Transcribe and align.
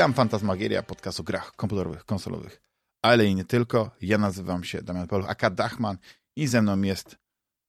Witam, 0.00 0.14
Fantasmagieria, 0.14 0.82
podcast 0.82 1.20
o 1.20 1.22
grach 1.22 1.52
komputerowych, 1.56 2.04
konsolowych, 2.04 2.62
ale 3.02 3.26
i 3.26 3.34
nie 3.34 3.44
tylko. 3.44 3.90
Ja 4.00 4.18
nazywam 4.18 4.64
się 4.64 4.82
Damian 4.82 5.06
Paluch, 5.06 5.30
aka 5.30 5.50
Dachman 5.50 5.98
i 6.36 6.46
ze 6.46 6.62
mną 6.62 6.82
jest 6.82 7.16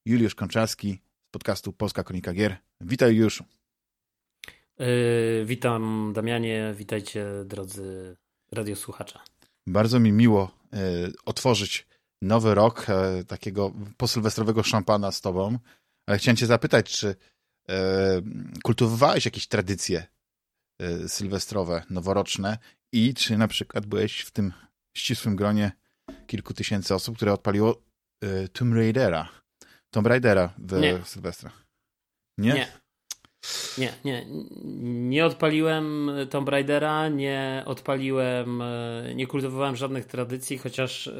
Juliusz 0.06 0.34
Konczarski 0.34 1.02
z 1.28 1.30
podcastu 1.30 1.72
Polska 1.72 2.04
Kronika 2.04 2.32
Gier. 2.32 2.56
Witaj 2.80 3.16
Juliuszu. 3.16 3.44
Yy, 4.78 5.44
witam 5.44 6.12
Damianie, 6.14 6.74
witajcie 6.76 7.26
drodzy 7.44 8.16
radiosłuchacze. 8.52 9.18
Bardzo 9.66 10.00
mi 10.00 10.12
miło 10.12 10.54
yy, 10.72 10.78
otworzyć 11.24 11.86
nowy 12.22 12.54
rok 12.54 12.86
yy, 12.88 13.24
takiego 13.24 13.72
posylwestrowego 13.96 14.62
szampana 14.62 15.12
z 15.12 15.20
tobą, 15.20 15.58
ale 16.06 16.18
chciałem 16.18 16.36
cię 16.36 16.46
zapytać, 16.46 16.98
czy 16.98 17.16
kultywowałeś 18.62 19.24
jakieś 19.24 19.48
tradycje 19.48 20.06
sylwestrowe, 21.06 21.82
noworoczne 21.90 22.58
i 22.92 23.14
czy 23.14 23.38
na 23.38 23.48
przykład 23.48 23.86
byłeś 23.86 24.20
w 24.20 24.30
tym 24.30 24.52
ścisłym 24.96 25.36
gronie 25.36 25.72
kilku 26.26 26.54
tysięcy 26.54 26.94
osób, 26.94 27.16
które 27.16 27.32
odpaliło 27.32 27.82
Tomb 28.52 28.74
Raidera, 28.74 29.28
Tomb 29.90 30.06
Raidera 30.06 30.54
w 30.58 30.80
Nie. 30.80 31.02
Sylwestra? 31.04 31.50
Nie? 32.38 32.54
Nie. 32.54 32.82
Nie, 33.78 33.92
nie. 34.04 34.26
Nie 35.10 35.26
odpaliłem 35.26 36.10
Tomb 36.30 36.48
Raidera, 36.48 37.08
nie 37.08 37.62
odpaliłem, 37.66 38.62
e, 38.62 39.12
nie 39.14 39.26
kultywowałem 39.26 39.76
żadnych 39.76 40.06
tradycji, 40.06 40.58
chociaż 40.58 41.10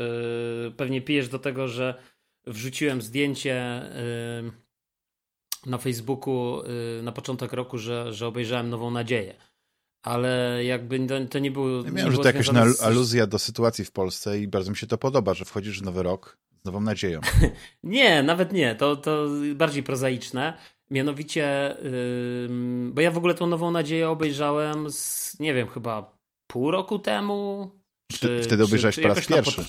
pewnie 0.77 1.03
pijesz 1.03 1.29
do 1.29 1.39
tego, 1.39 1.69
że 1.69 2.03
wrzuciłem 2.47 3.03
zdjęcie 3.03 3.83
na 5.67 5.79
Facebooku 5.79 6.62
na 7.03 7.12
początek 7.12 7.53
roku, 7.53 7.79
że, 7.79 8.12
że 8.12 8.27
obejrzałem 8.27 8.70
Nową 8.70 8.91
Nadzieję. 8.91 9.34
Ale 10.03 10.61
jakby 10.64 11.06
to, 11.31 11.39
nie 11.39 11.50
było. 11.50 11.84
Ja 11.84 11.91
miałem, 11.91 12.12
że 12.12 12.19
to 12.19 12.27
jakaś 12.27 12.47
z... 12.47 12.83
aluzja 12.83 13.27
do 13.27 13.39
sytuacji 13.39 13.84
w 13.84 13.92
Polsce 13.92 14.39
i 14.39 14.48
bardzo 14.48 14.70
mi 14.70 14.77
się 14.77 14.86
to 14.86 14.98
podoba, 14.98 15.34
że 15.34 15.45
wchodzisz 15.45 15.81
w 15.81 15.84
nowy 15.84 16.03
rok 16.03 16.39
z 16.62 16.64
nową 16.64 16.81
nadzieją. 16.81 17.20
nie, 17.83 18.23
nawet 18.23 18.53
nie. 18.53 18.75
To, 18.75 18.97
to 18.97 19.28
bardziej 19.55 19.83
prozaiczne. 19.83 20.58
Mianowicie, 20.91 21.77
yy, 21.83 22.48
bo 22.92 23.00
ja 23.00 23.11
w 23.11 23.19
ogóle 23.19 23.34
tą 23.34 23.47
nową 23.47 23.70
nadzieję 23.70 24.08
obejrzałem 24.08 24.91
z, 24.91 25.36
nie 25.41 25.55
wiem, 25.55 25.69
chyba 25.69 26.19
pół 26.47 26.70
roku 26.70 26.98
temu. 26.98 27.70
Czy, 28.12 28.42
Wtedy 28.42 28.64
obejrzałeś 28.64 28.95
czy, 28.95 29.03
po 29.03 29.08
raz 29.08 29.27
pierwszy. 29.27 29.64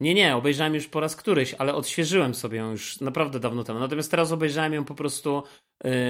Nie, 0.00 0.14
nie, 0.14 0.36
obejrzałem 0.36 0.74
już 0.74 0.86
po 0.86 1.00
raz 1.00 1.16
któryś, 1.16 1.54
ale 1.54 1.74
odświeżyłem 1.74 2.34
sobie 2.34 2.58
ją 2.58 2.70
już 2.70 3.00
naprawdę 3.00 3.40
dawno 3.40 3.64
temu. 3.64 3.80
Natomiast 3.80 4.10
teraz 4.10 4.32
obejrzałem 4.32 4.72
ją 4.72 4.84
po 4.84 4.94
prostu 4.94 5.42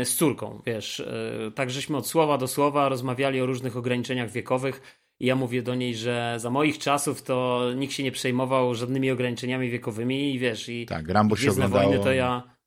z 0.05 0.15
córką, 0.15 0.63
wiesz. 0.67 0.99
Yy, 1.45 1.51
tak 1.53 1.71
żeśmy 1.71 1.97
od 1.97 2.07
słowa 2.07 2.39
do 2.39 2.49
słowa 2.49 2.89
rozmawiali 2.89 3.41
o 3.41 3.47
różnych 3.47 3.77
ograniczeniach 3.77 4.31
wiekowych. 4.31 5.05
I 5.21 5.27
ja 5.27 5.37
mówię 5.37 5.63
do 5.63 5.75
niej, 5.75 5.95
że 5.95 6.35
za 6.39 6.51
moich 6.51 6.79
czasów 6.79 7.23
to 7.23 7.67
nikt 7.77 7.95
się 7.95 8.03
nie 8.03 8.13
przejmował 8.13 8.75
żadnymi 8.75 9.11
ograniczeniami 9.11 9.71
wiekowymi 9.71 10.35
i 10.35 10.39
wiesz, 10.39 10.69
i 10.69 10.87
tak, 10.87 11.09
Rambo 11.09 11.37
się 11.37 11.51
oglądało. 11.51 11.85
wojny 11.85 12.05
to 12.05 12.13
ja 12.13 12.59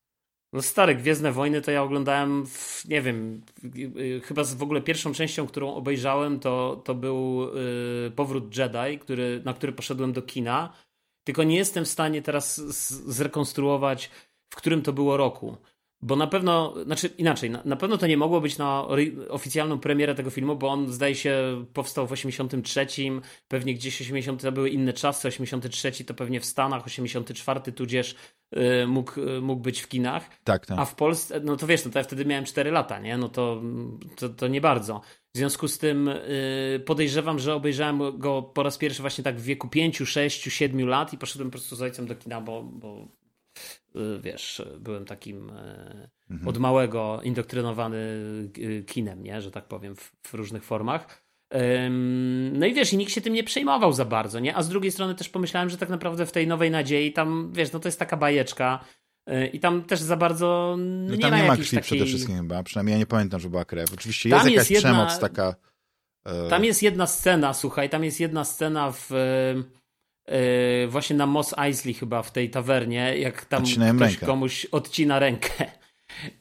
no 0.54 0.62
stare 0.62 0.96
Gwiezdne 0.96 1.32
Wojny 1.32 1.62
to 1.62 1.72
ja 1.72 1.84
oglądałem, 1.84 2.46
w, 2.46 2.86
nie 2.88 3.02
wiem, 3.02 3.42
chyba 4.24 4.44
w 4.44 4.64
ogóle 4.64 4.82
pierwszą 4.82 5.14
częścią, 5.14 5.48
którą 5.48 5.74
obejrzałem, 5.74 6.40
to, 6.40 6.82
to 6.86 6.96
był 6.96 7.48
y, 8.08 8.12
Powrót 8.12 8.58
Jedi, 8.58 9.00
który, 9.00 9.42
na 9.46 9.54
który 9.54 9.74
poszedłem 9.74 10.14
do 10.14 10.22
kina. 10.22 10.74
Tylko 11.24 11.44
nie 11.44 11.56
jestem 11.56 11.86
w 11.86 11.88
stanie 11.88 12.22
teraz 12.22 12.58
zrekonstruować, 13.08 14.12
w 14.50 14.56
którym 14.56 14.82
to 14.82 14.94
było 14.94 15.18
roku. 15.18 15.58
Bo 16.04 16.16
na 16.16 16.28
pewno, 16.28 16.74
znaczy 16.86 17.10
inaczej, 17.18 17.50
na, 17.50 17.62
na, 17.66 17.76
pewno 17.76 17.98
to 17.98 18.08
nie 18.08 18.18
mogło 18.18 18.42
być 18.42 18.58
na 18.58 18.88
oficjalną 19.30 19.80
premierę 19.80 20.16
tego 20.16 20.30
filmu, 20.30 20.56
bo 20.56 20.68
on 20.68 20.92
zdaje 20.92 21.16
się 21.16 21.66
powstał 21.74 22.08
w 22.08 22.12
83, 22.12 22.88
pewnie 23.48 23.74
gdzieś 23.74 24.02
80 24.02 24.42
to 24.42 24.52
były 24.52 24.70
inne 24.70 24.94
czasy, 24.94 25.28
83 25.28 26.06
to 26.06 26.14
pewnie 26.14 26.40
w 26.40 26.46
Stanach, 26.46 26.86
84 26.86 27.72
tudzież 27.72 28.16
y, 28.56 28.88
mógł, 28.88 29.22
y, 29.22 29.42
mógł 29.42 29.62
być 29.62 29.82
w 29.82 29.88
kinach. 29.88 30.30
Tak, 30.44 30.66
tak. 30.66 30.80
A 30.80 30.86
w 30.86 30.96
Polsce, 30.96 31.40
no 31.40 31.58
to 31.58 31.68
wiesz, 31.68 31.86
no 31.86 31.92
to 31.92 32.00
ja 32.00 32.04
wtedy 32.04 32.26
miałem 32.26 32.46
4 32.46 32.72
lata, 32.72 33.00
nie? 33.00 33.18
No 33.18 33.30
to, 33.30 33.62
to, 34.16 34.30
to 34.30 34.48
nie 34.48 34.62
bardzo. 34.62 35.02
W 35.36 35.38
związku 35.38 35.68
z 35.68 35.78
tym 35.78 36.08
y, 36.08 36.84
podejrzewam, 36.86 37.40
że 37.40 37.56
obejrzałem 37.56 38.20
go 38.20 38.42
po 38.42 38.64
raz 38.64 38.78
pierwszy 38.78 39.02
właśnie 39.02 39.24
tak 39.24 39.40
w 39.40 39.44
wieku 39.44 39.68
5, 39.68 39.98
6, 39.98 40.44
7 40.44 40.88
lat 40.88 41.14
i 41.14 41.18
poszedłem 41.18 41.50
po 41.50 41.52
prostu 41.52 41.76
z 41.76 41.82
ojcem 41.82 42.08
do 42.08 42.16
kina, 42.16 42.42
bo, 42.42 42.64
bo 42.64 43.21
wiesz, 44.22 44.62
byłem 44.80 45.06
takim 45.06 45.50
e, 45.50 46.10
mhm. 46.30 46.48
od 46.48 46.58
małego 46.58 47.22
indoktrynowany 47.24 47.98
y, 48.58 48.84
kinem, 48.88 49.24
nie? 49.24 49.42
że 49.42 49.52
tak 49.52 49.66
powiem, 49.66 49.96
w, 49.96 50.12
w, 50.28 50.34
różnych 50.34 50.64
formach. 50.64 51.24
No 52.52 52.66
i 52.66 52.74
wiesz, 52.74 52.94
i 52.94 52.98
nikt 52.98 53.12
się 53.12 53.22
tym 53.22 53.34
nie 53.34 53.44
przejmował 53.44 53.94
za 53.94 54.06
bardzo, 54.06 54.40
nie? 54.40 54.56
A 54.56 54.64
z 54.64 54.70
drugiej 54.70 54.92
strony 54.92 55.16
też 55.16 55.30
pomyślałem, 55.30 55.70
że 55.70 55.78
tak 55.78 55.90
naprawdę 55.90 56.26
w 56.26 56.32
tej 56.32 56.48
nowej 56.48 56.72
nadziei 56.72 57.14
tam, 57.14 57.52
wiesz, 57.54 57.72
no 57.72 57.80
to 57.80 57.88
jest 57.88 58.00
taka 58.00 58.18
bajeczka 58.18 58.86
y, 59.30 59.48
i 59.48 59.60
tam 59.60 59.84
też 59.84 60.00
za 60.00 60.18
bardzo 60.18 60.76
no 60.80 61.16
nie 61.16 61.22
tam 61.22 61.32
ma 61.32 61.38
nie 61.38 61.48
ma 61.48 61.56
krwi 61.56 61.66
takiej... 61.66 61.82
przede 61.82 62.06
wszystkim 62.06 62.38
chyba, 62.38 62.64
przynajmniej 62.64 62.94
ja 62.94 63.00
nie 63.00 63.06
pamiętam, 63.06 63.40
że 63.40 63.50
była 63.50 63.66
krew. 63.66 63.94
Oczywiście 63.94 64.30
jest 64.30 64.44
tam 64.44 64.52
jakaś 64.52 64.70
jest 64.70 64.84
jedna... 64.84 65.06
przemoc 65.06 65.20
taka... 65.20 65.56
E, 66.26 66.50
tam 66.50 66.66
jest 66.66 66.84
jedna 66.84 67.08
scena, 67.08 67.54
słuchaj, 67.54 67.90
tam 67.90 68.04
jest 68.04 68.20
jedna 68.20 68.44
scena 68.44 68.92
w 68.92 69.10
Yy, 70.32 70.88
właśnie 70.88 71.16
na 71.16 71.26
Moss 71.26 71.54
Eisley 71.58 71.94
chyba 71.94 72.24
w 72.24 72.32
tej 72.32 72.50
tawernie, 72.50 73.18
jak 73.18 73.46
tam 73.46 73.64
Odcinają 73.64 73.96
ktoś 73.96 74.12
rękę. 74.12 74.26
komuś 74.26 74.66
odcina 74.66 75.20
rękę. 75.20 75.50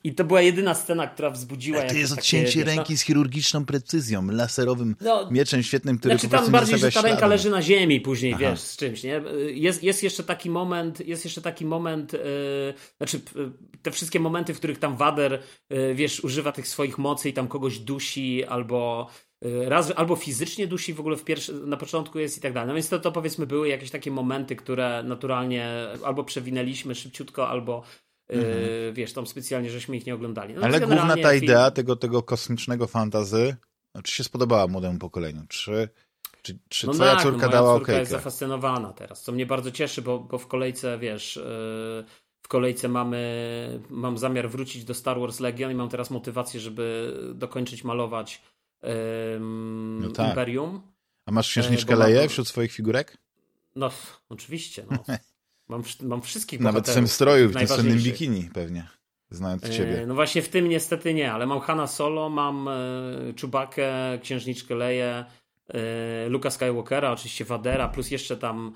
I 0.05 0.15
to 0.15 0.25
była 0.25 0.43
jedyna 0.43 0.75
scena, 0.75 1.07
która 1.07 1.31
wzbudziła. 1.31 1.83
to 1.83 1.95
jest 1.95 2.13
odcięcie 2.13 2.65
takie, 2.65 2.77
ręki 2.77 2.93
no, 2.93 2.99
z 2.99 3.03
chirurgiczną 3.03 3.65
precyzją, 3.65 4.27
laserowym 4.31 4.97
no, 5.01 5.31
mieczem 5.31 5.63
świetnym, 5.63 5.99
który 5.99 6.15
znaczy, 6.15 6.27
po 6.27 6.31
prostu 6.31 6.47
tam 6.47 6.53
bardziej, 6.53 6.79
że 6.79 6.93
ta 6.93 7.03
ręka 7.03 7.27
leży 7.27 7.51
na 7.51 7.63
ziemi 7.63 8.01
później, 8.01 8.35
Aha. 8.35 8.41
wiesz, 8.41 8.61
z 8.61 8.77
czymś, 8.77 9.03
nie? 9.03 9.23
Jest, 9.47 9.83
jest 9.83 10.03
jeszcze 10.03 10.25
taki 10.25 10.51
moment, 10.51 11.09
jest 11.09 11.25
jeszcze 11.25 11.43
taki 11.43 11.65
moment, 11.65 12.13
yy, 12.13 12.21
znaczy 12.97 13.21
yy, 13.35 13.53
te 13.83 13.91
wszystkie 13.91 14.21
momenty, 14.21 14.55
w 14.55 14.57
których 14.57 14.79
tam 14.79 14.97
Wader, 14.97 15.43
yy, 15.71 15.95
wiesz, 15.95 16.25
używa 16.25 16.53
tych 16.53 16.69
swoich 16.69 16.99
mocy 16.99 17.29
i 17.29 17.33
tam 17.33 17.49
kogoś 17.49 17.79
dusi 17.79 18.45
albo 18.45 19.11
raz 19.43 19.93
albo 19.97 20.17
fizycznie 20.17 20.67
dusi 20.67 20.95
w 20.95 21.01
ogóle 21.01 21.17
w 21.17 21.25
pierwszy, 21.25 21.55
na 21.55 21.77
początku 21.77 22.19
jest 22.19 22.39
i 22.39 22.41
tak 22.41 22.53
dalej. 22.53 22.69
No 22.69 22.75
więc 22.75 22.89
to, 22.89 23.01
to 23.01 23.13
powiedzmy 23.13 23.47
były 23.47 23.69
jakieś 23.69 23.91
takie 23.91 24.11
momenty, 24.11 24.57
które 24.57 25.03
naturalnie 25.03 25.87
albo 26.05 26.25
przewinęliśmy 26.25 26.95
szybciutko, 26.95 27.49
albo 27.49 27.83
mhm. 28.29 28.63
yy, 28.63 28.93
wiesz, 28.93 29.13
tam 29.13 29.27
specjalnie 29.27 29.71
żeśmy 29.71 29.97
ich 29.97 30.07
nie 30.07 30.15
oglądali. 30.15 30.55
No 30.55 30.63
Ale 30.63 30.81
główna 30.81 31.17
ta 31.17 31.31
film... 31.31 31.45
idea 31.45 31.71
tego, 31.71 31.97
tego 31.97 32.23
kosmicznego 32.23 32.87
fantazy, 32.87 33.57
czy 34.05 34.15
się 34.15 34.25
spodobała 34.25 34.67
młodemu 34.67 34.99
pokoleniu? 34.99 35.43
Czy, 35.49 35.89
czy, 36.43 36.59
czy 36.69 36.87
no 36.87 36.93
twoja 36.93 37.15
tak, 37.15 37.23
córka 37.23 37.47
no 37.47 37.53
dała 37.53 37.75
okej? 37.75 37.99
Jest 37.99 38.11
zafascynowana 38.11 38.93
teraz, 38.93 39.23
co 39.23 39.33
mnie 39.33 39.47
bardzo 39.47 39.71
cieszy, 39.71 40.03
bo, 40.03 40.19
bo 40.19 40.39
w 40.39 40.47
kolejce, 40.47 40.99
wiesz... 40.99 41.37
Yy, 41.37 42.05
w 42.43 42.49
kolejce 42.49 42.89
mamy, 42.89 43.81
mam 43.91 44.19
zamiar 44.19 44.51
wrócić 44.51 44.85
do 44.85 44.95
Star 44.95 45.21
Wars 45.21 45.41
Legion 45.41 45.71
i 45.71 45.75
mam 45.75 45.89
teraz 45.89 46.11
motywację, 46.11 46.61
żeby 46.61 47.17
dokończyć 47.35 47.85
malować 47.85 48.43
um, 48.83 50.01
no 50.03 50.11
tak. 50.11 50.29
Imperium. 50.29 50.83
A 51.27 51.33
masz 51.33 51.49
księżniczkę 51.49 51.95
e, 51.95 51.97
Leję 51.97 52.29
wśród 52.29 52.49
swoich 52.49 52.73
figurek? 52.73 53.17
No, 53.77 53.91
oczywiście. 54.29 54.85
No. 54.91 54.99
Mam, 55.69 55.83
mam 56.03 56.23
wszystkich 56.23 56.61
Nawet 56.61 56.89
w 56.89 56.95
tym 56.95 57.09
stroju, 57.09 57.49
w 57.49 57.55
tym 57.55 57.69
słynnym 57.69 57.99
bikini 57.99 58.51
pewnie, 58.55 58.89
znając 59.31 59.65
e, 59.65 59.71
ciebie. 59.71 60.05
No 60.07 60.15
właśnie 60.15 60.43
w 60.43 60.49
tym 60.49 60.69
niestety 60.69 61.15
nie, 61.15 61.33
ale 61.33 61.47
mam 61.47 61.61
Hanna 61.61 61.87
Solo, 61.87 62.29
mam 62.29 62.69
e, 62.69 63.35
Czubakę, 63.37 64.19
księżniczkę 64.23 64.75
Leję, 64.75 65.25
Luka 66.29 66.51
Skywalkera, 66.51 67.13
oczywiście 67.13 67.45
Vadera, 67.45 67.89
plus 67.89 68.11
jeszcze 68.11 68.37
tam 68.37 68.73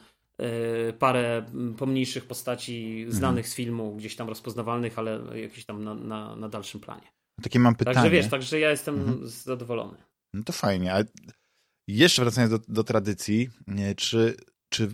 parę 0.98 1.46
pomniejszych 1.78 2.26
postaci 2.26 3.06
znanych 3.08 3.44
mhm. 3.44 3.52
z 3.52 3.54
filmu, 3.54 3.96
gdzieś 3.96 4.16
tam 4.16 4.28
rozpoznawalnych, 4.28 4.98
ale 4.98 5.20
jakieś 5.34 5.64
tam 5.64 5.84
na, 5.84 5.94
na, 5.94 6.36
na 6.36 6.48
dalszym 6.48 6.80
planie. 6.80 7.06
Takie 7.42 7.58
mam 7.58 7.74
pytanie. 7.74 7.94
Także 7.94 8.10
wiesz, 8.10 8.28
także 8.28 8.60
ja 8.60 8.70
jestem 8.70 8.94
mhm. 8.94 9.28
zadowolony. 9.28 9.98
No 10.34 10.42
to 10.42 10.52
fajnie. 10.52 10.94
A 10.94 11.02
jeszcze 11.88 12.22
wracając 12.22 12.50
do, 12.52 12.58
do 12.68 12.84
tradycji, 12.84 13.50
czy, 13.96 14.36
czy 14.68 14.84
e, 14.84 14.88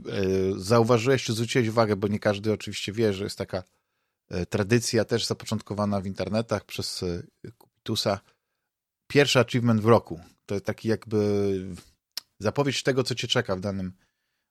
zauważyłeś, 0.57 1.25
czy 1.25 1.33
zwróciłeś 1.33 1.69
uwagę, 1.69 1.97
bo 1.97 2.09
nie 2.09 2.19
każdy 2.19 2.53
oczywiście 2.53 2.93
wie, 2.93 3.13
że 3.13 3.25
jest 3.25 3.39
taka 3.39 3.63
e, 4.31 4.47
tradycja 4.47 5.05
też 5.05 5.27
zapoczątkowana 5.27 6.01
w 6.01 6.07
internetach 6.07 6.65
przez 6.65 7.03
e, 7.03 7.23
Kupitusa. 7.59 8.21
Pierwszy 9.07 9.41
achievement 9.41 9.81
w 9.81 9.87
roku. 9.87 10.21
To 10.47 10.55
jest 10.55 10.67
taki 10.67 10.89
jakby 10.89 11.77
zapowiedź 12.39 12.83
tego, 12.83 13.05
co 13.05 13.15
cię 13.15 13.29
czeka 13.29 13.57
w 13.57 13.61
danym 13.61 13.93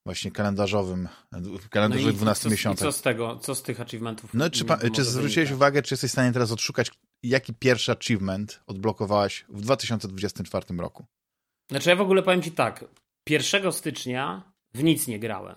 właśnie 0.06 0.32
kalendarzowym, 0.32 1.08
w 1.32 1.70
kalendarzu 1.70 2.08
no 2.08 2.14
12 2.14 2.50
miesiącach. 2.50 2.88
co 2.88 2.92
z 2.92 3.02
tego, 3.02 3.38
co 3.38 3.56
z 3.56 3.64
tych 3.64 3.82
achievementów? 3.82 4.34
No, 4.34 4.50
czy, 4.50 4.66
czy 4.96 5.04
zwróciłeś 5.04 5.52
uwagę, 5.52 5.82
czy 5.82 5.94
jesteś 5.94 6.10
w 6.10 6.14
stanie 6.14 6.34
teraz 6.34 6.52
odszukać, 6.52 6.92
jaki 7.24 7.54
pierwszy 7.54 7.92
achievement 7.92 8.64
odblokowałaś 8.68 9.46
w 9.50 9.62
2024 9.62 10.66
roku? 10.78 11.06
Znaczy 11.72 11.90
ja 11.90 11.96
w 11.96 12.02
ogóle 12.02 12.24
powiem 12.24 12.42
ci 12.42 12.52
tak, 12.52 12.86
1 13.30 13.72
stycznia 13.72 14.52
w 14.74 14.84
nic 14.84 15.08
nie 15.08 15.20
grałem. 15.20 15.56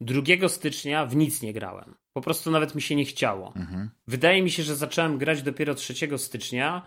2 0.00 0.48
stycznia 0.48 1.06
w 1.06 1.16
nic 1.16 1.42
nie 1.42 1.52
grałem. 1.52 1.94
Po 2.12 2.20
prostu 2.20 2.50
nawet 2.50 2.74
mi 2.74 2.82
się 2.82 2.94
nie 2.94 3.04
chciało. 3.04 3.52
Mhm. 3.56 3.90
Wydaje 4.06 4.42
mi 4.42 4.50
się, 4.50 4.62
że 4.62 4.76
zacząłem 4.76 5.18
grać 5.18 5.42
dopiero 5.42 5.74
3 5.74 6.18
stycznia, 6.18 6.86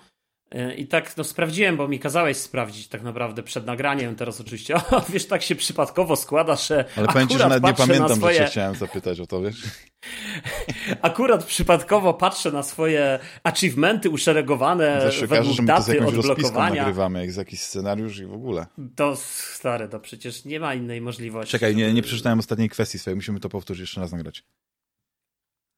I 0.78 0.88
tak 0.88 1.18
no, 1.18 1.24
sprawdziłem, 1.24 1.78
bo 1.78 1.88
mi 1.88 2.00
kazałeś 2.00 2.38
sprawdzić 2.38 2.88
tak 2.88 3.04
naprawdę 3.04 3.44
przed 3.44 3.66
nagraniem. 3.66 4.16
Teraz 4.16 4.42
oczywiście, 4.42 4.76
o, 4.92 5.02
wiesz, 5.10 5.28
tak 5.28 5.42
się 5.42 5.56
przypadkowo 5.56 6.16
składa, 6.16 6.56
że. 6.56 6.86
Ale 6.98 7.08
powiem 7.08 7.28
ci, 7.28 7.38
że 7.38 7.44
nawet 7.44 7.64
nie 7.64 7.74
pamiętam, 7.74 8.18
swoje... 8.18 8.38
że 8.38 8.48
chciałem 8.48 8.76
zapytać 8.76 9.20
o 9.20 9.28
to, 9.28 9.42
wiesz? 9.42 9.64
Akurat 11.02 11.44
przypadkowo 11.44 12.14
patrzę 12.14 12.52
na 12.52 12.64
swoje 12.64 13.20
achievementy 13.44 14.10
uszeregowane 14.10 15.02
Zawsze 15.02 15.28
według 15.28 15.66
daty 15.66 15.96
to 15.96 16.12
z 16.12 16.18
odblokowania. 16.18 16.76
nagrywamy, 16.76 17.22
jak 17.22 17.32
z 17.32 17.36
jakiś 17.36 17.62
scenariusz 17.62 18.20
i 18.20 18.26
w 18.26 18.34
ogóle. 18.34 18.66
To 18.96 19.16
stare, 19.16 19.88
to 19.88 20.00
przecież 20.00 20.46
nie 20.46 20.60
ma 20.60 20.74
innej 20.74 21.02
możliwości. 21.02 21.52
Czekaj, 21.52 21.76
nie, 21.76 21.94
nie 21.94 22.02
przeczytałem 22.02 22.40
ostatniej 22.40 22.70
kwestii 22.70 23.00
swojej, 23.00 23.16
musimy 23.16 23.40
to 23.40 23.50
powtórzyć 23.50 23.82
jeszcze 23.82 24.02
raz 24.02 24.12
nagrać. 24.12 24.44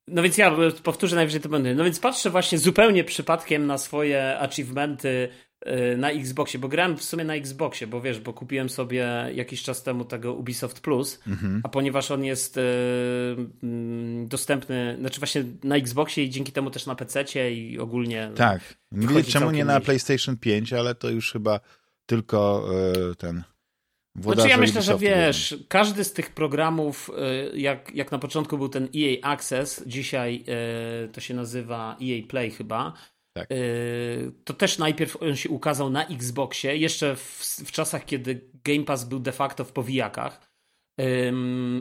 No 0.07 0.23
więc 0.23 0.37
ja 0.37 0.55
powtórzę 0.83 1.15
najwyżej 1.15 1.41
to 1.41 1.49
będę. 1.49 1.75
No 1.75 1.83
więc 1.83 1.99
patrzę 1.99 2.29
właśnie 2.29 2.57
zupełnie 2.57 3.03
przypadkiem 3.03 3.67
na 3.67 3.77
swoje 3.77 4.39
achievementy 4.39 5.29
y, 5.67 5.97
na 5.97 6.11
Xboxie, 6.11 6.59
bo 6.59 6.67
grałem 6.67 6.97
w 6.97 7.03
sumie 7.03 7.23
na 7.23 7.35
Xboxie, 7.35 7.87
bo 7.87 8.01
wiesz, 8.01 8.19
bo 8.19 8.33
kupiłem 8.33 8.69
sobie 8.69 9.07
jakiś 9.33 9.63
czas 9.63 9.83
temu 9.83 10.05
tego 10.05 10.33
Ubisoft 10.33 10.79
Plus, 10.79 11.19
mhm. 11.27 11.61
a 11.63 11.69
ponieważ 11.69 12.11
on 12.11 12.23
jest 12.23 12.57
y, 12.57 12.61
mm, 13.63 14.27
dostępny, 14.27 14.97
znaczy 14.99 15.19
właśnie 15.19 15.43
na 15.63 15.75
Xboxie 15.75 16.23
i 16.23 16.29
dzięki 16.29 16.51
temu 16.51 16.71
też 16.71 16.85
na 16.85 16.95
PC 16.95 17.51
i 17.51 17.79
ogólnie. 17.79 18.31
Tak. 18.35 18.61
Nie 18.91 19.07
wiem 19.07 19.23
czemu 19.23 19.51
nie 19.51 19.65
na 19.65 19.79
PlayStation 19.79 20.37
5, 20.37 20.73
ale 20.73 20.95
to 20.95 21.09
już 21.09 21.31
chyba 21.31 21.59
tylko 22.05 22.69
y, 23.11 23.15
znaczy 24.17 24.49
ja 24.49 24.57
myślę, 24.57 24.81
że 24.81 24.97
wiesz, 24.97 25.63
każdy 25.67 26.03
z 26.03 26.13
tych 26.13 26.31
programów, 26.31 27.11
y, 27.53 27.59
jak, 27.59 27.95
jak 27.95 28.11
na 28.11 28.19
początku 28.19 28.57
był 28.57 28.69
ten 28.69 28.89
EA 28.95 29.31
Access, 29.31 29.83
dzisiaj 29.87 30.43
y, 31.05 31.09
to 31.09 31.21
się 31.21 31.33
nazywa 31.33 31.97
EA 32.01 32.27
Play 32.27 32.51
chyba, 32.51 32.93
tak. 33.33 33.51
Y, 33.51 34.31
to 34.43 34.53
też 34.53 34.77
najpierw 34.77 35.23
on 35.23 35.35
się 35.35 35.49
ukazał 35.49 35.89
na 35.89 36.07
Xboxie, 36.07 36.77
jeszcze 36.77 37.15
w, 37.15 37.43
w 37.65 37.71
czasach, 37.71 38.05
kiedy 38.05 38.49
Game 38.63 38.83
Pass 38.83 39.03
był 39.03 39.19
de 39.19 39.31
facto 39.31 39.63
w 39.63 39.71
powijakach. 39.71 40.47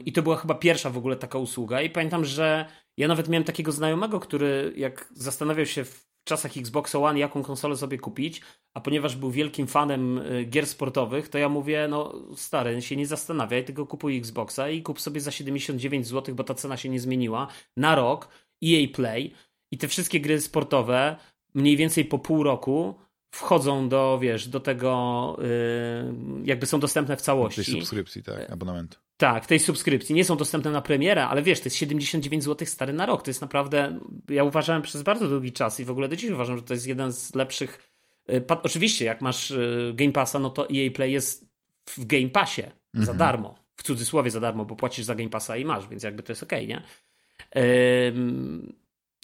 I 0.04 0.12
to 0.12 0.22
była 0.22 0.36
chyba 0.36 0.54
pierwsza 0.54 0.90
w 0.90 0.98
ogóle 0.98 1.16
taka 1.16 1.38
usługa. 1.38 1.82
I 1.82 1.90
pamiętam, 1.90 2.24
że 2.24 2.66
ja 2.96 3.08
nawet 3.08 3.28
miałem 3.28 3.44
takiego 3.44 3.72
znajomego, 3.72 4.20
który 4.20 4.72
jak 4.76 5.08
zastanawiał 5.14 5.66
się 5.66 5.84
w 5.84 6.06
czasach 6.26 6.56
Xbox 6.56 6.94
One, 6.94 7.18
jaką 7.18 7.42
konsolę 7.42 7.76
sobie 7.76 7.98
kupić, 7.98 8.40
a 8.74 8.80
ponieważ 8.80 9.16
był 9.16 9.30
wielkim 9.30 9.66
fanem 9.66 10.18
y, 10.18 10.44
gier 10.44 10.66
sportowych, 10.66 11.28
to 11.28 11.38
ja 11.38 11.48
mówię, 11.48 11.86
no 11.90 12.14
stary, 12.36 12.82
się 12.82 12.96
nie 12.96 13.06
zastanawiaj, 13.06 13.64
tylko 13.64 13.86
kupuj 13.86 14.16
Xboxa 14.16 14.70
i 14.70 14.82
kup 14.82 15.00
sobie 15.00 15.20
za 15.20 15.30
79 15.30 16.06
zł, 16.06 16.34
bo 16.34 16.44
ta 16.44 16.54
cena 16.54 16.76
się 16.76 16.88
nie 16.88 17.00
zmieniła, 17.00 17.48
na 17.76 17.94
rok 17.94 18.28
EA 18.64 18.88
Play. 18.94 19.32
I 19.72 19.78
te 19.78 19.88
wszystkie 19.88 20.20
gry 20.20 20.40
sportowe 20.40 21.16
mniej 21.54 21.76
więcej 21.76 22.04
po 22.04 22.18
pół 22.18 22.42
roku 22.42 22.94
wchodzą 23.36 23.88
do, 23.88 24.18
wiesz, 24.22 24.48
do 24.48 24.60
tego, 24.60 25.36
yy, 25.38 26.44
jakby 26.44 26.66
są 26.66 26.80
dostępne 26.80 27.16
w 27.16 27.20
całości. 27.20 27.64
Tej 27.64 27.74
subskrypcji, 27.74 28.22
tak, 28.22 28.50
abonamentu. 28.50 28.98
Tak, 29.16 29.46
tej 29.46 29.58
subskrypcji. 29.58 30.14
Nie 30.14 30.24
są 30.24 30.36
dostępne 30.36 30.70
na 30.70 30.82
premierę, 30.82 31.26
ale 31.26 31.42
wiesz, 31.42 31.60
to 31.60 31.66
jest 31.66 31.76
79 31.76 32.44
zł 32.44 32.66
stary 32.66 32.92
na 32.92 33.06
rok. 33.06 33.22
To 33.22 33.30
jest 33.30 33.40
naprawdę, 33.40 33.98
ja 34.28 34.44
uważałem 34.44 34.82
przez 34.82 35.02
bardzo 35.02 35.28
długi 35.28 35.52
czas 35.52 35.80
i 35.80 35.84
w 35.84 35.90
ogóle 35.90 36.08
do 36.08 36.16
dziś 36.16 36.30
uważam, 36.30 36.56
że 36.56 36.62
to 36.62 36.74
jest 36.74 36.86
jeden 36.86 37.12
z 37.12 37.34
lepszych. 37.34 37.92
Y, 38.30 38.44
oczywiście, 38.62 39.04
jak 39.04 39.20
masz 39.20 39.50
y, 39.50 39.92
Game 39.94 40.12
Passa, 40.12 40.38
no 40.38 40.50
to 40.50 40.68
EA 40.70 40.90
Play 40.94 41.12
jest 41.12 41.46
w 41.88 42.06
Game 42.06 42.28
Passie 42.28 42.62
za 42.94 43.00
mhm. 43.00 43.18
darmo. 43.18 43.54
W 43.76 43.82
cudzysłowie 43.82 44.30
za 44.30 44.40
darmo, 44.40 44.64
bo 44.64 44.76
płacisz 44.76 45.04
za 45.04 45.14
Game 45.14 45.30
Passa 45.30 45.56
i 45.56 45.64
masz, 45.64 45.88
więc 45.88 46.02
jakby 46.02 46.22
to 46.22 46.32
jest 46.32 46.42
ok, 46.42 46.52
nie? 46.52 46.82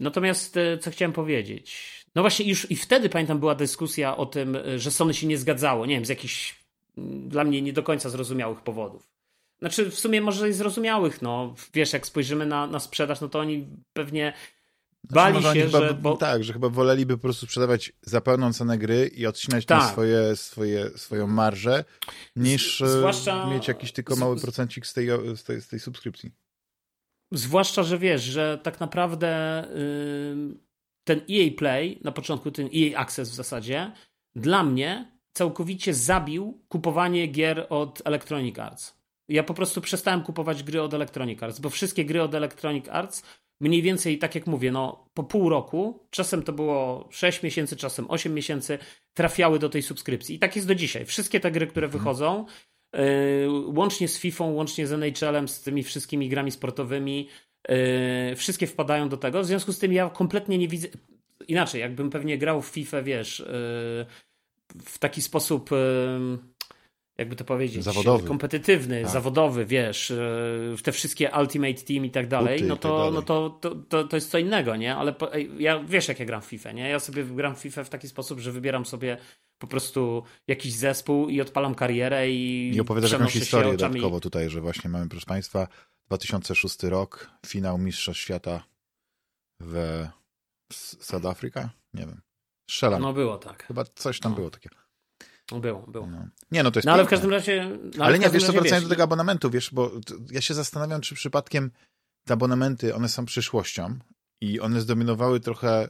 Natomiast 0.00 0.56
y, 0.56 0.78
co 0.78 0.90
chciałem 0.90 1.12
powiedzieć? 1.12 2.01
No 2.14 2.22
właśnie, 2.22 2.46
już 2.46 2.70
i 2.70 2.76
wtedy 2.76 3.08
pamiętam, 3.08 3.38
była 3.38 3.54
dyskusja 3.54 4.16
o 4.16 4.26
tym, 4.26 4.58
że 4.76 4.90
Sony 4.90 5.14
się 5.14 5.26
nie 5.26 5.38
zgadzało. 5.38 5.86
Nie 5.86 5.94
wiem, 5.94 6.04
z 6.04 6.08
jakichś 6.08 6.60
mm, 6.98 7.28
dla 7.28 7.44
mnie 7.44 7.62
nie 7.62 7.72
do 7.72 7.82
końca 7.82 8.10
zrozumiałych 8.10 8.60
powodów. 8.60 9.12
Znaczy, 9.58 9.90
w 9.90 9.98
sumie 9.98 10.20
może 10.20 10.48
i 10.48 10.52
zrozumiałych, 10.52 11.22
no. 11.22 11.54
Wiesz, 11.74 11.92
jak 11.92 12.06
spojrzymy 12.06 12.46
na, 12.46 12.66
na 12.66 12.80
sprzedaż, 12.80 13.20
no 13.20 13.28
to 13.28 13.38
oni 13.38 13.66
pewnie 13.92 14.32
znaczy, 15.10 15.14
bali 15.14 15.42
się, 15.42 15.66
chyba, 15.66 15.78
że... 15.78 15.94
Bo... 15.94 16.16
Tak, 16.16 16.44
że 16.44 16.52
chyba 16.52 16.68
woleliby 16.68 17.16
po 17.16 17.22
prostu 17.22 17.46
sprzedawać 17.46 17.92
za 18.02 18.20
pełną 18.20 18.52
cenę 18.52 18.78
gry 18.78 19.10
i 19.14 19.26
odcinać 19.26 19.66
tak. 19.66 19.92
swoje, 19.92 20.36
swoje, 20.36 20.90
swoją 20.96 21.26
marżę, 21.26 21.84
niż 22.36 22.80
e, 22.80 22.88
zwłaszcza... 22.88 23.46
mieć 23.46 23.68
jakiś 23.68 23.92
tylko 23.92 24.16
mały 24.16 24.40
procencik 24.40 24.86
z 24.86 24.92
tej, 24.92 25.08
z 25.36 25.42
tej, 25.44 25.60
z 25.60 25.68
tej 25.68 25.80
subskrypcji. 25.80 26.30
Zwłaszcza, 27.32 27.82
że 27.82 27.98
wiesz, 27.98 28.22
że 28.22 28.58
tak 28.62 28.80
naprawdę 28.80 29.64
yy, 29.74 30.71
ten 31.04 31.20
EA 31.30 31.50
Play, 31.56 31.98
na 32.04 32.12
początku 32.12 32.50
ten 32.50 32.68
EA 32.76 32.98
Access 32.98 33.30
w 33.30 33.34
zasadzie, 33.34 33.92
dla 34.36 34.62
mnie 34.62 35.12
całkowicie 35.32 35.94
zabił 35.94 36.64
kupowanie 36.68 37.26
gier 37.26 37.66
od 37.68 38.02
Electronic 38.04 38.58
Arts. 38.58 39.02
Ja 39.28 39.42
po 39.42 39.54
prostu 39.54 39.80
przestałem 39.80 40.22
kupować 40.22 40.62
gry 40.62 40.82
od 40.82 40.94
Electronic 40.94 41.42
Arts, 41.42 41.60
bo 41.60 41.70
wszystkie 41.70 42.04
gry 42.04 42.22
od 42.22 42.34
Electronic 42.34 42.88
Arts 42.88 43.22
mniej 43.60 43.82
więcej, 43.82 44.18
tak 44.18 44.34
jak 44.34 44.46
mówię, 44.46 44.72
no, 44.72 45.08
po 45.14 45.22
pół 45.24 45.48
roku, 45.48 46.06
czasem 46.10 46.42
to 46.42 46.52
było 46.52 47.08
6 47.10 47.42
miesięcy, 47.42 47.76
czasem 47.76 48.06
8 48.08 48.34
miesięcy, 48.34 48.78
trafiały 49.14 49.58
do 49.58 49.68
tej 49.68 49.82
subskrypcji. 49.82 50.36
I 50.36 50.38
tak 50.38 50.56
jest 50.56 50.68
do 50.68 50.74
dzisiaj. 50.74 51.04
Wszystkie 51.04 51.40
te 51.40 51.50
gry, 51.50 51.66
które 51.66 51.86
mhm. 51.86 52.02
wychodzą, 52.02 52.46
yy, 52.92 53.00
łącznie 53.66 54.08
z 54.08 54.18
FIFA, 54.18 54.44
łącznie 54.44 54.86
z 54.86 54.92
NHL-em, 54.92 55.48
z 55.48 55.60
tymi 55.60 55.82
wszystkimi 55.82 56.28
grami 56.28 56.50
sportowymi, 56.50 57.28
yy, 57.68 58.36
wszystkie 58.36 58.66
wpadają 58.66 59.08
do 59.08 59.16
tego. 59.16 59.42
W 59.42 59.46
związku 59.46 59.72
z 59.72 59.78
tym 59.78 59.92
ja 59.92 60.10
kompletnie 60.10 60.58
nie 60.58 60.68
widzę. 60.68 60.88
Inaczej, 61.48 61.80
jakbym 61.80 62.10
pewnie 62.10 62.38
grał 62.38 62.62
w 62.62 62.66
FIFA, 62.66 63.02
wiesz, 63.02 63.38
yy, 63.38 64.06
w 64.84 64.98
taki 64.98 65.22
sposób 65.22 65.70
jakby 67.18 67.36
to 67.36 67.44
powiedzieć, 67.44 67.84
zawodowy. 67.84 68.28
kompetytywny, 68.28 69.02
tak. 69.02 69.10
zawodowy, 69.10 69.66
wiesz, 69.66 70.12
w 70.76 70.80
te 70.82 70.92
wszystkie 70.92 71.30
Ultimate 71.40 71.82
Team 71.82 72.04
i 72.04 72.10
tak 72.10 72.28
dalej, 72.28 72.62
no, 72.62 72.76
to, 72.76 72.88
tak 72.88 72.98
dalej. 72.98 73.12
no 73.12 73.22
to, 73.22 73.50
to, 73.60 73.74
to, 73.74 74.04
to 74.04 74.16
jest 74.16 74.30
co 74.30 74.38
innego, 74.38 74.76
nie? 74.76 74.96
Ale 74.96 75.12
po, 75.12 75.30
ja 75.58 75.84
wiesz, 75.84 76.08
jak 76.08 76.20
ja 76.20 76.26
gram 76.26 76.42
w 76.42 76.44
FIFA, 76.44 76.72
nie? 76.72 76.88
Ja 76.88 77.00
sobie 77.00 77.24
gram 77.24 77.56
w 77.56 77.58
FIFA 77.58 77.84
w 77.84 77.88
taki 77.88 78.08
sposób, 78.08 78.40
że 78.40 78.52
wybieram 78.52 78.86
sobie 78.86 79.16
po 79.58 79.66
prostu 79.66 80.22
jakiś 80.48 80.72
zespół 80.72 81.28
i 81.28 81.40
odpalam 81.40 81.74
karierę 81.74 82.30
i 82.30 82.72
I 82.74 82.80
opowiadasz 82.80 83.12
jakąś 83.12 83.32
historię 83.32 83.76
dodatkowo 83.76 84.20
tutaj, 84.20 84.50
że 84.50 84.60
właśnie 84.60 84.90
mamy, 84.90 85.08
proszę 85.08 85.26
Państwa, 85.26 85.68
2006 86.18 86.82
rok, 86.82 87.30
finał 87.46 87.78
Mistrzostw 87.78 88.22
Świata 88.22 88.64
w 89.60 90.06
South 91.00 91.26
Africa? 91.26 91.70
Nie 91.94 92.06
wiem. 92.06 92.20
Strzelam. 92.70 93.02
No 93.02 93.12
było 93.12 93.38
tak. 93.38 93.66
Chyba 93.66 93.84
coś 93.84 94.20
tam 94.20 94.32
no. 94.32 94.36
było 94.36 94.50
takie. 94.50 94.68
Było, 95.60 95.80
było. 95.80 96.06
No. 96.06 96.28
Nie, 96.50 96.62
no 96.62 96.70
to 96.70 96.78
jest 96.78 96.86
No 96.86 96.92
ale 96.92 97.04
w 97.04 97.08
każdym 97.08 97.30
razie... 97.30 97.68
No, 97.68 97.90
ale, 97.94 98.04
ale 98.04 98.18
nie, 98.18 98.30
wiesz 98.30 98.46
co, 98.46 98.52
wracając 98.52 98.84
do 98.84 98.90
tego 98.90 99.02
abonamentu, 99.02 99.50
wiesz, 99.50 99.74
bo 99.74 99.90
ja 100.30 100.40
się 100.40 100.54
zastanawiam, 100.54 101.00
czy 101.00 101.14
przypadkiem 101.14 101.70
te 102.26 102.34
abonamenty, 102.34 102.94
one 102.94 103.08
są 103.08 103.24
przyszłością 103.24 103.98
i 104.40 104.60
one 104.60 104.80
zdominowały 104.80 105.40
trochę 105.40 105.88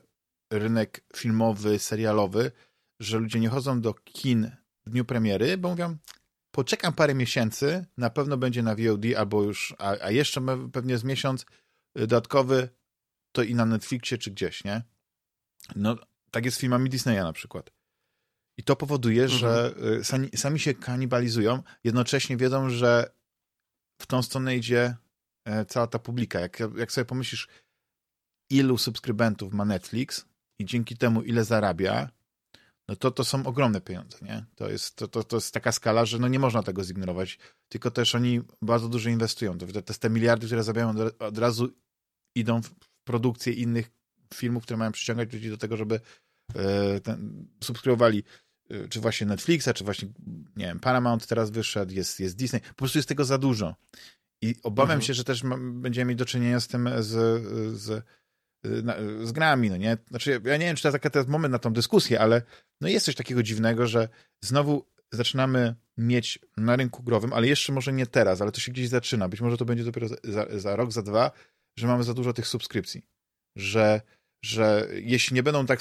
rynek 0.52 1.04
filmowy, 1.16 1.78
serialowy, 1.78 2.52
że 3.00 3.18
ludzie 3.18 3.40
nie 3.40 3.48
chodzą 3.48 3.80
do 3.80 3.94
kin 3.94 4.50
w 4.86 4.90
dniu 4.90 5.04
premiery, 5.04 5.58
bo 5.58 5.68
mówią, 5.68 5.96
poczekam 6.52 6.92
parę 6.92 7.14
miesięcy, 7.14 7.86
na 7.96 8.10
pewno 8.10 8.36
będzie 8.36 8.62
na 8.62 8.74
VOD 8.74 9.04
albo 9.16 9.42
już, 9.42 9.74
a, 9.78 9.96
a 10.00 10.10
jeszcze 10.10 10.40
pewnie 10.72 10.98
z 10.98 11.04
miesiąc 11.04 11.46
dodatkowy, 11.94 12.68
to 13.32 13.42
i 13.42 13.54
na 13.54 13.66
Netflixie 13.66 14.18
czy 14.18 14.30
gdzieś, 14.30 14.64
nie? 14.64 14.82
No, 15.76 15.96
tak 16.30 16.44
jest 16.44 16.56
z 16.56 16.60
filmami 16.60 16.90
Disneya 16.90 17.22
na 17.22 17.32
przykład. 17.32 17.70
I 18.58 18.62
to 18.62 18.76
powoduje, 18.76 19.22
mhm. 19.22 19.40
że 19.40 19.74
y, 20.00 20.04
sami, 20.04 20.30
sami 20.36 20.60
się 20.60 20.74
kanibalizują, 20.74 21.62
jednocześnie 21.84 22.36
wiedzą, 22.36 22.70
że 22.70 23.14
w 24.00 24.06
tą 24.06 24.22
stronę 24.22 24.56
idzie 24.56 24.96
e, 25.44 25.64
cała 25.64 25.86
ta 25.86 25.98
publika. 25.98 26.40
Jak, 26.40 26.58
jak 26.76 26.92
sobie 26.92 27.04
pomyślisz, 27.04 27.48
ilu 28.50 28.78
subskrybentów 28.78 29.52
ma 29.52 29.64
Netflix 29.64 30.26
i 30.58 30.64
dzięki 30.64 30.96
temu 30.96 31.22
ile 31.22 31.44
zarabia, 31.44 32.10
no 32.88 32.96
to 32.96 33.10
to 33.10 33.24
są 33.24 33.46
ogromne 33.46 33.80
pieniądze, 33.80 34.18
nie? 34.22 34.44
To 34.54 34.70
jest, 34.70 34.96
to, 34.96 35.08
to, 35.08 35.24
to 35.24 35.36
jest 35.36 35.54
taka 35.54 35.72
skala, 35.72 36.04
że 36.04 36.18
no 36.18 36.28
nie 36.28 36.38
można 36.38 36.62
tego 36.62 36.84
zignorować, 36.84 37.38
tylko 37.68 37.90
też 37.90 38.14
oni 38.14 38.40
bardzo 38.62 38.88
dużo 38.88 39.10
inwestują. 39.10 39.58
To, 39.58 39.82
to, 39.82 39.94
te 39.94 40.10
miliardy, 40.10 40.46
które 40.46 40.62
zarabiają 40.62 40.94
od 41.18 41.38
razu 41.38 41.68
idą 42.34 42.62
w 42.62 42.70
produkcję 43.04 43.52
innych 43.52 43.90
filmów, 44.34 44.62
które 44.62 44.76
mają 44.76 44.92
przyciągać 44.92 45.32
ludzi 45.32 45.50
do 45.50 45.58
tego, 45.58 45.76
żeby 45.76 46.00
e, 46.54 47.00
ten, 47.00 47.46
subskrybowali 47.60 48.24
Y, 48.72 48.88
czy 48.88 49.00
właśnie 49.00 49.26
Netflixa, 49.26 49.68
czy 49.74 49.84
właśnie, 49.84 50.08
nie 50.56 50.66
wiem, 50.66 50.80
Paramount 50.80 51.26
teraz 51.26 51.50
wyszedł, 51.50 51.94
jest, 51.94 52.20
jest 52.20 52.36
Disney. 52.36 52.60
Po 52.60 52.74
prostu 52.74 52.98
jest 52.98 53.08
tego 53.08 53.24
za 53.24 53.38
dużo. 53.38 53.74
I 54.42 54.54
obawiam 54.62 54.90
mhm. 54.90 55.02
się, 55.02 55.14
że 55.14 55.24
też 55.24 55.42
ma, 55.42 55.56
będziemy 55.58 56.08
mieć 56.08 56.18
do 56.18 56.24
czynienia 56.24 56.60
z 56.60 56.68
tym, 56.68 56.90
z, 56.98 57.42
z, 57.76 58.04
z 59.22 59.32
grami, 59.32 59.70
no 59.70 59.76
nie? 59.76 59.96
Znaczy, 60.08 60.40
ja 60.44 60.56
nie 60.56 60.66
wiem, 60.66 60.76
czy 60.76 60.82
to 60.82 60.88
jest 60.88 61.02
taki 61.02 61.30
moment 61.30 61.52
na 61.52 61.58
tą 61.58 61.72
dyskusję, 61.72 62.20
ale 62.20 62.42
no 62.80 62.88
jest 62.88 63.06
coś 63.06 63.14
takiego 63.14 63.42
dziwnego, 63.42 63.86
że 63.86 64.08
znowu 64.44 64.86
zaczynamy 65.12 65.74
mieć 65.96 66.38
na 66.56 66.76
rynku 66.76 67.02
growym, 67.02 67.32
ale 67.32 67.46
jeszcze 67.46 67.72
może 67.72 67.92
nie 67.92 68.06
teraz, 68.06 68.40
ale 68.40 68.52
to 68.52 68.60
się 68.60 68.72
gdzieś 68.72 68.88
zaczyna. 68.88 69.28
Być 69.28 69.40
może 69.40 69.56
to 69.56 69.64
będzie 69.64 69.84
dopiero 69.84 70.08
za, 70.08 70.58
za 70.58 70.76
rok, 70.76 70.92
za 70.92 71.02
dwa, 71.02 71.30
że 71.78 71.86
mamy 71.86 72.04
za 72.04 72.14
dużo 72.14 72.32
tych 72.32 72.46
subskrypcji. 72.46 73.02
Że, 73.56 74.00
że 74.44 74.88
jeśli 74.92 75.34
nie 75.34 75.42
będą 75.42 75.66
tak 75.66 75.80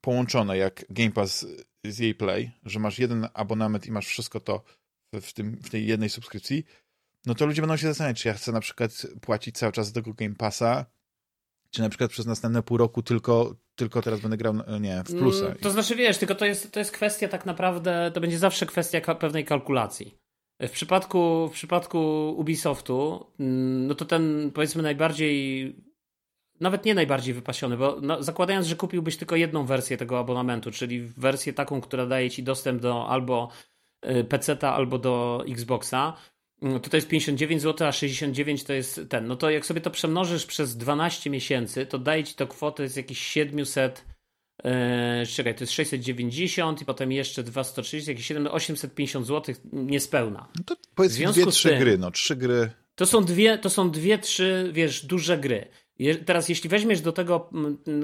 połączone 0.00 0.56
jak 0.56 0.84
Game 0.90 1.10
Pass 1.10 1.46
z 1.84 1.98
jej 1.98 2.14
Play, 2.14 2.50
że 2.64 2.78
masz 2.78 2.98
jeden 2.98 3.28
abonament 3.34 3.86
i 3.86 3.92
masz 3.92 4.06
wszystko 4.06 4.40
to 4.40 4.64
w, 5.14 5.32
tym, 5.32 5.56
w 5.56 5.70
tej 5.70 5.86
jednej 5.86 6.08
subskrypcji, 6.08 6.64
no 7.26 7.34
to 7.34 7.46
ludzie 7.46 7.62
będą 7.62 7.76
się 7.76 7.86
zastanawiać, 7.86 8.22
czy 8.22 8.28
ja 8.28 8.34
chcę 8.34 8.52
na 8.52 8.60
przykład 8.60 9.06
płacić 9.20 9.58
cały 9.58 9.72
czas 9.72 9.92
do 9.92 10.00
tego 10.00 10.14
Game 10.14 10.34
Passa, 10.34 10.86
czy 11.70 11.82
na 11.82 11.88
przykład 11.88 12.10
przez 12.10 12.26
następne 12.26 12.62
pół 12.62 12.76
roku 12.76 13.02
tylko, 13.02 13.54
tylko 13.74 14.02
teraz 14.02 14.20
będę 14.20 14.36
grał, 14.36 14.54
nie, 14.80 15.02
w 15.04 15.14
plusa. 15.18 15.46
Mm, 15.46 15.58
to 15.58 15.70
znaczy, 15.70 15.96
wiesz, 15.96 16.18
tylko 16.18 16.34
to 16.34 16.44
jest, 16.46 16.72
to 16.72 16.78
jest 16.78 16.92
kwestia 16.92 17.28
tak 17.28 17.46
naprawdę, 17.46 18.10
to 18.14 18.20
będzie 18.20 18.38
zawsze 18.38 18.66
kwestia 18.66 19.14
pewnej 19.14 19.44
kalkulacji. 19.44 20.18
W 20.62 20.70
przypadku, 20.70 21.48
w 21.48 21.52
przypadku 21.52 22.30
Ubisoftu, 22.36 23.26
mm, 23.40 23.86
no 23.86 23.94
to 23.94 24.04
ten 24.04 24.50
powiedzmy 24.54 24.82
najbardziej, 24.82 25.76
nawet 26.60 26.84
nie 26.84 26.94
najbardziej 26.94 27.34
wypasiony, 27.34 27.76
bo 27.76 27.98
no, 28.02 28.22
zakładając, 28.22 28.66
że 28.66 28.76
kupiłbyś 28.76 29.16
tylko 29.16 29.36
jedną 29.36 29.66
wersję 29.66 29.96
tego 29.96 30.18
abonamentu, 30.18 30.70
czyli 30.70 31.00
wersję 31.00 31.52
taką, 31.52 31.80
która 31.80 32.06
daje 32.06 32.30
ci 32.30 32.42
dostęp 32.42 32.82
do 32.82 33.08
albo 33.08 33.48
y, 34.06 34.24
PC-ta, 34.24 34.74
albo 34.74 34.98
do 34.98 35.44
Xboxa, 35.48 36.16
no 36.62 36.80
to 36.80 36.90
to 36.90 36.96
jest 36.96 37.08
59 37.08 37.62
zł, 37.62 37.88
a 37.88 37.92
69 37.92 38.64
to 38.64 38.72
jest 38.72 39.00
ten. 39.08 39.26
No 39.26 39.36
to 39.36 39.50
jak 39.50 39.66
sobie 39.66 39.80
to 39.80 39.90
przemnożysz 39.90 40.46
przez 40.46 40.76
12 40.76 41.30
miesięcy, 41.30 41.86
to 41.86 41.98
daje 41.98 42.24
ci 42.24 42.34
to 42.34 42.46
kwotę 42.46 42.88
z 42.88 42.96
jakichś 42.96 43.20
700. 43.20 44.04
Yy, 44.64 44.70
czekaj, 45.26 45.54
to 45.54 45.62
jest 45.62 45.72
690 45.72 46.82
i 46.82 46.84
potem 46.84 47.12
jeszcze 47.12 47.42
230, 47.42 48.10
jakieś 48.10 48.26
7, 48.26 48.46
850 48.46 49.26
zł 49.26 49.54
niespełna. 49.72 50.48
No 50.58 50.64
to 50.64 50.76
powiedz 50.94 51.14
dwie, 51.14 51.46
trzy 51.46 51.68
tym, 51.68 51.78
gry, 51.78 51.98
no 51.98 52.10
trzy 52.10 52.36
gry. 52.36 52.70
To 52.94 53.06
są 53.06 53.24
dwie, 53.24 53.58
to 53.58 53.70
są 53.70 53.90
dwie, 53.90 54.18
trzy, 54.18 54.70
wiesz, 54.72 55.06
duże 55.06 55.38
gry. 55.38 55.68
Je, 55.98 56.14
teraz 56.14 56.48
jeśli 56.48 56.70
weźmiesz 56.70 57.00
do 57.00 57.12
tego 57.12 57.50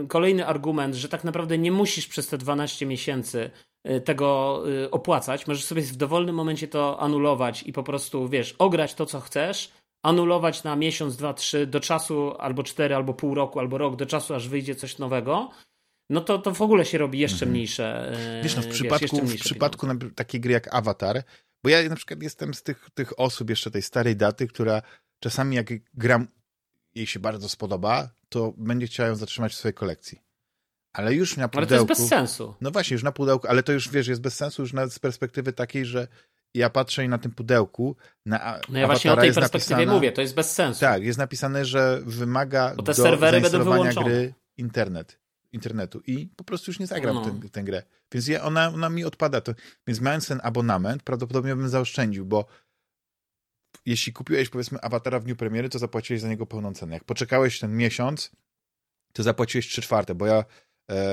kolejny 0.09 0.47
argument, 0.47 0.95
że 0.95 1.09
tak 1.09 1.25
naprawdę 1.25 1.59
nie 1.59 1.73
musisz 1.73 2.07
przez 2.07 2.27
te 2.27 2.39
12 2.39 2.87
miesięcy 2.87 3.51
tego 4.05 4.63
y, 4.69 4.91
opłacać. 4.91 5.47
Możesz 5.47 5.65
sobie 5.65 5.83
w 5.83 5.97
dowolnym 5.97 6.35
momencie 6.35 6.69
to 6.69 7.01
anulować 7.01 7.63
i 7.63 7.73
po 7.73 7.83
prostu, 7.83 8.29
wiesz, 8.29 8.55
ograć 8.59 8.95
to, 8.95 9.07
co 9.07 9.21
chcesz, 9.21 9.73
anulować 10.03 10.65
na 10.65 10.77
miesiąc, 10.77 11.17
dwa, 11.17 11.35
trzy, 11.35 11.67
do 11.67 11.81
czasu 11.81 12.35
albo 12.39 12.63
cztery, 12.63 12.95
albo 12.95 13.15
pół 13.15 13.35
roku, 13.35 13.61
albo 13.61 13.79
rok, 13.79 13.97
do 13.97 14.07
czasu, 14.07 14.35
aż 14.35 14.49
wyjdzie 14.49 14.75
coś 14.75 14.99
nowego. 14.99 15.51
No 16.11 16.21
to, 16.21 16.39
to 16.39 16.55
w 16.55 16.63
ogóle 16.63 16.85
się 16.85 16.99
robi 16.99 17.19
jeszcze 17.19 17.45
mhm. 17.45 17.51
mniejsze. 17.51 18.13
Y, 18.39 18.43
wiesz, 18.43 18.57
no 18.57 18.63
w 18.63 18.67
przypadku, 18.67 19.21
wiesz, 19.23 19.41
w 19.41 19.45
przypadku 19.45 19.87
takiej 20.15 20.41
gry 20.41 20.53
jak 20.53 20.75
Avatar, 20.75 21.23
bo 21.65 21.71
ja 21.71 21.89
na 21.89 21.97
przykład 21.97 22.23
jestem 22.23 22.55
z 22.55 22.63
tych, 22.63 22.89
tych 22.95 23.21
osób 23.21 23.51
jeszcze 23.51 23.71
tej 23.71 23.83
starej 23.83 24.17
daty, 24.17 24.47
która 24.47 24.83
czasami 25.21 25.57
jak 25.57 25.67
gram, 25.95 26.29
jej 26.95 27.07
się 27.07 27.21
bardzo 27.21 27.49
spodoba, 27.49 28.11
to 28.29 28.55
będzie 28.57 28.87
chciała 28.87 29.09
ją 29.09 29.17
zatrzymać 29.17 29.53
w 29.53 29.57
swojej 29.57 29.75
kolekcji. 29.75 30.24
Ale 30.95 31.15
już 31.15 31.37
na 31.37 31.49
pudełku... 31.49 31.59
Ale 31.59 31.67
to 31.67 31.75
jest 31.75 32.01
bez 32.01 32.09
sensu. 32.09 32.55
No 32.61 32.71
właśnie, 32.71 32.95
już 32.95 33.03
na 33.03 33.13
pudełku, 33.13 33.47
ale 33.49 33.63
to 33.63 33.73
już, 33.73 33.89
wiesz, 33.89 34.07
jest 34.07 34.21
bez 34.21 34.35
sensu 34.35 34.63
już 34.63 34.73
nawet 34.73 34.93
z 34.93 34.99
perspektywy 34.99 35.53
takiej, 35.53 35.87
że 35.87 36.09
ja 36.55 36.71
patrzę 36.71 37.05
i 37.05 37.09
na 37.09 37.19
tym 37.19 37.33
pudełku 37.33 37.97
na 38.27 38.61
No 38.69 38.79
ja 38.79 38.87
właśnie 38.87 39.13
o 39.13 39.17
tej 39.17 39.33
perspektywie 39.33 39.77
napisane, 39.77 39.97
mówię, 39.97 40.13
to 40.13 40.21
jest 40.21 40.35
bez 40.35 40.53
sensu. 40.53 40.81
Tak, 40.81 41.03
jest 41.05 41.19
napisane, 41.19 41.65
że 41.65 42.01
wymaga 42.07 42.75
Bo 42.77 42.83
te 42.83 42.93
do 42.93 43.03
serwery 43.03 43.41
będą 43.41 43.65
wyłączone. 43.65 44.07
gry 44.07 44.35
internet, 44.57 45.21
internetu 45.53 46.03
i 46.07 46.27
po 46.37 46.45
prostu 46.45 46.71
już 46.71 46.79
nie 46.79 46.87
zagram 46.87 47.15
no. 47.15 47.49
tę 47.53 47.63
grę. 47.63 47.83
Więc 48.13 48.29
ja, 48.29 48.43
ona, 48.43 48.69
ona 48.69 48.89
mi 48.89 49.05
odpada. 49.05 49.41
To, 49.41 49.55
więc 49.87 50.01
mając 50.01 50.29
ten 50.29 50.41
abonament, 50.43 51.03
prawdopodobnie 51.03 51.57
bym 51.57 51.69
zaoszczędził, 51.69 52.27
bo 52.27 52.47
jeśli 53.87 54.13
kupiłeś 54.13 54.49
powiedzmy 54.49 54.81
awatara 54.81 55.21
w 55.21 55.25
dniu 55.25 55.37
premiery, 55.37 55.69
to 55.69 55.79
zapłaciłeś 55.79 56.21
za 56.21 56.29
niego 56.29 56.47
pełną 56.47 56.75
cenę. 56.75 56.95
Jak 56.95 57.05
poczekałeś 57.05 57.61
ten 57.61 57.77
miesiąc, 57.77 58.31
to 59.13 59.23
zapłaciłeś 59.23 59.69
trzy 59.69 59.83
czwarte, 59.83 60.15
bo 60.15 60.27
ja 60.27 60.45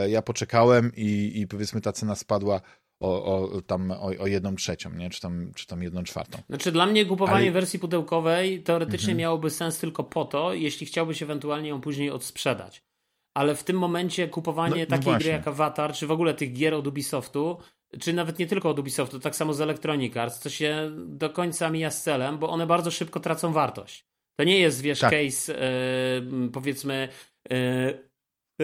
ja 0.07 0.21
poczekałem 0.21 0.91
i, 0.95 1.31
i 1.35 1.47
powiedzmy 1.47 1.81
ta 1.81 1.91
cena 1.91 2.15
spadła 2.15 2.61
o, 3.01 3.23
o, 3.51 3.61
tam 3.61 3.91
o, 3.91 4.11
o 4.19 4.27
jedną 4.27 4.55
trzecią, 4.55 4.93
nie? 4.93 5.09
Czy, 5.09 5.21
tam, 5.21 5.51
czy 5.55 5.67
tam 5.67 5.83
jedną 5.83 6.03
czwartą. 6.03 6.37
Znaczy 6.49 6.71
dla 6.71 6.85
mnie 6.85 7.05
kupowanie 7.05 7.45
Ale... 7.45 7.51
wersji 7.51 7.79
pudełkowej 7.79 8.63
teoretycznie 8.63 9.11
mhm. 9.11 9.17
miałoby 9.17 9.49
sens 9.49 9.79
tylko 9.79 10.03
po 10.03 10.25
to, 10.25 10.53
jeśli 10.53 10.87
chciałbyś 10.87 11.23
ewentualnie 11.23 11.69
ją 11.69 11.81
później 11.81 12.11
odsprzedać. 12.11 12.83
Ale 13.33 13.55
w 13.55 13.63
tym 13.63 13.77
momencie 13.77 14.27
kupowanie 14.27 14.75
no, 14.75 14.81
no 14.89 14.97
takiej 14.97 15.13
no 15.13 15.19
gry 15.19 15.29
jak 15.29 15.47
Avatar, 15.47 15.93
czy 15.93 16.07
w 16.07 16.11
ogóle 16.11 16.33
tych 16.33 16.53
gier 16.53 16.73
od 16.73 16.87
Ubisoftu, 16.87 17.57
czy 17.99 18.13
nawet 18.13 18.39
nie 18.39 18.47
tylko 18.47 18.69
od 18.69 18.79
Ubisoftu, 18.79 19.19
tak 19.19 19.35
samo 19.35 19.53
z 19.53 19.61
Electronic 19.61 20.17
Arts, 20.17 20.39
to 20.39 20.49
się 20.49 20.91
do 20.95 21.29
końca 21.29 21.69
mija 21.69 21.91
z 21.91 22.03
celem, 22.03 22.37
bo 22.37 22.49
one 22.49 22.67
bardzo 22.67 22.91
szybko 22.91 23.19
tracą 23.19 23.53
wartość. 23.53 24.05
To 24.39 24.43
nie 24.43 24.59
jest, 24.59 24.81
wiesz, 24.81 24.99
tak. 24.99 25.11
case 25.11 25.53
yy, 25.53 26.49
powiedzmy 26.49 27.09
yy, 27.49 28.10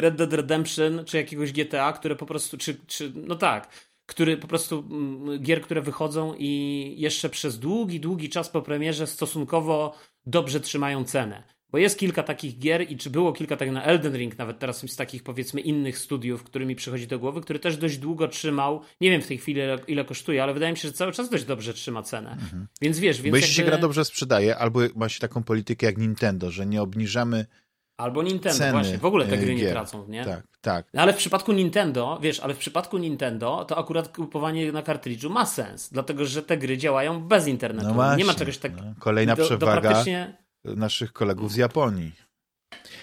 Red 0.02 0.16
Dead 0.16 0.34
Redemption 0.34 1.06
czy 1.06 1.18
jakiegoś 1.18 1.52
GTA, 1.52 1.94
które 1.94 2.16
po 2.16 2.26
prostu, 2.26 2.58
czy, 2.58 2.78
czy 2.88 3.12
no 3.16 3.36
tak, 3.36 3.70
który 4.06 4.38
po 4.38 4.48
prostu 4.48 4.86
mm, 4.90 5.40
gier, 5.40 5.62
które 5.62 5.82
wychodzą 5.82 6.34
i 6.38 6.94
jeszcze 6.98 7.30
przez 7.30 7.60
długi, 7.60 8.00
długi 8.00 8.30
czas 8.30 8.50
po 8.50 8.62
premierze 8.62 9.08
stosunkowo 9.08 9.96
dobrze 10.26 10.60
trzymają 10.60 11.04
cenę. 11.04 11.44
Bo 11.72 11.78
jest 11.78 12.00
kilka 12.00 12.24
takich 12.24 12.60
gier 12.60 12.92
i 12.92 12.98
czy 12.98 13.10
było 13.10 13.34
kilka 13.34 13.58
tak 13.58 13.72
na 13.72 13.84
Elden 13.84 14.16
Ring 14.18 14.38
nawet 14.38 14.60
teraz 14.60 14.92
z 14.92 14.96
takich 14.96 15.24
powiedzmy 15.24 15.62
innych 15.62 16.00
studiów, 16.00 16.44
którymi 16.44 16.76
przychodzi 16.76 17.08
do 17.08 17.20
głowy, 17.20 17.42
który 17.42 17.60
też 17.60 17.78
dość 17.78 17.98
długo 17.98 18.28
trzymał, 18.28 18.82
nie 19.02 19.10
wiem 19.10 19.22
w 19.22 19.28
tej 19.28 19.38
chwili 19.38 19.62
ile, 19.62 19.80
ile 19.88 20.06
kosztuje, 20.06 20.44
ale 20.44 20.54
wydaje 20.54 20.72
mi 20.72 20.78
się, 20.78 20.88
że 20.88 20.94
cały 20.94 21.12
czas 21.12 21.30
dość 21.30 21.46
dobrze 21.46 21.74
trzyma 21.74 22.04
cenę. 22.04 22.32
Mhm. 22.32 22.68
Więc 22.82 23.00
wiesz, 23.00 23.22
więc 23.22 23.34
Bo 23.34 23.38
jeśli 23.38 23.50
jakby... 23.50 23.64
się 23.64 23.72
gra 23.72 23.78
dobrze 23.78 24.06
sprzedaje, 24.06 24.58
albo 24.58 24.80
masz 24.96 25.20
taką 25.20 25.44
politykę 25.44 25.86
jak 25.86 25.98
Nintendo, 25.98 26.52
że 26.52 26.66
nie 26.66 26.82
obniżamy 26.82 27.46
Albo 27.98 28.24
Nintendo, 28.24 28.58
Ceny 28.58 28.72
właśnie. 28.72 28.98
W 28.98 29.06
ogóle 29.06 29.26
te 29.26 29.38
gry 29.38 29.56
nie 29.56 29.70
tracą, 29.70 30.08
nie? 30.08 30.26
Tak, 30.26 30.44
tak. 30.62 30.86
No 30.94 31.02
ale 31.02 31.14
w 31.14 31.18
przypadku 31.18 31.54
Nintendo, 31.54 32.20
wiesz, 32.22 32.40
ale 32.40 32.54
w 32.54 32.58
przypadku 32.58 32.98
Nintendo 32.98 33.66
to 33.66 33.78
akurat 33.78 34.16
kupowanie 34.16 34.72
na 34.72 34.82
kartridżu 34.82 35.30
ma 35.30 35.46
sens, 35.46 35.90
dlatego 35.92 36.26
że 36.26 36.44
te 36.44 36.58
gry 36.58 36.78
działają 36.78 37.24
bez 37.24 37.48
internetu. 37.48 37.88
No 37.88 37.94
właśnie, 37.94 38.18
nie 38.18 38.26
ma 38.26 38.34
czegoś 38.34 38.58
takiego. 38.58 38.82
No. 38.82 38.94
Kolejna 39.00 39.36
do, 39.36 39.46
przewaga 39.46 39.76
do 39.76 39.82
praktycznie... 39.82 40.38
naszych 40.64 41.14
kolegów 41.14 41.52
z 41.52 41.56
Japonii. 41.56 42.12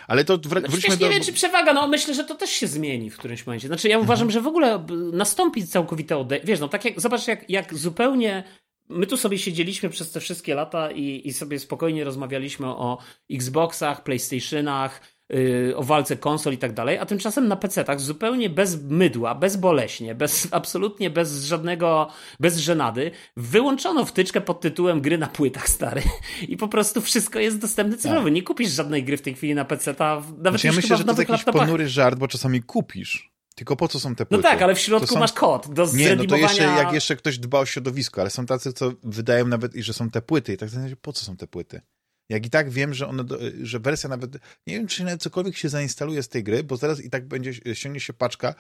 Ale 0.07 0.25
to 0.25 0.39
wr- 0.39 0.71
wróćmy 0.71 0.97
do... 0.97 1.07
nie 1.07 1.13
wiem, 1.13 1.23
czy 1.23 1.33
przewaga, 1.33 1.73
no 1.73 1.89
myślę, 1.89 2.15
że 2.15 2.25
to 2.25 2.35
też 2.35 2.51
się 2.51 2.67
zmieni 2.67 3.11
w 3.11 3.19
którymś 3.19 3.47
momencie. 3.47 3.69
Znaczy 3.69 3.89
ja 3.89 3.99
uważam, 3.99 4.29
mhm. 4.29 4.31
że 4.31 4.41
w 4.41 4.47
ogóle 4.47 4.87
nastąpi 5.13 5.67
całkowite 5.67 6.17
odejście. 6.17 6.47
Wiesz, 6.47 6.61
no 6.61 6.69
tak 6.69 6.85
jak, 6.85 7.01
zobacz 7.01 7.29
jak, 7.29 7.51
jak 7.51 7.75
zupełnie 7.75 8.45
my 8.89 9.07
tu 9.07 9.17
sobie 9.17 9.39
siedzieliśmy 9.39 9.89
przez 9.89 10.11
te 10.11 10.21
wszystkie 10.21 10.55
lata 10.55 10.91
i, 10.91 11.29
i 11.29 11.33
sobie 11.33 11.59
spokojnie 11.59 12.05
rozmawialiśmy 12.05 12.67
o 12.67 12.99
Xboxach, 13.31 14.03
PlayStationach, 14.03 15.01
yy, 15.29 15.77
o 15.77 15.83
walce 15.83 16.17
konsol 16.17 16.53
i 16.53 16.59
tak 16.59 16.73
dalej, 16.73 16.99
a 16.99 17.07
tymczasem 17.07 17.49
na 17.49 17.57
PC-tach 17.57 18.01
zupełnie 18.01 18.51
bez 18.51 18.83
mydła, 18.83 19.35
bezboleśnie, 19.35 20.15
bez, 20.15 20.49
absolutnie 20.51 21.11
bez 21.11 21.45
żadnego, 21.45 22.09
bez 22.41 22.59
żenady, 22.59 23.11
wyłączono 23.37 24.05
wtyczkę 24.05 24.41
pod 24.41 24.61
tytułem 24.61 25.01
gry 25.01 25.19
na 25.19 25.27
płytach 25.27 25.69
stary 25.69 26.03
i 26.49 26.57
po 26.57 26.69
prostu 26.69 27.01
wszystko 27.01 27.39
jest 27.39 27.59
dostępne 27.59 27.97
cyfrowo. 27.97 28.25
Tak. 28.25 28.35
Nie 28.35 28.43
kupisz 28.43 28.71
żadnej 28.71 29.05
gry 29.05 29.17
w 29.17 29.23
tej 29.23 29.35
chwili 29.35 29.55
na 29.55 29.65
PC-ta, 29.65 30.15
nawet 30.15 30.41
znaczy, 30.41 30.67
ja 30.67 30.73
myślę, 30.73 30.97
że 30.97 31.05
to 31.05 31.11
jest 31.11 31.19
jakiś 31.19 31.33
laptopach. 31.33 31.63
ponury 31.63 31.89
żart, 31.89 32.19
bo 32.19 32.29
czasami 32.29 32.63
kupisz 32.63 33.34
tylko 33.55 33.77
po 33.77 33.89
co 33.89 34.01
są 34.01 34.15
te 34.15 34.25
no 34.25 34.27
płyty? 34.27 34.43
No 34.43 34.51
tak, 34.51 34.63
ale 34.63 34.75
w 34.75 34.79
środku 34.79 35.15
są... 35.15 35.21
masz 35.21 35.33
kod 35.33 35.75
do 35.75 35.87
Nie, 35.95 36.17
no 36.17 36.25
to 36.25 36.37
jeszcze 36.37 36.63
jak 36.63 36.93
jeszcze 36.93 37.17
ktoś 37.17 37.39
dba 37.39 37.59
o 37.59 37.67
środowisko, 37.67 38.21
ale 38.21 38.31
są 38.31 38.47
tacy, 38.47 38.73
co 38.73 38.93
wydają 39.03 39.47
nawet, 39.47 39.75
że 39.75 39.93
są 39.93 40.11
te 40.11 40.23
płyty 40.23 40.53
i 40.53 40.57
tak 40.57 40.71
sobie 40.71 40.97
po 40.97 41.13
co 41.13 41.25
są 41.25 41.37
te 41.37 41.47
płyty? 41.47 41.81
Jak 42.29 42.47
i 42.47 42.51
tak 42.51 42.71
wiem, 42.71 42.95
że 42.95 43.09
one, 43.09 43.25
że 43.63 43.81
wersja 43.81 44.09
nawet, 44.09 44.33
nie 44.67 44.75
wiem, 44.75 44.87
czy 44.87 45.05
nawet 45.05 45.23
cokolwiek 45.23 45.57
się 45.57 45.69
zainstaluje 45.69 46.23
z 46.23 46.29
tej 46.29 46.45
gry, 46.45 46.65
bo 46.65 46.77
zaraz 46.77 47.01
i 47.01 47.11
tak 47.11 47.29
będzie, 47.29 47.75
ściągnie 47.75 48.01
się 48.01 48.13
paczka 48.13 48.55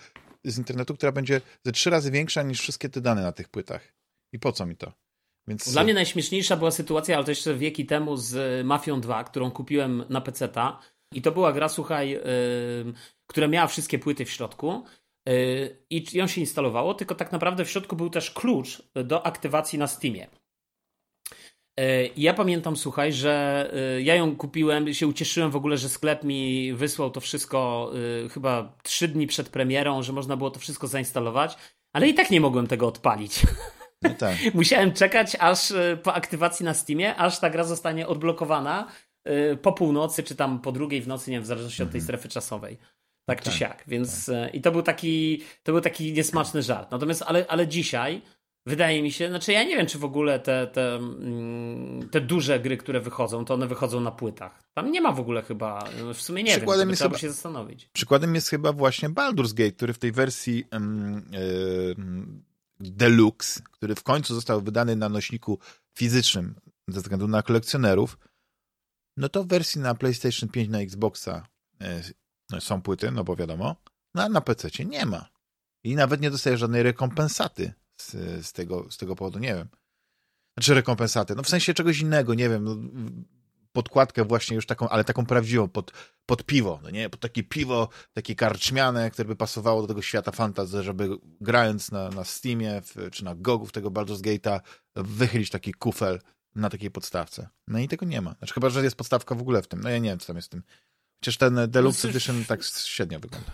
z 0.44 0.58
internetu, 0.58 0.94
która 0.94 1.12
będzie 1.12 1.40
ze 1.64 1.72
trzy 1.72 1.90
razy 1.90 2.10
większa 2.10 2.42
niż 2.42 2.60
wszystkie 2.60 2.88
te 2.88 3.00
dane 3.00 3.22
na 3.22 3.32
tych 3.32 3.48
płytach. 3.48 3.94
I 4.32 4.38
po 4.38 4.52
co 4.52 4.66
mi 4.66 4.76
to? 4.76 4.92
Więc... 5.48 5.72
Dla 5.72 5.84
mnie 5.84 5.94
najśmieszniejsza 5.94 6.56
była 6.56 6.70
sytuacja, 6.70 7.16
ale 7.16 7.24
to 7.24 7.30
jeszcze 7.30 7.54
wieki 7.54 7.86
temu 7.86 8.16
z 8.16 8.66
Mafią 8.66 9.00
2, 9.00 9.24
którą 9.24 9.50
kupiłem 9.50 10.04
na 10.08 10.20
PC-ta. 10.20 10.80
I 11.14 11.22
to 11.22 11.32
była 11.32 11.52
gra, 11.52 11.68
słuchaj, 11.68 12.10
yy, 12.10 12.20
która 13.26 13.48
miała 13.48 13.66
wszystkie 13.66 13.98
płyty 13.98 14.24
w 14.24 14.30
środku. 14.30 14.84
Yy, 15.26 15.84
I 15.90 16.04
ją 16.12 16.26
się 16.26 16.40
instalowało, 16.40 16.94
tylko 16.94 17.14
tak 17.14 17.32
naprawdę 17.32 17.64
w 17.64 17.70
środku 17.70 17.96
był 17.96 18.10
też 18.10 18.30
klucz 18.30 18.82
do 19.04 19.26
aktywacji 19.26 19.78
na 19.78 19.86
Steamie. 19.86 20.26
Yy, 21.78 22.10
ja 22.16 22.34
pamiętam, 22.34 22.76
słuchaj, 22.76 23.12
że 23.12 23.70
yy, 23.96 24.02
ja 24.02 24.14
ją 24.14 24.36
kupiłem, 24.36 24.94
się 24.94 25.06
ucieszyłem 25.06 25.50
w 25.50 25.56
ogóle, 25.56 25.78
że 25.78 25.88
sklep 25.88 26.24
mi 26.24 26.72
wysłał 26.72 27.10
to 27.10 27.20
wszystko 27.20 27.92
chyba 28.30 28.78
trzy 28.82 29.08
dni 29.08 29.26
przed 29.26 29.48
premierą, 29.48 30.02
że 30.02 30.12
można 30.12 30.36
było 30.36 30.50
to 30.50 30.60
wszystko 30.60 30.86
zainstalować, 30.86 31.56
ale 31.92 32.08
i 32.08 32.14
tak 32.14 32.30
nie 32.30 32.40
mogłem 32.40 32.66
tego 32.66 32.86
odpalić. 32.86 33.40
No 34.04 34.10
tak. 34.18 34.36
Musiałem 34.54 34.92
czekać 34.92 35.36
aż 35.40 35.72
po 36.02 36.14
aktywacji 36.14 36.64
na 36.64 36.74
Steamie, 36.74 37.16
aż 37.16 37.40
ta 37.40 37.50
gra 37.50 37.64
zostanie 37.64 38.06
odblokowana 38.06 38.88
po 39.62 39.72
północy, 39.72 40.22
czy 40.22 40.36
tam 40.36 40.60
po 40.60 40.72
drugiej 40.72 41.00
w 41.00 41.08
nocy, 41.08 41.30
nie 41.30 41.36
wiem, 41.36 41.44
w 41.44 41.46
zależności 41.46 41.82
od 41.82 41.90
tej 41.90 42.00
mhm. 42.00 42.04
strefy 42.04 42.28
czasowej. 42.28 42.78
Tak 43.28 43.38
czy 43.38 43.50
tak, 43.50 43.54
siak, 43.54 43.84
więc 43.86 44.26
tak. 44.26 44.34
E, 44.34 44.48
i 44.50 44.60
to 44.60 44.72
był 44.72 44.82
taki, 44.82 45.42
to 45.62 45.72
był 45.72 45.80
taki 45.80 46.12
niesmaczny 46.12 46.62
żart. 46.62 46.90
Natomiast, 46.90 47.22
ale, 47.26 47.46
ale 47.48 47.68
dzisiaj 47.68 48.22
wydaje 48.66 49.02
mi 49.02 49.12
się, 49.12 49.28
znaczy 49.28 49.52
ja 49.52 49.64
nie 49.64 49.76
wiem, 49.76 49.86
czy 49.86 49.98
w 49.98 50.04
ogóle 50.04 50.40
te, 50.40 50.66
te, 50.66 50.94
mm, 50.94 52.08
te 52.08 52.20
duże 52.20 52.60
gry, 52.60 52.76
które 52.76 53.00
wychodzą, 53.00 53.44
to 53.44 53.54
one 53.54 53.66
wychodzą 53.66 54.00
na 54.00 54.10
płytach. 54.10 54.62
Tam 54.74 54.90
nie 54.92 55.00
ma 55.00 55.12
w 55.12 55.20
ogóle 55.20 55.42
chyba, 55.42 55.88
w 56.14 56.20
sumie 56.22 56.42
nie 56.42 56.50
Przykładem 56.50 56.80
wiem, 56.80 56.90
jest 56.90 57.00
trzeba 57.00 57.10
chyba, 57.10 57.18
się 57.18 57.30
zastanowić. 57.30 57.90
Przykładem 57.92 58.34
jest 58.34 58.48
chyba 58.48 58.72
właśnie 58.72 59.08
Baldur's 59.08 59.54
Gate, 59.54 59.72
który 59.72 59.92
w 59.92 59.98
tej 59.98 60.12
wersji 60.12 60.64
um, 60.72 62.42
Deluxe, 62.80 63.62
który 63.70 63.94
w 63.94 64.02
końcu 64.02 64.34
został 64.34 64.60
wydany 64.60 64.96
na 64.96 65.08
nośniku 65.08 65.58
fizycznym 65.94 66.54
ze 66.88 67.00
względu 67.00 67.28
na 67.28 67.42
kolekcjonerów, 67.42 68.18
no 69.16 69.28
to 69.28 69.44
w 69.44 69.46
wersji 69.46 69.80
na 69.80 69.94
PlayStation 69.94 70.48
5, 70.48 70.68
na 70.68 70.80
Xboxa 70.80 71.46
e, 71.80 72.02
no 72.50 72.60
są 72.60 72.82
płyty, 72.82 73.10
no 73.10 73.24
bo 73.24 73.36
wiadomo, 73.36 73.76
no 74.14 74.22
a 74.22 74.28
na 74.28 74.40
PC 74.40 74.68
nie 74.84 75.06
ma. 75.06 75.28
I 75.84 75.96
nawet 75.96 76.20
nie 76.20 76.30
dostaje 76.30 76.56
żadnej 76.56 76.82
rekompensaty 76.82 77.72
z, 78.00 78.12
z, 78.46 78.52
tego, 78.52 78.90
z 78.90 78.96
tego 78.96 79.16
powodu, 79.16 79.38
nie 79.38 79.54
wiem. 79.54 79.68
Znaczy 80.58 80.74
rekompensaty, 80.74 81.34
no 81.34 81.42
w 81.42 81.48
sensie 81.48 81.74
czegoś 81.74 81.98
innego, 82.00 82.34
nie 82.34 82.48
wiem, 82.48 82.64
no, 82.64 82.76
podkładkę 83.72 84.24
właśnie 84.24 84.54
już 84.54 84.66
taką, 84.66 84.88
ale 84.88 85.04
taką 85.04 85.26
prawdziwą, 85.26 85.68
pod, 85.68 85.92
pod 86.26 86.44
piwo, 86.44 86.80
no 86.82 86.90
nie? 86.90 87.10
Pod 87.10 87.20
takie 87.20 87.42
piwo, 87.42 87.88
takie 88.12 88.34
karczmiane, 88.34 89.10
które 89.10 89.28
by 89.28 89.36
pasowało 89.36 89.82
do 89.82 89.88
tego 89.88 90.02
świata 90.02 90.32
fantasy, 90.32 90.82
żeby 90.82 91.08
grając 91.40 91.92
na, 91.92 92.08
na 92.08 92.24
Steamie 92.24 92.82
w, 92.84 93.10
czy 93.10 93.24
na 93.24 93.34
Gogu 93.34 93.66
w 93.66 93.72
tego 93.72 93.90
Baldur's 93.90 94.20
Gate'a 94.20 94.60
wychylić 94.96 95.50
taki 95.50 95.72
kufel 95.72 96.20
na 96.54 96.70
takiej 96.70 96.90
podstawce. 96.90 97.48
No 97.68 97.78
i 97.78 97.88
tego 97.88 98.06
nie 98.06 98.20
ma. 98.20 98.34
Znaczy 98.38 98.54
chyba, 98.54 98.70
że 98.70 98.84
jest 98.84 98.96
podstawka 98.96 99.34
w 99.34 99.40
ogóle 99.40 99.62
w 99.62 99.68
tym. 99.68 99.80
No 99.80 99.88
ja 99.88 99.98
nie 99.98 100.10
wiem, 100.10 100.18
co 100.18 100.26
tam 100.26 100.36
jest 100.36 100.48
w 100.48 100.50
tym. 100.50 100.62
Chociaż 101.20 101.36
ten 101.36 101.60
Deluxe 101.68 102.08
no, 102.08 102.10
Edition 102.10 102.44
tak 102.44 102.62
średnio 102.64 103.20
wygląda. 103.20 103.52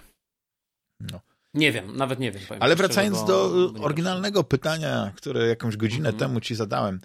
No. 1.01 1.21
Nie 1.55 1.73
wiem, 1.73 1.97
nawet 1.97 2.19
nie 2.19 2.33
wiem. 2.33 2.43
Ale 2.61 2.77
wracając 2.77 3.17
szczerze, 3.17 3.33
do 3.33 3.73
oryginalnego 3.81 4.45
pytania, 4.45 5.13
które 5.17 5.47
jakąś 5.47 5.77
godzinę 5.77 6.09
mm 6.09 6.17
-hmm. 6.17 6.19
temu 6.19 6.41
ci 6.41 6.55
zadałem. 6.55 7.01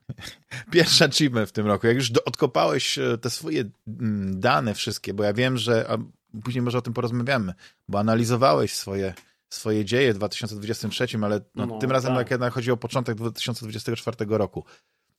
Pierwszy 0.72 1.04
achievement 1.04 1.48
w 1.48 1.52
tym 1.52 1.66
roku. 1.66 1.86
Jak 1.86 1.96
już 1.96 2.10
do, 2.10 2.24
odkopałeś 2.24 2.98
e, 2.98 3.18
te 3.18 3.30
swoje 3.30 3.64
mm, 3.86 4.40
dane 4.40 4.74
wszystkie, 4.74 5.14
bo 5.14 5.24
ja 5.24 5.32
wiem, 5.32 5.56
że 5.56 5.86
a 5.90 5.98
później 6.44 6.62
może 6.62 6.78
o 6.78 6.82
tym 6.82 6.92
porozmawiamy, 6.92 7.54
bo 7.88 7.98
analizowałeś 7.98 8.74
swoje, 8.74 9.14
swoje 9.50 9.84
dzieje 9.84 10.14
w 10.14 10.16
2023, 10.16 11.06
ale 11.22 11.40
no, 11.54 11.66
no, 11.66 11.78
tym 11.78 11.90
razem 11.90 12.14
tak. 12.14 12.30
jak 12.30 12.52
chodzi 12.52 12.70
o 12.70 12.76
początek 12.76 13.14
2024 13.14 14.16
roku. 14.28 14.64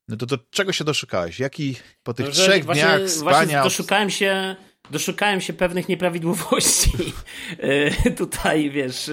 No 0.10 0.18
to, 0.18 0.26
to 0.26 0.38
czego 0.50 0.74
się 0.74 0.84
doszukałeś? 0.84 1.40
Jaki 1.40 1.76
po 2.04 2.14
tych 2.14 2.26
no, 2.26 2.32
trzech 2.32 2.66
właśnie, 2.66 2.84
dniach 2.84 3.10
spania... 3.10 3.32
Właśnie 3.32 3.64
doszukałem 3.64 4.10
się 4.10 4.56
doszukałem 4.92 5.42
się 5.42 5.54
pewnych 5.54 5.90
nieprawidłowości 5.90 6.92
e, 7.58 8.12
tutaj, 8.12 8.70
wiesz, 8.70 9.10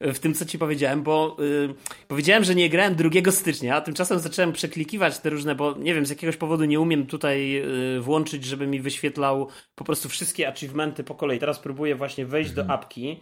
e, 0.00 0.12
w 0.12 0.18
tym, 0.18 0.34
co 0.34 0.44
ci 0.44 0.58
powiedziałem, 0.58 1.02
bo 1.02 1.36
e, 1.68 1.74
powiedziałem, 2.08 2.44
że 2.44 2.54
nie 2.54 2.70
grałem 2.70 2.94
2 2.94 3.32
stycznia, 3.32 3.76
a 3.76 3.80
tymczasem 3.80 4.18
zacząłem 4.18 4.52
przeklikiwać 4.52 5.18
te 5.18 5.30
różne, 5.30 5.54
bo 5.54 5.74
nie 5.78 5.94
wiem, 5.94 6.06
z 6.06 6.10
jakiegoś 6.10 6.36
powodu 6.36 6.64
nie 6.64 6.80
umiem 6.80 7.06
tutaj 7.06 7.62
włączyć, 8.00 8.44
żeby 8.44 8.66
mi 8.66 8.80
wyświetlał 8.80 9.48
po 9.74 9.84
prostu 9.84 10.08
wszystkie 10.08 10.48
achievementy 10.48 11.04
po 11.04 11.14
kolei. 11.14 11.38
Teraz 11.38 11.58
próbuję 11.58 11.94
właśnie 11.94 12.26
wejść 12.26 12.50
do 12.50 12.62
mhm. 12.62 12.80
apki, 12.80 13.20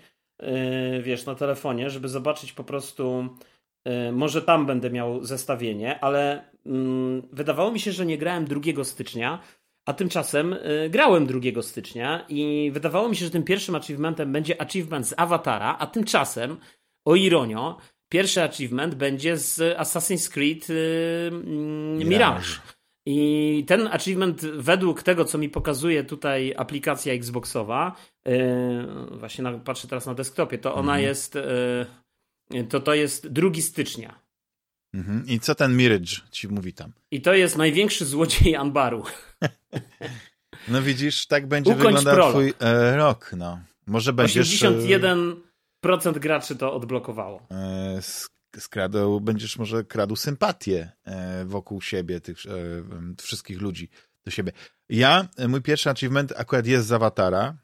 wiesz, 1.03 1.27
na 1.27 1.35
telefonie, 1.35 1.91
żeby 1.91 2.09
zobaczyć 2.09 2.53
po 2.53 2.65
prostu 2.65 3.29
może 4.13 4.43
tam 4.43 4.67
będę 4.67 4.91
miał 4.91 5.25
zestawienie, 5.25 6.01
ale 6.01 6.51
mm, 6.67 7.23
wydawało 7.33 7.71
mi 7.73 7.81
się, 7.81 7.93
że 7.93 8.07
nie 8.07 8.19
grałem 8.19 8.45
2 8.45 8.85
stycznia, 8.85 9.39
a 9.87 9.93
tymczasem 9.93 10.53
y, 10.53 10.91
grałem 10.91 11.27
2 11.27 11.63
stycznia 11.63 12.25
i 12.29 12.71
wydawało 12.75 13.09
mi 13.09 13.17
się, 13.17 13.25
że 13.25 13.31
tym 13.31 13.43
pierwszym 13.43 13.75
achievementem 13.75 14.33
będzie 14.33 14.61
achievement 14.61 15.09
z 15.09 15.15
Awatara, 15.17 15.77
a 15.79 15.87
tymczasem, 15.87 16.57
o 17.05 17.17
ironio, 17.17 17.79
pierwszy 18.09 18.43
achievement 18.43 18.95
będzie 18.95 19.37
z 19.37 19.79
Assassin's 19.79 20.33
Creed 20.33 20.71
y, 20.71 21.31
mm, 21.33 22.09
Mirage. 22.09 22.49
I 23.07 23.65
ten 23.67 23.87
achievement, 23.87 24.41
według 24.41 25.03
tego, 25.03 25.25
co 25.25 25.39
mi 25.39 25.49
pokazuje 25.49 26.05
tutaj 26.05 26.55
aplikacja 26.57 27.13
Xboxowa, 27.13 27.97
właśnie 29.11 29.45
na, 29.45 29.59
patrzę 29.59 29.89
teraz 29.89 30.07
na 30.07 30.15
desktopie, 30.15 30.59
to 30.59 30.75
ona 30.75 30.93
mhm. 30.93 31.03
jest, 31.03 31.39
to, 32.69 32.81
to 32.81 32.95
jest 32.95 33.29
2 33.29 33.51
stycznia. 33.61 34.29
Mhm. 34.95 35.27
I 35.27 35.41
co 35.41 35.55
ten 35.55 35.77
Mirage 35.77 36.17
ci 36.31 36.49
mówi 36.49 36.73
tam? 36.73 36.93
I 37.11 37.23
to 37.23 37.35
jest 37.35 37.57
największy 37.57 38.05
złodziej 38.05 38.57
Anbaru. 38.57 39.05
no 40.69 40.83
widzisz, 40.83 41.27
tak 41.27 41.47
będzie 41.47 41.71
Ukończ 41.71 41.85
wyglądał 41.85 42.15
prolog. 42.15 42.33
twój 42.33 42.55
e, 42.61 42.97
rok, 42.97 43.31
no. 43.37 43.61
Może 43.87 44.13
będziesz... 44.13 44.63
81% 44.63 46.19
graczy 46.19 46.57
to 46.57 46.75
odblokowało. 46.75 47.47
E, 47.51 48.01
będziesz 49.21 49.59
może 49.59 49.85
kradł 49.85 50.17
sympatię 50.17 50.93
e, 51.05 51.45
wokół 51.45 51.81
siebie, 51.81 52.21
tych 52.21 52.39
e, 52.47 52.53
wszystkich 53.23 53.61
ludzi 53.61 53.89
do 54.25 54.31
siebie. 54.31 54.53
Ja, 54.89 55.29
e, 55.37 55.49
mój 55.49 55.63
pierwszy 55.63 55.91
achievement 55.91 56.33
akurat 56.37 56.67
jest 56.67 56.87
z 56.87 56.93
Awatara 56.93 57.57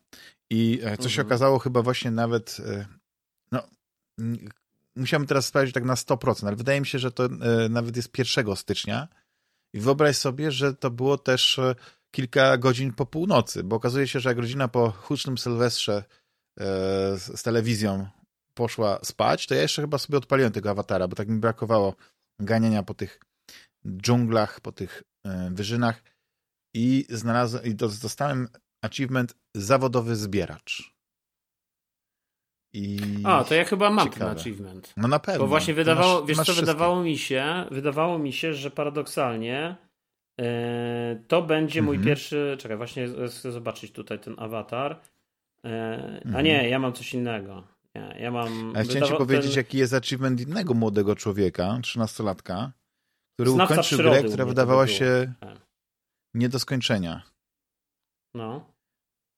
i 0.50 0.80
e, 0.82 0.96
co 0.96 1.08
się 1.08 1.20
mhm. 1.20 1.26
okazało 1.26 1.58
chyba 1.58 1.82
właśnie 1.82 2.10
nawet 2.10 2.56
no, 3.52 3.68
musiałem 4.96 5.26
teraz 5.26 5.46
sprawdzić 5.46 5.74
tak 5.74 5.84
na 5.84 5.94
100%, 5.94 6.46
ale 6.46 6.56
wydaje 6.56 6.80
mi 6.80 6.86
się, 6.86 6.98
że 6.98 7.12
to 7.12 7.24
e, 7.24 7.68
nawet 7.68 7.96
jest 7.96 8.18
1 8.18 8.56
stycznia. 8.56 9.08
I 9.74 9.80
wyobraź 9.80 10.16
sobie, 10.16 10.50
że 10.50 10.74
to 10.74 10.90
było 10.90 11.18
też 11.18 11.58
e, 11.58 11.74
kilka 12.14 12.56
godzin 12.56 12.92
po 12.92 13.06
północy, 13.06 13.64
bo 13.64 13.76
okazuje 13.76 14.08
się, 14.08 14.20
że 14.20 14.28
jak 14.28 14.38
rodzina 14.38 14.68
po 14.68 14.90
hucznym 14.90 15.38
Sylwestrze 15.38 16.04
e, 16.60 16.64
z 17.18 17.42
telewizją 17.42 18.08
poszła 18.54 18.98
spać, 19.02 19.46
to 19.46 19.54
ja 19.54 19.62
jeszcze 19.62 19.82
chyba 19.82 19.98
sobie 19.98 20.18
odpaliłem 20.18 20.52
tego 20.52 20.70
awatara, 20.70 21.08
bo 21.08 21.16
tak 21.16 21.28
mi 21.28 21.38
brakowało 21.38 21.94
ganiania 22.40 22.82
po 22.82 22.94
tych 22.94 23.20
dżunglach, 23.86 24.60
po 24.60 24.72
tych 24.72 25.02
wyżynach 25.50 26.02
i 26.74 27.06
znalazłem, 27.08 27.64
i 27.64 27.74
dostałem 27.74 28.48
achievement 28.82 29.34
zawodowy 29.54 30.16
zbieracz. 30.16 30.93
I... 32.74 32.98
A, 33.24 33.44
to 33.44 33.54
ja 33.54 33.64
chyba 33.64 33.90
mam 33.90 34.10
Ciekawe. 34.10 34.30
ten 34.30 34.40
achievement. 34.40 34.94
No 34.96 35.08
na 35.08 35.18
pewno. 35.18 35.40
Bo 35.40 35.46
właśnie 35.46 35.74
wydawało, 35.74 36.20
masz, 36.20 36.28
wiesz 36.28 36.36
masz 36.36 36.46
co, 36.46 36.52
wydawało 36.52 37.02
mi 37.02 37.18
się, 37.18 37.64
wydawało 37.70 38.18
mi 38.18 38.32
się, 38.32 38.54
że 38.54 38.70
paradoksalnie 38.70 39.76
yy, 40.38 40.44
to 41.28 41.42
będzie 41.42 41.82
mój 41.82 41.96
mhm. 41.96 42.08
pierwszy, 42.08 42.56
czekaj, 42.58 42.76
właśnie 42.76 43.08
chcę 43.28 43.52
zobaczyć 43.52 43.92
tutaj 43.92 44.18
ten 44.18 44.34
awatar. 44.38 45.00
Yy, 45.64 45.70
mhm. 45.70 46.36
A 46.36 46.42
nie, 46.42 46.68
ja 46.68 46.78
mam 46.78 46.92
coś 46.92 47.14
innego. 47.14 47.62
Nie, 47.94 48.16
ja 48.20 48.30
mam... 48.30 48.72
A 48.76 48.82
chciałem 48.82 49.08
ci 49.08 49.14
powiedzieć, 49.14 49.50
ten... 49.50 49.56
jaki 49.56 49.78
jest 49.78 49.94
achievement 49.94 50.40
innego 50.40 50.74
młodego 50.74 51.16
człowieka, 51.16 51.78
trzynastolatka, 51.82 52.72
który 53.34 53.50
Znawca 53.50 53.74
ukończył 53.74 53.98
grę, 53.98 54.22
która 54.22 54.44
wydawała 54.44 54.86
się 54.86 55.32
nie 56.34 56.48
do 56.48 56.58
skończenia. 56.58 57.22
No. 58.34 58.74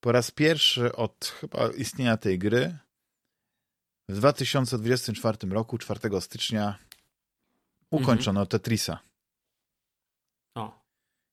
Po 0.00 0.12
raz 0.12 0.30
pierwszy 0.30 0.92
od 0.92 1.34
chyba 1.40 1.68
istnienia 1.68 2.16
tej 2.16 2.38
gry 2.38 2.78
w 4.08 4.14
2024 4.14 5.38
roku, 5.50 5.78
4 5.78 6.20
stycznia, 6.20 6.78
ukończono 7.90 8.40
mhm. 8.40 8.46
Tetrisa. 8.46 8.98
O. 10.54 10.86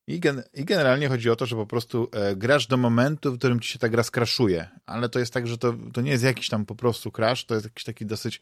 I, 0.07 0.19
gen 0.19 0.43
I, 0.53 0.65
generalnie 0.65 1.09
chodzi 1.09 1.29
o 1.29 1.35
to, 1.35 1.45
że 1.45 1.55
po 1.55 1.65
prostu 1.65 2.09
e, 2.11 2.35
grasz 2.35 2.67
do 2.67 2.77
momentu, 2.77 3.31
w 3.31 3.37
którym 3.37 3.59
ci 3.59 3.69
się 3.69 3.79
ta 3.79 3.89
gra 3.89 4.03
skraszuje. 4.03 4.69
Ale 4.85 5.09
to 5.09 5.19
jest 5.19 5.33
tak, 5.33 5.47
że 5.47 5.57
to, 5.57 5.73
to 5.93 6.01
nie 6.01 6.11
jest 6.11 6.23
jakiś 6.23 6.49
tam 6.49 6.65
po 6.65 6.75
prostu 6.75 7.11
crash, 7.11 7.45
to 7.45 7.53
jest 7.53 7.65
jakiś 7.65 7.83
taki 7.83 8.05
dosyć 8.05 8.41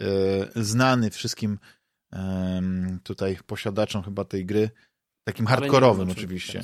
e, 0.00 0.04
znany 0.64 1.10
wszystkim 1.10 1.58
e, 2.12 2.62
tutaj 3.02 3.38
posiadaczom 3.46 4.02
chyba 4.02 4.24
tej 4.24 4.46
gry, 4.46 4.70
takim 5.24 5.46
hardkorowym 5.46 6.10
oczywiście. 6.10 6.62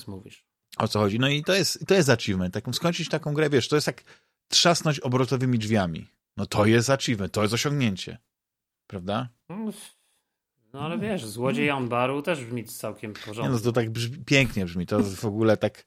O 0.79 0.89
co 0.89 0.99
chodzi? 0.99 1.19
No 1.19 1.29
i 1.29 1.45
to 1.45 1.55
jest, 1.55 1.87
to 1.87 1.95
jest 1.95 2.09
achievement. 2.09 2.55
Taką, 2.55 2.73
skończyć 2.73 3.09
taką 3.09 3.35
grę, 3.35 3.51
wiesz, 3.51 3.69
to 3.69 3.77
jest 3.77 3.87
jak 3.87 4.03
trzasnąć 4.49 5.01
obrotowymi 5.01 5.59
drzwiami. 5.59 6.09
No 6.37 6.47
to 6.47 6.67
jest 6.67 6.91
achievement, 6.91 7.33
to 7.33 7.43
jest 7.43 7.55
osiągnięcie. 7.55 8.19
Prawda? 8.87 9.29
No 10.73 10.81
ale 10.81 10.99
wiesz, 10.99 11.27
złodziej 11.27 11.71
Ambaru 11.71 12.23
też 12.23 12.45
brzmi 12.45 12.65
całkiem 12.65 13.13
porządnie. 13.13 13.53
no 13.55 13.61
to 13.61 13.73
tak 13.73 13.91
brzmi, 13.91 14.25
pięknie 14.25 14.65
brzmi, 14.65 14.87
to 14.87 15.01
w 15.01 15.25
ogóle 15.25 15.57
tak, 15.57 15.85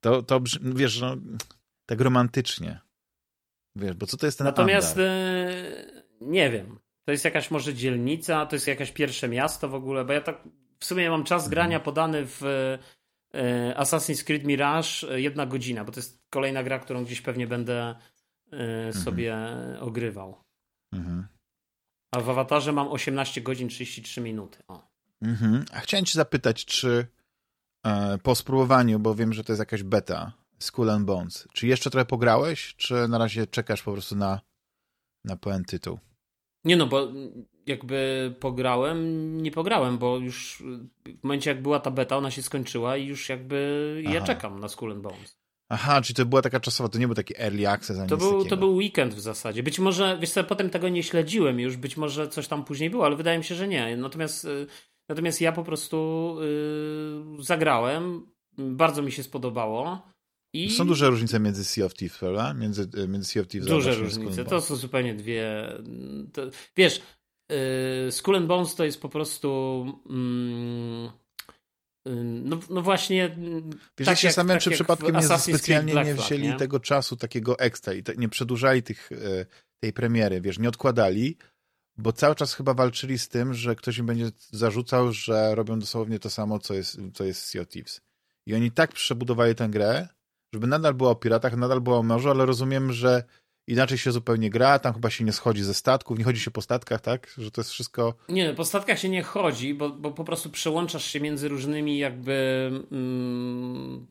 to, 0.00 0.22
to 0.22 0.40
brzmi, 0.40 0.74
wiesz, 0.74 1.00
no, 1.00 1.16
tak 1.86 2.00
romantycznie. 2.00 2.80
Wiesz, 3.76 3.94
bo 3.94 4.06
co 4.06 4.16
to 4.16 4.26
jest 4.26 4.38
ten 4.38 4.44
Natomiast 4.44 4.96
yy, 4.96 5.04
nie 6.20 6.50
wiem, 6.50 6.78
to 7.04 7.12
jest 7.12 7.24
jakaś 7.24 7.50
może 7.50 7.74
dzielnica, 7.74 8.46
to 8.46 8.56
jest 8.56 8.66
jakaś 8.66 8.92
pierwsze 8.92 9.28
miasto 9.28 9.68
w 9.68 9.74
ogóle, 9.74 10.04
bo 10.04 10.12
ja 10.12 10.20
tak 10.20 10.48
w 10.78 10.84
sumie 10.84 11.10
mam 11.10 11.24
czas 11.24 11.48
grania 11.48 11.76
mhm. 11.76 11.84
podany 11.84 12.26
w 12.26 12.40
yy, 13.34 13.74
Assassin's 13.74 14.24
Creed 14.24 14.44
Mirage 14.44 15.20
jedna 15.20 15.46
godzina, 15.46 15.84
bo 15.84 15.92
to 15.92 16.00
jest 16.00 16.22
kolejna 16.30 16.62
gra, 16.62 16.78
którą 16.78 17.04
gdzieś 17.04 17.20
pewnie 17.20 17.46
będę. 17.46 17.94
Sobie 18.92 19.34
mhm. 19.34 19.82
ogrywał. 19.82 20.42
Mhm. 20.92 21.26
A 22.14 22.20
w 22.20 22.30
awatarze 22.30 22.72
mam 22.72 22.88
18 22.88 23.40
godzin 23.40 23.68
33 23.68 24.20
minuty. 24.20 24.58
O. 24.68 24.88
Mhm. 25.22 25.64
A 25.72 25.80
chciałem 25.80 26.06
cię 26.06 26.14
zapytać, 26.14 26.64
czy 26.64 27.06
e, 27.86 28.18
po 28.18 28.34
spróbowaniu, 28.34 28.98
bo 28.98 29.14
wiem, 29.14 29.32
że 29.32 29.44
to 29.44 29.52
jest 29.52 29.60
jakaś 29.60 29.82
beta, 29.82 30.32
Skull 30.58 30.90
and 30.90 31.04
Bones, 31.04 31.48
czy 31.52 31.66
jeszcze 31.66 31.90
trochę 31.90 32.04
pograłeś, 32.04 32.74
czy 32.76 33.08
na 33.08 33.18
razie 33.18 33.46
czekasz 33.46 33.82
po 33.82 33.92
prostu 33.92 34.16
na, 34.16 34.40
na 35.24 35.36
pełen 35.36 35.64
tytuł? 35.64 35.98
Nie 36.64 36.76
no, 36.76 36.86
bo 36.86 37.08
jakby 37.66 38.34
pograłem, 38.40 39.42
nie 39.42 39.50
pograłem, 39.50 39.98
bo 39.98 40.18
już 40.18 40.62
w 41.20 41.22
momencie 41.22 41.50
jak 41.50 41.62
była 41.62 41.80
ta 41.80 41.90
beta, 41.90 42.16
ona 42.16 42.30
się 42.30 42.42
skończyła 42.42 42.96
i 42.96 43.06
już 43.06 43.28
jakby 43.28 44.02
Aha. 44.04 44.14
ja 44.14 44.22
czekam 44.22 44.60
na 44.60 44.68
Skull 44.68 44.92
and 44.92 45.02
Bones. 45.02 45.41
Aha, 45.74 46.02
czyli 46.02 46.14
to 46.14 46.26
była 46.26 46.42
taka 46.42 46.60
czasowa, 46.60 46.88
to 46.88 46.98
nie 46.98 47.06
był 47.06 47.14
taki 47.14 47.34
early 47.38 47.68
access, 47.68 47.98
ani 47.98 48.08
to 48.08 48.16
był, 48.16 48.44
to 48.44 48.56
był 48.56 48.74
weekend 48.74 49.14
w 49.14 49.20
zasadzie. 49.20 49.62
Być 49.62 49.78
może, 49.78 50.18
wiesz 50.20 50.30
co, 50.30 50.44
potem 50.44 50.70
tego 50.70 50.88
nie 50.88 51.02
śledziłem 51.02 51.60
już, 51.60 51.76
być 51.76 51.96
może 51.96 52.28
coś 52.28 52.48
tam 52.48 52.64
później 52.64 52.90
było, 52.90 53.06
ale 53.06 53.16
wydaje 53.16 53.38
mi 53.38 53.44
się, 53.44 53.54
że 53.54 53.68
nie. 53.68 53.96
Natomiast, 53.96 54.44
y, 54.44 54.66
natomiast 55.08 55.40
ja 55.40 55.52
po 55.52 55.64
prostu 55.64 56.36
yy, 57.36 57.44
zagrałem, 57.44 58.26
bardzo 58.58 59.02
mi 59.02 59.12
się 59.12 59.22
spodobało. 59.22 60.02
I... 60.52 60.70
Są 60.70 60.86
duże 60.86 61.10
różnice 61.10 61.40
między 61.40 61.64
Sea 61.64 61.86
of 61.86 61.94
Thieves, 61.94 62.18
prawda? 62.18 62.54
Między, 62.54 62.88
między 63.08 63.28
Sea 63.28 63.42
of 63.42 63.48
Thieves 63.48 63.68
Duże 63.68 63.94
różnice, 63.94 64.44
to 64.44 64.60
są 64.60 64.76
zupełnie 64.76 65.14
dwie... 65.14 65.68
To, 66.32 66.42
wiesz, 66.76 67.02
yy, 67.50 68.12
Skull 68.12 68.36
and 68.36 68.46
Bones 68.46 68.74
to 68.74 68.84
jest 68.84 69.00
po 69.00 69.08
prostu... 69.08 69.84
Yy, 70.10 71.21
no, 72.44 72.58
no 72.70 72.82
właśnie. 72.82 73.36
Wiesz, 73.98 74.06
tak 74.06 74.18
się 74.18 74.28
jak, 74.28 74.34
samym, 74.34 74.56
tak 74.56 74.62
czy 74.62 74.70
przypadkiem 74.70 75.16
nie 75.16 75.38
specjalnie 75.38 75.94
nie 75.94 76.14
wzięli 76.14 76.48
nie? 76.48 76.56
tego 76.56 76.80
czasu 76.80 77.16
takiego 77.16 77.58
ekstra 77.58 77.92
i 77.92 78.02
te, 78.02 78.16
nie 78.16 78.28
przedłużali 78.28 78.82
tych, 78.82 79.12
e, 79.12 79.46
tej 79.80 79.92
premiery, 79.92 80.40
wiesz, 80.40 80.58
nie 80.58 80.68
odkładali, 80.68 81.36
bo 81.96 82.12
cały 82.12 82.34
czas 82.34 82.54
chyba 82.54 82.74
walczyli 82.74 83.18
z 83.18 83.28
tym, 83.28 83.54
że 83.54 83.76
ktoś 83.76 83.98
im 83.98 84.06
będzie 84.06 84.30
zarzucał, 84.50 85.12
że 85.12 85.54
robią 85.54 85.78
dosłownie 85.78 86.18
to 86.18 86.30
samo, 86.30 86.58
co 86.58 86.74
jest, 86.74 86.98
co 87.14 87.24
jest 87.24 87.42
Sea 87.44 87.62
of 87.62 87.68
Thieves. 87.68 88.00
I 88.46 88.54
oni 88.54 88.70
tak 88.70 88.92
przebudowali 88.92 89.54
tę 89.54 89.68
grę, 89.68 90.08
żeby 90.54 90.66
nadal 90.66 90.94
była 90.94 91.10
o 91.10 91.14
piratach, 91.14 91.56
nadal 91.56 91.80
była 91.80 91.98
o 91.98 92.02
morzu, 92.02 92.30
ale 92.30 92.46
rozumiem, 92.46 92.92
że 92.92 93.24
inaczej 93.66 93.98
się 93.98 94.12
zupełnie 94.12 94.50
gra, 94.50 94.78
tam 94.78 94.94
chyba 94.94 95.10
się 95.10 95.24
nie 95.24 95.32
schodzi 95.32 95.62
ze 95.62 95.74
statków, 95.74 96.18
nie 96.18 96.24
chodzi 96.24 96.40
się 96.40 96.50
po 96.50 96.62
statkach, 96.62 97.00
tak? 97.00 97.34
Że 97.38 97.50
to 97.50 97.60
jest 97.60 97.70
wszystko... 97.70 98.14
Nie, 98.28 98.54
po 98.54 98.64
statkach 98.64 98.98
się 98.98 99.08
nie 99.08 99.22
chodzi, 99.22 99.74
bo, 99.74 99.90
bo 99.90 100.10
po 100.10 100.24
prostu 100.24 100.50
przełączasz 100.50 101.04
się 101.04 101.20
między 101.20 101.48
różnymi 101.48 101.98
jakby... 101.98 102.70
Mm, 102.92 104.06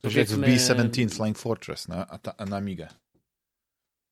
to 0.00 0.10
jak 0.10 0.28
w 0.28 0.38
B-17 0.38 1.10
Flying 1.10 1.38
Fortress 1.38 1.88
na, 1.88 2.18
na 2.48 2.56
Amigę. 2.56 2.88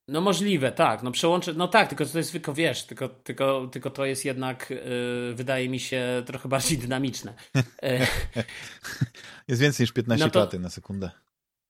No 0.08 0.20
możliwe, 0.20 0.72
tak. 0.72 1.02
No 1.02 1.12
przełączę, 1.12 1.54
no 1.54 1.68
tak, 1.68 1.88
tylko 1.88 2.06
to 2.06 2.18
jest 2.18 2.32
tylko, 2.32 2.54
wiesz, 2.54 2.84
tylko, 2.84 3.08
tylko, 3.08 3.68
tylko 3.72 3.90
to 3.90 4.04
jest 4.04 4.24
jednak, 4.24 4.70
yy, 4.70 5.34
wydaje 5.34 5.68
mi 5.68 5.80
się, 5.80 6.22
trochę 6.26 6.48
bardziej 6.48 6.78
dynamiczne. 6.78 7.34
jest 9.48 9.60
więcej 9.60 9.84
niż 9.84 9.92
15 9.92 10.30
no 10.34 10.46
to, 10.46 10.58
na 10.58 10.70
sekundę. 10.70 11.10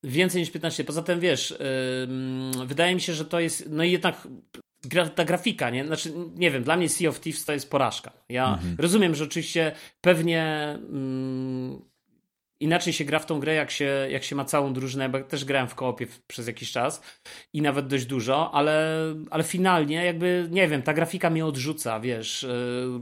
Więcej 0.04 0.40
niż 0.42 0.50
15. 0.50 0.84
Poza 0.84 1.02
tym 1.02 1.20
wiesz, 1.20 1.50
yy, 2.58 2.66
wydaje 2.66 2.94
mi 2.94 3.00
się, 3.00 3.12
że 3.14 3.24
to 3.24 3.40
jest. 3.40 3.70
No 3.70 3.84
i 3.84 3.92
jednak 3.92 4.28
gra, 4.84 5.08
ta 5.08 5.24
grafika, 5.24 5.70
nie? 5.70 5.86
Znaczy, 5.86 6.12
nie 6.34 6.50
wiem, 6.50 6.62
dla 6.62 6.76
mnie 6.76 6.88
Sea 6.88 7.08
of 7.08 7.20
Thieves 7.20 7.44
to 7.44 7.52
jest 7.52 7.70
porażka. 7.70 8.12
Ja 8.28 8.52
mhm. 8.52 8.76
rozumiem, 8.78 9.14
że 9.14 9.24
oczywiście 9.24 9.72
pewnie. 10.00 10.78
Inaczej 12.60 12.92
się 12.92 13.04
gra 13.04 13.18
w 13.18 13.26
tą 13.26 13.40
grę, 13.40 13.54
jak 13.54 13.70
się, 13.70 14.06
jak 14.10 14.24
się 14.24 14.36
ma 14.36 14.44
całą 14.44 14.72
drużynę, 14.72 15.08
bo 15.08 15.20
też 15.20 15.44
grałem 15.44 15.68
w 15.68 15.74
koopie 15.74 16.06
przez 16.26 16.46
jakiś 16.46 16.72
czas 16.72 17.02
i 17.52 17.62
nawet 17.62 17.86
dość 17.86 18.06
dużo, 18.06 18.54
ale, 18.54 18.96
ale 19.30 19.44
finalnie 19.44 20.04
jakby, 20.04 20.48
nie 20.50 20.68
wiem, 20.68 20.82
ta 20.82 20.94
grafika 20.94 21.30
mnie 21.30 21.46
odrzuca, 21.46 22.00
wiesz. 22.00 22.42
Yy, 22.42 23.00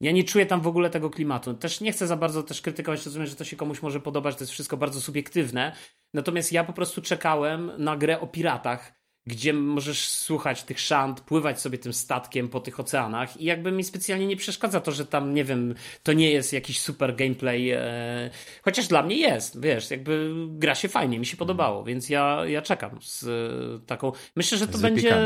ja 0.00 0.12
nie 0.12 0.24
czuję 0.24 0.46
tam 0.46 0.60
w 0.60 0.66
ogóle 0.66 0.90
tego 0.90 1.10
klimatu. 1.10 1.54
Też 1.54 1.80
nie 1.80 1.92
chcę 1.92 2.06
za 2.06 2.16
bardzo 2.16 2.42
też 2.42 2.60
krytykować, 2.60 3.04
rozumiem, 3.04 3.26
że 3.26 3.36
to 3.36 3.44
się 3.44 3.56
komuś 3.56 3.82
może 3.82 4.00
podobać, 4.00 4.36
to 4.36 4.42
jest 4.42 4.52
wszystko 4.52 4.76
bardzo 4.76 5.00
subiektywne. 5.00 5.76
Natomiast 6.14 6.52
ja 6.52 6.64
po 6.64 6.72
prostu 6.72 7.02
czekałem 7.02 7.72
na 7.78 7.96
grę 7.96 8.20
o 8.20 8.26
piratach, 8.26 9.03
gdzie 9.26 9.52
możesz 9.52 10.08
słuchać 10.08 10.62
tych 10.62 10.80
szant, 10.80 11.20
pływać 11.20 11.60
sobie 11.60 11.78
tym 11.78 11.92
statkiem 11.92 12.48
po 12.48 12.60
tych 12.60 12.80
oceanach 12.80 13.40
i 13.40 13.44
jakby 13.44 13.72
mi 13.72 13.84
specjalnie 13.84 14.26
nie 14.26 14.36
przeszkadza 14.36 14.80
to, 14.80 14.92
że 14.92 15.06
tam, 15.06 15.34
nie 15.34 15.44
wiem, 15.44 15.74
to 16.02 16.12
nie 16.12 16.30
jest 16.30 16.52
jakiś 16.52 16.80
super 16.80 17.16
gameplay, 17.16 17.70
e, 17.70 18.30
chociaż 18.62 18.86
dla 18.86 19.02
mnie 19.02 19.16
jest, 19.16 19.60
wiesz, 19.60 19.90
jakby 19.90 20.34
gra 20.48 20.74
się 20.74 20.88
fajnie, 20.88 21.18
mi 21.18 21.26
się 21.26 21.36
podobało, 21.36 21.84
więc 21.84 22.08
ja, 22.08 22.42
ja 22.46 22.62
czekam 22.62 22.98
z 23.02 23.24
e, 23.24 23.86
taką, 23.86 24.12
myślę, 24.36 24.58
że 24.58 24.68
to 24.68 24.78
będzie... 24.78 25.18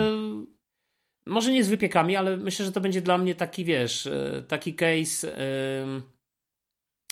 Może 1.27 1.53
nie 1.53 1.65
z 1.65 1.69
wypiekami, 1.69 2.17
ale 2.17 2.37
myślę, 2.37 2.65
że 2.65 2.73
to 2.73 2.81
będzie 2.81 3.03
dla 3.03 3.19
mnie 3.19 3.35
taki, 3.35 3.65
wiesz, 3.65 4.07
e, 4.07 4.45
taki 4.49 4.75
case 4.75 5.39
e, 5.39 6.01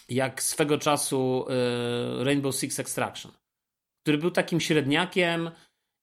jak 0.09 0.43
swego 0.43 0.79
czasu 0.79 1.47
e, 1.49 2.25
Rainbow 2.25 2.57
Six 2.57 2.81
Extraction, 2.81 3.33
który 4.03 4.19
był 4.19 4.31
takim 4.31 4.61
średniakiem, 4.61 5.51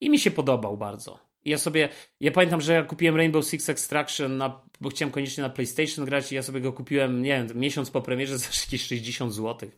i 0.04 0.10
mi 0.10 0.18
się 0.18 0.30
podobał 0.30 0.76
bardzo. 0.76 1.18
I 1.44 1.50
ja 1.50 1.58
sobie, 1.58 1.88
ja 2.20 2.32
pamiętam, 2.32 2.60
że 2.60 2.72
ja 2.72 2.82
kupiłem 2.82 3.16
Rainbow 3.16 3.46
Six 3.46 3.68
Extraction, 3.68 4.36
na, 4.36 4.60
bo 4.80 4.88
chciałem 4.88 5.12
koniecznie 5.12 5.42
na 5.42 5.50
PlayStation 5.50 6.04
grać 6.04 6.32
i 6.32 6.34
ja 6.34 6.42
sobie 6.42 6.60
go 6.60 6.72
kupiłem, 6.72 7.22
nie 7.22 7.44
wiem, 7.44 7.58
miesiąc 7.58 7.90
po 7.90 8.02
premierze 8.02 8.38
za 8.38 8.46
jakieś 8.64 8.86
60 8.86 9.34
zł 9.34 9.70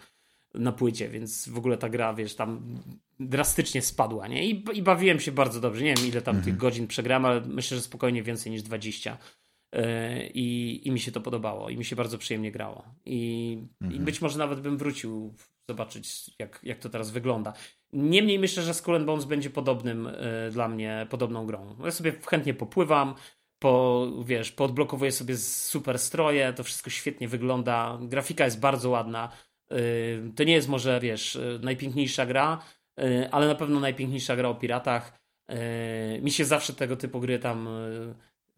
na 0.54 0.72
płycie, 0.72 1.08
więc 1.08 1.48
w 1.48 1.58
ogóle 1.58 1.78
ta 1.78 1.88
gra, 1.88 2.14
wiesz, 2.14 2.34
tam 2.34 2.78
drastycznie 3.20 3.82
spadła, 3.82 4.28
nie? 4.28 4.46
I, 4.46 4.64
i 4.74 4.82
bawiłem 4.82 5.20
się 5.20 5.32
bardzo 5.32 5.60
dobrze. 5.60 5.84
Nie 5.84 5.94
wiem, 5.94 6.06
ile 6.06 6.22
tam 6.22 6.36
mhm. 6.36 6.44
tych 6.44 6.60
godzin 6.60 6.86
przegram, 6.86 7.24
ale 7.24 7.40
myślę, 7.40 7.76
że 7.76 7.82
spokojnie 7.82 8.22
więcej 8.22 8.52
niż 8.52 8.62
20. 8.62 9.18
E, 9.72 10.26
I, 10.26 10.88
I 10.88 10.90
mi 10.90 11.00
się 11.00 11.12
to 11.12 11.20
podobało, 11.20 11.70
i 11.70 11.76
mi 11.76 11.84
się 11.84 11.96
bardzo 11.96 12.18
przyjemnie 12.18 12.52
grało. 12.52 12.84
I, 13.04 13.58
mhm. 13.80 14.02
i 14.02 14.04
być 14.04 14.20
może 14.20 14.38
nawet 14.38 14.60
bym 14.60 14.78
wrócił 14.78 15.34
zobaczyć, 15.68 16.30
jak, 16.38 16.60
jak 16.62 16.78
to 16.78 16.88
teraz 16.88 17.10
wygląda. 17.10 17.52
Niemniej 17.92 18.38
myślę, 18.38 18.62
że 18.62 18.74
Skull 18.74 19.04
Bones 19.04 19.24
będzie 19.24 19.50
podobnym 19.50 20.06
y, 20.06 20.50
dla 20.52 20.68
mnie, 20.68 21.06
podobną 21.10 21.46
grą. 21.46 21.76
Ja 21.84 21.90
sobie 21.90 22.12
chętnie 22.26 22.54
popływam, 22.54 23.14
po, 23.58 24.06
wiesz, 24.24 24.52
podblokowuję 24.52 25.12
sobie 25.12 25.36
super 25.36 25.98
stroje, 25.98 26.52
to 26.52 26.64
wszystko 26.64 26.90
świetnie 26.90 27.28
wygląda, 27.28 27.98
grafika 28.02 28.44
jest 28.44 28.60
bardzo 28.60 28.90
ładna. 28.90 29.32
Y, 29.72 30.32
to 30.36 30.44
nie 30.44 30.52
jest 30.52 30.68
może, 30.68 31.00
wiesz, 31.00 31.36
y, 31.36 31.60
najpiękniejsza 31.62 32.26
gra, 32.26 32.62
ale 33.30 33.46
na 33.46 33.54
pewno 33.54 33.80
najpiękniejsza 33.80 34.36
gra 34.36 34.48
o 34.48 34.54
piratach. 34.54 35.18
Mi 36.22 36.30
się 36.30 36.44
zawsze 36.44 36.72
tego 36.72 36.96
typu 36.96 37.20
gry 37.20 37.38
tam, 37.38 37.68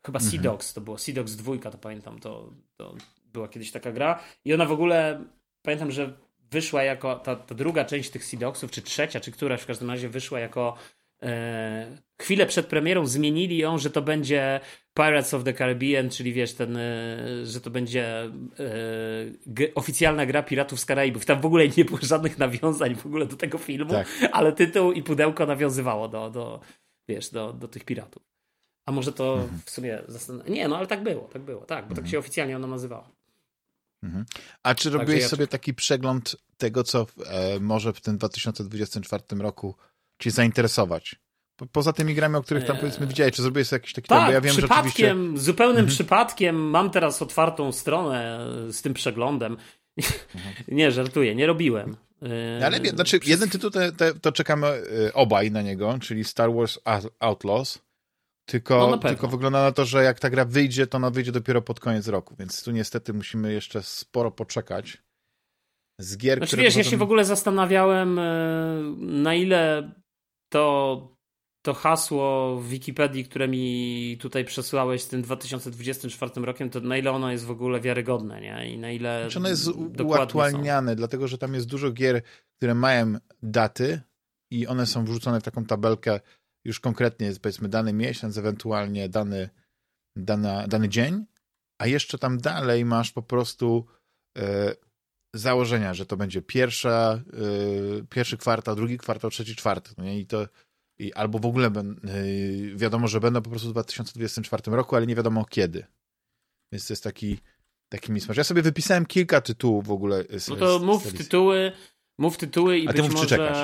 chyba 0.07 0.21
Sea 0.21 0.27
mhm. 0.37 0.43
Dogs 0.43 0.75
to 0.75 0.81
było, 0.81 0.99
Sea 0.99 1.15
Dogs 1.15 1.37
2, 1.37 1.71
to 1.71 1.79
pamiętam, 1.79 2.19
to, 2.19 2.53
to 2.77 2.95
była 3.33 3.49
kiedyś 3.49 3.73
taka 3.73 3.93
gra 3.93 4.23
i 4.45 4.55
ona 4.55 4.65
w 4.65 4.73
ogóle, 4.73 5.25
pamiętam, 5.63 5.91
że 5.91 6.19
wyszła 6.51 6.83
jako 6.83 7.15
ta, 7.17 7.37
ta 7.37 7.55
druga 7.55 7.85
część 7.85 8.11
tych 8.11 8.25
Seedoxów, 8.25 8.71
czy 8.71 8.83
trzecia, 8.83 9.21
czy 9.21 9.33
któraś 9.33 9.63
w 9.63 9.67
każdym 9.67 9.91
razie 9.91 10.09
wyszła 10.09 10.41
jako 10.41 10.77
e, 11.23 11.99
chwilę 12.21 12.47
przed 12.47 12.67
premierą 12.67 13.07
zmienili 13.07 13.59
ją, 13.59 13.79
że 13.79 13.91
to 13.91 14.03
będzie 14.03 14.61
Pirates 14.95 15.35
of 15.35 15.45
the 15.45 15.55
Caribbean, 15.55 16.11
czyli 16.11 16.33
wiesz, 16.33 16.55
ten, 16.55 16.77
e, 16.77 17.47
że 17.47 17.61
to 17.61 17.71
będzie 17.71 18.25
e, 18.25 18.31
g, 19.47 19.75
oficjalna 19.75 20.27
gra 20.27 20.43
Piratów 20.43 20.81
z 20.81 20.85
Karaibów. 20.85 21.27
Tam 21.27 21.41
w 21.41 21.47
ogóle 21.47 21.69
nie 21.77 21.85
było 21.85 21.99
żadnych 22.03 22.39
nawiązań 22.39 22.95
w 22.95 23.07
ogóle 23.07 23.27
do 23.27 23.37
tego 23.37 23.59
filmu, 23.59 23.91
tak. 23.91 24.07
ale 24.33 24.53
tytuł 24.53 24.93
i 24.93 25.03
pudełko 25.03 25.47
nawiązywało 25.47 26.09
do, 26.09 26.31
do 26.31 26.61
wiesz, 27.09 27.31
do, 27.31 27.53
do 27.53 27.69
tych 27.69 27.85
piratów. 27.85 28.23
A 28.87 28.93
może 28.93 29.13
to 29.13 29.35
mhm. 29.35 29.61
w 29.65 29.71
sumie 29.71 29.99
Nie, 30.49 30.69
no 30.69 30.79
ale 30.79 30.87
tak 30.87 31.03
było, 31.03 31.29
tak 31.33 31.43
było, 31.43 31.61
tak, 31.61 31.67
bo 31.67 31.75
tak 31.75 31.85
mhm. 31.85 31.97
tak 31.97 32.11
się 32.11 32.19
oficjalnie 32.19 32.57
ona 32.57 32.67
nazywała. 32.67 33.18
Mhm. 34.03 34.25
A 34.63 34.75
czy 34.75 34.91
robiłeś 34.91 35.23
ja 35.23 35.29
sobie 35.29 35.47
taki 35.47 35.75
przegląd 35.75 36.37
tego, 36.57 36.85
co 36.85 37.07
e, 37.27 37.61
może 37.61 37.93
w 37.93 38.01
tym 38.01 38.19
2024 38.19 39.23
roku 39.39 39.75
ci 40.19 40.31
zainteresować? 40.31 41.17
Po, 41.57 41.67
poza 41.67 41.93
tymi 41.93 42.15
grami, 42.15 42.37
o 42.37 42.43
których 42.43 42.65
tam 42.65 42.77
e, 42.77 42.81
powiedzmy 42.81 43.07
widziałeś, 43.07 43.35
czy 43.35 43.43
zrobiłeś 43.43 43.73
jakiś 43.73 43.93
taki 43.93 44.09
tak, 44.09 44.33
ja 44.33 44.41
wiem, 44.41 44.57
przypadkiem, 44.57 44.85
rzeczywiście... 44.85 45.45
zupełnym 45.45 45.77
mhm. 45.77 45.95
przypadkiem 45.95 46.57
mam 46.71 46.91
teraz 46.91 47.23
otwartą 47.23 47.73
stronę 47.73 48.47
z 48.73 48.83
tym 48.83 48.95
przeglądem. 48.95 49.57
Mhm. 50.35 50.55
nie, 50.79 50.93
żartuję, 50.93 51.35
nie 51.35 51.47
robiłem. 51.47 51.97
E, 52.23 52.67
Ale 52.67 52.79
znaczy, 52.79 53.21
jeden 53.27 53.51
tytuł 53.51 53.71
to, 53.71 53.81
to 54.23 54.33
czekamy 54.33 54.67
e, 54.67 55.13
obaj 55.13 55.51
na 55.51 55.63
niego, 55.63 55.99
czyli 56.01 56.25
Star 56.25 56.55
Wars 56.55 56.79
Outlaws. 57.19 57.79
Tylko, 58.49 58.89
no 58.91 58.99
tylko 58.99 59.29
wygląda 59.29 59.63
na 59.63 59.73
to, 59.73 59.85
że 59.85 60.05
jak 60.05 60.21
ta 60.21 60.31
gra 60.31 60.45
wyjdzie, 60.45 60.87
to 60.87 60.97
ona 60.97 61.11
wyjdzie 61.11 61.33
dopiero 61.33 61.63
pod 61.63 61.81
koniec 61.81 62.09
roku, 62.09 62.37
więc 62.39 62.65
tu 62.65 62.71
niestety 62.71 63.13
musimy 63.13 63.53
jeszcze 63.53 63.83
sporo 63.83 64.31
poczekać. 64.31 65.03
Z 66.01 66.17
gier, 66.17 66.39
znaczy, 66.39 66.57
wiesz, 66.57 66.67
potem... 66.67 66.85
ja 66.85 66.91
się 66.91 66.97
w 66.97 67.03
ogóle 67.03 67.25
zastanawiałem, 67.25 68.19
e, 68.19 68.25
na 68.99 69.35
ile 69.35 69.93
to, 70.53 71.17
to 71.63 71.75
hasło 71.75 72.57
w 72.61 72.69
Wikipedii, 72.69 73.25
które 73.25 73.49
mi 73.49 74.17
tutaj 74.21 74.45
przesłałeś 74.45 75.03
z 75.03 75.09
tym 75.09 75.23
2024 75.23 76.33
rokiem, 76.37 76.71
to 76.71 76.81
na 76.81 76.97
ile 76.97 77.11
ono 77.11 77.33
jest 77.33 77.45
w 77.45 77.51
ogóle 77.51 77.81
wiarygodne, 77.81 78.41
nie? 78.41 78.73
I 78.73 78.79
na 78.79 78.91
ile. 78.91 79.21
Znaczy 79.21 79.39
ono 79.39 79.49
jest 79.49 79.69
uaktualniane, 80.05 80.97
dlatego 80.97 81.29
że 81.29 81.39
tam 81.39 81.55
jest 81.55 81.67
dużo 81.67 81.93
gier, 81.93 82.23
które 82.57 82.75
mają 82.75 83.15
daty 83.43 84.01
i 84.51 84.67
one 84.67 84.87
są 84.87 85.05
wrzucone 85.05 85.41
w 85.41 85.45
taką 85.45 85.65
tabelkę 85.65 86.21
już 86.69 86.81
konkretnie 86.81 87.27
jest 87.27 87.41
powiedzmy 87.41 87.69
dany 87.69 87.93
miesiąc, 87.93 88.39
ewentualnie 88.39 89.09
dany, 89.09 89.49
dana, 90.17 90.67
dany 90.69 90.89
dzień, 90.89 91.27
a 91.79 91.87
jeszcze 91.87 92.19
tam 92.19 92.39
dalej 92.39 92.85
masz 92.85 93.13
po 93.13 93.23
prostu 93.23 93.87
e, 94.39 94.75
założenia, 95.35 95.95
że 95.95 96.07
to 96.07 96.17
będzie 96.17 96.43
pierwsza, 96.43 97.23
e, 97.33 98.07
pierwszy 98.11 98.37
kwartał, 98.37 98.77
drugi 98.77 98.99
kwartał, 98.99 99.31
trzeci, 99.31 99.57
czwarty. 99.57 99.91
No 99.99 100.05
nie? 100.05 100.21
I 100.21 100.27
to 100.27 100.49
i 100.99 101.13
albo 101.13 101.39
w 101.39 101.47
ogóle 101.47 101.67
e, 101.67 101.73
wiadomo, 102.75 103.09
że 103.09 103.21
będą 103.21 103.43
po 103.43 103.51
prostu 103.51 103.69
w 103.69 103.73
2024 103.73 104.77
roku, 104.77 104.97
ale 104.97 105.07
nie 105.07 105.15
wiadomo 105.15 105.45
kiedy. 105.45 105.87
Więc 106.73 106.87
to 106.87 106.93
jest 106.93 107.05
taki, 107.05 107.39
taki 107.89 108.13
mismasz. 108.13 108.37
Ja 108.37 108.45
sobie 108.45 108.63
wypisałem 108.63 109.07
kilka 109.07 109.41
tytułów 109.41 109.87
w 109.87 109.91
ogóle. 109.91 110.25
Z, 110.39 110.49
no 110.49 110.57
to 110.57 110.79
z, 110.79 110.83
mów 110.83 111.05
z 111.05 111.13
tytuły, 111.13 111.73
mów 112.19 112.37
tytuły 112.37 112.79
i 112.79 112.89
A 112.89 112.93
być 112.93 113.03
mów, 113.03 113.11
czy 113.11 113.17
może 113.17 113.29
czekasz? 113.29 113.59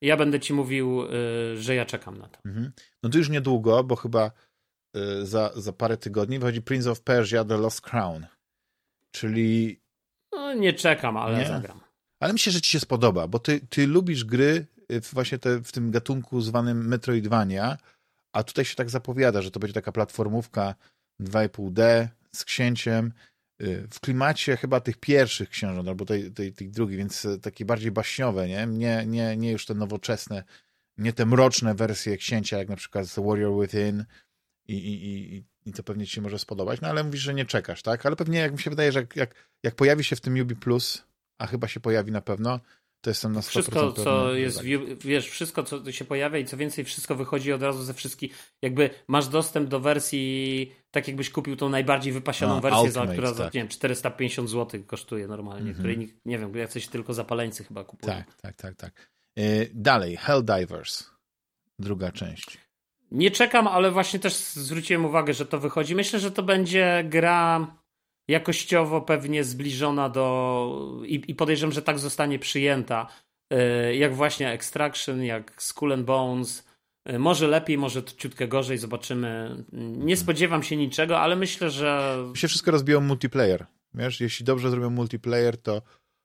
Ja 0.00 0.16
będę 0.16 0.40
ci 0.40 0.52
mówił, 0.52 1.04
y, 1.04 1.62
że 1.62 1.74
ja 1.74 1.86
czekam 1.86 2.18
na 2.18 2.28
to. 2.28 2.40
Mhm. 2.44 2.72
No 3.02 3.10
to 3.10 3.18
już 3.18 3.28
niedługo, 3.28 3.84
bo 3.84 3.96
chyba 3.96 4.30
y, 4.96 5.26
za, 5.26 5.52
za 5.56 5.72
parę 5.72 5.96
tygodni 5.96 6.38
wychodzi 6.38 6.62
Prince 6.62 6.86
of 6.86 7.00
Persia 7.00 7.44
The 7.44 7.56
Lost 7.56 7.80
Crown. 7.80 8.26
Czyli... 9.10 9.80
No, 10.32 10.54
nie 10.54 10.72
czekam, 10.72 11.16
ale 11.16 11.38
Nie? 11.38 11.46
zagram. 11.46 11.80
Ale 12.20 12.32
myślę, 12.32 12.52
że 12.52 12.60
ci 12.60 12.70
się 12.70 12.80
spodoba, 12.80 13.28
bo 13.28 13.38
ty, 13.38 13.60
ty 13.60 13.86
lubisz 13.86 14.24
gry 14.24 14.66
y, 14.92 15.00
właśnie 15.00 15.38
te, 15.38 15.62
w 15.62 15.72
tym 15.72 15.90
gatunku 15.90 16.40
zwanym 16.40 16.88
Metroidvania, 16.88 17.76
a 18.32 18.42
tutaj 18.42 18.64
się 18.64 18.76
tak 18.76 18.90
zapowiada, 18.90 19.42
że 19.42 19.50
to 19.50 19.60
będzie 19.60 19.74
taka 19.74 19.92
platformówka 19.92 20.74
2,5D 21.20 22.08
z 22.34 22.44
księciem 22.44 23.12
w 23.90 24.00
klimacie 24.00 24.56
chyba 24.56 24.80
tych 24.80 24.96
pierwszych 24.96 25.48
książąt, 25.48 25.88
albo 25.88 26.04
tej, 26.04 26.32
tej, 26.32 26.52
tych 26.52 26.70
drugich, 26.70 26.98
więc 26.98 27.24
y, 27.24 27.38
takie 27.38 27.64
bardziej 27.64 27.90
baśniowe, 27.90 28.48
nie? 28.48 28.66
Nie, 28.66 29.06
nie, 29.06 29.36
nie 29.36 29.52
już 29.52 29.66
te 29.66 29.74
nowoczesne, 29.74 30.44
nie 30.98 31.12
te 31.12 31.26
mroczne 31.26 31.74
wersje 31.74 32.16
księcia, 32.16 32.58
jak 32.58 32.68
na 32.68 32.76
przykład 32.76 33.14
The 33.14 33.24
Warrior 33.24 33.60
Within 33.60 34.04
i, 34.68 34.74
i, 34.74 35.34
i, 35.36 35.44
i 35.66 35.72
to 35.72 35.82
pewnie 35.82 36.06
ci 36.06 36.12
się 36.12 36.20
może 36.20 36.38
spodobać, 36.38 36.80
no 36.80 36.88
ale 36.88 37.04
mówisz, 37.04 37.20
że 37.20 37.34
nie 37.34 37.46
czekasz, 37.46 37.82
tak? 37.82 38.06
Ale 38.06 38.16
pewnie 38.16 38.38
jak 38.38 38.52
mi 38.52 38.58
się 38.58 38.70
wydaje, 38.70 38.92
że 38.92 39.00
jak, 39.00 39.16
jak, 39.16 39.34
jak 39.62 39.74
pojawi 39.74 40.04
się 40.04 40.16
w 40.16 40.20
tym 40.20 40.40
Ubi 40.40 40.56
Plus, 40.56 41.04
a 41.38 41.46
chyba 41.46 41.68
się 41.68 41.80
pojawi 41.80 42.12
na 42.12 42.20
pewno, 42.20 42.60
to 43.00 43.10
jestem 43.10 43.32
na 43.32 43.40
100% 43.40 43.48
Wszystko, 43.48 43.86
pewny, 43.90 44.04
co 44.04 44.30
że 44.32 44.40
jest, 44.40 44.56
tak. 44.56 44.66
wiesz, 45.00 45.28
wszystko, 45.30 45.62
co 45.62 45.92
się 45.92 46.04
pojawia 46.04 46.38
i 46.38 46.44
co 46.44 46.56
więcej, 46.56 46.84
wszystko 46.84 47.14
wychodzi 47.14 47.52
od 47.52 47.62
razu 47.62 47.82
ze 47.82 47.94
wszystkich. 47.94 48.54
Jakby 48.62 48.90
masz 49.08 49.28
dostęp 49.28 49.68
do 49.68 49.80
wersji, 49.80 50.72
tak 50.90 51.08
jakbyś 51.08 51.30
kupił 51.30 51.56
tą 51.56 51.68
najbardziej 51.68 52.12
wypasioną 52.12 52.56
A, 52.56 52.60
wersję, 52.60 52.90
za, 52.90 53.00
Ultimate, 53.00 53.12
która 53.12 53.34
za, 53.34 53.44
tak. 53.44 53.54
nie 53.54 53.60
wiem, 53.60 53.68
450 53.68 54.50
zł 54.50 54.80
kosztuje 54.86 55.26
normalnie, 55.26 55.60
Mhm. 55.70 55.76
której 55.78 55.98
nikt, 55.98 56.16
nie 56.24 56.38
wiem, 56.38 56.56
jacyś 56.56 56.88
tylko 56.88 57.14
zapaleńcy 57.14 57.64
chyba 57.64 57.84
kupują. 57.84 58.14
Tak, 58.14 58.34
tak, 58.36 58.56
tak, 58.56 58.76
tak. 58.76 59.10
Y, 59.38 59.70
Dalej, 59.74 60.16
Helldivers, 60.16 61.10
druga 61.78 62.12
część. 62.12 62.58
Nie 63.10 63.30
czekam, 63.30 63.66
ale 63.68 63.90
właśnie 63.90 64.18
też 64.20 64.34
zwróciłem 64.34 65.04
uwagę, 65.04 65.34
że 65.34 65.46
to 65.46 65.58
wychodzi. 65.58 65.94
Myślę, 65.94 66.20
że 66.20 66.30
to 66.30 66.42
będzie 66.42 67.04
gra 67.08 67.66
jakościowo 68.30 69.00
pewnie 69.00 69.44
zbliżona 69.44 70.08
do. 70.08 71.00
i, 71.06 71.22
i 71.28 71.34
podejrzewam, 71.34 71.72
że 71.72 71.82
tak 71.82 71.98
zostanie 71.98 72.38
przyjęta. 72.38 73.06
y, 73.52 73.96
Jak 73.96 74.14
właśnie 74.14 74.50
Extraction, 74.52 75.22
jak 75.24 75.62
Skull 75.62 75.92
and 75.92 76.04
Bones. 76.06 76.66
Y, 77.10 77.18
Może 77.18 77.48
lepiej, 77.48 77.78
może 77.78 78.02
ciutkę 78.04 78.48
gorzej, 78.48 78.78
zobaczymy. 78.78 79.64
Nie 79.96 80.16
spodziewam 80.16 80.62
się 80.62 80.76
niczego, 80.76 81.20
ale 81.20 81.36
myślę, 81.36 81.70
że. 81.70 82.16
Mi 82.30 82.36
się 82.38 82.48
wszystko 82.48 82.70
rozbiło 82.70 83.00
multiplayer. 83.00 83.66
Wiesz, 83.94 84.20
jeśli 84.20 84.44
dobrze 84.44 84.70
zrobią 84.70 84.90
multiplayer, 84.90 85.56
to, 85.62 85.82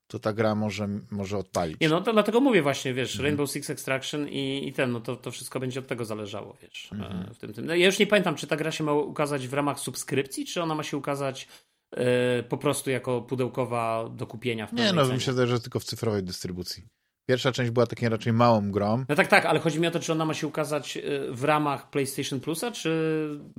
to 0.07 0.19
ta 0.19 0.33
gra 0.33 0.55
może, 0.55 0.87
może 1.11 1.37
odpalić. 1.37 1.79
Nie, 1.81 1.89
no 1.89 2.01
to 2.01 2.13
dlatego 2.13 2.39
mówię 2.39 2.61
właśnie, 2.61 2.93
wiesz, 2.93 3.11
Mhm. 3.11 3.23
Rainbow 3.25 3.51
Six 3.51 3.69
Extraction 3.69 4.29
i, 4.29 4.67
i 4.67 4.73
ten, 4.73 4.91
no 4.91 4.99
to, 4.99 5.15
to 5.15 5.31
wszystko 5.31 5.59
będzie 5.59 5.79
od 5.79 5.87
tego 5.87 6.05
zależało, 6.05 6.57
wiesz, 6.61 6.89
Mhm. 6.91 7.25
e, 7.29 7.33
w 7.33 7.37
tym, 7.37 7.53
tym. 7.53 7.65
No, 7.65 7.75
ja 7.75 7.85
już 7.85 7.99
nie 7.99 8.07
pamiętam, 8.07 8.35
czy 8.35 8.47
ta 8.47 8.55
gra 8.55 8.71
się 8.71 8.83
ma 8.83 8.93
ukazać 8.93 9.47
w 9.47 9.53
ramach 9.53 9.79
subskrypcji, 9.79 10.45
czy 10.45 10.61
ona 10.63 10.75
ma 10.75 10.83
się 10.83 10.97
ukazać 10.97 11.47
po 12.49 12.58
prostu 12.58 12.89
jako 12.89 13.21
pudełkowa 13.21 14.10
do 14.10 14.27
kupienia 14.27 14.67
w 14.67 14.73
Nie, 14.73 14.93
no 14.93 15.05
cenie. 15.05 15.17
wydaje, 15.17 15.47
że 15.47 15.60
tylko 15.60 15.79
w 15.79 15.84
cyfrowej 15.84 16.23
dystrybucji. 16.23 16.88
Pierwsza 17.29 17.51
część 17.51 17.71
była 17.71 17.88
takim 17.88 18.08
raczej 18.08 18.34
małą 18.34 18.71
grą. 18.71 19.05
No 19.10 19.15
tak, 19.15 19.27
tak, 19.27 19.45
ale 19.45 19.60
chodzi 19.60 19.79
mi 19.79 19.88
o 19.88 19.91
to, 19.91 19.99
czy 19.99 20.12
ona 20.12 20.25
ma 20.25 20.34
się 20.34 20.47
ukazać 20.47 20.97
e, 20.97 21.01
w 21.31 21.43
ramach 21.43 21.89
PlayStation 21.89 22.39
Plusa, 22.39 22.71
czy 22.71 22.89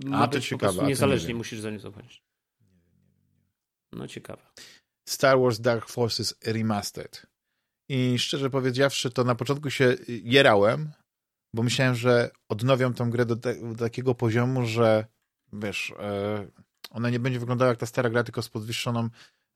ma 0.04 0.18
A, 0.18 0.28
to 0.28 0.36
być 0.36 0.44
ciekawe, 0.48 0.58
po 0.58 0.72
prostu 0.72 0.88
niezależnie, 0.88 1.34
musisz 1.34 1.60
za 1.60 1.70
nią 1.70 1.78
zapłacić. 1.78 2.22
No 3.92 4.08
ciekawe. 4.08 4.42
Star 5.08 5.40
Wars 5.40 5.60
Dark 5.60 5.88
Forces 5.88 6.34
Remastered. 6.44 7.26
I 7.88 8.18
szczerze 8.18 8.50
powiedziawszy, 8.50 9.10
to 9.10 9.24
na 9.24 9.34
początku 9.34 9.70
się 9.70 9.96
jerałem, 10.08 10.92
bo 11.54 11.62
myślałem, 11.62 11.94
że 11.94 12.30
odnowią 12.48 12.94
tą 12.94 13.10
grę 13.10 13.26
do, 13.26 13.36
te, 13.36 13.54
do 13.54 13.74
takiego 13.74 14.14
poziomu, 14.14 14.66
że 14.66 15.06
wiesz, 15.52 15.92
e, 15.98 16.46
ona 16.90 17.10
nie 17.10 17.18
będzie 17.20 17.40
wyglądała 17.40 17.68
jak 17.68 17.78
ta 17.78 17.86
stara 17.86 18.10
gra, 18.10 18.24
tylko 18.24 18.42
z 18.42 18.48
podwyższoną 18.48 19.08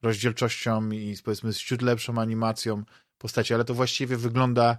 rozdzielczością 0.03 0.91
i 0.91 1.17
z, 1.17 1.23
powiedzmy 1.23 1.53
z 1.53 1.59
ciut 1.59 1.83
lepszą 1.83 2.19
animacją 2.19 2.85
postaci, 3.19 3.55
ale 3.55 3.65
to 3.65 3.75
właściwie 3.75 4.17
wygląda 4.17 4.79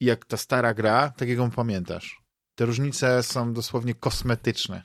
jak 0.00 0.24
ta 0.24 0.36
stara 0.36 0.74
gra, 0.74 1.10
tak 1.16 1.28
jak 1.28 1.38
ją 1.38 1.50
pamiętasz. 1.50 2.22
Te 2.54 2.66
różnice 2.66 3.22
są 3.22 3.52
dosłownie 3.52 3.94
kosmetyczne. 3.94 4.82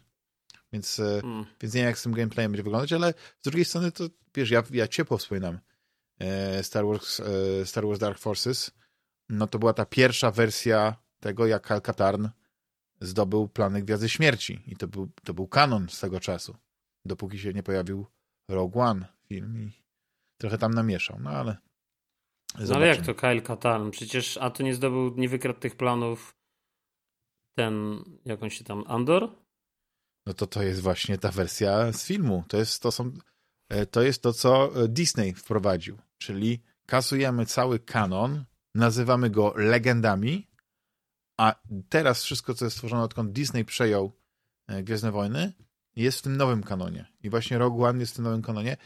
Więc, 0.73 0.99
e, 0.99 1.21
Mm. 1.23 1.45
więc 1.62 1.73
nie 1.73 1.81
wiem, 1.81 1.88
jak 1.88 1.99
z 1.99 2.03
tym 2.03 2.13
gameplayem 2.13 2.51
będzie 2.51 2.63
wyglądać, 2.63 2.93
ale 2.93 3.13
z 3.41 3.43
drugiej 3.43 3.65
strony 3.65 3.91
to, 3.91 4.03
wiesz, 4.36 4.49
ja, 4.49 4.63
ja 4.71 4.88
ciepło 4.88 5.17
wspominam 5.17 5.60
e, 6.19 6.63
Star 6.63 6.86
Wars, 6.86 7.19
e, 7.19 7.65
Star 7.65 7.88
Wars 7.88 7.99
Dark 7.99 8.19
Forces. 8.19 8.71
No 9.29 9.47
to 9.47 9.60
była 9.60 9.73
ta 9.73 9.86
pierwsza 9.86 10.31
wersja 10.31 10.95
tego, 11.19 11.45
jak 11.47 11.67
Cal 11.67 11.81
Katarn 11.81 12.27
zdobył 13.01 13.47
plany 13.47 13.81
Gwiazdy 13.81 14.10
Śmierci. 14.10 14.63
I 14.67 14.75
to 14.75 14.88
był, 14.88 15.10
to 15.23 15.34
był 15.34 15.47
kanon 15.47 15.89
z 15.89 15.99
tego 15.99 16.19
czasu. 16.19 16.55
Dopóki 17.05 17.39
się 17.39 17.53
nie 17.53 17.63
pojawił 17.63 18.05
Rogue 18.49 18.79
One 18.79 19.05
film 19.27 19.59
i 19.59 19.71
trochę 20.37 20.57
tam 20.57 20.73
namieszał. 20.73 21.19
No 21.19 21.29
ale 21.29 21.57
No 22.59 22.75
ale 22.75 22.87
jak 22.87 23.05
to 23.05 23.15
Kyle 23.15 23.41
Katarn? 23.41 23.89
Przecież 23.89 24.37
a 24.37 24.49
to 24.49 24.63
nie 24.63 24.75
zdobył, 24.75 25.15
nie 25.17 25.29
wykradł 25.29 25.59
tych 25.59 25.75
planów 25.75 26.35
ten, 27.55 28.03
jak 28.25 28.43
on 28.43 28.49
się 28.49 28.63
tam, 28.63 28.83
Andor? 28.87 29.29
No 30.25 30.33
to 30.33 30.47
to 30.47 30.63
jest 30.63 30.81
właśnie 30.81 31.17
ta 31.17 31.31
wersja 31.31 31.93
z 31.93 32.05
filmu. 32.05 32.43
To 32.47 32.57
jest 32.57 32.81
to, 32.81 32.91
są, 32.91 33.11
e, 33.69 33.85
to, 33.85 34.01
jest 34.01 34.21
to 34.21 34.33
co 34.33 34.83
e, 34.83 34.87
Disney 34.87 35.33
wprowadził. 35.33 35.97
Czyli 36.17 36.61
kasujemy 36.85 37.45
cały 37.45 37.79
kanon, 37.79 38.45
nazywamy 38.75 39.29
go 39.29 39.53
legendami, 39.55 40.47
a 41.37 41.55
teraz 41.89 42.23
wszystko, 42.23 42.53
co 42.53 42.65
jest 42.65 42.77
stworzone, 42.77 43.03
odkąd 43.03 43.31
Disney 43.31 43.65
przejął 43.65 44.11
e, 44.67 44.83
Gwiezdne 44.83 45.11
Wojny, 45.11 45.53
jest 46.03 46.19
w 46.19 46.21
tym 46.21 46.38
nowym 46.38 46.63
kanonie. 46.63 47.05
I 47.23 47.29
właśnie 47.29 47.58
Rogue 47.58 47.86
One 47.86 47.99
jest 47.99 48.12
w 48.12 48.15
tym 48.15 48.23
nowym 48.23 48.41
kanonie. 48.41 48.77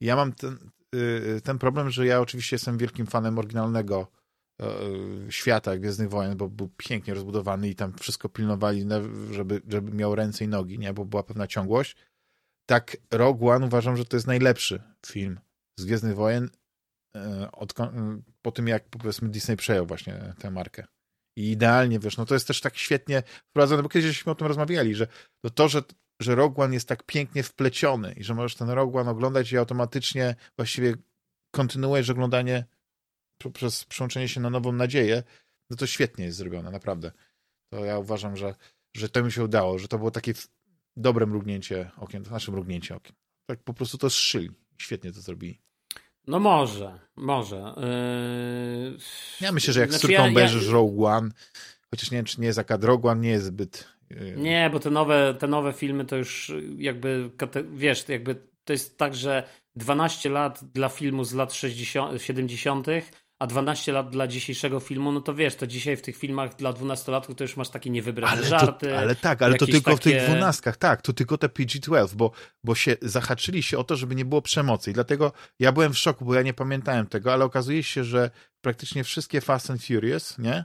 I 0.00 0.06
ja 0.06 0.16
mam 0.16 0.32
ten, 0.32 0.70
y, 0.94 1.40
ten 1.44 1.58
problem, 1.58 1.90
że 1.90 2.06
ja 2.06 2.20
oczywiście 2.20 2.54
jestem 2.56 2.78
wielkim 2.78 3.06
fanem 3.06 3.38
oryginalnego 3.38 4.06
e, 4.62 4.66
świata 5.30 5.76
Gwiezdnych 5.76 6.10
Wojen, 6.10 6.36
bo 6.36 6.48
był 6.48 6.68
pięknie 6.76 7.14
rozbudowany 7.14 7.68
i 7.68 7.74
tam 7.74 7.92
wszystko 7.92 8.28
pilnowali, 8.28 8.86
żeby, 9.30 9.62
żeby 9.68 9.92
miał 9.92 10.14
ręce 10.14 10.44
i 10.44 10.48
nogi, 10.48 10.78
nie? 10.78 10.92
bo 10.92 11.04
była 11.04 11.22
pewna 11.22 11.46
ciągłość. 11.46 11.96
Tak, 12.66 12.96
Rogue 13.10 13.48
One 13.48 13.66
uważam, 13.66 13.96
że 13.96 14.04
to 14.04 14.16
jest 14.16 14.26
najlepszy 14.26 14.82
film 15.06 15.40
z 15.78 15.84
Gwiezdnych 15.84 16.14
Wojen 16.14 16.50
e, 17.16 17.48
e, 17.80 18.20
po 18.42 18.52
tym, 18.52 18.68
jak 18.68 18.88
powiedzmy 18.88 19.28
Disney 19.28 19.56
przejął 19.56 19.86
właśnie 19.86 20.34
tę 20.38 20.50
markę. 20.50 20.86
I 21.36 21.50
idealnie, 21.50 21.98
wiesz, 21.98 22.16
no 22.16 22.26
to 22.26 22.34
jest 22.34 22.46
też 22.46 22.60
tak 22.60 22.76
świetnie 22.76 23.22
wprowadzone, 23.50 23.82
bo 23.82 23.88
kiedyś 23.88 24.06
żeśmy 24.06 24.32
o 24.32 24.34
tym 24.34 24.46
rozmawiali, 24.46 24.94
że 24.94 25.06
to 25.54 25.68
że, 25.68 25.82
że 26.20 26.34
Rogue 26.34 26.62
One 26.62 26.74
jest 26.74 26.88
tak 26.88 27.02
pięknie 27.02 27.42
wpleciony 27.42 28.12
i 28.12 28.24
że 28.24 28.34
możesz 28.34 28.54
ten 28.54 28.70
Rogue 28.70 28.98
One 28.98 29.10
oglądać 29.10 29.52
i 29.52 29.58
automatycznie 29.58 30.34
właściwie 30.56 30.94
kontynuujesz 31.50 32.10
oglądanie 32.10 32.64
poprzez 33.38 33.84
przełączenie 33.84 34.28
się 34.28 34.40
na 34.40 34.50
nową 34.50 34.72
nadzieję, 34.72 35.22
no 35.70 35.76
to 35.76 35.86
świetnie 35.86 36.24
jest 36.24 36.38
zrobione, 36.38 36.70
naprawdę. 36.70 37.12
To 37.72 37.84
ja 37.84 37.98
uważam, 37.98 38.36
że, 38.36 38.54
że 38.96 39.08
to 39.08 39.22
mi 39.22 39.32
się 39.32 39.44
udało, 39.44 39.78
że 39.78 39.88
to 39.88 39.98
było 39.98 40.10
takie 40.10 40.32
dobre 40.96 41.26
mrugnięcie 41.26 41.90
okiem, 41.96 42.24
to 42.24 42.30
nasze 42.30 42.52
mrugnięcie 42.52 42.96
okiem. 42.96 43.16
Tak 43.46 43.62
po 43.62 43.74
prostu 43.74 43.98
to 43.98 44.10
zszyli. 44.10 44.50
Świetnie 44.78 45.12
to 45.12 45.20
zrobili. 45.20 45.60
No 46.26 46.38
może, 46.38 47.00
może. 47.16 47.74
Yy... 47.76 48.98
Ja 49.40 49.52
myślę, 49.52 49.74
że 49.74 49.80
jak 49.80 49.90
Znaczy, 49.90 49.98
z 49.98 50.02
córką 50.02 50.14
ja- 50.14 50.24
ja- 50.24 50.30
obejrzysz 50.30 50.68
Rogue 50.68 51.06
One, 51.06 51.30
chociaż 51.90 52.10
nie 52.10 52.18
wiem, 52.18 52.24
czy 52.24 52.40
nie 52.40 52.46
jest 52.46 52.60
Rogue 52.80 53.08
One 53.08 53.20
nie 53.20 53.30
jest 53.30 53.46
zbyt... 53.46 53.95
yy, 54.10 54.34
Nie, 54.36 54.70
bo 54.72 54.80
te 54.80 54.90
nowe, 54.90 55.34
te 55.38 55.46
nowe 55.46 55.72
filmy 55.72 56.04
to 56.04 56.16
już 56.16 56.52
jakby, 56.78 57.30
wiesz, 57.72 58.08
jakby 58.08 58.34
to 58.64 58.72
jest 58.72 58.98
tak, 58.98 59.14
że 59.14 59.42
12 59.76 60.30
lat 60.30 60.64
dla 60.64 60.88
filmu 60.88 61.24
z 61.24 61.32
lat 61.34 61.54
60, 61.54 62.22
70., 62.22 62.86
a 63.38 63.46
12 63.46 63.92
lat 63.92 64.10
dla 64.10 64.26
dzisiejszego 64.26 64.80
filmu, 64.80 65.12
no 65.12 65.20
to 65.20 65.34
wiesz, 65.34 65.56
to 65.56 65.66
dzisiaj 65.66 65.96
w 65.96 66.02
tych 66.02 66.16
filmach 66.16 66.54
dla 66.56 66.72
12-latków 66.72 67.34
to 67.34 67.44
już 67.44 67.56
masz 67.56 67.68
takie 67.68 67.90
niewybrane 67.90 68.32
ale, 68.32 68.46
żarty. 68.46 68.86
to, 68.88 68.98
ale 68.98 69.14
tak, 69.14 69.42
ale 69.42 69.56
to 69.56 69.66
tylko 69.66 69.96
w 69.96 70.00
tych 70.00 70.12
takie- 70.16 70.26
dwunastkach, 70.26 70.76
tak, 70.76 71.02
to 71.02 71.12
tylko 71.12 71.38
te 71.38 71.48
PG-12, 71.48 72.14
bo, 72.14 72.30
bo 72.64 72.74
się 72.74 72.96
zahaczyli 73.02 73.62
się 73.62 73.78
o 73.78 73.84
to, 73.84 73.96
żeby 73.96 74.14
nie 74.14 74.24
było 74.24 74.42
przemocy 74.42 74.90
i 74.90 74.94
dlatego 74.94 75.32
ja 75.58 75.72
byłem 75.72 75.92
w 75.92 75.98
szoku, 75.98 76.24
bo 76.24 76.34
ja 76.34 76.42
nie 76.42 76.54
pamiętałem 76.54 77.06
tego, 77.06 77.32
ale 77.32 77.44
okazuje 77.44 77.82
się, 77.82 78.04
że 78.04 78.30
praktycznie 78.60 79.04
wszystkie 79.04 79.40
Fast 79.40 79.70
and 79.70 79.82
Furious, 79.84 80.38
nie, 80.38 80.64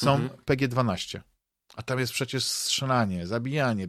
są 0.00 0.14
Mhm. 0.14 0.30
PG-12, 0.44 1.20
a 1.76 1.82
tam 1.82 1.98
jest 1.98 2.12
przecież 2.12 2.44
strzelanie, 2.44 3.26
zabijanie, 3.26 3.88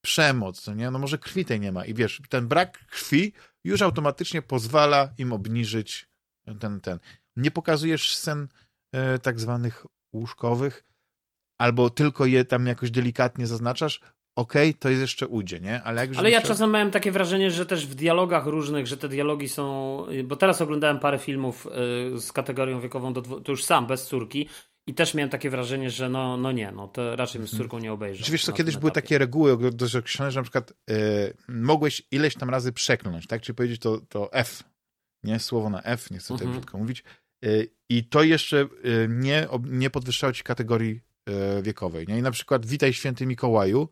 przemoc, 0.00 0.66
no 0.66 0.74
nie, 0.74 0.90
no 0.90 0.98
może 0.98 1.18
krwi 1.18 1.44
tej 1.44 1.60
nie 1.60 1.72
ma 1.72 1.84
i 1.84 1.94
wiesz, 1.94 2.22
ten 2.28 2.48
brak 2.48 2.86
krwi 2.86 3.32
już 3.64 3.82
automatycznie 3.82 4.42
pozwala 4.42 5.08
im 5.18 5.32
obniżyć 5.32 6.08
ten, 6.60 6.80
ten. 6.80 6.98
Nie 7.36 7.50
pokazujesz 7.50 8.16
scen 8.16 8.48
e, 8.92 9.18
tak 9.18 9.40
zwanych 9.40 9.86
łóżkowych, 10.12 10.84
albo 11.58 11.90
tylko 11.90 12.26
je 12.26 12.44
tam 12.44 12.66
jakoś 12.66 12.90
delikatnie 12.90 13.46
zaznaczasz, 13.46 14.00
okej, 14.36 14.70
okay, 14.70 14.80
to 14.80 14.88
jest 14.88 15.00
jeszcze 15.00 15.28
udzie, 15.28 15.60
nie? 15.60 15.82
Ale, 15.82 16.08
Ale 16.16 16.30
ja 16.30 16.42
czasem 16.42 16.70
miałem 16.70 16.90
takie 16.90 17.12
wrażenie, 17.12 17.50
że 17.50 17.66
też 17.66 17.86
w 17.86 17.94
dialogach 17.94 18.46
różnych, 18.46 18.86
że 18.86 18.96
te 18.96 19.08
dialogi 19.08 19.48
są. 19.48 20.06
Bo 20.24 20.36
teraz 20.36 20.60
oglądałem 20.60 20.98
parę 20.98 21.18
filmów 21.18 21.66
y, 22.16 22.20
z 22.20 22.32
kategorią 22.32 22.80
wiekową, 22.80 23.12
do, 23.12 23.22
to 23.22 23.52
już 23.52 23.64
sam, 23.64 23.86
bez 23.86 24.06
córki. 24.06 24.48
I 24.86 24.94
też 24.94 25.14
miałem 25.14 25.30
takie 25.30 25.50
wrażenie, 25.50 25.90
że 25.90 26.08
no, 26.08 26.36
no 26.36 26.52
nie, 26.52 26.72
no 26.72 26.88
to 26.88 27.16
raczej 27.16 27.38
bym 27.38 27.48
z 27.48 27.56
córką 27.56 27.78
nie 27.78 27.92
obejrzał. 27.92 28.32
Wiesz 28.32 28.44
co, 28.44 28.52
kiedyś 28.52 28.76
były 28.76 28.92
takie 28.92 29.18
reguły 29.18 29.52
określone, 29.52 30.30
że 30.30 30.40
na 30.40 30.42
przykład 30.42 30.72
y, 30.90 31.34
mogłeś 31.48 32.02
ileś 32.10 32.34
tam 32.34 32.50
razy 32.50 32.72
przekląć, 32.72 33.26
tak? 33.26 33.42
Czyli 33.42 33.56
powiedzieć 33.56 33.80
to, 33.80 34.00
to 34.08 34.32
F, 34.32 34.64
nie? 35.24 35.38
Słowo 35.38 35.70
na 35.70 35.82
F, 35.82 36.10
nie 36.10 36.18
chcę 36.18 36.28
tutaj 36.28 36.46
mhm. 36.46 36.60
brzydko 36.60 36.78
mówić. 36.78 37.04
Y, 37.44 37.70
I 37.88 38.04
to 38.04 38.22
jeszcze 38.22 38.60
y, 38.62 39.08
nie, 39.10 39.48
nie 39.64 39.90
podwyższało 39.90 40.32
ci 40.32 40.42
kategorii 40.42 41.00
wiekowej, 41.62 42.06
nie? 42.06 42.18
I 42.18 42.22
na 42.22 42.30
przykład 42.30 42.66
Witaj 42.66 42.92
Święty 42.92 43.26
Mikołaju, 43.26 43.88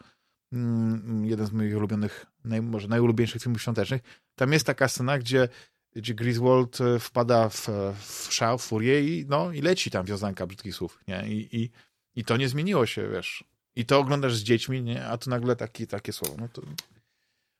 mm, 0.52 1.24
jeden 1.24 1.46
z 1.46 1.52
moich 1.52 1.76
ulubionych, 1.76 2.26
naj, 2.44 2.62
może 2.62 2.88
najulubieńszych 2.88 3.42
filmów 3.42 3.62
świątecznych, 3.62 4.02
tam 4.34 4.52
jest 4.52 4.66
taka 4.66 4.88
scena, 4.88 5.18
gdzie 5.18 5.48
gdzie 5.96 6.14
Griswold 6.14 6.80
e, 6.80 6.98
wpada 6.98 7.48
w, 7.48 7.68
w 7.98 8.28
szał, 8.30 8.58
w 8.58 8.62
furię 8.62 9.04
i, 9.04 9.26
no, 9.28 9.52
i 9.52 9.60
leci 9.60 9.90
tam 9.90 10.06
wiązanka 10.06 10.46
brzydkich 10.46 10.74
słów, 10.74 11.00
nie? 11.08 11.28
I, 11.28 11.62
i, 11.62 11.70
I 12.14 12.24
to 12.24 12.36
nie 12.36 12.48
zmieniło 12.48 12.86
się, 12.86 13.08
wiesz. 13.08 13.44
I 13.76 13.86
to 13.86 13.98
oglądasz 13.98 14.36
z 14.36 14.42
dziećmi, 14.42 14.82
nie? 14.82 15.06
A 15.06 15.18
tu 15.18 15.30
nagle 15.30 15.56
taki, 15.56 15.86
takie 15.86 16.12
słowo. 16.12 16.34
No, 16.38 16.48
to, 16.48 16.62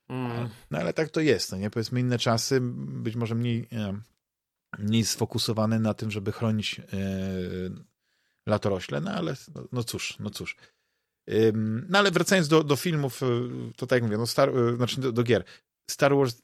mm. 0.09 0.49
no 0.71 0.79
ale 0.79 0.93
tak 0.93 1.11
to 1.11 1.21
jest, 1.21 1.53
no 1.53 1.59
nie? 1.59 1.71
Powiedzmy 1.71 2.01
inne 2.01 2.19
czasy, 2.19 2.59
być 2.62 3.16
może 3.16 3.35
mniej, 3.35 3.69
e, 3.73 4.01
mniej 4.79 5.05
sfokusowane 5.05 5.79
na 5.79 5.95
tym, 5.95 6.11
żeby 6.11 6.33
chronić 6.33 6.79
yy, 6.79 7.71
latorośle, 8.47 9.01
no 9.01 9.11
ale 9.11 9.37
no, 9.55 9.64
no 9.73 9.85
cóż, 9.85 10.16
no 10.19 10.31
cóż. 10.31 10.57
no 11.88 11.99
ale 11.99 12.11
wracając 12.11 12.49
do, 12.49 12.64
do 12.64 12.77
filmów, 12.77 13.21
to 13.77 13.87
tak 13.87 13.97
jak 13.97 14.03
mówię, 14.03 14.19
no 14.19 14.27
Star, 14.27 14.53
znaczy 14.77 15.01
do, 15.01 15.12
do 15.12 15.23
gier. 15.23 15.45
Star 15.90 16.16
Wars 16.16 16.43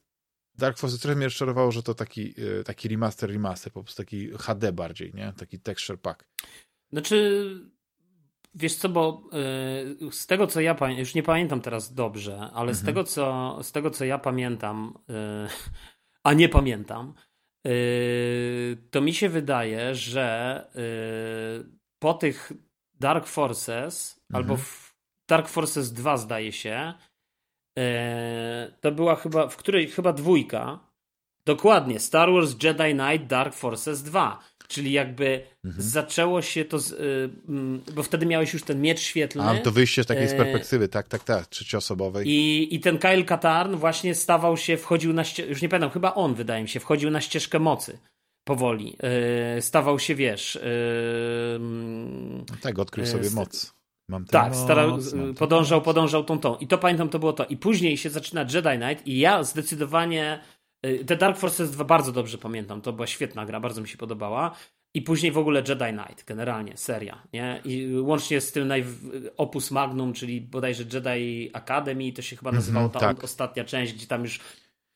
Dark 0.59 0.79
Forces 0.79 1.01
trochę 1.01 1.17
mnie 1.17 1.27
rozczarowało, 1.27 1.73
że 1.73 1.83
to 1.83 1.95
taki, 1.95 2.35
e, 2.61 2.65
taki 2.65 2.89
remaster, 2.89 3.31
remaster, 3.31 3.73
po 3.73 3.83
prostu 3.83 4.03
taki 4.03 4.31
HD 4.31 4.73
bardziej, 4.73 5.15
nie? 5.15 5.33
Taki 5.37 5.61
texture 5.61 6.01
pack. 6.01 6.25
Znaczy, 6.93 7.49
wiesz 8.55 8.75
co, 8.75 8.89
bo 8.89 9.29
yy, 10.01 10.13
z 10.13 10.27
tego 10.27 10.47
co 10.47 10.61
ja 10.61 10.75
pamiętam, 10.75 11.01
już 11.01 11.15
nie 11.15 11.23
pamiętam 11.23 11.61
teraz 11.61 11.95
dobrze, 11.95 12.37
ale 12.37 12.71
mhm. 12.71 12.75
z, 12.75 12.85
tego, 12.85 13.05
co, 13.05 13.59
z 13.63 13.73
tego 13.73 13.91
co 13.91 14.05
ja 14.05 14.19
pamiętam, 14.19 14.99
yy, 15.09 15.15
a 16.23 16.33
nie 16.33 16.49
pamiętam, 16.49 17.15
yy, 17.65 17.73
to 18.91 19.01
mi 19.01 19.15
się 19.15 19.29
wydaje, 19.29 19.95
że 19.95 20.71
po 21.99 22.15
tych 22.15 22.53
Dark 22.95 23.27
Forces, 23.27 24.21
mhm. 24.31 24.51
albo 24.51 24.63
Dark 25.29 25.49
Forces 25.49 25.93
2 25.93 26.17
zdaje 26.17 26.53
się, 26.53 26.95
E, 26.95 27.16
to 28.81 28.93
była 28.93 29.17
chyba, 29.17 29.49
w 29.49 29.57
której 29.57 29.89
chyba 29.89 30.13
dwójka. 30.13 30.79
Dokładnie, 31.47 32.01
Star 32.01 32.33
Wars 32.33 32.55
Jedi 32.63 32.93
Knight 32.93 33.27
Dark 33.27 33.55
Forces 33.55 34.03
2. 34.03 34.39
Czyli 34.69 34.93
jakby 34.93 35.43
mhm. 35.65 35.83
zaczęło 35.83 36.43
się 36.43 36.65
to, 36.65 36.79
z, 36.79 36.93
y, 36.93 37.93
bo 37.95 38.03
wtedy 38.03 38.27
miałeś 38.27 38.53
już 38.53 38.63
ten 38.63 38.81
miecz 38.81 39.01
świetlny. 39.01 39.45
A, 39.45 39.59
to 39.59 39.71
wyjście 39.71 40.03
z 40.03 40.07
takiej 40.07 40.29
z 40.29 40.33
e, 40.33 40.37
perspektywy, 40.37 40.89
tak, 40.89 41.09
tak, 41.09 41.25
tak, 41.25 41.47
trzecioosobowej. 41.47 42.29
I, 42.29 42.75
I 42.75 42.81
ten 42.81 42.99
Kyle 42.99 43.25
Katarn 43.25 43.77
właśnie 43.77 44.15
stawał 44.15 44.57
się, 44.57 44.77
wchodził 44.77 45.13
na 45.13 45.25
ścieżkę, 45.25 45.51
już 45.51 45.63
nie 45.63 45.69
pamiętam, 45.69 45.91
chyba 45.91 46.15
on 46.15 46.35
wydaje 46.35 46.63
mi 46.63 46.69
się, 46.69 46.81
wchodził 46.81 47.11
na 47.11 47.21
ścieżkę 47.21 47.59
mocy 47.59 47.99
powoli. 48.45 48.97
E, 49.03 49.63
stawał 49.63 49.99
się, 49.99 50.15
wiesz... 50.15 50.59
tak, 52.61 52.79
odkrył 52.79 53.07
sobie 53.07 53.31
moc. 53.31 53.76
Mam 54.09 54.25
tak, 54.25 54.57
starał, 54.57 54.99
podążał, 55.39 55.83
podążał 55.83 56.25
tą 56.25 56.39
tą. 56.39 56.57
I 56.57 56.67
to 56.67 56.79
pamiętam, 56.79 57.09
to 57.09 57.19
było 57.19 57.33
to. 57.33 57.45
I 57.45 57.57
później 57.57 57.97
się 57.97 58.11
zaczyna 58.11 58.41
Jedi 58.41 58.79
Knight 58.79 59.07
i 59.07 59.19
ja 59.19 59.45
zdecydowanie 59.45 60.41
y, 60.87 61.05
The 61.05 61.17
Dark 61.17 61.39
Forces 61.39 61.71
2 61.71 61.85
bardzo 61.85 62.13
dobrze 62.13 62.39
pamiętam. 62.39 62.81
To 62.81 62.93
była 62.93 63.07
świetna 63.07 63.47
gra, 63.47 63.61
bardzo 63.61 63.81
mi 63.81 63.89
się 63.89 63.99
podobała. 63.99 64.57
I 64.95 65.03
później 65.03 65.33
w 65.33 65.39
ogóle 65.39 65.63
Jedi 65.69 65.85
Knight, 65.85 66.25
generalnie, 66.27 66.77
seria. 66.77 67.23
Nie? 67.33 67.61
I 67.65 67.99
łącznie 68.01 68.41
z 68.41 68.53
tym 68.53 68.69
naj... 68.69 68.85
Opus 69.37 69.71
Magnum, 69.71 70.13
czyli 70.13 70.41
bodajże 70.41 70.85
Jedi 70.93 71.51
Academy, 71.53 72.13
to 72.13 72.23
się 72.23 72.37
chyba 72.37 72.51
mhm, 72.51 72.57
nazywało 72.57 72.89
ta 72.89 73.01
tak. 73.01 73.25
ostatnia 73.25 73.65
część, 73.65 73.93
gdzie 73.93 74.07
tam 74.07 74.23
już 74.23 74.41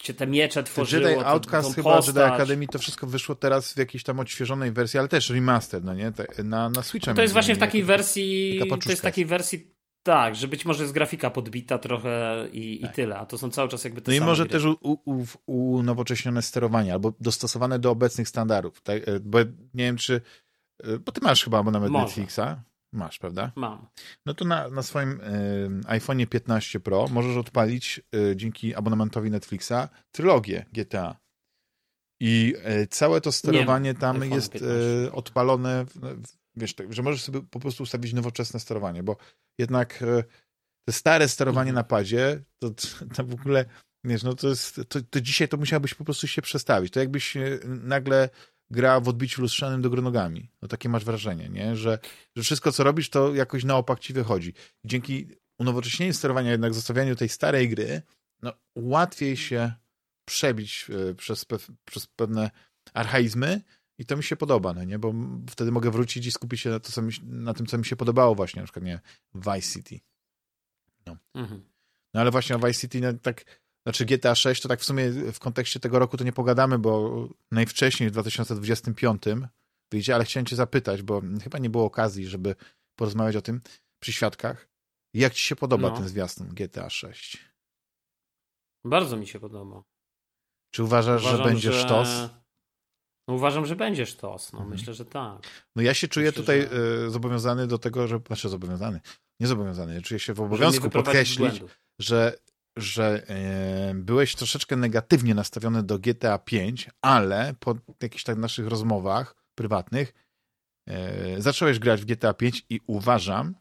się 0.02 0.14
te 0.14 0.26
miecze 0.26 0.62
tworzyło. 0.62 1.08
Jedi 1.08 1.24
Outcast 1.24 1.74
chyba, 1.74 1.96
postać. 1.96 2.16
Jedi 2.16 2.34
Academy, 2.34 2.66
to 2.66 2.78
wszystko 2.78 3.06
wyszło 3.06 3.34
teraz 3.34 3.72
w 3.72 3.76
jakiejś 3.76 4.04
tam 4.04 4.20
odświeżonej 4.20 4.72
wersji, 4.72 4.98
ale 4.98 5.08
też 5.08 5.30
remaster, 5.30 5.84
no 5.84 5.94
nie? 5.94 6.12
Na, 6.44 6.70
na 6.70 6.82
Switcha. 6.82 7.14
To 7.14 7.22
jest 7.22 7.34
właśnie 7.34 7.54
w 7.54 7.58
takiej 7.58 7.84
wersji, 7.84 8.60
to 8.84 8.90
jest 8.90 9.02
takiej 9.02 9.26
wersji 9.26 9.80
tak, 10.02 10.36
że 10.36 10.48
być 10.48 10.64
może 10.64 10.82
jest 10.82 10.94
grafika 10.94 11.30
podbita 11.30 11.78
trochę 11.78 12.46
i, 12.52 12.78
tak. 12.80 12.90
i 12.90 12.94
tyle, 12.94 13.18
a 13.18 13.26
to 13.26 13.38
są 13.38 13.50
cały 13.50 13.68
czas 13.68 13.84
jakby 13.84 14.00
te 14.00 14.10
No 14.10 14.16
i 14.16 14.20
może 14.20 14.46
gry. 14.46 14.52
też 14.52 14.62
unowocześnione 15.46 16.42
sterowanie, 16.42 16.92
albo 16.92 17.12
dostosowane 17.20 17.78
do 17.78 17.90
obecnych 17.90 18.28
standardów, 18.28 18.80
tak? 18.80 19.08
E, 19.08 19.20
bo 19.20 19.38
nie 19.74 19.84
wiem, 19.84 19.96
czy 19.96 20.20
e, 20.84 20.98
bo 20.98 21.12
ty 21.12 21.20
masz 21.20 21.44
chyba 21.44 21.58
abonament. 21.58 21.92
Netflixa. 21.92 22.40
Masz, 22.92 23.18
prawda? 23.18 23.52
Mam. 23.56 23.86
No 24.26 24.34
to 24.34 24.44
na, 24.44 24.68
na 24.68 24.82
swoim 24.82 25.10
y, 25.10 25.20
iPhone'ie 25.84 26.26
15 26.26 26.80
Pro 26.80 27.08
możesz 27.10 27.36
odpalić 27.36 28.00
y, 28.14 28.36
dzięki 28.36 28.74
abonamentowi 28.74 29.30
Netflixa 29.30 29.88
trylogię 30.12 30.66
GTA. 30.72 31.16
I 32.20 32.54
y, 32.82 32.86
całe 32.86 33.20
to 33.20 33.32
sterowanie 33.32 33.94
tam 33.94 34.30
jest 34.30 34.54
odpalone, 35.12 35.84
wiesz, 36.56 36.74
tak, 36.74 36.92
że 36.92 37.02
możesz 37.02 37.22
sobie 37.22 37.42
po 37.42 37.60
prostu 37.60 37.82
ustawić 37.82 38.12
nowoczesne 38.12 38.60
sterowanie, 38.60 39.02
bo 39.02 39.16
jednak 39.58 40.04
te 40.88 40.92
stare 40.92 41.28
sterowanie 41.28 41.70
mhm. 41.70 41.74
na 41.74 41.84
padzie, 41.84 42.42
to, 42.58 42.70
to 43.14 43.24
w 43.24 43.34
ogóle, 43.34 43.64
wiesz, 44.04 44.22
no 44.22 44.34
to 44.34 44.48
jest, 44.48 44.80
to, 44.88 45.00
to 45.10 45.20
dzisiaj 45.20 45.48
to 45.48 45.56
musiałbyś 45.56 45.94
po 45.94 46.04
prostu 46.04 46.26
się 46.26 46.42
przestawić. 46.42 46.92
To 46.92 47.00
jakbyś 47.00 47.34
nagle 47.64 48.28
gra 48.70 49.00
w 49.00 49.08
odbiciu 49.08 49.42
lustrzanym 49.42 49.82
do 49.82 49.90
gronogami. 49.90 50.50
No 50.62 50.68
takie 50.68 50.88
masz 50.88 51.04
wrażenie, 51.04 51.48
nie? 51.48 51.76
Że, 51.76 51.98
że 52.36 52.42
wszystko, 52.42 52.72
co 52.72 52.84
robisz, 52.84 53.10
to 53.10 53.34
jakoś 53.34 53.64
na 53.64 53.76
opak 53.76 53.98
ci 53.98 54.12
wychodzi. 54.12 54.54
Dzięki 54.84 55.28
unowocześnieniu 55.58 56.12
sterowania, 56.12 56.50
jednak 56.50 56.74
zostawianiu 56.74 57.16
tej 57.16 57.28
starej 57.28 57.68
gry, 57.68 58.02
no 58.42 58.52
łatwiej 58.74 59.36
się 59.36 59.72
przebić 60.24 60.86
e, 61.10 61.14
przez, 61.14 61.44
pe 61.44 61.56
przez 61.84 62.06
pewne 62.06 62.50
archaizmy 62.94 63.62
i 63.98 64.06
to 64.06 64.16
mi 64.16 64.22
się 64.22 64.36
podoba, 64.36 64.72
no 64.72 64.84
nie? 64.84 64.98
Bo 64.98 65.14
wtedy 65.50 65.72
mogę 65.72 65.90
wrócić 65.90 66.26
i 66.26 66.32
skupić 66.32 66.60
się 66.60 66.70
na, 66.70 66.80
to, 66.80 66.92
co 66.92 67.02
mi, 67.02 67.12
na 67.22 67.54
tym, 67.54 67.66
co 67.66 67.78
mi 67.78 67.84
się 67.84 67.96
podobało 67.96 68.34
właśnie, 68.34 68.62
na 68.62 68.66
przykład, 68.66 68.84
nie, 68.84 69.00
Vice 69.34 69.72
City. 69.72 70.00
No. 71.06 71.16
Mhm. 71.34 71.64
no 72.14 72.20
ale 72.20 72.30
właśnie 72.30 72.56
o 72.56 72.58
Vice 72.58 72.80
City, 72.80 73.00
no, 73.00 73.12
tak 73.12 73.44
znaczy 73.90 74.04
GTA 74.04 74.34
6 74.34 74.62
to 74.62 74.68
tak 74.68 74.80
w 74.80 74.84
sumie 74.84 75.10
w 75.10 75.38
kontekście 75.38 75.80
tego 75.80 75.98
roku 75.98 76.16
to 76.16 76.24
nie 76.24 76.32
pogadamy, 76.32 76.78
bo 76.78 77.28
najwcześniej 77.50 78.08
w 78.08 78.12
2025 78.12 79.22
wyjdzie, 79.92 80.14
ale 80.14 80.24
chciałem 80.24 80.46
cię 80.46 80.56
zapytać, 80.56 81.02
bo 81.02 81.22
chyba 81.42 81.58
nie 81.58 81.70
było 81.70 81.84
okazji, 81.84 82.26
żeby 82.26 82.54
porozmawiać 82.98 83.36
o 83.36 83.42
tym 83.42 83.60
przy 84.00 84.12
świadkach. 84.12 84.68
Jak 85.14 85.34
ci 85.34 85.42
się 85.42 85.56
podoba 85.56 85.88
no. 85.88 85.96
ten 85.96 86.08
zwiastun 86.08 86.48
GTA 86.48 86.90
6? 86.90 87.50
Bardzo 88.84 89.16
mi 89.16 89.26
się 89.26 89.40
podoba. 89.40 89.82
Czy 90.74 90.84
uważasz, 90.84 91.22
Uważam, 91.22 91.38
że 91.38 91.44
będzie 91.44 91.72
że... 91.72 91.80
sztos? 91.80 92.08
No, 93.28 93.34
uważam, 93.34 93.66
że 93.66 93.76
będzie 93.76 94.06
sztos. 94.06 94.52
No, 94.52 94.58
mhm. 94.58 94.78
Myślę, 94.78 94.94
że 94.94 95.04
tak. 95.04 95.42
No 95.76 95.82
ja 95.82 95.94
się 95.94 96.08
czuję 96.08 96.26
myślę, 96.26 96.42
tutaj 96.42 96.68
że... 96.72 97.10
zobowiązany 97.10 97.66
do 97.66 97.78
tego, 97.78 98.08
że... 98.08 98.20
Znaczy 98.26 98.48
zobowiązany. 98.48 99.00
Nie 99.40 99.46
zobowiązany. 99.46 100.02
Czuję 100.02 100.20
się 100.20 100.34
w 100.34 100.40
obowiązku 100.40 100.90
podkreślić, 100.90 101.62
że 101.98 102.38
że 102.76 103.28
e, 103.28 103.94
byłeś 103.94 104.34
troszeczkę 104.34 104.76
negatywnie 104.76 105.34
nastawiony 105.34 105.82
do 105.82 105.98
GTA 105.98 106.38
5, 106.38 106.90
ale 107.02 107.54
po 107.60 107.74
jakichś 108.02 108.24
tak 108.24 108.38
naszych 108.38 108.66
rozmowach 108.66 109.36
prywatnych 109.54 110.14
e, 110.88 111.42
zacząłeś 111.42 111.78
grać 111.78 112.00
w 112.00 112.04
GTA 112.04 112.34
5 112.34 112.66
i 112.70 112.80
uważam, 112.86 113.54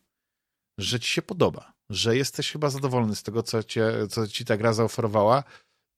że 0.80 1.00
ci 1.00 1.12
się 1.12 1.22
podoba, 1.22 1.74
że 1.90 2.18
jesteś 2.18 2.52
chyba 2.52 2.70
zadowolony 2.70 3.16
z 3.16 3.24
tego, 3.24 3.44
co, 3.44 3.64
cię, 3.64 3.92
co 4.10 4.28
ci 4.28 4.46
ta 4.46 4.58
gra 4.58 4.74
zaoferowała 4.74 5.44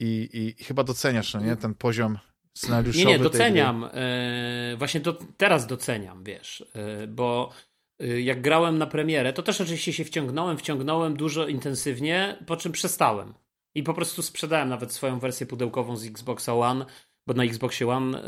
i, 0.01 0.29
i, 0.33 0.63
chyba 0.63 0.83
doceniasz, 0.83 1.33
no 1.33 1.39
nie, 1.39 1.55
ten 1.55 1.75
poziom 1.75 2.17
scenariuszowy. 2.57 3.05
Nie, 3.05 3.11
nie, 3.11 3.19
doceniam. 3.19 3.89
E, 3.93 4.75
właśnie 4.77 4.99
do, 4.99 5.13
teraz 5.38 5.67
doceniam, 5.67 6.23
wiesz, 6.23 6.65
bo 7.07 7.51
Y, 7.53 7.70
jak 8.19 8.41
grałem 8.41 8.77
na 8.77 8.87
premierę, 8.87 9.33
to 9.33 9.43
też 9.43 9.61
oczywiście 9.61 9.93
się 9.93 10.03
wciągnąłem, 10.03 10.57
wciągnąłem 10.57 11.17
dużo 11.17 11.47
intensywnie, 11.47 12.37
po 12.45 12.57
czym 12.57 12.71
przestałem. 12.71 13.33
I 13.75 13.83
po 13.83 13.93
prostu 13.93 14.21
sprzedałem 14.21 14.69
nawet 14.69 14.91
swoją 14.91 15.19
wersję 15.19 15.45
pudełkową 15.45 15.95
z 15.95 16.05
Xboxa 16.05 16.53
One, 16.53 16.85
bo 17.27 17.33
na 17.33 17.43
Xboxie 17.43 17.87
One 17.87 18.23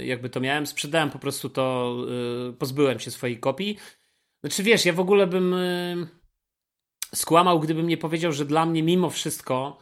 y, 0.00 0.04
jakby 0.06 0.30
to 0.30 0.40
miałem, 0.40 0.66
sprzedałem 0.66 1.10
po 1.10 1.18
prostu 1.18 1.48
to, 1.48 1.96
y, 2.50 2.52
pozbyłem 2.52 3.00
się 3.00 3.10
swojej 3.10 3.40
kopii. 3.40 3.78
Znaczy 4.44 4.62
wiesz, 4.62 4.84
ja 4.84 4.92
w 4.92 5.00
ogóle 5.00 5.26
bym 5.26 5.56
skłamał, 7.14 7.60
gdybym 7.60 7.86
nie 7.86 7.96
powiedział, 7.96 8.32
że 8.32 8.44
dla 8.44 8.66
mnie 8.66 8.82
mimo 8.82 9.10
wszystko, 9.10 9.78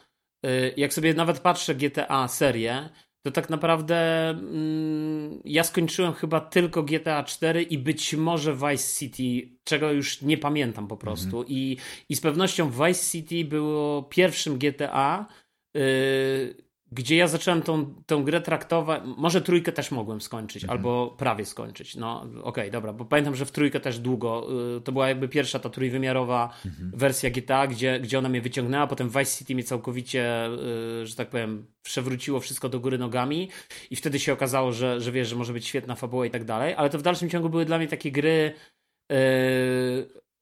jak 0.76 0.92
sobie 0.92 1.14
nawet 1.14 1.40
patrzę 1.40 1.74
GTA 1.74 2.28
serię, 2.28 2.88
to 3.22 3.30
tak 3.30 3.50
naprawdę 3.50 4.28
mm, 4.28 5.40
ja 5.44 5.64
skończyłem 5.64 6.12
chyba 6.12 6.40
tylko 6.40 6.82
GTA 6.82 7.24
4 7.24 7.62
i 7.62 7.78
być 7.78 8.14
może 8.14 8.56
Vice 8.56 8.98
City, 8.98 9.56
czego 9.64 9.92
już 9.92 10.22
nie 10.22 10.38
pamiętam 10.38 10.88
po 10.88 10.96
prostu. 10.96 11.38
Mhm. 11.38 11.46
I, 11.48 11.76
I 12.08 12.16
z 12.16 12.20
pewnością 12.20 12.70
Vice 12.70 13.10
City 13.10 13.44
było 13.44 14.02
pierwszym 14.02 14.58
GTA, 14.58 15.26
yy, 15.74 15.82
gdzie 16.92 17.16
ja 17.16 17.28
zacząłem 17.28 17.62
tą, 17.62 17.94
tą 18.06 18.24
grę 18.24 18.40
traktować, 18.40 19.02
może 19.16 19.42
trójkę 19.42 19.72
też 19.72 19.90
mogłem 19.90 20.20
skończyć, 20.20 20.64
mhm. 20.64 20.78
albo 20.78 21.14
prawie 21.18 21.44
skończyć, 21.44 21.96
no 21.96 22.20
okej, 22.22 22.40
okay, 22.42 22.70
dobra, 22.70 22.92
bo 22.92 23.04
pamiętam, 23.04 23.36
że 23.36 23.46
w 23.46 23.52
trójkę 23.52 23.80
też 23.80 23.98
długo, 23.98 24.48
y, 24.76 24.80
to 24.80 24.92
była 24.92 25.08
jakby 25.08 25.28
pierwsza 25.28 25.58
ta 25.58 25.70
trójwymiarowa 25.70 26.54
mhm. 26.66 26.90
wersja 26.94 27.30
GTA, 27.30 27.66
gdzie, 27.66 28.00
gdzie 28.00 28.18
ona 28.18 28.28
mnie 28.28 28.40
wyciągnęła, 28.40 28.86
potem 28.86 29.08
Vice 29.08 29.38
City 29.38 29.54
mnie 29.54 29.64
całkowicie, 29.64 30.48
y, 31.02 31.06
że 31.06 31.16
tak 31.16 31.30
powiem, 31.30 31.66
przewróciło 31.82 32.40
wszystko 32.40 32.68
do 32.68 32.80
góry 32.80 32.98
nogami 32.98 33.48
i 33.90 33.96
wtedy 33.96 34.18
się 34.20 34.32
okazało, 34.32 34.72
że, 34.72 35.00
że 35.00 35.12
wiesz, 35.12 35.28
że 35.28 35.36
może 35.36 35.52
być 35.52 35.66
świetna 35.66 35.94
fabuła 35.94 36.26
i 36.26 36.30
tak 36.30 36.44
dalej, 36.44 36.74
ale 36.74 36.90
to 36.90 36.98
w 36.98 37.02
dalszym 37.02 37.30
ciągu 37.30 37.48
były 37.48 37.64
dla 37.64 37.78
mnie 37.78 37.88
takie 37.88 38.12
gry 38.12 38.52
yy, 39.10 39.16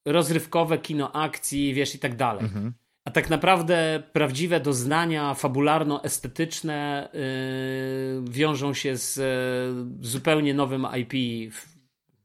rozrywkowe, 0.04 0.78
kino 0.78 1.12
akcji, 1.12 1.74
wiesz, 1.74 1.94
i 1.94 1.98
tak 1.98 2.16
dalej. 2.16 2.44
Mhm. 2.44 2.72
A 3.04 3.10
tak 3.10 3.30
naprawdę 3.30 4.02
prawdziwe 4.12 4.60
doznania 4.60 5.34
fabularno-estetyczne 5.34 7.08
yy, 7.12 8.32
wiążą 8.32 8.74
się 8.74 8.96
z 8.96 9.16
yy, 9.16 10.08
zupełnie 10.08 10.54
nowym 10.54 10.86
IP 10.96 11.12
w, 11.52 11.68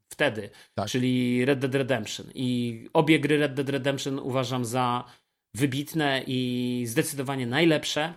wtedy, 0.10 0.50
tak. 0.76 0.88
czyli 0.88 1.46
Red 1.46 1.60
Dead 1.60 1.76
Redemption. 1.76 2.26
I 2.34 2.90
obie 2.94 3.20
gry 3.20 3.38
Red 3.38 3.54
Dead 3.54 3.70
Redemption 3.70 4.20
uważam 4.20 4.66
za 4.66 5.04
wybitne 5.54 6.24
i 6.28 6.84
zdecydowanie 6.88 7.48
najlepsze 7.48 8.14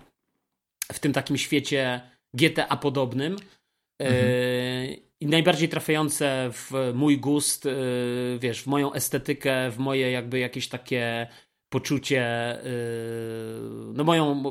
w 0.93 0.99
tym 0.99 1.13
takim 1.13 1.37
świecie 1.37 2.01
GTA 2.35 2.77
podobnym. 2.77 3.37
Mhm. 3.99 4.27
Yy, 4.27 4.97
I 5.21 5.27
najbardziej 5.27 5.69
trafiające 5.69 6.51
w 6.53 6.93
mój 6.95 7.19
gust, 7.19 7.65
yy, 7.65 8.39
wiesz, 8.39 8.63
w 8.63 8.67
moją 8.67 8.93
estetykę, 8.93 9.71
w 9.71 9.79
moje 9.79 10.11
jakby 10.11 10.39
jakieś 10.39 10.69
takie 10.69 11.27
poczucie, 11.69 12.23
yy, 12.65 13.93
no 13.95 14.05
moją, 14.05 14.43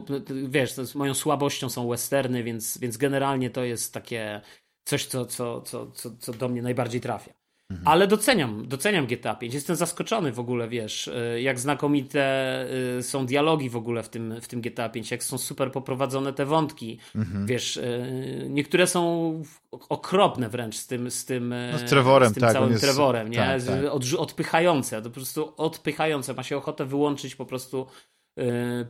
wiesz, 0.49 0.95
moją 0.95 1.13
słabością 1.13 1.69
są 1.69 1.89
westerny, 1.89 2.43
więc, 2.43 2.77
więc 2.77 2.97
generalnie 2.97 3.49
to 3.49 3.63
jest 3.63 3.93
takie 3.93 4.41
coś, 4.85 5.05
co, 5.05 5.25
co, 5.25 5.61
co, 5.61 5.91
co, 5.91 6.17
co 6.17 6.33
do 6.33 6.49
mnie 6.49 6.61
najbardziej 6.61 7.01
trafia. 7.01 7.36
Mhm. 7.69 7.87
Ale 7.87 8.07
doceniam, 8.07 8.67
doceniam 8.67 9.07
GTA 9.07 9.35
5. 9.35 9.53
Jestem 9.53 9.75
zaskoczony 9.75 10.31
w 10.31 10.39
ogóle, 10.39 10.67
wiesz, 10.67 11.07
y, 11.07 11.41
jak 11.41 11.59
znakomite 11.59 12.65
y, 12.99 13.03
są 13.03 13.25
dialogi 13.25 13.69
w 13.69 13.75
ogóle 13.75 14.03
w 14.03 14.09
tym, 14.09 14.41
w 14.41 14.47
tym 14.47 14.61
GTA 14.61 14.89
5, 14.89 15.11
jak 15.11 15.23
są 15.23 15.37
super 15.37 15.71
poprowadzone 15.71 16.33
te 16.33 16.45
wątki. 16.45 16.99
Mhm. 17.15 17.45
Wiesz, 17.45 17.77
y, 17.77 18.47
niektóre 18.49 18.87
są 18.87 19.43
okropne 19.71 20.49
wręcz 20.49 20.75
z 20.75 20.87
tym, 20.87 21.11
z 21.11 21.25
tym, 21.25 21.55
no 21.71 21.77
z 21.77 21.83
Trevorem, 21.83 22.29
z 22.29 22.33
tym 22.33 22.41
tak, 22.41 22.53
całym 22.53 22.71
jest... 22.71 22.83
Trevorem, 22.83 23.29
nie? 23.29 23.37
Tak, 23.37 23.63
tak. 23.63 23.85
Od, 23.91 24.03
odpychające, 24.17 25.01
to 25.01 25.09
po 25.09 25.15
prostu 25.15 25.53
odpychające. 25.57 26.33
Ma 26.33 26.43
się 26.43 26.57
ochotę 26.57 26.85
wyłączyć, 26.85 27.35
po 27.35 27.45
prostu 27.45 27.87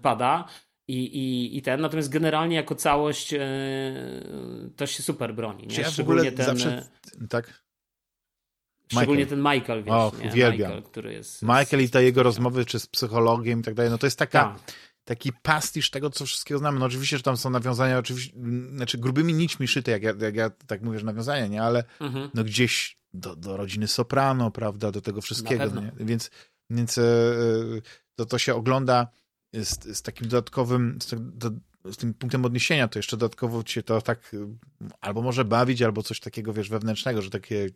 pada. 0.01 0.45
I, 0.87 1.03
i, 1.03 1.57
I 1.57 1.61
ten, 1.61 1.81
natomiast 1.81 2.09
generalnie 2.09 2.55
jako 2.55 2.75
całość 2.75 3.35
to 4.75 4.87
się 4.87 5.03
super 5.03 5.35
broni. 5.35 5.67
Nie? 5.67 5.75
ja 5.75 5.89
ogóle 6.01 6.31
ten... 6.31 6.45
zawsze, 6.45 6.87
tak? 7.29 7.66
Szczególnie 8.91 9.23
Michael. 9.23 9.43
ten 9.43 9.53
Michael, 9.53 9.83
wiesz, 9.83 9.93
Och, 9.93 10.19
nie? 10.23 10.29
uwielbiam. 10.29 10.71
Michael, 10.71 10.83
który 10.83 11.13
jest... 11.13 11.41
Michael 11.41 11.83
i 11.83 11.89
te 11.89 12.03
jego 12.03 12.23
rozmowy, 12.23 12.65
czy 12.65 12.79
z 12.79 12.87
psychologiem 12.87 13.59
i 13.59 13.63
tak 13.63 13.73
dalej, 13.73 13.91
no 13.91 13.97
to 13.97 14.07
jest 14.07 14.19
taka... 14.19 14.43
Tak. 14.43 14.77
Taki 15.03 15.33
pastisz 15.33 15.89
tego, 15.89 16.09
co 16.09 16.25
wszystkiego 16.25 16.59
znamy. 16.59 16.79
No 16.79 16.85
oczywiście, 16.85 17.17
że 17.17 17.23
tam 17.23 17.37
są 17.37 17.49
nawiązania, 17.49 17.97
oczywiście, 17.97 18.37
znaczy 18.75 18.97
grubymi 18.97 19.33
nićmi 19.33 19.67
szyte, 19.67 19.91
jak 19.91 20.03
ja, 20.03 20.13
jak 20.19 20.35
ja 20.35 20.49
tak 20.49 20.81
mówię, 20.81 20.99
że 20.99 21.05
nawiązania, 21.05 21.47
nie? 21.47 21.63
Ale 21.63 21.83
mhm. 21.99 22.29
no 22.33 22.43
gdzieś 22.43 22.97
do, 23.13 23.35
do 23.35 23.57
rodziny 23.57 23.87
Soprano, 23.87 24.51
prawda, 24.51 24.91
do 24.91 25.01
tego 25.01 25.21
wszystkiego, 25.21 25.65
nie? 25.65 25.91
Więc, 25.99 26.31
więc 26.69 26.97
e, 26.97 27.03
to, 28.15 28.25
to 28.25 28.37
się 28.37 28.55
ogląda 28.55 29.07
z, 29.53 29.97
z 29.97 30.01
takim 30.01 30.27
dodatkowym, 30.27 30.99
z, 31.03 31.15
do, 31.17 31.51
z 31.85 31.97
tym 31.97 32.13
punktem 32.13 32.45
odniesienia, 32.45 32.87
to 32.87 32.99
jeszcze 32.99 33.17
dodatkowo 33.17 33.63
cię 33.63 33.83
to 33.83 34.01
tak 34.01 34.35
albo 35.01 35.21
może 35.21 35.45
bawić, 35.45 35.81
albo 35.81 36.03
coś 36.03 36.19
takiego, 36.19 36.53
wiesz, 36.53 36.69
wewnętrznego, 36.69 37.21
że 37.21 37.29
takie 37.29 37.69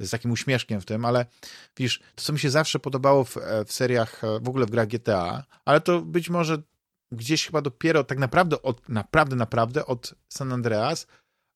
z 0.00 0.10
takim 0.10 0.30
uśmieszkiem 0.30 0.80
w 0.80 0.84
tym, 0.84 1.04
ale 1.04 1.26
widzisz, 1.76 1.98
to 2.14 2.22
co 2.22 2.32
mi 2.32 2.38
się 2.38 2.50
zawsze 2.50 2.78
podobało 2.78 3.24
w, 3.24 3.36
e, 3.36 3.64
w 3.64 3.72
seriach, 3.72 4.24
e, 4.24 4.40
w 4.40 4.48
ogóle 4.48 4.66
w 4.66 4.70
grach 4.70 4.88
GTA, 4.88 5.44
ale 5.64 5.80
to 5.80 6.00
być 6.00 6.30
może 6.30 6.62
gdzieś 7.12 7.46
chyba 7.46 7.60
dopiero 7.60 8.04
tak 8.04 8.18
naprawdę 8.18 8.62
od, 8.62 8.88
naprawdę, 8.88 9.36
naprawdę 9.36 9.86
od 9.86 10.14
San 10.28 10.52
Andreas, 10.52 11.06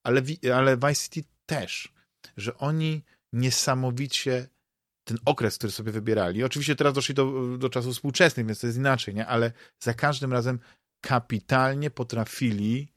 ale, 0.05 0.21
ale 0.55 0.77
Vice 0.77 0.95
City 0.95 1.29
też, 1.45 1.93
że 2.37 2.57
oni 2.57 3.03
niesamowicie 3.33 4.49
ten 5.07 5.17
okres, 5.25 5.57
który 5.57 5.71
sobie 5.71 5.91
wybierali, 5.91 6.43
oczywiście 6.43 6.75
teraz 6.75 6.93
doszli 6.93 7.15
do, 7.15 7.57
do 7.57 7.69
czasów 7.69 7.93
współczesnych, 7.93 8.45
więc 8.45 8.59
to 8.59 8.67
jest 8.67 8.79
inaczej, 8.79 9.15
nie? 9.15 9.27
ale 9.27 9.51
za 9.79 9.93
każdym 9.93 10.33
razem 10.33 10.59
kapitalnie 11.01 11.89
potrafili 11.89 12.93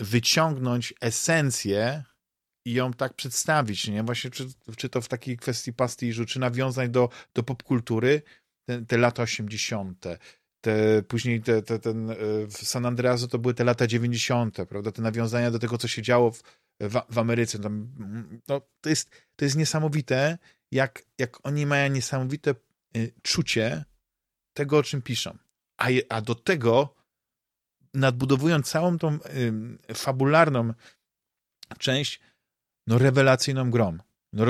wyciągnąć 0.00 0.94
esencję 1.00 2.04
i 2.64 2.72
ją 2.72 2.92
tak 2.92 3.14
przedstawić, 3.14 3.88
nie? 3.88 4.02
Właśnie 4.02 4.30
czy, 4.30 4.46
czy 4.76 4.88
to 4.88 5.00
w 5.00 5.08
takiej 5.08 5.36
kwestii 5.36 5.72
pastiżu, 5.72 6.24
czy 6.24 6.40
nawiązań 6.40 6.90
do, 6.90 7.08
do 7.34 7.42
popkultury, 7.42 8.22
te, 8.64 8.82
te 8.86 8.98
lata 8.98 9.22
80., 9.22 10.06
te, 10.60 11.02
później 11.02 11.42
te, 11.42 11.62
te, 11.62 11.78
ten, 11.78 12.10
e, 12.10 12.16
w 12.46 12.56
San 12.56 12.86
Andreasu 12.86 13.28
to 13.28 13.38
były 13.38 13.54
te 13.54 13.64
lata 13.64 13.86
90., 13.86 14.56
prawda? 14.68 14.92
Te 14.92 15.02
nawiązania 15.02 15.50
do 15.50 15.58
tego, 15.58 15.78
co 15.78 15.88
się 15.88 16.02
działo 16.02 16.30
w, 16.30 16.42
w, 16.80 17.00
w 17.08 17.18
Ameryce. 17.18 17.58
Tam, 17.58 17.88
no, 18.48 18.60
to, 18.80 18.88
jest, 18.88 19.10
to 19.36 19.44
jest 19.44 19.56
niesamowite, 19.56 20.38
jak, 20.72 21.02
jak 21.18 21.46
oni 21.46 21.66
mają 21.66 21.90
niesamowite 21.90 22.54
y, 22.96 23.12
czucie 23.22 23.84
tego, 24.54 24.78
o 24.78 24.82
czym 24.82 25.02
piszą. 25.02 25.38
A, 25.78 25.88
a 26.08 26.20
do 26.20 26.34
tego 26.34 26.94
nadbudowując 27.94 28.70
całą 28.70 28.98
tą 28.98 29.18
y, 29.90 29.94
fabularną 29.94 30.74
część, 31.78 32.20
no 32.86 32.98
rewelacyjną 32.98 33.70
grą. 33.70 33.98
No, 34.32 34.44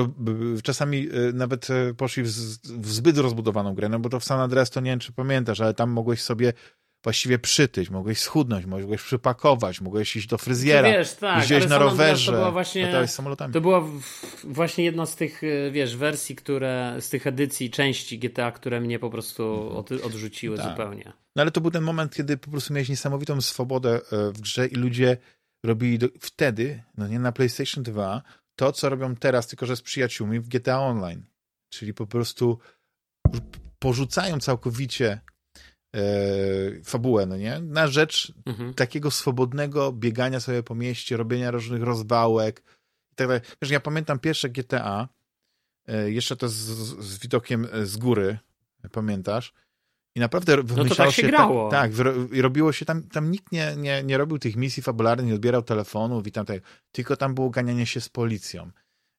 czasami 0.62 1.08
e, 1.08 1.32
nawet 1.32 1.70
e, 1.70 1.94
poszli 1.94 2.22
w, 2.22 2.28
w, 2.28 2.92
zbyt 2.92 3.18
rozbudowaną 3.18 3.74
grę, 3.74 3.88
no 3.88 3.98
bo 3.98 4.08
to 4.08 4.20
w 4.20 4.24
San 4.24 4.40
Andreas 4.40 4.70
to 4.70 4.80
nie 4.80 4.90
wiem, 4.90 4.98
czy 4.98 5.12
pamiętasz, 5.12 5.60
ale 5.60 5.74
tam 5.74 5.90
mogłeś 5.90 6.22
sobie 6.22 6.52
właściwie 7.04 7.38
przytyć, 7.38 7.90
mogłeś 7.90 8.20
schudnąć, 8.20 8.66
mogłeś 8.66 9.02
przypakować, 9.02 9.80
mogłeś 9.80 10.16
iść 10.16 10.26
do 10.26 10.38
fryzjera, 10.38 10.88
wiesz, 10.88 11.14
tak, 11.14 11.68
na 11.68 11.78
rowerze, 11.78 12.32
to 12.32 12.38
była 12.38 12.50
właśnie, 12.50 13.08
samolotami. 13.08 13.54
To 13.54 13.60
była 13.60 13.84
właśnie 14.44 14.84
jedna 14.84 15.06
z 15.06 15.16
tych, 15.16 15.44
e, 15.44 15.70
wiesz, 15.70 15.96
wersji, 15.96 16.36
które, 16.36 16.96
z 17.00 17.08
tych 17.08 17.26
edycji, 17.26 17.70
części 17.70 18.18
GTA, 18.18 18.52
które 18.52 18.80
mnie 18.80 18.98
po 18.98 19.10
prostu 19.10 19.42
mhm. 19.42 19.76
od, 19.76 19.92
odrzuciły 19.92 20.56
tak. 20.56 20.70
zupełnie. 20.70 21.12
No 21.36 21.42
ale 21.42 21.50
to 21.50 21.60
był 21.60 21.70
ten 21.70 21.82
moment, 21.82 22.14
kiedy 22.14 22.36
po 22.36 22.50
prostu 22.50 22.72
miałeś 22.74 22.88
niesamowitą 22.88 23.40
swobodę 23.40 24.00
w 24.32 24.40
grze 24.40 24.66
i 24.66 24.74
ludzie 24.74 25.16
robili 25.62 25.98
do, 25.98 26.08
wtedy, 26.20 26.82
no 26.96 27.08
nie 27.08 27.18
na 27.18 27.32
PlayStation 27.32 27.84
2, 27.84 28.22
to, 28.56 28.72
co 28.72 28.88
robią 28.88 29.16
teraz, 29.16 29.46
tylko 29.46 29.66
że 29.66 29.76
z 29.76 29.82
przyjaciółmi 29.82 30.40
w 30.40 30.48
GTA 30.48 30.80
Online. 30.80 31.26
Czyli 31.68 31.94
po 31.94 32.06
prostu 32.06 32.58
porzucają 33.78 34.40
całkowicie 34.40 35.20
e, 35.94 36.00
fabułę, 36.84 37.26
no 37.26 37.36
nie? 37.36 37.60
Na 37.60 37.86
rzecz 37.86 38.32
mhm. 38.46 38.74
takiego 38.74 39.10
swobodnego 39.10 39.92
biegania 39.92 40.40
sobie 40.40 40.62
po 40.62 40.74
mieście, 40.74 41.16
robienia 41.16 41.50
różnych 41.50 41.82
rozwałek 41.82 42.62
i 43.12 43.14
tak 43.14 43.26
dalej. 43.26 43.42
Wiesz, 43.62 43.70
ja 43.70 43.80
pamiętam 43.80 44.18
pierwsze 44.18 44.48
GTA, 44.48 45.08
e, 45.86 46.10
jeszcze 46.10 46.36
to 46.36 46.48
z, 46.48 46.54
z 46.54 47.18
widokiem 47.18 47.66
z 47.82 47.96
góry, 47.96 48.38
pamiętasz? 48.92 49.54
I 50.14 50.20
naprawdę 50.20 50.56
no 50.76 50.84
to 50.84 50.94
tak 50.94 51.10
się, 51.10 51.22
się 51.22 51.28
grało. 51.28 51.70
Tak, 51.70 51.92
tak, 51.94 52.06
i 52.32 52.42
robiło 52.42 52.72
się 52.72 52.84
tam, 52.84 53.02
tam 53.02 53.30
nikt 53.30 53.52
nie, 53.52 53.74
nie, 53.76 54.02
nie 54.02 54.18
robił 54.18 54.38
tych 54.38 54.56
misji 54.56 54.82
fabularnych, 54.82 55.26
nie 55.26 55.34
odbierał 55.34 55.62
telefonów 55.62 56.26
i 56.26 56.32
tam 56.32 56.46
tak, 56.46 56.60
tylko 56.92 57.16
tam 57.16 57.34
było 57.34 57.50
ganianie 57.50 57.86
się 57.86 58.00
z 58.00 58.08
policją. 58.08 58.70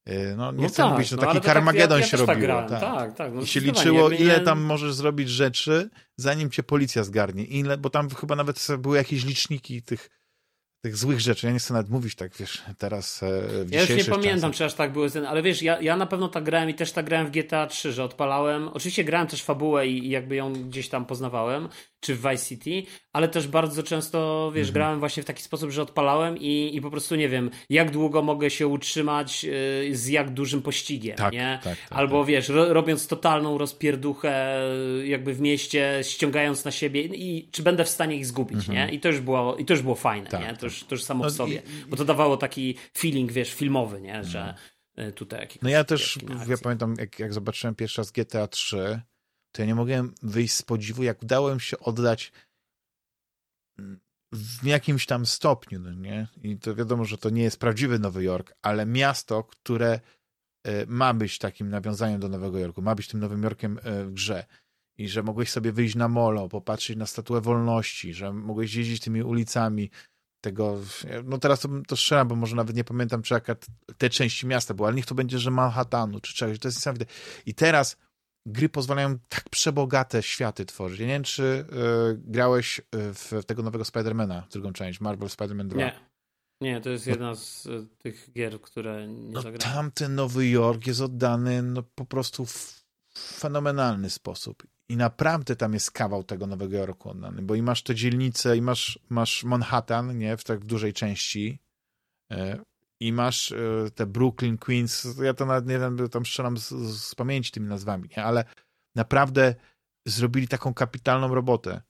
Y, 0.09 0.33
no 0.37 0.51
nie 0.51 0.63
no 0.63 0.69
chcę 0.69 0.83
tak, 0.83 0.91
mówić, 0.91 1.11
no, 1.11 1.17
taki 1.17 1.35
no, 1.35 1.41
Carmageddon 1.41 2.01
tak, 2.01 2.11
ja, 2.11 2.17
ja 2.17 2.21
się 2.21 2.27
tak 2.27 2.35
robiło. 2.35 2.69
Tak, 2.69 2.81
tak, 2.81 3.13
tak 3.15 3.33
no, 3.33 3.41
I 3.41 3.47
się 3.47 3.59
liczyło, 3.59 4.09
ile 4.09 4.39
tam 4.39 4.61
możesz 4.61 4.93
zrobić 4.93 5.29
rzeczy, 5.29 5.89
zanim 6.17 6.49
cię 6.51 6.63
policja 6.63 7.03
zgarnie. 7.03 7.45
Ile, 7.45 7.77
bo 7.77 7.89
tam 7.89 8.09
chyba 8.09 8.35
nawet 8.35 8.67
były 8.79 8.97
jakieś 8.97 9.25
liczniki 9.25 9.81
tych 9.81 10.09
tych 10.83 10.97
złych 10.97 11.19
rzeczy. 11.21 11.47
Ja 11.47 11.53
nie 11.53 11.59
chcę 11.59 11.73
nawet 11.73 11.89
mówić 11.89 12.15
tak, 12.15 12.35
wiesz, 12.39 12.63
teraz 12.77 13.23
e, 13.23 13.65
w 13.65 13.71
Ja 13.71 13.81
już 13.81 13.89
nie 13.89 14.05
pamiętam, 14.05 14.51
czasach. 14.51 14.55
czy 14.55 14.65
aż 14.65 14.73
tak 14.73 14.93
były 14.93 15.09
ale 15.27 15.41
wiesz, 15.41 15.61
ja, 15.61 15.81
ja 15.81 15.97
na 15.97 16.05
pewno 16.05 16.27
tak 16.27 16.43
grałem 16.43 16.69
i 16.69 16.73
też 16.73 16.91
tak 16.91 17.05
grałem 17.05 17.27
w 17.27 17.31
GTA 17.31 17.67
3, 17.67 17.93
że 17.93 18.03
odpalałem. 18.03 18.67
Oczywiście 18.67 19.03
grałem 19.03 19.27
też 19.27 19.43
fabułę 19.43 19.87
i, 19.87 20.05
i 20.07 20.09
jakby 20.09 20.35
ją 20.35 20.53
gdzieś 20.53 20.89
tam 20.89 21.05
poznawałem, 21.05 21.69
czy 22.03 22.15
w 22.15 22.21
Vice 22.21 22.45
City, 22.45 22.83
ale 23.13 23.27
też 23.27 23.47
bardzo 23.47 23.83
często, 23.83 24.51
wiesz, 24.55 24.67
mhm. 24.67 24.73
grałem 24.73 24.99
właśnie 24.99 25.23
w 25.23 25.25
taki 25.25 25.43
sposób, 25.43 25.71
że 25.71 25.81
odpalałem 25.81 26.37
i, 26.37 26.71
i 26.73 26.81
po 26.81 26.91
prostu 26.91 27.15
nie 27.15 27.29
wiem, 27.29 27.49
jak 27.69 27.91
długo 27.91 28.21
mogę 28.21 28.49
się 28.49 28.67
utrzymać 28.67 29.43
yy, 29.43 29.51
z 29.95 30.07
jak 30.07 30.33
dużym 30.33 30.61
pościgiem, 30.61 31.17
tak, 31.17 31.33
nie? 31.33 31.59
Tak, 31.63 31.77
tak, 31.77 31.97
Albo 31.97 32.19
tak. 32.19 32.27
wiesz, 32.27 32.49
ro, 32.49 32.73
robiąc 32.73 33.07
totalną 33.07 33.57
rozpierduchę 33.57 34.61
y, 35.01 35.07
jakby 35.07 35.33
w 35.33 35.41
mieście, 35.41 35.99
ściągając 36.03 36.65
na 36.65 36.71
siebie 36.71 37.01
i 37.01 37.49
czy 37.51 37.63
będę 37.63 37.83
w 37.83 37.89
stanie 37.89 38.15
ich 38.15 38.25
zgubić, 38.25 38.69
mhm. 38.69 38.77
nie? 38.77 38.95
I 38.95 38.99
to 38.99 39.07
już 39.07 39.19
było, 39.19 39.55
i 39.55 39.65
to 39.65 39.73
już 39.73 39.81
było 39.81 39.95
fajne, 39.95 40.29
tak, 40.29 40.41
nie? 40.41 40.57
To 40.57 40.65
już 40.65 40.83
to 40.83 40.95
już 40.95 41.03
samo 41.03 41.23
no, 41.23 41.29
w 41.29 41.33
sobie. 41.33 41.55
I, 41.55 41.89
bo 41.89 41.97
to 41.97 42.05
dawało 42.05 42.37
taki 42.37 42.75
feeling, 42.97 43.31
wiesz, 43.31 43.53
filmowy, 43.53 44.01
nie? 44.01 44.23
Że 44.23 44.53
no. 44.97 45.11
tutaj 45.11 45.39
jakieś. 45.39 45.61
No 45.61 45.69
ja 45.69 45.83
też, 45.83 46.19
ja 46.47 46.57
pamiętam, 46.63 46.95
jak, 46.99 47.19
jak 47.19 47.33
zobaczyłem 47.33 47.75
pierwszy 47.75 48.01
raz 48.01 48.11
GTA 48.11 48.47
3, 48.47 49.01
to 49.53 49.61
ja 49.61 49.65
nie 49.65 49.75
mogłem 49.75 50.13
wyjść 50.23 50.53
z 50.53 50.61
podziwu, 50.61 51.03
jak 51.03 51.23
udało 51.23 51.55
mi 51.55 51.61
się 51.61 51.79
oddać 51.79 52.31
w 54.31 54.65
jakimś 54.65 55.05
tam 55.05 55.25
stopniu, 55.25 55.79
no 55.79 55.93
nie? 55.93 56.27
I 56.43 56.57
to 56.57 56.75
wiadomo, 56.75 57.05
że 57.05 57.17
to 57.17 57.29
nie 57.29 57.43
jest 57.43 57.59
prawdziwy 57.59 57.99
Nowy 57.99 58.23
Jork, 58.23 58.53
ale 58.61 58.85
miasto, 58.85 59.43
które 59.43 59.99
e, 60.63 60.85
ma 60.85 61.13
być 61.13 61.37
takim 61.37 61.69
nawiązaniem 61.69 62.19
do 62.19 62.29
Nowego 62.29 62.59
Jorku, 62.59 62.81
ma 62.81 62.95
być 62.95 63.07
tym 63.07 63.19
Nowym 63.19 63.43
Jorkiem 63.43 63.79
e, 63.83 64.05
w 64.05 64.13
grze. 64.13 64.45
I 64.97 65.09
że 65.09 65.23
mogłeś 65.23 65.51
sobie 65.51 65.71
wyjść 65.71 65.95
na 65.95 66.07
molo, 66.07 66.49
popatrzeć 66.49 66.97
na 66.97 67.05
statuę 67.05 67.41
wolności, 67.41 68.13
że 68.13 68.33
mogłeś 68.33 68.75
jeździć 68.75 69.03
tymi 69.03 69.23
ulicami 69.23 69.89
tego, 70.41 70.79
no 71.23 71.37
teraz 71.37 71.59
to, 71.59 71.69
to 71.87 71.97
strzelam, 71.97 72.27
bo 72.27 72.35
może 72.35 72.55
nawet 72.55 72.75
nie 72.75 72.83
pamiętam, 72.83 73.21
czy 73.21 73.33
jaka 73.33 73.55
te 73.97 74.09
części 74.09 74.47
miasta 74.47 74.73
była, 74.73 74.87
ale 74.87 74.95
niech 74.95 75.05
to 75.05 75.15
będzie, 75.15 75.39
że 75.39 75.51
Manhattanu, 75.51 76.19
czy 76.19 76.33
czegoś, 76.33 76.59
to 76.59 76.67
jest 76.67 76.77
niesamowite. 76.77 77.05
I 77.45 77.53
teraz 77.53 77.97
gry 78.45 78.69
pozwalają 78.69 79.19
tak 79.29 79.49
przebogate 79.49 80.23
światy 80.23 80.65
tworzyć. 80.65 80.99
Ja 80.99 81.05
nie 81.05 81.13
wiem, 81.13 81.23
czy 81.23 81.43
y, 81.43 81.65
grałeś 82.17 82.79
e, 82.79 82.83
w 83.13 83.45
tego 83.45 83.63
nowego 83.63 83.85
Spidermana, 83.85 84.47
drugą 84.51 84.73
część, 84.73 85.01
Marvel 85.01 85.29
Spider-Man 85.29 85.67
2. 85.67 85.77
Nie. 85.77 86.13
Nie, 86.61 86.81
to 86.81 86.89
jest 86.89 87.07
jedna 87.07 87.35
z 87.35 87.65
y, 87.65 87.87
tych 87.97 88.31
gier, 88.31 88.61
które 88.61 89.07
nie 89.07 89.33
no, 89.33 89.41
zagrałem. 89.41 89.59
Tamten 89.59 90.15
Nowy 90.15 90.47
Jork 90.49 90.87
jest 90.87 91.01
oddany 91.01 91.63
no, 91.63 91.83
po 91.95 92.05
prostu 92.05 92.45
w 92.45 92.83
fenomenalny 93.15 94.09
sposób. 94.09 94.63
I 94.89 94.97
naprawdę 94.97 95.55
tam 95.55 95.73
jest 95.73 95.91
kawał 95.91 96.23
tego 96.23 96.47
Nowego 96.47 96.77
Jorku 96.77 97.09
oddany, 97.09 97.41
bo 97.41 97.55
i 97.55 97.61
masz 97.61 97.83
te 97.83 97.95
dzielnice, 97.95 98.57
i 98.57 98.61
masz, 98.61 98.99
masz 99.09 99.43
Manhattan, 99.43 100.17
nie, 100.17 100.37
w 100.37 100.43
tak 100.43 100.59
w 100.59 100.65
dużej 100.65 100.93
części, 100.93 101.59
i 103.07 103.13
masz 103.13 103.51
e, 103.51 103.91
te 103.95 104.05
Brooklyn, 104.05 104.57
Queens, 104.57 105.07
ja 105.21 105.33
to 105.33 105.45
nawet 105.45 105.67
nie 105.67 105.79
wiem, 105.79 106.09
tam 106.09 106.25
strzelam 106.25 106.57
z, 106.57 106.69
z 106.99 107.15
pamięci 107.15 107.51
tymi 107.51 107.67
nazwami, 107.67 108.09
nie? 108.17 108.23
ale 108.23 108.45
naprawdę 108.95 109.55
zrobili 110.05 110.47
taką 110.47 110.73
kapitalną 110.73 111.35
robotę, 111.35 111.81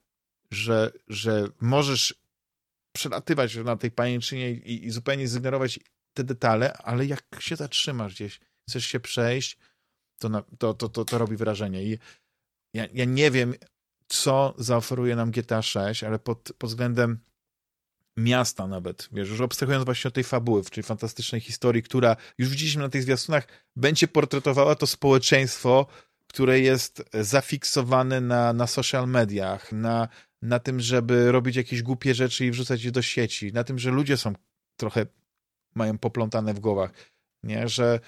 że, 0.51 0.91
że 1.07 1.47
możesz 1.61 2.23
przelatywać 2.95 3.55
na 3.55 3.77
tej 3.77 3.91
pajęczynie 3.91 4.51
i, 4.51 4.85
i 4.85 4.91
zupełnie 4.91 5.27
zignorować 5.27 5.79
te 6.13 6.23
detale, 6.23 6.73
ale 6.73 7.05
jak 7.05 7.23
się 7.39 7.55
zatrzymasz 7.55 8.13
gdzieś, 8.13 8.39
chcesz 8.69 8.85
się 8.85 8.99
przejść, 8.99 9.57
to, 10.19 10.29
na, 10.29 10.41
to, 10.41 10.73
to, 10.73 10.89
to, 10.89 11.05
to 11.05 11.17
robi 11.17 11.35
wrażenie. 11.35 11.83
I 11.83 11.99
ja, 12.73 12.87
ja 12.93 13.05
nie 13.05 13.31
wiem, 13.31 13.53
co 14.07 14.53
zaoferuje 14.57 15.15
nam 15.15 15.31
GTA 15.31 15.61
6, 15.61 16.03
ale 16.03 16.19
pod, 16.19 16.49
pod 16.57 16.69
względem 16.69 17.19
miasta 18.17 18.67
nawet, 18.67 19.09
wiesz, 19.11 19.29
już 19.29 19.41
abstrahując 19.41 19.85
właśnie 19.85 20.07
od 20.07 20.13
tej 20.13 20.23
fabuły, 20.23 20.63
czyli 20.71 20.83
fantastycznej 20.83 21.41
historii, 21.41 21.83
która 21.83 22.15
już 22.37 22.49
widzieliśmy 22.49 22.81
na 22.81 22.89
tych 22.89 23.03
zwiastunach, 23.03 23.47
będzie 23.75 24.07
portretowała 24.07 24.75
to 24.75 24.87
społeczeństwo, 24.87 25.87
które 26.27 26.59
jest 26.59 27.03
zafiksowane 27.13 28.21
na, 28.21 28.53
na 28.53 28.67
social 28.67 29.07
mediach, 29.07 29.71
na, 29.71 30.07
na 30.41 30.59
tym, 30.59 30.79
żeby 30.79 31.31
robić 31.31 31.55
jakieś 31.55 31.81
głupie 31.81 32.15
rzeczy 32.15 32.45
i 32.45 32.51
wrzucać 32.51 32.83
je 32.83 32.91
do 32.91 33.01
sieci, 33.01 33.53
na 33.53 33.63
tym, 33.63 33.79
że 33.79 33.91
ludzie 33.91 34.17
są 34.17 34.33
trochę, 34.77 35.05
mają 35.75 35.97
poplątane 35.97 36.53
w 36.53 36.59
głowach, 36.59 36.91
nie, 37.43 37.67
że 37.67 37.99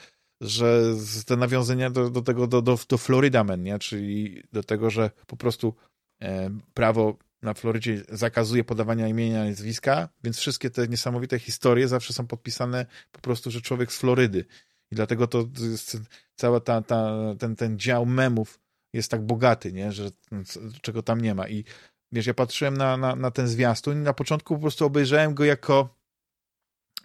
że 0.41 0.93
te 1.25 1.35
nawiązania 1.35 1.89
do, 1.89 2.09
do 2.09 2.21
tego, 2.21 2.47
do, 2.47 2.61
do, 2.61 2.79
do 2.89 2.97
Florida 2.97 3.43
Man, 3.43 3.63
nie? 3.63 3.79
czyli 3.79 4.43
do 4.53 4.63
tego, 4.63 4.89
że 4.89 5.11
po 5.27 5.37
prostu 5.37 5.75
e, 6.21 6.49
prawo 6.73 7.17
na 7.45 7.53
Florydzie 7.53 8.03
zakazuje 8.09 8.63
podawania 8.63 9.07
imienia 9.07 9.45
i 9.45 9.49
nazwiska, 9.49 10.09
więc 10.23 10.37
wszystkie 10.37 10.69
te 10.69 10.87
niesamowite 10.87 11.39
historie 11.39 11.87
zawsze 11.87 12.13
są 12.13 12.27
podpisane 12.27 12.85
po 13.11 13.21
prostu, 13.21 13.51
że 13.51 13.61
człowiek 13.61 13.91
z 13.91 13.97
Florydy. 13.97 14.45
I 14.91 14.95
dlatego 14.95 15.27
to 15.27 15.45
jest 15.59 15.97
cała 16.35 16.59
ta, 16.59 16.81
ta, 16.81 17.11
ten, 17.39 17.55
ten 17.55 17.79
dział 17.79 18.05
memów 18.05 18.59
jest 18.93 19.11
tak 19.11 19.25
bogaty, 19.25 19.73
nie? 19.73 19.91
że 19.91 20.11
czego 20.81 21.03
tam 21.03 21.21
nie 21.21 21.35
ma. 21.35 21.47
I 21.47 21.63
wiesz, 22.11 22.25
ja 22.25 22.33
patrzyłem 22.33 22.77
na, 22.77 22.97
na, 22.97 23.15
na 23.15 23.31
ten 23.31 23.47
zwiastun 23.47 23.97
i 23.97 24.01
na 24.01 24.13
początku 24.13 24.55
po 24.55 24.61
prostu 24.61 24.85
obejrzałem 24.85 25.33
go 25.33 25.45
jako 25.45 25.95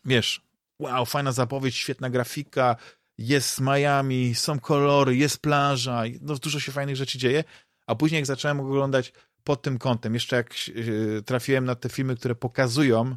wiesz, 0.05 0.43
wow, 0.79 1.07
fajna 1.07 1.33
zapowiedź, 1.33 1.77
świetna 1.77 2.11
grafika, 2.11 2.77
jest 3.19 3.61
Miami, 3.61 4.35
są 4.35 4.61
kolory, 4.61 5.17
jest 5.17 5.39
plaża, 5.39 6.03
no 6.21 6.35
dużo 6.35 6.61
się 6.61 6.73
fajnych 6.73 6.97
rzeczy 6.97 7.19
dzieje, 7.19 7.45
a 7.87 7.95
później 7.95 8.19
jak 8.19 8.27
zacząłem 8.27 8.61
oglądać 8.61 9.13
pod 9.45 9.63
tym 9.63 9.79
kątem. 9.79 10.15
Jeszcze 10.15 10.37
jak 10.37 10.55
e, 10.55 11.23
trafiłem 11.23 11.65
na 11.65 11.75
te 11.75 11.89
filmy, 11.89 12.17
które 12.17 12.35
pokazują, 12.35 13.17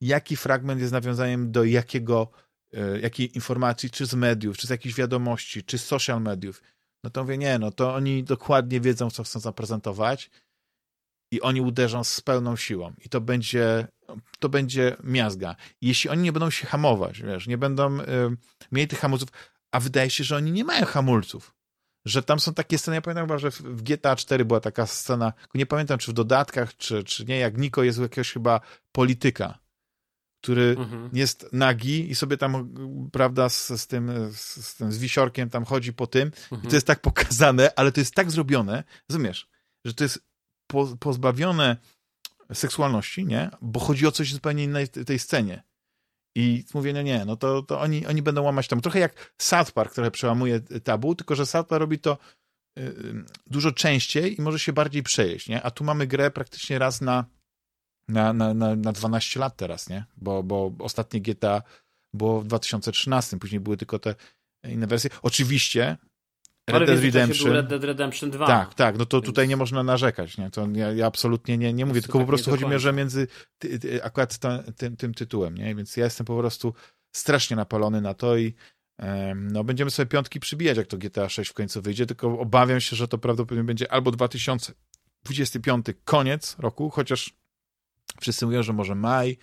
jaki 0.00 0.36
fragment 0.36 0.80
jest 0.80 0.92
nawiązaniem 0.92 1.52
do 1.52 1.64
jakiego, 1.64 2.30
e, 2.74 3.00
jakiej 3.00 3.34
informacji, 3.34 3.90
czy 3.90 4.06
z 4.06 4.14
mediów, 4.14 4.58
czy 4.58 4.66
z 4.66 4.70
jakichś 4.70 4.94
wiadomości, 4.94 5.64
czy 5.64 5.78
z 5.78 5.84
social 5.84 6.22
mediów, 6.22 6.62
no 7.04 7.10
to 7.10 7.22
mówię, 7.22 7.38
nie, 7.38 7.58
no 7.58 7.70
to 7.70 7.94
oni 7.94 8.24
dokładnie 8.24 8.80
wiedzą, 8.80 9.10
co 9.10 9.24
chcą 9.24 9.40
zaprezentować 9.40 10.30
i 11.32 11.40
oni 11.40 11.60
uderzą 11.60 12.04
z 12.04 12.20
pełną 12.20 12.56
siłą 12.56 12.92
i 13.04 13.08
to 13.08 13.20
będzie, 13.20 13.88
to 14.38 14.48
będzie 14.48 14.96
miazga. 15.04 15.56
Jeśli 15.80 16.10
oni 16.10 16.22
nie 16.22 16.32
będą 16.32 16.50
się 16.50 16.66
hamować, 16.66 17.22
wiesz, 17.22 17.46
nie 17.46 17.58
będą 17.58 18.00
y, 18.00 18.04
mieli 18.72 18.88
tych 18.88 18.98
hamulców, 18.98 19.28
a 19.72 19.80
wydaje 19.80 20.10
się, 20.10 20.24
że 20.24 20.36
oni 20.36 20.52
nie 20.52 20.64
mają 20.64 20.86
hamulców 20.86 21.54
że 22.04 22.22
tam 22.22 22.40
są 22.40 22.54
takie 22.54 22.78
sceny, 22.78 22.94
ja 22.94 23.00
pamiętam 23.00 23.38
że 23.38 23.50
w 23.50 23.82
GTA 23.82 24.16
4 24.16 24.44
była 24.44 24.60
taka 24.60 24.86
scena, 24.86 25.32
nie 25.54 25.66
pamiętam 25.66 25.98
czy 25.98 26.10
w 26.10 26.14
dodatkach, 26.14 26.76
czy, 26.76 27.04
czy 27.04 27.24
nie, 27.24 27.38
jak 27.38 27.58
Niko 27.58 27.82
jest 27.82 27.98
u 27.98 28.02
jakiegoś 28.02 28.32
chyba 28.32 28.60
polityka, 28.92 29.58
który 30.42 30.76
mhm. 30.78 31.10
jest 31.12 31.46
nagi 31.52 32.10
i 32.10 32.14
sobie 32.14 32.36
tam, 32.36 32.74
prawda, 33.12 33.48
z, 33.48 33.68
z 33.68 33.86
tym, 33.86 34.12
z, 34.32 34.66
z, 34.66 34.76
tym, 34.76 34.92
z 34.92 34.98
wisiorkiem 34.98 35.50
tam 35.50 35.64
chodzi 35.64 35.92
po 35.92 36.06
tym 36.06 36.30
mhm. 36.52 36.62
i 36.62 36.66
to 36.68 36.74
jest 36.74 36.86
tak 36.86 37.00
pokazane, 37.00 37.70
ale 37.76 37.92
to 37.92 38.00
jest 38.00 38.14
tak 38.14 38.30
zrobione, 38.30 38.84
rozumiesz, 39.08 39.48
że 39.84 39.94
to 39.94 40.04
jest 40.04 40.26
po, 40.66 40.96
pozbawione 41.00 41.76
seksualności, 42.52 43.24
nie? 43.26 43.50
Bo 43.62 43.80
chodzi 43.80 44.06
o 44.06 44.12
coś 44.12 44.32
zupełnie 44.32 44.64
innej 44.64 44.88
tej 44.88 45.18
scenie. 45.18 45.62
I 46.34 46.64
mówię, 46.74 46.92
no 46.92 47.02
nie, 47.02 47.24
no 47.24 47.36
to, 47.36 47.62
to 47.62 47.80
oni, 47.80 48.06
oni 48.06 48.22
będą 48.22 48.42
łamać 48.42 48.68
tam. 48.68 48.80
Trochę 48.80 48.98
jak 48.98 49.34
South 49.38 49.72
Park 49.72 49.94
trochę 49.94 50.10
przełamuje 50.10 50.60
tabu, 50.60 51.14
tylko 51.14 51.34
że 51.34 51.46
South 51.46 51.68
Park 51.68 51.80
robi 51.80 51.98
to 51.98 52.18
y, 52.78 52.82
y, 52.82 53.24
dużo 53.46 53.72
częściej 53.72 54.38
i 54.38 54.42
może 54.42 54.58
się 54.58 54.72
bardziej 54.72 55.02
przejeść, 55.02 55.48
nie? 55.48 55.62
A 55.62 55.70
tu 55.70 55.84
mamy 55.84 56.06
grę 56.06 56.30
praktycznie 56.30 56.78
raz 56.78 57.00
na, 57.00 57.24
na, 58.08 58.32
na, 58.32 58.54
na, 58.54 58.76
na 58.76 58.92
12 58.92 59.40
lat 59.40 59.56
teraz, 59.56 59.88
nie? 59.88 60.04
Bo, 60.16 60.42
bo 60.42 60.72
ostatnie 60.78 61.20
GTA 61.20 61.62
było 62.14 62.40
w 62.40 62.46
2013, 62.46 63.38
później 63.38 63.60
były 63.60 63.76
tylko 63.76 63.98
te 63.98 64.14
inne 64.64 64.86
wersje. 64.86 65.10
Oczywiście 65.22 65.96
Red 66.78 66.88
Dead 66.88 67.00
Redemption. 67.00 67.52
Red 67.52 67.66
Dead 67.66 67.84
Redemption 67.84 68.30
2. 68.30 68.46
Tak, 68.46 68.74
tak, 68.74 68.98
no 68.98 69.06
to 69.06 69.16
Więc... 69.16 69.26
tutaj 69.26 69.48
nie 69.48 69.56
można 69.56 69.82
narzekać, 69.82 70.38
nie? 70.38 70.50
To 70.50 70.68
ja, 70.74 70.92
ja 70.92 71.06
absolutnie 71.06 71.58
nie, 71.58 71.72
nie 71.72 71.86
mówię, 71.86 72.00
tylko 72.02 72.18
tak 72.18 72.26
po 72.26 72.28
prostu 72.28 72.50
chodzi 72.50 72.66
mi, 72.66 72.78
że 72.78 72.92
między 72.92 73.26
ty, 73.58 73.78
ty, 73.78 74.04
akurat 74.04 74.38
ta, 74.38 74.62
tym, 74.76 74.96
tym 74.96 75.14
tytułem, 75.14 75.54
nie? 75.54 75.74
Więc 75.74 75.96
ja 75.96 76.04
jestem 76.04 76.26
po 76.26 76.38
prostu 76.38 76.74
strasznie 77.16 77.56
napalony 77.56 78.00
na 78.00 78.14
to 78.14 78.36
i 78.36 78.54
um, 78.98 79.48
no 79.48 79.64
będziemy 79.64 79.90
sobie 79.90 80.06
piątki 80.06 80.40
przybijać, 80.40 80.76
jak 80.76 80.86
to 80.86 80.98
GTA 80.98 81.28
6 81.28 81.50
w 81.50 81.54
końcu 81.54 81.82
wyjdzie, 81.82 82.06
tylko 82.06 82.38
obawiam 82.38 82.80
się, 82.80 82.96
że 82.96 83.08
to 83.08 83.18
prawdopodobnie 83.18 83.64
będzie 83.64 83.92
albo 83.92 84.10
2025 84.10 85.86
koniec 86.04 86.56
roku, 86.58 86.90
chociaż 86.90 87.34
wszyscy 88.20 88.46
mówią, 88.46 88.62
że 88.62 88.72
może 88.72 88.94
maj, 88.94 89.38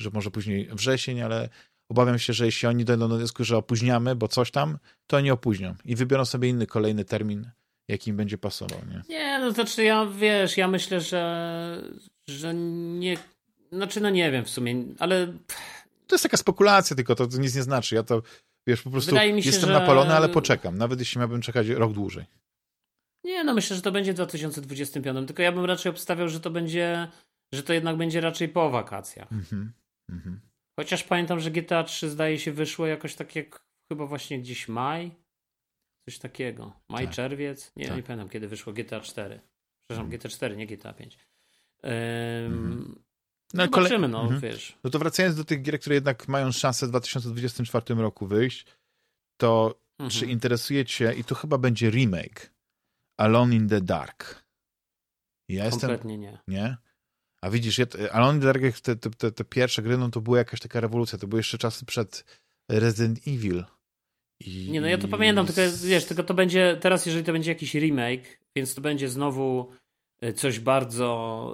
że 0.00 0.10
może 0.10 0.30
później 0.30 0.68
wrzesień, 0.72 1.20
ale 1.20 1.48
Obawiam 1.88 2.18
się, 2.18 2.32
że 2.32 2.46
jeśli 2.46 2.68
oni 2.68 2.84
dojdą 2.84 3.08
do 3.08 3.16
wniosku, 3.16 3.44
że 3.44 3.56
opóźniamy, 3.56 4.16
bo 4.16 4.28
coś 4.28 4.50
tam, 4.50 4.78
to 5.06 5.16
oni 5.16 5.30
opóźnią 5.30 5.74
i 5.84 5.96
wybiorą 5.96 6.24
sobie 6.24 6.48
inny 6.48 6.66
kolejny 6.66 7.04
termin, 7.04 7.50
jaki 7.88 8.10
im 8.10 8.16
będzie 8.16 8.38
pasował. 8.38 8.78
Nie, 8.88 9.02
nie 9.08 9.38
no 9.38 9.46
to 9.46 9.52
znaczy 9.52 9.84
ja, 9.84 10.06
wiesz, 10.06 10.56
ja 10.56 10.68
myślę, 10.68 11.00
że, 11.00 11.82
że 12.28 12.54
nie, 12.54 13.16
znaczy 13.72 14.00
no 14.00 14.10
nie 14.10 14.30
wiem 14.30 14.44
w 14.44 14.50
sumie, 14.50 14.84
ale... 14.98 15.26
To 16.06 16.14
jest 16.14 16.22
taka 16.22 16.36
spekulacja 16.36 16.96
tylko, 16.96 17.14
to 17.14 17.26
nic 17.38 17.54
nie 17.54 17.62
znaczy. 17.62 17.94
Ja 17.94 18.02
to, 18.02 18.22
wiesz, 18.66 18.82
po 18.82 18.90
prostu 18.90 19.16
się, 19.16 19.24
jestem 19.24 19.70
że... 19.70 19.78
napalony, 19.78 20.14
ale 20.14 20.28
poczekam, 20.28 20.78
nawet 20.78 20.98
jeśli 20.98 21.18
miałbym 21.18 21.40
czekać 21.40 21.68
rok 21.68 21.92
dłużej. 21.92 22.24
Nie, 23.24 23.44
no 23.44 23.54
myślę, 23.54 23.76
że 23.76 23.82
to 23.82 23.92
będzie 23.92 24.12
w 24.12 24.16
2025, 24.16 25.26
tylko 25.26 25.42
ja 25.42 25.52
bym 25.52 25.64
raczej 25.64 25.90
obstawiał, 25.90 26.28
że 26.28 26.40
to 26.40 26.50
będzie, 26.50 27.08
że 27.52 27.62
to 27.62 27.72
jednak 27.72 27.96
będzie 27.96 28.20
raczej 28.20 28.48
po 28.48 28.70
wakacjach. 28.70 29.32
Mhm, 29.32 29.72
mhm. 30.10 30.40
Chociaż 30.78 31.04
pamiętam, 31.04 31.40
że 31.40 31.50
GTA 31.50 31.84
3 31.84 32.10
zdaje 32.10 32.38
się 32.38 32.52
wyszło 32.52 32.86
jakoś 32.86 33.14
tak 33.14 33.36
jak 33.36 33.62
chyba 33.92 34.06
właśnie 34.06 34.38
gdzieś 34.38 34.68
maj. 34.68 35.10
Coś 36.08 36.18
takiego. 36.18 36.72
Maj, 36.88 37.04
tak. 37.04 37.14
czerwiec. 37.14 37.72
Nie, 37.76 37.86
tak. 37.86 37.96
nie 37.96 38.02
pamiętam 38.02 38.28
kiedy 38.28 38.48
wyszło 38.48 38.72
GTA 38.72 39.00
4. 39.00 39.40
Przepraszam, 39.80 40.06
mm. 40.06 40.18
GTA 40.18 40.28
4, 40.28 40.56
nie 40.56 40.66
GTA 40.66 40.92
5. 40.92 41.18
Um, 41.82 41.92
mm. 41.92 43.02
No, 43.54 43.64
zobaczymy, 43.64 44.08
no, 44.08 44.22
mhm. 44.22 44.40
wiesz. 44.40 44.78
No 44.84 44.90
to 44.90 44.98
wracając 44.98 45.36
do 45.36 45.44
tych 45.44 45.62
gier, 45.62 45.80
które 45.80 45.94
jednak 45.94 46.28
mają 46.28 46.52
szansę 46.52 46.86
w 46.86 46.88
2024 46.88 47.94
roku 47.94 48.26
wyjść, 48.26 48.66
to 49.36 49.80
mhm. 49.98 50.10
czy 50.10 50.26
interesuje 50.26 50.84
cię, 50.84 51.14
i 51.14 51.24
to 51.24 51.34
chyba 51.34 51.58
będzie 51.58 51.90
remake, 51.90 52.52
Alone 53.16 53.54
in 53.54 53.68
the 53.68 53.80
Dark. 53.80 54.44
Ja 55.48 55.70
Kompletnie 55.70 56.14
jestem, 56.14 56.20
nie. 56.20 56.58
Nie? 56.60 56.76
A 57.42 57.50
widzisz, 57.50 57.80
Alone 58.12 58.34
in 58.34 58.40
the 58.40 58.46
Dark, 58.46 58.80
te, 58.80 58.96
te, 58.96 59.30
te, 59.32 59.44
pierwsze 59.44 59.82
gry, 59.82 59.98
no 59.98 60.10
to 60.10 60.20
była 60.20 60.38
jakaś 60.38 60.60
taka 60.60 60.80
rewolucja. 60.80 61.18
To 61.18 61.26
były 61.26 61.40
jeszcze 61.40 61.58
czasy 61.58 61.86
przed 61.86 62.24
Resident 62.70 63.18
Evil. 63.26 63.64
I, 64.40 64.70
nie, 64.70 64.80
no 64.80 64.86
ja 64.86 64.98
to 64.98 65.08
pamiętam, 65.08 65.46
tylko 65.46 65.60
wiesz, 65.84 66.04
tylko 66.04 66.22
to 66.22 66.34
będzie, 66.34 66.76
teraz 66.80 67.06
jeżeli 67.06 67.24
to 67.24 67.32
będzie 67.32 67.50
jakiś 67.50 67.74
remake, 67.74 68.40
więc 68.56 68.74
to 68.74 68.80
będzie 68.80 69.08
znowu 69.08 69.70
y, 70.24 70.32
coś 70.32 70.60
bardzo 70.60 71.52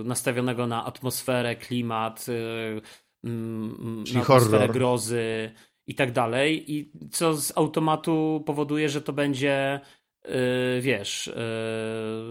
y, 0.00 0.04
nastawionego 0.04 0.66
na 0.66 0.84
atmosferę, 0.84 1.56
klimat, 1.56 2.26
y, 2.28 2.80
mm, 3.24 4.04
Czyli 4.04 4.16
na 4.16 4.22
atmosferę 4.22 4.58
horror. 4.58 4.72
grozy 4.72 5.50
i 5.86 5.94
tak 5.94 6.12
dalej. 6.12 6.72
I 6.72 6.92
co 7.10 7.36
z 7.36 7.52
automatu 7.56 8.42
powoduje, 8.46 8.88
że 8.88 9.02
to 9.02 9.12
będzie, 9.12 9.80
y, 10.24 10.80
wiesz, 10.80 11.26
y, 11.26 11.32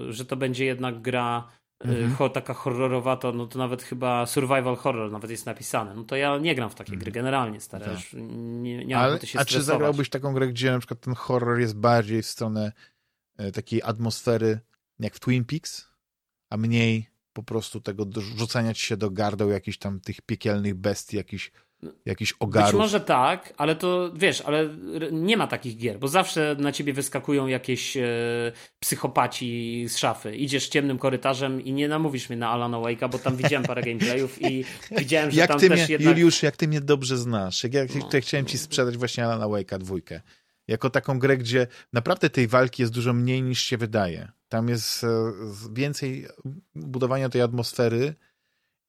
że 0.10 0.26
to 0.28 0.36
będzie 0.36 0.66
jednak 0.66 1.02
gra 1.02 1.59
Mhm. 1.80 2.16
Ho, 2.16 2.30
taka 2.30 2.54
horrorowata, 2.54 3.32
no 3.32 3.48
to 3.48 3.60
nawet 3.60 3.84
chyba 3.84 4.26
survival 4.26 4.76
horror 4.76 5.12
nawet 5.12 5.32
jest 5.32 5.46
napisane. 5.46 5.96
No 5.96 6.04
to 6.04 6.16
ja 6.16 6.38
nie 6.38 6.56
gram 6.56 6.70
w 6.70 6.76
takie 6.76 6.92
mhm. 6.92 7.00
gry 7.00 7.12
generalnie, 7.12 7.62
stare. 7.62 7.86
Tak. 7.86 8.00
Nie, 8.14 8.86
nie 8.86 8.98
Ale, 8.98 9.20
się 9.20 9.40
A 9.40 9.46
czy 9.46 9.62
zagrałbyś 9.62 10.10
taką 10.10 10.34
grę, 10.34 10.48
gdzie 10.48 10.72
na 10.72 10.80
przykład 10.80 11.00
ten 11.00 11.16
horror 11.16 11.60
jest 11.60 11.78
bardziej 11.78 12.22
w 12.22 12.28
stronę 12.28 12.72
e, 13.38 13.52
takiej 13.52 13.82
atmosfery 13.84 14.60
jak 15.00 15.16
w 15.16 15.20
Twin 15.20 15.46
Peaks, 15.46 15.90
a 16.50 16.58
mniej 16.58 17.10
po 17.34 17.44
prostu 17.44 17.82
tego 17.82 18.06
rzucania 18.38 18.74
ci 18.74 18.86
się 18.86 18.98
do 18.98 19.12
gardeł 19.12 19.50
jakichś 19.50 19.78
tam 19.78 20.00
tych 20.00 20.22
piekielnych 20.22 20.76
bestii, 20.76 21.18
jakichś 21.18 21.52
jakiś 22.06 22.34
ogarów. 22.40 22.72
Być 22.72 22.80
może 22.80 23.00
tak, 23.00 23.54
ale 23.58 23.76
to 23.76 24.12
wiesz, 24.16 24.42
ale 24.42 24.70
nie 25.12 25.38
ma 25.38 25.48
takich 25.48 25.78
gier, 25.78 26.00
bo 26.00 26.08
zawsze 26.08 26.56
na 26.60 26.72
ciebie 26.72 26.94
wyskakują 26.94 27.48
jakieś 27.48 27.98
e, 27.98 28.08
psychopaci 28.80 29.86
z 29.90 29.98
szafy. 29.98 30.36
Idziesz 30.36 30.68
ciemnym 30.68 30.98
korytarzem 30.98 31.62
i 31.62 31.74
nie 31.74 31.88
namówisz 31.88 32.30
mnie 32.30 32.38
na 32.38 32.50
Alana 32.50 32.78
Wake'a, 32.78 33.10
bo 33.10 33.20
tam 33.20 33.36
widziałem 33.36 33.64
parę 33.64 33.82
gameplayów 33.82 34.42
i 34.42 34.66
widziałem, 34.98 35.32
że 35.32 35.40
jak 35.40 35.48
tam 35.48 35.60
ty 35.60 35.70
też 35.70 35.80
mnie, 35.80 35.88
jednak... 35.90 36.18
Juliusz, 36.18 36.44
jak 36.44 36.58
ty 36.58 36.68
mnie 36.68 36.82
dobrze 36.82 37.18
znasz, 37.18 37.64
jak 37.64 37.74
ja 37.74 37.86
no. 37.96 38.22
chciałem 38.22 38.46
ci 38.46 38.58
sprzedać 38.58 38.98
właśnie 38.98 39.26
Alana 39.26 39.46
Wake'a 39.46 39.78
dwójkę. 39.78 40.22
Jako 40.68 40.90
taką 40.90 41.20
grę, 41.20 41.38
gdzie 41.38 41.68
naprawdę 41.94 42.30
tej 42.30 42.48
walki 42.48 42.82
jest 42.82 42.94
dużo 42.94 43.14
mniej 43.14 43.42
niż 43.42 43.62
się 43.62 43.78
wydaje. 43.78 44.32
Tam 44.50 44.70
jest 44.70 45.04
e, 45.04 45.08
więcej 45.74 46.28
budowania 46.76 47.30
tej 47.30 47.42
atmosfery, 47.42 48.16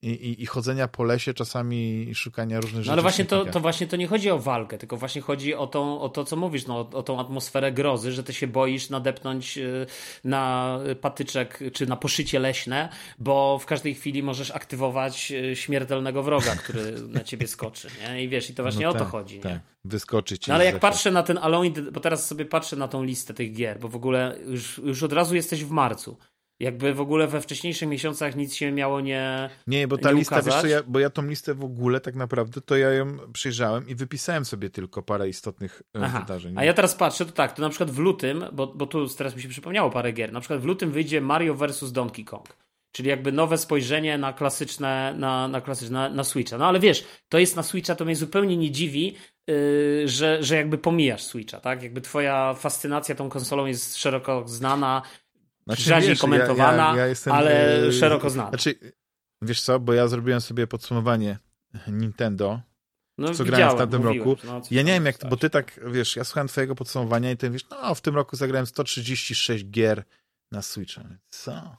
i, 0.01 0.09
i, 0.09 0.43
i, 0.43 0.45
chodzenia 0.45 0.87
po 0.87 1.03
lesie 1.03 1.33
czasami 1.33 2.09
i 2.09 2.15
szukania 2.15 2.59
różnych 2.59 2.75
no, 2.75 2.83
rzeczy. 2.83 2.91
ale 2.91 3.01
właśnie 3.01 3.25
to, 3.25 3.45
to 3.45 3.59
właśnie 3.59 3.87
to 3.87 3.95
nie 3.95 4.07
chodzi 4.07 4.31
o 4.31 4.39
walkę, 4.39 4.77
tylko 4.77 4.97
właśnie 4.97 5.21
chodzi 5.21 5.55
o, 5.55 5.67
tą, 5.67 6.01
o 6.01 6.09
to, 6.09 6.25
co 6.25 6.35
mówisz, 6.35 6.67
no, 6.67 6.79
o, 6.79 6.89
o 6.97 7.03
tą 7.03 7.19
atmosferę 7.19 7.71
grozy, 7.71 8.11
że 8.11 8.23
ty 8.23 8.33
się 8.33 8.47
boisz 8.47 8.89
nadepnąć 8.89 9.57
y, 9.57 9.85
na 10.23 10.79
patyczek 11.01 11.59
czy 11.73 11.85
na 11.85 11.95
poszycie 11.95 12.39
leśne, 12.39 12.89
bo 13.19 13.59
w 13.59 13.65
każdej 13.65 13.95
chwili 13.95 14.23
możesz 14.23 14.51
aktywować 14.51 15.31
y, 15.31 15.55
śmiertelnego 15.55 16.23
wroga, 16.23 16.55
który 16.55 17.01
na 17.17 17.23
ciebie 17.23 17.47
skoczy. 17.47 17.87
Nie? 18.01 18.23
I 18.23 18.29
wiesz, 18.29 18.49
i 18.49 18.53
to 18.53 18.63
właśnie 18.63 18.85
no 18.85 18.89
o 18.89 18.93
to 18.93 18.99
tak, 18.99 19.07
chodzi. 19.07 19.39
Tak. 19.39 19.51
Nie? 19.51 19.59
Wyskoczyć. 19.85 20.47
No 20.47 20.55
ale 20.55 20.65
jak 20.65 20.79
patrzę 20.79 21.11
na 21.11 21.23
ten 21.23 21.37
Alone, 21.37 21.69
bo 21.91 21.99
teraz 21.99 22.27
sobie 22.27 22.45
patrzę 22.45 22.75
na 22.75 22.87
tą 22.87 23.03
listę 23.03 23.33
tych 23.33 23.53
gier, 23.53 23.79
bo 23.79 23.87
w 23.87 23.95
ogóle 23.95 24.37
już, 24.47 24.77
już 24.77 25.03
od 25.03 25.13
razu 25.13 25.35
jesteś 25.35 25.65
w 25.65 25.71
marcu 25.71 26.17
jakby 26.61 26.93
w 26.93 27.01
ogóle 27.01 27.27
we 27.27 27.41
wcześniejszych 27.41 27.89
miesiącach 27.89 28.35
nic 28.35 28.55
się 28.55 28.71
miało 28.71 29.01
nie 29.01 29.49
Nie, 29.67 29.87
bo 29.87 29.97
ta 29.97 30.11
nie 30.11 30.17
lista, 30.17 30.41
wiesz 30.41 30.61
co, 30.61 30.67
ja, 30.67 30.83
bo 30.87 30.99
ja 30.99 31.09
tą 31.09 31.27
listę 31.27 31.53
w 31.53 31.63
ogóle 31.63 31.99
tak 31.99 32.15
naprawdę, 32.15 32.61
to 32.61 32.77
ja 32.77 32.89
ją 32.89 33.17
przyjrzałem 33.33 33.87
i 33.87 33.95
wypisałem 33.95 34.45
sobie 34.45 34.69
tylko 34.69 35.01
parę 35.01 35.29
istotnych 35.29 35.81
e, 35.95 35.99
Aha. 36.03 36.19
wydarzeń. 36.19 36.53
A 36.57 36.63
ja 36.63 36.73
teraz 36.73 36.95
patrzę, 36.95 37.25
to 37.25 37.31
tak, 37.31 37.53
to 37.53 37.61
na 37.61 37.69
przykład 37.69 37.91
w 37.91 37.99
lutym, 37.99 38.45
bo, 38.53 38.67
bo 38.67 38.87
tu 38.87 39.07
teraz 39.07 39.35
mi 39.35 39.41
się 39.41 39.49
przypomniało 39.49 39.89
parę 39.89 40.11
gier, 40.11 40.33
na 40.33 40.39
przykład 40.39 40.61
w 40.61 40.65
lutym 40.65 40.91
wyjdzie 40.91 41.21
Mario 41.21 41.55
vs 41.55 41.91
Donkey 41.91 42.25
Kong. 42.25 42.47
Czyli 42.91 43.09
jakby 43.09 43.31
nowe 43.31 43.57
spojrzenie 43.57 44.17
na 44.17 44.33
klasyczne, 44.33 45.13
na, 45.17 45.47
na 45.47 45.61
klasyczne, 45.61 45.93
na, 45.93 46.09
na 46.09 46.23
Switcha. 46.23 46.57
No 46.57 46.65
ale 46.65 46.79
wiesz, 46.79 47.03
to 47.29 47.39
jest 47.39 47.55
na 47.55 47.63
Switcha, 47.63 47.95
to 47.95 48.05
mnie 48.05 48.15
zupełnie 48.15 48.57
nie 48.57 48.71
dziwi, 48.71 49.15
yy, 49.47 50.07
że, 50.07 50.43
że 50.43 50.55
jakby 50.55 50.77
pomijasz 50.77 51.23
Switcha, 51.23 51.59
tak? 51.59 51.83
Jakby 51.83 52.01
twoja 52.01 52.53
fascynacja 52.53 53.15
tą 53.15 53.29
konsolą 53.29 53.65
jest 53.65 53.97
szeroko 53.97 54.47
znana, 54.47 55.01
znaczy, 55.65 55.81
rzadziej 55.81 56.09
wiesz, 56.09 56.19
komentowana, 56.19 56.83
ja, 56.83 56.91
ja, 56.91 56.97
ja 56.97 57.07
jestem, 57.07 57.33
ale 57.33 57.81
yy, 57.85 57.93
szeroko 57.93 58.29
znana. 58.29 58.49
Znaczy, 58.49 58.75
wiesz 59.41 59.61
co, 59.61 59.79
bo 59.79 59.93
ja 59.93 60.07
zrobiłem 60.07 60.41
sobie 60.41 60.67
podsumowanie 60.67 61.39
Nintendo, 61.87 62.61
no, 63.17 63.33
co 63.33 63.45
grałem 63.45 63.75
w 63.75 63.77
tamtym 63.77 64.03
roku. 64.03 64.37
No, 64.43 64.61
ja 64.71 64.81
nie 64.81 64.93
wiem, 64.93 65.05
jak, 65.05 65.15
bo 65.29 65.37
ty 65.37 65.49
tak, 65.49 65.79
wiesz, 65.91 66.15
ja 66.15 66.23
słuchałem 66.23 66.47
twojego 66.47 66.75
podsumowania 66.75 67.31
i 67.31 67.37
ty 67.37 67.49
wiesz, 67.49 67.69
no 67.69 67.95
w 67.95 68.01
tym 68.01 68.15
roku 68.15 68.35
zagrałem 68.35 68.65
136 68.65 69.65
gier 69.65 70.03
na 70.51 70.61
Switcha. 70.61 71.03
Co? 71.29 71.77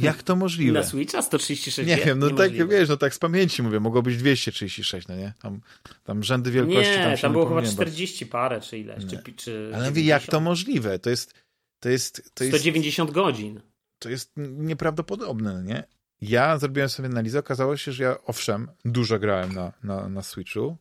Jak 0.00 0.22
to 0.22 0.36
możliwe? 0.36 0.72
Na 0.72 0.86
Switcha 0.86 1.22
136 1.22 1.88
Nie 1.88 1.96
gier? 1.96 2.06
wiem, 2.06 2.18
no 2.18 2.30
tak, 2.30 2.68
wiesz, 2.68 2.88
no 2.88 2.96
tak 2.96 3.14
z 3.14 3.18
pamięci 3.18 3.62
mówię, 3.62 3.80
mogło 3.80 4.02
być 4.02 4.16
236, 4.16 5.08
no 5.08 5.16
nie? 5.16 5.32
Tam, 5.42 5.60
tam 6.04 6.22
rzędy 6.22 6.50
wielkości 6.50 6.98
nie, 6.98 7.04
tam 7.04 7.16
tam 7.16 7.32
było 7.32 7.46
chyba 7.46 7.62
40 7.62 8.26
parę, 8.26 8.60
czy 8.60 8.78
ileś, 8.78 9.04
czy, 9.06 9.32
czy, 9.32 9.72
Ale 9.74 9.88
mówię, 9.88 10.02
jak 10.02 10.26
to 10.26 10.40
możliwe? 10.40 10.98
To 10.98 11.10
jest 11.10 11.34
to 11.80 11.88
jest, 11.88 12.34
to 12.34 12.44
190 12.44 13.08
jest, 13.08 13.14
godzin. 13.14 13.60
To 13.98 14.08
jest 14.10 14.32
nieprawdopodobne, 14.36 15.62
nie? 15.64 15.84
Ja 16.20 16.58
zrobiłem 16.58 16.88
sobie 16.88 17.08
analizę, 17.08 17.38
okazało 17.38 17.76
się, 17.76 17.92
że 17.92 18.04
ja 18.04 18.24
owszem, 18.24 18.70
dużo 18.84 19.18
grałem 19.18 19.52
na, 19.52 19.72
na, 19.82 20.08
na 20.08 20.22
Switchu, 20.22 20.76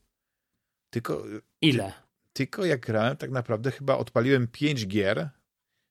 tylko... 0.90 1.24
Ile? 1.62 1.94
Tylko 2.34 2.66
jak 2.66 2.80
grałem, 2.80 3.18
tak 3.18 3.32
naprawdę 3.32 3.72
chyba 3.72 3.98
odpaliłem 3.98 4.48
5 4.48 4.88
gier, 4.88 5.30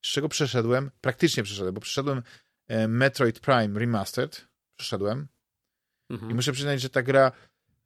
z 0.05 0.09
czego 0.09 0.29
przeszedłem, 0.29 0.91
praktycznie 1.01 1.43
przeszedłem, 1.43 1.75
bo 1.75 1.81
przeszedłem 1.81 2.23
e, 2.69 2.89
Metroid 2.89 3.41
Prime 3.41 3.79
Remastered, 3.79 4.49
przeszedłem 4.79 5.29
mhm. 6.11 6.33
i 6.33 6.35
muszę 6.35 6.53
przyznać, 6.53 6.81
że 6.81 6.91
ta 6.91 7.03
gra 7.03 7.33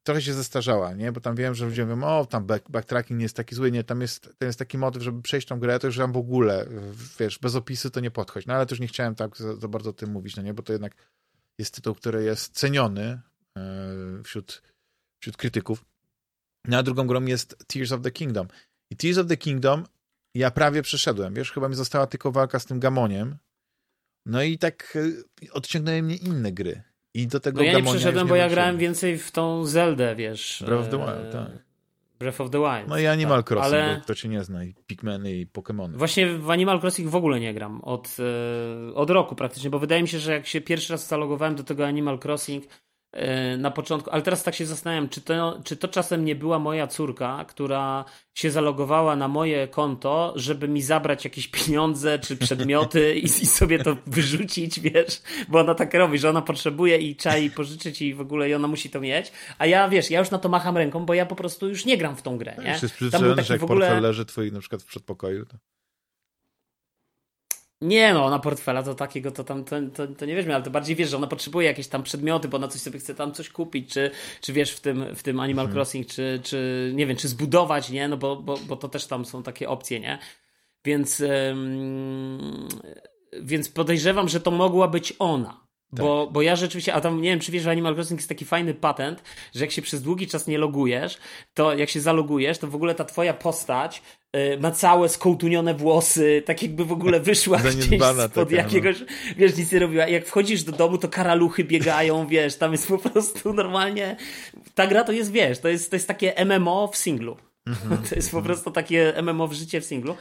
trochę 0.03 0.21
się 0.21 0.33
zestarzała, 0.33 0.93
nie? 0.93 1.11
Bo 1.11 1.21
tam 1.21 1.35
wiem, 1.35 1.55
że 1.55 1.65
ludzie 1.65 1.85
mówią, 1.85 2.03
o, 2.03 2.25
tam 2.25 2.45
back, 2.45 2.69
backtracking 2.69 3.17
nie 3.19 3.25
jest 3.25 3.35
taki 3.35 3.55
zły, 3.55 3.71
nie, 3.71 3.83
tam 3.83 4.01
jest, 4.01 4.35
ten 4.37 4.47
jest 4.47 4.59
taki 4.59 4.77
motyw, 4.77 5.03
żeby 5.03 5.21
przejść 5.21 5.47
tą 5.47 5.59
grę, 5.59 5.79
to 5.79 5.87
już 5.87 5.97
tam 5.97 6.11
w 6.11 6.17
ogóle, 6.17 6.67
wiesz, 7.19 7.39
bez 7.39 7.55
opisu 7.55 7.89
to 7.89 7.99
nie 7.99 8.11
podchodź. 8.11 8.45
No 8.45 8.53
ale 8.53 8.65
też 8.65 8.79
nie 8.79 8.87
chciałem 8.87 9.15
tak 9.15 9.37
za, 9.37 9.55
za 9.55 9.67
bardzo 9.67 9.89
o 9.89 9.93
tym 9.93 10.11
mówić, 10.11 10.35
no 10.35 10.43
nie? 10.43 10.53
Bo 10.53 10.63
to 10.63 10.73
jednak 10.73 10.95
jest 11.59 11.73
tytuł, 11.75 11.95
który 11.95 12.23
jest 12.23 12.53
ceniony 12.53 13.21
e, 13.57 14.23
wśród, 14.23 14.61
wśród 15.21 15.37
krytyków. 15.37 15.85
No 16.67 16.77
a 16.77 16.83
drugą 16.83 17.07
grą 17.07 17.25
jest 17.25 17.67
Tears 17.67 17.91
of 17.91 18.01
the 18.01 18.11
Kingdom. 18.11 18.47
I 18.91 18.95
Tears 18.95 19.17
of 19.17 19.27
the 19.27 19.37
Kingdom 19.37 19.85
ja 20.35 20.51
prawie 20.51 20.81
przeszedłem, 20.81 21.33
wiesz, 21.33 21.51
chyba 21.51 21.69
mi 21.69 21.75
została 21.75 22.07
tylko 22.07 22.31
walka 22.31 22.59
z 22.59 22.65
tym 22.65 22.79
Gamoniem. 22.79 23.37
No 24.25 24.43
i 24.43 24.57
tak 24.57 24.97
e, 24.97 25.51
odciągnęły 25.51 26.03
mnie 26.03 26.15
inne 26.15 26.51
gry. 26.51 26.83
I 27.13 27.27
do 27.27 27.39
tego 27.39 27.57
no 27.57 27.63
ja 27.63 27.73
nie 27.73 27.83
przeszedłem, 27.83 28.27
bo 28.27 28.35
ja 28.35 28.49
grałem 28.49 28.77
więcej 28.77 29.17
w 29.17 29.31
tą 29.31 29.65
Zeldę, 29.65 30.15
wiesz. 30.15 30.63
Breath 30.65 30.83
of 30.83 30.89
the 30.89 30.97
Wild, 30.97 31.29
e, 31.29 31.31
tak. 31.31 31.71
Breath 32.19 32.41
of 32.41 32.49
the 32.49 32.57
Wild. 32.59 32.87
No 32.87 32.97
i 32.97 33.07
Animal 33.07 33.37
tak, 33.37 33.47
Crossing, 33.47 33.73
ale... 33.73 34.01
kto 34.03 34.15
cię 34.15 34.29
nie 34.29 34.43
zna, 34.43 34.63
i 34.63 34.73
Pikmeny 34.87 35.35
i 35.35 35.47
Pokémony. 35.47 35.97
Właśnie 35.97 36.27
w 36.27 36.49
Animal 36.49 36.79
Crossing 36.79 37.09
w 37.09 37.15
ogóle 37.15 37.39
nie 37.39 37.53
gram 37.53 37.81
od, 37.81 38.17
e, 38.89 38.93
od 38.93 39.09
roku 39.09 39.35
praktycznie, 39.35 39.69
bo 39.69 39.79
wydaje 39.79 40.01
mi 40.01 40.07
się, 40.07 40.19
że 40.19 40.33
jak 40.33 40.47
się 40.47 40.61
pierwszy 40.61 40.93
raz 40.93 41.07
zalogowałem 41.07 41.55
do 41.55 41.63
tego 41.63 41.87
Animal 41.87 42.19
Crossing, 42.25 42.63
na 43.57 43.71
początku, 43.71 44.09
ale 44.09 44.21
teraz 44.21 44.43
tak 44.43 44.55
się 44.55 44.65
zastanawiam, 44.65 45.09
czy 45.09 45.21
to, 45.21 45.61
czy 45.63 45.77
to 45.77 45.87
czasem 45.87 46.25
nie 46.25 46.35
była 46.35 46.59
moja 46.59 46.87
córka, 46.87 47.45
która 47.47 48.05
się 48.33 48.51
zalogowała 48.51 49.15
na 49.15 49.27
moje 49.27 49.67
konto, 49.67 50.33
żeby 50.35 50.67
mi 50.67 50.81
zabrać 50.81 51.23
jakieś 51.23 51.47
pieniądze 51.47 52.19
czy 52.19 52.37
przedmioty 52.37 53.13
i, 53.19 53.23
i 53.23 53.45
sobie 53.45 53.79
to 53.79 53.97
wyrzucić, 54.07 54.79
wiesz, 54.79 55.21
bo 55.47 55.59
ona 55.59 55.75
tak 55.75 55.93
robi, 55.93 56.17
że 56.17 56.29
ona 56.29 56.41
potrzebuje 56.41 56.97
i 56.97 57.15
trzeba 57.15 57.37
jej 57.37 57.51
pożyczyć 57.51 58.01
i 58.01 58.13
w 58.13 58.21
ogóle 58.21 58.49
i 58.49 58.53
ona 58.53 58.67
musi 58.67 58.89
to 58.89 59.01
mieć, 59.01 59.31
a 59.57 59.65
ja, 59.65 59.89
wiesz, 59.89 60.11
ja 60.11 60.19
już 60.19 60.31
na 60.31 60.37
to 60.37 60.49
macham 60.49 60.77
ręką, 60.77 61.05
bo 61.05 61.13
ja 61.13 61.25
po 61.25 61.35
prostu 61.35 61.69
już 61.69 61.85
nie 61.85 61.97
gram 61.97 62.15
w 62.15 62.21
tą 62.21 62.37
grę, 62.37 62.55
nie? 62.63 62.75
Tam 63.11 63.21
był 63.21 63.35
taki 63.35 63.51
jak 63.51 63.61
w 63.61 63.63
ogóle... 63.63 63.87
portfel 63.87 64.03
leży 64.03 64.25
twój 64.25 64.51
na 64.51 64.59
przykład 64.59 64.83
w 64.83 64.85
przedpokoju, 64.85 65.45
to... 65.45 65.57
Nie 67.81 68.13
no, 68.13 68.29
na 68.29 68.39
portfela 68.39 68.83
to 68.83 68.95
takiego 68.95 69.31
to 69.31 69.43
tam 69.43 69.63
to, 69.63 69.75
to, 69.93 70.07
to, 70.07 70.25
nie 70.25 70.35
wiesz, 70.35 70.47
ale 70.47 70.63
to 70.63 70.71
bardziej 70.71 70.95
wiesz, 70.95 71.09
że 71.09 71.17
ona 71.17 71.27
potrzebuje 71.27 71.67
jakieś 71.67 71.87
tam 71.87 72.03
przedmioty, 72.03 72.47
bo 72.47 72.57
ona 72.57 72.67
coś 72.67 72.81
sobie 72.81 72.99
chce 72.99 73.15
tam 73.15 73.31
coś 73.31 73.49
kupić, 73.49 73.93
czy, 73.93 74.11
czy 74.41 74.53
wiesz 74.53 74.71
w 74.71 74.79
tym, 74.79 75.15
w 75.15 75.23
tym 75.23 75.39
Animal 75.39 75.65
mhm. 75.65 75.75
Crossing, 75.75 76.07
czy, 76.07 76.39
czy 76.43 76.91
nie 76.95 77.05
wiem, 77.05 77.17
czy 77.17 77.27
zbudować, 77.27 77.89
nie? 77.89 78.07
No 78.07 78.17
bo, 78.17 78.35
bo, 78.35 78.57
bo 78.57 78.75
to 78.75 78.89
też 78.89 79.07
tam 79.07 79.25
są 79.25 79.43
takie 79.43 79.69
opcje, 79.69 79.99
nie? 79.99 80.19
Więc, 80.85 81.19
ym, 81.19 82.67
więc 83.41 83.69
podejrzewam, 83.69 84.29
że 84.29 84.41
to 84.41 84.51
mogła 84.51 84.87
być 84.87 85.13
ona. 85.19 85.70
Tak. 85.95 85.99
Bo, 85.99 86.29
bo 86.31 86.41
ja 86.41 86.55
rzeczywiście, 86.55 86.93
a 86.93 87.01
tam 87.01 87.21
nie 87.21 87.29
wiem, 87.29 87.39
czy 87.39 87.51
wiesz, 87.51 87.63
że 87.63 87.71
Animal 87.71 87.93
Crossing 87.93 88.19
jest 88.19 88.29
taki 88.29 88.45
fajny 88.45 88.73
patent, 88.73 89.23
że 89.55 89.65
jak 89.65 89.71
się 89.71 89.81
przez 89.81 90.01
długi 90.01 90.27
czas 90.27 90.47
nie 90.47 90.57
logujesz, 90.57 91.17
to 91.53 91.73
jak 91.73 91.89
się 91.89 92.01
zalogujesz, 92.01 92.57
to 92.57 92.67
w 92.67 92.75
ogóle 92.75 92.95
ta 92.95 93.05
twoja 93.05 93.33
postać 93.33 94.01
y, 94.35 94.57
ma 94.59 94.71
całe 94.71 95.09
skołtunione 95.09 95.73
włosy, 95.73 96.43
tak 96.45 96.63
jakby 96.63 96.85
w 96.85 96.91
ogóle 96.91 97.19
wyszła 97.19 97.57
gdzieś 97.77 98.01
spod 98.01 98.33
taka, 98.33 98.55
jakiegoś, 98.55 98.99
no. 98.99 99.05
wiesz, 99.37 99.57
nic 99.57 99.71
nie 99.71 99.79
robiła. 99.79 100.07
Jak 100.07 100.25
wchodzisz 100.25 100.63
do 100.63 100.71
domu, 100.71 100.97
to 100.97 101.07
karaluchy 101.07 101.63
biegają, 101.63 102.27
wiesz, 102.27 102.55
tam 102.55 102.71
jest 102.71 102.87
po 102.87 102.97
prostu 102.97 103.53
normalnie, 103.53 104.15
ta 104.75 104.87
gra 104.87 105.03
to 105.03 105.11
jest, 105.11 105.31
wiesz, 105.31 105.59
to 105.59 105.69
jest, 105.69 105.89
to 105.89 105.95
jest 105.95 106.07
takie 106.07 106.45
MMO 106.45 106.87
w 106.87 106.97
singlu. 106.97 107.37
Mm-hmm. 107.67 107.97
To 108.09 108.15
jest 108.15 108.31
po 108.31 108.41
prostu 108.41 108.71
takie 108.71 109.13
MMO 109.21 109.47
w 109.47 109.53
życie 109.53 109.81
w 109.81 109.85
singlu. 109.85 110.15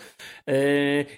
Yy, 0.47 0.55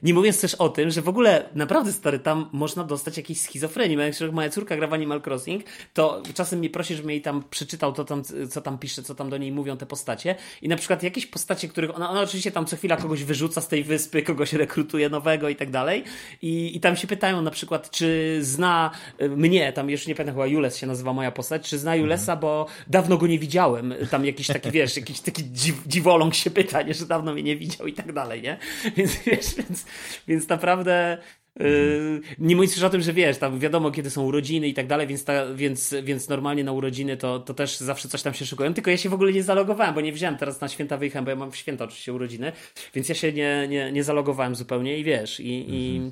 nie 0.02 0.14
mówiąc 0.14 0.40
też 0.40 0.54
o 0.54 0.68
tym, 0.68 0.90
że 0.90 1.02
w 1.02 1.08
ogóle 1.08 1.48
naprawdę 1.54 1.92
stary, 1.92 2.18
tam 2.18 2.48
można 2.52 2.84
dostać 2.84 3.16
jakiejś 3.16 3.40
schizofrenii. 3.40 3.98
Jak 4.20 4.32
moja 4.32 4.50
córka 4.50 4.76
gra 4.76 4.86
w 4.86 4.92
Animal 4.92 5.22
Crossing, 5.26 5.64
to 5.94 6.22
czasem 6.34 6.58
mnie 6.58 6.70
prosi, 6.70 6.94
żebym 6.94 7.10
jej 7.10 7.22
tam 7.22 7.42
przeczytał 7.50 7.92
to 7.92 8.04
tam, 8.04 8.22
co 8.50 8.60
tam 8.60 8.78
pisze, 8.78 9.02
co 9.02 9.14
tam 9.14 9.30
do 9.30 9.38
niej 9.38 9.52
mówią 9.52 9.76
te 9.76 9.86
postacie. 9.86 10.34
I 10.62 10.68
na 10.68 10.76
przykład 10.76 11.02
jakieś 11.02 11.26
postacie, 11.26 11.68
których 11.68 11.96
ona, 11.96 12.10
ona 12.10 12.20
oczywiście 12.20 12.50
tam 12.50 12.66
co 12.66 12.76
chwila 12.76 12.96
kogoś 12.96 13.24
wyrzuca 13.24 13.60
z 13.60 13.68
tej 13.68 13.84
wyspy, 13.84 14.22
kogoś 14.22 14.52
rekrutuje 14.52 15.08
nowego 15.08 15.48
i 15.48 15.56
tak 15.56 15.70
dalej. 15.70 16.04
I, 16.42 16.76
I 16.76 16.80
tam 16.80 16.96
się 16.96 17.06
pytają 17.06 17.42
na 17.42 17.50
przykład, 17.50 17.90
czy 17.90 18.38
zna 18.40 18.90
y, 19.22 19.28
mnie, 19.28 19.72
tam 19.72 19.90
jeszcze 19.90 20.08
nie 20.08 20.14
pamiętam, 20.14 20.34
chyba 20.34 20.46
Jules 20.46 20.76
się 20.76 20.86
nazywa 20.86 21.12
moja 21.12 21.30
postać, 21.30 21.68
czy 21.68 21.78
zna 21.78 21.96
Julesa, 21.96 22.36
bo 22.36 22.66
dawno 22.86 23.16
go 23.16 23.26
nie 23.26 23.38
widziałem. 23.38 23.94
Tam 24.10 24.24
jakiś 24.24 24.46
taki, 24.46 24.70
wiesz, 24.70 24.96
jakiś 24.96 25.20
taki 25.20 25.42
dziw, 25.52 25.82
dziwoląg 26.12 26.34
się 26.34 26.50
pyta, 26.50 26.82
nie, 26.82 26.94
że 26.94 27.06
dawno 27.06 27.32
mnie 27.32 27.42
nie 27.42 27.56
widział 27.56 27.86
i 27.86 27.92
tak 27.92 28.12
dalej, 28.12 28.42
nie? 28.42 28.58
Więc 28.96 29.16
wiesz, 29.26 29.54
więc, 29.54 29.86
więc 30.28 30.48
naprawdę 30.48 31.18
Yy, 31.60 32.20
nie 32.38 32.56
mówiąc 32.56 32.76
już 32.76 32.84
o 32.84 32.90
tym, 32.90 33.00
że 33.00 33.12
wiesz, 33.12 33.38
tam 33.38 33.58
wiadomo 33.58 33.90
kiedy 33.90 34.10
są 34.10 34.24
urodziny 34.24 34.68
i 34.68 34.74
tak 34.74 34.86
dalej, 34.86 35.06
więc, 35.06 35.24
ta, 35.24 35.54
więc, 35.54 35.94
więc 36.02 36.28
normalnie 36.28 36.64
na 36.64 36.72
urodziny 36.72 37.16
to, 37.16 37.38
to 37.38 37.54
też 37.54 37.76
zawsze 37.76 38.08
coś 38.08 38.22
tam 38.22 38.34
się 38.34 38.46
szykują. 38.46 38.74
Tylko 38.74 38.90
ja 38.90 38.96
się 38.96 39.08
w 39.08 39.14
ogóle 39.14 39.32
nie 39.32 39.42
zalogowałem, 39.42 39.94
bo 39.94 40.00
nie 40.00 40.12
wziąłem 40.12 40.36
teraz 40.36 40.60
na 40.60 40.68
święta 40.68 40.96
wyjechałem, 40.96 41.24
bo 41.24 41.30
ja 41.30 41.36
mam 41.36 41.52
w 41.52 41.56
święta 41.56 41.84
oczywiście 41.84 42.12
urodziny, 42.12 42.52
więc 42.94 43.08
ja 43.08 43.14
się 43.14 43.32
nie, 43.32 43.66
nie, 43.68 43.92
nie 43.92 44.04
zalogowałem 44.04 44.54
zupełnie 44.54 44.98
i 44.98 45.04
wiesz, 45.04 45.40
i, 45.40 45.60
mhm. 45.60 45.78
i, 45.78 46.10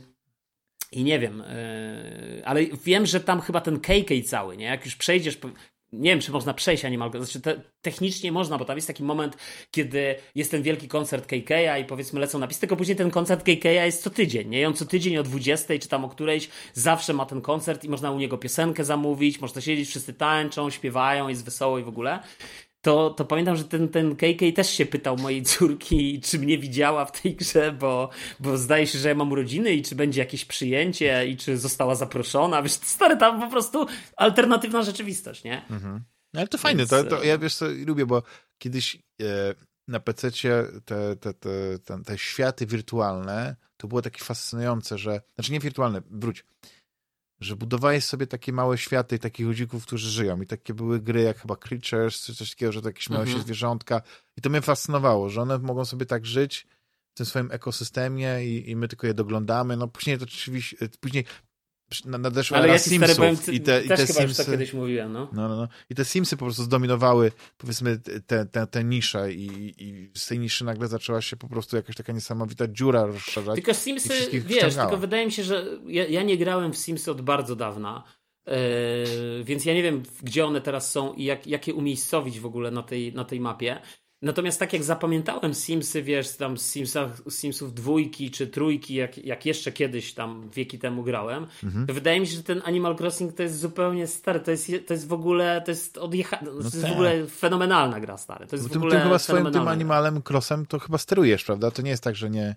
i 1.01 1.05
nie 1.05 1.19
wiem, 1.19 1.39
yy, 2.35 2.47
ale 2.47 2.67
wiem, 2.85 3.07
że 3.07 3.21
tam 3.21 3.41
chyba 3.41 3.61
ten 3.61 3.81
KK 3.81 4.15
cały, 4.25 4.57
nie? 4.57 4.65
Jak 4.65 4.85
już 4.85 4.97
przejdziesz, 4.97 5.39
nie 5.93 6.11
wiem, 6.11 6.21
czy 6.21 6.33
można 6.33 6.55
przejść 6.55 6.85
Animal 6.85 7.11
Crossing. 7.11 7.31
Znaczy, 7.31 7.41
te, 7.41 7.63
technicznie 7.83 8.33
można, 8.33 8.59
bo 8.59 8.65
tam 8.65 8.77
jest 8.77 8.87
taki 8.87 9.03
moment, 9.03 9.37
kiedy 9.71 10.15
jest 10.35 10.51
ten 10.51 10.63
wielki 10.63 10.89
koncert 10.89 11.27
KK 11.27 11.79
i 11.81 11.85
powiedzmy 11.85 12.21
lecą 12.21 12.39
napisy, 12.39 12.61
tylko 12.61 12.77
później 12.77 12.97
ten 12.97 13.11
koncert 13.11 13.43
KK 13.43 13.65
jest 13.65 14.03
co 14.03 14.11
tydzień, 14.11 14.49
nie? 14.49 14.61
I 14.61 14.65
on 14.65 14.75
co 14.75 14.85
tydzień 14.85 15.17
o 15.17 15.23
20 15.23 15.79
czy 15.79 15.89
tam 15.89 16.05
o 16.05 16.09
którejś 16.09 16.49
zawsze 16.75 17.13
ma 17.13 17.27
ten 17.27 17.41
koncert 17.41 17.85
i 17.85 17.89
można 17.89 18.11
u 18.11 18.19
niego 18.19 18.39
piosenkę 18.39 18.85
zamówić, 18.85 19.41
można 19.41 19.61
siedzieć, 19.61 19.89
wszyscy 19.89 20.15
tańczą, 20.15 20.71
śpiewają, 20.71 21.29
jest 21.29 21.45
wesoło 21.45 21.79
i 21.79 21.83
w 21.83 21.89
ogóle 21.89 22.21
to, 22.83 23.11
to 23.11 23.25
pamiętam, 23.25 23.57
że 23.57 23.65
ten, 23.65 23.89
ten 23.89 24.17
KK 24.17 24.53
też 24.55 24.71
się 24.71 24.87
pytał 24.87 25.17
mojej 25.17 25.43
córki, 25.43 26.21
czy 26.21 26.39
mnie 26.39 26.59
widziała 26.59 27.05
w 27.05 27.21
tej 27.23 27.37
grze, 27.37 27.73
bo, 27.73 28.11
bo 28.41 28.59
zdaje 28.59 28.87
się, 28.87 28.99
że 28.99 29.09
ja 29.09 29.15
mam 29.15 29.33
urodziny 29.33 29.73
i 29.73 29.83
czy 29.83 29.95
będzie 29.95 30.21
jakieś 30.21 30.45
przyjęcie 30.45 31.27
i 31.27 31.37
czy 31.37 31.59
została 31.59 31.95
zaproszona. 31.95 32.63
Wiesz, 32.63 32.73
stary, 32.73 33.17
tam 33.17 33.41
po 33.41 33.51
prostu 33.51 33.87
alternatywna 34.17 34.83
rzeczywistość, 34.83 35.45
nie? 35.45 35.67
Mhm. 35.71 36.05
No, 36.35 36.41
ale 36.41 36.49
to 36.49 36.59
fajne, 36.59 36.79
Więc... 36.79 36.91
to, 36.91 37.05
to 37.05 37.25
ja 37.25 37.39
wiesz 37.39 37.55
co, 37.55 37.67
lubię, 37.87 38.07
bo 38.07 38.23
kiedyś 38.59 38.97
e, 39.21 39.55
na 39.89 40.01
PC 40.01 40.31
te, 40.85 41.17
te, 41.17 41.35
te, 41.35 41.79
te, 41.85 42.03
te 42.05 42.19
światy 42.19 42.67
wirtualne 42.67 43.57
to 43.77 43.89
było 43.89 44.03
takie 44.03 44.25
fascynujące, 44.25 44.99
że, 44.99 45.21
znaczy 45.35 45.53
nie 45.53 45.61
wirtualne, 45.61 46.03
wróć, 46.11 46.45
że 47.41 47.57
budowałeś 47.57 48.05
sobie 48.05 48.27
takie 48.27 48.53
małe 48.53 48.79
światy 48.79 49.19
takich 49.19 49.47
ludzików, 49.47 49.87
którzy 49.87 50.11
żyją. 50.11 50.43
I 50.43 50.47
takie 50.47 50.75
były 50.75 51.01
gry 51.01 51.23
jak 51.23 51.39
chyba 51.41 51.57
Creatures, 51.57 52.25
czy 52.25 52.35
coś 52.35 52.51
takiego, 52.51 52.73
że 52.73 52.83
to 52.83 52.89
jakieś 52.89 53.11
małe 53.11 53.25
się 53.25 53.31
mhm. 53.31 53.45
zwierzątka. 53.45 54.03
I 54.37 54.41
to 54.41 54.51
mnie 54.51 54.61
fascynowało, 54.61 55.29
że 55.29 55.43
one 55.43 55.59
mogą 55.59 55.85
sobie 55.85 56.07
tak 56.07 56.27
żyć 56.27 56.67
w 57.15 57.17
tym 57.17 57.27
swoim 57.27 57.49
ekosystemie 57.53 58.45
i, 58.45 58.71
i 58.71 58.77
my 58.77 58.89
tylko 58.89 59.07
je 59.07 59.15
doglądamy. 59.15 59.77
No 59.77 59.89
później 59.89 60.19
to 60.19 60.25
oczywiście, 60.25 60.77
później 61.01 61.25
nadeszła 62.05 62.59
Ale 62.59 62.69
ja 62.69 62.79
Simsów 62.79 63.17
powiem, 63.17 63.37
i 63.53 63.61
te, 63.61 63.83
też 63.83 63.85
i 63.85 63.89
te 63.89 64.07
chyba 64.07 64.21
Simsy, 64.21 64.45
to 64.45 64.51
kiedyś 64.51 64.73
mówiłem, 64.73 65.13
no. 65.13 65.29
No, 65.33 65.49
no, 65.49 65.57
no. 65.57 65.69
I 65.91 65.95
te 65.95 66.05
Simsy 66.05 66.37
po 66.37 66.45
prostu 66.45 66.63
zdominowały, 66.63 67.33
powiedzmy, 67.59 67.99
te, 68.27 68.47
te, 68.47 68.67
te 68.67 68.85
nisze 68.85 69.33
i, 69.33 69.75
i 69.79 70.11
z 70.15 70.27
tej 70.27 70.39
niszy 70.39 70.65
nagle 70.65 70.89
zaczęła 70.89 71.23
się 71.23 71.37
po 71.37 71.49
prostu 71.49 71.77
jakaś 71.77 71.97
taka 71.97 72.13
niesamowita 72.13 72.69
dziura 72.69 73.07
rozszerzać. 73.07 73.55
Tylko 73.55 73.75
Simsy, 73.75 74.15
wiesz, 74.33 74.59
ściągała. 74.59 74.71
tylko 74.71 74.97
wydaje 74.97 75.27
mi 75.27 75.33
się, 75.33 75.45
że 75.45 75.67
ja, 75.87 76.07
ja 76.07 76.23
nie 76.23 76.37
grałem 76.39 76.73
w 76.73 76.77
Simsy 76.77 77.11
od 77.11 77.21
bardzo 77.21 77.57
dawna, 77.57 78.05
yy, 78.47 78.55
więc 79.45 79.65
ja 79.65 79.75
nie 79.75 79.83
wiem, 79.83 80.03
gdzie 80.23 80.47
one 80.47 80.61
teraz 80.61 80.93
są 80.93 81.15
i 81.15 81.25
jak, 81.25 81.47
jak 81.47 81.69
je 81.69 81.75
umiejscowić 81.75 82.41
w 82.41 82.47
ogóle 82.47 82.71
na 82.71 82.83
tej, 82.83 83.15
na 83.15 83.25
tej 83.25 83.41
mapie. 83.41 83.81
Natomiast 84.23 84.59
tak 84.59 84.73
jak 84.73 84.83
zapamiętałem 84.83 85.55
Simsy, 85.55 86.03
wiesz, 86.03 86.37
tam 86.37 86.59
z 86.59 86.71
Simsach, 86.71 87.23
Simsów 87.29 87.75
dwójki 87.75 88.31
czy 88.31 88.47
trójki, 88.47 88.95
jak, 88.95 89.19
jak 89.19 89.47
jeszcze 89.47 89.73
kiedyś 89.73 90.15
tam 90.15 90.51
wieki 90.55 90.79
temu 90.79 91.03
grałem, 91.03 91.47
mhm. 91.65 91.87
to 91.87 91.95
wydaje 91.95 92.21
mi 92.21 92.27
się, 92.27 92.37
że 92.37 92.43
ten 92.43 92.63
Animal 92.65 92.97
Crossing 93.01 93.33
to 93.33 93.43
jest 93.43 93.59
zupełnie 93.59 94.07
stary, 94.07 94.41
to 94.41 94.51
jest, 94.51 94.73
to 94.87 94.95
jest 94.95 95.09
w 95.09 95.13
ogóle, 95.13 95.63
to 95.65 95.71
jest 95.71 95.99
odjechane, 95.99 96.51
no 96.53 96.59
to 96.59 96.65
jest 96.65 96.83
tak. 96.83 96.91
w 96.91 96.93
ogóle 96.93 97.27
fenomenalna 97.27 98.01
gra, 98.01 98.19
stary. 98.19 98.47
To 98.47 98.57
jest 98.57 98.69
w 98.69 98.77
ogóle 98.77 98.97
ty 98.97 99.03
chyba 99.03 99.19
swoim 99.19 99.53
tym 99.53 99.69
Animalem 99.69 100.23
Crossem 100.29 100.67
to 100.67 100.79
chyba 100.79 100.99
sterujesz, 100.99 101.45
prawda? 101.45 101.71
To 101.71 101.83
nie 101.83 101.91
jest 101.91 102.03
tak, 102.03 102.17
że 102.17 102.31
nie... 102.31 102.57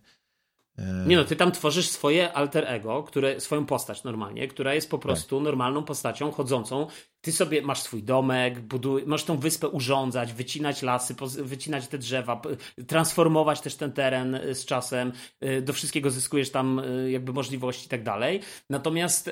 E, 0.78 1.06
nie 1.08 1.18
no, 1.18 1.24
ty 1.24 1.36
tam 1.36 1.52
tworzysz 1.52 1.90
swoje 1.90 2.34
alter 2.34 2.66
ego, 2.68 3.04
które, 3.04 3.40
swoją 3.40 3.66
postać 3.66 4.04
normalnie, 4.04 4.48
która 4.48 4.74
jest 4.74 4.90
po 4.90 5.00
prostu 5.00 5.38
tak. 5.38 5.44
normalną 5.44 5.84
postacią 5.84 6.32
chodzącą. 6.32 6.88
Ty 7.22 7.32
sobie 7.32 7.62
masz 7.62 7.82
swój 7.82 8.04
domek, 8.04 8.60
buduj, 8.60 9.04
możesz 9.06 9.26
tą 9.26 9.38
wyspę 9.38 9.68
urządzać, 9.68 10.34
wycinać 10.34 10.82
lasy, 10.82 11.16
wycinać 11.44 11.88
te 11.88 11.98
drzewa, 11.98 12.42
transformować 12.88 13.62
też 13.62 13.76
ten 13.76 13.92
teren 13.92 14.36
e, 14.36 14.56
z 14.56 14.66
czasem. 14.66 15.12
E, 15.40 15.62
do 15.62 15.74
wszystkiego 15.74 16.12
zyskujesz 16.12 16.52
tam 16.52 16.82
jakby 17.08 17.34
możliwości 17.34 17.86
i 17.86 17.90
tak 17.90 18.04
dalej. 18.04 18.40
Natomiast 18.70 19.32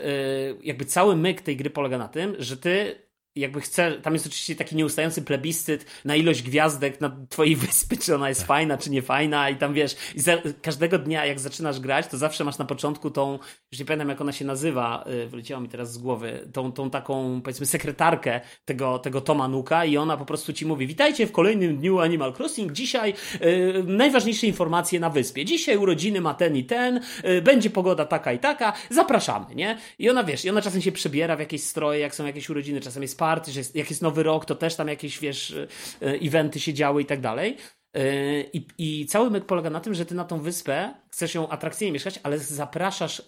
jakby 0.63 0.85
cały 0.85 1.15
myk 1.15 1.41
tej 1.41 1.57
gry 1.57 1.69
polega 1.69 1.97
na 1.97 2.07
tym, 2.07 2.35
że 2.39 2.57
ty 2.57 3.01
jakby 3.35 3.61
chce, 3.61 3.91
tam 3.91 4.13
jest 4.13 4.25
oczywiście 4.25 4.55
taki 4.55 4.75
nieustający 4.75 5.21
plebiscyt 5.21 5.85
na 6.05 6.15
ilość 6.15 6.43
gwiazdek 6.43 7.01
na 7.01 7.17
twojej 7.29 7.55
wyspy, 7.65 7.97
czy 7.97 8.15
ona 8.15 8.29
jest 8.29 8.43
fajna, 8.43 8.77
czy 8.77 8.89
nie 8.89 9.01
fajna 9.01 9.49
i 9.49 9.55
tam 9.55 9.73
wiesz, 9.73 9.95
i 10.15 10.19
za, 10.19 10.37
każdego 10.61 10.99
dnia 10.99 11.25
jak 11.25 11.39
zaczynasz 11.39 11.79
grać, 11.79 12.07
to 12.07 12.17
zawsze 12.17 12.43
masz 12.43 12.57
na 12.57 12.65
początku 12.65 13.11
tą, 13.11 13.39
już 13.71 13.79
nie 13.79 13.85
pamiętam 13.85 14.09
jak 14.09 14.21
ona 14.21 14.31
się 14.31 14.45
nazywa, 14.45 15.03
yy, 15.07 15.27
wyleciała 15.27 15.61
mi 15.61 15.69
teraz 15.69 15.93
z 15.93 15.97
głowy, 15.97 16.47
tą, 16.53 16.71
tą 16.71 16.89
taką 16.89 17.41
powiedzmy 17.41 17.65
sekretarkę 17.65 18.41
tego, 18.65 18.99
tego 18.99 19.21
Toma 19.21 19.47
Nuka 19.47 19.85
i 19.85 19.97
ona 19.97 20.17
po 20.17 20.25
prostu 20.25 20.53
ci 20.53 20.65
mówi, 20.65 20.87
witajcie 20.87 21.27
w 21.27 21.31
kolejnym 21.31 21.77
dniu 21.77 21.99
Animal 21.99 22.33
Crossing, 22.33 22.71
dzisiaj 22.71 23.13
yy, 23.41 23.83
najważniejsze 23.87 24.47
informacje 24.47 24.99
na 24.99 25.09
wyspie, 25.09 25.45
dzisiaj 25.45 25.77
urodziny 25.77 26.21
ma 26.21 26.33
ten 26.33 26.55
i 26.55 26.63
ten, 26.63 27.01
yy, 27.23 27.41
będzie 27.41 27.69
pogoda 27.69 28.05
taka 28.05 28.33
i 28.33 28.39
taka, 28.39 28.73
zapraszamy, 28.89 29.55
nie? 29.55 29.77
I 29.99 30.09
ona 30.09 30.23
wiesz, 30.23 30.45
i 30.45 30.49
ona 30.49 30.61
czasem 30.61 30.81
się 30.81 30.91
przebiera 30.91 31.35
w 31.35 31.39
jakieś 31.39 31.63
stroje, 31.63 31.99
jak 31.99 32.15
są 32.15 32.25
jakieś 32.25 32.49
urodziny, 32.49 32.81
czasem 32.81 33.01
jest 33.01 33.20
party, 33.21 33.51
że 33.51 33.59
jest, 33.59 33.75
jak 33.75 33.89
jest 33.89 34.01
nowy 34.01 34.23
rok, 34.23 34.45
to 34.45 34.55
też 34.55 34.75
tam 34.75 34.87
jakieś, 34.87 35.19
wiesz, 35.19 35.51
e, 35.51 35.67
eventy 36.01 36.59
się 36.59 36.73
działy 36.73 37.01
i 37.01 37.05
tak 37.05 37.21
dalej. 37.21 37.57
E, 37.93 38.41
I, 38.41 38.67
I 38.77 39.05
cały 39.05 39.29
myk 39.29 39.45
polega 39.45 39.69
na 39.69 39.79
tym, 39.79 39.93
że 39.93 40.05
ty 40.05 40.15
na 40.15 40.25
tą 40.25 40.39
wyspę 40.39 40.93
chcesz 41.09 41.35
ją 41.35 41.49
atrakcyjnie 41.49 41.91
mieszkać, 41.91 42.19
ale 42.23 42.39
zapraszasz, 42.39 43.21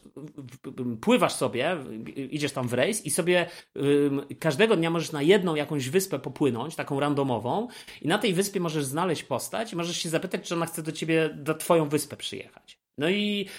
pływasz 1.01 1.33
sobie, 1.33 1.77
idziesz 2.15 2.51
tam 2.51 2.67
w 2.67 2.73
rejs 2.73 3.05
i 3.05 3.11
sobie 3.11 3.49
każdego 4.39 4.75
dnia 4.75 4.89
możesz 4.89 5.11
na 5.11 5.21
jedną 5.21 5.55
jakąś 5.55 5.89
wyspę 5.89 6.19
popłynąć, 6.19 6.75
taką 6.75 6.99
randomową, 6.99 7.67
i 8.01 8.07
na 8.07 8.17
tej 8.17 8.33
wyspie 8.33 8.59
możesz 8.59 8.85
znaleźć 8.85 9.23
postać 9.23 9.73
i 9.73 9.75
możesz 9.75 9.97
się 9.97 10.09
zapytać, 10.09 10.47
czy 10.47 10.55
ona 10.55 10.65
chce 10.65 10.83
do 10.83 10.91
ciebie, 10.91 11.29
do 11.35 11.53
twoją 11.53 11.89
wyspę 11.89 12.17
przyjechać. 12.17 12.79
No 12.97 13.09
i 13.09 13.49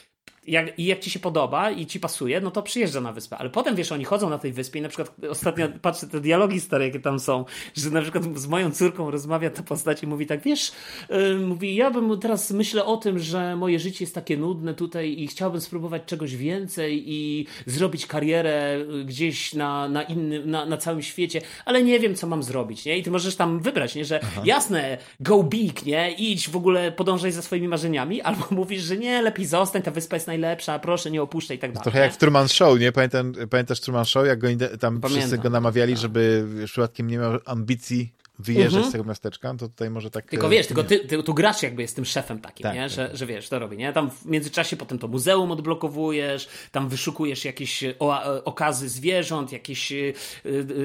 jak, 0.47 0.79
i 0.79 0.85
jak 0.85 1.01
ci 1.01 1.11
się 1.11 1.19
podoba 1.19 1.71
i 1.71 1.87
ci 1.87 2.01
pasuje, 2.01 2.41
no 2.41 2.51
to 2.51 2.63
przyjeżdża 2.63 3.01
na 3.01 3.13
wyspę. 3.13 3.39
Ale 3.39 3.51
potem 3.51 3.77
wiesz, 3.77 3.93
oni 3.93 4.05
chodzą 4.05 4.31
na 4.31 4.39
tej 4.39 4.53
wyspie 4.53 4.79
i 4.79 4.83
na 4.83 4.89
przykład 4.89 5.13
ostatnio 5.31 5.69
patrzę 5.83 6.07
te 6.07 6.21
dialogi 6.21 6.61
stare, 6.61 6.87
jakie 6.87 7.01
tam 7.01 7.21
są, 7.21 7.45
że 7.75 7.91
na 7.91 8.03
przykład 8.03 8.25
z 8.39 8.47
moją 8.47 8.71
córką 8.71 9.11
rozmawia 9.11 9.51
ta 9.51 9.63
postać 9.63 10.03
i 10.03 10.07
mówi 10.07 10.27
tak, 10.27 10.43
wiesz, 10.43 10.73
yy, 11.11 11.39
mówi, 11.39 11.75
ja 11.75 11.91
bym 11.91 12.21
teraz 12.21 12.51
myślę 12.51 12.85
o 12.85 12.97
tym, 12.97 13.19
że 13.19 13.57
moje 13.57 13.79
życie 13.79 14.05
jest 14.05 14.15
takie 14.15 14.37
nudne 14.37 14.75
tutaj 14.75 15.21
i 15.21 15.27
chciałbym 15.27 15.61
spróbować 15.61 16.03
czegoś 16.07 16.37
więcej 16.37 17.05
i 17.07 17.47
zrobić 17.67 18.07
karierę 18.07 18.87
gdzieś 19.05 19.55
na, 19.55 19.89
na 19.89 20.03
innym, 20.03 20.51
na, 20.51 20.67
na 20.67 20.77
całym 20.77 21.03
świecie, 21.03 21.41
ale 21.65 21.83
nie 21.83 22.01
wiem, 22.01 22.15
co 22.15 22.27
mam 22.27 22.43
zrobić, 22.43 22.85
nie? 22.85 22.99
I 22.99 23.03
ty 23.03 23.11
możesz 23.11 23.37
tam 23.37 23.61
wybrać, 23.61 23.95
nie? 23.95 24.05
Że 24.05 24.21
Aha. 24.23 24.43
jasne, 24.45 24.99
go 25.21 25.43
big, 25.43 25.87
nie? 25.87 26.13
Idź 26.13 26.49
w 26.49 26.57
ogóle, 26.57 26.93
podążaj 26.93 27.33
za 27.33 27.43
swoimi 27.43 27.69
marzeniami, 27.69 28.23
albo 28.23 28.45
mówisz, 28.61 28.83
że 28.83 28.97
nie, 28.97 29.23
lepiej 29.23 29.47
zostań, 29.47 29.83
ta 29.83 29.91
wyspa 29.91 30.17
jest 30.17 30.27
najlepsza, 30.39 30.79
proszę 30.79 31.11
nie 31.11 31.23
opuszczaj 31.23 31.57
i 31.57 31.61
tak 31.61 31.73
dalej. 31.73 31.83
Trochę 31.83 31.99
jak 31.99 32.13
w 32.13 32.17
Truman 32.17 32.49
Show, 32.49 32.81
nie? 32.81 32.93
Pamiętam, 32.93 33.33
pamiętasz 33.51 33.81
Truman 33.81 34.05
Show, 34.05 34.27
jak 34.27 34.39
go 34.39 34.49
tam 34.49 34.79
Pamiętam. 34.81 35.11
wszyscy 35.11 35.39
go 35.39 35.51
namawiali, 35.51 35.93
tak. 35.93 36.03
żeby 36.03 36.47
przypadkiem 36.65 37.07
nie 37.07 37.19
miał 37.19 37.33
ambicji 37.45 38.13
wyjeżdżać 38.39 38.75
mhm. 38.75 38.89
z 38.89 38.93
tego 38.93 39.05
miasteczka, 39.05 39.55
to 39.55 39.69
tutaj 39.69 39.91
może 39.91 40.11
tak... 40.11 40.31
Tylko 40.31 40.49
wiesz, 40.49 40.67
tylko 40.67 40.85
ty, 40.85 40.99
ty, 40.99 41.23
tu 41.23 41.35
gracz 41.35 41.63
jakby 41.63 41.83
jest 41.83 41.97
tym 41.97 42.05
szefem 42.05 42.41
takim, 42.41 42.63
tak, 42.65 42.75
nie? 42.75 42.81
Tak. 42.81 42.91
Że, 42.91 43.11
że 43.13 43.27
wiesz, 43.27 43.49
to 43.49 43.59
robi, 43.59 43.77
nie? 43.77 43.93
Tam 43.93 44.11
w 44.11 44.27
międzyczasie 44.27 44.77
potem 44.77 44.99
to 44.99 45.09
muzeum 45.09 45.51
odblokowujesz, 45.51 46.49
tam 46.71 46.89
wyszukujesz 46.89 47.45
jakieś 47.45 47.85
o, 47.99 48.45
okazy 48.45 48.89
zwierząt, 48.89 49.53
jakieś 49.53 49.93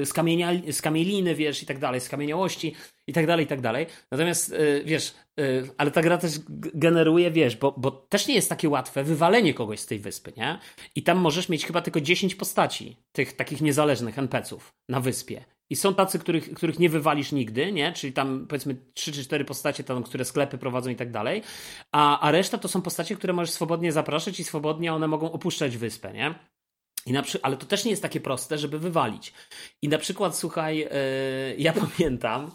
skamienia, 0.04 0.50
skamieliny, 0.72 1.34
wiesz, 1.34 1.62
i 1.62 1.66
tak 1.66 1.78
dalej, 1.78 2.00
skamieniałości 2.00 2.74
i 3.06 3.12
tak 3.12 3.26
dalej, 3.26 3.44
i 3.44 3.48
tak 3.48 3.60
dalej. 3.60 3.86
Natomiast 4.10 4.54
wiesz, 4.84 5.14
ale 5.78 5.90
ta 5.90 6.02
gra 6.02 6.18
też 6.18 6.32
generuje, 6.74 7.30
wiesz, 7.30 7.56
bo, 7.56 7.74
bo 7.76 7.90
też 7.90 8.26
nie 8.26 8.34
jest 8.34 8.48
takie 8.48 8.68
łatwe 8.68 9.04
wywalenie 9.04 9.54
kogoś 9.54 9.80
z 9.80 9.86
tej 9.86 9.98
wyspy, 9.98 10.32
nie? 10.36 10.58
I 10.94 11.02
tam 11.02 11.18
możesz 11.18 11.48
mieć 11.48 11.66
chyba 11.66 11.82
tylko 11.82 12.00
10 12.00 12.34
postaci, 12.34 12.96
tych 13.12 13.36
takich 13.36 13.60
niezależnych 13.60 14.18
NPC-ów 14.18 14.74
na 14.88 15.00
wyspie. 15.00 15.44
I 15.70 15.76
są 15.76 15.94
tacy, 15.94 16.18
których, 16.18 16.54
których 16.54 16.78
nie 16.78 16.88
wywalisz 16.88 17.32
nigdy, 17.32 17.72
nie? 17.72 17.92
Czyli 17.92 18.12
tam 18.12 18.46
powiedzmy 18.48 18.76
trzy 18.94 19.12
czy 19.12 19.24
cztery 19.24 19.44
postacie, 19.44 19.84
tam, 19.84 20.02
które 20.02 20.24
sklepy 20.24 20.58
prowadzą 20.58 20.90
i 20.90 20.96
tak 20.96 21.10
dalej. 21.10 21.42
A, 21.92 22.20
a 22.20 22.30
reszta 22.30 22.58
to 22.58 22.68
są 22.68 22.82
postacie, 22.82 23.16
które 23.16 23.32
możesz 23.32 23.50
swobodnie 23.50 23.92
zapraszać 23.92 24.40
i 24.40 24.44
swobodnie 24.44 24.94
one 24.94 25.08
mogą 25.08 25.32
opuszczać 25.32 25.76
wyspę, 25.76 26.12
nie? 26.12 26.34
I 27.06 27.12
na. 27.12 27.22
Ale 27.42 27.56
to 27.56 27.66
też 27.66 27.84
nie 27.84 27.90
jest 27.90 28.02
takie 28.02 28.20
proste, 28.20 28.58
żeby 28.58 28.78
wywalić. 28.78 29.32
I 29.82 29.88
na 29.88 29.98
przykład, 29.98 30.36
słuchaj, 30.36 30.78
yy, 30.78 30.88
ja 31.58 31.72
pamiętam, 31.96 32.50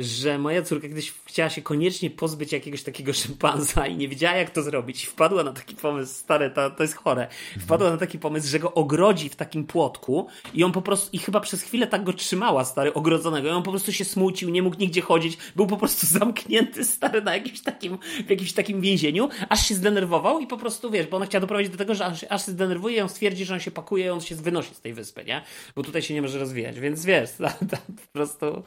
że 0.00 0.38
moja 0.38 0.62
córka 0.62 0.88
kiedyś 0.88 1.12
chciała 1.24 1.50
się 1.50 1.62
koniecznie 1.62 2.10
pozbyć 2.10 2.52
jakiegoś 2.52 2.82
takiego 2.82 3.12
szympanza 3.12 3.86
i 3.86 3.96
nie 3.96 4.08
wiedziała 4.08 4.36
jak 4.36 4.50
to 4.50 4.62
zrobić. 4.62 5.04
Wpadła 5.04 5.44
na 5.44 5.52
taki 5.52 5.74
pomysł, 5.74 6.14
stare, 6.14 6.50
to, 6.50 6.70
to 6.70 6.82
jest 6.82 6.94
chore. 6.94 7.28
Wpadła 7.60 7.90
na 7.90 7.96
taki 7.96 8.18
pomysł, 8.18 8.48
że 8.48 8.58
go 8.58 8.74
ogrodzi 8.74 9.28
w 9.28 9.36
takim 9.36 9.64
płotku 9.64 10.26
i 10.54 10.64
on 10.64 10.72
po 10.72 10.82
prostu, 10.82 11.08
i 11.12 11.18
chyba 11.18 11.40
przez 11.40 11.62
chwilę 11.62 11.86
tak 11.86 12.04
go 12.04 12.12
trzymała, 12.12 12.64
stary, 12.64 12.94
ogrodzonego. 12.94 13.48
I 13.48 13.50
on 13.50 13.62
po 13.62 13.70
prostu 13.70 13.92
się 13.92 14.04
smucił, 14.04 14.50
nie 14.50 14.62
mógł 14.62 14.76
nigdzie 14.78 15.00
chodzić, 15.00 15.38
był 15.56 15.66
po 15.66 15.76
prostu 15.76 16.06
zamknięty, 16.18 16.84
stary, 16.84 17.22
na 17.22 17.34
jakimś 17.34 17.60
takim, 17.60 17.98
w 18.26 18.30
jakimś 18.30 18.52
takim 18.52 18.80
więzieniu, 18.80 19.28
aż 19.48 19.66
się 19.66 19.74
zdenerwował 19.74 20.40
i 20.40 20.46
po 20.46 20.56
prostu, 20.56 20.90
wiesz, 20.90 21.06
bo 21.06 21.16
ona 21.16 21.26
chciała 21.26 21.40
doprowadzić 21.40 21.72
do 21.72 21.78
tego, 21.78 21.94
że 21.94 22.06
aż, 22.06 22.24
aż 22.28 22.46
się 22.46 22.52
zdenerwuje 22.52 22.96
i 22.96 23.00
on 23.00 23.08
stwierdzi, 23.08 23.44
że 23.44 23.54
on 23.54 23.60
się 23.60 23.70
pakuje 23.70 24.06
i 24.06 24.08
on 24.08 24.20
się 24.20 24.34
wynosi 24.34 24.74
z 24.74 24.80
tej 24.80 24.94
wyspy, 24.94 25.24
nie? 25.24 25.42
Bo 25.76 25.82
tutaj 25.82 26.02
się 26.02 26.14
nie 26.14 26.22
może 26.22 26.38
rozwijać, 26.38 26.80
więc 26.80 27.04
wiesz, 27.04 27.30
po 27.70 28.12
prostu... 28.12 28.62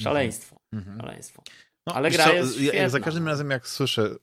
Szaleństwo. 0.00 0.56
Mhm. 0.72 1.00
Szaleństwo. 1.00 1.42
No, 1.86 1.94
Ale 1.94 2.10
gra 2.10 2.24
co, 2.24 2.32
jest 2.32 2.60
ja, 2.60 2.88
Za 2.88 3.00
każdym 3.00 3.28
razem, 3.28 3.50
jak 3.50 3.68
słyszę 3.68 4.16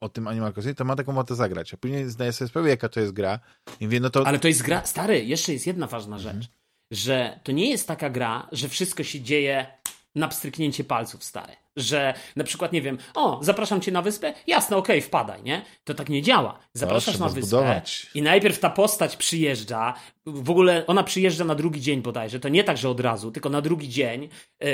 o 0.00 0.08
tym 0.08 0.28
Animal 0.28 0.52
Crossing, 0.52 0.78
to 0.78 0.84
ma 0.84 0.96
taką 0.96 1.12
motę 1.12 1.34
zagrać. 1.34 1.74
A 1.74 1.76
później 1.76 2.10
zdaję 2.10 2.32
sobie 2.32 2.48
sprawę, 2.48 2.68
jaka 2.68 2.88
to 2.88 3.00
jest 3.00 3.12
gra. 3.12 3.40
I 3.80 3.84
mówię, 3.84 4.00
no 4.00 4.10
to... 4.10 4.26
Ale 4.26 4.38
to 4.38 4.48
jest 4.48 4.62
gra... 4.62 4.86
Stary, 4.86 5.24
jeszcze 5.24 5.52
jest 5.52 5.66
jedna 5.66 5.86
ważna 5.86 6.16
mhm. 6.16 6.42
rzecz. 6.42 6.50
Że 6.90 7.40
to 7.44 7.52
nie 7.52 7.70
jest 7.70 7.88
taka 7.88 8.10
gra, 8.10 8.48
że 8.52 8.68
wszystko 8.68 9.04
się 9.04 9.20
dzieje 9.20 9.66
na 10.14 10.28
pstryknięcie 10.28 10.84
palców, 10.84 11.24
stary 11.24 11.52
że 11.80 12.14
na 12.36 12.44
przykład, 12.44 12.72
nie 12.72 12.82
wiem, 12.82 12.98
o, 13.14 13.38
zapraszam 13.42 13.80
cię 13.80 13.92
na 13.92 14.02
wyspę, 14.02 14.34
jasne, 14.46 14.76
okej, 14.76 14.98
okay, 14.98 15.08
wpadaj, 15.08 15.42
nie? 15.42 15.62
To 15.84 15.94
tak 15.94 16.08
nie 16.08 16.22
działa. 16.22 16.58
Zapraszasz 16.74 17.18
na 17.18 17.28
wyspę 17.28 17.46
zbudować. 17.46 18.06
i 18.14 18.22
najpierw 18.22 18.58
ta 18.58 18.70
postać 18.70 19.16
przyjeżdża, 19.16 19.94
w 20.26 20.50
ogóle 20.50 20.86
ona 20.86 21.02
przyjeżdża 21.02 21.44
na 21.44 21.54
drugi 21.54 21.80
dzień 21.80 22.02
bodajże, 22.02 22.40
to 22.40 22.48
nie 22.48 22.64
tak, 22.64 22.76
że 22.76 22.88
od 22.88 23.00
razu, 23.00 23.30
tylko 23.30 23.48
na 23.48 23.60
drugi 23.60 23.88
dzień. 23.88 24.28
Yy, 24.60 24.68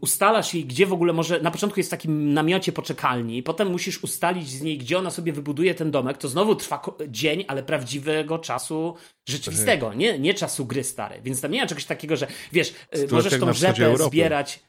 ustalasz 0.00 0.54
jej, 0.54 0.64
gdzie 0.64 0.86
w 0.86 0.92
ogóle 0.92 1.12
może, 1.12 1.40
na 1.40 1.50
początku 1.50 1.80
jest 1.80 1.90
w 1.90 1.90
takim 1.90 2.34
namiocie 2.34 2.72
poczekalni, 2.72 3.42
potem 3.42 3.70
musisz 3.70 4.02
ustalić 4.04 4.48
z 4.48 4.62
niej, 4.62 4.78
gdzie 4.78 4.98
ona 4.98 5.10
sobie 5.10 5.32
wybuduje 5.32 5.74
ten 5.74 5.90
domek, 5.90 6.18
to 6.18 6.28
znowu 6.28 6.54
trwa 6.54 6.82
dzień, 7.08 7.44
ale 7.48 7.62
prawdziwego 7.62 8.38
czasu 8.38 8.94
rzeczywistego, 9.28 9.94
nie, 9.94 10.18
nie 10.18 10.34
czasu 10.34 10.66
gry 10.66 10.84
stary, 10.84 11.20
więc 11.22 11.40
tam 11.40 11.50
nie 11.50 11.60
ma 11.60 11.66
czegoś 11.66 11.84
takiego, 11.84 12.16
że 12.16 12.26
wiesz, 12.52 12.74
yy, 12.94 13.06
możesz 13.10 13.40
tą 13.40 13.52
rzepę 13.52 13.96
zbierać 13.96 14.60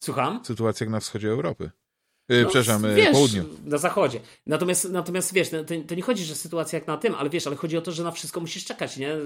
Słucham? 0.00 0.44
Sytuacja 0.44 0.84
jak 0.84 0.92
na 0.92 1.00
wschodzie 1.00 1.28
Europy. 1.28 1.70
Yy, 2.28 2.42
no, 2.42 2.48
przepraszam, 2.48 2.84
y, 2.84 2.94
wiesz, 2.94 3.12
południu. 3.12 3.44
Na 3.64 3.78
zachodzie. 3.78 4.20
Natomiast, 4.46 4.90
natomiast 4.90 5.34
wiesz, 5.34 5.48
to, 5.50 5.64
to, 5.86 5.94
nie 5.94 6.02
chodzi, 6.02 6.24
że 6.24 6.34
sytuacja 6.34 6.78
jak 6.78 6.88
na 6.88 6.96
tym, 6.96 7.14
ale 7.14 7.30
wiesz, 7.30 7.46
ale 7.46 7.56
chodzi 7.56 7.76
o 7.76 7.82
to, 7.82 7.92
że 7.92 8.04
na 8.04 8.10
wszystko 8.10 8.40
musisz 8.40 8.64
czekać, 8.64 8.96
nie? 8.96 9.16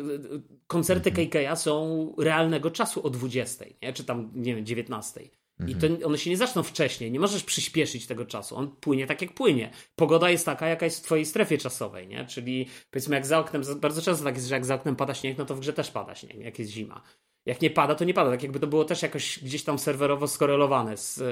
Koncerty 0.66 1.10
mm 1.10 1.26
-hmm. 1.30 1.56
są 1.56 2.14
realnego 2.18 2.70
czasu 2.70 3.06
o 3.06 3.10
20, 3.10 3.64
nie? 3.82 3.92
Czy 3.92 4.04
tam, 4.04 4.30
nie 4.34 4.54
wiem, 4.54 4.66
19. 4.66 5.20
I 5.20 5.72
mhm. 5.72 5.96
to 5.96 6.06
one 6.06 6.18
się 6.18 6.30
nie 6.30 6.36
zaczną 6.36 6.62
wcześniej, 6.62 7.12
nie 7.12 7.20
możesz 7.20 7.44
przyspieszyć 7.44 8.06
tego 8.06 8.24
czasu. 8.26 8.56
On 8.56 8.76
płynie 8.76 9.06
tak, 9.06 9.22
jak 9.22 9.34
płynie. 9.34 9.70
Pogoda 9.96 10.30
jest 10.30 10.46
taka, 10.46 10.66
jaka 10.66 10.84
jest 10.84 10.98
w 10.98 11.02
twojej 11.02 11.26
strefie 11.26 11.58
czasowej, 11.58 12.08
nie? 12.08 12.26
Czyli 12.26 12.68
powiedzmy, 12.90 13.16
jak 13.16 13.26
za 13.26 13.38
oknem, 13.38 13.62
bardzo 13.76 14.02
często 14.02 14.24
tak 14.24 14.34
jest, 14.34 14.48
że 14.48 14.54
jak 14.54 14.64
za 14.64 14.74
oknem 14.74 14.96
pada 14.96 15.14
śnieg, 15.14 15.38
no 15.38 15.44
to 15.44 15.54
w 15.54 15.60
grze 15.60 15.72
też 15.72 15.90
pada 15.90 16.14
śnieg, 16.14 16.36
jak 16.36 16.58
jest 16.58 16.70
zima 16.70 17.02
jak 17.47 17.62
nie 17.62 17.70
pada, 17.70 17.95
to 17.95 18.05
nie 18.05 18.14
pada. 18.14 18.30
Tak 18.30 18.42
jakby 18.42 18.61
to 18.61 18.66
było 18.66 18.84
też 18.84 19.03
jakoś 19.03 19.38
gdzieś 19.42 19.64
tam 19.64 19.78
serwerowo 19.78 20.28
skorelowane 20.28 20.97
z, 20.97 21.22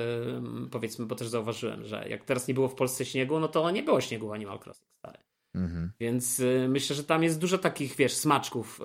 powiedzmy, 0.71 1.07
bo 1.07 1.15
też 1.15 1.29
zauważyłem, 1.29 1.85
że 1.85 2.09
jak 2.09 2.25
teraz 2.25 2.49
nie 2.49 2.55
było 2.55 2.69
w 2.69 2.75
Polsce 2.75 3.05
śniegu, 3.05 3.41
no 3.41 3.49
to 3.49 3.71
nie 3.71 3.83
było 3.83 4.01
śniegu 4.01 4.29
w 4.29 4.33
Animal 4.33 4.59
Crossing 4.59 4.89
stary. 4.99 5.19
Mhm. 5.55 5.93
Więc 6.01 6.41
y, 6.41 6.67
myślę, 6.69 6.97
że 6.97 7.05
tam 7.05 7.23
jest 7.23 7.39
dużo 7.39 7.59
takich, 7.59 7.97
wiesz, 7.97 8.13
smaczków 8.13 8.81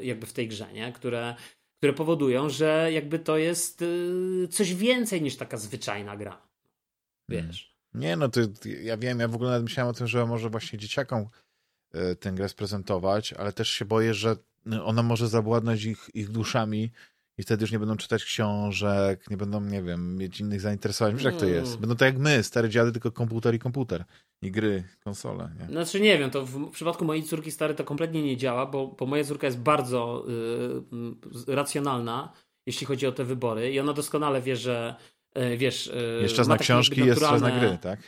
y, 0.00 0.04
jakby 0.04 0.26
w 0.26 0.32
tej 0.32 0.48
grze, 0.48 0.72
nie? 0.72 0.92
Które, 0.92 1.34
które 1.78 1.92
powodują, 1.92 2.48
że 2.48 2.88
jakby 2.92 3.18
to 3.18 3.36
jest 3.36 3.82
y, 3.82 4.48
coś 4.50 4.74
więcej 4.74 5.22
niż 5.22 5.36
taka 5.36 5.56
zwyczajna 5.56 6.16
gra. 6.16 6.42
Wiesz. 7.28 7.74
Nie, 7.94 8.16
no 8.16 8.28
to 8.28 8.40
ja 8.82 8.96
wiem, 8.96 9.20
ja 9.20 9.28
w 9.28 9.34
ogóle 9.34 9.50
nawet 9.50 9.62
myślałem 9.62 9.90
o 9.90 9.94
tym, 9.94 10.06
że 10.06 10.26
może 10.26 10.50
właśnie 10.50 10.78
dzieciakom 10.78 11.28
tę 12.20 12.32
grę 12.32 12.48
sprezentować, 12.48 13.32
ale 13.32 13.52
też 13.52 13.70
się 13.70 13.84
boję, 13.84 14.14
że 14.14 14.36
ona 14.84 15.02
może 15.02 15.28
zawładnąć 15.28 15.84
ich, 15.84 16.10
ich 16.14 16.30
duszami 16.30 16.90
i 17.38 17.42
wtedy 17.42 17.62
już 17.62 17.72
nie 17.72 17.78
będą 17.78 17.96
czytać 17.96 18.24
książek, 18.24 19.30
nie 19.30 19.36
będą, 19.36 19.60
nie 19.60 19.82
wiem, 19.82 20.16
mieć 20.16 20.40
innych 20.40 20.60
zainteresowań. 20.60 21.14
Wiesz, 21.14 21.24
jak 21.24 21.36
to 21.36 21.46
jest? 21.46 21.68
Mm. 21.68 21.80
Będą 21.80 21.96
tak 21.96 22.06
jak 22.06 22.18
my, 22.22 22.42
stare 22.42 22.68
dziady, 22.68 22.92
tylko 22.92 23.12
komputer 23.12 23.54
i 23.54 23.58
komputer. 23.58 24.04
I 24.42 24.50
gry, 24.50 24.84
konsole. 25.04 25.50
Nie? 25.60 25.66
Znaczy 25.66 26.00
nie 26.00 26.18
wiem, 26.18 26.30
to 26.30 26.46
w 26.46 26.70
przypadku 26.70 27.04
mojej 27.04 27.22
córki 27.22 27.50
stary 27.50 27.74
to 27.74 27.84
kompletnie 27.84 28.22
nie 28.22 28.36
działa, 28.36 28.66
bo, 28.66 28.86
bo 28.86 29.06
moja 29.06 29.24
córka 29.24 29.46
jest 29.46 29.58
bardzo 29.58 30.26
y, 31.46 31.54
racjonalna, 31.54 32.32
jeśli 32.66 32.86
chodzi 32.86 33.06
o 33.06 33.12
te 33.12 33.24
wybory 33.24 33.72
i 33.72 33.80
ona 33.80 33.92
doskonale 33.92 34.42
wie, 34.42 34.56
że 34.56 34.94
y, 35.38 35.56
wiesz... 35.56 35.86
Y, 35.86 36.18
jeszcze 36.22 36.36
czas 36.36 36.48
na 36.48 36.58
książki, 36.58 37.06
jest 37.06 37.20
czas 37.20 37.40
na 37.40 37.58
gry, 37.58 37.78
tak? 37.80 38.00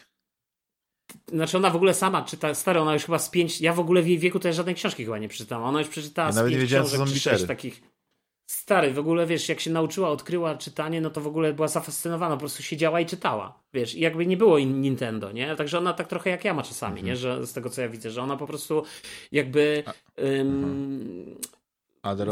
Znaczy 1.29 1.57
ona 1.57 1.71
w 1.71 1.77
ogóle 1.77 1.95
sama 1.95 2.23
czyta, 2.23 2.55
stara, 2.55 2.81
ona 2.81 2.95
już 2.95 3.05
chyba 3.05 3.19
z 3.19 3.31
pięć, 3.31 3.61
ja 3.61 3.73
w 3.73 3.81
ogóle 3.81 4.03
w 4.03 4.09
jej 4.09 4.19
wieku 4.19 4.39
też 4.39 4.57
żadnej 4.57 4.75
książki 4.75 5.05
chyba 5.05 5.19
nie 5.19 5.29
przeczytałam, 5.29 5.69
ona 5.69 5.79
już 5.79 5.89
przeczytała 5.89 6.29
ja 6.29 6.33
z 6.33 6.37
nawet 6.37 6.53
nie 6.53 6.59
wiedziałem, 6.59 6.87
co 6.87 6.97
są 6.97 7.05
litery. 7.05 7.47
takich. 7.47 7.83
Stary, 8.47 8.93
w 8.93 8.99
ogóle 8.99 9.27
wiesz, 9.27 9.49
jak 9.49 9.61
się 9.61 9.71
nauczyła, 9.71 10.09
odkryła 10.09 10.57
czytanie, 10.57 11.01
no 11.01 11.11
to 11.11 11.21
w 11.21 11.27
ogóle 11.27 11.53
była 11.53 11.69
zafascynowana, 11.69 12.35
po 12.35 12.41
prostu 12.41 12.63
siedziała 12.63 13.01
i 13.01 13.07
czytała. 13.07 13.63
Wiesz, 13.75 13.95
i 13.95 14.01
jakby 14.01 14.27
nie 14.27 14.37
było 14.37 14.59
Nintendo, 14.59 15.33
nie? 15.33 15.57
Także 15.57 15.79
ona 15.79 15.93
tak 15.93 16.09
trochę 16.09 16.31
jak 16.31 16.45
ja 16.45 16.55
ma 16.55 16.63
czasami, 16.63 16.93
mhm. 16.93 17.07
nie? 17.07 17.17
Że 17.17 17.47
z 17.47 17.53
tego 17.53 17.71
co 17.71 17.83
ja 17.83 17.89
widzę, 17.89 18.11
że 18.11 18.23
ona 18.23 18.37
po 18.37 18.47
prostu 18.47 18.83
jakby. 19.33 19.85
Um, 20.19 21.37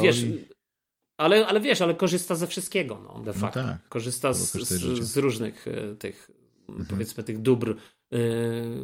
wiesz, 0.01 0.25
ale, 1.16 1.47
ale 1.47 1.61
wiesz, 1.61 1.81
ale 1.81 1.95
korzysta 1.95 2.35
ze 2.35 2.47
wszystkiego, 2.47 3.01
no, 3.05 3.20
de 3.20 3.33
no 3.33 3.33
facto. 3.33 3.62
No 3.62 3.68
tak. 3.68 3.89
Korzysta 3.89 4.33
z, 4.33 4.53
z, 4.53 5.03
z, 5.05 5.16
różnych 5.16 5.68
e, 5.68 5.97
tych, 5.97 6.31
mhm. 6.68 6.87
powiedzmy, 6.87 7.25
tych 7.25 7.39
dóbr 7.43 7.77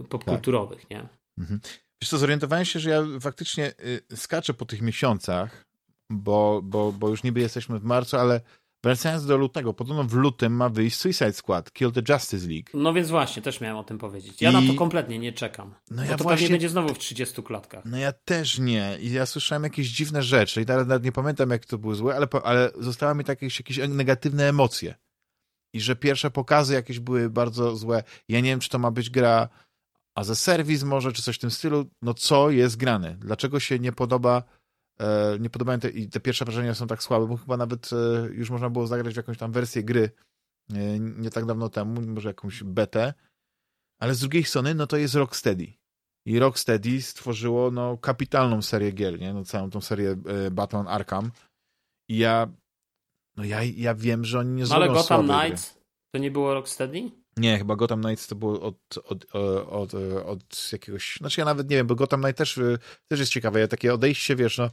popkulturowych, 0.08 0.80
tak. 0.80 0.90
nie? 0.90 1.08
Mhm. 1.38 1.60
Wiesz 2.02 2.10
co, 2.10 2.18
zorientowałem 2.18 2.64
się, 2.64 2.80
że 2.80 2.90
ja 2.90 3.02
faktycznie 3.20 3.72
y, 4.10 4.16
skaczę 4.16 4.54
po 4.54 4.64
tych 4.64 4.82
miesiącach, 4.82 5.64
bo, 6.10 6.60
bo, 6.64 6.92
bo 6.92 7.08
już 7.08 7.22
niby 7.22 7.40
jesteśmy 7.40 7.78
w 7.78 7.84
marcu, 7.84 8.16
ale 8.16 8.40
wracając 8.84 9.26
do 9.26 9.36
lutego, 9.36 9.74
podobno 9.74 10.04
w 10.04 10.14
lutym 10.14 10.52
ma 10.52 10.68
wyjść 10.68 10.96
Suicide 10.96 11.32
Squad, 11.32 11.72
Kill 11.72 11.92
the 11.92 12.02
Justice 12.12 12.48
League. 12.48 12.70
No 12.74 12.92
więc 12.92 13.08
właśnie, 13.08 13.42
też 13.42 13.60
miałem 13.60 13.76
o 13.76 13.84
tym 13.84 13.98
powiedzieć. 13.98 14.42
Ja 14.42 14.50
I... 14.50 14.52
na 14.54 14.72
to 14.72 14.78
kompletnie 14.78 15.18
nie 15.18 15.32
czekam. 15.32 15.74
No 15.90 16.04
ja 16.04 16.16
to 16.16 16.24
właśnie... 16.24 16.36
pewnie 16.36 16.48
będzie 16.54 16.68
znowu 16.68 16.94
w 16.94 16.98
30 16.98 17.42
klatkach. 17.42 17.84
No 17.84 17.98
ja 17.98 18.12
też 18.12 18.58
nie. 18.58 18.98
I 19.00 19.12
ja 19.12 19.26
słyszałem 19.26 19.64
jakieś 19.64 19.88
dziwne 19.88 20.22
rzeczy 20.22 20.62
i 20.62 20.66
teraz 20.66 20.86
nawet 20.86 21.04
nie 21.04 21.12
pamiętam, 21.12 21.50
jak 21.50 21.66
to 21.66 21.78
było 21.78 21.94
złe, 21.94 22.16
ale, 22.16 22.26
ale 22.44 22.70
zostały 22.78 23.14
mi 23.14 23.24
takie 23.24 23.46
jakieś 23.46 23.78
negatywne 23.88 24.48
emocje 24.48 24.94
i 25.74 25.80
że 25.80 25.96
pierwsze 25.96 26.30
pokazy 26.30 26.74
jakieś 26.74 27.00
były 27.00 27.30
bardzo 27.30 27.76
złe. 27.76 28.02
Ja 28.28 28.40
nie 28.40 28.50
wiem, 28.50 28.60
czy 28.60 28.68
to 28.68 28.78
ma 28.78 28.90
być 28.90 29.10
gra 29.10 29.48
a 30.14 30.24
ze 30.24 30.36
serwis 30.36 30.82
może, 30.82 31.12
czy 31.12 31.22
coś 31.22 31.36
w 31.36 31.40
tym 31.40 31.50
stylu. 31.50 31.90
No 32.02 32.14
co 32.14 32.50
jest 32.50 32.76
grane? 32.76 33.16
Dlaczego 33.16 33.60
się 33.60 33.78
nie 33.78 33.92
podoba 33.92 34.42
e, 35.00 35.38
nie 35.40 35.50
podobają 35.50 35.80
te, 35.80 35.90
i 35.90 36.08
te 36.08 36.20
pierwsze 36.20 36.44
wrażenia 36.44 36.74
są 36.74 36.86
tak 36.86 37.02
słabe, 37.02 37.26
bo 37.26 37.36
chyba 37.36 37.56
nawet 37.56 37.90
e, 37.92 38.28
już 38.32 38.50
można 38.50 38.70
było 38.70 38.86
zagrać 38.86 39.14
w 39.14 39.16
jakąś 39.16 39.38
tam 39.38 39.52
wersję 39.52 39.84
gry 39.84 40.10
e, 40.72 40.98
nie 40.98 41.30
tak 41.30 41.44
dawno 41.44 41.68
temu, 41.68 42.00
może 42.00 42.28
jakąś 42.28 42.62
betę, 42.62 43.14
ale 44.00 44.14
z 44.14 44.20
drugiej 44.20 44.44
strony, 44.44 44.74
no 44.74 44.86
to 44.86 44.96
jest 44.96 45.14
Rocksteady. 45.14 45.72
I 46.26 46.38
Rocksteady 46.38 47.02
stworzyło 47.02 47.70
no, 47.70 47.98
kapitalną 47.98 48.62
serię 48.62 48.92
gier, 48.92 49.20
nie? 49.20 49.34
No, 49.34 49.44
całą 49.44 49.70
tą 49.70 49.80
serię 49.80 50.16
Batman 50.50 50.88
Arkham. 50.88 51.30
I 52.08 52.18
ja 52.18 52.52
no 53.36 53.44
ja, 53.44 53.62
ja 53.62 53.94
wiem, 53.94 54.24
że 54.24 54.38
oni 54.38 54.50
nie 54.50 54.66
zrobią 54.66 54.82
Ale 54.82 54.92
Gotham 54.92 55.28
Knights 55.28 55.80
to 56.10 56.18
nie 56.18 56.30
było 56.30 56.54
Rocksteady? 56.54 57.10
Nie, 57.36 57.58
chyba 57.58 57.76
Gotham 57.76 58.02
Knights 58.02 58.26
to 58.26 58.34
było 58.34 58.60
od, 58.60 58.98
od, 59.04 59.26
od, 59.70 59.94
od, 60.24 60.72
jakiegoś... 60.72 61.16
Znaczy 61.20 61.40
ja 61.40 61.44
nawet 61.44 61.70
nie 61.70 61.76
wiem, 61.76 61.86
bo 61.86 61.94
Gotham 61.94 62.22
Knight 62.22 62.38
też, 62.38 62.60
też 63.08 63.20
jest 63.20 63.32
ciekawe. 63.32 63.60
Ja 63.60 63.68
takie 63.68 63.94
odejście, 63.94 64.36
wiesz, 64.36 64.58
no 64.58 64.70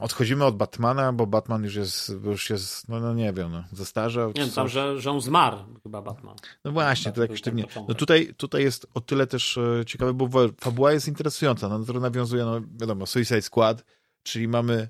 odchodzimy 0.00 0.44
od 0.44 0.56
Batmana, 0.56 1.12
bo 1.12 1.26
Batman 1.26 1.64
już 1.64 1.74
jest, 1.74 2.12
już 2.24 2.50
jest 2.50 2.88
no, 2.88 3.00
no 3.00 3.14
nie 3.14 3.32
wiem, 3.32 3.52
no, 3.52 3.64
zestarzał. 3.72 4.32
Nie, 4.36 4.46
tam, 4.46 4.68
że, 4.68 5.00
że 5.00 5.10
on 5.10 5.20
zmarł 5.20 5.58
chyba 5.82 6.02
Batman. 6.02 6.36
No 6.64 6.72
właśnie, 6.72 7.12
to 7.12 7.22
jakoś 7.22 7.40
tak 7.40 7.54
nie. 7.54 7.64
No 7.88 7.94
tutaj, 7.94 8.34
tutaj 8.36 8.62
jest 8.62 8.86
o 8.94 9.00
tyle 9.00 9.26
też 9.26 9.58
e, 9.58 9.84
ciekawe, 9.86 10.14
bo 10.14 10.28
fabuła 10.60 10.92
jest 10.92 11.08
interesująca, 11.08 11.68
no, 11.68 11.84
to 11.84 11.92
nawiązuje, 11.92 12.44
no 12.44 12.60
wiadomo, 12.80 13.06
Suicide 13.06 13.42
Squad, 13.42 13.84
czyli 14.22 14.48
mamy 14.48 14.88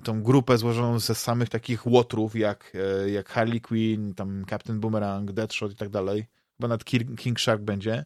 tą 0.00 0.22
grupę 0.22 0.58
złożoną 0.58 0.98
ze 0.98 1.14
samych 1.14 1.48
takich 1.48 1.86
łotrów 1.86 2.36
jak, 2.36 2.72
e, 2.74 3.10
jak 3.10 3.28
Harley 3.28 3.60
Quinn, 3.60 4.14
tam 4.14 4.44
Captain 4.50 4.80
Boomerang, 4.80 5.32
Deadshot 5.32 5.72
i 5.72 5.76
tak 5.76 5.88
dalej. 5.88 6.26
Chyba 6.56 6.68
nad 6.68 6.84
King 7.16 7.40
Shark 7.40 7.62
będzie. 7.62 8.04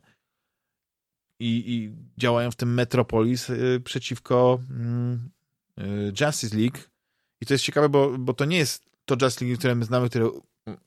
I, 1.40 1.64
i 1.66 1.92
działają 2.20 2.50
w 2.50 2.56
tym 2.56 2.74
Metropolis 2.74 3.50
y, 3.50 3.80
przeciwko 3.84 4.60
y, 5.78 6.12
Justice 6.20 6.56
League. 6.56 6.78
I 7.40 7.46
to 7.46 7.54
jest 7.54 7.64
ciekawe, 7.64 7.88
bo, 7.88 8.18
bo 8.18 8.34
to 8.34 8.44
nie 8.44 8.56
jest 8.56 8.84
to 9.04 9.16
Justice 9.22 9.44
League, 9.44 9.58
które 9.58 9.74
my 9.74 9.84
znamy, 9.84 10.08
które 10.08 10.30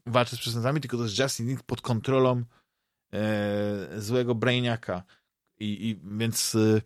walczy 0.05 0.35
z 0.35 0.39
przestępcami, 0.39 0.81
tylko 0.81 0.97
to 0.97 1.03
jest 1.03 1.19
Justice 1.19 1.43
League 1.43 1.63
pod 1.65 1.81
kontrolą 1.81 2.43
e, 3.13 4.01
złego 4.01 4.35
Brainiaka. 4.35 5.03
I, 5.59 5.89
i 5.89 5.99
więc, 6.17 6.55
e, 6.55 6.81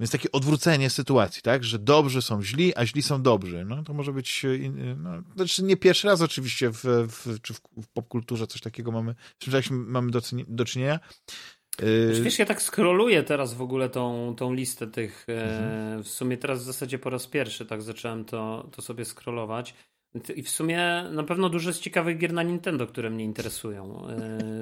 więc 0.00 0.10
takie 0.10 0.32
odwrócenie 0.32 0.90
sytuacji, 0.90 1.42
tak? 1.42 1.64
Że 1.64 1.78
dobrzy 1.78 2.22
są 2.22 2.42
źli, 2.42 2.76
a 2.76 2.86
źli 2.86 3.02
są 3.02 3.22
dobrzy. 3.22 3.64
No 3.64 3.82
to 3.82 3.94
może 3.94 4.12
być, 4.12 4.44
e, 4.44 4.70
no, 4.96 5.10
znaczy 5.36 5.64
nie 5.64 5.76
pierwszy 5.76 6.06
raz 6.06 6.22
oczywiście 6.22 6.70
w, 6.70 6.84
w, 6.84 7.40
czy 7.42 7.54
w, 7.54 7.60
w 7.82 7.88
popkulturze 7.92 8.46
coś 8.46 8.60
takiego 8.60 8.92
mamy, 8.92 9.14
z 9.38 9.44
czymś 9.44 9.70
mamy 9.70 10.10
do, 10.10 10.20
do 10.48 10.64
czynienia. 10.64 11.00
Yy... 11.82 12.20
Wiesz, 12.22 12.38
ja 12.38 12.46
tak 12.46 12.62
scrolluję 12.62 13.22
teraz 13.22 13.54
w 13.54 13.62
ogóle 13.62 13.88
tą, 13.88 14.34
tą 14.36 14.52
listę 14.52 14.86
tych, 14.86 15.26
mhm. 15.28 16.02
w 16.02 16.08
sumie 16.08 16.36
teraz 16.36 16.62
w 16.62 16.64
zasadzie 16.64 16.98
po 16.98 17.10
raz 17.10 17.26
pierwszy 17.26 17.66
tak 17.66 17.82
zacząłem 17.82 18.24
to, 18.24 18.68
to 18.72 18.82
sobie 18.82 19.04
scrollować. 19.04 19.74
I 20.36 20.42
w 20.42 20.50
sumie 20.50 21.04
na 21.12 21.22
pewno 21.22 21.48
dużo 21.48 21.70
jest 21.70 21.80
ciekawych 21.80 22.18
gier 22.18 22.32
na 22.32 22.42
Nintendo, 22.42 22.86
które 22.86 23.10
mnie 23.10 23.24
interesują. 23.24 24.06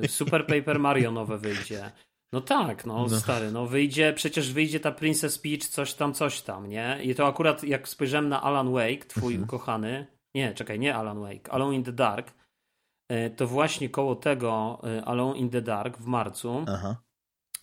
Super 0.09 0.47
Paper 0.47 0.78
Mario 0.78 1.12
nowe 1.12 1.39
wyjdzie. 1.39 1.93
No 2.33 2.41
tak, 2.41 2.87
no, 2.87 3.07
no, 3.11 3.20
stary, 3.20 3.53
no 3.53 3.66
wyjdzie, 3.66 4.12
przecież 4.12 4.53
wyjdzie 4.53 4.81
ta 4.81 4.93
Princess 4.93 5.39
Peach, 5.39 5.64
coś 5.64 5.95
tam, 5.95 6.14
coś 6.14 6.43
tam, 6.43 6.68
nie? 6.68 6.99
I 7.03 7.14
to 7.14 7.26
akurat 7.26 7.64
jak 7.64 7.89
spojrzałem 7.89 8.29
na 8.29 8.43
Alan 8.43 8.72
Wake, 8.72 9.05
twój 9.07 9.35
mhm. 9.35 9.45
ukochany, 9.45 10.07
nie, 10.35 10.55
czekaj, 10.55 10.79
nie 10.79 10.95
Alan 10.95 11.20
Wake, 11.20 11.53
Alone 11.53 11.74
in 11.74 11.85
the 11.85 11.93
Dark, 11.93 12.35
yy, 13.11 13.31
to 13.31 13.47
właśnie 13.47 13.89
koło 13.89 14.16
tego 14.16 14.81
yy, 14.83 15.05
Alone 15.05 15.39
in 15.39 15.51
the 15.51 15.62
Dark 15.62 15.99
w 15.99 16.07
marcu 16.07 16.64
Aha. 16.68 16.97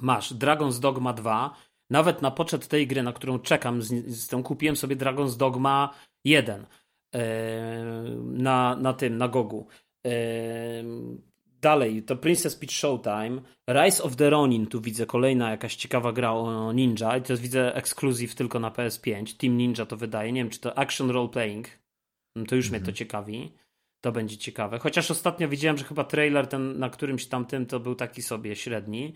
masz 0.01 0.34
Dragon's 0.34 0.80
Dogma 0.80 1.13
2, 1.13 1.55
nawet 1.89 2.22
na 2.22 2.32
poczet 2.32 2.68
tej 2.68 2.88
gry, 2.88 3.03
na 3.03 3.13
którą 3.13 3.39
czekam, 3.39 3.82
z, 3.82 4.07
z 4.07 4.28
tą 4.28 4.43
kupiłem 4.43 4.76
sobie 4.76 4.95
Dragon's 4.95 5.38
Dogma 5.38 5.93
1 6.24 6.66
na, 8.24 8.76
na 8.76 8.93
tym, 8.93 9.18
na 9.18 9.28
Gogu. 9.28 9.68
Dalej, 11.62 12.03
to 12.03 12.16
Princess 12.16 12.56
Peach 12.56 12.72
Showtime, 12.72 13.41
Rise 13.70 14.03
of 14.03 14.16
the 14.16 14.30
Ronin, 14.30 14.68
tu 14.68 14.82
widzę 14.82 15.06
kolejna 15.06 15.51
jakaś 15.51 15.76
ciekawa 15.76 16.12
gra 16.12 16.32
o 16.32 16.74
ninja 16.74 17.18
i 17.18 17.22
to 17.22 17.38
widzę 17.38 17.76
ekskluzyw 17.76 18.36
tylko 18.36 18.60
na 18.60 18.72
PS5. 18.72 19.38
Team 19.38 19.58
Ninja 19.58 19.86
to 19.86 19.97
wydaje, 19.97 20.32
nie 20.32 20.41
wiem 20.41 20.49
czy 20.49 20.60
to 20.60 20.78
Action 20.78 21.10
Role 21.10 21.30
Playing, 21.30 21.68
mm, 22.36 22.45
to 22.45 22.56
już 22.56 22.70
mnie 22.70 22.80
to 22.80 22.84
mhm. 22.84 22.95
ciekawi. 22.95 23.51
To 24.01 24.12
będzie 24.12 24.38
ciekawe. 24.38 24.80
Chociaż 24.80 25.12
ostatnio 25.12 25.49
widziałem, 25.49 25.78
że 25.78 25.84
chyba 25.84 26.03
trailer 26.03 26.47
ten 26.47 26.80
na 26.80 26.89
którymś 26.89 27.28
tamtym 27.28 27.66
to 27.66 27.80
był 27.80 27.95
taki 27.95 28.22
sobie 28.22 28.56
średni. 28.56 29.14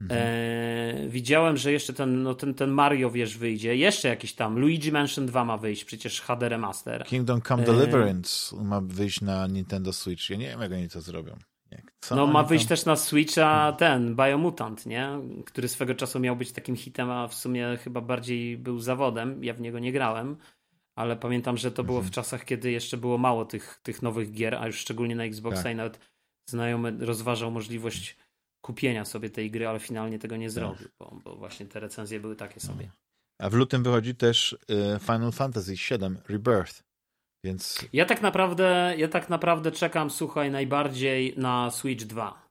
Mhm. 0.00 0.20
E, 0.20 1.08
widziałem, 1.08 1.56
że 1.56 1.72
jeszcze 1.72 1.92
ten, 1.92 2.22
no 2.22 2.34
ten, 2.34 2.54
ten 2.54 2.70
Mario, 2.70 3.10
wiesz, 3.10 3.38
wyjdzie. 3.38 3.76
Jeszcze 3.76 4.08
jakiś 4.08 4.34
tam. 4.34 4.58
Luigi 4.58 4.92
Mansion 4.92 5.26
2 5.26 5.44
ma 5.44 5.58
wyjść, 5.58 5.84
przecież 5.84 6.20
HD 6.20 6.48
Remaster. 6.48 7.04
Kingdom 7.04 7.42
Come 7.42 7.62
e... 7.62 7.66
Deliverance 7.66 8.56
ma 8.56 8.80
wyjść 8.80 9.20
na 9.20 9.46
Nintendo 9.46 9.92
Switch. 9.92 10.30
Ja 10.30 10.36
nie 10.36 10.48
wiem, 10.48 10.60
jak 10.60 10.72
oni 10.72 10.88
to 10.88 11.00
zrobią. 11.00 11.36
No 12.10 12.26
ma 12.26 12.42
wyjść 12.42 12.64
tam... 12.64 12.68
też 12.68 12.84
na 12.84 12.96
Switcha 12.96 13.72
ten, 13.72 14.16
Biomutant, 14.16 14.86
nie? 14.86 15.08
Który 15.46 15.68
swego 15.68 15.94
czasu 15.94 16.20
miał 16.20 16.36
być 16.36 16.52
takim 16.52 16.76
hitem, 16.76 17.10
a 17.10 17.28
w 17.28 17.34
sumie 17.34 17.78
chyba 17.84 18.00
bardziej 18.00 18.58
był 18.58 18.80
zawodem. 18.80 19.44
Ja 19.44 19.54
w 19.54 19.60
niego 19.60 19.78
nie 19.78 19.92
grałem. 19.92 20.36
Ale 20.96 21.16
pamiętam, 21.16 21.56
że 21.56 21.70
to 21.70 21.84
było 21.84 21.98
w 21.98 22.06
mhm. 22.06 22.12
czasach, 22.12 22.44
kiedy 22.44 22.70
jeszcze 22.70 22.96
było 22.96 23.18
mało 23.18 23.44
tych, 23.44 23.80
tych 23.82 24.02
nowych 24.02 24.32
gier, 24.32 24.54
a 24.54 24.66
już 24.66 24.78
szczególnie 24.78 25.16
na 25.16 25.24
Xboxa 25.24 25.62
tak. 25.62 25.72
i 25.72 25.76
nawet 25.76 26.00
znajomy 26.50 27.06
rozważał 27.06 27.50
możliwość 27.50 28.16
kupienia 28.64 29.04
sobie 29.04 29.30
tej 29.30 29.50
gry, 29.50 29.68
ale 29.68 29.80
finalnie 29.80 30.18
tego 30.18 30.36
nie 30.36 30.46
tak. 30.46 30.52
zrobił, 30.52 30.88
bo, 30.98 31.18
bo 31.24 31.36
właśnie 31.36 31.66
te 31.66 31.80
recenzje 31.80 32.20
były 32.20 32.36
takie 32.36 32.60
no. 32.62 32.72
sobie. 32.72 32.90
A 33.38 33.50
w 33.50 33.54
lutym 33.54 33.82
wychodzi 33.82 34.14
też 34.14 34.52
y, 34.52 34.98
Final 35.00 35.32
Fantasy 35.32 35.72
VII 35.72 36.16
Rebirth. 36.28 36.82
Więc... 37.44 37.88
Ja 37.92 38.04
tak 38.04 38.22
naprawdę, 38.22 38.94
ja 38.98 39.08
tak 39.08 39.30
naprawdę 39.30 39.72
czekam, 39.72 40.10
słuchaj, 40.10 40.50
najbardziej 40.50 41.34
na 41.36 41.70
Switch 41.70 42.04
2 42.04 42.48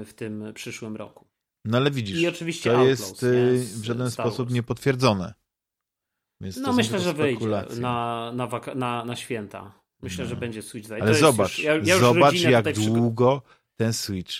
y, 0.00 0.04
w 0.04 0.14
tym 0.14 0.52
przyszłym 0.54 0.96
roku. 0.96 1.26
No 1.64 1.76
ale 1.76 1.90
widzisz, 1.90 2.20
I 2.20 2.28
oczywiście 2.28 2.70
to 2.70 2.78
Outlaws, 2.78 3.00
jest 3.00 3.22
y, 3.22 3.58
w 3.80 3.84
żaden 3.84 4.10
sposób 4.10 4.50
niepotwierdzone. 4.50 5.34
Więc 6.40 6.56
no 6.56 6.72
myślę, 6.72 7.00
że 7.00 7.12
wyjdzie 7.14 7.46
na, 7.80 8.32
na, 8.32 8.48
na, 8.74 9.04
na 9.04 9.16
święta. 9.16 9.72
Myślę, 10.02 10.24
no. 10.24 10.30
że 10.30 10.36
będzie 10.36 10.62
Switch 10.62 10.86
2. 10.86 10.96
Ale 10.96 11.14
zobacz, 11.14 11.58
już, 11.58 11.64
ja, 11.64 11.76
ja 11.84 11.98
zobacz 11.98 12.40
jak 12.40 12.72
długo 12.72 13.42
ten 13.76 13.92
Switch 13.92 14.32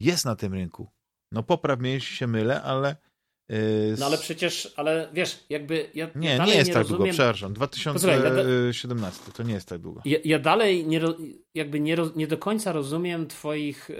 jest 0.00 0.24
na 0.24 0.36
tym 0.36 0.54
rynku. 0.54 0.90
No 1.32 1.42
popraw 1.42 1.80
mnie, 1.80 1.92
jeśli 1.92 2.16
się 2.16 2.26
mylę, 2.26 2.62
ale... 2.62 2.96
Yy... 3.48 3.94
No 3.98 4.06
ale 4.06 4.18
przecież, 4.18 4.72
ale 4.76 5.08
wiesz, 5.12 5.44
jakby... 5.50 5.90
Ja 5.94 6.10
nie, 6.16 6.38
nie 6.38 6.54
jest 6.54 6.68
nie 6.68 6.74
tak 6.74 6.82
rozumiem... 6.82 6.98
długo, 6.98 7.12
przepraszam. 7.12 7.54
2017, 7.54 9.22
to 9.36 9.42
nie 9.42 9.54
jest 9.54 9.68
tak 9.68 9.80
długo. 9.80 10.00
Ja, 10.04 10.18
ja 10.24 10.38
dalej 10.38 10.86
nie, 10.86 11.00
jakby 11.54 11.80
nie, 11.80 11.96
nie 12.16 12.26
do 12.26 12.38
końca 12.38 12.72
rozumiem 12.72 13.26
twoich... 13.26 13.88
Yy, 13.88 13.96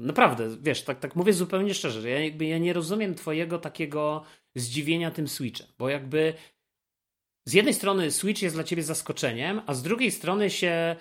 naprawdę, 0.00 0.56
wiesz, 0.60 0.82
tak, 0.82 1.00
tak 1.00 1.16
mówię 1.16 1.32
zupełnie 1.32 1.74
szczerze, 1.74 2.10
ja, 2.10 2.20
jakby 2.20 2.44
ja 2.46 2.58
nie 2.58 2.72
rozumiem 2.72 3.14
twojego 3.14 3.58
takiego 3.58 4.24
zdziwienia 4.56 5.10
tym 5.10 5.28
Switchem, 5.28 5.66
bo 5.78 5.88
jakby 5.88 6.34
z 7.46 7.52
jednej 7.52 7.74
strony 7.74 8.10
Switch 8.10 8.42
jest 8.42 8.56
dla 8.56 8.64
ciebie 8.64 8.82
zaskoczeniem, 8.82 9.62
a 9.66 9.74
z 9.74 9.82
drugiej 9.82 10.10
strony 10.10 10.50
się 10.50 10.96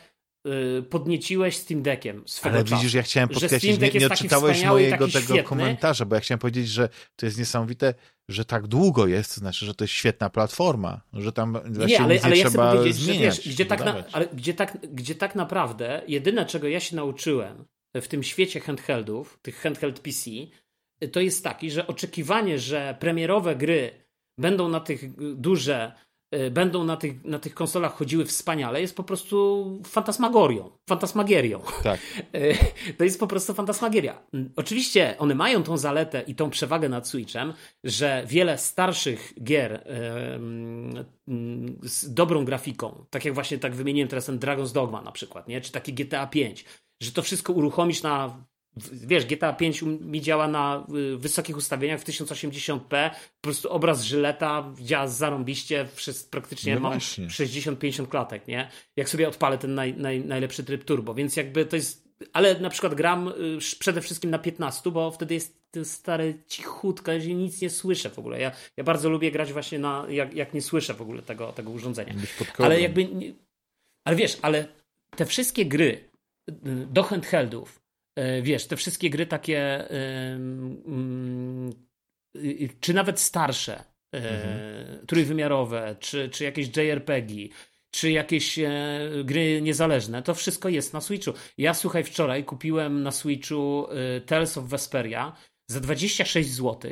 podnieciłeś 0.89 1.57
Steam 1.57 1.81
Deckiem 1.81 2.23
swego 2.25 2.55
Ale 2.55 2.63
widzisz, 2.63 2.93
ja 2.93 3.01
chciałem 3.01 3.29
podkreślić, 3.29 3.79
nie, 3.79 3.91
nie 3.99 4.07
odczytałeś 4.07 4.63
mojego 4.63 5.07
tego 5.07 5.19
świetny. 5.19 5.43
komentarza, 5.43 6.05
bo 6.05 6.15
ja 6.15 6.21
chciałem 6.21 6.39
powiedzieć, 6.39 6.67
że 6.67 6.89
to 7.15 7.25
jest 7.25 7.37
niesamowite, 7.37 7.93
że 8.29 8.45
tak 8.45 8.67
długo 8.67 9.07
jest, 9.07 9.35
to 9.35 9.39
znaczy, 9.39 9.65
że 9.65 9.75
to 9.75 9.83
jest 9.83 9.93
świetna 9.93 10.29
platforma, 10.29 11.01
że 11.13 11.31
tam 11.31 11.59
nie, 11.87 12.01
ale, 12.01 12.19
ale 12.23 12.37
ja 12.37 12.49
trzeba 12.49 12.75
powiedzieć, 12.75 12.95
zmieniać, 12.95 13.35
że 13.35 13.41
wiesz, 13.41 13.53
gdzie 13.53 13.65
tak, 13.65 13.85
na, 13.85 14.03
ale 14.11 14.27
gdzie, 14.27 14.53
tak, 14.53 14.77
gdzie 14.93 15.15
tak 15.15 15.35
naprawdę 15.35 16.01
jedyne, 16.07 16.45
czego 16.45 16.67
ja 16.67 16.79
się 16.79 16.95
nauczyłem 16.95 17.65
w 17.95 18.07
tym 18.07 18.23
świecie 18.23 18.59
handheldów, 18.59 19.39
tych 19.41 19.57
handheld 19.57 19.99
PC, 19.99 20.31
to 21.11 21.19
jest 21.19 21.43
taki, 21.43 21.71
że 21.71 21.87
oczekiwanie, 21.87 22.59
że 22.59 22.97
premierowe 22.99 23.55
gry 23.55 23.91
będą 24.37 24.69
na 24.69 24.79
tych 24.79 25.15
duże 25.35 25.91
Y, 25.91 26.10
będą 26.51 26.83
na 26.83 26.97
tych, 26.97 27.23
na 27.23 27.39
tych 27.39 27.53
konsolach 27.53 27.93
chodziły 27.93 28.25
wspaniale, 28.25 28.81
jest 28.81 28.95
po 28.95 29.03
prostu 29.03 29.65
fantasmagorią, 29.85 30.69
fantasmagierią. 30.89 31.61
Tak. 31.83 31.99
Y, 32.35 32.57
to 32.97 33.03
jest 33.03 33.19
po 33.19 33.27
prostu 33.27 33.53
fantasmagieria. 33.53 34.21
Oczywiście 34.55 35.15
one 35.17 35.35
mają 35.35 35.63
tą 35.63 35.77
zaletę 35.77 36.23
i 36.27 36.35
tą 36.35 36.49
przewagę 36.49 36.89
nad 36.89 37.07
Switchem, 37.07 37.53
że 37.83 38.23
wiele 38.27 38.57
starszych 38.57 39.33
gier 39.43 39.83
z 41.83 42.13
dobrą 42.13 42.45
grafiką, 42.45 43.05
tak 43.09 43.25
jak 43.25 43.33
właśnie 43.33 43.57
tak 43.57 43.75
wymieniłem 43.75 44.09
teraz 44.09 44.25
ten 44.25 44.39
Dragon's 44.39 44.73
Dogma 44.73 45.01
na 45.01 45.11
przykład, 45.11 45.47
nie? 45.47 45.61
czy 45.61 45.71
taki 45.71 45.93
GTA 45.93 46.27
5, 46.27 46.65
że 47.01 47.11
to 47.11 47.21
wszystko 47.21 47.53
uruchomisz 47.53 48.03
na 48.03 48.45
Wiesz, 48.91 49.25
GTA 49.25 49.53
5 49.53 49.81
mi 49.81 50.21
działa 50.21 50.47
na 50.47 50.87
y, 50.95 51.17
wysokich 51.17 51.57
ustawieniach 51.57 51.99
w 51.99 52.05
1080p. 52.05 53.09
Po 53.09 53.41
prostu 53.41 53.69
obraz 53.69 54.03
żyleta 54.03 54.73
działa 54.81 55.07
zarąbiście. 55.07 55.87
Wszystko, 55.93 56.31
praktycznie 56.31 56.75
no 56.75 56.81
mam 56.81 56.97
60-50 56.99 58.07
klatek, 58.07 58.47
nie? 58.47 58.69
Jak 58.95 59.09
sobie 59.09 59.27
odpalę 59.27 59.57
ten 59.57 59.75
naj, 59.75 59.93
naj, 59.93 60.25
najlepszy 60.25 60.63
tryb 60.63 60.83
turbo. 60.83 61.13
Więc 61.13 61.35
jakby 61.35 61.65
to 61.65 61.75
jest... 61.75 62.11
Ale 62.33 62.59
na 62.59 62.69
przykład 62.69 62.93
gram 62.93 63.27
y, 63.27 63.57
przede 63.79 64.01
wszystkim 64.01 64.29
na 64.29 64.39
15, 64.39 64.91
bo 64.91 65.11
wtedy 65.11 65.33
jest 65.33 65.61
ten 65.71 65.85
stary 65.85 66.43
cichutka, 66.47 67.19
że 67.19 67.27
nic 67.27 67.61
nie 67.61 67.69
słyszę 67.69 68.09
w 68.09 68.19
ogóle. 68.19 68.39
Ja, 68.39 68.51
ja 68.77 68.83
bardzo 68.83 69.09
lubię 69.09 69.31
grać 69.31 69.53
właśnie 69.53 69.79
na... 69.79 70.05
Jak, 70.09 70.33
jak 70.33 70.53
nie 70.53 70.61
słyszę 70.61 70.93
w 70.93 71.01
ogóle 71.01 71.21
tego, 71.21 71.51
tego 71.51 71.71
urządzenia. 71.71 72.13
Ale 72.57 72.81
jakby... 72.81 73.09
Ale 74.05 74.15
wiesz, 74.15 74.37
ale 74.41 74.67
te 75.15 75.25
wszystkie 75.25 75.65
gry 75.65 76.09
y, 76.49 76.53
do 76.85 77.03
handheldów 77.03 77.80
wiesz, 78.41 78.67
te 78.67 78.75
wszystkie 78.75 79.09
gry 79.09 79.25
takie, 79.25 79.89
mm, 79.89 81.71
czy 82.79 82.93
nawet 82.93 83.19
starsze, 83.19 83.83
e, 84.15 84.17
mhm. 84.17 85.05
trójwymiarowe, 85.07 85.95
czy, 85.99 86.29
czy 86.29 86.43
jakieś 86.43 86.77
JRPG, 86.77 87.33
czy 87.91 88.11
jakieś 88.11 88.59
e, 88.59 88.69
gry 89.23 89.61
niezależne, 89.61 90.23
to 90.23 90.33
wszystko 90.33 90.69
jest 90.69 90.93
na 90.93 91.01
Switchu. 91.01 91.33
Ja 91.57 91.73
słuchaj, 91.73 92.03
wczoraj 92.03 92.43
kupiłem 92.45 93.03
na 93.03 93.11
Switchu 93.11 93.87
Tales 94.25 94.57
of 94.57 94.65
Vesperia 94.65 95.35
za 95.67 95.79
26 95.79 96.49
zł 96.49 96.91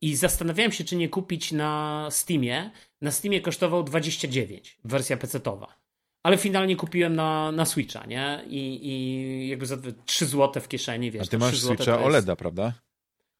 i 0.00 0.16
zastanawiałem 0.16 0.72
się, 0.72 0.84
czy 0.84 0.96
nie 0.96 1.08
kupić 1.08 1.52
na 1.52 2.06
Steamie. 2.10 2.70
Na 3.00 3.10
Steamie 3.10 3.40
kosztował 3.40 3.82
29, 3.82 4.78
wersja 4.84 5.16
PC-towa 5.16 5.87
ale 6.28 6.38
finalnie 6.38 6.76
kupiłem 6.76 7.16
na, 7.16 7.52
na 7.52 7.64
Switcha, 7.64 8.06
nie? 8.06 8.44
I, 8.46 8.88
I 8.88 9.48
jakby 9.48 9.66
za 9.66 9.76
3 10.04 10.26
zł 10.26 10.62
w 10.62 10.68
kieszeni, 10.68 11.10
wiesz. 11.10 11.26
A 11.26 11.30
ty 11.30 11.38
masz 11.38 11.60
Switcha 11.60 11.92
jest... 11.92 12.04
OLEDa, 12.04 12.36
prawda? 12.36 12.72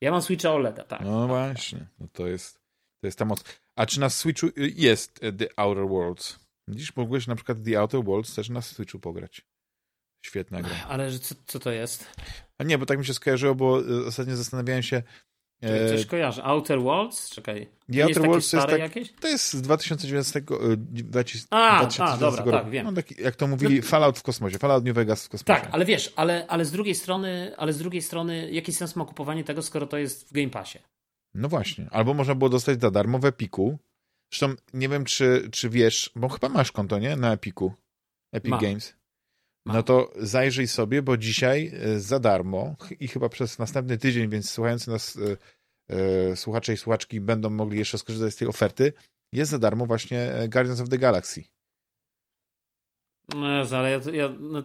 Ja 0.00 0.10
mam 0.10 0.22
Switcha 0.22 0.52
OLEDa, 0.52 0.84
tak. 0.84 1.00
No 1.00 1.20
tak, 1.20 1.28
właśnie, 1.28 1.86
no 2.00 2.06
to 2.12 2.26
jest, 2.26 2.54
to 3.00 3.06
jest 3.06 3.18
ta 3.18 3.24
moc. 3.24 3.44
A 3.76 3.86
czy 3.86 4.00
na 4.00 4.10
Switchu 4.10 4.46
y, 4.46 4.52
jest 4.76 5.24
y, 5.24 5.32
The 5.32 5.48
Outer 5.56 5.88
Worlds? 5.88 6.38
Widzisz, 6.68 6.96
mogłeś 6.96 7.26
na 7.26 7.34
przykład 7.34 7.58
The 7.64 7.80
Outer 7.80 8.04
Worlds 8.04 8.34
też 8.34 8.48
na 8.48 8.62
Switchu 8.62 8.98
pograć. 8.98 9.46
Świetna 10.26 10.62
gra. 10.62 10.76
Ale 10.88 11.18
co, 11.18 11.34
co 11.46 11.58
to 11.58 11.70
jest? 11.70 12.06
A 12.58 12.64
nie, 12.64 12.78
bo 12.78 12.86
tak 12.86 12.98
mi 12.98 13.06
się 13.06 13.14
skojarzyło, 13.14 13.54
bo 13.54 13.80
y, 13.80 14.06
ostatnio 14.06 14.36
zastanawiałem 14.36 14.82
się, 14.82 15.02
Coś 15.60 16.06
kojarzę. 16.06 16.44
Outer 16.44 16.82
Worlds? 16.82 17.30
Czekaj. 17.30 17.66
To 17.66 17.92
The 17.92 18.04
Outer 18.04 18.22
Worlds 18.22 18.52
jest, 18.52 18.66
tak, 18.66 18.80
jakieś? 18.80 19.12
To 19.12 19.28
jest 19.28 19.52
z 19.52 19.62
2019 19.62 20.40
2019 20.40 21.46
a, 21.50 21.78
2019 21.78 22.04
a, 22.04 22.16
dobra, 22.16 22.44
roku. 22.44 22.64
tak, 22.64 22.70
wiem. 22.70 22.86
No, 22.86 22.92
taki, 22.92 23.22
jak 23.22 23.36
to 23.36 23.46
mówili, 23.46 23.82
Fallout 23.82 24.18
w 24.18 24.22
kosmosie, 24.22 24.58
Fallout 24.58 24.84
New 24.84 24.94
Vegas 24.94 25.26
w 25.26 25.28
kosmosie. 25.28 25.60
Tak, 25.60 25.68
ale 25.72 25.84
wiesz, 25.84 26.12
ale, 26.16 26.46
ale 26.48 26.64
z 26.64 26.70
drugiej 26.70 26.94
strony, 26.94 27.52
ale 27.56 27.72
z 27.72 27.78
drugiej 27.78 28.02
strony, 28.02 28.50
jaki 28.50 28.72
sens 28.72 28.96
ma 28.96 29.04
kupowanie 29.04 29.44
tego, 29.44 29.62
skoro 29.62 29.86
to 29.86 29.98
jest 29.98 30.28
w 30.28 30.32
Game 30.32 30.50
Passie? 30.50 30.78
No 31.34 31.48
właśnie. 31.48 31.88
Albo 31.90 32.14
można 32.14 32.34
było 32.34 32.50
dostać 32.50 32.80
za 32.80 32.90
darmo 32.90 33.18
w 33.18 33.24
Epiku. 33.24 33.78
Zresztą 34.32 34.54
nie 34.74 34.88
wiem, 34.88 35.04
czy, 35.04 35.48
czy 35.52 35.70
wiesz, 35.70 36.10
bo 36.16 36.28
chyba 36.28 36.48
masz 36.48 36.72
konto, 36.72 36.98
nie? 36.98 37.16
Na 37.16 37.32
Epiku. 37.32 37.72
Epic 38.32 38.50
Mam. 38.50 38.60
Games. 38.60 38.97
No 39.74 39.82
to 39.82 40.12
zajrzyj 40.16 40.68
sobie, 40.68 41.02
bo 41.02 41.16
dzisiaj 41.16 41.72
e, 41.74 42.00
za 42.00 42.18
darmo 42.18 42.76
i 43.00 43.08
chyba 43.08 43.28
przez 43.28 43.58
następny 43.58 43.98
tydzień, 43.98 44.28
więc 44.28 44.50
słuchający 44.50 44.90
nas 44.90 45.16
e, 45.16 45.36
E, 45.88 46.36
słuchacze 46.36 46.72
i 46.72 46.76
słuchaczki 46.76 47.20
będą 47.20 47.50
mogli 47.50 47.78
jeszcze 47.78 47.98
skorzystać 47.98 48.34
z 48.34 48.36
tej 48.36 48.48
oferty, 48.48 48.92
jest 49.32 49.50
za 49.50 49.58
darmo 49.58 49.86
właśnie 49.86 50.32
Guardians 50.48 50.80
of 50.80 50.88
the 50.88 50.98
Galaxy. 50.98 51.44
No, 53.34 53.46
ale 53.72 53.90
ja, 53.90 54.00
ja 54.12 54.28
no, 54.40 54.62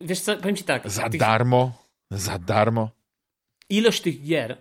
wiesz 0.00 0.20
co, 0.20 0.36
powiem 0.36 0.56
ci 0.56 0.64
tak. 0.64 0.90
Za 0.90 1.08
tych... 1.08 1.20
darmo, 1.20 1.86
za 2.10 2.38
darmo. 2.38 2.90
Ilość 3.68 4.02
tych 4.02 4.22
gier 4.22 4.58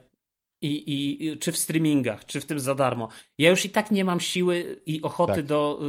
i, 0.61 0.83
i, 0.87 1.37
czy 1.37 1.51
w 1.51 1.57
streamingach, 1.57 2.25
czy 2.25 2.41
w 2.41 2.45
tym 2.45 2.59
za 2.59 2.75
darmo. 2.75 3.09
Ja 3.37 3.49
już 3.49 3.65
i 3.65 3.69
tak 3.69 3.91
nie 3.91 4.05
mam 4.05 4.19
siły 4.19 4.81
i 4.85 5.01
ochoty 5.01 5.33
tak. 5.33 5.45
do, 5.45 5.79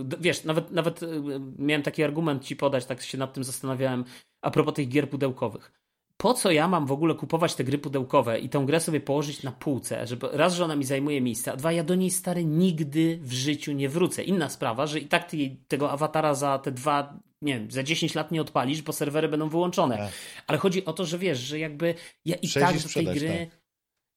y, 0.00 0.04
do, 0.04 0.16
Wiesz, 0.20 0.44
nawet, 0.44 0.70
nawet 0.70 1.02
y, 1.02 1.22
miałem 1.58 1.82
taki 1.82 2.02
argument 2.02 2.44
ci 2.44 2.56
podać, 2.56 2.86
tak 2.86 3.02
się 3.02 3.18
nad 3.18 3.32
tym 3.32 3.44
zastanawiałem, 3.44 4.04
a 4.42 4.50
propos 4.50 4.74
tych 4.74 4.88
gier 4.88 5.10
pudełkowych 5.10 5.72
po 6.16 6.34
co 6.34 6.50
ja 6.50 6.68
mam 6.68 6.86
w 6.86 6.92
ogóle 6.92 7.14
kupować 7.14 7.54
te 7.54 7.64
gry 7.64 7.78
pudełkowe 7.78 8.38
i 8.38 8.48
tę 8.48 8.64
grę 8.66 8.80
sobie 8.80 9.00
położyć 9.00 9.42
na 9.42 9.52
półce, 9.52 10.06
żeby 10.06 10.28
raz, 10.32 10.54
że 10.54 10.64
ona 10.64 10.76
mi 10.76 10.84
zajmuje 10.84 11.20
miejsce, 11.20 11.52
a 11.52 11.56
dwa, 11.56 11.72
ja 11.72 11.84
do 11.84 11.94
niej 11.94 12.10
stary 12.10 12.44
nigdy 12.44 13.18
w 13.22 13.32
życiu 13.32 13.72
nie 13.72 13.88
wrócę. 13.88 14.22
Inna 14.22 14.48
sprawa, 14.48 14.86
że 14.86 14.98
i 14.98 15.06
tak 15.06 15.30
ty 15.30 15.56
tego 15.68 15.90
awatara 15.90 16.34
za 16.34 16.58
te 16.58 16.72
dwa, 16.72 17.20
nie 17.42 17.54
wiem, 17.54 17.70
za 17.70 17.82
10 17.82 18.14
lat 18.14 18.30
nie 18.30 18.40
odpalisz, 18.40 18.82
bo 18.82 18.92
serwery 18.92 19.28
będą 19.28 19.48
wyłączone. 19.48 19.96
Tak. 19.96 20.12
Ale 20.46 20.58
chodzi 20.58 20.84
o 20.84 20.92
to, 20.92 21.04
że 21.04 21.18
wiesz, 21.18 21.38
że 21.38 21.58
jakby 21.58 21.94
ja 22.24 22.36
i 22.36 22.48
tak 22.48 22.82
do 22.82 22.88
tej 22.88 23.06
gry, 23.06 23.48
tak. 23.50 23.65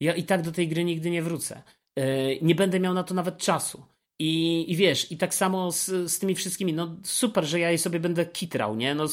Ja 0.00 0.14
i 0.14 0.22
tak 0.22 0.42
do 0.42 0.52
tej 0.52 0.68
gry 0.68 0.84
nigdy 0.84 1.10
nie 1.10 1.22
wrócę. 1.22 1.62
Yy, 1.96 2.04
nie 2.42 2.54
będę 2.54 2.80
miał 2.80 2.94
na 2.94 3.04
to 3.04 3.14
nawet 3.14 3.38
czasu. 3.38 3.82
I, 4.18 4.64
I 4.72 4.76
wiesz, 4.76 5.12
i 5.12 5.16
tak 5.16 5.34
samo 5.34 5.72
z, 5.72 5.86
z 5.86 6.18
tymi 6.18 6.34
wszystkimi, 6.34 6.72
no 6.72 6.96
super, 7.04 7.44
że 7.44 7.60
ja 7.60 7.70
je 7.70 7.78
sobie 7.78 8.00
będę 8.00 8.26
kitrał, 8.26 8.76
nie? 8.76 8.94
No, 8.94 9.06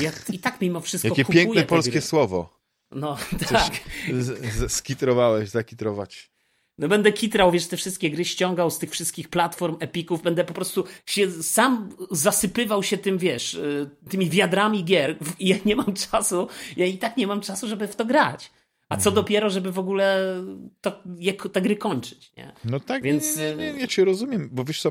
ja 0.00 0.10
i 0.32 0.38
tak 0.38 0.60
mimo 0.60 0.80
wszystko 0.80 1.08
Jakie 1.08 1.24
piękne 1.24 1.64
polskie 1.64 2.00
słowo. 2.00 2.62
No, 2.90 3.16
tak. 3.48 3.80
Z, 4.12 4.54
z, 4.54 4.72
skitrowałeś, 4.72 5.48
zakitrować. 5.48 6.32
No 6.78 6.88
będę 6.88 7.12
kitrał, 7.12 7.50
wiesz, 7.52 7.66
te 7.66 7.76
wszystkie 7.76 8.10
gry 8.10 8.24
ściągał 8.24 8.70
z 8.70 8.78
tych 8.78 8.90
wszystkich 8.90 9.28
platform, 9.28 9.76
epików, 9.80 10.22
będę 10.22 10.44
po 10.44 10.54
prostu 10.54 10.84
się 11.06 11.30
sam 11.30 11.96
zasypywał 12.10 12.82
się 12.82 12.98
tym, 12.98 13.18
wiesz, 13.18 13.54
y, 13.54 13.90
tymi 14.10 14.30
wiadrami 14.30 14.84
gier 14.84 15.16
i 15.38 15.48
ja 15.52 15.56
nie 15.64 15.76
mam 15.76 15.94
czasu, 15.94 16.48
ja 16.76 16.86
i 16.86 16.98
tak 16.98 17.16
nie 17.16 17.26
mam 17.26 17.40
czasu, 17.40 17.68
żeby 17.68 17.88
w 17.88 17.96
to 17.96 18.04
grać. 18.04 18.50
A 18.92 18.96
co 18.96 19.10
dopiero, 19.10 19.50
żeby 19.50 19.72
w 19.72 19.78
ogóle 19.78 20.36
to, 20.80 21.02
jak, 21.18 21.48
te 21.52 21.62
gry 21.62 21.76
kończyć, 21.76 22.32
nie? 22.36 22.52
No 22.64 22.80
tak, 22.80 23.02
Więc... 23.02 23.36
nie, 23.36 23.56
nie, 23.56 23.72
nie, 23.72 23.80
ja 23.80 23.86
cię 23.86 24.04
rozumiem, 24.04 24.48
bo 24.52 24.64
wiesz 24.64 24.82
co, 24.82 24.90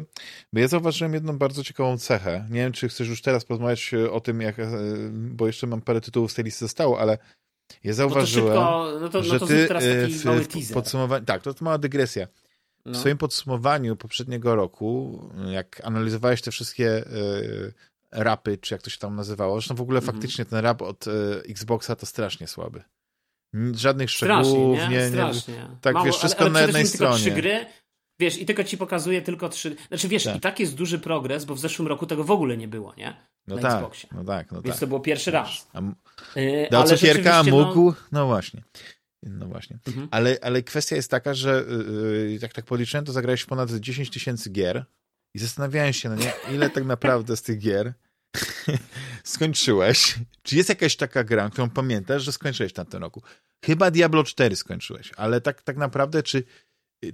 bo 0.54 0.60
ja 0.60 0.68
zauważyłem 0.68 1.14
jedną 1.14 1.38
bardzo 1.38 1.64
ciekawą 1.64 1.97
cechę. 1.97 2.47
Nie 2.49 2.60
wiem, 2.60 2.72
czy 2.72 2.89
chcesz 2.89 3.08
już 3.08 3.22
teraz 3.22 3.45
porozmawiać 3.45 3.93
e, 3.93 4.12
o 4.12 4.20
tym, 4.20 4.41
jak, 4.41 4.60
e, 4.60 4.70
bo 5.12 5.47
jeszcze 5.47 5.68
mam 5.68 5.82
parę 5.82 6.02
tytułów 6.02 6.32
z 6.32 6.36
tej 6.36 6.45
listy 6.45 6.66
zostało, 6.66 6.99
ale 6.99 7.18
ja 7.84 7.93
zauważyłem, 7.93 8.54
no 8.54 8.62
to 8.62 8.89
szybko, 8.89 8.99
no 9.02 9.10
to, 9.10 9.24
że 9.24 9.34
no 9.34 9.39
to 9.39 9.47
ty 9.47 9.70
e, 9.74 10.08
w, 10.62 10.74
podsumowaniu, 10.74 11.26
tak, 11.26 11.41
to, 11.41 11.54
to 11.54 11.66
mała 11.66 11.78
dygresja. 11.78 12.28
No. 12.86 12.93
W 12.93 12.97
swoim 12.97 13.18
podsumowaniu 13.18 13.95
poprzedniego 13.95 14.56
roku, 14.56 15.20
jak 15.45 15.82
analizowałeś 15.84 16.41
te 16.41 16.52
wszystkie 16.52 17.08
y, 17.08 17.74
rapy, 18.12 18.58
czy 18.58 18.74
jak 18.74 18.82
to 18.82 18.89
się 18.89 18.97
tam 18.97 19.16
nazywało, 19.16 19.56
zresztą 19.56 19.76
w 19.76 19.82
ogóle 19.82 19.99
mm 19.99 20.10
-hmm. 20.10 20.14
faktycznie 20.14 20.45
ten 20.45 20.60
rap 20.60 20.82
od 20.82 21.08
y, 21.08 21.12
Xboxa 21.49 21.95
to 21.95 22.06
strasznie 22.06 22.47
słaby. 22.47 22.84
Żadnych 23.76 24.10
szczegółów, 24.10 24.78
Strasznie, 24.78 24.97
nie? 24.97 25.10
Strasznie. 25.10 25.54
nie 25.54 25.68
tak, 25.82 25.93
Mało, 25.93 26.06
wiesz, 26.06 26.18
wszystko 26.18 26.41
ale, 26.41 26.49
ale 26.49 26.60
na 26.60 26.62
jednej 26.62 26.88
stronie. 26.88 27.18
Trzy 27.18 27.32
gry, 27.32 27.66
wiesz, 28.20 28.38
i 28.38 28.45
tylko 28.45 28.64
ci 28.64 28.78
pokazuje 28.78 29.22
tylko 29.22 29.49
trzy. 29.49 29.76
Znaczy, 29.88 30.08
wiesz, 30.08 30.24
tak. 30.24 30.36
i 30.36 30.39
tak 30.39 30.60
jest 30.60 30.76
duży 30.76 30.99
progres, 30.99 31.45
bo 31.45 31.56
w 31.56 31.60
zeszłym 31.60 31.88
roku 31.88 32.06
tego 32.06 32.24
w 32.24 32.32
ogóle 32.32 32.58
nie 32.58 32.68
było, 32.68 32.93
nie? 32.97 33.18
No 33.47 33.56
na 33.56 33.62
tak, 33.62 33.74
Xboxie. 33.74 34.10
no 34.12 34.24
tak, 34.24 34.52
no 34.52 34.62
Więc 34.62 34.76
tak. 34.76 34.80
to 34.80 34.88
było 34.88 34.99
pierwszy 34.99 35.32
raz. 35.32 35.68
A, 35.74 35.82
dał 36.72 36.84
cukierka, 36.84 37.43
mógł, 37.43 37.86
no... 37.86 37.95
no 38.12 38.26
właśnie. 38.26 38.64
No 39.24 39.47
właśnie. 39.47 39.80
Mhm. 39.88 40.08
Ale, 40.12 40.38
ale 40.41 40.64
kwestia 40.64 40.95
jest 40.95 41.12
taka, 41.12 41.34
że 41.34 41.66
yy, 41.70 42.38
jak 42.41 42.54
tak 42.54 42.66
policzyłem, 42.66 43.06
to 43.06 43.12
zagrałeś 43.12 43.45
ponad 43.45 43.72
10 43.72 44.10
tysięcy 44.10 44.49
gier 44.49 44.86
i 45.34 45.39
zastanawiałem 45.39 45.93
się, 45.93 46.10
no 46.10 46.16
nie, 46.16 46.34
ile 46.54 46.70
tak 46.70 46.86
naprawdę 46.86 47.38
z 47.38 47.41
tych 47.41 47.60
gier 47.60 47.93
skończyłeś. 49.23 50.15
Czy 50.43 50.55
jest 50.55 50.69
jakaś 50.69 50.95
taka 50.95 51.23
gra, 51.23 51.49
którą 51.49 51.69
pamiętasz, 51.69 52.23
że 52.23 52.32
skończyłeś 52.32 52.71
w 52.71 52.75
tamtym 52.75 53.01
roku? 53.01 53.21
Chyba 53.65 53.91
Diablo 53.91 54.23
4 54.23 54.55
skończyłeś, 54.55 55.11
ale 55.17 55.41
tak, 55.41 55.61
tak 55.61 55.77
naprawdę, 55.77 56.23
czy, 56.23 56.43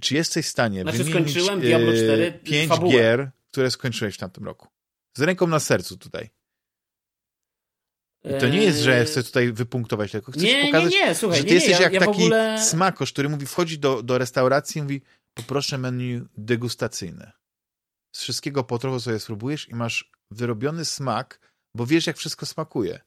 czy 0.00 0.14
jesteś 0.14 0.46
w 0.46 0.48
stanie 0.48 0.82
znaczy, 0.82 1.04
wymienić 1.04 1.30
skończyłem 1.30 1.60
Diablo 1.60 1.92
4 1.92 2.26
e, 2.26 2.32
pięć 2.32 2.68
fabułę. 2.68 2.92
gier, 2.92 3.30
które 3.50 3.70
skończyłeś 3.70 4.14
w 4.14 4.18
tamtym 4.18 4.44
roku? 4.44 4.68
Z 5.16 5.22
ręką 5.22 5.46
na 5.46 5.60
sercu 5.60 5.96
tutaj. 5.96 6.30
I 8.24 8.40
to 8.40 8.48
nie 8.48 8.62
jest, 8.62 8.78
że 8.78 9.04
chcę 9.04 9.22
tutaj 9.22 9.52
wypunktować, 9.52 10.12
tylko 10.12 10.32
chcę 10.32 10.42
nie, 10.42 10.64
pokazać, 10.66 10.92
nie, 10.92 11.06
nie, 11.06 11.14
słuchaj, 11.14 11.38
że 11.38 11.44
ty 11.44 11.48
nie, 11.48 11.54
jesteś 11.54 11.78
nie, 11.78 11.82
jak 11.82 11.92
ja 11.92 12.00
taki 12.00 12.10
ogóle... 12.10 12.62
smakosz, 12.62 13.12
który 13.12 13.28
mówi, 13.28 13.46
wchodzi 13.46 13.78
do, 13.78 14.02
do 14.02 14.18
restauracji 14.18 14.78
i 14.78 14.82
mówi, 14.82 15.02
poproszę 15.34 15.78
menu 15.78 16.20
degustacyjne. 16.36 17.32
Z 18.12 18.22
wszystkiego 18.22 18.64
po 18.64 18.78
trochu 18.78 19.00
sobie 19.00 19.18
spróbujesz 19.18 19.68
i 19.68 19.74
masz 19.74 20.10
wyrobiony 20.30 20.84
smak, 20.84 21.40
bo 21.76 21.86
wiesz, 21.86 22.06
jak 22.06 22.16
wszystko 22.16 22.46
smakuje. 22.46 23.00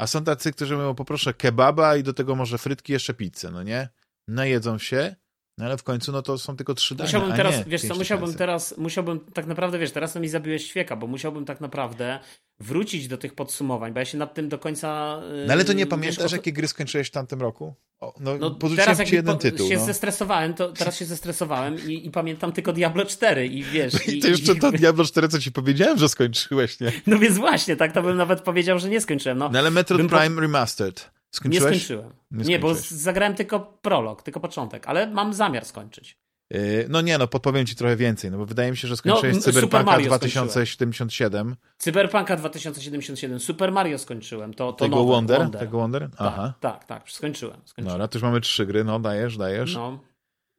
A 0.00 0.06
są 0.06 0.24
tacy, 0.24 0.52
którzy 0.52 0.76
mówią, 0.76 0.94
poproszę 0.94 1.34
kebaba 1.34 1.96
i 1.96 2.02
do 2.02 2.14
tego 2.14 2.34
może 2.34 2.58
frytki, 2.58 2.92
jeszcze 2.92 3.14
pizzę, 3.14 3.50
no 3.50 3.62
nie? 3.62 3.88
Najedzą 4.28 4.78
się, 4.78 5.16
no 5.58 5.64
ale 5.64 5.76
w 5.76 5.82
końcu 5.82 6.12
no 6.12 6.22
to 6.22 6.38
są 6.38 6.56
tylko 6.56 6.74
trzy 6.74 6.94
dania, 6.94 7.08
Musiałbym 7.08 7.36
teraz, 7.36 7.58
nie, 7.58 7.64
wiesz 7.64 7.82
co, 7.82 7.94
musiałbym 7.94 8.34
teraz, 8.34 8.78
musiałbym 8.78 9.20
tak 9.20 9.46
naprawdę, 9.46 9.78
wiesz, 9.78 9.90
teraz 9.90 10.16
mi 10.16 10.28
zabiłeś 10.28 10.66
świeka, 10.66 10.96
bo 10.96 11.06
musiałbym 11.06 11.44
tak 11.44 11.60
naprawdę 11.60 12.18
wrócić 12.60 13.08
do 13.08 13.18
tych 13.18 13.34
podsumowań, 13.34 13.92
bo 13.92 13.98
ja 13.98 14.04
się 14.04 14.18
nad 14.18 14.34
tym 14.34 14.48
do 14.48 14.58
końca... 14.58 15.20
No 15.46 15.52
ale 15.52 15.64
to 15.64 15.72
nie 15.72 15.86
pamiętasz, 15.86 16.22
wiesz, 16.22 16.32
jakie 16.32 16.52
gry 16.52 16.68
skończyłeś 16.68 17.08
w 17.08 17.10
tamtym 17.10 17.40
roku? 17.40 17.74
O, 18.00 18.14
no, 18.20 18.38
no 18.38 18.58
teraz 18.76 18.98
jak 18.98 19.12
jeden 19.12 19.34
po, 19.34 19.40
tytuł. 19.40 19.68
się 19.68 19.76
no. 19.76 19.84
zestresowałem, 19.84 20.54
to 20.54 20.72
teraz 20.72 20.96
się 20.96 21.04
zestresowałem 21.04 21.76
i, 21.88 22.06
i 22.06 22.10
pamiętam 22.10 22.52
tylko 22.52 22.72
Diablo 22.72 23.04
4 23.04 23.46
i 23.46 23.62
wiesz... 23.62 24.08
I, 24.08 24.18
to 24.20 24.28
jeszcze 24.28 24.52
i, 24.52 24.58
to 24.58 24.72
Diablo 24.72 25.04
4, 25.04 25.28
co 25.28 25.38
ci 25.38 25.52
powiedziałem, 25.52 25.98
że 25.98 26.08
skończyłeś, 26.08 26.80
nie? 26.80 26.92
No 27.06 27.18
więc 27.18 27.36
właśnie, 27.36 27.76
tak 27.76 27.92
to 27.92 28.02
bym 28.02 28.16
nawet 28.16 28.40
powiedział, 28.40 28.78
że 28.78 28.88
nie 28.88 29.00
skończyłem. 29.00 29.38
No, 29.38 29.50
no 29.52 29.58
ale 29.58 29.70
Metroid 29.70 30.08
Prime 30.08 30.34
po... 30.34 30.40
Remastered. 30.40 31.10
Skończyłeś? 31.34 31.72
Nie 31.72 31.78
skończyłem. 31.78 32.12
Nie, 32.30 32.44
nie, 32.44 32.58
bo 32.58 32.74
zagrałem 32.88 33.34
tylko 33.34 33.60
prolog, 33.60 34.22
tylko 34.22 34.40
początek, 34.40 34.86
ale 34.86 35.06
mam 35.06 35.34
zamiar 35.34 35.64
skończyć. 35.64 36.18
Yy, 36.50 36.86
no 36.88 37.00
nie, 37.00 37.18
no 37.18 37.28
podpowiem 37.28 37.66
ci 37.66 37.76
trochę 37.76 37.96
więcej, 37.96 38.30
no 38.30 38.38
bo 38.38 38.46
wydaje 38.46 38.70
mi 38.70 38.76
się, 38.76 38.88
że 38.88 38.96
skończyłeś 38.96 39.34
no, 39.34 39.40
Cyberpunka 39.40 39.98
2077. 39.98 41.56
Cyberpunka 41.78 42.36
2077, 42.36 43.40
Super 43.40 43.72
Mario 43.72 43.98
skończyłem. 43.98 44.54
To, 44.54 44.72
to 44.72 44.84
tego 44.84 44.96
nowe, 44.96 45.12
Wonder? 45.12 45.38
Wonder? 45.38 45.60
Tego 45.60 45.78
Wonder? 45.78 46.10
Tak, 46.10 46.12
Aha. 46.18 46.54
Tak, 46.60 46.84
tak, 46.84 46.86
tak 46.86 47.10
skończyłem. 47.10 47.60
skończyłem. 47.64 47.98
No, 47.98 48.08
tu 48.08 48.18
już 48.18 48.22
mamy 48.22 48.40
trzy 48.40 48.66
gry, 48.66 48.84
no 48.84 49.00
dajesz, 49.00 49.36
dajesz. 49.36 49.74
No. 49.74 50.00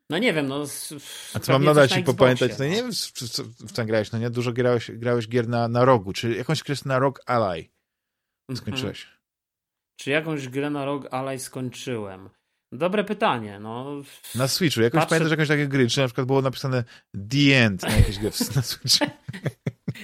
No 0.10 0.18
nie 0.18 0.34
wiem, 0.34 0.47
no. 0.47 0.64
A 1.34 1.39
co 1.39 1.52
mam 1.52 1.64
nadać 1.64 1.91
ci 1.91 2.03
popamiętać? 2.03 2.52
No 2.60 2.65
nie 2.65 2.76
wiem, 2.76 2.91
w, 2.91 3.72
co 3.72 3.85
grałeś, 3.85 4.11
no 4.11 4.19
nie? 4.19 4.30
Dużo 4.30 4.53
grałeś, 4.53 4.91
grałeś 4.91 5.27
gier 5.27 5.47
na, 5.47 5.68
na 5.68 5.85
rogu, 5.85 6.14
czy 6.14 6.35
jakąś 6.35 6.64
grę 6.64 6.76
na 6.85 6.99
Rogue 6.99 7.19
Ally 7.26 7.65
skończyłeś. 8.56 9.14
Czy 9.95 10.11
jakąś 10.11 10.49
grę 10.49 10.69
na 10.69 10.85
Rogue 10.85 11.07
Ally 11.11 11.39
skończyłem? 11.39 12.30
Dobre 12.72 13.03
pytanie. 13.03 13.59
No. 13.59 14.01
Na 14.35 14.47
Switchu. 14.47 14.81
Jakoś 14.81 14.99
Patrzę... 14.99 15.09
pamiętasz 15.09 15.31
jakąś 15.31 15.47
takie 15.47 15.67
gry? 15.67 15.89
Czy 15.89 15.99
na 15.99 16.07
przykład 16.07 16.27
było 16.27 16.41
napisane 16.41 16.84
The 17.30 17.65
End 17.65 17.84
na 17.84 17.95
jakieś 17.95 18.19
gry 18.19 18.31
na 18.55 18.61
Switchu? 18.61 19.05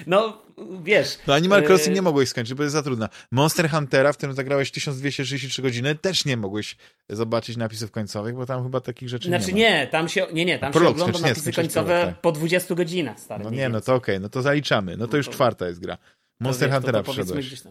No, 0.07 0.41
wiesz. 0.84 1.19
No 1.27 1.34
Animal 1.34 1.63
Crossing 1.63 1.91
y- 1.91 1.93
nie 1.93 2.01
mogłeś 2.01 2.30
skończyć, 2.30 2.53
bo 2.53 2.63
jest 2.63 2.73
za 2.73 2.84
trudna. 2.84 3.09
Monster 3.31 3.69
Huntera, 3.69 4.13
w 4.13 4.18
którym 4.18 4.35
zagrałeś 4.35 4.72
1263 4.72 5.61
godziny, 5.61 5.95
też 5.95 6.26
nie 6.26 6.38
mogłeś 6.38 6.77
zobaczyć 7.09 7.57
napisów 7.57 7.91
końcowych, 7.91 8.35
bo 8.35 8.45
tam 8.45 8.63
chyba 8.63 8.81
takich 8.81 9.09
rzeczy 9.09 9.27
znaczy, 9.27 9.53
nie 9.53 9.69
ma. 9.69 9.77
nie, 9.77 9.88
tam 9.88 10.09
się, 10.09 10.27
nie, 10.34 10.45
nie, 10.45 10.59
tam 10.59 10.72
Prolog, 10.72 10.97
się 10.97 11.03
ogląda 11.03 11.27
napisy 11.27 11.53
końcowe 11.53 12.05
tak. 12.05 12.22
po 12.22 12.31
20 12.31 12.76
godzinach, 12.76 13.19
stary. 13.19 13.43
No 13.43 13.49
nie, 13.49 13.69
no 13.69 13.81
to 13.81 13.95
okej, 13.95 14.15
okay, 14.15 14.19
no 14.19 14.30
to 14.30 14.41
zaliczamy. 14.41 14.97
No 14.97 15.07
to 15.07 15.18
już 15.18 15.30
czwarta 15.30 15.68
jest 15.68 15.80
gra. 15.80 15.97
Monster 16.39 16.69
to, 16.69 16.76
Huntera 16.76 16.99
to, 16.99 17.03
to 17.03 17.11
przyszedłeś. 17.11 17.63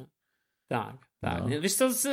Tak. 0.68 1.09
Tak, 1.20 1.42
no. 1.42 1.60
wiesz 1.60 1.74
co, 1.74 1.92
z, 1.92 2.04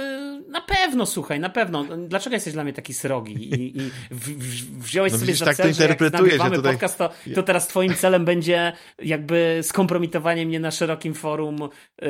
na 0.47 0.61
pewno, 0.61 1.05
słuchaj, 1.05 1.39
na 1.39 1.49
pewno. 1.49 1.85
Dlaczego 2.07 2.35
jesteś 2.35 2.53
dla 2.53 2.63
mnie 2.63 2.73
taki 2.73 2.93
srogi 2.93 3.34
i, 3.34 3.77
i 3.77 3.91
w, 4.11 4.29
w, 4.29 4.84
wziąłeś 4.84 5.11
no, 5.11 5.17
sobie 5.17 5.27
widzisz, 5.27 5.39
za 5.39 5.45
tak 5.45 5.55
cel, 5.55 5.65
to 5.65 5.69
interpretujesz, 5.69 6.38
że 6.38 6.43
jak 6.43 6.55
tutaj... 6.55 6.73
podcast, 6.73 6.97
to, 6.97 7.09
to 7.35 7.43
teraz 7.43 7.67
twoim 7.67 7.93
celem 7.93 8.25
będzie 8.25 8.73
jakby 8.99 9.59
skompromitowanie 9.63 10.45
mnie 10.45 10.59
na 10.59 10.71
szerokim 10.71 11.13
forum 11.13 11.57
yy, 12.01 12.09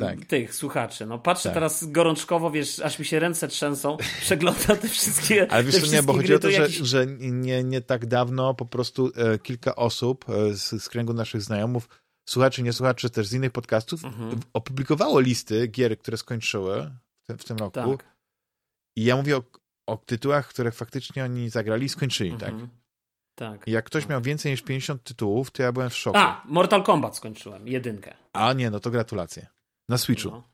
tak. 0.00 0.24
tych 0.24 0.54
słuchaczy. 0.54 1.06
No 1.06 1.18
patrzę 1.18 1.48
tak. 1.48 1.54
teraz 1.54 1.90
gorączkowo, 1.90 2.50
wiesz, 2.50 2.80
aż 2.80 2.98
mi 2.98 3.04
się 3.04 3.18
ręce 3.18 3.48
trzęsą, 3.48 3.96
przeglądam 4.20 4.76
te 4.76 4.88
wszystkie 4.88 5.52
Ale 5.52 5.64
wiesz 5.64 5.80
co, 5.80 5.96
nie, 5.96 6.02
bo 6.02 6.12
chodzi 6.12 6.34
o 6.34 6.38
to, 6.38 6.50
że, 6.50 6.62
jakiś... 6.62 6.76
że 6.76 7.06
nie, 7.18 7.64
nie 7.64 7.80
tak 7.80 8.06
dawno 8.06 8.54
po 8.54 8.66
prostu 8.66 9.10
e, 9.16 9.38
kilka 9.38 9.76
osób 9.76 10.24
e, 10.28 10.54
z, 10.54 10.82
z 10.82 10.88
kręgu 10.88 11.12
naszych 11.12 11.42
znajomych 11.42 12.07
słuchaczy, 12.28 12.62
nie 12.62 12.72
słuchaczy 12.72 13.10
też 13.10 13.26
z 13.26 13.32
innych 13.32 13.52
podcastów 13.52 14.04
mhm. 14.04 14.40
opublikowało 14.52 15.20
listy 15.20 15.66
gier, 15.66 15.98
które 15.98 16.16
skończyły 16.16 16.90
w 17.28 17.44
tym, 17.44 17.56
roku. 17.56 17.70
Tak. 17.70 18.16
I 18.96 19.04
ja 19.04 19.16
mówię 19.16 19.36
o, 19.36 19.42
o, 19.86 19.96
tytułach, 19.96 20.48
które 20.48 20.72
faktycznie 20.72 21.24
oni 21.24 21.50
zagrali 21.50 21.86
i 21.86 21.88
skończyli, 21.88 22.30
tak? 22.30 22.48
mhm. 22.48 22.68
tak? 22.68 22.78
Tak. 23.34 23.68
I 23.68 23.70
jak 23.70 23.84
ktoś 23.84 24.02
tak. 24.02 24.10
miał 24.10 24.22
więcej 24.22 24.52
niż 24.52 24.62
50 24.62 25.02
tytułów, 25.02 25.50
to 25.50 25.62
ja 25.62 25.72
byłem 25.72 25.90
w 25.90 25.94
szoku. 25.94 26.18
A, 26.18 26.42
Mortal 26.44 26.82
Kombat 26.82 27.16
skończyłem, 27.16 27.68
jedynkę. 27.68 28.16
A 28.32 28.52
nie, 28.52 28.70
no 28.70 28.80
to 28.80 28.90
gratulacje. 28.90 29.46
Na 29.88 29.98
Switchu. 29.98 30.30
No. 30.30 30.48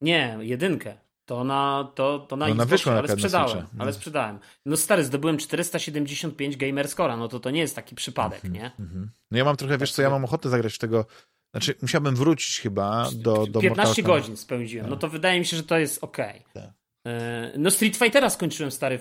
Nie, 0.00 0.38
jedynkę. 0.40 0.98
To 1.30 1.44
na, 1.44 1.92
to, 1.94 2.18
to 2.18 2.36
na 2.36 2.46
no 2.46 2.52
Xboxie, 2.52 2.70
wyszła 2.70 2.92
ale 2.92 3.08
sprzedałem, 3.08 3.58
na 3.58 3.84
ale 3.84 3.92
sprzedałem. 3.92 4.38
No 4.66 4.76
stary, 4.76 5.04
zdobyłem 5.04 5.38
475 5.38 6.56
gamerscora, 6.56 7.16
no 7.16 7.28
to 7.28 7.40
to 7.40 7.50
nie 7.50 7.60
jest 7.60 7.76
taki 7.76 7.94
przypadek, 7.94 8.44
mm 8.44 8.52
-hmm, 8.52 8.62
nie? 8.62 8.72
Mm 8.78 8.90
-hmm. 8.90 9.08
No 9.30 9.38
ja 9.38 9.44
mam 9.44 9.56
trochę, 9.56 9.78
wiesz 9.78 9.92
co, 9.92 10.02
ja 10.02 10.10
mam 10.10 10.24
ochotę 10.24 10.48
zagrać 10.48 10.74
w 10.74 10.78
tego, 10.78 11.06
znaczy 11.54 11.74
musiałbym 11.82 12.16
wrócić 12.16 12.60
chyba 12.60 13.08
do, 13.14 13.46
do 13.46 13.60
15 13.60 14.02
godzin 14.02 14.36
spełniłem, 14.36 14.86
no. 14.86 14.90
no 14.90 14.96
to 14.96 15.08
wydaje 15.08 15.40
mi 15.40 15.46
się, 15.46 15.56
że 15.56 15.62
to 15.62 15.78
jest 15.78 16.04
ok. 16.04 16.16
Tak. 16.54 16.72
E, 17.06 17.52
no 17.58 17.70
Street 17.70 17.96
Fightera 17.96 18.30
skończyłem, 18.30 18.70
stary, 18.70 18.98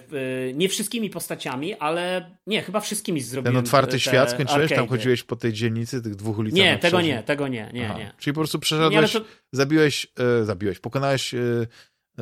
e, 0.50 0.54
nie 0.54 0.70
wszystkimi 0.70 1.10
postaciami, 1.10 1.76
ale 1.76 2.36
nie, 2.48 2.62
chyba 2.62 2.80
wszystkimi 2.80 3.22
zrobiłem. 3.22 3.56
Ten 3.56 3.64
otwarty 3.64 4.00
świat 4.00 4.32
skończyłeś? 4.32 4.72
Tam 4.72 4.88
chodziłeś 4.88 5.24
po 5.24 5.36
tej 5.36 5.54
dzielnicy, 5.54 6.02
tych 6.02 6.16
dwóch 6.16 6.38
ulicach? 6.38 6.58
Nie, 6.58 6.78
tego 6.78 7.02
nie, 7.02 7.24
tego 7.24 7.48
nie, 7.48 7.70
nie, 7.74 7.82
nie. 7.82 8.14
Czyli 8.18 8.34
po 8.34 8.40
prostu 8.40 8.60
przeszedłeś, 8.60 9.14
to... 9.14 9.22
zabiłeś, 9.52 10.08
e, 10.20 10.46
zabiłeś, 10.46 10.80
pokonałeś 10.80 11.34
e, 11.34 11.40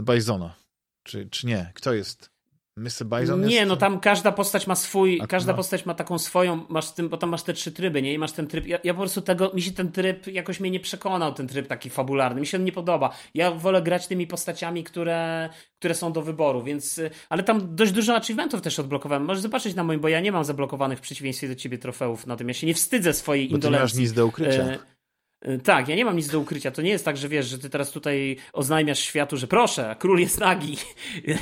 Bisona. 0.01 0.55
Czy, 1.03 1.29
czy 1.29 1.47
nie? 1.47 1.71
Kto 1.75 1.93
jest? 1.93 2.37
Mr. 2.77 3.05
Bison 3.05 3.45
Nie, 3.45 3.55
jest... 3.55 3.67
no 3.67 3.75
tam 3.75 3.99
każda 3.99 4.31
postać 4.31 4.67
ma 4.67 4.75
swój, 4.75 5.19
A, 5.21 5.27
każda 5.27 5.51
no. 5.51 5.57
postać 5.57 5.85
ma 5.85 5.93
taką 5.93 6.19
swoją, 6.19 6.65
masz 6.69 6.91
tym, 6.91 7.09
bo 7.09 7.17
tam 7.17 7.29
masz 7.29 7.43
te 7.43 7.53
trzy 7.53 7.71
tryby, 7.71 8.01
nie? 8.01 8.13
I 8.13 8.17
masz 8.17 8.31
ten 8.31 8.47
tryb, 8.47 8.67
ja, 8.67 8.79
ja, 8.83 8.93
po 8.93 8.99
prostu 8.99 9.21
tego, 9.21 9.51
mi 9.53 9.61
się 9.61 9.71
ten 9.71 9.91
tryb 9.91 10.27
jakoś 10.27 10.59
mnie 10.59 10.71
nie 10.71 10.79
przekonał, 10.79 11.33
ten 11.33 11.47
tryb 11.47 11.67
taki 11.67 11.89
fabularny, 11.89 12.41
mi 12.41 12.47
się 12.47 12.57
on 12.57 12.63
nie 12.63 12.71
podoba. 12.71 13.15
Ja 13.33 13.51
wolę 13.51 13.81
grać 13.81 14.07
tymi 14.07 14.27
postaciami, 14.27 14.83
które, 14.83 15.49
które 15.79 15.95
są 15.95 16.13
do 16.13 16.21
wyboru, 16.21 16.63
więc, 16.63 17.01
ale 17.29 17.43
tam 17.43 17.75
dość 17.75 17.91
dużo 17.91 18.15
achievementów 18.15 18.61
też 18.61 18.79
odblokowałem. 18.79 19.25
Możesz 19.25 19.41
zobaczyć 19.41 19.75
na 19.75 19.83
moim, 19.83 19.99
bo 19.99 20.07
ja 20.07 20.19
nie 20.19 20.31
mam 20.31 20.43
zablokowanych 20.43 20.99
w 20.99 21.01
przeciwieństwie 21.01 21.47
do 21.47 21.55
ciebie 21.55 21.77
trofeów, 21.77 22.27
natomiast 22.27 22.57
ja 22.57 22.61
się 22.61 22.67
nie 22.67 22.73
wstydzę 22.73 23.13
swojej 23.13 23.49
bo 23.49 23.55
indolencji. 23.55 23.95
Ty 23.95 23.97
nie 23.97 24.03
masz 24.03 24.09
nic 24.09 24.13
do 24.13 24.25
ukrycia. 24.25 24.63
E 24.63 24.73
Y, 24.73 24.96
tak, 25.63 25.87
ja 25.87 25.95
nie 25.95 26.05
mam 26.05 26.15
nic 26.15 26.27
do 26.27 26.39
ukrycia. 26.39 26.71
To 26.71 26.81
nie 26.81 26.89
jest 26.89 27.05
tak, 27.05 27.17
że 27.17 27.29
wiesz, 27.29 27.45
że 27.47 27.59
ty 27.59 27.69
teraz 27.69 27.91
tutaj 27.91 28.37
oznajmiasz 28.53 28.99
światu, 28.99 29.37
że 29.37 29.47
proszę, 29.47 29.95
król 29.99 30.19
jest 30.19 30.39
nagi. 30.39 30.77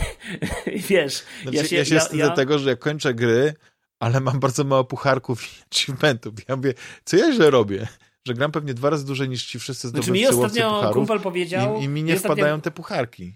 wiesz. 0.89 1.23
Znaczy, 1.41 1.57
ja 1.57 1.63
się, 1.63 1.76
ja 1.76 1.85
się 1.85 1.95
ja, 1.95 2.01
wstydzę 2.01 2.23
ja... 2.23 2.30
tego, 2.30 2.59
że 2.59 2.69
ja 2.69 2.76
kończę 2.76 3.13
gry, 3.13 3.53
ale 3.99 4.19
mam 4.19 4.39
bardzo 4.39 4.63
mało 4.63 4.84
pucharków 4.84 5.43
i 5.43 5.63
achievementów. 5.72 6.34
Ja 6.49 6.55
mówię, 6.55 6.73
co 7.05 7.17
ja 7.17 7.34
źle 7.34 7.49
robię? 7.49 7.88
Że 8.27 8.34
gram 8.34 8.51
pewnie 8.51 8.73
dwa 8.73 8.89
razy 8.89 9.05
dłużej 9.05 9.30
niż 9.30 9.45
ci 9.45 9.59
wszyscy 9.59 9.88
zdobywcy 9.88 10.11
znaczy, 10.11 10.22
mi 10.22 10.27
ostatnio 10.27 10.91
kumpel 10.93 11.19
powiedział... 11.19 11.80
I, 11.80 11.84
i 11.84 11.88
mi 11.88 12.03
nie 12.03 12.15
ostatnio... 12.15 12.35
wpadają 12.35 12.61
te 12.61 12.72
pucharki. 12.72 13.34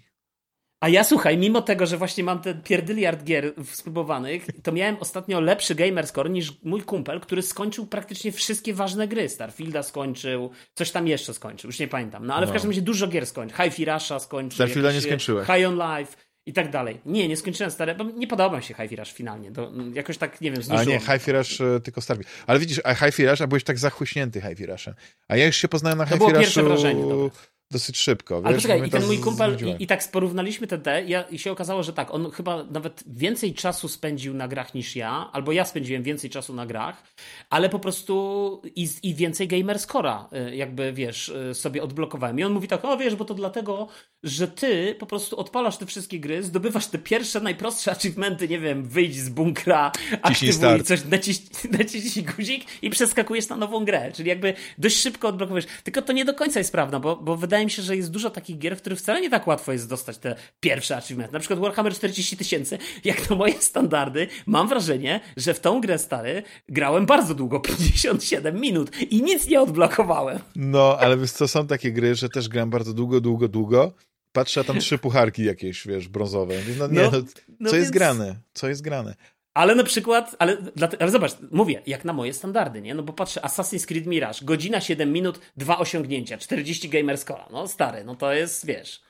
A 0.80 0.88
ja 0.88 1.04
słuchaj, 1.04 1.38
mimo 1.38 1.62
tego, 1.62 1.86
że 1.86 1.96
właśnie 1.96 2.24
mam 2.24 2.40
ten 2.40 2.62
pierdyliard 2.62 3.24
gier 3.24 3.52
spróbowanych, 3.72 4.46
to 4.62 4.72
miałem 4.72 4.96
ostatnio 5.00 5.40
lepszy 5.40 5.74
gamer 5.74 6.06
score 6.06 6.30
niż 6.30 6.62
mój 6.62 6.82
kumpel, 6.82 7.20
który 7.20 7.42
skończył 7.42 7.86
praktycznie 7.86 8.32
wszystkie 8.32 8.74
ważne 8.74 9.08
gry. 9.08 9.28
Starfielda 9.28 9.82
skończył, 9.82 10.50
coś 10.74 10.90
tam 10.90 11.08
jeszcze 11.08 11.34
skończył, 11.34 11.68
już 11.68 11.78
nie 11.78 11.88
pamiętam. 11.88 12.26
No 12.26 12.34
ale 12.34 12.46
no. 12.46 12.50
w 12.50 12.52
każdym 12.52 12.70
razie 12.70 12.82
dużo 12.82 13.08
gier 13.08 13.26
skończył. 13.26 13.58
Hi-Fi 13.58 13.84
Rusha 13.84 14.18
skończył. 14.18 14.54
Starfielda 14.54 14.92
nie 14.92 15.00
skończyłem. 15.00 15.46
High 15.46 15.66
on 15.68 15.74
Life 15.74 16.16
i 16.46 16.52
tak 16.52 16.70
dalej. 16.70 17.00
Nie, 17.06 17.28
nie 17.28 17.36
skończyłem 17.36 17.70
stare, 17.70 17.94
bo 17.94 18.04
nie 18.04 18.26
podoba 18.26 18.56
mi 18.56 18.62
się 18.62 18.74
Hi-Fi 18.74 18.96
Rush 18.96 19.12
finalnie. 19.12 19.52
To 19.52 19.72
jakoś 19.94 20.18
tak, 20.18 20.40
nie 20.40 20.50
wiem, 20.50 20.62
znużyło. 20.62 20.80
A 20.80 20.84
nie, 20.84 21.00
Hi-Fi 21.00 21.32
Rush 21.32 21.60
e, 21.60 21.80
tylko 21.80 22.00
Starfield. 22.00 22.30
Ale 22.46 22.58
widzisz, 22.58 22.80
a 22.84 22.94
Hi-Fi 22.94 23.26
Rush, 23.26 23.40
a 23.40 23.46
byłeś 23.46 23.64
tak 23.64 23.78
zachłyśnięty 23.78 24.40
Hi-Fi 24.40 24.66
Rushem. 24.66 24.94
A 25.28 25.36
ja 25.36 25.46
już 25.46 25.56
się 25.56 25.68
poznałem 25.68 25.98
na 25.98 26.06
Hi-Fi 26.06 26.18
Rushu... 26.18 26.26
To 26.26 26.32
było 26.32 26.42
pierwsze 26.42 26.62
wrażenie, 26.62 27.02
dobra 27.02 27.30
dosyć 27.70 27.98
szybko. 27.98 28.42
Ale 28.44 28.54
wiesz, 28.54 28.62
poczekaj, 28.62 28.88
i 28.88 28.90
ten 28.90 29.06
mój 29.06 29.18
kumpel, 29.18 29.56
i, 29.66 29.82
i, 29.82 29.86
tak 29.86 30.10
porównaliśmy 30.12 30.66
te 30.66 30.78
D 30.78 31.04
ja, 31.04 31.22
i 31.22 31.38
się 31.38 31.52
okazało, 31.52 31.82
że 31.82 31.92
tak, 31.92 32.14
on 32.14 32.30
chyba 32.30 32.64
nawet 32.64 33.04
więcej 33.06 33.54
czasu 33.54 33.88
spędził 33.88 34.34
na 34.34 34.48
grach 34.48 34.74
niż 34.74 34.96
ja, 34.96 35.30
albo 35.32 35.52
ja 35.52 35.64
spędziłem 35.64 36.02
więcej 36.02 36.30
czasu 36.30 36.54
na 36.54 36.66
grach, 36.66 37.02
ale 37.50 37.68
po 37.68 37.78
prostu 37.78 38.62
i, 38.76 38.88
i 39.02 39.14
więcej 39.14 39.48
gamer 39.48 39.78
scora, 39.78 40.28
y, 40.50 40.56
jakby 40.56 40.92
wiesz, 40.92 41.28
y, 41.28 41.54
sobie 41.54 41.82
odblokowałem. 41.82 42.38
I 42.38 42.44
on 42.44 42.52
mówi 42.52 42.68
tak, 42.68 42.84
o 42.84 42.96
wiesz, 42.96 43.14
bo 43.14 43.24
to 43.24 43.34
dlatego, 43.34 43.88
że 44.22 44.48
ty 44.48 44.94
po 44.98 45.06
prostu 45.06 45.36
odpalasz 45.36 45.76
te 45.76 45.86
wszystkie 45.86 46.20
gry, 46.20 46.42
zdobywasz 46.42 46.86
te 46.86 46.98
pierwsze, 46.98 47.40
najprostsze 47.40 47.90
achievementy, 47.90 48.48
nie 48.48 48.58
wiem, 48.58 48.82
wyjdź 48.82 49.16
z 49.16 49.28
bunkra, 49.28 49.92
aktywuj 50.22 50.82
coś, 50.84 51.00
naciśnij 51.78 52.24
guzik 52.24 52.64
i 52.82 52.90
przeskakujesz 52.90 53.48
na 53.48 53.56
nową 53.56 53.84
grę. 53.84 54.12
Czyli 54.12 54.28
jakby 54.28 54.54
dość 54.78 54.96
szybko 54.96 55.28
odblokowujesz. 55.28 55.66
Tylko 55.84 56.02
to 56.02 56.12
nie 56.12 56.24
do 56.24 56.34
końca 56.34 56.58
jest 56.58 56.72
prawda, 56.72 57.00
bo, 57.00 57.16
bo 57.16 57.36
wydaje 57.36 57.64
mi 57.64 57.70
się, 57.70 57.82
że 57.82 57.96
jest 57.96 58.10
dużo 58.10 58.30
takich 58.30 58.58
gier, 58.58 58.76
w 58.76 58.80
których 58.80 58.98
wcale 58.98 59.20
nie 59.20 59.30
tak 59.30 59.46
łatwo 59.46 59.72
jest 59.72 59.88
dostać 59.88 60.18
te 60.18 60.36
pierwsze 60.60 60.96
achievementy. 60.96 61.32
Na 61.32 61.40
przykład 61.40 61.60
Warhammer 61.60 61.94
40 61.94 62.36
tysięcy, 62.36 62.78
jak 63.04 63.30
na 63.30 63.36
moje 63.36 63.54
standardy, 63.60 64.26
mam 64.46 64.68
wrażenie, 64.68 65.20
że 65.36 65.54
w 65.54 65.60
tą 65.60 65.80
grę 65.80 65.98
stary 65.98 66.42
grałem 66.68 67.06
bardzo 67.06 67.34
długo, 67.34 67.60
57 67.70 68.60
minut 68.60 69.00
i 69.10 69.22
nic 69.22 69.48
nie 69.48 69.60
odblokowałem. 69.60 70.38
No, 70.56 70.96
ale 70.98 71.16
wiesz 71.16 71.32
co, 71.32 71.48
są 71.48 71.66
takie 71.66 71.92
gry, 71.92 72.14
że 72.14 72.28
też 72.28 72.48
gram 72.48 72.70
bardzo 72.70 72.94
długo, 72.94 73.20
długo, 73.20 73.48
długo 73.48 73.92
Patrzę, 74.32 74.60
a 74.60 74.64
tam 74.64 74.78
trzy 74.78 74.98
pucharki 74.98 75.44
jakieś, 75.44 75.86
wiesz, 75.86 76.08
brązowe. 76.08 76.54
No 76.78 76.86
nie, 76.86 77.02
no, 77.02 77.10
no, 77.10 77.18
no 77.60 77.70
co 77.70 77.76
więc... 77.76 77.82
jest 77.82 77.90
grane? 77.90 78.40
Co 78.54 78.68
jest 78.68 78.82
grane? 78.82 79.14
Ale 79.54 79.74
na 79.74 79.84
przykład, 79.84 80.36
ale, 80.38 80.56
ale 81.00 81.10
zobacz, 81.10 81.32
mówię, 81.50 81.82
jak 81.86 82.04
na 82.04 82.12
moje 82.12 82.32
standardy, 82.32 82.82
nie? 82.82 82.94
No 82.94 83.02
bo 83.02 83.12
patrzę, 83.12 83.40
Assassin's 83.40 83.86
Creed 83.86 84.06
Mirage, 84.06 84.38
godzina 84.42 84.80
7 84.80 85.12
minut, 85.12 85.40
dwa 85.56 85.78
osiągnięcia, 85.78 86.38
40 86.38 86.88
gamer 86.88 87.18
score. 87.18 87.44
No 87.50 87.68
stary, 87.68 88.04
no 88.04 88.16
to 88.16 88.32
jest, 88.32 88.66
wiesz, 88.66 89.00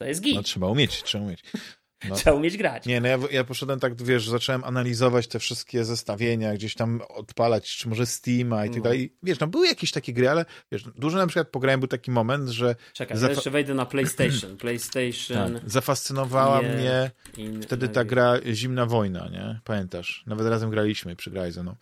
to 0.00 0.06
jest 0.06 0.20
git. 0.20 0.34
No 0.34 0.42
trzeba 0.42 0.66
umieć, 0.66 1.02
trzeba 1.02 1.24
umieć. 1.24 1.42
No. 2.08 2.14
Trzeba 2.16 2.36
umieć 2.36 2.56
grać. 2.56 2.86
Nie, 2.86 3.00
no 3.00 3.08
ja, 3.08 3.18
ja 3.30 3.44
poszedłem 3.44 3.80
tak, 3.80 4.02
wiesz, 4.02 4.28
zacząłem 4.28 4.64
analizować 4.64 5.26
te 5.28 5.38
wszystkie 5.38 5.84
zestawienia, 5.84 6.54
gdzieś 6.54 6.74
tam 6.74 7.00
odpalać, 7.08 7.76
czy 7.76 7.88
może 7.88 8.06
Steama 8.06 8.66
i 8.66 8.68
tak 8.68 8.76
no. 8.76 8.82
dalej. 8.82 9.16
Wiesz, 9.22 9.40
no 9.40 9.46
były 9.46 9.66
jakieś 9.66 9.92
takie 9.92 10.12
gry, 10.12 10.28
ale 10.28 10.44
wiesz, 10.72 10.84
dużo 10.96 11.18
na 11.18 11.26
przykład 11.26 11.48
pograłem, 11.48 11.80
był 11.80 11.88
taki 11.88 12.10
moment, 12.10 12.48
że... 12.48 12.74
Czekaj, 12.92 13.16
zafa- 13.16 13.30
jeszcze 13.30 13.50
wejdę 13.50 13.74
na 13.74 13.86
PlayStation. 13.86 14.56
PlayStation... 14.66 15.54
Tak. 15.54 15.70
Zafascynowała 15.70 16.62
mnie 16.62 17.10
in, 17.36 17.62
wtedy 17.62 17.88
ta 17.88 18.04
gra 18.04 18.34
Zimna 18.52 18.86
Wojna, 18.86 19.28
nie? 19.28 19.60
Pamiętasz? 19.64 20.24
Nawet 20.26 20.46
razem 20.46 20.70
graliśmy 20.70 21.12
i 21.12 21.16
przegrali 21.16 21.52
ze 21.52 21.62
mną. 21.62 21.76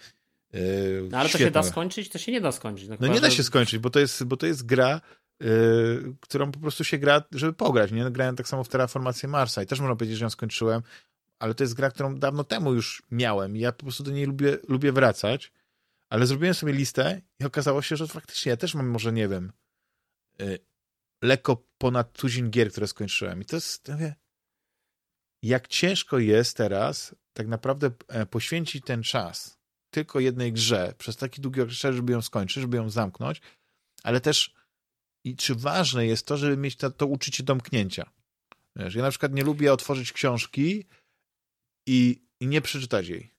Yy, 0.53 1.09
no 1.11 1.19
ale 1.19 1.29
świetne. 1.29 1.47
to 1.47 1.49
się 1.49 1.51
da 1.51 1.63
skończyć? 1.63 2.09
To 2.09 2.19
się 2.19 2.33
nie 2.33 2.41
da 2.41 2.53
skończyć. 2.53 2.89
No, 2.89 2.97
no 3.01 3.09
nie 3.09 3.21
da 3.21 3.31
się 3.31 3.43
skończyć, 3.43 3.79
bo 3.79 3.91
to 3.91 4.01
jest, 4.01 4.25
bo 4.25 4.37
to 4.37 4.47
jest 4.47 4.67
gra, 4.67 5.01
Yy, 5.41 6.15
którą 6.21 6.53
po 6.53 6.59
prostu 6.59 6.85
się 6.85 6.99
gra, 6.99 7.23
żeby 7.33 7.53
pograć. 7.53 7.93
Nie 7.93 8.11
grałem 8.11 8.37
tak 8.37 8.49
samo 8.49 8.65
w 8.65 8.69
Terraformację 8.69 9.29
Marsa 9.29 9.63
i 9.63 9.67
też 9.67 9.81
można 9.81 9.97
powiedzieć, 9.97 10.19
że 10.19 10.25
ją 10.25 10.31
skończyłem, 10.31 10.83
ale 11.39 11.55
to 11.55 11.65
jest 11.65 11.75
gra, 11.75 11.91
którą 11.91 12.15
dawno 12.15 12.45
temu 12.45 12.75
już 12.75 13.03
miałem 13.11 13.57
i 13.57 13.61
ja 13.61 13.73
po 13.73 13.83
prostu 13.83 14.03
do 14.03 14.11
niej 14.11 14.27
lubię, 14.27 14.59
lubię 14.69 14.93
wracać, 14.93 15.53
ale 16.09 16.27
zrobiłem 16.27 16.55
sobie 16.55 16.73
listę 16.73 17.21
i 17.41 17.45
okazało 17.45 17.83
się, 17.83 17.97
że 17.97 18.09
faktycznie 18.09 18.51
ja 18.51 18.57
też 18.57 18.75
mam 18.75 18.87
może, 18.87 19.13
nie 19.13 19.29
wiem, 19.29 19.53
yy, 20.39 20.59
lekko 21.23 21.65
ponad 21.79 22.13
tuzin 22.13 22.51
gier, 22.51 22.71
które 22.71 22.87
skończyłem 22.87 23.43
i 23.43 23.45
to 23.45 23.57
jest, 23.57 23.91
jak 25.43 25.69
ciężko 25.69 26.19
jest 26.19 26.57
teraz 26.57 27.15
tak 27.33 27.47
naprawdę 27.47 27.91
e, 28.09 28.27
poświęcić 28.27 28.85
ten 28.85 29.03
czas 29.03 29.59
tylko 29.91 30.21
jednej 30.21 30.53
grze 30.53 30.95
przez 30.99 31.17
taki 31.17 31.41
długi 31.41 31.61
okres, 31.61 31.79
żeby 31.79 32.13
ją 32.13 32.23
skończyć, 32.23 32.61
żeby 32.61 32.77
ją 32.77 32.91
zamknąć, 32.91 33.41
ale 34.03 34.21
też 34.21 34.55
i 35.25 35.37
czy 35.37 35.55
ważne 35.55 36.07
jest 36.07 36.27
to, 36.27 36.37
żeby 36.37 36.57
mieć 36.57 36.77
to, 36.77 36.91
to 36.91 37.07
uczucie 37.07 37.43
domknięcia. 37.43 38.11
Wiesz, 38.77 38.95
ja 38.95 39.03
na 39.03 39.11
przykład 39.11 39.33
nie 39.35 39.45
lubię 39.45 39.73
otworzyć 39.73 40.13
książki 40.13 40.85
i, 41.87 42.23
i 42.41 42.47
nie 42.47 42.61
przeczytać 42.61 43.09
jej. 43.09 43.35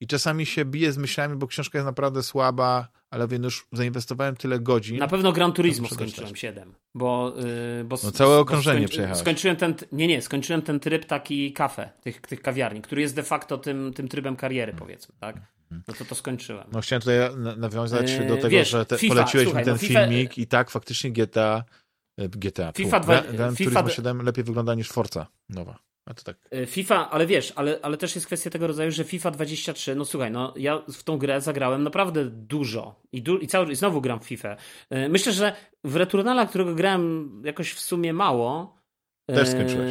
I 0.00 0.06
czasami 0.06 0.46
się 0.46 0.64
biję 0.64 0.92
z 0.92 0.98
myślami, 0.98 1.36
bo 1.36 1.46
książka 1.46 1.78
jest 1.78 1.86
naprawdę 1.86 2.22
słaba, 2.22 2.88
ale 3.10 3.28
wiem, 3.28 3.42
już 3.42 3.66
zainwestowałem 3.72 4.36
tyle 4.36 4.60
godzin. 4.60 4.98
Na 4.98 5.08
pewno 5.08 5.32
Gran 5.32 5.52
Turismo 5.52 5.88
skończyłem 5.88 6.36
7, 6.36 6.74
bo... 6.94 7.34
Yy, 7.78 7.84
bo 7.84 7.96
no 8.04 8.10
całe 8.10 8.38
okrążenie 8.38 8.78
skończy, 8.78 8.92
przejechałeś. 8.92 9.20
Skończyłem 9.20 9.56
ten, 9.56 9.74
nie, 9.92 10.06
nie, 10.06 10.22
skończyłem 10.22 10.62
ten 10.62 10.80
tryb 10.80 11.04
taki 11.04 11.52
kafe, 11.52 11.90
tych, 12.02 12.20
tych 12.20 12.42
kawiarni, 12.42 12.82
który 12.82 13.02
jest 13.02 13.14
de 13.14 13.22
facto 13.22 13.58
tym, 13.58 13.92
tym 13.92 14.08
trybem 14.08 14.36
kariery, 14.36 14.72
powiedzmy, 14.78 15.14
tak? 15.20 15.55
No 15.70 15.94
to 15.98 16.04
to 16.04 16.14
skończyłem. 16.14 16.68
No 16.72 16.80
chciałem 16.80 17.02
tutaj 17.02 17.18
nawiązać 17.56 18.18
do 18.28 18.36
tego, 18.36 18.48
Wiesz, 18.48 18.70
że 18.70 18.86
te, 18.86 18.98
FIFA, 18.98 19.14
poleciłeś 19.14 19.44
słuchaj, 19.44 19.62
mi 19.62 19.64
ten 19.64 19.74
no 19.74 19.78
FIFA... 19.78 20.06
filmik 20.06 20.38
i 20.38 20.46
tak 20.46 20.70
faktycznie 20.70 21.12
GTA 21.12 21.64
E, 22.18 22.28
GTA. 22.28 22.72
FIFA, 22.72 23.00
dwa, 23.00 23.22
Gran 23.22 23.56
FIFA 23.56 23.70
Turismo 23.70 23.88
7 23.88 24.22
lepiej 24.22 24.44
wygląda 24.44 24.74
niż 24.74 24.88
Forza 24.88 25.26
nowa. 25.48 25.78
A 26.06 26.14
to 26.14 26.22
tak. 26.22 26.36
E, 26.50 26.66
FIFA, 26.66 27.10
ale 27.10 27.26
wiesz, 27.26 27.52
ale, 27.56 27.78
ale 27.82 27.96
też 27.96 28.14
jest 28.14 28.26
kwestia 28.26 28.50
tego 28.50 28.66
rodzaju, 28.66 28.90
że 28.90 29.04
FIFA 29.04 29.30
23, 29.30 29.94
no 29.94 30.04
słuchaj, 30.04 30.30
no 30.30 30.54
ja 30.56 30.82
w 30.92 31.02
tą 31.02 31.18
grę 31.18 31.40
zagrałem 31.40 31.82
naprawdę 31.82 32.24
dużo 32.24 33.00
i, 33.12 33.22
du 33.22 33.38
i, 33.38 33.46
cały, 33.46 33.72
i 33.72 33.76
znowu 33.76 34.00
gram 34.00 34.20
w 34.20 34.24
FIFA. 34.24 34.56
E, 34.90 35.08
myślę, 35.08 35.32
że 35.32 35.56
w 35.84 35.96
Returnala, 35.96 36.46
którego 36.46 36.74
grałem 36.74 37.42
jakoś 37.44 37.72
w 37.72 37.80
sumie 37.80 38.12
mało. 38.12 38.76
Też 39.26 39.48
skończyłeś. 39.48 39.90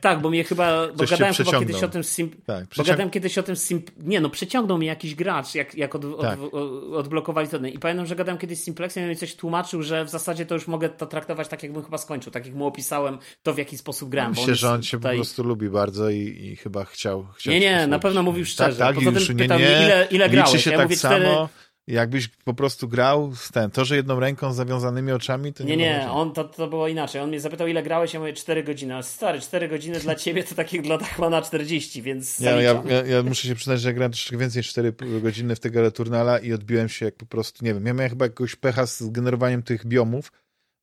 Tak, 0.00 0.20
bo 0.20 0.30
mnie 0.30 0.44
chyba. 0.44 0.88
Bo 0.96 1.04
gadałem 1.04 1.34
chyba 1.34 1.58
kiedyś 1.58 1.82
o 1.82 1.88
tym 1.88 2.04
sim, 2.04 2.30
tak, 2.46 2.66
bo 2.76 2.84
gadałem 2.84 3.10
kiedyś 3.10 3.38
o 3.38 3.42
tym 3.42 3.56
sim, 3.56 3.82
Nie, 3.98 4.20
no 4.20 4.30
przeciągnął 4.30 4.78
mnie 4.78 4.86
jakiś 4.86 5.14
gracz, 5.14 5.54
jak, 5.54 5.74
jak 5.74 5.94
od, 5.94 6.04
od, 6.04 6.20
tak. 6.20 6.38
od, 6.40 6.54
odblokowali 6.94 7.48
to. 7.48 7.56
I 7.66 7.78
pamiętam, 7.78 8.06
że 8.06 8.16
gadałem 8.16 8.38
kiedyś 8.38 8.58
z 8.58 8.64
Simplexem 8.64 9.04
i 9.04 9.06
mi 9.06 9.16
coś 9.16 9.34
tłumaczył, 9.34 9.82
że 9.82 10.04
w 10.04 10.08
zasadzie 10.08 10.46
to 10.46 10.54
już 10.54 10.68
mogę 10.68 10.88
to 10.88 11.06
traktować 11.06 11.48
tak, 11.48 11.62
jakbym 11.62 11.82
chyba 11.82 11.98
skończył. 11.98 12.32
Tak 12.32 12.46
jak 12.46 12.54
mu 12.54 12.66
opisałem 12.66 13.18
to, 13.42 13.54
w 13.54 13.58
jaki 13.58 13.78
sposób 13.78 14.08
grałem. 14.08 14.30
Myślę, 14.30 14.54
że 14.54 14.70
on 14.70 14.82
cię 14.82 14.96
tutaj... 14.96 15.16
po 15.16 15.22
prostu 15.22 15.44
lubi 15.44 15.70
bardzo 15.70 16.10
i, 16.10 16.18
i 16.18 16.56
chyba 16.56 16.84
chciał. 16.84 17.26
chciał 17.36 17.54
nie, 17.54 17.60
nie, 17.60 17.86
na 17.86 17.98
pewno 17.98 18.22
mówił 18.22 18.44
szczerze. 18.44 18.78
Tak, 18.78 18.96
tak, 18.96 19.04
Poza 19.04 19.12
tym 19.12 19.36
nie, 19.36 19.42
pytał 19.42 19.58
nie, 19.58 19.64
mnie, 19.64 19.84
ile, 19.84 20.08
ile 20.10 20.30
grałeś. 20.30 20.64
Się 20.64 20.70
ja 20.70 20.76
tak 20.76 20.86
mówię, 20.86 20.96
samo. 20.96 21.16
Cztery 21.16 21.48
jakbyś 21.88 22.28
po 22.28 22.54
prostu 22.54 22.88
grał 22.88 23.34
z 23.34 23.50
ten, 23.50 23.70
to, 23.70 23.84
że 23.84 23.96
jedną 23.96 24.20
ręką 24.20 24.52
z 24.52 24.56
zawiązanymi 24.56 25.12
oczami, 25.12 25.52
to 25.52 25.64
nie 25.64 25.76
Nie, 25.76 25.84
nie, 25.84 26.10
on, 26.10 26.32
to, 26.32 26.44
to 26.44 26.68
było 26.68 26.88
inaczej. 26.88 27.20
On 27.20 27.28
mnie 27.28 27.40
zapytał, 27.40 27.66
ile 27.66 27.82
grałeś, 27.82 28.14
ja 28.14 28.20
mówię 28.20 28.32
4 28.32 28.64
godziny. 28.64 28.96
A 28.96 29.02
stary, 29.02 29.40
4 29.40 29.68
godziny 29.68 30.00
dla 30.00 30.14
ciebie 30.14 30.44
to 30.44 30.54
takich 30.54 30.82
dla 30.82 30.98
Dachmana 30.98 31.42
40, 31.42 32.02
więc 32.02 32.38
ja, 32.38 32.50
ja, 32.50 32.82
ja, 32.86 33.04
ja, 33.04 33.22
muszę 33.22 33.48
się 33.48 33.54
przyznać, 33.54 33.80
że 33.80 33.94
grałem 33.94 34.12
troszeczkę 34.12 34.36
więcej 34.36 34.60
niż 34.60 34.68
4 34.68 34.92
godziny 35.22 35.56
w 35.56 35.60
tego 35.60 35.82
Returnala 35.82 36.38
i 36.38 36.52
odbiłem 36.52 36.88
się 36.88 37.04
jak 37.04 37.16
po 37.16 37.26
prostu, 37.26 37.64
nie 37.64 37.74
wiem, 37.74 37.86
ja 37.86 37.94
miałem 37.94 38.10
chyba 38.10 38.24
jakiegoś 38.24 38.56
pecha 38.56 38.86
z 38.86 39.10
generowaniem 39.10 39.62
tych 39.62 39.86
biomów, 39.86 40.32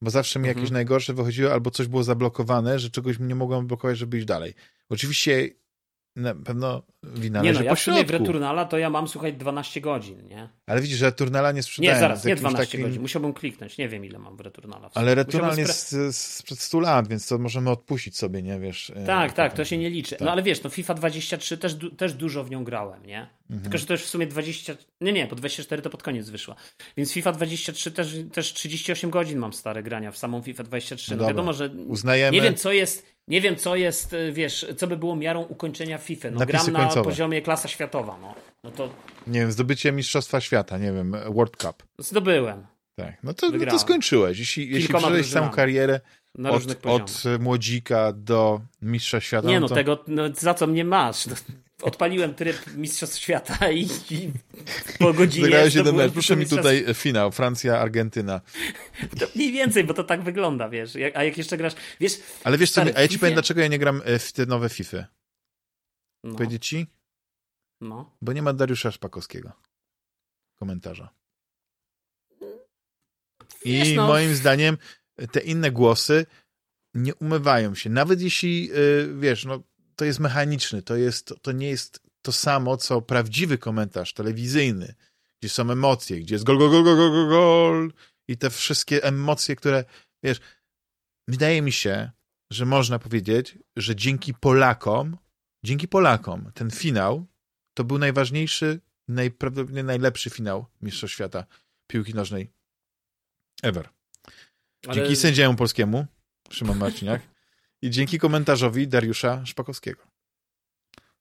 bo 0.02 0.10
zawsze 0.10 0.40
mi 0.40 0.48
mhm. 0.48 0.58
jakieś 0.58 0.72
najgorsze 0.72 1.14
wychodziło, 1.14 1.54
albo 1.54 1.72
coś 1.72 1.88
było 1.88 2.04
zablokowane, 2.04 2.80
że 2.80 2.90
czegoś 2.90 3.20
nie 3.20 3.36
mogłem 3.36 3.68
blokować, 3.68 3.98
żeby 3.98 4.18
iść 4.18 4.26
dalej. 4.26 4.54
Oczywiście 4.90 5.50
na 6.16 6.36
pewno 6.36 6.82
wina 7.04 7.42
nie 7.42 7.50
leży 7.50 7.64
no, 7.64 7.98
ja 7.98 8.04
w 8.04 8.10
Returnala 8.10 8.66
to 8.66 8.78
ja 8.78 8.90
mam, 8.90 9.08
słuchaj, 9.08 9.34
12 9.34 9.82
godzin, 9.82 10.28
nie? 10.28 10.50
Ale 10.66 10.82
widzisz, 10.82 10.98
że 10.98 11.06
Returnala 11.06 11.52
nie 11.52 11.64
sprzedają. 11.64 11.94
Nie, 11.94 12.00
zaraz, 12.00 12.26
nie 12.26 12.36
12 12.36 12.66
takim... 12.66 12.82
godzin. 12.82 13.02
Musiałbym 13.02 13.34
kliknąć. 13.34 13.78
Nie 13.78 13.90
wiem, 13.90 14.06
ile 14.06 14.20
mam 14.20 14.38
w 14.38 14.40
Returnala. 14.40 14.90
W 14.90 14.98
Ale 14.98 15.16
Returnal 15.16 15.58
jest 15.58 15.96
sprzed 16.12 16.60
100 16.60 16.80
lat, 16.80 17.08
więc 17.08 17.28
to 17.28 17.38
możemy 17.38 17.70
odpuścić 17.70 18.18
sobie, 18.18 18.42
nie, 18.42 18.60
wiesz. 18.60 18.92
E, 18.96 19.06
tak, 19.06 19.34
tak, 19.34 19.54
to 19.54 19.66
się 19.66 19.78
nie 19.78 19.90
liczy. 19.90 20.16
Tak. 20.16 20.26
No 20.26 20.32
ale 20.32 20.44
wiesz, 20.44 20.64
no 20.64 20.70
FIFA 20.70 20.94
23 20.94 21.58
też, 21.58 21.78
też 21.98 22.14
dużo 22.14 22.44
w 22.44 22.50
nią 22.50 22.64
grałem, 22.64 23.06
nie? 23.06 23.30
Mhm. 23.50 23.62
Tylko, 23.62 23.78
że 23.78 23.86
to 23.86 23.94
już 23.94 24.04
w 24.04 24.10
sumie 24.10 24.28
20... 24.28 24.76
Nie, 25.02 25.14
nie, 25.14 25.28
po 25.28 25.36
24 25.36 25.82
to 25.82 25.90
pod 25.90 26.04
koniec 26.04 26.30
wyszła. 26.30 26.56
Więc 26.98 27.14
FIFA 27.14 27.32
23 27.32 27.92
też, 27.92 28.18
też 28.34 28.54
38 28.54 29.10
godzin 29.10 29.40
mam 29.40 29.54
stare 29.54 29.84
grania 29.84 30.12
w 30.12 30.18
samą 30.18 30.42
FIFA 30.42 30.64
23. 30.64 31.16
No, 31.16 31.22
no 31.22 31.28
wiadomo, 31.28 31.54
że... 31.54 31.70
Uznajemy... 31.70 32.38
Nie 32.38 32.42
wiem, 32.42 32.56
co 32.56 32.72
jest 32.72 33.15
nie 33.28 33.42
wiem, 33.42 33.56
co 33.56 33.76
jest, 33.76 34.14
y, 34.14 34.32
wiesz, 34.32 34.66
co 34.78 34.88
by 34.88 34.98
było 34.98 35.16
miarą 35.16 35.42
ukończenia 35.42 35.98
FIFA. 35.98 36.32
No, 36.32 36.40
Napisy 36.40 36.58
gram 36.58 36.74
na 36.74 36.80
końcowe. 36.80 37.04
poziomie 37.04 37.42
klasa 37.42 37.68
światowa. 37.68 38.18
No. 38.22 38.36
no 38.64 38.72
to... 38.72 38.90
Nie 39.28 39.40
wiem, 39.40 39.52
zdobycie 39.52 39.92
Mistrzostwa 39.92 40.42
Świata, 40.42 40.78
nie 40.78 40.92
wiem, 40.92 41.16
World 41.30 41.58
Cup. 41.58 41.84
Zdobyłem. 42.00 42.66
Tak, 42.96 43.18
no 43.24 43.34
to, 43.34 43.50
no 43.50 43.66
to 43.66 43.80
skończyłeś. 43.80 44.40
Jeśli, 44.40 44.70
jeśli 44.70 44.94
przeżyłeś 44.94 45.32
całą 45.32 45.50
karierę 45.50 46.00
od, 46.44 46.86
od 46.86 47.24
młodzika 47.40 48.14
do 48.14 48.62
mistrza 48.82 49.22
świata. 49.22 49.48
Nie 49.48 49.56
no, 49.56 49.60
no 49.60 49.68
to... 49.68 49.76
tego, 49.76 50.04
no, 50.08 50.24
za 50.34 50.54
co 50.54 50.68
mnie 50.68 50.86
masz? 50.86 51.26
Odpaliłem 51.86 52.36
tryb 52.36 52.76
Mistrzostw 52.76 53.18
Świata 53.20 53.72
i, 53.72 53.88
i 54.10 54.32
po 55.00 55.14
godzinie... 55.14 55.46
Zagrałeś 55.46 55.76
jeden 55.76 55.96
mecz. 55.96 56.14
Proszę 56.14 56.36
mi 56.36 56.46
tutaj 56.46 56.86
finał, 56.94 57.32
Francja-Argentyna. 57.32 58.42
To 59.20 59.28
mniej 59.36 59.52
więcej, 59.52 59.84
bo 59.84 59.94
to 59.94 60.04
tak 60.04 60.24
wygląda, 60.24 60.70
wiesz. 60.70 60.98
A 61.16 61.24
jak 61.24 61.38
jeszcze 61.38 61.58
grasz... 61.58 61.74
Wiesz, 62.00 62.20
Ale 62.44 62.58
wiesz 62.58 62.72
co, 62.72 62.82
a 62.82 63.02
ja 63.02 63.08
ci 63.08 63.20
powiem, 63.20 63.34
dlaczego 63.34 63.62
ja 63.62 63.68
nie 63.68 63.80
gram 63.80 64.02
e, 64.06 64.20
w 64.20 64.34
te 64.34 64.46
nowe 64.46 64.70
FIFA. 64.70 65.06
No. 66.24 66.36
Powiedzieć 66.36 66.68
ci? 66.68 66.88
No. 67.82 68.18
Bo 68.22 68.34
nie 68.34 68.42
ma 68.42 68.54
Dariusza 68.54 68.92
Szpakowskiego. 68.92 69.52
Komentarza. 70.56 71.10
I 73.66 73.94
no. 73.96 74.08
moim 74.08 74.36
zdaniem 74.36 74.78
te 75.32 75.40
inne 75.40 75.72
głosy 75.72 76.26
nie 76.94 77.16
umywają 77.16 77.76
się. 77.76 77.90
Nawet 77.90 78.22
jeśli, 78.22 78.70
wiesz, 79.20 79.46
no 79.46 79.64
to 79.96 80.06
jest 80.06 80.20
mechaniczny, 80.20 80.82
to, 80.82 80.96
jest, 80.96 81.34
to 81.42 81.52
nie 81.52 81.70
jest 81.70 82.00
to 82.22 82.32
samo, 82.32 82.78
co 82.78 83.02
prawdziwy 83.02 83.58
komentarz 83.58 84.14
telewizyjny, 84.14 84.96
gdzie 85.40 85.50
są 85.50 85.72
emocje, 85.72 86.20
gdzie 86.20 86.36
jest 86.36 86.46
gol, 86.46 86.58
gol, 86.58 86.72
gol, 86.72 86.84
gol, 86.84 87.12
gol, 87.12 87.30
gol, 87.30 87.94
i 88.28 88.38
te 88.38 88.50
wszystkie 88.50 89.04
emocje, 89.04 89.56
które, 89.56 89.86
wiesz, 90.24 90.40
wydaje 91.28 91.62
mi 91.62 91.72
się, 91.72 92.12
że 92.52 92.66
można 92.66 93.00
powiedzieć, 93.00 93.58
że 93.76 93.96
dzięki 93.96 94.34
Polakom, 94.34 95.18
dzięki 95.66 95.88
Polakom 95.88 96.52
ten 96.54 96.72
finał 96.72 97.26
to 97.74 97.84
był 97.84 97.98
najważniejszy, 97.98 98.80
najprawdopodobniej 99.08 99.84
najlepszy 99.84 100.30
finał 100.30 100.66
Mistrzostw 100.82 101.16
Świata 101.16 101.46
piłki 101.88 102.14
nożnej 102.14 102.52
ever. 103.64 103.90
Ale... 104.88 104.96
Dzięki 104.96 105.16
sędziemu 105.16 105.56
polskiemu, 105.56 106.06
Szymon 106.50 106.78
Marciniak, 106.78 107.22
i 107.86 107.90
dzięki 107.90 108.20
komentarzowi 108.20 108.88
Dariusza 108.88 109.46
Szpakowskiego. 109.46 110.02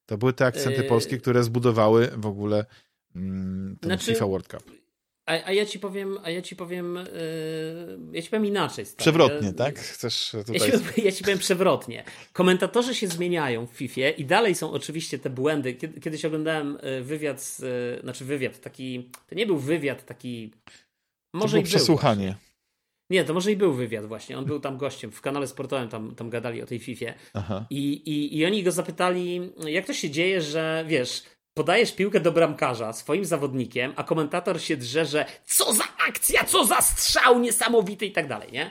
To 0.06 0.18
były 0.18 0.32
te 0.32 0.46
akcenty 0.46 0.82
yy... 0.82 0.88
polskie, 0.88 1.18
które 1.18 1.44
zbudowały 1.44 2.10
w 2.16 2.26
ogóle 2.26 2.66
mm, 3.16 3.76
ten 3.80 3.88
znaczy... 3.88 4.06
FIFA 4.06 4.26
World 4.26 4.48
Cup. 4.48 4.84
A, 5.26 5.32
a, 5.32 5.52
ja 5.52 5.66
ci 5.66 5.78
powiem, 5.78 6.18
a 6.22 6.30
ja 6.30 6.42
ci 6.42 6.56
powiem, 6.56 6.94
yy, 6.94 7.98
ja 8.12 8.22
ci 8.22 8.30
powiem 8.30 8.46
inaczej. 8.46 8.86
Stary. 8.86 8.96
Przewrotnie, 8.96 9.52
tak? 9.52 9.78
Chcesz 9.78 10.30
tutaj... 10.46 10.70
Ja 10.70 10.78
ci, 10.78 11.02
ja 11.04 11.12
ci 11.12 11.24
powiem 11.24 11.38
przewrotnie. 11.38 12.04
Komentatorzy 12.32 12.94
się 12.94 13.08
zmieniają 13.08 13.66
w 13.66 13.70
FIFA 13.70 14.08
i 14.08 14.24
dalej 14.24 14.54
są 14.54 14.70
oczywiście 14.70 15.18
te 15.18 15.30
błędy. 15.30 15.74
Kiedyś 15.74 16.24
oglądałem 16.24 16.78
y, 16.84 17.02
wywiad, 17.02 17.42
z, 17.42 17.60
y, 17.60 18.00
znaczy 18.02 18.24
wywiad 18.24 18.60
taki, 18.60 19.10
to 19.28 19.34
nie 19.34 19.46
był 19.46 19.58
wywiad 19.58 20.06
taki, 20.06 20.52
może 21.32 21.50
to 21.50 21.52
było 21.52 21.62
i 21.62 21.66
przesłuchanie. 21.66 22.26
Był 22.26 22.53
nie, 23.10 23.24
to 23.24 23.34
może 23.34 23.52
i 23.52 23.56
był 23.56 23.72
wywiad 23.72 24.06
właśnie. 24.06 24.38
On 24.38 24.44
był 24.44 24.60
tam 24.60 24.76
gościem 24.78 25.12
w 25.12 25.20
kanale 25.20 25.46
sportowym, 25.46 25.88
tam, 25.88 26.14
tam 26.14 26.30
gadali 26.30 26.62
o 26.62 26.66
tej 26.66 26.78
FIFA. 26.78 27.06
I, 27.70 27.92
i, 27.92 28.38
I 28.38 28.46
oni 28.46 28.62
go 28.62 28.72
zapytali, 28.72 29.52
jak 29.66 29.86
to 29.86 29.94
się 29.94 30.10
dzieje, 30.10 30.40
że 30.40 30.84
wiesz, 30.88 31.22
podajesz 31.54 31.92
piłkę 31.92 32.20
do 32.20 32.32
bramkarza 32.32 32.92
swoim 32.92 33.24
zawodnikiem, 33.24 33.92
a 33.96 34.04
komentator 34.04 34.60
się 34.60 34.76
drze, 34.76 35.06
że 35.06 35.26
co 35.44 35.72
za 35.72 35.84
akcja, 36.08 36.44
co 36.44 36.64
za 36.64 36.80
strzał 36.80 37.38
niesamowity 37.38 38.06
i 38.06 38.12
tak 38.12 38.28
dalej, 38.28 38.52
nie? 38.52 38.70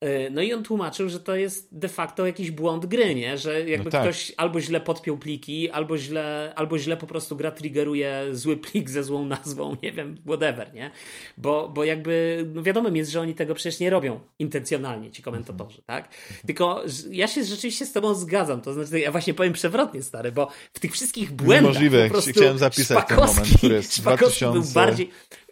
E, 0.00 0.30
no 0.30 0.42
i 0.42 0.52
on 0.52 0.62
tłumaczył, 0.62 1.08
że 1.08 1.20
to 1.20 1.36
jest 1.36 1.78
de 1.78 1.88
facto 1.88 2.26
jakiś 2.26 2.50
błąd 2.50 2.86
gry, 2.86 3.14
nie? 3.14 3.38
Że 3.38 3.68
jakby 3.68 3.84
no 3.84 3.90
tak. 3.90 4.02
ktoś 4.02 4.32
albo 4.36 4.60
źle 4.60 4.80
podpiął 4.80 5.18
pliki, 5.18 5.70
albo 5.70 5.98
źle, 5.98 6.52
albo 6.56 6.78
źle 6.78 6.96
po 6.96 7.06
prostu 7.06 7.36
gra 7.36 7.50
triggeruje 7.50 8.24
zły 8.32 8.56
plik 8.56 8.90
ze 8.90 9.04
złą 9.04 9.26
nazwą, 9.26 9.76
nie 9.82 9.92
wiem, 9.92 10.16
whatever, 10.26 10.74
nie? 10.74 10.90
Bo, 11.38 11.68
bo 11.68 11.84
jakby 11.84 12.44
no 12.54 12.62
wiadomym 12.62 12.96
jest, 12.96 13.10
że 13.10 13.20
oni 13.20 13.34
tego 13.34 13.54
przecież 13.54 13.80
nie 13.80 13.90
robią 13.90 14.20
intencjonalnie, 14.38 15.10
ci 15.10 15.22
komentatorzy, 15.22 15.82
tak? 15.82 16.08
Tylko 16.46 16.82
ja 17.10 17.28
się 17.28 17.44
rzeczywiście 17.44 17.86
z 17.86 17.92
tobą 17.92 18.14
zgadzam, 18.14 18.60
to 18.60 18.72
znaczy 18.72 19.00
ja 19.00 19.12
właśnie 19.12 19.34
powiem 19.34 19.52
przewrotnie, 19.52 20.02
stary, 20.02 20.32
bo 20.32 20.48
w 20.72 20.80
tych 20.80 20.92
wszystkich 20.92 21.32
błędach 21.32 21.74
Możliwe, 21.74 22.04
po 22.04 22.10
prostu 22.10 22.30
chciałem 22.30 22.58
zapisać 22.58 23.08
ten 23.08 23.16
moment, 23.16 23.48
który 23.58 23.74
jest 23.74 23.96
Szpakowski 23.96 24.44
2000... 24.44 24.52
był 24.52 24.82
bardziej, 24.82 25.10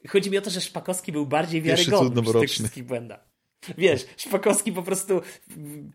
chodzi 0.08 0.30
mi 0.30 0.38
o 0.38 0.40
to, 0.40 0.50
że 0.50 0.60
Szpakowski 0.60 1.12
był 1.12 1.26
bardziej 1.26 1.62
wiarygodny 1.62 2.22
w 2.22 2.40
tych 2.40 2.50
wszystkich 2.50 2.84
błędach. 2.84 3.33
Wiesz, 3.78 4.06
Szpakowski 4.16 4.72
po 4.72 4.82
prostu 4.82 5.20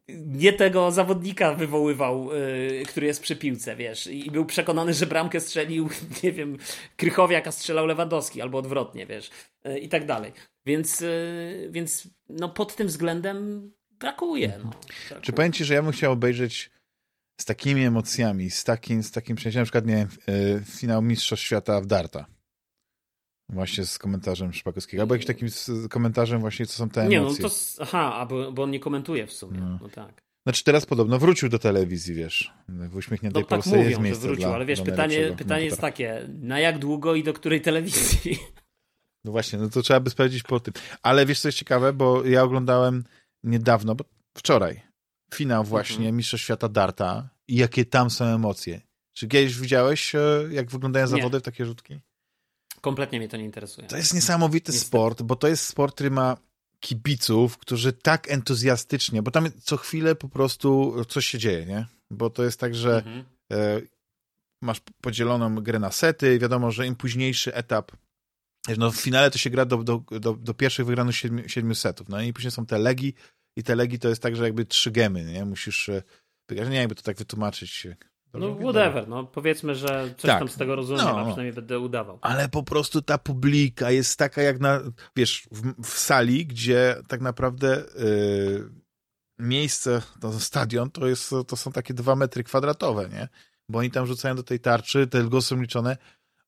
nie 0.08 0.54
tego 0.54 0.91
zawodnika 0.91 1.54
wywoływał, 1.54 2.30
yy, 2.34 2.84
który 2.88 3.08
jest 3.08 3.22
przy 3.22 3.36
piłce, 3.36 3.76
wiesz, 3.76 4.08
i 4.08 4.32
był 4.32 4.46
przekonany, 4.46 4.94
że 4.94 5.06
bramkę 5.06 5.40
strzelił, 5.40 5.90
nie 6.24 6.32
wiem, 6.32 6.58
Krychowiak, 6.98 7.48
a 7.48 7.52
strzelał 7.52 7.86
Lewandowski, 7.86 8.41
albo 8.41 8.58
odwrotnie, 8.58 9.06
wiesz, 9.06 9.30
yy, 9.64 9.80
i 9.80 9.90
tak 9.90 10.06
dalej. 10.06 10.32
Więc, 10.66 11.00
yy, 11.00 11.70
więc 11.72 12.08
no 12.30 12.50
pod 12.50 12.76
tym 12.76 12.88
względem 12.88 13.72
brakuje. 14.00 14.60
No. 14.64 14.70
Brakuje. 14.70 15.22
Czy 15.22 15.34
powiem 15.34 15.52
ci, 15.52 15.66
że 15.66 15.74
ja 15.74 15.84
bym 15.84 15.91
chciał 15.91 16.12
obejrzeć 16.12 16.72
z 17.41 17.46
takimi 17.46 17.84
emocjami, 17.84 18.50
z 18.50 18.64
takim, 18.64 19.04
z 19.04 19.12
takim 19.12 19.36
przejściem, 19.36 19.62
na 19.62 19.66
przykład 19.66 19.86
miałem 19.86 20.08
yy, 20.28 20.64
finał 20.66 21.02
Mistrzostw 21.02 21.46
Świata 21.46 21.82
w 21.82 21.86
Darta. 21.86 22.39
Właśnie 23.50 23.86
z 23.86 23.98
komentarzem 23.98 24.54
Szpakowskiego. 24.54 25.04
Albo 25.04 25.16
jakimś 25.16 25.28
takim 25.28 25.50
komentarzem 25.90 26.40
właśnie, 26.40 26.66
co 26.66 26.74
są 26.74 26.90
te 26.90 27.02
emocje. 27.02 27.20
Nie, 27.20 27.26
no 27.44 27.50
to... 27.50 27.56
Aha, 27.80 28.26
bo, 28.30 28.52
bo 28.52 28.64
on 28.64 28.72
nie 28.72 28.80
komentuje 28.80 29.28
w 29.28 29.34
sumie. 29.34 29.60
No. 29.60 29.80
no. 29.82 29.90
tak. 29.90 30.22
Znaczy 30.44 30.64
teraz 30.64 30.86
podobno 30.86 31.20
wrócił 31.20 31.50
do 31.50 31.60
telewizji, 31.60 32.16
wiesz. 32.16 32.54
W 32.68 32.96
uśmiechniętej 32.96 33.42
no, 33.42 33.48
tak 33.48 33.58
Polsce 33.58 33.78
mówią, 33.78 33.90
jest 33.90 34.02
miejsce 34.02 34.28
wrócił, 34.28 34.46
dla, 34.46 34.56
ale 34.56 34.66
wiesz, 34.66 34.82
pytanie, 34.82 35.34
pytanie 35.38 35.66
jest 35.66 35.82
takie, 35.82 36.30
na 36.42 36.60
jak 36.60 36.80
długo 36.80 37.16
i 37.16 37.24
do 37.24 37.34
której 37.34 37.62
telewizji? 37.62 38.38
No 39.26 39.32
właśnie, 39.32 39.60
no 39.60 39.70
to 39.70 39.82
trzeba 39.82 40.00
by 40.00 40.10
sprawdzić 40.10 40.44
po 40.44 40.60
tym. 40.60 40.74
Ale 41.02 41.26
wiesz, 41.26 41.40
co 41.40 41.48
jest 41.48 41.58
ciekawe, 41.58 41.94
bo 41.94 42.26
ja 42.26 42.44
oglądałem 42.44 43.04
niedawno, 43.44 43.96
bo 43.96 44.06
wczoraj, 44.34 44.82
finał 45.34 45.64
właśnie 45.64 45.98
mhm. 45.98 46.16
Mistrzostw 46.16 46.46
Świata 46.46 46.70
Darta 46.70 47.30
i 47.48 47.56
jakie 47.56 47.86
tam 47.86 48.10
są 48.10 48.26
emocje. 48.26 48.82
Czy 49.14 49.28
kiedyś 49.28 49.60
widziałeś, 49.60 50.16
e, 50.16 50.20
jak 50.52 50.72
wyglądają 50.72 51.08
zawody 51.08 51.38
nie. 51.38 51.40
w 51.40 51.44
takie 51.44 51.66
rzutki? 51.66 52.00
Kompletnie 52.81 53.19
mnie 53.19 53.30
to 53.30 53.38
nie 53.38 53.45
interesuje. 53.45 53.88
To 53.88 53.97
jest 53.97 54.14
niesamowity 54.14 54.72
Niestety. 54.72 54.88
sport, 54.88 55.22
bo 55.22 55.35
to 55.35 55.47
jest 55.47 55.65
sport, 55.65 55.95
który 55.95 56.11
ma 56.11 56.38
kibiców, 56.80 57.57
którzy 57.57 57.93
tak 57.93 58.31
entuzjastycznie, 58.31 59.22
bo 59.22 59.31
tam 59.31 59.47
co 59.64 59.77
chwilę 59.77 60.15
po 60.15 60.30
prostu 60.30 60.95
coś 61.10 61.26
się 61.26 61.38
dzieje, 61.38 61.65
nie? 61.65 61.85
Bo 62.11 62.30
to 62.30 62.43
jest 62.43 62.60
tak, 62.60 62.76
że 62.76 62.97
mhm. 62.97 63.26
e, 63.51 63.81
masz 64.61 64.81
podzieloną 65.01 65.56
grę 65.56 65.80
na 65.80 65.91
sety, 65.91 66.39
wiadomo, 66.39 66.72
że 66.72 66.88
im 66.88 66.95
późniejszy 66.95 67.53
etap, 67.53 67.91
no 68.77 68.91
w 68.91 68.95
finale 68.95 69.31
to 69.31 69.38
się 69.38 69.49
gra 69.49 69.65
do, 69.65 69.84
do, 69.84 70.03
do, 70.19 70.34
do 70.34 70.53
pierwszych 70.53 70.85
wygranych 70.85 71.15
siedmiu, 71.15 71.49
siedmiu 71.49 71.76
setów, 71.76 72.10
no 72.10 72.22
i 72.22 72.34
później 72.34 72.51
są 72.51 72.65
te 72.65 72.80
legi 72.80 73.14
i 73.56 73.64
te 73.64 73.76
legi 73.76 73.99
to 73.99 74.10
jest 74.10 74.22
tak, 74.22 74.35
że 74.35 74.43
jakby 74.43 74.65
trzy 74.65 74.91
gemy, 74.91 75.26
nie? 75.26 75.45
Musisz 75.45 75.89
e, 75.89 76.03
wygrać, 76.49 76.69
nie 76.69 76.76
jakby 76.76 76.95
to 76.95 77.01
tak 77.01 77.18
wytłumaczyć. 77.18 77.88
No 78.34 78.56
whatever, 78.56 79.07
no 79.07 79.23
powiedzmy, 79.23 79.76
że 79.76 80.14
coś 80.18 80.30
tak. 80.30 80.39
tam 80.39 80.47
z 80.49 80.56
tego 80.56 80.76
rozumiem, 80.76 81.06
no, 81.06 81.19
a 81.19 81.26
przynajmniej 81.26 81.53
będę 81.53 81.80
udawał. 81.80 82.19
Ale 82.22 82.49
po 82.49 82.64
prostu 82.64 83.01
ta 83.01 83.18
publika 83.18 83.91
jest 83.91 84.19
taka 84.19 84.41
jak 84.41 84.60
na, 84.60 84.80
wiesz, 85.15 85.47
w, 85.51 85.84
w 85.84 85.99
sali, 85.99 86.45
gdzie 86.45 86.95
tak 87.07 87.22
naprawdę 87.22 87.84
yy, 87.99 88.69
miejsce, 89.39 90.01
to 90.22 90.39
stadion, 90.39 90.91
to, 90.91 91.07
jest, 91.07 91.30
to 91.47 91.56
są 91.56 91.72
takie 91.72 91.93
dwa 91.93 92.15
metry 92.15 92.43
kwadratowe, 92.43 93.10
nie? 93.10 93.27
Bo 93.69 93.80
oni 93.80 93.91
tam 93.91 94.06
rzucają 94.06 94.35
do 94.35 94.43
tej 94.43 94.60
tarczy, 94.60 95.07
te 95.07 95.23
głosy 95.23 95.47
są 95.47 95.61
liczone, 95.61 95.97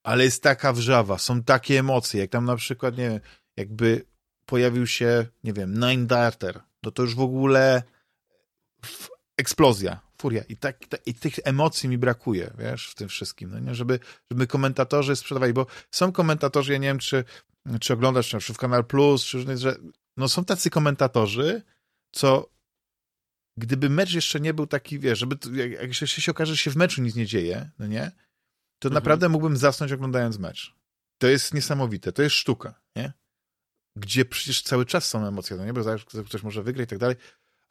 ale 0.03 0.23
jest 0.23 0.43
taka 0.43 0.73
wrzawa, 0.73 1.17
są 1.17 1.43
takie 1.43 1.79
emocje, 1.79 2.21
jak 2.21 2.29
tam 2.29 2.45
na 2.45 2.55
przykład, 2.55 2.97
nie 2.97 3.09
wiem, 3.09 3.19
jakby 3.57 4.05
pojawił 4.45 4.87
się, 4.87 5.25
nie 5.43 5.53
wiem, 5.53 5.73
Nine 5.79 6.07
Darter, 6.07 6.61
no 6.83 6.91
to 6.91 7.03
już 7.03 7.15
w 7.15 7.21
ogóle 7.21 7.83
eksplozja, 9.37 9.99
furia. 10.21 10.43
I, 10.49 10.57
tak, 10.57 10.77
I 11.05 11.13
tych 11.13 11.33
emocji 11.43 11.89
mi 11.89 11.97
brakuje, 11.97 12.53
wiesz, 12.57 12.89
w 12.89 12.95
tym 12.95 13.09
wszystkim, 13.09 13.51
no 13.51 13.59
nie? 13.59 13.75
Żeby, 13.75 13.99
żeby 14.31 14.47
komentatorzy 14.47 15.15
sprzedawali, 15.15 15.53
bo 15.53 15.65
są 15.91 16.11
komentatorzy, 16.11 16.73
ja 16.73 16.77
nie 16.77 16.87
wiem, 16.87 16.99
czy, 16.99 17.23
czy 17.79 17.93
oglądasz, 17.93 18.29
czy 18.29 18.53
w 18.53 18.57
Kanal 18.57 18.85
Plus, 18.85 19.23
czy 19.23 19.57
że 19.57 19.75
no 20.17 20.29
są 20.29 20.45
tacy 20.45 20.69
komentatorzy, 20.69 21.61
co 22.11 22.49
gdyby 23.57 23.89
mecz 23.89 24.13
jeszcze 24.13 24.39
nie 24.39 24.53
był 24.53 24.67
taki, 24.67 24.99
wiesz, 24.99 25.19
żeby, 25.19 25.37
jak, 25.53 25.71
jak 25.71 25.93
się, 25.93 26.07
się 26.07 26.31
okaże, 26.31 26.53
że 26.53 26.57
się 26.57 26.71
w 26.71 26.75
meczu 26.75 27.01
nic 27.01 27.15
nie 27.15 27.25
dzieje, 27.25 27.69
no 27.79 27.87
nie? 27.87 28.11
To 28.79 28.87
mhm. 28.87 28.93
naprawdę 28.93 29.29
mógłbym 29.29 29.57
zasnąć 29.57 29.91
oglądając 29.91 30.39
mecz. 30.39 30.75
To 31.21 31.27
jest 31.27 31.53
niesamowite, 31.53 32.11
to 32.11 32.21
jest 32.21 32.35
sztuka, 32.35 32.81
nie? 32.95 33.13
Gdzie 33.97 34.25
przecież 34.25 34.61
cały 34.61 34.85
czas 34.85 35.07
są 35.07 35.27
emocje, 35.27 35.57
no 35.57 35.65
nie? 35.65 35.73
Bo 35.73 35.81
ktoś 36.25 36.43
może 36.43 36.63
wygrać 36.63 36.85
i 36.85 36.89
tak 36.89 36.99
dalej, 36.99 37.15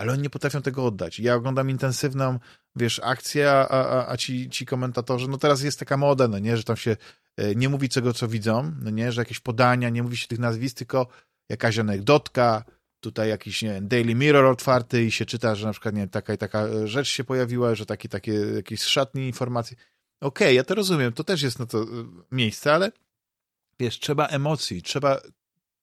ale 0.01 0.13
oni 0.13 0.23
nie 0.23 0.31
potrafią 0.31 0.63
tego 0.63 0.85
oddać. 0.85 1.21
Ja 1.21 1.35
oglądam 1.35 1.71
intensywną, 1.71 2.39
wiesz, 2.77 3.01
akcję, 3.05 3.51
a, 3.51 3.69
a, 3.69 4.13
a 4.13 4.17
ci, 4.17 4.51
ci 4.51 4.67
komentatorzy, 4.67 5.29
no 5.29 5.39
teraz 5.39 5.63
jest 5.63 5.79
taka 5.79 5.97
moda, 5.97 6.29
no 6.29 6.39
nie, 6.39 6.57
że 6.57 6.65
tam 6.65 6.77
się 6.77 6.97
e, 7.37 7.55
nie 7.55 7.69
mówi 7.69 7.89
tego, 7.89 8.13
co 8.13 8.29
widzą, 8.29 8.73
no 8.83 8.91
nie, 8.91 9.13
że 9.13 9.21
jakieś 9.21 9.41
podania, 9.41 9.89
nie 9.89 10.03
mówi 10.03 10.17
się 10.17 10.29
tych 10.29 10.39
nazwisk, 10.39 10.77
tylko 10.77 11.07
jakaś 11.49 11.79
anegdotka, 11.79 12.65
tutaj 13.01 13.29
jakiś, 13.29 13.63
nie 13.63 13.69
wiem, 13.69 13.89
Daily 13.89 14.15
Mirror 14.15 14.45
otwarty 14.45 15.05
i 15.05 15.11
się 15.11 15.27
czyta, 15.27 15.55
że 15.55 15.67
na 15.67 15.73
przykład, 15.73 15.95
nie 15.95 16.09
taka 16.09 16.35
i 16.35 16.39
taka 16.39 16.87
rzecz 16.87 17.09
się 17.09 17.25
pojawiła, 17.25 17.75
że 17.75 17.87
takie, 17.87 18.09
takie 18.09 18.33
jakieś 18.33 18.83
szatni 18.83 19.27
informacje. 19.27 19.77
Okej, 20.21 20.47
okay, 20.47 20.55
ja 20.55 20.65
to 20.65 20.75
rozumiem, 20.75 21.13
to 21.13 21.25
też 21.25 21.43
jest 21.43 21.59
na 21.59 21.67
to 21.67 21.83
e, 21.83 21.87
miejsce, 22.33 22.75
ale 22.75 22.93
wiesz, 23.81 23.99
trzeba 23.99 24.27
emocji, 24.27 24.83
trzeba 24.83 25.21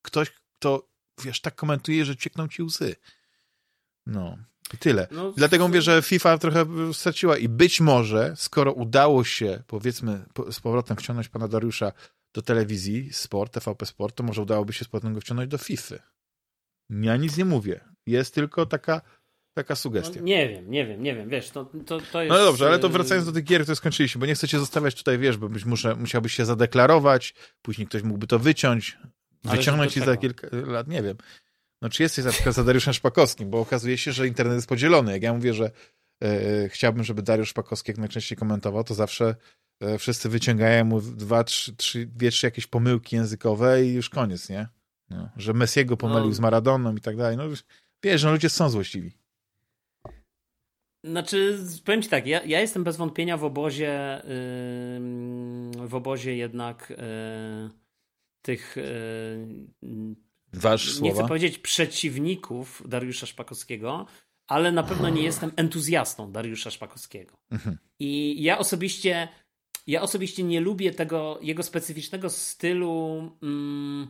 ktoś, 0.01 0.31
kto, 0.31 0.89
wiesz, 1.23 1.41
tak 1.41 1.55
komentuje, 1.55 2.05
że 2.05 2.15
ciekną 2.15 2.47
ci 2.47 2.63
łzy. 2.63 2.95
No, 4.07 4.37
i 4.73 4.77
tyle. 4.77 5.07
No, 5.11 5.31
Dlatego 5.31 5.67
mówię, 5.67 5.81
że 5.81 6.01
FIFA 6.01 6.37
trochę 6.37 6.65
straciła 6.93 7.37
i 7.37 7.49
być 7.49 7.81
może, 7.81 8.33
skoro 8.35 8.73
udało 8.73 9.23
się, 9.23 9.63
powiedzmy, 9.67 10.25
z 10.51 10.59
powrotem 10.59 10.97
wciągnąć 10.97 11.29
pana 11.29 11.47
Dariusza 11.47 11.91
do 12.33 12.41
telewizji, 12.41 13.13
sport, 13.13 13.53
TVP 13.53 13.85
Sport, 13.85 14.15
to 14.15 14.23
może 14.23 14.41
udałoby 14.41 14.73
się 14.73 14.85
z 14.85 14.87
powrotem 14.87 15.13
go 15.13 15.21
wciągnąć 15.21 15.51
do 15.51 15.57
FIFA. 15.57 15.95
Ja 16.89 17.17
nic 17.17 17.37
nie 17.37 17.45
mówię. 17.45 17.79
Jest 18.05 18.33
tylko 18.33 18.65
taka 18.65 19.01
taka 19.53 19.75
sugestia. 19.75 20.19
No, 20.19 20.25
nie 20.25 20.49
wiem, 20.49 20.71
nie 20.71 20.85
wiem, 20.85 21.03
nie 21.03 21.15
wiem, 21.15 21.29
wiesz, 21.29 21.49
to, 21.49 21.65
to, 21.65 21.99
to 22.11 22.21
jest... 22.21 22.35
No 22.35 22.45
dobrze, 22.45 22.67
ale 22.67 22.79
to 22.79 22.89
wracając 22.89 23.25
do 23.25 23.31
tych 23.31 23.43
gier, 23.43 23.61
które 23.61 23.75
skończyliśmy, 23.75 24.19
bo 24.19 24.25
nie 24.25 24.35
chcecie 24.35 24.59
zostawiać 24.59 24.95
tutaj, 24.95 25.17
wiesz, 25.17 25.37
bo 25.37 25.49
być 25.49 25.65
muszę, 25.65 25.95
musiałbyś 25.95 26.33
się 26.33 26.45
zadeklarować, 26.45 27.33
później 27.61 27.87
ktoś 27.87 28.03
mógłby 28.03 28.27
to 28.27 28.39
wyciąć, 28.39 28.97
wyciągnąć 29.43 29.97
i 29.97 29.99
za 29.99 30.17
kilka 30.17 30.47
lat, 30.51 30.87
nie 30.87 31.03
wiem. 31.03 31.17
No 31.81 31.89
czy 31.89 32.03
jesteś 32.03 32.25
na 32.25 32.31
przykład 32.31 32.55
za 32.55 32.63
Dariuszem 32.63 32.93
Szpakowskim, 32.93 33.49
bo 33.49 33.59
okazuje 33.59 33.97
się, 33.97 34.11
że 34.11 34.27
internet 34.27 34.55
jest 34.55 34.69
podzielony. 34.69 35.11
Jak 35.11 35.21
ja 35.21 35.33
mówię, 35.33 35.53
że 35.53 35.71
e, 36.23 36.69
chciałbym, 36.69 37.03
żeby 37.03 37.21
Dariusz 37.21 37.49
Szpakowski 37.49 37.91
jak 37.91 37.97
najczęściej 37.97 38.37
komentował, 38.37 38.83
to 38.83 38.93
zawsze 38.93 39.35
e, 39.79 39.97
wszyscy 39.97 40.29
wyciągają 40.29 40.85
mu 40.85 41.01
dwa, 41.01 41.43
trzy, 41.43 41.75
trzy, 41.75 42.05
dwie, 42.05 42.31
trzy 42.31 42.47
jakieś 42.47 42.67
pomyłki 42.67 43.15
językowe 43.15 43.85
i 43.85 43.93
już 43.93 44.09
koniec, 44.09 44.49
nie? 44.49 44.67
No, 45.09 45.29
że 45.37 45.53
Messiego 45.53 45.97
pomylił 45.97 46.27
no. 46.27 46.33
z 46.33 46.39
Maradoną 46.39 46.95
i 46.95 47.01
tak 47.01 47.17
dalej. 47.17 47.37
No 47.37 47.43
wiesz, 48.03 48.23
no 48.23 48.31
ludzie 48.31 48.49
są 48.49 48.69
złośliwi. 48.69 49.11
Znaczy, 51.03 51.59
powiem 51.85 52.01
ci 52.01 52.09
tak, 52.09 52.27
ja, 52.27 52.43
ja 52.43 52.61
jestem 52.61 52.83
bez 52.83 52.97
wątpienia 52.97 53.37
w 53.37 53.43
obozie, 53.43 54.21
yy, 54.23 55.87
w 55.87 55.95
obozie 55.95 56.35
jednak 56.35 56.89
yy, 56.89 57.69
tych 58.41 58.75
yy, 59.81 60.26
Wasz 60.53 60.87
nie 60.87 60.93
słowa? 60.93 61.13
chcę 61.13 61.27
powiedzieć 61.27 61.57
przeciwników 61.57 62.83
Dariusza 62.85 63.25
Szpakowskiego, 63.25 64.05
ale 64.47 64.71
na 64.71 64.83
pewno 64.83 65.09
nie 65.09 65.23
jestem 65.23 65.51
entuzjastą 65.55 66.31
Dariusza 66.31 66.71
Szpakowskiego. 66.71 67.37
Mhm. 67.51 67.77
I 67.99 68.43
ja 68.43 68.57
osobiście, 68.57 69.27
ja 69.87 70.01
osobiście 70.01 70.43
nie 70.43 70.59
lubię 70.59 70.91
tego 70.91 71.39
jego 71.41 71.63
specyficznego 71.63 72.29
stylu 72.29 73.31
mm, 73.43 74.07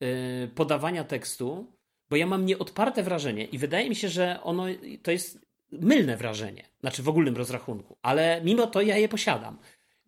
yy, 0.00 0.08
podawania 0.54 1.04
tekstu, 1.04 1.72
bo 2.10 2.16
ja 2.16 2.26
mam 2.26 2.46
nieodparte 2.46 3.02
wrażenie 3.02 3.44
i 3.44 3.58
wydaje 3.58 3.88
mi 3.88 3.96
się, 3.96 4.08
że 4.08 4.40
ono 4.42 4.64
to 5.02 5.10
jest 5.10 5.46
mylne 5.72 6.16
wrażenie, 6.16 6.64
znaczy 6.80 7.02
w 7.02 7.08
ogólnym 7.08 7.36
rozrachunku, 7.36 7.96
ale 8.02 8.40
mimo 8.44 8.66
to 8.66 8.80
ja 8.80 8.96
je 8.96 9.08
posiadam, 9.08 9.58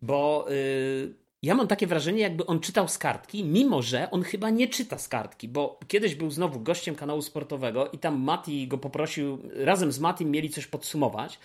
bo 0.01 0.45
yy, 0.49 1.26
ja 1.43 1.55
mam 1.55 1.67
takie 1.67 1.87
wrażenie, 1.87 2.21
jakby 2.21 2.45
on 2.45 2.59
czytał 2.59 2.87
z 2.87 2.97
kartki, 2.97 3.43
mimo 3.43 3.81
że 3.81 4.11
on 4.11 4.23
chyba 4.23 4.49
nie 4.49 4.67
czyta 4.67 4.97
z 4.97 5.07
kartki, 5.07 5.47
bo 5.47 5.79
kiedyś 5.87 6.15
był 6.15 6.31
znowu 6.31 6.59
gościem 6.59 6.95
kanału 6.95 7.21
sportowego 7.21 7.91
i 7.91 7.97
tam 7.97 8.19
Mati 8.19 8.67
go 8.67 8.77
poprosił, 8.77 9.39
razem 9.53 9.91
z 9.91 9.99
Matim 9.99 10.31
mieli 10.31 10.49
coś 10.49 10.67
podsumować, 10.67 11.39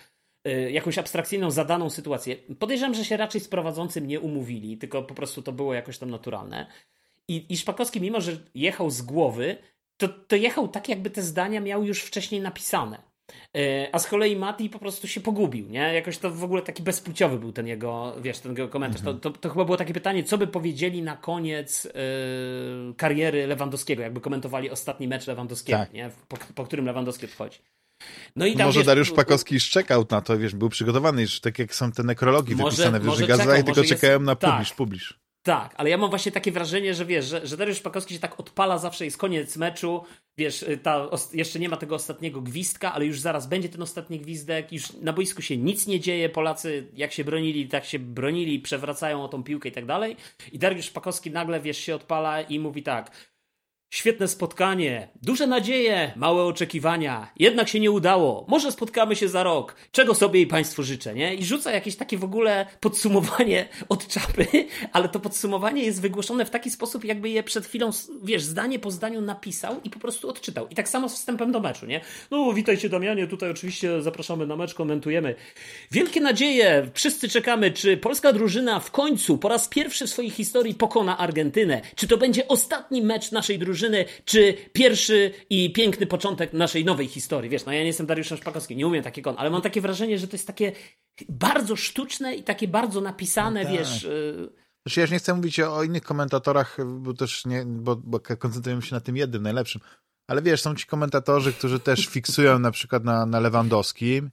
yy, 0.44 0.73
jakąś 0.73 0.98
abstrakcyjną, 0.98 1.51
zadaną 1.51 1.90
sytuację. 1.90 2.36
Podejrzewam, 2.36 2.94
że 2.94 3.05
się 3.05 3.16
raczej 3.16 3.40
z 3.40 3.48
prowadzącym 3.48 4.06
nie 4.06 4.20
umówili, 4.20 4.78
tylko 4.78 5.02
po 5.02 5.14
prostu 5.14 5.43
to 5.43 5.52
było 5.52 5.74
jakoś 5.74 5.98
tam 5.98 6.10
naturalne. 6.10 6.66
I, 7.28 7.52
i 7.52 7.56
Szpakowski, 7.56 8.01
mimo 8.01 8.20
że 8.20 8.32
jechał 8.55 8.90
z 8.90 9.02
głowy, 9.02 9.56
to, 9.97 10.09
to 10.09 10.36
jechał 10.36 10.69
tak, 10.69 10.89
jakby 10.89 11.10
te 11.10 11.23
zdania 11.23 11.60
miał 11.60 11.85
już 11.85 12.02
wcześniej 12.02 12.40
napisane. 12.40 13.11
E, 13.56 13.88
a 13.92 13.98
z 13.98 14.06
kolei 14.06 14.36
Mati 14.36 14.70
po 14.70 14.78
prostu 14.78 15.09
się 15.09 15.20
pogubił, 15.20 15.68
nie? 15.68 15.94
Jakoś 15.94 16.18
to 16.18 16.30
w 16.30 16.44
ogóle 16.44 16.62
taki 16.62 16.82
bezpłciowy 16.82 17.38
był 17.38 17.52
ten 17.52 17.66
jego, 17.66 18.14
wiesz, 18.22 18.38
ten 18.38 18.52
jego 18.52 18.68
komentarz. 18.68 19.00
Mhm. 19.00 19.20
To, 19.20 19.30
to, 19.30 19.38
to, 19.38 19.50
chyba 19.50 19.64
było 19.64 19.76
takie 19.76 19.94
pytanie, 19.94 20.24
co 20.24 20.38
by 20.38 20.46
powiedzieli 20.46 21.02
na 21.02 21.16
koniec 21.16 21.84
yy, 21.84 21.92
kariery 22.96 23.46
Lewandowskiego, 23.46 24.02
jakby 24.02 24.20
komentowali 24.20 24.70
ostatni 24.70 25.09
mecz 25.09 25.26
Lewandowskiego, 25.26 25.78
tak. 25.78 25.92
nie? 25.92 26.10
Po, 26.28 26.36
po, 26.54 26.64
którym 26.64 26.86
Lewandowski 26.86 27.26
odchodzi. 27.26 27.59
No 28.36 28.46
i 28.46 28.56
tam, 28.56 28.66
może 28.66 28.80
wiesz, 28.80 28.86
Dariusz 28.86 29.10
Pakowski 29.10 29.60
szczekał 29.60 30.06
na 30.10 30.20
to, 30.20 30.38
wiesz, 30.38 30.54
był 30.54 30.68
przygotowany, 30.68 31.22
już 31.22 31.40
tak 31.40 31.59
jak 31.59 31.74
są 31.74 31.92
te 31.92 32.02
nekrologi 32.02 32.56
może, 32.56 32.76
wypisane 32.76 33.00
w 33.00 33.26
gazetach, 33.26 33.62
tylko 33.62 33.84
czekałem 33.84 34.24
na 34.24 34.36
publisz, 34.36 34.68
tak. 34.68 34.76
publisz. 34.76 35.22
Tak, 35.43 35.74
ale 35.77 35.90
ja 35.90 35.98
mam 35.98 36.10
właśnie 36.10 36.32
takie 36.32 36.52
wrażenie, 36.52 36.94
że 36.94 37.06
wiesz, 37.06 37.24
że, 37.24 37.47
że 37.47 37.56
Dariusz 37.56 37.77
Szpakowski 37.77 38.14
się 38.14 38.20
tak 38.20 38.40
odpala 38.40 38.78
zawsze, 38.78 39.05
jest 39.05 39.19
koniec 39.19 39.56
meczu, 39.56 40.02
wiesz, 40.36 40.62
y, 40.62 40.78
ta, 40.78 41.09
jeszcze 41.32 41.59
nie 41.59 41.69
ma 41.69 41.77
tego 41.77 41.94
ostatniego 41.94 42.40
gwizdka, 42.40 42.93
ale 42.93 43.06
już 43.06 43.20
zaraz 43.20 43.47
będzie 43.47 43.69
ten 43.69 43.82
ostatni 43.82 44.20
gwizdek, 44.20 44.73
już 44.73 44.93
na 44.93 45.12
boisku 45.12 45.43
się 45.43 45.56
nic 45.56 45.86
nie 45.86 46.01
dzieje, 46.01 46.28
Polacy 46.28 46.89
jak 46.94 47.12
się 47.12 47.24
bronili, 47.24 47.69
tak 47.69 47.85
się 47.85 47.98
bronili, 47.98 48.60
przewracają 48.60 49.24
o 49.24 49.28
tą 49.28 49.44
piłkę 49.44 49.69
i 49.69 49.73
tak 49.73 49.86
dalej. 49.86 50.16
I 50.52 50.59
Dariusz 50.59 50.85
Szpakowski 50.85 51.31
nagle, 51.31 51.60
wiesz, 51.60 51.78
się 51.78 51.94
odpala 51.94 52.43
i 52.43 52.59
mówi 52.59 52.82
tak, 52.82 53.10
Świetne 53.93 54.28
spotkanie, 54.28 55.09
duże 55.23 55.47
nadzieje, 55.47 56.12
małe 56.16 56.44
oczekiwania, 56.44 57.32
jednak 57.39 57.69
się 57.69 57.81
nie 57.81 57.90
udało. 57.90 58.44
Może 58.48 58.73
spotkamy 58.73 59.16
się 59.16 59.28
za 59.28 59.43
rok. 59.43 59.77
Czego 59.90 60.14
sobie 60.14 60.40
i 60.40 60.47
Państwu 60.47 60.82
życzę, 60.82 61.14
nie? 61.14 61.35
I 61.35 61.44
rzuca 61.44 61.73
jakieś 61.73 61.97
takie 61.97 62.19
w 62.19 62.24
ogóle 62.24 62.66
podsumowanie 62.81 63.69
od 63.89 64.09
czapy, 64.09 64.47
ale 64.93 65.09
to 65.09 65.20
podsumowanie 65.20 65.85
jest 65.85 66.01
wygłoszone 66.01 66.44
w 66.44 66.51
taki 66.51 66.70
sposób, 66.70 67.05
jakby 67.05 67.28
je 67.28 67.43
przed 67.43 67.66
chwilą, 67.66 67.90
wiesz, 68.23 68.43
zdanie 68.43 68.78
po 68.78 68.90
zdaniu 68.90 69.20
napisał 69.20 69.81
i 69.85 69.90
po 69.90 69.98
prostu 69.98 70.28
odczytał. 70.28 70.69
I 70.69 70.74
tak 70.74 70.89
samo 70.89 71.09
z 71.09 71.14
wstępem 71.14 71.52
do 71.52 71.60
meczu, 71.60 71.86
nie? 71.86 72.01
No, 72.31 72.52
witajcie 72.52 72.89
Damianie, 72.89 73.27
tutaj 73.27 73.51
oczywiście 73.51 74.02
zapraszamy 74.02 74.47
na 74.47 74.56
mecz, 74.56 74.74
komentujemy. 74.74 75.35
Wielkie 75.90 76.20
nadzieje, 76.20 76.90
wszyscy 76.94 77.28
czekamy, 77.28 77.70
czy 77.70 77.97
polska 77.97 78.32
drużyna 78.32 78.81
w 78.81 78.90
końcu 78.90 79.39
po 79.39 79.48
raz 79.48 79.69
pierwszy 79.69 80.06
w 80.06 80.10
swojej 80.10 80.31
historii 80.31 80.74
pokona 80.74 81.19
Argentynę. 81.19 81.81
Czy 81.94 82.09
to 82.09 82.16
będzie 82.16 82.48
ostatni 82.48 83.02
mecz 83.02 83.32
naszej 83.32 83.59
drużyny? 83.59 83.81
Drużyny, 83.82 84.04
czy 84.24 84.54
pierwszy 84.72 85.32
i 85.50 85.72
piękny 85.72 86.06
początek 86.06 86.52
naszej 86.52 86.84
nowej 86.84 87.09
historii. 87.09 87.50
Wiesz, 87.50 87.64
no 87.64 87.72
ja 87.72 87.80
nie 87.80 87.86
jestem 87.86 88.06
Dariuszem 88.06 88.38
Szpakowskim, 88.38 88.78
nie 88.78 88.86
umiem 88.86 89.02
takiego, 89.02 89.38
ale 89.38 89.50
mam 89.50 89.62
takie 89.62 89.80
wrażenie, 89.80 90.18
że 90.18 90.28
to 90.28 90.36
jest 90.36 90.46
takie 90.46 90.72
bardzo 91.28 91.76
sztuczne 91.76 92.34
i 92.34 92.42
takie 92.42 92.68
bardzo 92.68 93.00
napisane, 93.00 93.64
no 93.64 93.70
tak. 93.70 93.78
wiesz... 93.78 94.04
Y, 94.04 94.48
znaczy, 94.86 95.00
ja 95.00 95.02
już 95.02 95.10
nie 95.10 95.18
chcę 95.18 95.34
mówić 95.34 95.60
o 95.60 95.82
innych 95.82 96.02
komentatorach, 96.02 96.76
bo 96.86 97.14
też 97.14 97.46
nie, 97.46 97.64
bo, 97.66 97.96
bo 97.96 98.20
koncentrujemy 98.20 98.82
się 98.82 98.94
na 98.94 99.00
tym 99.00 99.16
jednym, 99.16 99.42
najlepszym, 99.42 99.80
Ale 100.28 100.42
wiesz, 100.42 100.60
są 100.60 100.74
ci 100.74 100.86
komentatorzy, 100.86 101.52
którzy 101.52 101.80
też 101.80 102.06
fiksują 102.06 102.59
na 102.59 102.70
przykład 102.70 103.04
na, 103.04 103.26
na 103.26 103.40
Lewandowskim 103.40 104.30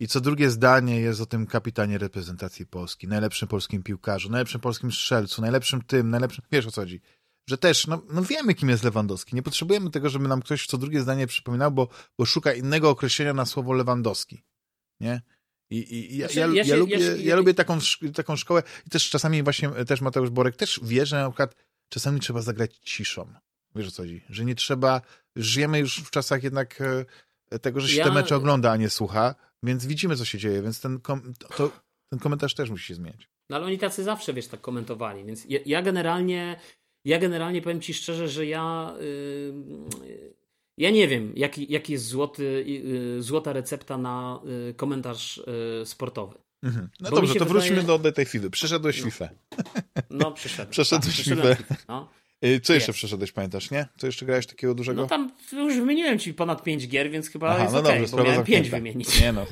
i 0.00 0.08
co 0.08 0.20
drugie 0.20 0.50
zdanie 0.50 1.00
jest 1.00 1.20
o 1.20 1.26
tym 1.26 1.46
kapitanie 1.46 1.98
reprezentacji 1.98 2.66
Polski, 2.66 3.08
najlepszym 3.08 3.48
polskim 3.48 3.82
piłkarzu, 3.82 4.30
najlepszym 4.30 4.60
polskim 4.60 4.92
strzelcu, 4.92 5.42
najlepszym 5.42 5.82
tym, 5.82 6.10
najlepszym... 6.10 6.44
Wiesz 6.52 6.66
o 6.66 6.70
co 6.70 6.80
chodzi? 6.80 7.00
Że 7.48 7.58
też, 7.58 7.86
no, 7.86 8.02
no 8.12 8.22
wiemy, 8.22 8.54
kim 8.54 8.68
jest 8.68 8.84
Lewandowski. 8.84 9.36
Nie 9.36 9.42
potrzebujemy 9.42 9.90
tego, 9.90 10.08
żeby 10.08 10.28
nam 10.28 10.42
ktoś 10.42 10.66
co 10.66 10.78
drugie 10.78 11.00
zdanie 11.00 11.26
przypominał, 11.26 11.70
bo, 11.70 11.88
bo 12.18 12.24
szuka 12.24 12.52
innego 12.52 12.90
określenia 12.90 13.34
na 13.34 13.46
słowo 13.46 13.72
Lewandowski. 13.72 14.42
Nie? 15.00 15.22
I, 15.70 15.94
i, 15.94 16.16
ja, 16.18 16.26
znaczy, 16.26 16.40
ja, 16.40 16.46
ja, 16.46 16.64
się, 16.64 16.70
ja, 16.70 16.76
lubię, 16.76 16.98
ja, 16.98 17.16
ja, 17.16 17.36
lubię 17.36 17.54
taką, 17.54 17.78
taką 18.14 18.36
szkołę 18.36 18.62
i 18.86 18.90
też 18.90 19.10
czasami 19.10 19.42
właśnie 19.42 19.68
też 19.70 20.00
Mateusz 20.00 20.30
Borek 20.30 20.56
też 20.56 20.80
wie, 20.82 21.06
że 21.06 21.16
na 21.16 21.30
przykład 21.30 21.54
czasami 21.88 22.20
trzeba 22.20 22.42
zagrać 22.42 22.78
ciszą. 22.78 23.32
Wiesz 23.74 23.88
o 23.88 23.90
co 23.90 24.02
chodzi? 24.02 24.24
Że 24.28 24.44
nie 24.44 24.54
trzeba, 24.54 25.00
żyjemy 25.36 25.78
już 25.78 25.96
w 26.00 26.10
czasach 26.10 26.42
jednak 26.42 26.80
e, 27.50 27.58
tego, 27.58 27.80
że 27.80 27.88
się 27.88 28.04
te 28.04 28.12
mecze 28.12 28.36
ogląda, 28.36 28.72
a 28.72 28.76
nie 28.76 28.90
słucha, 28.90 29.34
więc 29.62 29.86
widzimy, 29.86 30.16
co 30.16 30.24
się 30.24 30.38
dzieje, 30.38 30.62
więc 30.62 30.80
ten, 30.80 31.00
kom, 31.00 31.34
to, 31.56 31.70
ten 32.10 32.18
komentarz 32.18 32.54
też 32.54 32.70
musi 32.70 32.86
się 32.86 32.94
zmieniać. 32.94 33.28
No 33.50 33.56
ale 33.56 33.66
oni 33.66 33.78
tacy 33.78 34.04
zawsze, 34.04 34.34
wiesz, 34.34 34.48
tak 34.48 34.60
komentowali, 34.60 35.24
więc 35.24 35.44
ja, 35.48 35.58
ja 35.66 35.82
generalnie 35.82 36.60
ja 37.08 37.18
generalnie 37.18 37.62
powiem 37.62 37.80
ci 37.80 37.94
szczerze, 37.94 38.28
że 38.28 38.46
ja 38.46 38.94
yy, 39.00 39.54
ja 40.76 40.90
nie 40.90 41.08
wiem, 41.08 41.32
jaki, 41.36 41.72
jaki 41.72 41.92
jest 41.92 42.06
złoty, 42.06 42.64
yy, 42.66 43.22
złota 43.22 43.52
recepta 43.52 43.98
na 43.98 44.40
yy, 44.44 44.74
komentarz 44.74 45.38
y, 45.82 45.86
sportowy. 45.86 46.38
Mhm. 46.62 46.88
No 47.00 47.10
Bo 47.10 47.16
dobrze, 47.16 47.34
to 47.34 47.44
wróćmy 47.44 47.76
wydaje... 47.76 47.98
do 47.98 48.12
tej 48.12 48.24
FIFA. 48.24 48.50
Przeszedłeś 48.50 48.98
no. 48.98 49.04
FIFA. 49.04 49.28
No, 50.10 50.32
przeszedłem. 50.32 50.70
Przeszedłeś 50.76 51.16
tak, 51.16 51.58
FIFA. 51.58 51.74
No. 51.88 52.08
Y, 52.44 52.60
co 52.60 52.74
jeszcze 52.74 52.92
przeszedłeś, 52.92 53.32
pamiętasz, 53.32 53.70
nie? 53.70 53.86
Co 53.96 54.06
jeszcze 54.06 54.26
grałeś 54.26 54.46
takiego 54.46 54.74
dużego? 54.74 55.02
No 55.02 55.08
tam 55.08 55.32
już 55.52 55.74
wymieniłem 55.74 56.18
ci 56.18 56.34
ponad 56.34 56.62
5 56.62 56.88
gier, 56.88 57.10
więc 57.10 57.28
chyba 57.28 57.48
Aha, 57.48 57.62
jest 57.62 57.74
no 57.74 57.80
okay, 57.80 57.98
dobrze, 57.98 58.16
bo 58.16 58.24
miałem 58.24 58.44
5 58.44 58.70
wymienić. 58.70 59.20
Nie 59.20 59.32
no. 59.32 59.46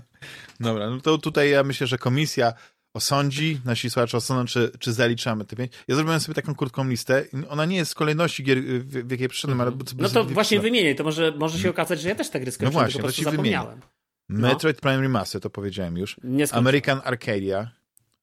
Dobra, 0.60 0.90
no 0.90 1.00
to 1.00 1.18
tutaj 1.18 1.50
ja 1.50 1.62
myślę, 1.62 1.86
że 1.86 1.98
komisja 1.98 2.52
osądzi, 2.94 3.60
nasi 3.64 3.90
słuchacze 3.90 4.16
osądzą, 4.16 4.46
czy, 4.46 4.72
czy 4.78 4.92
zaliczamy 4.92 5.44
te 5.44 5.56
pięć. 5.56 5.72
Ja 5.88 5.94
zrobiłem 5.94 6.20
sobie 6.20 6.34
taką 6.34 6.54
krótką 6.54 6.88
listę. 6.88 7.24
Ona 7.48 7.64
nie 7.64 7.76
jest 7.76 7.90
z 7.90 7.94
kolejności 7.94 8.44
gier, 8.44 8.62
w, 8.62 9.08
w 9.08 9.10
jakiej 9.10 9.28
przyszedłem, 9.28 9.60
ale... 9.60 9.72
No 9.98 10.08
to 10.08 10.24
właśnie 10.24 10.60
wymienię, 10.60 10.94
to 10.94 11.04
może, 11.04 11.32
może 11.38 11.58
się 11.58 11.70
okazać, 11.70 12.00
że 12.00 12.08
ja 12.08 12.14
też 12.14 12.30
te 12.30 12.40
gry 12.40 12.50
skończyłem, 12.50 12.74
no 12.74 12.80
właśnie, 12.80 12.92
tylko 12.92 13.08
po 13.08 13.14
prostu 13.14 13.30
zapomniałem. 13.30 13.80
No. 14.28 14.48
Metroid 14.48 14.80
Prime 14.80 15.00
Remaster, 15.00 15.40
to 15.40 15.50
powiedziałem 15.50 15.96
już. 15.96 16.20
American 16.52 17.00
Arcadia. 17.04 17.70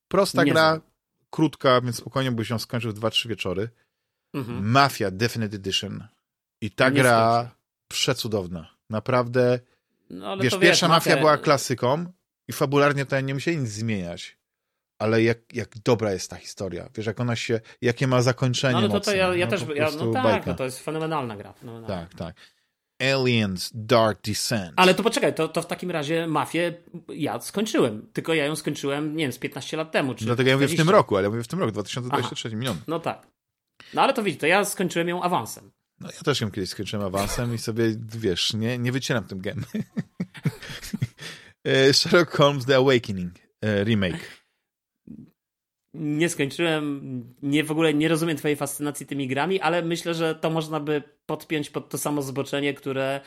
Prosta 0.08 0.44
nie 0.44 0.52
gra, 0.52 0.70
znam. 0.70 0.82
krótka, 1.30 1.82
więc 1.82 1.96
spokojnie 1.96 2.32
byś 2.32 2.50
ją 2.50 2.60
skończył 2.60 2.92
w 2.92 3.00
2-3 3.00 3.28
wieczory. 3.28 3.70
Mhm. 4.34 4.72
Mafia 4.72 5.12
Definite 5.12 5.56
Edition. 5.56 6.08
I 6.62 6.72
ta 6.72 6.90
nie 6.90 6.96
gra 6.96 7.40
skończy. 7.40 7.56
przecudowna. 7.88 8.76
Naprawdę. 8.90 9.60
No, 10.10 10.38
wiesz, 10.38 10.54
pierwsza 10.60 10.88
wiesz, 10.88 10.96
Mafia 10.96 11.18
była 11.18 11.38
klasyką 11.38 12.06
i 12.48 12.54
fabularnie 12.54 13.06
to 13.06 13.22
nie 13.22 13.34
musieli 13.34 13.58
nic 13.58 13.70
zmieniać. 13.70 14.39
Ale 15.00 15.24
jak, 15.24 15.38
jak 15.54 15.80
dobra 15.86 16.12
jest 16.12 16.30
ta 16.30 16.36
historia. 16.36 16.90
Wiesz, 16.96 17.06
jak 17.06 17.20
ona 17.20 17.36
się, 17.36 17.62
jakie 17.82 18.08
ma 18.08 18.22
zakończenie. 18.22 18.74
No 18.74 18.80
ale 18.80 18.90
to, 18.90 19.00
to 19.00 19.16
ja, 19.16 19.36
ja 19.36 19.46
no, 19.46 19.52
też, 19.52 19.66
ja, 19.76 19.90
no 20.00 20.14
tak, 20.14 20.46
no 20.46 20.54
to 20.54 20.64
jest 20.64 20.80
fenomenalna 20.80 21.38
gra. 21.38 21.54
Fenomenalna. 21.54 21.88
Tak, 21.88 22.14
tak. 22.14 22.36
Aliens 23.02 23.72
Dark 23.74 24.22
Descent. 24.22 24.74
Ale 24.76 24.94
to 24.94 25.04
poczekaj, 25.04 25.36
to, 25.36 25.48
to 25.48 25.62
w 25.62 25.66
takim 25.66 25.92
razie 25.92 26.28
Mafię 26.28 26.74
ja 27.10 27.40
skończyłem. 27.40 28.08
Tylko 28.14 28.34
ja 28.34 28.46
ją 28.46 28.56
skończyłem, 28.56 29.16
nie 29.16 29.24
wiem, 29.24 29.32
z 29.32 29.40
15 29.40 29.78
lat 29.78 29.92
temu. 29.92 30.16
Czy 30.16 30.26
Dlatego 30.26 30.50
ja 30.50 30.56
mówię 30.56 30.68
w 30.68 30.76
tym 30.76 30.90
roku, 30.90 31.18
ale 31.18 31.24
ja 31.24 31.30
mówię 31.30 31.44
w 31.44 31.48
tym 31.48 31.60
roku, 31.60 31.72
2023 31.72 32.56
milion. 32.56 32.78
No 32.88 33.00
tak. 33.00 33.28
No 33.94 34.02
ale 34.02 34.14
to 34.14 34.24
widzisz, 34.24 34.40
to 34.40 34.48
ja 34.48 34.66
skończyłem 34.66 35.08
ją 35.08 35.24
awansem. 35.24 35.72
No 36.00 36.10
ja 36.16 36.22
też 36.24 36.42
ją 36.42 36.52
kiedyś 36.52 36.70
skończyłem 36.70 37.06
awansem 37.06 37.56
i 37.56 37.58
sobie, 37.58 37.96
wiesz, 38.18 38.54
nie, 38.54 38.78
nie 38.78 38.92
wycieram 38.92 39.24
tym 39.24 39.42
gemy. 39.42 39.64
E, 41.64 41.94
Sherlock 41.94 42.38
Holmes 42.38 42.66
The 42.66 42.76
Awakening 42.76 43.34
e, 43.62 43.84
remake. 43.84 44.39
Nie 45.94 46.30
skończyłem, 46.30 47.24
nie 47.42 47.64
w 47.64 47.72
ogóle 47.72 47.94
nie 47.94 48.08
rozumiem 48.08 48.38
twojej 48.38 48.58
fascynacji 48.58 49.06
tymi 49.06 49.28
grami, 49.28 49.62
ale 49.62 49.82
myślę, 49.82 50.14
że 50.14 50.36
to 50.36 50.50
można 50.50 50.80
by 50.80 51.04
podpiąć 51.26 51.70
pod 51.70 51.90
to 51.90 51.98
samo 51.98 52.22
zboczenie, 52.22 52.74
które 52.74 53.22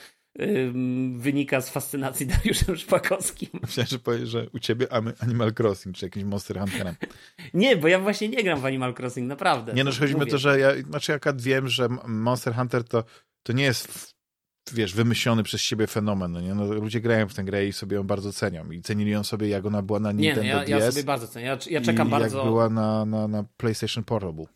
wynika 1.16 1.60
z 1.60 1.70
fascynacji 1.70 2.26
Dariuszem 2.32 2.76
Szpakowskim. 2.76 3.48
Myślałem, 3.62 3.88
że 3.88 3.98
powiesz, 3.98 4.28
że 4.28 4.46
u 4.54 4.58
ciebie 4.58 4.86
Animal 5.18 5.52
Crossing, 5.58 5.96
czy 5.96 6.06
jakimś 6.06 6.24
Monster 6.24 6.58
Hunterem. 6.58 6.94
nie, 7.54 7.76
bo 7.76 7.88
ja 7.88 7.98
właśnie 7.98 8.28
nie 8.28 8.42
gram 8.42 8.60
w 8.60 8.64
Animal 8.64 8.94
Crossing, 8.98 9.28
naprawdę. 9.28 9.72
Nie, 9.72 9.84
no 9.84 9.90
chodzi 10.00 10.14
mi 10.14 10.22
o 10.22 10.26
to, 10.26 10.38
że 10.38 10.58
ja, 10.58 10.82
znaczy 10.82 11.12
jak 11.12 11.40
wiem, 11.40 11.68
że 11.68 11.88
Monster 12.06 12.54
Hunter 12.54 12.84
to, 12.84 13.04
to 13.42 13.52
nie 13.52 13.64
jest 13.64 14.11
wiesz, 14.72 14.94
wymyślony 14.94 15.42
przez 15.42 15.60
siebie 15.60 15.86
fenomen, 15.86 16.32
no 16.32 16.40
nie? 16.40 16.54
No, 16.54 16.64
ludzie 16.64 17.00
grają 17.00 17.28
w 17.28 17.34
tę 17.34 17.44
grę 17.44 17.66
i 17.66 17.72
sobie 17.72 17.96
ją 17.96 18.06
bardzo 18.06 18.32
cenią 18.32 18.70
i 18.70 18.82
cenili 18.82 19.10
ją 19.10 19.24
sobie, 19.24 19.48
jak 19.48 19.66
ona 19.66 19.82
była 19.82 20.00
na 20.00 20.12
Nintendo 20.12 20.42
nie, 20.42 20.54
no, 20.54 20.60
ja, 20.60 20.64
DS. 20.64 20.84
ja 20.84 20.92
sobie 20.92 21.04
bardzo 21.04 21.28
cenię, 21.28 21.46
ja, 21.46 21.58
ja 21.70 21.80
czekam 21.80 22.08
i 22.08 22.10
bardzo... 22.10 22.38
jak 22.38 22.46
była 22.46 22.68
na, 22.68 23.04
na, 23.04 23.28
na 23.28 23.44
PlayStation 23.56 24.04
Portable. 24.04 24.46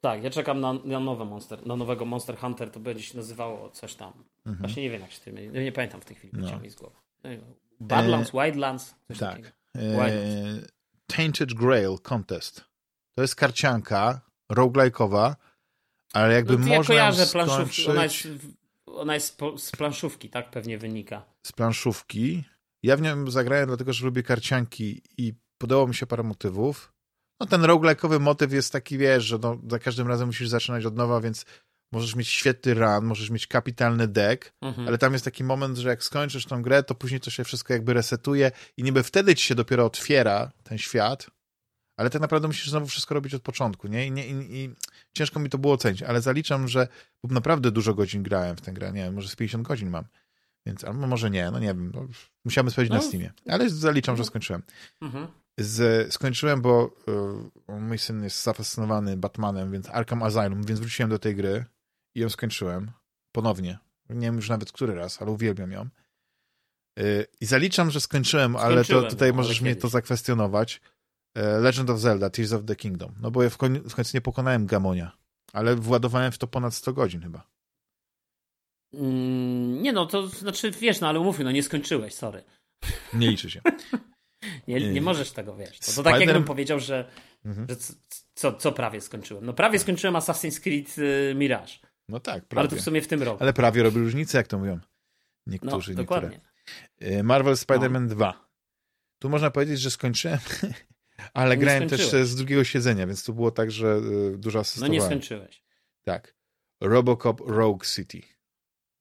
Tak, 0.00 0.24
ja 0.24 0.30
czekam 0.30 0.60
na, 0.60 0.72
na 0.72 1.00
nowe 1.00 1.24
Monster, 1.24 1.66
na 1.66 1.76
nowego 1.76 2.04
Monster 2.04 2.36
Hunter, 2.36 2.70
to 2.70 2.80
będzie 2.80 3.02
się 3.02 3.16
nazywało 3.16 3.70
coś 3.70 3.94
tam. 3.94 4.12
Mhm. 4.38 4.56
Właśnie 4.58 4.82
nie 4.82 4.90
wiem, 4.90 5.00
jak 5.00 5.10
się 5.10 5.20
to 5.20 5.30
nie, 5.30 5.48
nie 5.48 5.72
pamiętam 5.72 6.00
w 6.00 6.04
tej 6.04 6.16
chwili, 6.16 6.32
no. 6.36 6.60
mi 6.60 6.70
z 6.70 6.74
głowy. 6.74 6.96
Badlands, 7.80 8.34
e... 8.34 8.44
Wildlands, 8.44 8.94
coś 9.08 9.18
tak. 9.18 9.30
takiego. 9.30 9.48
E... 9.76 10.76
Tainted 11.06 11.54
Grail 11.54 11.98
Contest. 12.02 12.64
To 13.14 13.22
jest 13.22 13.34
karcianka 13.34 14.20
roguelike'owa, 14.52 15.34
ale 16.12 16.34
jakby 16.34 16.52
no, 16.52 16.58
można 16.58 16.74
ja 16.74 16.84
kojarzę 16.84 17.26
skończyć... 17.26 17.88
Ona 17.88 18.02
jest, 18.02 18.28
ona 18.96 19.14
jest 19.14 19.38
z 19.56 19.70
planszówki, 19.70 20.30
tak 20.30 20.50
pewnie 20.50 20.78
wynika. 20.78 21.24
Z 21.46 21.52
planszówki. 21.52 22.44
Ja 22.82 22.96
w 22.96 23.02
nią 23.02 23.30
zagrałem 23.30 23.66
dlatego, 23.66 23.92
że 23.92 24.06
lubię 24.06 24.22
karcianki 24.22 25.02
i 25.18 25.34
podobało 25.58 25.88
mi 25.88 25.94
się 25.94 26.06
parę 26.06 26.22
motywów. 26.22 26.92
No 27.40 27.46
ten 27.46 27.62
roguelike'owy 27.62 28.20
motyw 28.20 28.52
jest 28.52 28.72
taki, 28.72 28.98
wiesz, 28.98 29.24
że 29.24 29.38
no, 29.42 29.58
za 29.68 29.78
każdym 29.78 30.08
razem 30.08 30.26
musisz 30.26 30.48
zaczynać 30.48 30.84
od 30.84 30.96
nowa, 30.96 31.20
więc 31.20 31.44
możesz 31.92 32.14
mieć 32.14 32.28
świetny 32.28 32.74
run, 32.74 33.04
możesz 33.04 33.30
mieć 33.30 33.46
kapitalny 33.46 34.08
deck, 34.08 34.52
mhm. 34.62 34.88
ale 34.88 34.98
tam 34.98 35.12
jest 35.12 35.24
taki 35.24 35.44
moment, 35.44 35.78
że 35.78 35.88
jak 35.88 36.04
skończysz 36.04 36.46
tą 36.46 36.62
grę, 36.62 36.82
to 36.82 36.94
później 36.94 37.20
to 37.20 37.30
się 37.30 37.44
wszystko 37.44 37.72
jakby 37.72 37.94
resetuje 37.94 38.50
i 38.76 38.82
niby 38.82 39.02
wtedy 39.02 39.34
ci 39.34 39.46
się 39.46 39.54
dopiero 39.54 39.84
otwiera 39.84 40.52
ten 40.62 40.78
świat, 40.78 41.26
ale 41.96 42.10
tak 42.10 42.22
naprawdę 42.22 42.48
musisz 42.48 42.70
znowu 42.70 42.86
wszystko 42.86 43.14
robić 43.14 43.34
od 43.34 43.42
początku, 43.42 43.88
nie? 43.88 44.06
I, 44.06 44.10
nie, 44.12 44.26
i, 44.26 44.64
i 44.64 44.74
ciężko 45.12 45.40
mi 45.40 45.50
to 45.50 45.58
było 45.58 45.74
ocenić, 45.74 46.02
ale 46.02 46.20
zaliczam, 46.20 46.68
że 46.68 46.88
naprawdę 47.24 47.70
dużo 47.70 47.94
godzin 47.94 48.22
grałem 48.22 48.56
w 48.56 48.60
tę 48.60 48.72
grę, 48.72 48.92
nie 48.92 49.02
wiem, 49.02 49.14
może 49.14 49.28
z 49.28 49.36
50 49.36 49.66
godzin 49.66 49.90
mam. 49.90 50.04
Więc, 50.66 50.84
albo 50.84 51.06
może 51.06 51.30
nie, 51.30 51.50
no 51.50 51.58
nie 51.58 51.66
wiem, 51.66 51.92
no, 51.94 52.08
musiałem 52.44 52.70
sprawdzić 52.70 52.90
no. 52.90 52.96
na 52.96 53.02
Steamie, 53.02 53.32
ale 53.48 53.70
zaliczam, 53.70 54.16
że 54.16 54.20
no. 54.20 54.26
skończyłem. 54.26 54.62
Mhm. 55.00 55.26
Z, 55.58 56.14
skończyłem, 56.14 56.62
bo 56.62 56.90
y, 57.68 57.80
mój 57.80 57.98
syn 57.98 58.24
jest 58.24 58.42
zafascynowany 58.42 59.16
Batmanem, 59.16 59.72
więc 59.72 59.90
Arkham 59.90 60.22
Asylum, 60.22 60.62
więc 60.64 60.80
wróciłem 60.80 61.10
do 61.10 61.18
tej 61.18 61.36
gry 61.36 61.64
i 62.14 62.20
ją 62.20 62.28
skończyłem 62.28 62.90
ponownie. 63.32 63.78
Nie 64.10 64.26
wiem 64.26 64.36
już 64.36 64.48
nawet 64.48 64.72
który 64.72 64.94
raz, 64.94 65.22
ale 65.22 65.30
uwielbiam 65.30 65.72
ją. 65.72 65.88
Y, 66.98 67.26
I 67.40 67.46
zaliczam, 67.46 67.90
że 67.90 68.00
skończyłem, 68.00 68.56
ale 68.56 68.84
to, 68.84 69.02
tutaj 69.02 69.30
no, 69.30 69.36
możesz 69.36 69.60
mnie 69.60 69.76
to 69.76 69.88
zakwestionować. 69.88 70.80
Y, 71.36 71.60
Legend 71.60 71.90
of 71.90 72.00
Zelda, 72.00 72.30
Tears 72.30 72.52
of 72.52 72.64
the 72.64 72.76
Kingdom. 72.76 73.14
No 73.20 73.30
bo 73.30 73.42
ja 73.42 73.50
w, 73.50 73.56
koń, 73.56 73.80
w 73.80 73.94
końcu 73.94 74.16
nie 74.16 74.20
pokonałem 74.20 74.66
Gamonia, 74.66 75.16
ale 75.52 75.76
władowałem 75.76 76.32
w 76.32 76.38
to 76.38 76.46
ponad 76.46 76.74
100 76.74 76.92
godzin 76.92 77.20
chyba. 77.20 77.46
Mm, 78.94 79.82
nie 79.82 79.92
no, 79.92 80.06
to 80.06 80.26
znaczy, 80.26 80.70
wiesz, 80.70 81.00
no 81.00 81.08
ale 81.08 81.20
umówmy, 81.20 81.44
no 81.44 81.50
nie 81.50 81.62
skończyłeś, 81.62 82.14
sorry. 82.14 82.44
Nie 83.12 83.30
liczy 83.30 83.50
się. 83.50 83.60
Nie, 84.68 84.92
nie 84.92 85.00
możesz 85.00 85.32
tego, 85.32 85.56
wiesz. 85.56 85.78
To, 85.78 85.92
to 85.92 86.02
tak 86.02 86.20
jakbym 86.20 86.44
powiedział, 86.44 86.80
że, 86.80 87.10
mhm. 87.44 87.66
że 87.68 87.76
co, 88.34 88.52
co 88.52 88.72
prawie 88.72 89.00
skończyłem. 89.00 89.46
No 89.46 89.52
prawie 89.52 89.78
skończyłem 89.78 90.14
Assassin's 90.14 90.60
Creed 90.60 90.98
y, 90.98 91.34
Mirage. 91.34 91.72
No 92.08 92.20
tak, 92.20 92.44
prawie. 92.44 92.60
Ale 92.60 92.68
to 92.68 92.76
w 92.76 92.80
sumie 92.80 93.02
w 93.02 93.08
tym 93.08 93.22
roku. 93.22 93.42
Ale 93.42 93.52
prawie 93.52 93.82
robi 93.82 93.98
różnicę, 93.98 94.38
jak 94.38 94.46
to 94.46 94.58
mówią 94.58 94.80
niektórzy. 95.46 95.92
No, 95.92 95.96
dokładnie. 95.96 96.40
Niektóre. 97.00 97.22
Marvel 97.22 97.54
Spider-Man 97.54 98.02
no. 98.02 98.08
2. 98.08 98.48
Tu 99.18 99.28
można 99.28 99.50
powiedzieć, 99.50 99.80
że 99.80 99.90
skończyłem, 99.90 100.38
ale 101.34 101.56
nie 101.56 101.62
grałem 101.62 101.88
też 101.88 102.10
z 102.10 102.36
drugiego 102.36 102.64
siedzenia, 102.64 103.06
więc 103.06 103.24
tu 103.24 103.34
było 103.34 103.50
tak, 103.50 103.70
że 103.70 104.00
y, 104.34 104.38
dużo 104.38 104.58
asystowałem. 104.58 104.92
No 104.92 105.02
nie 105.02 105.06
skończyłeś. 105.06 105.62
Tak. 106.04 106.36
Robocop 106.80 107.40
Rogue 107.40 107.84
City. 107.84 108.22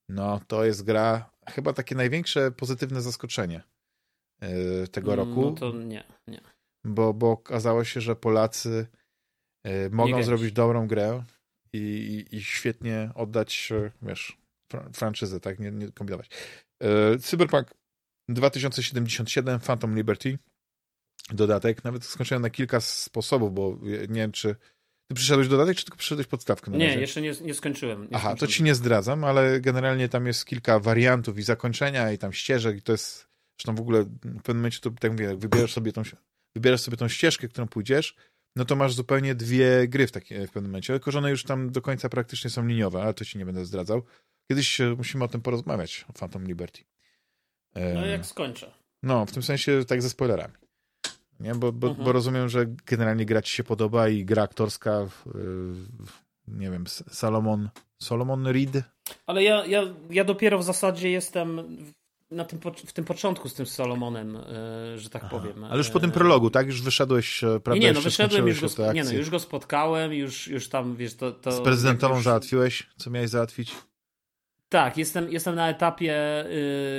No, 0.09 0.41
to 0.47 0.65
jest 0.65 0.83
gra, 0.83 1.29
chyba 1.49 1.73
takie 1.73 1.95
największe 1.95 2.51
pozytywne 2.51 3.01
zaskoczenie 3.01 3.63
E, 4.41 4.87
tego 4.87 5.13
mm, 5.13 5.29
roku. 5.29 5.41
No 5.41 5.51
to 5.51 5.71
nie, 5.71 6.03
nie. 6.27 6.41
Bo, 6.85 7.13
bo 7.13 7.31
okazało 7.31 7.83
się, 7.83 8.01
że 8.01 8.15
Polacy 8.15 8.87
e, 9.63 9.89
mogą 9.89 10.23
zrobić 10.23 10.51
dobrą 10.51 10.87
grę 10.87 11.23
i, 11.73 11.77
i, 11.77 12.35
i, 12.35 12.43
świetnie 12.43 13.11
oddać, 13.15 13.71
e, 13.71 13.91
wiesz, 14.01 14.37
franczyzę, 14.93 15.39
tak? 15.39 15.59
Nie, 15.59 15.71
nie 15.71 15.91
kombinować. 15.91 16.29
Cyberpunk 17.19 17.75
2077, 18.29 19.59
Phantom 19.59 19.95
Liberty, 19.95 20.37
dodatek. 21.29 21.83
Nawet 21.83 22.03
skończyłem 22.03 22.41
na 22.41 22.49
kilka 22.49 22.79
sposobów, 22.79 23.53
bo 23.53 23.77
nie 24.09 24.21
wiem, 24.21 24.31
czy 24.31 24.55
Ty 25.07 25.15
przyszedłeś 25.15 25.47
dodatek, 25.47 25.77
czy 25.77 25.85
tylko 25.85 25.97
przyszedłeś 25.97 26.27
podstawkę? 26.27 26.71
Nie, 26.71 26.95
jeszcze 26.95 27.21
nie, 27.21 27.33
nie 27.41 27.53
skończyłem. 27.53 28.01
Nie 28.01 28.07
Aha, 28.11 28.19
skończyłem. 28.19 28.37
to 28.37 28.47
ci 28.47 28.63
nie 28.63 28.75
zdradzam, 28.75 29.23
ale 29.23 29.61
generalnie 29.61 30.09
tam 30.09 30.27
jest 30.27 30.45
kilka 30.45 30.79
wariantów 30.79 31.37
i 31.37 31.43
zakończenia, 31.43 32.11
i 32.11 32.17
tam 32.17 32.33
ścieżek, 32.33 32.77
i 32.77 32.81
to 32.81 32.91
jest, 32.91 33.27
zresztą 33.57 33.75
w 33.75 33.79
ogóle 33.79 34.03
w 34.03 34.41
pewnym 34.41 34.57
momencie 34.57 34.79
to, 34.79 34.91
tak 34.91 35.11
mówię, 35.11 35.25
jak 35.25 35.37
wybierasz 35.37 35.73
sobie 35.73 35.91
tą, 35.91 36.01
wybierasz 36.55 36.81
sobie 36.81 36.97
tą 36.97 37.07
ścieżkę, 37.07 37.47
którą 37.47 37.67
pójdziesz, 37.67 38.15
no 38.55 38.65
to 38.65 38.75
masz 38.75 38.93
zupełnie 38.93 39.35
dwie 39.35 39.87
gry 39.87 40.07
w, 40.07 40.11
takie, 40.11 40.47
w 40.47 40.51
pewnym 40.51 40.71
momencie, 40.71 40.93
tylko 40.93 41.11
że 41.11 41.17
one 41.17 41.29
już 41.29 41.43
tam 41.43 41.71
do 41.71 41.81
końca 41.81 42.09
praktycznie 42.09 42.49
są 42.49 42.67
liniowe, 42.67 43.01
ale 43.01 43.13
to 43.13 43.25
ci 43.25 43.37
nie 43.37 43.45
będę 43.45 43.65
zdradzał. 43.65 44.03
Kiedyś 44.51 44.79
musimy 44.97 45.23
o 45.23 45.27
tym 45.27 45.41
porozmawiać, 45.41 46.05
o 46.09 46.13
Phantom 46.13 46.47
Liberty. 46.47 46.81
No 47.75 48.05
jak 48.05 48.25
skończę. 48.25 48.71
No, 49.03 49.25
w 49.25 49.31
tym 49.31 49.43
sensie 49.43 49.85
tak 49.87 50.01
ze 50.01 50.09
spoilerami. 50.09 50.53
Nie? 51.39 51.55
Bo, 51.55 51.71
bo, 51.71 51.87
mhm. 51.87 52.05
bo 52.05 52.11
rozumiem, 52.11 52.49
że 52.49 52.65
generalnie 52.85 53.25
gra 53.25 53.41
ci 53.41 53.53
się 53.53 53.63
podoba 53.63 54.09
i 54.09 54.25
gra 54.25 54.43
aktorska, 54.43 55.07
nie 56.47 56.71
wiem, 56.71 56.87
Salomon, 56.87 57.69
Solomon 57.99 58.47
Reed. 58.47 58.83
Ale 59.25 59.43
ja, 59.43 59.65
ja, 59.65 59.83
ja 60.09 60.23
dopiero 60.23 60.59
w 60.59 60.63
zasadzie 60.63 61.09
jestem 61.09 61.61
na 62.31 62.45
tym, 62.45 62.59
w 62.85 62.93
tym 62.93 63.05
początku 63.05 63.49
z 63.49 63.53
tym 63.53 63.65
Solomonem, 63.65 64.35
e, 64.37 64.99
że 64.99 65.09
tak 65.09 65.21
Aha. 65.25 65.39
powiem. 65.39 65.63
Ale 65.63 65.77
już 65.77 65.89
po 65.89 65.99
tym 65.99 66.09
e, 66.09 66.13
prologu, 66.13 66.49
tak? 66.49 66.67
Już 66.67 66.81
wyszedłeś, 66.81 67.43
e, 67.43 67.59
prawda? 67.59 67.83
Nie, 67.83 67.93
no 67.93 68.01
wyszedłem, 68.01 68.47
już 68.47 68.61
go, 68.75 68.93
nie, 68.93 69.03
no, 69.03 69.11
już 69.11 69.29
go 69.29 69.39
spotkałem, 69.39 70.13
już, 70.13 70.47
już 70.47 70.69
tam, 70.69 70.95
wiesz, 70.95 71.15
to... 71.15 71.31
to 71.31 71.51
z 71.51 71.61
prezydentową 71.61 72.15
już... 72.15 72.23
załatwiłeś, 72.23 72.89
co 72.97 73.09
miałeś 73.09 73.29
załatwić? 73.29 73.75
Tak, 74.69 74.97
jestem, 74.97 75.31
jestem 75.31 75.55
na 75.55 75.69
etapie 75.69 76.45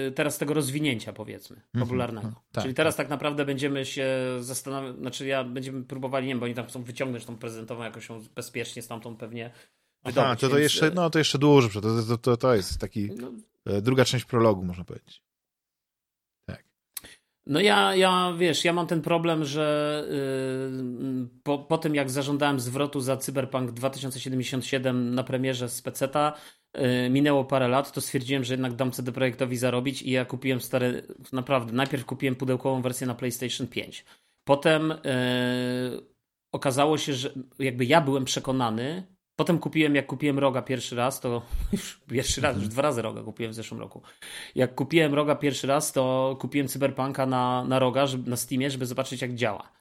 y, 0.08 0.12
teraz 0.12 0.38
tego 0.38 0.54
rozwinięcia, 0.54 1.12
powiedzmy, 1.12 1.56
mhm, 1.56 1.86
popularnego. 1.86 2.28
Mm 2.28 2.34
-hmm, 2.34 2.52
tak, 2.52 2.62
Czyli 2.62 2.74
teraz 2.74 2.96
tak. 2.96 3.06
tak 3.06 3.10
naprawdę 3.10 3.44
będziemy 3.44 3.84
się 3.84 4.08
zastanawiać, 4.40 4.96
znaczy 4.96 5.26
ja 5.26 5.44
będziemy 5.44 5.84
próbowali, 5.84 6.26
nie 6.26 6.32
wiem, 6.32 6.40
bo 6.40 6.44
oni 6.44 6.54
tam 6.54 6.66
chcą 6.66 6.82
wyciągnąć 6.82 7.24
tą 7.24 7.36
prezydentową 7.36 7.82
jakoś 7.82 8.08
ją 8.08 8.22
bezpiecznie 8.34 8.82
stamtąd 8.82 9.18
pewnie 9.18 9.50
wydobyć. 10.04 10.24
Aha, 10.24 10.36
to, 10.36 10.48
to, 10.48 10.56
więc... 10.56 10.62
jeszcze, 10.62 10.90
no, 10.90 11.10
to 11.10 11.18
jeszcze 11.18 11.38
dłużej, 11.38 11.70
to, 11.70 11.80
to, 11.80 12.18
to, 12.18 12.36
to 12.36 12.54
jest 12.54 12.78
taki 12.78 13.10
no, 13.16 13.32
e, 13.66 13.82
druga 13.82 14.04
część 14.04 14.24
prologu, 14.24 14.62
można 14.62 14.84
powiedzieć. 14.84 15.22
Tak. 16.46 16.64
No 17.46 17.60
ja, 17.60 17.94
ja, 17.94 18.32
wiesz, 18.38 18.64
ja 18.64 18.72
mam 18.72 18.86
ten 18.86 19.02
problem, 19.02 19.44
że 19.44 20.04
yy, 20.10 21.28
po, 21.42 21.58
po 21.58 21.78
tym 21.78 21.94
jak 21.94 22.10
zażądałem 22.10 22.60
zwrotu 22.60 23.00
za 23.00 23.16
Cyberpunk 23.16 23.70
2077 23.70 25.14
na 25.14 25.24
premierze 25.24 25.68
z 25.68 25.82
Peceta, 25.82 26.32
Y, 26.65 26.65
minęło 27.10 27.44
parę 27.44 27.68
lat, 27.68 27.92
to 27.92 28.00
stwierdziłem, 28.00 28.44
że 28.44 28.54
jednak 28.54 28.74
dam 28.74 28.90
CD 28.90 29.12
Projektowi 29.12 29.56
zarobić 29.56 30.02
i 30.02 30.10
ja 30.10 30.24
kupiłem 30.24 30.60
stare, 30.60 31.02
naprawdę, 31.32 31.72
najpierw 31.72 32.04
kupiłem 32.04 32.34
pudełkową 32.34 32.82
wersję 32.82 33.06
na 33.06 33.14
PlayStation 33.14 33.66
5. 33.66 34.04
Potem 34.44 34.88
yy, 34.88 36.06
okazało 36.52 36.98
się, 36.98 37.12
że 37.12 37.30
jakby 37.58 37.84
ja 37.84 38.00
byłem 38.00 38.24
przekonany, 38.24 39.06
potem 39.36 39.58
kupiłem, 39.58 39.94
jak 39.94 40.06
kupiłem 40.06 40.38
Roga 40.38 40.62
pierwszy 40.62 40.96
raz, 40.96 41.20
to 41.20 41.42
już 41.72 42.00
pierwszy 42.08 42.40
raz, 42.40 42.56
już 42.56 42.68
dwa 42.68 42.82
razy 42.82 43.02
Roga 43.02 43.22
kupiłem 43.22 43.52
w 43.52 43.54
zeszłym 43.54 43.80
roku. 43.80 44.02
Jak 44.54 44.74
kupiłem 44.74 45.14
Roga 45.14 45.34
pierwszy 45.34 45.66
raz, 45.66 45.92
to 45.92 46.36
kupiłem 46.40 46.68
Cyberpunka 46.68 47.26
na, 47.26 47.64
na 47.64 47.78
Roga, 47.78 48.06
żeby, 48.06 48.30
na 48.30 48.36
Steamie, 48.36 48.70
żeby 48.70 48.86
zobaczyć 48.86 49.22
jak 49.22 49.34
działa. 49.34 49.72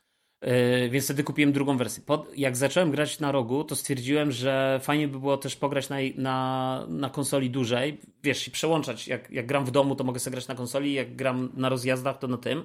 Yy, 0.46 0.90
więc 0.90 1.06
wtedy 1.06 1.24
kupiłem 1.24 1.54
drugą 1.54 1.78
wersję. 1.78 2.04
Pod, 2.06 2.38
jak 2.38 2.58
zacząłem 2.58 2.92
grać 2.92 3.20
na 3.20 3.32
rogu, 3.32 3.64
to 3.64 3.76
stwierdziłem, 3.76 4.32
że 4.32 4.80
fajnie 4.84 5.08
by 5.08 5.20
było 5.20 5.38
też 5.38 5.56
pograć 5.56 5.90
na, 5.90 5.98
na, 6.16 6.86
na 6.90 7.10
konsoli 7.10 7.50
dłużej. 7.50 8.02
Wiesz, 8.24 8.48
i 8.48 8.52
przełączać. 8.52 9.08
Jak, 9.08 9.32
jak 9.32 9.46
gram 9.46 9.66
w 9.66 9.72
domu, 9.72 9.96
to 9.96 10.04
mogę 10.04 10.20
sobie 10.20 10.32
grać 10.32 10.48
na 10.48 10.56
konsoli, 10.56 10.94
jak 10.94 11.16
gram 11.16 11.50
na 11.54 11.70
rozjazdach, 11.70 12.18
to 12.20 12.28
na 12.28 12.38
tym. 12.38 12.64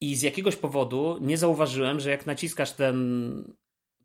I 0.00 0.16
z 0.16 0.22
jakiegoś 0.22 0.56
powodu 0.56 1.18
nie 1.20 1.38
zauważyłem, 1.38 2.00
że 2.00 2.10
jak 2.10 2.26
naciskasz 2.26 2.72
ten 2.72 3.54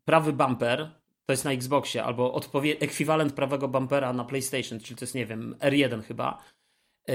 prawy 0.04 0.32
bumper, 0.32 0.90
to 1.26 1.32
jest 1.32 1.44
na 1.44 1.52
Xboxie, 1.52 2.04
albo 2.04 2.32
odpowie- 2.32 2.76
ekwiwalent 2.80 3.32
prawego 3.32 3.68
bumpera 3.68 4.12
na 4.12 4.24
PlayStation, 4.24 4.80
czyli 4.80 4.96
to 4.96 5.04
jest, 5.04 5.14
nie 5.14 5.26
wiem, 5.26 5.56
R1 5.60 6.02
chyba, 6.02 6.38
yy, 7.08 7.14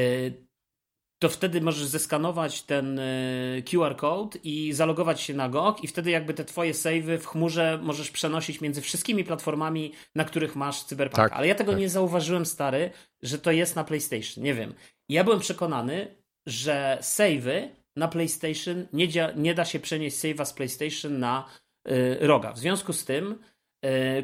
to 1.22 1.30
wtedy 1.30 1.62
możesz 1.62 1.86
zeskanować 1.86 2.64
ten 2.64 3.00
e, 3.00 3.04
QR 3.72 3.96
code 3.96 4.40
i 4.44 4.74
zalogować 4.74 5.22
się 5.22 5.34
na 5.34 5.50
GOG 5.50 5.84
i 5.84 5.88
wtedy 5.88 6.12
jakby 6.12 6.34
te 6.34 6.46
twoje 6.46 6.74
savey 6.74 7.18
w 7.18 7.26
chmurze 7.26 7.80
możesz 7.82 8.12
przenosić 8.12 8.62
między 8.62 8.82
wszystkimi 8.82 9.24
platformami, 9.24 9.94
na 10.16 10.26
których 10.26 10.56
masz 10.56 10.84
Cyberpunk. 10.84 11.16
Tak, 11.16 11.34
Ale 11.34 11.48
ja 11.48 11.56
tego 11.56 11.72
tak. 11.72 11.82
nie 11.82 11.90
zauważyłem, 11.90 12.46
stary, 12.46 12.92
że 13.22 13.38
to 13.38 13.52
jest 13.52 13.76
na 13.76 13.84
PlayStation. 13.84 14.44
Nie 14.44 14.54
wiem. 14.54 14.74
Ja 15.10 15.24
byłem 15.24 15.40
przekonany, 15.40 16.16
że 16.46 16.98
savey 17.02 17.70
na 17.96 18.08
PlayStation 18.08 18.88
nie, 18.94 19.08
nie 19.36 19.54
da 19.54 19.66
się 19.66 19.80
przenieść 19.80 20.18
save'a 20.18 20.46
z 20.46 20.54
PlayStation 20.54 21.20
na 21.20 21.46
y, 21.90 22.18
roga. 22.22 22.54
W 22.54 22.60
związku 22.60 22.94
z 22.94 23.06
tym 23.06 23.40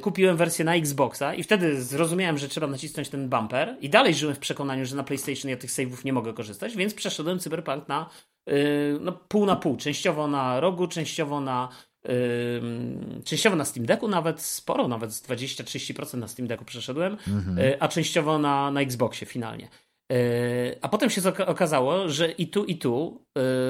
kupiłem 0.02 0.38
wersję 0.38 0.66
na 0.66 0.76
Xboxa 0.76 1.34
i 1.34 1.44
wtedy 1.44 1.82
zrozumiałem, 1.84 2.38
że 2.38 2.48
trzeba 2.48 2.68
nacisnąć 2.68 3.10
ten 3.10 3.30
bumper 3.30 3.78
i 3.82 3.90
dalej 3.90 4.14
żyłem 4.14 4.36
w 4.36 4.40
przekonaniu, 4.40 4.86
że 4.86 4.96
na 4.96 5.04
PlayStation 5.04 5.52
ja 5.52 5.58
tych 5.58 5.70
save'ów 5.70 6.06
nie 6.06 6.14
mogę 6.14 6.34
korzystać, 6.34 6.76
więc 6.76 6.94
przeszedłem 6.94 7.40
Cyberpunk 7.40 7.88
na 7.88 8.10
e, 8.48 8.54
no, 9.02 9.12
pół 9.12 9.46
na 9.46 9.56
pół. 9.56 9.78
Częściowo 9.78 10.28
na 10.28 10.60
rogu, 10.60 10.88
częściowo 10.88 11.42
na 11.42 11.70
Yy, 12.08 13.24
częściowo 13.24 13.56
na 13.56 13.66
Steam 13.66 13.86
Decku, 13.86 14.08
nawet 14.08 14.42
sporo, 14.42 14.88
nawet 14.88 15.12
20-30% 15.12 16.18
na 16.18 16.28
Steam 16.28 16.48
Decku 16.48 16.66
przeszedłem, 16.66 17.18
mhm. 17.28 17.58
a 17.80 17.88
częściowo 17.88 18.40
na, 18.40 18.72
na 18.72 18.82
Xboxie 18.82 19.28
finalnie. 19.28 19.70
Yy, 20.12 20.80
a 20.82 20.90
potem 20.90 21.10
się 21.10 21.22
okazało, 21.46 22.10
że 22.10 22.32
i 22.32 22.48
tu, 22.48 22.66
i 22.66 22.78
tu 22.78 23.26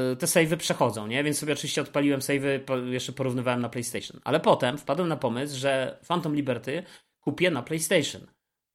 yy, 0.10 0.16
te 0.16 0.28
savey 0.28 0.58
przechodzą, 0.58 1.08
nie? 1.08 1.24
Więc 1.24 1.38
sobie 1.38 1.54
oczywiście 1.54 1.82
odpaliłem 1.82 2.22
savey, 2.22 2.60
jeszcze 2.92 3.12
porównywałem 3.12 3.62
na 3.62 3.70
PlayStation. 3.70 4.22
Ale 4.24 4.40
potem 4.40 4.78
wpadłem 4.78 5.08
na 5.08 5.18
pomysł, 5.18 5.58
że 5.58 6.00
Phantom 6.08 6.36
Liberty 6.36 6.84
kupię 7.20 7.52
na 7.52 7.62
PlayStation, 7.64 8.22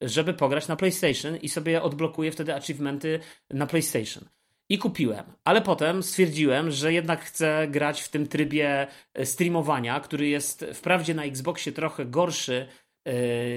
żeby 0.01 0.35
pograć 0.35 0.69
na 0.69 0.77
PlayStation 0.77 1.37
i 1.37 1.49
sobie 1.49 1.83
odblokuję 1.83 2.33
wtedy 2.33 2.55
achievementy 2.55 3.21
na 3.51 3.67
PlayStation. 3.67 4.25
I 4.69 4.79
kupiłem, 4.79 5.25
ale 5.45 5.63
potem 5.63 6.03
stwierdziłem, 6.03 6.71
że 6.71 6.93
jednak 6.93 7.21
chcę 7.25 7.69
grać 7.69 8.03
w 8.03 8.09
tym 8.09 8.27
trybie 8.27 8.87
e, 9.15 9.27
streamowania, 9.27 10.01
który 10.01 10.29
jest 10.29 10.67
wprawdzie 10.75 11.15
na 11.15 11.25
Xboxie 11.25 11.73
trochę 11.73 12.05
gorszy 12.05 12.67
E, 12.67 12.82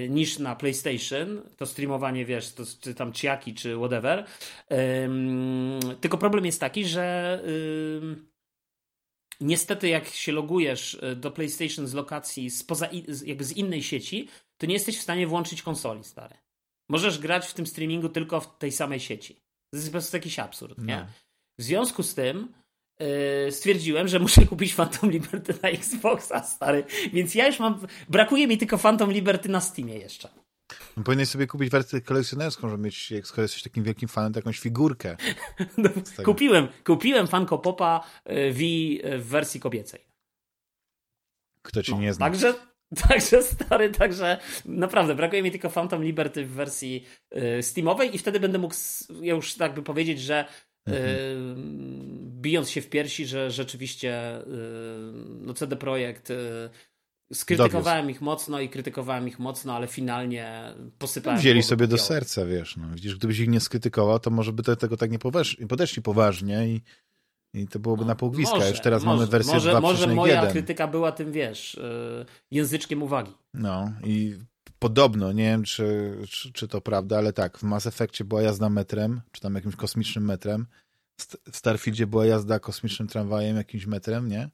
niż 0.10 0.40
na 0.40 0.56
PlayStation, 0.56 1.42
to 1.58 1.66
streamowanie, 1.66 2.26
wiesz, 2.26 2.54
to, 2.54 2.64
czy 2.82 2.94
tam 2.94 3.14
ciaki, 3.14 3.54
czy 3.54 3.76
whatever. 3.78 4.26
Tylko 6.02 6.18
problem 6.18 6.46
jest 6.46 6.60
taki, 6.60 6.86
że 6.86 7.40
niestety 9.42 9.88
jak 9.88 10.08
się 10.08 10.32
logujesz 10.32 10.98
e, 11.02 11.16
do 11.16 11.32
PlayStation 11.32 11.88
z 11.88 11.94
lokacji 11.94 12.50
spoza, 12.50 12.90
jakby 13.26 13.44
z 13.44 13.58
innej 13.58 13.84
sieci, 13.84 14.30
to 14.58 14.66
nie 14.66 14.74
jesteś 14.74 14.98
w 14.98 15.02
stanie 15.02 15.28
włączyć 15.28 15.62
konsoli, 15.62 16.04
stary. 16.04 16.36
Możesz 16.90 17.20
grać 17.20 17.48
w 17.48 17.54
tym 17.54 17.66
streamingu 17.66 18.10
tylko 18.10 18.42
w 18.42 18.58
tej 18.58 18.72
samej 18.72 19.00
sieci. 19.00 19.36
To 19.36 19.78
jest 19.78 19.88
po 19.88 19.92
prostu 19.92 20.18
jakiś 20.18 20.40
absurd, 20.40 20.78
nie? 20.78 20.98
No. 20.98 21.08
W 21.60 21.64
związku 21.64 22.04
z 22.04 22.16
tym 22.16 22.54
Yy, 23.00 23.52
stwierdziłem, 23.52 24.08
że 24.08 24.20
muszę 24.20 24.46
kupić 24.46 24.74
Phantom 24.74 25.12
Liberty 25.12 25.54
na 25.64 25.70
Xboxa, 25.70 26.44
stary. 26.44 26.84
Więc 27.14 27.36
ja 27.36 27.48
już 27.48 27.60
mam. 27.60 27.88
Brakuje 28.10 28.48
mi 28.48 28.58
tylko 28.58 28.78
Phantom 28.78 29.12
Liberty 29.12 29.50
na 29.50 29.62
Steamie 29.62 29.98
jeszcze. 29.98 30.30
No, 30.98 31.04
powinieneś 31.04 31.30
sobie 31.30 31.48
kupić 31.48 31.70
wersję 31.70 32.02
kolekcjonerską, 32.02 32.70
żeby 32.70 32.84
mieć, 32.84 33.12
jak 33.12 33.28
skoro 33.28 33.42
jesteś 33.42 33.64
takim 33.64 33.84
wielkim 33.84 34.10
fanem, 34.10 34.34
to 34.34 34.40
jakąś 34.40 34.60
figurkę. 34.60 35.18
No, 35.78 35.90
kupiłem, 36.26 36.68
kupiłem 36.84 37.28
Funko 37.28 37.58
Popa 37.58 38.04
y, 38.30 38.54
V 38.54 38.60
y, 38.62 39.20
w 39.20 39.28
wersji 39.28 39.60
kobiecej. 39.60 40.06
Kto 41.62 41.84
ci 41.84 41.92
no, 41.92 42.02
nie 42.02 42.14
zna. 42.14 42.26
Także, 42.26 42.54
także 43.10 43.44
stary, 43.44 43.90
także 43.90 44.40
naprawdę 44.66 45.16
brakuje 45.16 45.44
mi 45.44 45.52
tylko 45.52 45.70
Phantom 45.70 46.04
Liberty 46.04 46.46
w 46.46 46.52
wersji 46.52 47.06
Steamowej 47.62 48.16
i 48.16 48.18
wtedy 48.18 48.40
będę 48.40 48.58
mógł 48.58 48.76
ja 49.22 49.34
już 49.34 49.54
tak 49.54 49.74
by 49.74 49.84
powiedzieć, 49.84 50.22
że 50.22 50.46
Mhm. 50.88 52.25
Bijąc 52.46 52.70
się 52.70 52.82
w 52.82 52.90
piersi, 52.90 53.26
że 53.26 53.52
rzeczywiście 53.52 54.38
y, 54.38 54.44
no 55.42 55.54
CD 55.54 55.76
Projekt 55.76 56.30
y, 56.30 56.70
skrytykowałem 57.34 58.02
Dowiózł. 58.02 58.18
ich 58.18 58.22
mocno 58.22 58.60
i 58.60 58.70
krytykowałem 58.70 59.28
ich 59.28 59.40
mocno, 59.40 59.76
ale 59.76 59.88
finalnie 59.88 60.74
posypałem. 60.98 61.40
Wzięli 61.40 61.64
sobie 61.64 61.88
do 61.88 61.98
serca, 61.98 62.46
wiesz. 62.46 62.78
No. 62.78 62.88
Widzisz, 62.96 63.16
gdybyś 63.16 63.40
ich 63.40 63.50
nie 63.50 63.60
skrytykował, 63.60 64.20
to 64.20 64.30
może 64.30 64.54
by 64.54 64.64
te, 64.64 64.76
tego 64.76 64.98
tak 64.98 65.12
nie 65.12 65.20
podeszli 65.68 66.02
poważnie 66.02 66.68
i, 66.68 66.82
i 67.54 67.68
to 67.68 67.80
byłoby 67.80 68.02
no, 68.02 68.08
na 68.08 68.16
pół 68.16 68.32
gwizdka. 68.32 68.68
Już 68.70 68.80
teraz 68.80 69.04
może, 69.04 69.18
mamy 69.18 69.32
wersję 69.32 69.54
może, 69.54 69.72
2.1. 69.72 69.82
Może 69.82 70.08
moja 70.08 70.48
krytyka 70.48 70.88
była 70.88 71.12
tym, 71.12 71.32
wiesz, 71.32 71.74
y, 71.74 72.26
języczkiem 72.52 73.04
uwagi. 73.04 73.32
No 73.54 73.92
i 74.04 74.38
podobno, 74.80 75.32
nie 75.32 75.44
wiem 75.44 75.64
czy, 75.64 76.18
czy, 76.30 76.54
czy, 76.54 76.68
to 76.68 76.82
prawda, 76.82 77.18
ale 77.18 77.34
tak, 77.34 77.58
w 77.58 77.64
Mass 77.64 77.88
Effectie 77.88 78.24
była 78.24 78.42
jazda 78.42 78.70
metrem, 78.70 79.22
czy 79.32 79.42
tam 79.42 79.56
jakimś 79.56 79.76
kosmicznym 79.76 80.26
metrem, 80.26 80.66
w 81.52 81.58
Starfieldzie 81.58 82.08
była 82.08 82.26
jazda 82.26 82.60
kosmicznym 82.60 83.08
tramwajem, 83.08 83.58
jakimś 83.58 83.86
metrem, 83.86 84.28
nie? 84.28 84.50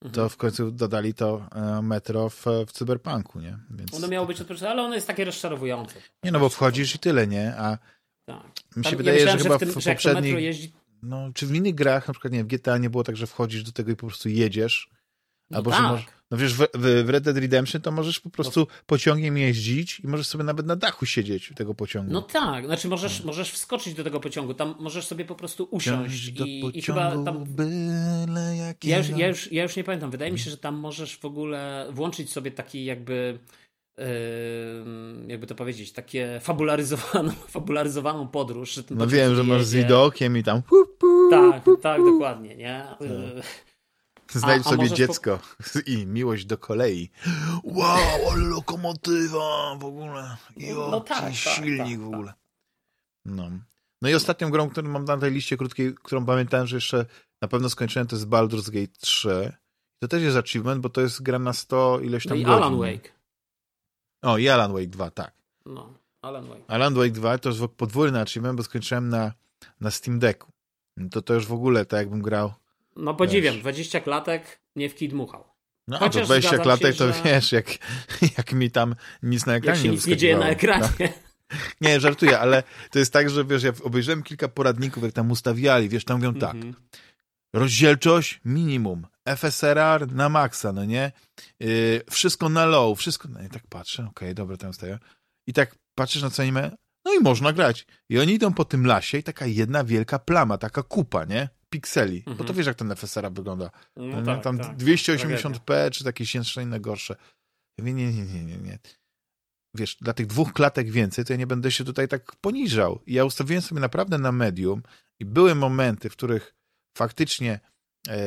To 0.00 0.08
mhm. 0.08 0.28
w 0.28 0.36
końcu 0.36 0.70
dodali 0.70 1.14
to 1.14 1.48
e, 1.54 1.82
metro 1.82 2.28
w, 2.28 2.44
w 2.66 2.72
cyberpunku, 2.72 3.40
nie? 3.40 3.58
Więc 3.70 3.94
ono 3.94 4.08
miało 4.08 4.26
być 4.26 4.40
odproszone, 4.40 4.70
ale 4.70 4.82
ono 4.82 4.94
jest 4.94 5.06
takie 5.06 5.24
rozczarowujące. 5.24 5.94
Nie, 6.24 6.32
no 6.32 6.40
bo 6.40 6.48
wchodzisz 6.48 6.94
i 6.94 6.98
tyle, 6.98 7.26
nie? 7.26 7.54
A 7.56 7.78
tak. 8.26 8.44
mi 8.76 8.84
się 8.84 8.90
Tam, 8.90 8.98
wydaje, 8.98 9.18
ja 9.18 9.24
myślałem, 9.24 9.38
że 9.38 9.44
chyba 9.44 9.58
że 9.58 9.66
w, 9.66 9.72
tym, 9.72 9.82
w 9.82 9.84
poprzednich... 9.84 10.34
Jeździ... 10.34 10.72
No, 11.02 11.30
czy 11.34 11.46
w 11.46 11.54
innych 11.54 11.74
grach, 11.74 12.08
na 12.08 12.14
przykład 12.14 12.32
nie 12.32 12.44
w 12.44 12.46
GTA 12.46 12.78
nie 12.78 12.90
było 12.90 13.04
tak, 13.04 13.16
że 13.16 13.26
wchodzisz 13.26 13.62
do 13.62 13.72
tego 13.72 13.92
i 13.92 13.96
po 13.96 14.06
prostu 14.06 14.28
jedziesz, 14.28 14.90
no 15.50 15.56
albo 15.56 15.70
tak. 15.70 15.98
że, 15.98 16.06
No 16.30 16.36
wiesz, 16.36 16.54
w, 16.54 16.66
w 16.74 17.08
Red 17.08 17.24
Dead 17.24 17.36
Redemption 17.36 17.82
to 17.82 17.90
możesz 17.90 18.20
po 18.20 18.30
prostu 18.30 18.66
pociągiem 18.86 19.38
jeździć 19.38 20.00
i 20.00 20.06
możesz 20.06 20.26
sobie 20.26 20.44
nawet 20.44 20.66
na 20.66 20.76
dachu 20.76 21.06
siedzieć 21.06 21.52
tego 21.56 21.74
pociągu. 21.74 22.12
No 22.12 22.22
tak, 22.22 22.66
znaczy 22.66 22.88
możesz, 22.88 23.20
no. 23.20 23.26
możesz 23.26 23.50
wskoczyć 23.50 23.94
do 23.94 24.04
tego 24.04 24.20
pociągu, 24.20 24.54
tam 24.54 24.74
możesz 24.80 25.06
sobie 25.06 25.24
po 25.24 25.34
prostu 25.34 25.68
usiąść 25.70 26.28
i, 26.28 26.78
i 26.78 26.82
chyba 26.82 27.24
tam... 27.24 27.44
Byle 27.44 28.74
ja, 28.82 28.98
już, 28.98 29.08
ja, 29.08 29.28
już, 29.28 29.52
ja 29.52 29.62
już 29.62 29.76
nie 29.76 29.84
pamiętam, 29.84 30.10
wydaje 30.10 30.32
mi 30.32 30.38
się, 30.38 30.50
że 30.50 30.58
tam 30.58 30.74
możesz 30.74 31.16
w 31.18 31.24
ogóle 31.24 31.86
włączyć 31.90 32.32
sobie 32.32 32.50
taki 32.50 32.84
jakby 32.84 33.38
jakby 35.26 35.46
to 35.46 35.54
powiedzieć, 35.54 35.92
takie 35.92 36.40
fabularyzowaną, 36.42 37.32
fabularyzowaną 37.54 38.28
podróż. 38.28 38.80
no 38.90 39.06
wiem, 39.06 39.34
że 39.34 39.44
masz 39.44 39.64
z 39.64 39.74
widokiem 39.74 40.36
i 40.36 40.42
tam 40.42 40.62
tak, 41.30 41.64
tak, 41.82 42.04
dokładnie, 42.04 42.56
nie? 42.56 42.84
Tak. 42.98 43.08
Znajdź 44.30 44.64
sobie 44.64 44.90
dziecko 44.90 45.38
po... 45.38 45.78
i 45.92 46.06
miłość 46.06 46.44
do 46.44 46.58
kolei. 46.58 47.10
Wow, 47.64 48.30
ale 48.32 48.42
lokomotywa 48.42 49.76
w 49.78 49.84
ogóle. 49.84 50.36
Jo, 50.56 50.88
no 50.90 51.00
tak, 51.00 51.20
tak, 51.20 51.34
silnik 51.34 51.78
tak, 51.78 52.00
w 52.00 52.06
ogóle. 52.06 52.34
No. 53.24 53.50
no 54.02 54.08
i 54.08 54.14
ostatnią 54.14 54.50
grą, 54.50 54.70
którą 54.70 54.88
mam 54.88 55.04
na 55.04 55.18
tej 55.18 55.32
liście 55.32 55.56
krótkiej, 55.56 55.94
którą 55.94 56.26
pamiętałem, 56.26 56.66
że 56.66 56.76
jeszcze 56.76 57.06
na 57.42 57.48
pewno 57.48 57.70
skończyłem, 57.70 58.08
to 58.08 58.16
jest 58.16 58.28
Baldur's 58.28 58.70
Gate 58.70 58.92
3. 59.00 59.52
To 60.02 60.08
też 60.08 60.22
jest 60.22 60.36
achievement, 60.36 60.80
bo 60.80 60.88
to 60.88 61.00
jest 61.00 61.22
gra 61.22 61.38
na 61.38 61.52
100 61.52 62.00
ileś 62.00 62.24
tam 62.24 62.36
no 62.36 62.40
i 62.40 62.44
godzin. 62.44 62.62
Alan 62.62 62.78
Wake. 62.78 63.12
O, 64.22 64.38
i 64.38 64.48
Alan 64.48 64.72
Wake 64.72 64.86
2, 64.86 65.10
tak. 65.10 65.32
No, 65.66 65.94
Alan 66.22 66.48
Wake. 66.48 66.64
Alan 66.68 66.94
Wake 66.94 67.12
2 67.12 67.38
to 67.38 67.48
jest 67.48 67.60
podwójny 67.76 68.20
achievement, 68.20 68.56
bo 68.56 68.62
skończyłem 68.62 69.08
na, 69.08 69.32
na 69.80 69.90
Steam 69.90 70.18
Decku. 70.18 70.52
To 71.10 71.22
to 71.22 71.34
już 71.34 71.46
w 71.46 71.52
ogóle 71.52 71.84
tak 71.84 71.98
jakbym 71.98 72.22
grał. 72.22 72.52
No 73.00 73.14
podziwiam, 73.14 73.54
wiesz. 73.54 73.62
20 73.62 74.00
klatek 74.00 74.60
nie 74.76 74.90
w 74.90 74.94
kij 74.94 75.08
dmuchał. 75.08 75.44
No 75.88 75.98
Chociaż 75.98 76.22
to 76.22 76.26
20 76.26 76.58
klatek 76.58 76.92
się, 76.92 76.98
to 76.98 77.12
że... 77.12 77.22
wiesz, 77.24 77.52
jak, 77.52 77.66
jak 78.38 78.52
mi 78.52 78.70
tam 78.70 78.94
nic 79.22 79.46
na 79.46 79.54
ekranie 79.54 79.78
jak 79.78 79.86
się 79.86 79.92
nic 79.92 80.06
nie 80.06 80.16
dzieje 80.16 80.38
na 80.38 80.48
ekranie. 80.48 80.88
No. 81.00 81.06
Nie, 81.80 82.00
żartuję, 82.00 82.38
ale 82.38 82.62
to 82.90 82.98
jest 82.98 83.12
tak, 83.12 83.30
że 83.30 83.44
wiesz, 83.44 83.62
ja 83.62 83.72
obejrzałem 83.82 84.22
kilka 84.22 84.48
poradników, 84.48 85.02
jak 85.02 85.12
tam 85.12 85.30
ustawiali, 85.30 85.88
wiesz, 85.88 86.04
tam 86.04 86.16
mówią 86.16 86.34
tak. 86.34 86.54
Mm 86.54 86.72
-hmm. 86.72 86.76
Rozdzielczość 87.54 88.40
minimum, 88.44 89.06
FSRR 89.36 90.12
na 90.12 90.28
maksa, 90.28 90.72
no 90.72 90.84
nie? 90.84 91.12
Yy, 91.60 92.02
wszystko 92.10 92.48
na 92.48 92.66
low, 92.66 92.98
wszystko, 92.98 93.28
no 93.28 93.42
i 93.42 93.48
tak 93.48 93.62
patrzę, 93.68 94.02
okej, 94.02 94.10
okay, 94.10 94.34
dobra, 94.34 94.56
tam 94.56 94.74
staję. 94.74 94.98
I 95.46 95.52
tak 95.52 95.74
patrzysz 95.94 96.22
na 96.22 96.30
co 96.30 96.42
anime, 96.42 96.76
no 97.04 97.14
i 97.14 97.20
można 97.20 97.52
grać. 97.52 97.86
I 98.08 98.18
oni 98.18 98.32
idą 98.32 98.54
po 98.54 98.64
tym 98.64 98.86
lasie 98.86 99.18
i 99.18 99.22
taka 99.22 99.46
jedna 99.46 99.84
wielka 99.84 100.18
plama, 100.18 100.58
taka 100.58 100.82
kupa, 100.82 101.24
nie? 101.24 101.48
Pikseli. 101.70 102.22
Bo 102.26 102.34
to 102.34 102.40
mhm. 102.40 102.56
wiesz, 102.56 102.66
jak 102.66 102.76
ten 102.76 102.96
FSR 102.96 103.32
wygląda. 103.32 103.70
No 103.96 104.22
tak, 104.22 104.42
tam 104.42 104.58
tak. 104.58 104.76
280p, 104.76 105.90
czy 105.90 106.04
jakieś 106.04 106.34
jeszcze 106.34 106.62
inne 106.62 106.80
gorsze. 106.80 107.16
Ja 107.78 107.84
mówię, 107.84 107.92
nie, 107.92 108.12
nie, 108.12 108.24
nie, 108.24 108.44
nie, 108.44 108.56
nie. 108.56 108.78
Wiesz, 109.74 109.96
dla 109.96 110.12
tych 110.12 110.26
dwóch 110.26 110.52
klatek 110.52 110.90
więcej, 110.90 111.24
to 111.24 111.32
ja 111.32 111.36
nie 111.36 111.46
będę 111.46 111.70
się 111.70 111.84
tutaj 111.84 112.08
tak 112.08 112.36
poniżał. 112.36 113.00
I 113.06 113.12
ja 113.12 113.24
ustawiłem 113.24 113.62
sobie 113.62 113.80
naprawdę 113.80 114.18
na 114.18 114.32
medium 114.32 114.82
i 115.20 115.24
były 115.24 115.54
momenty, 115.54 116.10
w 116.10 116.12
których 116.12 116.54
faktycznie 116.98 117.60
e, 118.08 118.18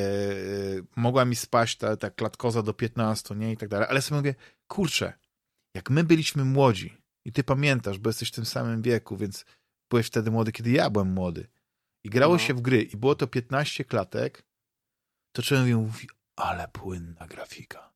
mogła 0.96 1.26
mi 1.26 1.36
spaść 1.36 1.78
ta, 1.78 1.98
ta 1.98 2.10
klatkoza 2.10 2.62
do 2.62 2.74
15, 2.74 3.36
nie? 3.36 3.52
I 3.52 3.58
tak 3.58 3.70
dalej. 3.70 3.88
Ale 3.90 4.02
sobie 4.02 4.18
mówię, 4.18 4.36
kurczę, 4.68 5.14
jak 5.76 5.90
my 5.90 6.04
byliśmy 6.04 6.46
młodzi, 6.46 7.04
i 7.26 7.32
ty 7.32 7.44
pamiętasz, 7.44 8.00
bo 8.00 8.10
jesteś 8.10 8.30
w 8.30 8.36
tym 8.36 8.46
samym 8.46 8.82
wieku, 8.82 9.18
więc 9.18 9.46
byłeś 9.90 10.08
wtedy 10.08 10.32
młody, 10.32 10.52
kiedy 10.52 10.72
ja 10.72 10.90
byłem 10.90 11.14
młody. 11.14 11.48
I 12.04 12.10
grało 12.10 12.34
no. 12.34 12.40
się 12.40 12.54
w 12.54 12.62
gry 12.62 12.82
i 12.82 12.98
było 12.98 13.16
to 13.16 13.28
15 13.28 13.86
klatek, 13.86 14.44
to 15.36 15.42
człowiek 15.42 15.76
mówi, 15.76 16.08
ale 16.36 16.68
płynna 16.68 17.28
grafika. 17.28 17.94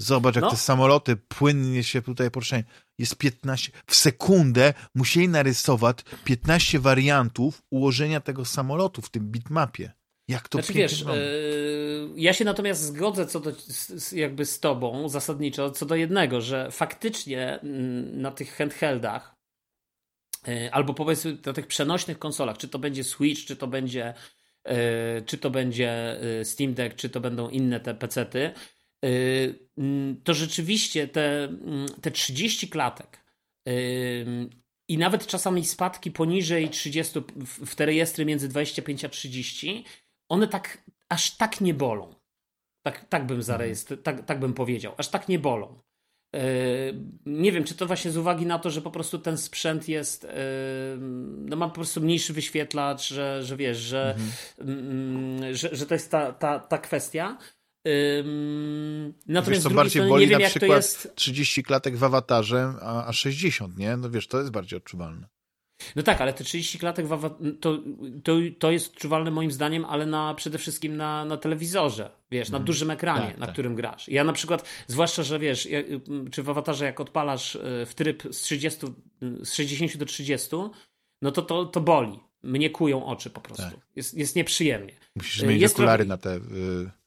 Zobacz, 0.00 0.34
jak 0.34 0.44
no. 0.44 0.50
te 0.50 0.56
samoloty 0.56 1.16
płynnie 1.16 1.84
się 1.84 2.02
tutaj 2.02 2.30
poruszają. 2.30 2.62
Jest 2.98 3.16
15. 3.16 3.72
W 3.86 3.94
sekundę 3.94 4.74
musieli 4.94 5.28
narysować 5.28 5.98
15 6.24 6.78
wariantów 6.78 7.62
ułożenia 7.70 8.20
tego 8.20 8.44
samolotu 8.44 9.02
w 9.02 9.10
tym 9.10 9.30
bitmapie. 9.30 9.92
Jak 10.28 10.48
to 10.48 10.58
znaczy, 10.58 10.72
wiesz, 10.72 11.00
yy, 11.00 12.10
ja 12.16 12.32
się 12.32 12.44
natomiast 12.44 12.82
zgodzę 12.82 13.26
co 13.26 13.40
do, 13.40 13.52
jakby 14.12 14.46
z 14.46 14.60
tobą 14.60 15.08
zasadniczo 15.08 15.70
co 15.70 15.86
do 15.86 15.94
jednego, 15.94 16.40
że 16.40 16.70
faktycznie 16.70 17.60
mm, 17.60 18.20
na 18.20 18.30
tych 18.30 18.56
handheldach 18.56 19.37
albo 20.72 20.94
powiedzmy 20.94 21.38
na 21.46 21.52
tych 21.52 21.66
przenośnych 21.66 22.18
konsolach, 22.18 22.58
czy 22.58 22.68
to 22.68 22.78
będzie 22.78 23.04
Switch, 23.04 23.44
czy 23.44 23.56
to 23.56 23.66
będzie 23.66 24.14
yy, 24.66 24.72
czy 25.26 25.38
to 25.38 25.50
będzie 25.50 26.20
Steam 26.44 26.74
Deck, 26.74 26.96
czy 26.96 27.10
to 27.10 27.20
będą 27.20 27.48
inne 27.48 27.80
te 27.80 27.94
pecety, 27.94 28.52
mm, 29.76 30.20
to 30.24 30.34
rzeczywiście 30.34 31.08
te, 31.08 31.44
mm, 31.44 31.86
te 32.02 32.10
30 32.10 32.68
klatek 32.68 33.24
i 34.88 34.98
nawet 34.98 35.26
czasami 35.26 35.64
spadki 35.64 36.10
poniżej 36.10 36.70
30 36.70 37.20
w 37.66 37.74
te 37.74 37.86
rejestry 37.86 38.24
między 38.24 38.48
25 38.48 39.04
a 39.04 39.08
30 39.08 39.84
one 40.28 40.48
tak, 40.48 40.84
aż 41.08 41.36
tak 41.36 41.60
nie 41.60 41.74
bolą. 41.74 42.14
Tak, 42.82 43.08
tak 43.08 43.26
bym 43.26 43.42
zarejestrował, 43.42 44.04
tak, 44.04 44.26
tak 44.26 44.40
bym 44.40 44.54
powiedział. 44.54 44.94
Aż 44.96 45.08
tak 45.08 45.28
nie 45.28 45.38
bolą. 45.38 45.82
Yy, 46.32 46.40
nie 47.26 47.52
wiem, 47.52 47.64
czy 47.64 47.74
to 47.74 47.86
właśnie 47.86 48.10
z 48.10 48.16
uwagi 48.16 48.46
na 48.46 48.58
to, 48.58 48.70
że 48.70 48.82
po 48.82 48.90
prostu 48.90 49.18
ten 49.18 49.38
sprzęt 49.38 49.88
jest, 49.88 50.22
yy, 50.22 50.30
no 51.38 51.56
ma 51.56 51.68
po 51.68 51.74
prostu 51.74 52.00
mniejszy 52.00 52.32
wyświetlacz, 52.32 53.08
że, 53.08 53.42
że 53.42 53.56
wiesz, 53.56 53.78
że, 53.78 54.16
mhm. 54.58 55.42
yy, 55.42 55.56
że, 55.56 55.76
że 55.76 55.86
to 55.86 55.94
jest 55.94 56.10
ta, 56.10 56.32
ta, 56.32 56.58
ta 56.58 56.78
kwestia. 56.78 57.38
Natomiast 59.26 59.62
wiesz, 59.62 59.62
co 59.62 59.70
bardziej 59.70 59.90
strony, 59.90 60.08
boli 60.08 60.24
nie 60.24 60.30
wiem, 60.30 60.42
na 60.42 60.48
przykład 60.48 60.76
jest... 60.76 61.12
30 61.14 61.62
klatek 61.62 61.96
w 61.96 62.04
awatarze, 62.04 62.72
a, 62.80 63.06
a 63.06 63.12
60, 63.12 63.78
nie? 63.78 63.96
No 63.96 64.10
wiesz, 64.10 64.28
to 64.28 64.38
jest 64.38 64.50
bardziej 64.50 64.76
odczuwalne. 64.76 65.28
No 65.96 66.02
tak, 66.02 66.20
ale 66.20 66.32
te 66.32 66.44
30 66.44 66.78
klatek 66.78 67.06
to, 67.60 67.78
to, 68.24 68.36
to 68.58 68.70
jest 68.70 68.92
odczuwalne 68.92 69.30
moim 69.30 69.52
zdaniem, 69.52 69.84
ale 69.84 70.06
na, 70.06 70.34
przede 70.34 70.58
wszystkim 70.58 70.96
na, 70.96 71.24
na 71.24 71.36
telewizorze, 71.36 72.10
wiesz, 72.30 72.48
na 72.48 72.56
mhm. 72.56 72.66
dużym 72.66 72.90
ekranie, 72.90 73.26
tak, 73.26 73.38
na 73.38 73.46
tak. 73.46 73.52
którym 73.52 73.74
grasz. 73.74 74.08
Ja 74.08 74.24
na 74.24 74.32
przykład, 74.32 74.68
zwłaszcza, 74.86 75.22
że 75.22 75.38
wiesz, 75.38 75.68
czy 76.30 76.42
w 76.42 76.50
awatarze 76.50 76.84
jak 76.84 77.00
odpalasz 77.00 77.56
e, 77.56 77.86
w 77.86 77.94
tryb 77.94 78.22
z 78.30 78.40
30, 78.40 78.86
z 79.42 79.54
60 79.54 79.96
do 79.96 80.06
30, 80.06 80.56
no 81.22 81.32
to 81.32 81.42
to, 81.42 81.64
to 81.64 81.80
boli. 81.80 82.20
Mnie 82.42 82.70
kują 82.70 83.06
oczy 83.06 83.30
po 83.30 83.40
prostu. 83.40 83.62
Tak. 83.62 83.80
Jest, 83.96 84.14
jest 84.14 84.36
nieprzyjemnie. 84.36 84.92
Musisz 85.16 85.42
mieć 85.42 85.60
jest 85.60 85.74
okulary 85.74 86.06
trochę... 86.06 86.08
na 86.08 86.40
te... 86.40 86.54
Y 86.56 86.97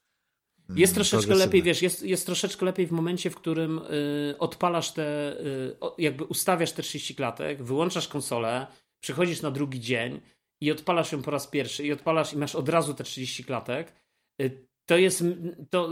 jest 0.75 0.95
troszeczkę 0.95 1.35
lepiej, 1.35 1.63
wiesz, 1.63 1.81
jest, 1.81 2.03
jest 2.03 2.25
troszeczkę 2.25 2.65
lepiej 2.65 2.87
w 2.87 2.91
momencie, 2.91 3.29
w 3.29 3.35
którym 3.35 3.77
y, 3.77 4.35
odpalasz 4.39 4.91
te, 4.91 5.39
y, 5.39 5.75
jakby 5.97 6.23
ustawiasz 6.23 6.71
te 6.71 6.81
30 6.81 7.15
klatek, 7.15 7.63
wyłączasz 7.63 8.07
konsolę, 8.07 8.67
przychodzisz 9.03 9.41
na 9.41 9.51
drugi 9.51 9.79
dzień 9.79 10.21
i 10.61 10.71
odpalasz 10.71 11.11
ją 11.11 11.21
po 11.21 11.31
raz 11.31 11.47
pierwszy 11.47 11.83
i 11.83 11.91
odpalasz 11.91 12.33
i 12.33 12.37
masz 12.37 12.55
od 12.55 12.69
razu 12.69 12.93
te 12.93 13.03
30 13.03 13.43
klatek, 13.43 13.93
y, 14.41 14.67
to 14.85 14.97
jest, 14.97 15.23
to 15.69 15.89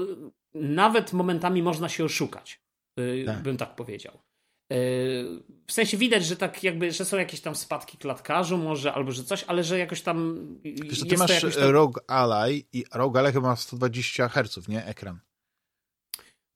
nawet 0.53 1.13
momentami 1.13 1.63
można 1.63 1.89
się 1.89 2.03
oszukać, 2.03 2.61
y, 2.99 3.23
tak. 3.25 3.41
bym 3.41 3.57
tak 3.57 3.75
powiedział. 3.75 4.19
W 5.67 5.71
sensie 5.71 5.97
widać, 5.97 6.25
że 6.25 6.35
tak 6.35 6.63
jakby, 6.63 6.91
że 6.91 7.05
są 7.05 7.17
jakieś 7.17 7.41
tam 7.41 7.55
spadki 7.55 7.97
klatkarzu 7.97 8.57
może, 8.57 8.93
albo 8.93 9.11
że 9.11 9.23
coś, 9.23 9.43
ale 9.43 9.63
że 9.63 9.79
jakoś 9.79 10.01
tam 10.01 10.47
Wiesz, 10.63 11.07
ty 11.07 11.17
masz 11.17 11.41
tam... 11.41 11.51
Rogue 11.55 11.99
Ally 12.07 12.63
i 12.73 12.85
Rogue 12.93 13.17
Ally 13.17 13.31
chyba 13.31 13.47
ma 13.47 13.55
120 13.55 14.29
Hz, 14.29 14.67
nie? 14.67 14.85
Ekran. 14.85 15.19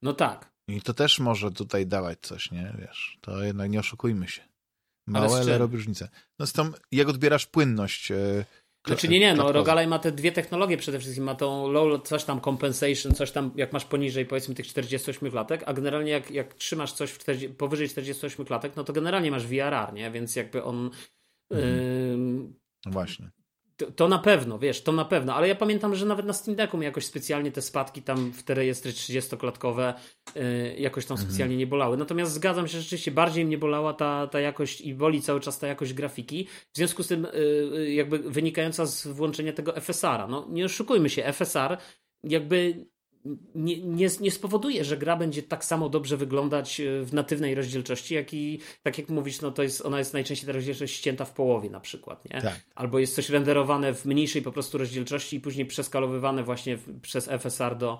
No 0.01 0.13
tak. 0.13 0.53
I 0.67 0.81
to 0.81 0.93
też 0.93 1.19
może 1.19 1.51
tutaj 1.51 1.87
dawać 1.87 2.19
coś, 2.21 2.51
nie? 2.51 2.73
Wiesz, 2.79 3.17
to 3.21 3.43
jednak 3.43 3.69
nie 3.69 3.79
oszukujmy 3.79 4.27
się. 4.27 4.41
Małe, 5.07 5.27
ale, 5.27 5.41
ale 5.41 5.57
robi 5.57 5.75
różnicę. 5.75 6.09
No 6.39 6.47
z 6.47 6.53
tą, 6.53 6.71
jak 6.91 7.07
odbierasz 7.09 7.45
płynność 7.45 8.11
e, 8.11 8.45
znaczy 8.87 9.07
nie, 9.07 9.19
nie, 9.19 9.33
no 9.33 9.51
Rogalaj 9.51 9.87
ma 9.87 9.99
te 9.99 10.11
dwie 10.11 10.31
technologie 10.31 10.77
przede 10.77 10.99
wszystkim, 10.99 11.23
ma 11.23 11.35
tą 11.35 11.71
low, 11.71 12.03
coś 12.03 12.23
tam 12.23 12.41
compensation, 12.41 13.13
coś 13.13 13.31
tam 13.31 13.51
jak 13.55 13.73
masz 13.73 13.85
poniżej 13.85 14.25
powiedzmy 14.25 14.55
tych 14.55 14.67
48 14.67 15.31
klatek, 15.31 15.63
a 15.65 15.73
generalnie 15.73 16.11
jak, 16.11 16.31
jak 16.31 16.53
trzymasz 16.53 16.93
coś 16.93 17.11
w 17.11 17.19
40, 17.19 17.49
powyżej 17.49 17.89
48 17.89 18.45
klatek, 18.45 18.75
no 18.75 18.83
to 18.83 18.93
generalnie 18.93 19.31
masz 19.31 19.47
VRR, 19.47 19.93
nie? 19.93 20.11
Więc 20.11 20.35
jakby 20.35 20.63
on... 20.63 20.89
Mhm. 21.51 22.53
Yy, 22.85 22.91
właśnie. 22.91 23.31
To, 23.85 23.91
to, 23.91 24.07
na 24.07 24.19
pewno, 24.19 24.59
wiesz, 24.59 24.83
to 24.83 24.91
na 24.91 25.05
pewno, 25.05 25.35
ale 25.35 25.47
ja 25.47 25.55
pamiętam, 25.55 25.95
że 25.95 26.05
nawet 26.05 26.25
na 26.25 26.33
Steam 26.33 26.55
Decku 26.55 26.77
mi 26.77 26.85
jakoś 26.85 27.05
specjalnie 27.05 27.51
te 27.51 27.61
spadki 27.61 28.01
tam 28.01 28.31
w 28.31 28.43
te 28.43 28.53
rejestry 28.53 28.91
30-klatkowe 28.91 29.93
yy, 30.35 30.75
jakoś 30.77 31.05
tam 31.05 31.15
mhm. 31.15 31.29
specjalnie 31.29 31.57
nie 31.57 31.67
bolały. 31.67 31.97
Natomiast 31.97 32.31
zgadzam 32.31 32.67
się, 32.67 32.71
że 32.71 32.81
rzeczywiście 32.81 33.11
bardziej 33.11 33.45
mnie 33.45 33.57
bolała 33.57 33.93
ta, 33.93 34.27
ta 34.27 34.39
jakość 34.39 34.81
i 34.81 34.93
boli 34.93 35.21
cały 35.21 35.39
czas 35.39 35.59
ta 35.59 35.67
jakość 35.67 35.93
grafiki, 35.93 36.47
w 36.73 36.77
związku 36.77 37.03
z 37.03 37.07
tym 37.07 37.27
yy, 37.33 37.93
jakby 37.93 38.19
wynikająca 38.19 38.85
z 38.85 39.07
włączenia 39.07 39.53
tego 39.53 39.81
FSR-a. 39.81 40.27
No 40.27 40.47
nie 40.49 40.65
oszukujmy 40.65 41.09
się, 41.09 41.23
FSR 41.23 41.77
jakby 42.23 42.85
nie, 43.55 43.81
nie, 43.81 44.07
nie, 44.21 44.31
spowoduje, 44.31 44.83
że 44.83 44.97
gra 44.97 45.15
będzie 45.15 45.43
tak 45.43 45.65
samo 45.65 45.89
dobrze 45.89 46.17
wyglądać 46.17 46.79
e, 46.79 47.03
w 47.03 47.13
natywnej 47.13 47.55
rozdzielczości, 47.55 48.13
jak 48.15 48.33
i, 48.33 48.59
tak 48.83 48.97
jak 48.97 49.09
mówisz, 49.09 49.41
no 49.41 49.51
to 49.51 49.63
jest, 49.63 49.85
ona 49.85 49.99
jest 49.99 50.13
najczęściej 50.13 50.47
ta 50.47 50.53
rozdzielczość 50.53 50.95
ścięta 50.95 51.25
w 51.25 51.33
połowie 51.33 51.69
na 51.69 51.79
przykład, 51.79 52.25
nie? 52.25 52.41
Tak. 52.41 52.59
Albo 52.75 52.99
jest 52.99 53.15
coś 53.15 53.29
renderowane 53.29 53.93
w 53.93 54.05
mniejszej 54.05 54.41
po 54.41 54.51
prostu 54.51 54.77
rozdzielczości 54.77 55.35
i 55.35 55.39
później 55.39 55.65
przeskalowywane 55.65 56.43
właśnie 56.43 56.77
przez 57.01 57.27
FSR 57.27 57.77
do, 57.77 57.99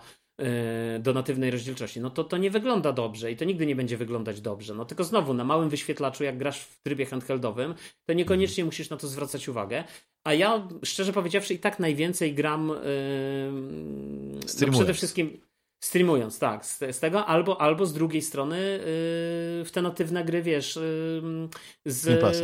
do 1.00 1.14
natywnej 1.14 1.52
rozdzielczości, 1.52 2.00
no 2.00 2.10
to 2.10 2.24
to 2.24 2.38
nie 2.38 2.52
wygląda 2.52 2.92
dobrze 2.92 3.32
i 3.32 3.38
to 3.38 3.46
nigdy 3.46 3.66
nie 3.66 3.76
będzie 3.76 3.98
wyglądać 3.98 4.42
dobrze. 4.42 4.76
No 4.76 4.86
tylko 4.86 5.04
znowu 5.04 5.34
na 5.34 5.44
małym 5.44 5.70
wyświetlaczu, 5.70 6.24
jak 6.24 6.38
grasz 6.38 6.60
w 6.60 6.84
trybie 6.84 7.06
handheldowym, 7.06 7.76
to 8.06 8.14
niekoniecznie 8.14 8.66
musisz 8.66 8.90
na 8.90 8.98
to 8.98 9.08
zwracać 9.08 9.50
uwagę. 9.50 9.84
A 10.24 10.34
ja, 10.34 10.68
szczerze 10.84 11.14
powiedziawszy, 11.14 11.54
i 11.54 11.60
tak 11.60 11.80
najwięcej 11.80 12.34
gram 12.34 12.68
yy, 12.68 12.76
no 14.68 14.72
przede 14.72 14.94
wszystkim 14.94 15.42
streamując, 15.84 16.40
tak, 16.40 16.66
z, 16.66 16.80
z, 16.80 17.00
tego, 17.00 17.26
albo, 17.26 17.62
albo 17.62 17.86
z 17.86 17.94
drugiej 17.94 18.22
strony 18.22 18.58
yy, 18.60 19.66
w 19.66 19.70
te 19.74 19.82
natywne 19.82 20.26
gry, 20.26 20.42
wiesz, 20.42 20.76
yy, 20.76 21.50
z, 21.86 22.06
Game 22.06 22.18
Passa. 22.18 22.44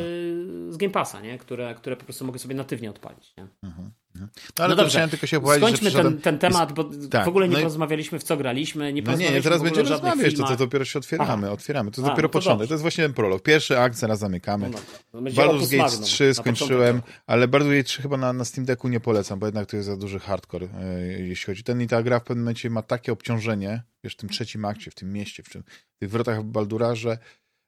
z 0.70 0.78
Game 0.78 0.92
Passa, 0.92 1.22
nie? 1.22 1.38
Które, 1.38 1.76
które 1.76 1.96
po 1.96 2.04
prostu 2.04 2.26
mogę 2.26 2.40
sobie 2.40 2.56
natywnie 2.56 2.90
odpalić. 2.90 3.34
Nie? 3.38 3.48
Mhm. 3.64 3.92
No 4.20 4.64
ale 4.66 4.76
no 4.76 4.84
dobrze, 4.84 5.08
tylko 5.08 5.28
się 5.28 5.38
opowiedzieć, 5.38 5.78
Skończmy 5.78 5.92
ten, 5.92 6.22
ten 6.22 6.40
temat, 6.40 6.74
bo 6.74 6.90
tak, 7.10 7.26
w 7.26 7.28
ogóle 7.28 7.48
nie 7.48 7.54
no 7.54 7.60
porozmawialiśmy 7.60 8.20
w 8.20 8.24
co 8.24 8.38
graliśmy, 8.38 8.94
nie 8.94 9.02
No 9.02 9.16
nie, 9.16 9.42
teraz 9.42 9.62
będziemy 9.62 9.90
rozmawiać, 9.90 10.36
to, 10.36 10.48
to 10.48 10.56
dopiero 10.56 10.86
się 10.86 11.00
otwieramy, 11.00 11.48
Aha. 11.48 11.54
otwieramy, 11.54 11.92
to 11.92 12.02
A, 12.02 12.06
dopiero 12.06 12.28
no 12.28 12.30
to 12.30 12.40
początek, 12.40 12.68
to 12.68 12.74
jest 12.74 12.82
właśnie 12.82 13.04
ten 13.04 13.14
prolog. 13.14 13.44
Pierwszy 13.44 13.80
akt, 13.80 13.98
zaraz 13.98 14.20
zamykamy. 14.20 14.70
No, 14.70 14.80
no, 15.14 15.22
Baldur's 15.22 15.78
Gate 15.78 15.98
3 16.04 16.34
skończyłem, 16.34 17.02
ale 17.28 17.48
Baldur's 17.48 17.70
Gate 17.70 17.84
3 17.84 18.02
chyba 18.02 18.18
na, 18.18 18.34
na 18.34 18.46
Steam 18.46 18.66
Decku 18.66 18.88
nie 18.88 19.00
polecam, 19.00 19.40
bo 19.40 19.46
jednak 19.46 19.70
to 19.70 19.76
jest 19.76 19.88
za 19.88 19.98
duży 19.98 20.20
hardcore, 20.20 20.68
e, 20.82 21.02
jeśli 21.02 21.46
chodzi. 21.46 21.64
Ten 21.64 21.82
i 21.82 21.88
ta 21.88 22.04
gra 22.04 22.20
w 22.20 22.24
pewnym 22.24 22.44
momencie 22.44 22.70
ma 22.70 22.82
takie 22.82 23.12
obciążenie, 23.12 23.84
wiesz, 24.04 24.14
w 24.14 24.18
tym 24.18 24.30
trzecim 24.30 24.66
akcie, 24.66 24.92
w 24.92 24.96
tym 24.96 25.14
mieście, 25.14 25.44
w, 25.44 25.50
tym, 25.50 25.64
w 25.96 26.00
tych 26.00 26.10
wrotach 26.10 26.44
Baldura, 26.44 26.96
że 26.96 27.18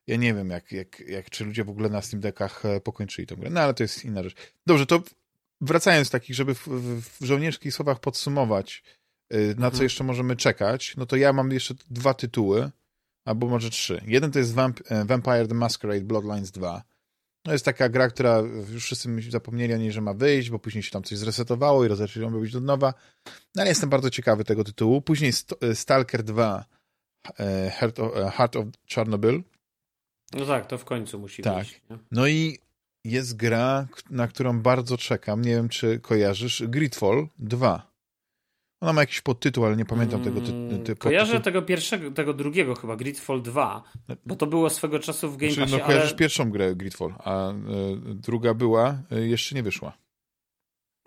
ja 0.08 0.16
nie 0.16 0.34
wiem, 0.34 0.50
jak, 0.50 0.72
jak, 0.72 1.00
jak, 1.00 1.30
czy 1.30 1.46
ludzie 1.46 1.64
w 1.64 1.70
ogóle 1.70 1.90
na 1.90 2.02
Steam 2.02 2.22
Deckach 2.22 2.66
e, 2.66 2.82
pokończyli 2.82 3.28
tę 3.28 3.36
grę. 3.36 3.50
No 3.50 3.62
ale 3.62 3.74
to 3.74 3.84
jest 3.84 4.06
inna 4.06 4.24
rzecz. 4.24 4.36
Dobrze, 4.66 4.86
to 4.86 5.04
wracając 5.62 6.10
takich, 6.10 6.36
żeby 6.36 6.56
w, 6.56 6.68
w 7.20 7.26
żołnierskich 7.26 7.74
słowach 7.74 8.00
podsumować, 8.00 8.84
y, 9.34 9.38
na 9.38 9.52
mhm. 9.52 9.74
co 9.74 9.84
jeszcze 9.84 10.04
możemy 10.04 10.36
czekać, 10.36 10.94
no 10.98 11.06
to 11.06 11.16
ja 11.16 11.34
mam 11.34 11.52
jeszcze 11.52 11.74
dwa 11.90 12.14
tytuły, 12.14 12.72
albo 13.26 13.48
może 13.48 13.70
trzy. 13.70 14.02
Jeden 14.06 14.32
to 14.32 14.40
jest 14.40 14.54
Vamp 14.54 14.80
e, 14.90 15.06
Vampire 15.06 15.48
the 15.48 15.54
Masquerade 15.54 16.02
Bloodlines 16.02 16.52
2. 16.52 16.84
No 17.46 17.52
jest 17.52 17.66
taka 17.66 17.90
gra, 17.90 18.10
która 18.10 18.40
już 18.74 18.84
wszyscy 18.84 19.10
zapomnieli 19.30 19.74
o 19.74 19.78
niej, 19.78 19.92
że 19.92 20.02
ma 20.02 20.14
wyjść, 20.14 20.50
bo 20.50 20.60
później 20.60 20.84
się 20.84 20.92
tam 20.92 21.04
coś 21.04 21.18
zresetowało 21.18 21.86
i 21.86 21.88
rozpoczęli 21.88 22.26
ją 22.26 22.34
robić 22.34 22.54
do 22.54 22.60
nowa. 22.60 22.94
No 23.56 23.62
ale 23.62 23.70
jestem 23.70 23.90
bardzo 23.90 24.10
ciekawy 24.10 24.44
tego 24.44 24.64
tytułu. 24.64 25.02
Później 25.02 25.34
St 25.34 25.54
e, 25.62 25.76
Stalker 25.76 26.24
2 26.24 26.66
e, 27.40 27.70
Heart 27.70 28.00
of, 28.00 28.34
Heart 28.34 28.56
of 28.56 28.66
Chernobyl. 28.94 29.44
No 30.34 30.46
tak, 30.46 30.68
to 30.68 30.78
w 30.78 30.86
końcu 30.86 31.20
musi 31.20 31.42
tak. 31.42 31.56
wyjść. 31.56 31.82
Nie? 31.90 31.98
No 32.12 32.28
i 32.28 32.60
jest 33.06 33.38
gra, 33.38 33.88
na 34.10 34.28
którą 34.28 34.60
bardzo 34.60 34.98
czekam. 34.98 35.42
Nie 35.42 35.52
wiem, 35.52 35.70
czy 35.70 36.00
kojarzysz. 36.00 36.64
Gridfall 36.68 37.28
2. 37.40 37.92
Ona 38.82 38.94
ma 38.94 39.02
jakiś 39.02 39.22
podtytuł, 39.22 39.66
ale 39.66 39.76
nie 39.76 39.86
pamiętam 39.86 40.24
tego 40.24 40.42
tytułu. 40.42 40.84
Ty, 40.84 40.96
Kojarzę 40.96 41.40
tego 41.40 41.62
pierwszego, 41.62 42.12
tego 42.12 42.34
drugiego 42.34 42.76
chyba, 42.76 42.96
Gridfall 42.96 43.42
2, 43.42 43.84
bo 44.26 44.36
to 44.36 44.48
było 44.48 44.70
swego 44.70 45.00
czasu 45.00 45.32
w 45.32 45.38
Game 45.38 45.52
znaczy, 45.52 45.72
Passie, 45.72 45.82
no, 45.82 45.88
kojarzysz 45.88 46.10
ale... 46.10 46.18
pierwszą 46.18 46.52
grę 46.52 46.76
Gridfall, 46.76 47.14
a 47.20 47.52
y, 47.52 47.56
druga 48.16 48.54
była, 48.54 49.02
y, 49.12 49.28
jeszcze 49.28 49.56
nie 49.56 49.64
wyszła. 49.64 49.98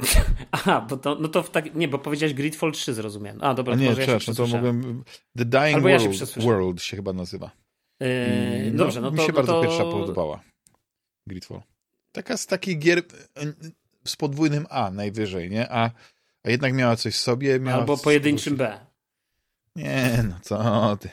Aha, 0.53 0.87
bo 0.91 0.97
to, 0.97 1.15
no 1.21 1.29
to 1.29 1.43
w 1.43 1.51
tak, 1.51 1.75
nie, 1.75 1.89
bo 1.89 1.99
powiedziałeś 1.99 2.35
Gridfall 2.35 2.73
3 2.73 2.95
zrozumiałem. 2.95 3.39
A, 3.43 3.55
dobra, 3.55 3.75
a 3.75 3.77
nie, 3.77 3.87
ja 3.87 4.19
no 4.29 4.35
to 4.35 4.47
mogłem, 4.47 5.05
The 5.39 5.45
Dying 5.45 5.83
World, 5.83 6.16
się 6.16 6.41
World 6.41 6.83
się 6.83 6.97
chyba 6.97 7.12
nazywa. 7.12 7.51
Yy, 8.01 8.09
no, 8.73 8.79
dobrze, 8.79 9.01
no 9.01 9.11
to... 9.11 9.16
Mi 9.16 9.23
się 9.23 9.29
no 9.29 9.35
bardzo 9.35 9.53
to... 9.53 9.62
pierwsza 9.62 9.85
podobała. 9.85 10.41
Gridfall. 11.29 11.62
Taka 12.15 12.36
z 12.36 12.47
takich 12.47 12.78
gier 12.78 13.03
z 14.05 14.16
podwójnym 14.16 14.66
A 14.70 14.91
najwyżej, 14.91 15.51
nie? 15.51 15.73
A, 15.73 15.91
a 16.45 16.51
jednak 16.51 16.74
miała 16.74 16.97
coś 16.97 17.15
w 17.15 17.19
sobie. 17.19 17.61
Miała 17.61 17.78
Albo 17.78 17.97
pojedynczym 17.97 18.57
B. 18.57 18.81
Nie, 19.77 20.24
no 20.28 20.35
co 20.43 20.99
ty. 21.01 21.11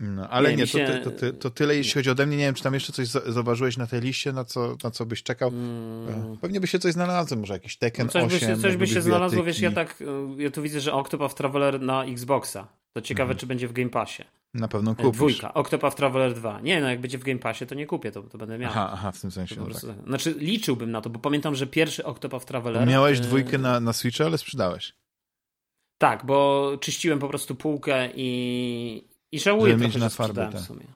No, 0.00 0.28
ale 0.28 0.50
nie, 0.50 0.56
nie 0.56 0.66
się... 0.66 1.00
to, 1.04 1.10
to, 1.10 1.32
to, 1.32 1.50
tyle 1.50 1.76
jeśli 1.76 1.94
chodzi 1.94 2.10
ode 2.10 2.26
mnie. 2.26 2.36
Nie 2.36 2.44
wiem, 2.44 2.54
czy 2.54 2.62
tam 2.62 2.74
jeszcze 2.74 2.92
coś 2.92 3.08
zauważyłeś 3.08 3.76
na 3.76 3.86
tej 3.86 4.00
liście, 4.00 4.32
na 4.32 4.44
co, 4.44 4.76
na 4.84 4.90
co 4.90 5.06
byś 5.06 5.22
czekał. 5.22 5.50
Hmm. 5.50 6.36
Pewnie 6.40 6.60
by 6.60 6.66
się 6.66 6.78
coś 6.78 6.92
znalazło, 6.92 7.36
może 7.36 7.54
jakiś 7.54 7.76
Tekken 7.76 8.06
no 8.06 8.12
coś 8.12 8.22
8. 8.22 8.30
By 8.32 8.46
się, 8.46 8.62
coś 8.62 8.76
by 8.76 8.86
się 8.86 9.02
znalazło, 9.02 9.44
wiesz, 9.44 9.60
ja 9.60 9.72
tak, 9.72 10.02
e, 10.02 10.42
ja 10.42 10.50
tu 10.50 10.62
widzę, 10.62 10.80
że 10.80 10.92
Octopath 10.92 11.34
Traveler 11.34 11.80
na 11.80 12.04
Xboxa. 12.04 12.68
To 12.92 13.00
ciekawe, 13.00 13.28
hmm. 13.28 13.38
czy 13.38 13.46
będzie 13.46 13.68
w 13.68 13.72
Game 13.72 13.90
Passie. 13.90 14.24
Na 14.56 14.68
pewno 14.68 14.94
kupisz. 14.94 15.12
Dwójka, 15.12 15.54
Octopath 15.54 15.96
Traveler 15.96 16.34
2. 16.34 16.60
Nie, 16.60 16.80
no 16.80 16.90
jak 16.90 17.00
będzie 17.00 17.18
w 17.18 17.24
Game 17.24 17.38
Passie, 17.38 17.66
to 17.66 17.74
nie 17.74 17.86
kupię, 17.86 18.12
to, 18.12 18.22
to 18.22 18.38
będę 18.38 18.58
miał. 18.58 18.70
Aha, 18.70 18.90
aha, 18.92 19.12
w 19.12 19.20
tym 19.20 19.30
sensie. 19.30 19.56
No 19.56 19.66
tak. 19.66 20.06
Znaczy 20.06 20.34
liczyłbym 20.38 20.90
na 20.90 21.00
to, 21.00 21.10
bo 21.10 21.18
pamiętam, 21.18 21.54
że 21.54 21.66
pierwszy 21.66 22.04
Octopath 22.04 22.44
Traveler... 22.44 22.86
Miałeś 22.86 23.18
e, 23.18 23.22
dwójkę 23.22 23.58
na, 23.58 23.80
na 23.80 23.92
Switcha, 23.92 24.24
ale 24.24 24.38
sprzedałeś. 24.38 24.94
Tak, 25.98 26.26
bo 26.26 26.72
czyściłem 26.80 27.18
po 27.18 27.28
prostu 27.28 27.54
półkę 27.54 28.08
i, 28.14 29.08
i 29.32 29.40
żałuję 29.40 29.72
Żeby 29.72 29.84
trochę, 29.84 29.94
mieć 29.94 30.02
na 30.02 30.08
farbę 30.08 30.50
w 30.54 30.60
sumie. 30.60 30.86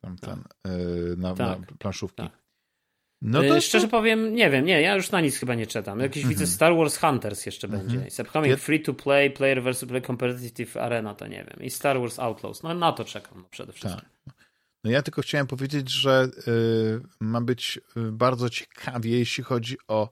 Tam, 0.00 0.16
ten, 0.16 0.44
yy, 0.64 1.16
na, 1.16 1.34
tak. 1.34 1.60
na 1.60 1.66
planszówki. 1.78 2.22
Tak. 2.22 2.47
No 3.22 3.42
to, 3.42 3.60
Szczerze 3.60 3.88
powiem, 3.88 4.34
nie 4.34 4.50
wiem, 4.50 4.64
nie, 4.64 4.80
ja 4.80 4.94
już 4.94 5.10
na 5.10 5.20
nic 5.20 5.36
chyba 5.36 5.54
nie 5.54 5.66
czytam. 5.66 6.00
Jakiś 6.00 6.24
mm 6.24 6.34
-hmm. 6.34 6.38
widzę 6.38 6.46
Star 6.46 6.76
Wars 6.76 6.98
Hunters 6.98 7.46
jeszcze 7.46 7.66
mm 7.66 7.80
-hmm. 7.80 7.84
będzie. 7.84 8.10
It's 8.10 8.22
upcoming 8.22 8.60
free 8.60 8.80
to 8.80 8.94
play, 8.94 9.30
player 9.30 9.62
versus 9.62 9.88
play 9.88 10.02
competitive 10.02 10.76
arena, 10.76 11.14
to 11.14 11.26
nie 11.26 11.44
wiem. 11.44 11.66
I 11.66 11.70
Star 11.70 12.00
Wars 12.00 12.18
Outlaws. 12.18 12.62
No 12.62 12.74
na 12.74 12.92
to 12.92 13.04
czekam 13.04 13.38
no, 13.38 13.48
przede 13.50 13.72
wszystkim. 13.72 14.08
Tak. 14.24 14.34
No 14.84 14.90
ja 14.90 15.02
tylko 15.02 15.22
chciałem 15.22 15.46
powiedzieć, 15.46 15.90
że 15.90 16.28
y, 16.48 17.00
ma 17.20 17.40
być 17.40 17.80
y, 17.96 18.12
bardzo 18.12 18.50
ciekawie, 18.50 19.18
jeśli 19.18 19.44
chodzi 19.44 19.76
o 19.88 20.10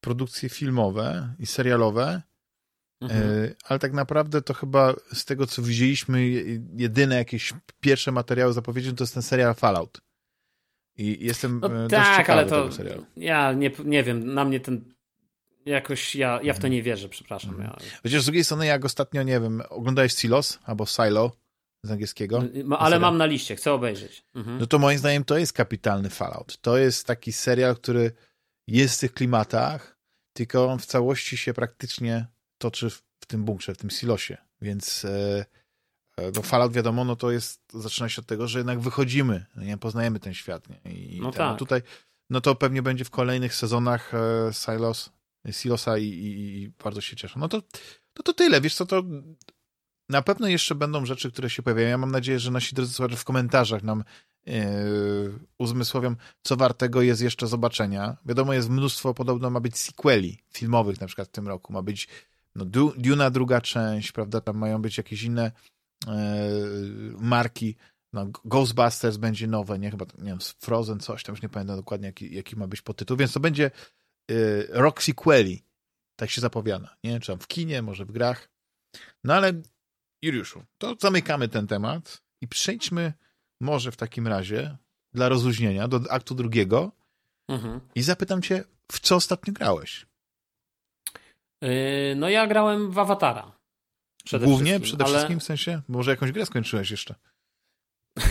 produkcje 0.00 0.48
filmowe 0.48 1.34
i 1.38 1.46
serialowe, 1.46 2.22
mhm. 3.00 3.30
y, 3.30 3.56
ale 3.64 3.78
tak 3.78 3.92
naprawdę 3.92 4.42
to 4.42 4.54
chyba 4.54 4.94
z 5.12 5.24
tego, 5.24 5.46
co 5.46 5.62
widzieliśmy, 5.62 6.28
jedyne 6.76 7.16
jakieś 7.16 7.52
pierwsze 7.80 8.12
materiały 8.12 8.52
zapowiedzi, 8.52 8.94
to 8.94 9.04
jest 9.04 9.14
ten 9.14 9.22
serial 9.22 9.54
Fallout. 9.54 10.07
I 10.98 11.24
jestem 11.26 11.60
no 11.60 11.68
dość 11.68 11.90
tak, 11.90 12.30
ale 12.30 12.46
to 12.46 12.68
ja 13.16 13.52
nie, 13.52 13.70
nie 13.84 14.02
wiem, 14.02 14.34
na 14.34 14.44
mnie 14.44 14.60
ten 14.60 14.94
jakoś 15.66 16.14
ja, 16.14 16.40
ja 16.42 16.54
w 16.54 16.58
to 16.58 16.68
nie 16.68 16.82
wierzę, 16.82 17.08
przepraszam. 17.08 17.54
Mm. 17.54 17.62
Ja... 17.64 17.76
Chociaż 18.02 18.22
z 18.22 18.24
drugiej 18.24 18.44
strony, 18.44 18.66
jak 18.66 18.84
ostatnio, 18.84 19.22
nie 19.22 19.40
wiem, 19.40 19.62
oglądałeś 19.68 20.12
Silos 20.12 20.58
albo 20.64 20.86
Silo 20.86 21.32
z 21.82 21.90
angielskiego? 21.90 22.42
No, 22.64 22.78
ale 22.78 23.00
mam 23.00 23.18
na 23.18 23.26
liście, 23.26 23.56
chcę 23.56 23.72
obejrzeć. 23.72 24.24
Mhm. 24.34 24.58
No 24.58 24.66
to 24.66 24.78
moim 24.78 24.98
zdaniem 24.98 25.24
to 25.24 25.38
jest 25.38 25.52
kapitalny 25.52 26.10
Fallout. 26.10 26.58
To 26.60 26.78
jest 26.78 27.06
taki 27.06 27.32
serial, 27.32 27.76
który 27.76 28.12
jest 28.66 28.96
w 28.96 29.00
tych 29.00 29.12
klimatach, 29.12 29.98
tylko 30.32 30.66
on 30.66 30.78
w 30.78 30.86
całości 30.86 31.36
się 31.36 31.54
praktycznie 31.54 32.26
toczy 32.58 32.90
w, 32.90 33.02
w 33.20 33.26
tym 33.26 33.44
bunkrze, 33.44 33.74
w 33.74 33.78
tym 33.78 33.90
silosie. 33.90 34.36
Więc 34.60 35.04
e, 35.04 35.08
E, 35.08 35.44
no 36.34 36.42
Fallout 36.42 36.72
wiadomo, 36.72 37.04
no 37.04 37.16
to 37.16 37.30
jest, 37.30 37.60
zaczyna 37.74 38.08
się 38.08 38.20
od 38.20 38.26
tego, 38.26 38.48
że 38.48 38.58
jednak 38.58 38.80
wychodzimy, 38.80 39.46
no 39.56 39.62
nie 39.62 39.78
poznajemy 39.78 40.20
ten 40.20 40.34
świat. 40.34 40.68
Nie? 40.68 40.92
I 40.92 41.20
no 41.20 41.30
ten, 41.30 41.38
tak. 41.38 41.58
tutaj, 41.58 41.82
no 42.30 42.40
to 42.40 42.54
pewnie 42.54 42.82
będzie 42.82 43.04
w 43.04 43.10
kolejnych 43.10 43.54
sezonach 43.54 44.14
e, 44.14 44.52
Silos, 44.52 45.10
Silosa 45.50 45.98
i, 45.98 46.04
i, 46.04 46.62
i, 46.62 46.72
bardzo 46.84 47.00
się 47.00 47.16
cieszę. 47.16 47.38
No 47.38 47.48
to, 47.48 47.62
to, 48.12 48.22
to 48.22 48.32
tyle, 48.32 48.60
wiesz 48.60 48.74
co, 48.74 48.86
to 48.86 49.02
na 50.08 50.22
pewno 50.22 50.48
jeszcze 50.48 50.74
będą 50.74 51.06
rzeczy, 51.06 51.32
które 51.32 51.50
się 51.50 51.62
pojawiają. 51.62 51.88
Ja 51.88 51.98
mam 51.98 52.10
nadzieję, 52.10 52.38
że 52.38 52.50
nasi 52.50 52.74
drodzy 52.74 52.92
słuchacze 52.92 53.16
w 53.16 53.24
komentarzach 53.24 53.82
nam 53.82 54.04
yy, 54.46 54.54
uzmysłowią, 55.58 56.14
co 56.42 56.56
wartego 56.56 57.02
jest 57.02 57.22
jeszcze 57.22 57.46
zobaczenia. 57.46 58.16
Wiadomo, 58.26 58.52
jest 58.52 58.70
mnóstwo, 58.70 59.14
podobno 59.14 59.50
ma 59.50 59.60
być 59.60 59.78
sequeli 59.78 60.38
filmowych 60.52 61.00
na 61.00 61.06
przykład 61.06 61.28
w 61.28 61.32
tym 61.32 61.48
roku. 61.48 61.72
Ma 61.72 61.82
być 61.82 62.08
no, 62.54 62.64
Duna 62.96 63.30
druga 63.30 63.60
część, 63.60 64.12
prawda, 64.12 64.40
tam 64.40 64.56
mają 64.56 64.82
być 64.82 64.98
jakieś 64.98 65.22
inne 65.22 65.52
E, 65.52 65.77
marki. 67.18 67.76
No, 68.12 68.26
Ghostbusters 68.44 69.16
będzie 69.16 69.46
nowe, 69.46 69.78
nie? 69.78 69.90
Chyba, 69.90 70.04
nie 70.18 70.30
wiem, 70.30 70.38
Frozen, 70.58 71.00
coś 71.00 71.22
tam, 71.22 71.32
już 71.32 71.42
nie 71.42 71.48
pamiętam 71.48 71.76
dokładnie, 71.76 72.06
jaki, 72.06 72.34
jaki 72.34 72.56
ma 72.56 72.66
być 72.66 72.82
podtytuł, 72.82 73.16
więc 73.16 73.32
to 73.32 73.40
będzie 73.40 73.70
y, 74.30 74.68
rok 74.70 75.02
sequeli, 75.02 75.64
tak 76.16 76.30
się 76.30 76.40
zapowiada, 76.40 76.96
nie? 77.04 77.20
Czy 77.20 77.32
tam 77.32 77.38
w 77.38 77.46
kinie, 77.46 77.82
może 77.82 78.04
w 78.04 78.12
grach. 78.12 78.48
No 79.24 79.34
ale 79.34 79.52
Juliuszu, 80.22 80.64
to 80.78 80.96
zamykamy 81.00 81.48
ten 81.48 81.66
temat 81.66 82.22
i 82.40 82.48
przejdźmy 82.48 83.12
może 83.60 83.92
w 83.92 83.96
takim 83.96 84.26
razie 84.26 84.76
dla 85.12 85.28
rozluźnienia 85.28 85.88
do 85.88 86.00
aktu 86.10 86.34
drugiego 86.34 86.92
mhm. 87.48 87.80
i 87.94 88.02
zapytam 88.02 88.42
cię, 88.42 88.64
w 88.92 89.00
co 89.00 89.16
ostatnio 89.16 89.52
grałeś? 89.52 90.06
Yy, 91.62 92.14
no 92.16 92.28
ja 92.28 92.46
grałem 92.46 92.90
w 92.90 92.98
Awatara. 92.98 93.57
Przede 94.28 94.46
Głównie, 94.46 94.80
przede 94.80 95.04
ale... 95.04 95.14
wszystkim 95.14 95.40
w 95.40 95.42
sensie? 95.42 95.82
Może 95.88 96.10
jakąś 96.10 96.32
grę 96.32 96.46
skończyłeś 96.46 96.90
jeszcze? 96.90 97.14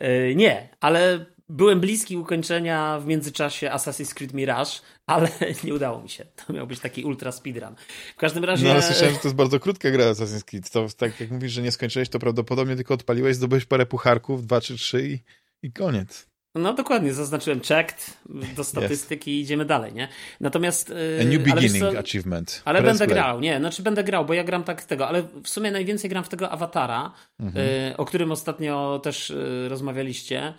E, 0.00 0.34
nie, 0.34 0.68
ale 0.80 1.26
byłem 1.48 1.80
bliski 1.80 2.16
ukończenia 2.16 2.98
w 3.00 3.06
międzyczasie 3.06 3.68
Assassin's 3.68 4.14
Creed 4.14 4.34
Mirage, 4.34 4.70
ale 5.06 5.28
nie 5.64 5.74
udało 5.74 6.02
mi 6.02 6.08
się. 6.08 6.24
To 6.24 6.52
miał 6.52 6.66
być 6.66 6.80
taki 6.80 7.04
ultra 7.04 7.32
speedrun. 7.32 7.74
W 8.16 8.18
każdym 8.18 8.44
razie... 8.44 8.64
No 8.64 8.70
ale 8.70 8.82
słyszałem, 8.82 9.14
że 9.14 9.20
to 9.20 9.28
jest 9.28 9.36
bardzo 9.36 9.60
krótka 9.60 9.90
gra 9.90 10.04
Assassin's 10.04 10.44
Creed. 10.44 10.70
To 10.70 10.86
tak 10.96 11.20
jak 11.20 11.30
mówisz, 11.30 11.52
że 11.52 11.62
nie 11.62 11.72
skończyłeś, 11.72 12.08
to 12.08 12.18
prawdopodobnie 12.18 12.76
tylko 12.76 12.94
odpaliłeś, 12.94 13.36
zdobyłeś 13.36 13.64
parę 13.64 13.86
pucharków, 13.86 14.46
dwa 14.46 14.60
czy 14.60 14.76
trzy 14.76 15.08
i, 15.08 15.18
i 15.62 15.72
koniec. 15.72 16.27
No 16.54 16.74
dokładnie, 16.74 17.12
zaznaczyłem 17.12 17.60
checked 17.60 18.18
do 18.56 18.64
statystyki 18.64 19.30
i 19.30 19.40
idziemy 19.40 19.64
dalej, 19.64 19.92
nie? 19.92 20.08
Natomiast... 20.40 20.92
A 21.20 21.24
new 21.24 21.42
beginning 21.42 21.92
co, 21.92 21.98
achievement. 21.98 22.62
Ale 22.64 22.82
Press 22.82 22.90
będę 22.98 23.06
play. 23.06 23.22
grał, 23.22 23.40
nie, 23.40 23.58
znaczy 23.58 23.82
będę 23.82 24.04
grał, 24.04 24.24
bo 24.24 24.34
ja 24.34 24.44
gram 24.44 24.64
tak 24.64 24.84
tego, 24.84 25.08
ale 25.08 25.22
w 25.22 25.48
sumie 25.48 25.70
najwięcej 25.70 26.10
gram 26.10 26.24
w 26.24 26.28
tego 26.28 26.50
awatara, 26.50 27.12
mhm. 27.40 27.66
y, 27.66 27.96
o 27.96 28.04
którym 28.04 28.32
ostatnio 28.32 29.00
też 29.02 29.30
y, 29.30 29.66
rozmawialiście. 29.68 30.54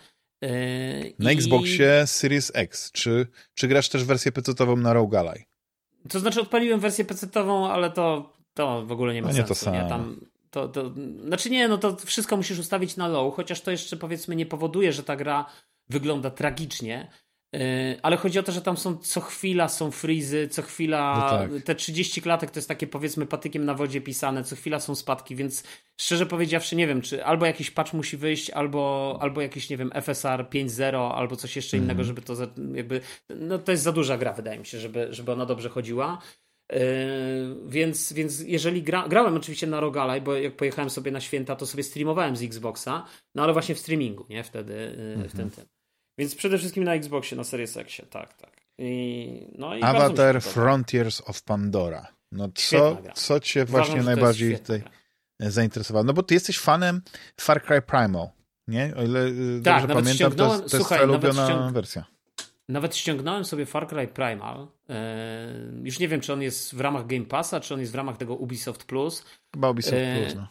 Y, 0.46 1.14
na 1.20 1.32
i... 1.32 1.36
Xboxie 1.36 2.08
Series 2.08 2.52
X. 2.56 2.92
Czy, 2.92 3.28
czy 3.54 3.68
grasz 3.68 3.90
też 3.90 4.04
wersję 4.04 4.32
PC-ową 4.32 4.78
na 4.78 4.94
Rogue 4.94 5.18
Ally? 5.18 5.44
To 6.10 6.20
znaczy 6.20 6.42
odpaliłem 6.42 6.80
wersję 6.80 7.06
PC-ową, 7.06 7.70
ale 7.72 7.92
to, 7.92 8.34
to 8.54 8.86
w 8.86 8.92
ogóle 8.92 9.14
nie 9.14 9.22
ma 9.22 9.28
no 9.28 9.34
nie 9.34 9.38
sensu. 9.38 9.54
To 9.54 9.60
samo. 9.60 9.84
Nie? 9.84 9.90
Tam, 9.90 10.20
to, 10.52 10.68
to, 10.68 10.92
znaczy 11.26 11.50
nie, 11.50 11.68
no 11.68 11.78
to 11.78 11.96
wszystko 11.96 12.38
musisz 12.38 12.60
ustawić 12.60 12.98
na 12.98 13.08
low, 13.08 13.36
chociaż 13.36 13.62
to 13.62 13.72
jeszcze 13.72 13.98
powiedzmy 13.98 14.36
nie 14.36 14.46
powoduje, 14.46 14.94
że 14.94 15.04
ta 15.04 15.16
gra 15.16 15.46
wygląda 15.90 16.30
tragicznie. 16.30 17.12
E, 17.56 17.98
ale 18.02 18.18
chodzi 18.18 18.40
o 18.40 18.44
to, 18.44 18.52
że 18.52 18.62
tam 18.62 18.78
są 18.78 18.98
co 18.98 19.22
chwila 19.22 19.68
są 19.68 19.92
frizy, 19.92 20.48
co 20.48 20.62
chwila 20.62 21.30
no 21.50 21.56
tak. 21.56 21.64
te 21.64 21.76
30 21.76 22.22
klatek 22.22 22.52
to 22.52 22.58
jest 22.60 22.68
takie 22.68 22.88
powiedzmy 22.88 23.26
patykiem 23.26 23.66
na 23.66 23.74
wodzie 23.74 24.02
pisane, 24.02 24.44
co 24.44 24.56
chwila 24.56 24.80
są 24.80 24.96
spadki, 24.96 25.36
więc 25.36 25.64
szczerze 26.02 26.26
powiedziawszy 26.26 26.76
nie 26.76 26.88
wiem, 26.88 27.02
czy 27.02 27.26
albo 27.26 27.46
jakiś 27.46 27.72
patch 27.72 27.94
musi 27.94 28.18
wyjść, 28.18 28.50
albo, 28.50 29.18
albo 29.22 29.42
jakiś, 29.42 29.70
nie 29.70 29.78
wiem, 29.78 29.92
FSR 30.02 30.46
5.0, 30.50 31.12
albo 31.16 31.36
coś 31.36 31.56
jeszcze 31.56 31.78
mm. 31.78 31.86
innego, 31.86 32.04
żeby 32.04 32.22
to 32.22 32.34
jakby, 32.74 33.02
no 33.30 33.60
to 33.60 33.72
jest 33.72 33.84
za 33.84 33.92
duża 33.92 34.18
gra 34.18 34.34
wydaje 34.34 34.60
mi 34.60 34.66
się, 34.66 34.80
żeby, 34.80 35.08
żeby 35.10 35.32
ona 35.32 35.46
dobrze 35.46 35.70
chodziła. 35.70 36.22
Yy, 36.72 36.80
więc, 37.68 38.14
więc 38.14 38.40
jeżeli 38.40 38.84
gra, 38.84 39.08
grałem 39.08 39.36
oczywiście 39.36 39.68
na 39.68 39.80
Rogalaj, 39.80 40.22
bo 40.22 40.36
jak 40.36 40.56
pojechałem 40.56 40.90
sobie 40.90 41.12
na 41.12 41.20
święta, 41.22 41.56
to 41.56 41.66
sobie 41.66 41.84
streamowałem 41.84 42.36
z 42.36 42.44
Xboxa, 42.44 43.06
no 43.36 43.44
ale 43.44 43.54
właśnie 43.54 43.76
w 43.76 43.80
streamingu, 43.80 44.26
nie? 44.30 44.44
Wtedy 44.44 44.74
yy, 45.18 45.30
w 45.30 45.34
tym 45.34 45.50
tym. 45.50 45.79
Więc 46.20 46.36
przede 46.36 46.58
wszystkim 46.58 46.84
na 46.84 46.94
Xboxie, 46.94 47.38
na 47.38 47.44
Series 47.44 47.78
X, 47.78 48.02
tak, 48.10 48.34
tak. 48.34 48.62
I, 48.78 49.48
no 49.58 49.76
i 49.76 49.84
Avatar 49.84 50.42
Frontiers 50.42 51.22
of 51.26 51.44
Pandora. 51.44 52.08
No 52.32 52.50
co, 52.56 52.98
co 53.14 53.40
cię 53.40 53.66
właśnie 53.66 53.94
Uważam, 53.94 54.06
najbardziej 54.06 54.60
tutaj 54.60 54.84
zainteresowało? 55.40 56.04
No 56.04 56.14
bo 56.14 56.24
ty 56.24 56.34
jesteś 56.34 56.60
fanem 56.60 57.02
Far 57.42 57.64
Cry 57.64 57.82
Primal, 57.82 58.30
nie? 58.68 58.94
O 58.98 59.04
ile 59.04 59.26
y, 59.26 59.62
tak, 59.64 59.88
dobrze 59.88 59.96
pamiętam, 59.96 60.32
to, 60.32 60.60
to 60.60 60.70
słuchaj, 60.70 61.00
jest 61.00 61.10
ulubiona 61.10 61.46
ściąg... 61.46 61.74
wersja. 61.74 62.06
Nawet 62.70 62.96
ściągnąłem 62.96 63.46
sobie 63.46 63.66
Far 63.66 63.88
Cry 63.88 64.08
Primal. 64.08 64.68
E, 64.90 65.48
już 65.84 66.00
nie 66.00 66.08
wiem, 66.08 66.22
czy 66.22 66.34
on 66.34 66.42
jest 66.42 66.76
w 66.76 66.80
ramach 66.82 67.08
Game 67.08 67.26
Passa, 67.26 67.60
czy 67.60 67.74
on 67.74 67.80
jest 67.80 67.92
w 67.92 67.96
ramach 67.96 68.18
tego 68.18 68.36
Ubisoft 68.36 68.84
Plus. 68.84 69.26
Chyba 69.54 69.70
Ubisoft 69.70 69.96
e, 69.98 70.22
Plus, 70.22 70.36
no. 70.36 70.48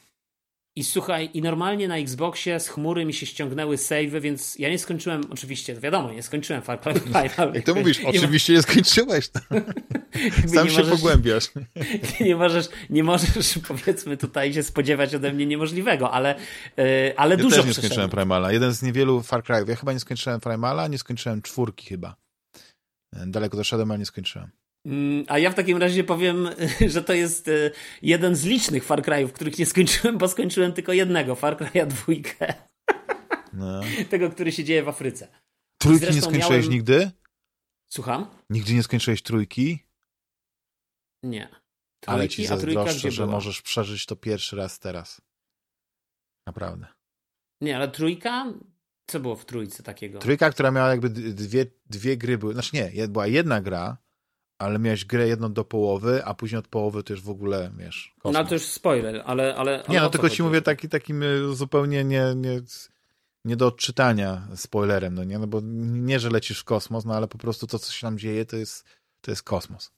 I 0.79 0.85
słuchaj, 0.85 1.31
i 1.35 1.43
normalnie 1.43 1.89
na 1.89 1.97
Xboxie 1.97 2.61
z 2.61 2.69
chmury 2.69 3.05
mi 3.05 3.15
się 3.15 3.27
ściągnęły 3.27 3.79
savey, 3.79 4.21
więc 4.21 4.59
ja 4.59 4.71
nie 4.71 4.79
skończyłem, 4.79 5.23
oczywiście, 5.31 5.75
wiadomo, 5.75 6.13
nie 6.13 6.23
skończyłem 6.23 6.63
Far 6.63 6.81
Cry 6.81 6.95
Primal. 7.01 7.55
Jak 7.55 7.65
to 7.65 7.75
mówisz, 7.75 8.01
oczywiście 8.17 8.53
nie 8.53 8.63
skończyłeś. 8.63 9.29
Sam 10.55 10.65
nie 10.65 10.71
się 10.71 10.83
możesz, 10.83 10.91
pogłębiasz. 10.91 11.45
Nie 12.21 12.37
możesz, 12.37 12.69
nie 12.91 13.05
możesz, 13.05 13.59
powiedzmy, 13.69 14.17
tutaj 14.17 14.55
się 14.55 14.63
spodziewać 14.63 15.15
ode 15.15 15.33
mnie 15.33 15.47
niemożliwego, 15.47 16.11
ale, 16.11 16.35
e, 16.79 17.13
ale 17.17 17.35
ja 17.35 17.43
dużo 17.43 17.57
też 17.57 17.67
nie 17.67 17.75
skończyłem 17.75 18.11
Primala. 18.11 18.53
Jeden 18.53 18.73
z 18.73 18.83
niewielu 18.83 19.23
Far 19.23 19.43
Cry'ów. 19.43 19.69
Ja 19.69 19.77
chyba 19.77 19.93
nie 19.93 20.01
skończyłem 20.01 20.41
Primala, 20.41 20.89
nie 20.89 20.99
skończyłem 20.99 21.43
czwórki 21.43 21.87
chyba. 21.87 22.17
E, 23.13 23.27
daleko 23.27 23.57
doszedłem, 23.57 23.91
ale 23.91 23.99
nie 23.99 24.07
skończyłem. 24.07 24.51
Mm, 24.87 25.25
a 25.29 25.39
ja 25.39 25.51
w 25.51 25.55
takim 25.55 25.79
razie 25.79 26.05
powiem, 26.05 26.49
że 26.95 27.03
to 27.03 27.13
jest 27.13 27.49
e, 27.49 27.71
jeden 28.03 28.37
z 28.37 28.45
licznych 28.45 28.85
Far 28.85 29.03
Cry'ów, 29.03 29.33
których 29.33 29.59
nie 29.59 29.67
skończyłem, 29.67 30.19
bo 30.19 30.29
skończyłem 30.29 30.73
tylko 30.73 30.93
jednego, 30.93 31.35
Far 31.35 31.57
Cry'a 31.57 31.87
dwójkę. 31.87 32.55
No. 33.53 33.81
Tego, 34.11 34.31
który 34.31 34.53
się 34.53 34.65
dzieje 34.65 34.83
w 34.83 34.89
Afryce. 34.89 35.29
Trójki 35.79 36.15
nie 36.15 36.21
skończyłeś 36.21 36.49
miałem... 36.49 36.71
nigdy? 36.71 37.11
Słucham? 37.91 38.27
Nigdy 38.51 38.75
nie 38.75 38.83
skończyłeś 38.83 39.23
trójki? 39.23 39.87
Nie. 41.23 41.49
Trójki, 41.49 42.19
Ale 42.21 42.29
ci 42.29 42.47
zazdroszczę, 42.47 43.11
że 43.11 43.23
była? 43.23 43.35
możesz 43.35 43.63
przeżyć 43.63 44.07
to 44.07 44.17
pierwszy 44.17 44.57
raz 44.57 44.79
teraz. 44.79 45.21
Naprawdę. 46.47 46.87
Nie, 47.61 47.77
ale 47.77 47.89
trójka? 47.89 48.53
Co 49.07 49.21
było 49.21 49.37
w 49.37 49.45
trójce 49.45 49.83
takiego? 49.83 50.19
Trójka, 50.19 50.51
która 50.51 50.71
miała 50.71 50.91
jakby 50.91 51.11
dwie, 51.11 51.67
dwie 51.87 52.17
gry 52.17 52.39
były. 52.39 52.53
Znaczy 52.53 52.71
nie, 52.77 53.09
była 53.09 53.27
jedna 53.27 53.61
gra, 53.61 53.97
ale 54.59 54.79
miałeś 54.79 55.05
grę 55.05 55.29
jedną 55.29 55.53
do 55.53 55.65
połowy, 55.65 56.25
a 56.25 56.35
później 56.35 56.59
od 56.59 56.69
połowy 56.69 57.03
to 57.03 57.13
już 57.13 57.23
w 57.23 57.31
ogóle, 57.31 57.71
wiesz, 57.79 58.15
kosmos. 58.19 58.43
No 58.43 58.49
to 58.49 58.55
już 58.55 58.63
spoiler, 58.63 59.23
ale... 59.27 59.57
ale 59.57 59.85
nie, 59.89 60.01
no 60.01 60.11
tylko 60.11 60.31
ci 60.31 60.43
mówię 60.43 60.63
taki, 60.63 60.89
takim 60.89 61.23
y, 61.23 61.55
zupełnie 61.55 62.05
nie, 62.05 62.33
nie, 62.37 62.61
nie 63.45 63.57
do 63.57 63.67
odczytania 63.67 64.49
spoilerem, 64.57 65.15
no 65.15 65.25
nie, 65.25 65.39
no 65.39 65.47
bo 65.47 65.61
nie, 65.83 66.21
że 66.21 66.31
lecisz 66.31 66.61
w 66.61 66.65
kosmos, 66.65 67.05
no 67.05 67.15
ale 67.15 67.29
po 67.29 67.39
prostu 67.39 67.67
to, 67.67 67.79
co 67.79 67.93
się 67.93 68.07
tam 68.07 68.19
dzieje, 68.19 68.47
to 68.47 68.57
jest, 68.57 68.85
to 69.21 69.31
jest 69.31 69.43
kosmos. 69.43 69.93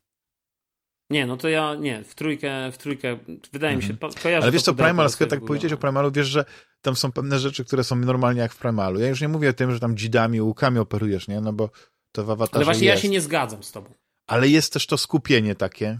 Nie, 1.10 1.26
no 1.26 1.36
to 1.36 1.48
ja 1.48 1.74
nie, 1.74 2.04
w 2.04 2.14
trójkę, 2.14 2.72
w 2.72 2.78
trójkę, 2.78 3.18
wydaje 3.52 3.76
mi 3.76 3.82
się, 3.82 3.90
mhm. 3.90 4.12
kojarzę. 4.22 4.42
Ale 4.42 4.52
wiesz 4.52 4.62
co, 4.62 4.74
Primal, 4.74 5.10
skoro 5.10 5.30
tak 5.30 5.44
powiedzieć 5.44 5.72
o 5.72 5.76
Primalu, 5.76 6.10
wiesz, 6.12 6.26
że 6.26 6.44
tam 6.82 6.96
są 6.96 7.12
pewne 7.12 7.38
rzeczy, 7.38 7.64
które 7.64 7.84
są 7.84 7.96
normalnie 7.96 8.40
jak 8.40 8.52
w 8.52 8.58
Primalu. 8.58 9.00
Ja 9.00 9.08
już 9.08 9.20
nie 9.20 9.28
mówię 9.28 9.50
o 9.50 9.52
tym, 9.52 9.72
że 9.72 9.80
tam 9.80 9.96
dzidami, 9.96 10.40
łukami 10.40 10.78
operujesz, 10.78 11.28
nie, 11.28 11.40
no 11.40 11.52
bo 11.52 11.70
to 12.12 12.24
w 12.24 12.30
awatarze 12.30 12.56
Ale 12.56 12.64
właśnie 12.64 12.86
jest. 12.86 12.96
ja 12.96 13.02
się 13.02 13.08
nie 13.08 13.20
zgadzam 13.20 13.62
z 13.62 13.72
tobą 13.72 13.94
ale 14.30 14.48
jest 14.48 14.72
też 14.72 14.86
to 14.86 14.98
skupienie 14.98 15.54
takie, 15.54 15.98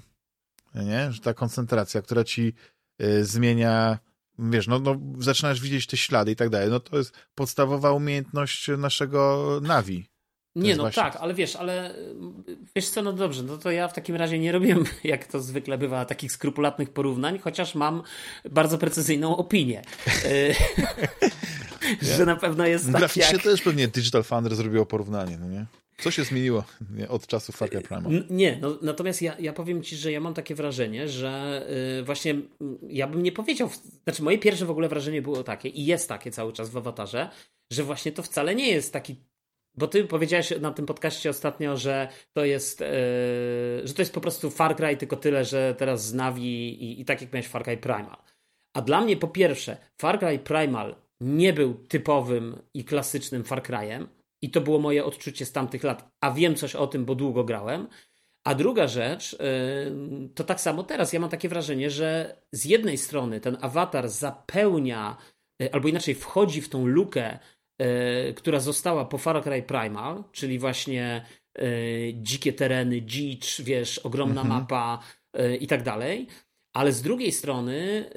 nie? 0.75 1.13
że 1.13 1.21
ta 1.21 1.35
koncentracja, 1.35 2.03
która 2.03 2.25
ci 2.25 2.55
y, 3.03 3.25
zmienia, 3.25 3.99
wiesz, 4.39 4.67
no, 4.67 4.79
no 4.79 4.97
zaczynasz 5.19 5.61
widzieć 5.61 5.87
te 5.87 5.97
ślady 5.97 6.33
i 6.33 6.37
tak 6.37 6.49
dalej. 6.49 6.71
No 6.71 6.81
to 6.81 6.99
jest 6.99 7.13
podstawowa 7.35 7.93
umiejętność 7.93 8.69
naszego 8.79 9.61
Navi. 9.63 10.07
Nie, 10.55 10.77
no 10.77 10.83
właśnie... 10.83 11.03
tak, 11.03 11.17
ale 11.17 11.35
wiesz, 11.35 11.57
ale 11.57 11.95
wiesz 12.77 12.89
co, 12.89 13.03
no 13.03 13.13
dobrze, 13.13 13.43
no 13.43 13.59
to 13.59 13.71
ja 13.71 13.89
w 13.89 13.93
takim 13.93 14.17
razie 14.17 14.39
nie 14.39 14.53
robię, 14.53 14.77
jak 15.05 15.27
to 15.27 15.41
zwykle 15.41 15.79
bywa, 15.79 16.05
takich 16.05 16.33
skrupulatnych 16.33 16.93
porównań, 16.93 17.39
chociaż 17.39 17.75
mam 17.75 18.03
bardzo 18.51 18.79
precyzyjną 18.79 19.37
opinię. 19.37 19.83
Y, 20.25 20.55
że 22.17 22.27
na 22.27 22.37
pewno 22.37 22.67
jest 22.67 22.85
tak 22.85 22.97
Graficznie 22.97 23.33
jak... 23.33 23.43
też 23.43 23.63
pewnie 23.63 23.89
Digital 23.89 24.23
Foundry 24.23 24.57
zrobiło 24.57 24.87
porównanie, 24.87 25.39
no 25.39 25.49
nie? 25.49 25.67
Co 26.03 26.11
się 26.11 26.25
zmieniło 26.25 26.65
od 27.09 27.27
czasu 27.27 27.53
Far 27.53 27.71
Cry 27.71 27.81
Primal? 27.81 28.13
Nie, 28.31 28.59
no, 28.61 28.79
natomiast 28.83 29.23
ja, 29.23 29.37
ja 29.39 29.53
powiem 29.53 29.83
Ci, 29.83 29.97
że 29.97 30.13
ja 30.13 30.21
mam 30.21 30.35
takie 30.35 30.55
wrażenie, 30.55 31.09
że 31.09 31.63
yy, 31.97 32.03
właśnie 32.03 32.35
ja 32.89 33.07
bym 33.07 33.23
nie 33.23 33.33
powiedział, 33.33 33.71
znaczy 34.05 34.23
moje 34.23 34.39
pierwsze 34.39 34.67
w 34.67 34.71
ogóle 34.71 34.89
wrażenie 34.89 35.23
było 35.23 35.43
takie 35.43 35.69
i 35.69 35.87
jest 35.87 36.09
takie 36.09 36.31
cały 36.31 36.53
czas 36.53 36.71
w 36.71 36.77
awatarze, 36.77 37.31
że 37.73 37.85
właśnie 37.85 38.13
to 38.13 38.23
wcale 38.23 38.55
nie 38.55 38.69
jest 38.69 38.93
taki 38.93 39.17
bo 39.75 39.89
ty 39.89 40.05
powiedziałeś 40.05 40.53
na 40.61 40.71
tym 40.71 40.87
podcaście 40.87 41.31
ostatnio, 41.31 41.77
że 41.77 42.09
to 42.33 42.45
jest, 42.45 42.81
yy, 42.81 42.87
że 43.85 43.95
to 43.95 44.03
jest 44.03 44.15
po 44.15 44.21
prostu 44.21 44.51
Far 44.51 44.77
Cry, 44.77 44.97
tylko 44.97 45.17
tyle, 45.17 45.45
że 45.45 45.75
teraz 45.79 46.07
z 46.07 46.15
Navi 46.15 46.85
i, 46.85 47.01
i 47.01 47.05
tak 47.05 47.21
jak 47.21 47.33
miałeś 47.33 47.49
Far 47.49 47.65
Cry 47.65 47.77
Primal. 47.77 48.17
A 48.77 48.83
dla 48.83 49.01
mnie 49.01 49.17
po 49.17 49.29
pierwsze, 49.29 49.77
Far 50.01 50.19
Cry 50.19 50.39
Primal 50.39 50.97
nie 51.21 51.53
był 51.53 51.75
typowym 51.75 52.63
i 52.75 52.85
klasycznym 52.85 53.45
Far 53.45 53.63
Cry'em, 53.63 54.07
i 54.43 54.51
to 54.51 54.61
było 54.61 54.79
moje 54.79 55.05
odczucie 55.05 55.47
z 55.47 55.53
tamtych 55.53 55.85
lat, 55.85 56.11
a 56.21 56.31
wiem 56.31 56.55
coś 56.55 56.75
o 56.75 56.87
tym, 56.87 57.05
bo 57.05 57.15
długo 57.15 57.45
grałem. 57.45 57.89
A 58.45 58.55
druga 58.55 58.89
rzecz, 58.89 59.33
y, 59.33 59.39
to 60.35 60.45
tak 60.45 60.61
samo 60.61 60.83
teraz. 60.83 61.13
Ja 61.13 61.21
mam 61.21 61.31
takie 61.31 61.49
wrażenie, 61.49 61.91
że 61.91 62.37
z 62.53 62.65
jednej 62.65 62.99
strony 62.99 63.41
ten 63.41 63.57
awatar 63.61 64.09
zapełnia, 64.09 65.17
y, 65.63 65.73
albo 65.73 65.89
inaczej 65.89 66.15
wchodzi 66.15 66.61
w 66.61 66.69
tą 66.69 66.87
lukę, 66.87 67.39
y, 67.83 68.35
która 68.35 68.61
została 68.61 69.05
po 69.05 69.19
Far 69.19 69.43
Cry 69.43 69.63
Primal, 69.63 70.25
czyli 70.33 70.59
właśnie 70.59 71.25
dzikie 72.15 72.53
tereny, 72.53 73.03
dzicz, 73.03 73.61
wiesz, 73.61 73.99
ogromna 73.99 74.41
mhm. 74.41 74.61
mapa 74.61 74.99
i 75.61 75.67
tak 75.67 75.83
dalej. 75.83 76.27
Ale 76.73 76.93
z 76.93 77.03
drugiej 77.03 77.33
strony, 77.33 78.11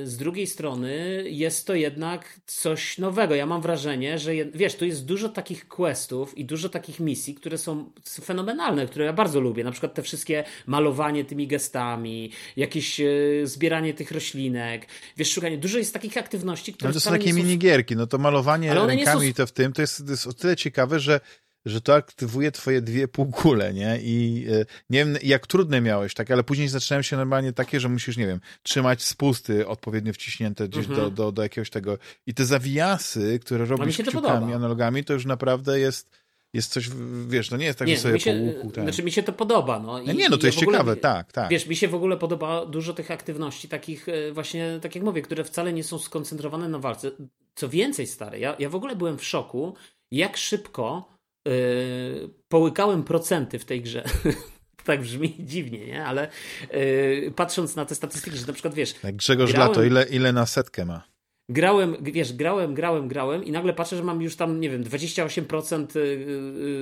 yy, 0.00 0.06
z 0.06 0.16
drugiej 0.16 0.46
strony 0.46 1.24
jest 1.26 1.66
to 1.66 1.74
jednak 1.74 2.40
coś 2.46 2.98
nowego. 2.98 3.34
Ja 3.34 3.46
mam 3.46 3.62
wrażenie, 3.62 4.18
że 4.18 4.32
wiesz, 4.54 4.74
tu 4.74 4.84
jest 4.84 5.04
dużo 5.04 5.28
takich 5.28 5.68
questów 5.68 6.38
i 6.38 6.44
dużo 6.44 6.68
takich 6.68 7.00
misji, 7.00 7.34
które 7.34 7.58
są 7.58 7.92
fenomenalne, 8.24 8.86
które 8.86 9.04
ja 9.04 9.12
bardzo 9.12 9.40
lubię. 9.40 9.64
Na 9.64 9.72
przykład 9.72 9.94
te 9.94 10.02
wszystkie 10.02 10.44
malowanie 10.66 11.24
tymi 11.24 11.46
gestami, 11.46 12.30
jakieś 12.56 12.98
yy, 12.98 13.46
zbieranie 13.46 13.94
tych 13.94 14.10
roślinek, 14.10 14.86
wiesz, 15.16 15.32
szukanie. 15.32 15.58
Dużo 15.58 15.78
jest 15.78 15.92
takich 15.92 16.16
aktywności, 16.16 16.72
które. 16.72 16.88
Ale 16.88 16.94
to 16.94 17.00
są 17.00 17.10
takie 17.10 17.32
minigierki, 17.32 17.96
no 17.96 18.06
to 18.06 18.18
malowanie 18.18 18.74
rękami 18.74 19.28
są... 19.28 19.34
to 19.34 19.46
w 19.46 19.52
tym 19.52 19.72
to 19.72 19.82
jest, 19.82 20.06
to 20.06 20.10
jest 20.10 20.26
o 20.26 20.32
tyle 20.32 20.56
ciekawe, 20.56 21.00
że 21.00 21.20
że 21.66 21.80
to 21.80 21.94
aktywuje 21.94 22.52
twoje 22.52 22.82
dwie 22.82 23.08
półkule, 23.08 23.74
nie? 23.74 23.98
I 24.02 24.46
e, 24.50 24.64
nie 24.90 24.98
wiem, 24.98 25.16
jak 25.22 25.46
trudne 25.46 25.80
miałeś, 25.80 26.14
tak, 26.14 26.30
ale 26.30 26.44
później 26.44 26.68
zaczynają 26.68 27.02
się 27.02 27.16
normalnie 27.16 27.52
takie, 27.52 27.80
że 27.80 27.88
musisz, 27.88 28.16
nie 28.16 28.26
wiem, 28.26 28.40
trzymać 28.62 29.02
spusty 29.02 29.66
odpowiednio 29.66 30.12
wciśnięte 30.12 30.68
gdzieś 30.68 30.86
do, 30.86 30.94
mhm. 30.94 31.14
do, 31.14 31.32
do 31.32 31.42
jakiegoś 31.42 31.70
tego. 31.70 31.98
I 32.26 32.34
te 32.34 32.44
zawiasy, 32.44 33.38
które 33.38 33.64
no, 33.64 33.76
robisz 33.76 33.98
kciukami, 33.98 34.54
analogami, 34.54 35.04
to 35.04 35.12
już 35.12 35.26
naprawdę 35.26 35.80
jest 35.80 36.22
jest 36.54 36.72
coś, 36.72 36.90
wiesz, 37.28 37.50
no 37.50 37.56
nie 37.56 37.66
jest 37.66 37.78
tak, 37.78 37.88
nie, 37.88 37.96
że 37.96 38.02
sobie 38.02 38.20
się, 38.20 38.32
po 38.32 38.38
łuku. 38.38 38.70
Ten... 38.70 38.84
Znaczy 38.84 39.02
mi 39.02 39.12
się 39.12 39.22
to 39.22 39.32
podoba. 39.32 39.78
No. 39.78 40.00
I, 40.00 40.16
nie, 40.16 40.28
no 40.28 40.38
to 40.38 40.46
jest 40.46 40.58
ogóle, 40.58 40.78
ciekawe, 40.78 40.96
tak, 40.96 41.32
tak. 41.32 41.50
Wiesz, 41.50 41.66
mi 41.66 41.76
się 41.76 41.88
w 41.88 41.94
ogóle 41.94 42.16
podoba 42.16 42.66
dużo 42.66 42.94
tych 42.94 43.10
aktywności, 43.10 43.68
takich 43.68 44.08
e, 44.08 44.32
właśnie, 44.32 44.78
tak 44.82 44.94
jak 44.94 45.04
mówię, 45.04 45.22
które 45.22 45.44
wcale 45.44 45.72
nie 45.72 45.84
są 45.84 45.98
skoncentrowane 45.98 46.68
na 46.68 46.78
walce. 46.78 47.10
Co 47.54 47.68
więcej, 47.68 48.06
stary, 48.06 48.38
ja, 48.38 48.56
ja 48.58 48.68
w 48.68 48.74
ogóle 48.74 48.96
byłem 48.96 49.18
w 49.18 49.24
szoku, 49.24 49.74
jak 50.10 50.36
szybko 50.36 51.11
yy, 51.46 52.30
połykałem 52.48 53.04
procenty 53.04 53.58
w 53.58 53.64
tej 53.64 53.82
grze. 53.82 54.04
tak 54.84 55.00
brzmi 55.00 55.36
dziwnie, 55.38 55.86
nie? 55.86 56.04
Ale 56.04 56.28
yy, 56.72 57.32
patrząc 57.36 57.76
na 57.76 57.84
te 57.84 57.94
statystyki, 57.94 58.36
że 58.36 58.46
na 58.46 58.52
przykład 58.52 58.74
wiesz. 58.74 58.94
Jak 59.04 59.16
Grzegorz 59.16 59.52
grałem... 59.52 59.68
Lato, 59.68 59.84
ile, 59.84 60.04
ile 60.04 60.32
na 60.32 60.46
setkę 60.46 60.84
ma? 60.84 61.12
grałem, 61.52 61.96
wiesz, 62.00 62.32
grałem, 62.32 62.74
grałem, 62.74 63.08
grałem 63.08 63.44
i 63.44 63.50
nagle 63.50 63.72
patrzę, 63.72 63.96
że 63.96 64.02
mam 64.02 64.22
już 64.22 64.36
tam, 64.36 64.60
nie 64.60 64.70
wiem, 64.70 64.84
28% 64.84 65.96
y, 65.96 66.00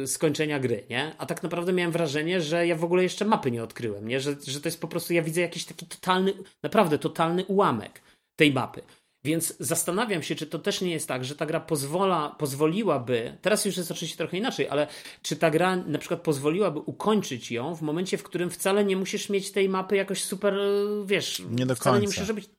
y, 0.03 0.07
skończenia 0.07 0.61
gry, 0.61 0.85
nie? 0.91 1.15
A 1.19 1.27
tak 1.27 1.43
naprawdę 1.43 1.73
miałem 1.73 1.93
wrażenie, 1.93 2.41
że 2.41 2.67
ja 2.67 2.77
w 2.77 2.85
ogóle 2.85 3.03
jeszcze 3.03 3.25
mapy 3.25 3.51
nie 3.51 3.63
odkryłem, 3.63 4.09
nie? 4.09 4.21
Że, 4.21 4.37
że 4.47 4.61
to 4.61 4.69
jest 4.69 4.81
po 4.81 4.89
prostu, 4.89 5.13
ja 5.13 5.23
widzę 5.23 5.41
jakiś 5.41 5.65
taki 5.65 5.87
totalny, 5.87 6.33
naprawdę 6.63 6.99
totalny 6.99 7.45
ułamek 7.45 8.03
tej 8.37 8.53
mapy. 8.53 8.83
Więc 9.25 9.57
zastanawiam 9.61 10.23
się, 10.23 10.35
czy 10.35 10.47
to 10.47 10.59
też 10.59 10.81
nie 10.81 10.91
jest 10.91 11.09
tak, 11.09 11.25
że 11.25 11.37
ta 11.37 11.47
gra 11.47 11.61
pozwola, 11.61 12.37
pozwoliłaby, 12.39 13.39
teraz 13.43 13.65
już 13.65 13.77
jest 13.77 13.91
oczywiście 13.91 14.17
trochę 14.17 14.37
inaczej, 14.37 14.69
ale 14.69 14.87
czy 15.23 15.37
ta 15.37 15.51
gra 15.51 15.77
na 15.77 15.99
przykład 15.99 16.21
pozwoliłaby 16.21 16.79
ukończyć 16.79 17.51
ją 17.51 17.75
w 17.75 17.83
momencie, 17.83 18.19
w 18.19 18.23
którym 18.23 18.51
wcale 18.51 18.85
nie 18.85 18.97
musisz 18.97 19.29
mieć 19.29 19.53
tej 19.53 19.69
mapy 19.69 19.97
jakoś 19.97 20.25
super, 20.25 20.55
wiesz, 21.05 21.43
nie 21.51 21.67
do 21.67 21.75
wcale 21.75 21.95
końca. 21.95 22.01
nie 22.01 22.07
musisz 22.07 22.29
robić 22.29 22.51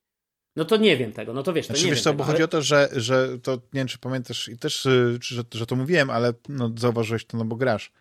no 0.56 0.66
to 0.66 0.78
nie 0.78 0.98
wiem 0.98 1.14
tego, 1.14 1.34
no 1.34 1.44
to 1.44 1.54
wiesz, 1.54 1.68
to 1.68 1.74
znaczy, 1.74 1.86
nie 1.86 1.92
wiesz 1.92 2.04
co, 2.04 2.10
tego, 2.10 2.18
bo 2.18 2.24
ale... 2.24 2.34
chodzi 2.34 2.44
o 2.44 2.48
to, 2.48 2.62
że, 2.62 2.90
że 2.96 3.40
to, 3.40 3.54
nie 3.54 3.60
wiem 3.74 3.88
czy 3.88 3.98
pamiętasz 3.98 4.50
i 4.50 4.58
też, 4.58 4.86
y, 4.86 5.20
że, 5.22 5.44
że 5.54 5.66
to 5.66 5.76
mówiłem, 5.76 6.10
ale 6.10 6.34
no, 6.50 6.72
zauważyłeś 6.78 7.26
to, 7.26 7.38
no 7.38 7.46
bo 7.46 7.56
grasz, 7.56 7.92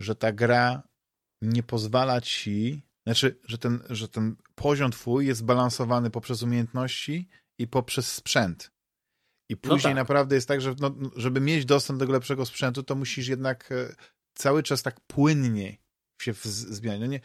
że 0.00 0.14
ta 0.14 0.32
gra 0.32 0.82
nie 1.42 1.62
pozwala 1.62 2.20
ci, 2.20 2.82
znaczy, 3.06 3.38
że 3.44 3.58
ten, 3.58 3.80
że 3.90 4.08
ten 4.08 4.36
poziom 4.54 4.90
twój 4.90 5.26
jest 5.26 5.44
balansowany 5.44 6.10
poprzez 6.10 6.42
umiejętności 6.42 7.28
i 7.58 7.66
poprzez 7.66 8.12
sprzęt. 8.12 8.70
I 9.48 9.54
no 9.54 9.60
później 9.70 9.94
no 9.94 10.00
tak. 10.00 10.08
naprawdę 10.08 10.34
jest 10.34 10.48
tak, 10.48 10.60
że 10.60 10.74
no, 10.80 10.94
żeby 11.16 11.40
mieć 11.40 11.64
dostęp 11.64 11.98
do 11.98 12.12
lepszego 12.12 12.46
sprzętu, 12.46 12.82
to 12.82 12.94
musisz 12.94 13.28
jednak 13.28 13.72
e, 13.72 13.94
cały 14.34 14.62
czas 14.62 14.82
tak 14.82 15.00
płynnie 15.00 15.76
się 16.22 16.32
zmieniać. 16.42 17.00
No 17.00 17.06
nie, 17.06 17.20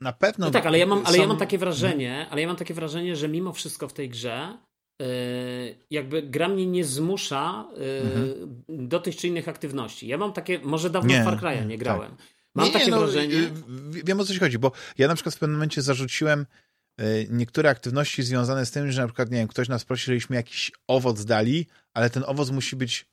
na 0.00 0.12
pewno. 0.12 0.46
No 0.46 0.52
tak, 0.52 0.66
ale 0.66 0.78
ja 0.78 0.86
mam, 0.86 1.02
ale 1.06 1.18
ja 1.18 1.26
mam 1.26 1.36
takie 1.36 1.58
wrażenie, 1.58 2.26
ale 2.30 2.40
ja 2.40 2.46
mam 2.46 2.56
takie 2.56 2.74
wrażenie, 2.74 3.16
że 3.16 3.28
mimo 3.28 3.52
wszystko 3.52 3.88
w 3.88 3.92
tej 3.92 4.08
grze 4.08 4.58
yy, 5.00 5.06
jakby 5.90 6.22
gra 6.22 6.48
mnie 6.48 6.66
nie 6.66 6.84
zmusza 6.84 7.68
yy, 7.76 8.00
mhm. 8.00 8.88
do 8.88 9.00
tych 9.00 9.16
czy 9.16 9.28
innych 9.28 9.48
aktywności. 9.48 10.06
Ja 10.06 10.18
mam 10.18 10.32
takie, 10.32 10.58
może 10.58 10.90
dawno 10.90 11.10
nie, 11.10 11.22
w 11.22 11.24
Far 11.24 11.36
Cry'a 11.36 11.66
nie 11.66 11.78
grałem. 11.78 12.16
Tak. 12.16 12.26
Mam 12.54 12.66
nie, 12.66 12.72
takie 12.72 12.90
no, 12.90 12.98
wrażenie. 12.98 13.34
Y, 13.34 13.50
wiem 14.04 14.20
o 14.20 14.24
co 14.24 14.32
ci 14.32 14.38
chodzi, 14.38 14.58
bo 14.58 14.72
ja 14.98 15.08
na 15.08 15.14
przykład 15.14 15.34
w 15.34 15.38
pewnym 15.38 15.56
momencie 15.56 15.82
zarzuciłem 15.82 16.46
niektóre 17.30 17.70
aktywności 17.70 18.22
związane 18.22 18.66
z 18.66 18.70
tym, 18.70 18.92
że 18.92 19.02
na 19.02 19.08
przykład, 19.08 19.30
nie 19.30 19.38
wiem, 19.38 19.48
ktoś 19.48 19.68
nas 19.68 19.84
prosi, 19.84 20.04
żebyśmy 20.04 20.36
jakiś 20.36 20.72
owoc 20.86 21.24
dali, 21.24 21.66
ale 21.94 22.10
ten 22.10 22.24
owoc 22.26 22.50
musi 22.50 22.76
być 22.76 23.06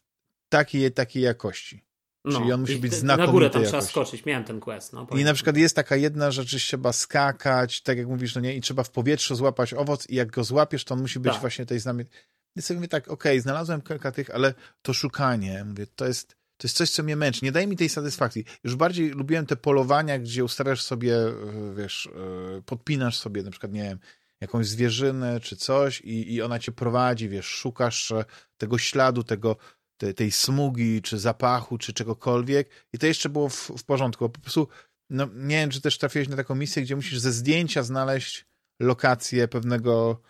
takiej, 0.49 0.91
takiej 0.91 1.23
jakości. 1.23 1.87
No, 2.25 2.39
Czyli 2.39 2.53
on 2.53 2.61
musi 2.61 2.77
być 2.77 2.93
znakomity. 2.93 3.27
Na 3.27 3.31
górę 3.31 3.49
tam 3.49 3.63
trzeba 3.63 3.81
skoczyć, 3.81 4.25
miałem 4.25 4.43
ten 4.43 4.59
quest. 4.59 4.93
No, 4.93 5.07
I 5.17 5.23
na 5.23 5.33
przykład 5.33 5.57
jest 5.57 5.75
taka 5.75 5.95
jedna 5.95 6.31
rzecz, 6.31 6.49
że 6.49 6.57
trzeba 6.57 6.93
skakać, 6.93 7.81
tak 7.81 7.97
jak 7.97 8.07
mówisz, 8.07 8.35
no 8.35 8.41
nie, 8.41 8.55
i 8.55 8.61
trzeba 8.61 8.83
w 8.83 8.91
powietrzu 8.91 9.35
złapać 9.35 9.73
owoc 9.73 10.09
i 10.09 10.15
jak 10.15 10.31
go 10.31 10.43
złapiesz, 10.43 10.83
to 10.83 10.93
on 10.93 11.01
musi 11.01 11.19
być 11.19 11.31
tak. 11.31 11.41
właśnie 11.41 11.65
tej 11.65 11.79
znamiennej. 11.79 12.13
I 12.55 12.61
sobie 12.61 12.77
mówię 12.77 12.87
tak, 12.87 13.03
okej, 13.03 13.31
okay, 13.31 13.41
znalazłem 13.41 13.81
kilka 13.81 14.11
tych, 14.11 14.29
ale 14.29 14.53
to 14.81 14.93
szukanie, 14.93 15.65
mówię, 15.65 15.87
to 15.95 16.07
jest, 16.07 16.35
to 16.57 16.67
jest 16.67 16.77
coś, 16.77 16.89
co 16.89 17.03
mnie 17.03 17.15
męczy. 17.15 17.45
Nie 17.45 17.51
daje 17.51 17.67
mi 17.67 17.77
tej 17.77 17.89
satysfakcji. 17.89 18.45
Już 18.63 18.75
bardziej 18.75 19.09
lubiłem 19.09 19.45
te 19.45 19.55
polowania, 19.55 20.19
gdzie 20.19 20.43
ustawiasz 20.43 20.81
sobie, 20.81 21.15
e, 21.15 21.33
wiesz, 21.75 22.09
e, 22.57 22.61
podpinasz 22.61 23.17
sobie 23.17 23.43
na 23.43 23.51
przykład, 23.51 23.71
nie 23.73 23.83
wiem, 23.83 23.99
jakąś 24.41 24.67
zwierzynę 24.67 25.39
czy 25.39 25.55
coś 25.55 26.01
i, 26.01 26.33
i 26.33 26.41
ona 26.41 26.59
cię 26.59 26.71
prowadzi, 26.71 27.29
wiesz, 27.29 27.45
szukasz 27.45 28.11
e, 28.11 28.25
tego 28.57 28.77
śladu, 28.77 29.23
tego, 29.23 29.57
te, 29.97 30.13
tej 30.13 30.31
smugi, 30.31 31.01
czy 31.01 31.19
zapachu, 31.19 31.77
czy 31.77 31.93
czegokolwiek. 31.93 32.69
I 32.93 32.97
to 32.97 33.07
jeszcze 33.07 33.29
było 33.29 33.49
w, 33.49 33.71
w 33.77 33.83
porządku. 33.83 34.29
Po 34.29 34.39
prostu, 34.39 34.67
no, 35.09 35.27
nie 35.35 35.55
wiem, 35.55 35.69
czy 35.69 35.81
też 35.81 35.97
trafiłeś 35.97 36.27
na 36.27 36.35
taką 36.35 36.55
misję, 36.55 36.83
gdzie 36.83 36.95
musisz 36.95 37.19
ze 37.19 37.31
zdjęcia 37.31 37.83
znaleźć 37.83 38.45
lokację 38.79 39.47
pewnego. 39.47 40.21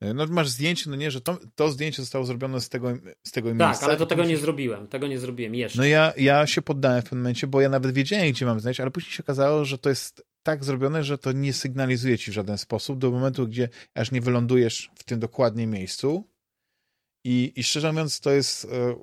E, 0.00 0.14
no 0.14 0.26
masz 0.26 0.48
zdjęcie, 0.48 0.90
no 0.90 0.96
nie, 0.96 1.10
że 1.10 1.20
to, 1.20 1.38
to 1.54 1.70
zdjęcie 1.70 2.02
zostało 2.02 2.24
zrobione 2.24 2.60
z 2.60 2.68
tego, 2.68 2.98
z 3.26 3.30
tego 3.30 3.48
tak, 3.48 3.58
miejsca. 3.58 3.80
Tak, 3.80 3.88
ale 3.88 3.98
to 3.98 4.06
tego 4.06 4.24
nie 4.24 4.36
zrobiłem. 4.36 4.86
Tego 4.88 5.06
nie 5.06 5.18
zrobiłem 5.18 5.54
jeszcze. 5.54 5.78
No 5.78 5.84
ja, 5.84 6.12
ja 6.16 6.46
się 6.46 6.62
poddałem 6.62 7.00
w 7.00 7.04
pewnym 7.04 7.22
momencie, 7.22 7.46
bo 7.46 7.60
ja 7.60 7.68
nawet 7.68 7.92
wiedziałem, 7.92 8.30
gdzie 8.30 8.46
mam 8.46 8.60
znaleźć, 8.60 8.80
ale 8.80 8.90
później 8.90 9.12
się 9.12 9.22
okazało, 9.22 9.64
że 9.64 9.78
to 9.78 9.88
jest 9.88 10.26
tak 10.42 10.64
zrobione, 10.64 11.04
że 11.04 11.18
to 11.18 11.32
nie 11.32 11.52
sygnalizuje 11.52 12.18
ci 12.18 12.30
w 12.30 12.34
żaden 12.34 12.58
sposób 12.58 12.98
do 12.98 13.10
momentu, 13.10 13.46
gdzie 13.48 13.68
aż 13.94 14.10
nie 14.10 14.20
wylądujesz 14.20 14.90
w 14.94 15.04
tym 15.04 15.20
dokładnie 15.20 15.66
miejscu, 15.66 16.24
i, 17.26 17.52
I 17.56 17.62
szczerze 17.64 17.92
mówiąc, 17.92 18.20
to 18.20 18.32
jest 18.32 18.64
e, 18.64 18.96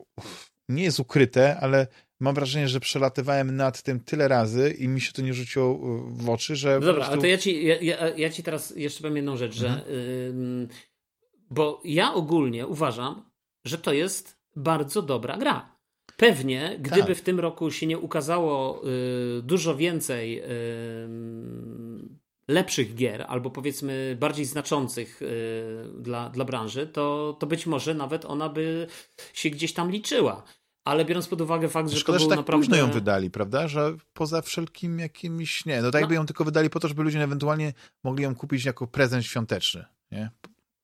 nie 0.69 0.83
jest 0.83 0.99
ukryte, 0.99 1.59
ale 1.59 1.87
mam 2.23 2.35
wrażenie, 2.35 2.67
że 2.67 2.79
przelatywałem 2.79 3.55
nad 3.55 3.81
tym 3.81 3.99
tyle 3.99 4.27
razy 4.27 4.75
i 4.79 4.87
mi 4.87 5.01
się 5.01 5.13
to 5.13 5.21
nie 5.21 5.33
rzuciło 5.33 5.65
e, 5.65 6.23
w 6.23 6.29
oczy, 6.29 6.55
że. 6.55 6.73
No 6.73 6.79
dobra, 6.79 6.93
prostu... 6.93 7.11
ale 7.11 7.21
to 7.21 7.27
ja 7.27 7.37
ci, 7.37 7.65
ja, 7.65 7.75
ja, 7.81 8.09
ja, 8.09 8.29
ci 8.29 8.43
teraz 8.43 8.73
jeszcze 8.75 9.01
powiem 9.01 9.15
jedną 9.15 9.37
rzecz, 9.37 9.55
że. 9.55 9.67
Mhm. 9.67 10.67
bo 11.49 11.81
ja 11.83 12.13
ogólnie 12.13 12.67
uważam, 12.67 13.29
że 13.65 13.77
to 13.77 13.93
jest 13.93 14.37
bardzo 14.55 15.01
dobra 15.01 15.37
gra. 15.37 15.75
Pewnie, 16.17 16.75
gdyby 16.79 17.07
tak. 17.07 17.17
w 17.17 17.21
tym 17.21 17.39
roku 17.39 17.71
się 17.71 17.87
nie 17.87 17.99
ukazało 17.99 18.81
y, 18.87 19.41
dużo 19.41 19.75
więcej 19.75 20.39
y, 20.39 20.45
lepszych 22.47 22.95
gier, 22.95 23.25
albo 23.27 23.49
powiedzmy 23.49 24.17
bardziej 24.19 24.45
znaczących 24.45 25.21
y, 25.21 25.25
dla, 25.99 26.29
dla 26.29 26.45
branży, 26.45 26.87
to, 26.87 27.37
to 27.39 27.47
być 27.47 27.65
może 27.65 27.93
nawet 27.93 28.25
ona 28.25 28.49
by 28.49 28.87
się 29.33 29.49
gdzieś 29.49 29.73
tam 29.73 29.91
liczyła. 29.91 30.43
Ale 30.83 31.05
biorąc 31.05 31.27
pod 31.27 31.41
uwagę 31.41 31.69
fakt, 31.69 31.89
że 31.89 31.97
Szkoda, 31.97 32.17
to 32.17 32.23
że 32.23 32.29
tak 32.29 32.37
naprawdę... 32.37 32.67
późno 32.67 32.77
ją 32.77 32.91
wydali, 32.91 33.31
prawda? 33.31 33.67
Że 33.67 33.95
poza 34.13 34.41
wszelkim 34.41 34.99
jakimiś... 34.99 35.65
Nie, 35.65 35.81
no 35.81 35.91
tak 35.91 35.93
no. 35.93 35.99
jakby 35.99 36.15
ją 36.15 36.25
tylko 36.25 36.43
wydali 36.43 36.69
po 36.69 36.79
to, 36.79 36.87
żeby 36.87 37.03
ludzie 37.03 37.23
ewentualnie 37.23 37.73
mogli 38.03 38.23
ją 38.23 38.35
kupić 38.35 38.65
jako 38.65 38.87
prezent 38.87 39.25
świąteczny, 39.25 39.85
nie? 40.11 40.31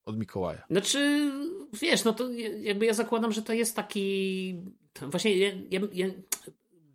Od 0.06 0.18
Mikołaja. 0.18 0.64
Znaczy, 0.70 1.32
wiesz, 1.82 2.04
no 2.04 2.14
to 2.14 2.32
jakby 2.62 2.86
ja 2.86 2.94
zakładam, 2.94 3.32
że 3.32 3.42
to 3.42 3.54
jest 3.54 3.76
taki... 3.76 4.56
Właśnie 5.02 5.38
ja, 5.38 5.52
ja, 5.72 5.80
ja 5.94 6.08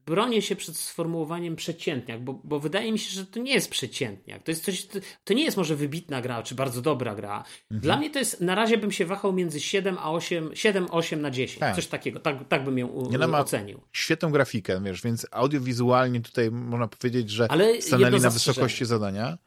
bronię 0.06 0.42
się 0.42 0.56
przed 0.56 0.76
sformułowaniem 0.76 1.56
przeciętniak, 1.56 2.24
bo, 2.24 2.40
bo 2.44 2.60
wydaje 2.60 2.92
mi 2.92 2.98
się, 2.98 3.10
że 3.10 3.26
to 3.26 3.40
nie 3.40 3.54
jest 3.54 3.70
przeciętniak. 3.70 4.42
To 4.42 4.50
jest 4.50 4.64
coś, 4.64 4.86
to 5.24 5.34
nie 5.34 5.44
jest 5.44 5.56
może 5.56 5.76
wybitna 5.76 6.22
gra, 6.22 6.42
czy 6.42 6.54
bardzo 6.54 6.82
dobra 6.82 7.14
gra. 7.14 7.38
Mhm. 7.38 7.80
Dla 7.80 7.96
mnie 7.96 8.10
to 8.10 8.18
jest, 8.18 8.40
na 8.40 8.54
razie 8.54 8.78
bym 8.78 8.92
się 8.92 9.06
wahał 9.06 9.32
między 9.32 9.60
7 9.60 9.98
a 9.98 10.12
8, 10.12 10.50
7, 10.54 10.86
8 10.90 11.20
na 11.20 11.30
10. 11.30 11.60
Tak. 11.60 11.76
Coś 11.76 11.86
takiego. 11.86 12.20
Tak, 12.20 12.48
tak 12.48 12.64
bym 12.64 12.78
ją 12.78 12.86
u, 12.86 13.10
Nie 13.10 13.18
ocenił. 13.18 13.80
Świetną 13.92 14.30
grafikę, 14.30 14.80
wiesz, 14.84 15.02
więc 15.02 15.26
audiowizualnie 15.30 16.20
tutaj 16.20 16.50
można 16.50 16.88
powiedzieć, 16.88 17.30
że 17.30 17.50
Ale 17.50 17.82
stanęli 17.82 18.20
na 18.20 18.30
wysokości 18.30 18.84
zadania. 18.84 19.38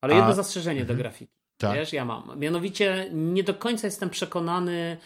Ale 0.00 0.14
jedno 0.14 0.30
a... 0.30 0.34
zastrzeżenie 0.34 0.80
mhm. 0.80 0.96
do 0.96 1.02
grafiki. 1.02 1.32
Tak. 1.56 1.74
Wiesz, 1.74 1.92
ja 1.92 2.04
mam. 2.04 2.38
Mianowicie 2.38 3.10
nie 3.12 3.42
do 3.42 3.54
końca 3.54 3.86
jestem 3.86 4.10
przekonany 4.10 4.96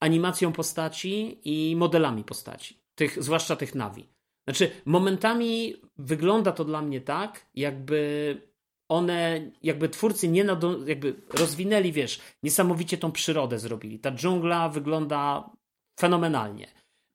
animacją 0.00 0.52
postaci 0.52 1.40
i 1.44 1.76
modelami 1.76 2.24
postaci. 2.24 2.80
Tych, 2.94 3.22
zwłaszcza 3.22 3.56
tych 3.56 3.74
Navi. 3.74 4.13
Znaczy, 4.44 4.70
momentami 4.84 5.74
wygląda 5.98 6.52
to 6.52 6.64
dla 6.64 6.82
mnie 6.82 7.00
tak, 7.00 7.46
jakby 7.54 8.40
one, 8.88 9.50
jakby 9.62 9.88
twórcy 9.88 10.28
nie 10.28 10.44
nado, 10.44 10.86
jakby 10.86 11.14
rozwinęli, 11.30 11.92
wiesz, 11.92 12.20
niesamowicie 12.42 12.98
tą 12.98 13.12
przyrodę 13.12 13.58
zrobili. 13.58 13.98
Ta 13.98 14.10
dżungla 14.10 14.68
wygląda 14.68 15.50
fenomenalnie. 16.00 16.66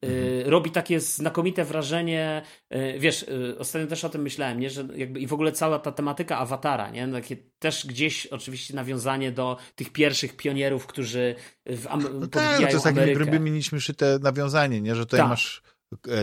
Y, 0.05 0.07
mhm. 0.07 0.51
Robi 0.51 0.71
takie 0.71 0.99
znakomite 0.99 1.65
wrażenie, 1.65 2.41
y, 2.73 2.99
wiesz, 2.99 3.23
y, 3.23 3.55
ostatnio 3.59 3.87
też 3.87 4.03
o 4.03 4.09
tym 4.09 4.21
myślałem, 4.21 4.59
nie? 4.59 4.69
że 4.69 4.87
jakby 4.95 5.19
i 5.19 5.27
w 5.27 5.33
ogóle 5.33 5.51
cała 5.51 5.79
ta 5.79 5.91
tematyka 5.91 6.37
awatara, 6.37 6.89
nie? 6.89 7.07
Takie 7.07 7.35
też 7.59 7.85
gdzieś 7.85 8.25
oczywiście 8.25 8.75
nawiązanie 8.75 9.31
do 9.31 9.57
tych 9.75 9.89
pierwszych 9.91 10.37
pionierów, 10.37 10.87
którzy 10.87 11.35
w 11.65 11.87
Am- 11.87 12.19
no 12.19 12.27
tak, 12.27 12.61
no 12.61 12.67
to 12.67 12.73
jest 12.73 12.83
takie 12.83 13.13
grubymi 13.13 13.51
nićmi 13.51 13.81
szyte 13.81 14.19
nawiązanie, 14.21 14.81
nie? 14.81 14.95
że 14.95 15.05
tutaj 15.05 15.19
tak. 15.19 15.29
masz 15.29 15.61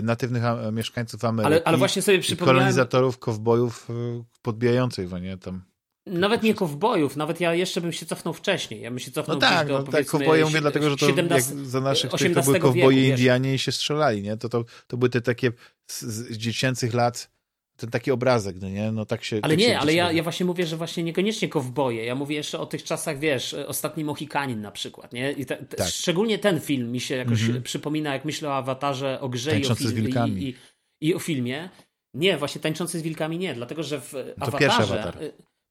natywnych 0.03 0.43
mieszkańców 0.73 1.25
Ameryki. 1.25 1.47
Ale, 1.47 1.65
ale 1.65 1.77
właśnie 1.77 2.03
sobie 2.03 2.19
przypomniałem... 2.19 2.59
kolonizatorów, 2.59 3.19
kowbojów 3.19 3.91
e, 3.91 4.25
podbijających, 4.43 5.13
nie 5.23 5.39
tam. 5.39 5.63
Nawet 6.07 6.43
nie 6.43 6.55
kowbojów, 6.55 7.17
nawet 7.17 7.41
ja 7.41 7.55
jeszcze 7.55 7.81
bym 7.81 7.93
się 7.93 8.07
cofnął 8.07 8.35
wcześniej. 8.35 8.81
Ja 8.81 8.91
bym 8.91 8.99
się 8.99 9.11
cofnął 9.11 9.37
no 9.37 9.41
tak, 9.41 9.69
do, 9.69 9.79
no 9.79 9.85
tak, 9.85 10.07
kowboje 10.07 10.45
mówię 10.45 10.61
dlatego, 10.61 10.91
że 10.91 10.97
to 10.97 11.07
17, 11.07 11.55
jak 11.55 11.67
za 11.67 11.81
naszych 11.81 12.11
to 12.35 12.43
były 12.43 12.59
kowboje 12.59 13.09
Indianie 13.09 13.55
i 13.55 13.59
się 13.59 13.73
strzelali, 13.73 14.23
nie? 14.23 14.37
To, 14.37 14.49
to, 14.49 14.65
to 14.87 14.97
były 14.97 15.11
te 15.11 15.21
takie 15.21 15.53
z, 15.87 16.03
z 16.03 16.37
dziecięcych 16.37 16.95
lat 16.95 17.36
ten 17.77 17.91
taki 17.91 18.11
obrazek, 18.11 18.57
no 18.61 18.69
nie? 18.69 18.93
No 18.93 19.07
tak 19.07 19.25
się. 19.25 19.41
Ale 19.43 19.53
tak 19.53 19.59
nie, 19.59 19.67
się 19.67 19.79
ale 19.79 19.95
ja, 19.95 20.13
ja 20.13 20.23
właśnie 20.23 20.47
mówię, 20.47 20.67
że 20.67 20.77
właśnie 20.77 21.03
niekoniecznie 21.03 21.49
kowboje. 21.49 22.05
Ja 22.05 22.15
mówię 22.15 22.37
jeszcze 22.37 22.59
o 22.59 22.67
tych 22.67 22.85
czasach, 22.85 23.19
wiesz, 23.19 23.55
ostatni 23.55 24.05
Mohikanin 24.05 24.61
na 24.61 24.71
przykład, 24.71 25.13
nie? 25.13 25.35
Te, 25.35 25.57
te, 25.57 25.77
tak. 25.77 25.89
Szczególnie 25.89 26.39
ten 26.39 26.61
film 26.61 26.93
mi 26.93 27.01
się 27.01 27.17
jakoś 27.17 27.43
mm 27.43 27.57
-hmm. 27.57 27.63
przypomina, 27.63 28.13
jak 28.13 28.25
myślę 28.25 28.49
o 28.49 28.57
awatarze, 28.57 29.21
o 29.21 29.29
grze 29.29 29.61
i 29.61 29.67
o, 29.67 29.75
i, 29.81 30.49
i, 30.49 30.55
i, 31.01 31.15
o 31.15 31.19
filmie. 31.19 31.69
Nie, 32.15 32.37
właśnie 32.37 32.61
tańczący 32.61 32.99
z 32.99 33.03
wilkami 33.03 33.39
nie, 33.39 33.55
dlatego 33.55 33.83
że 33.83 34.01
w 34.01 34.11
to 34.11 34.43
awatarze. 34.43 34.83
Awatar. 34.83 35.19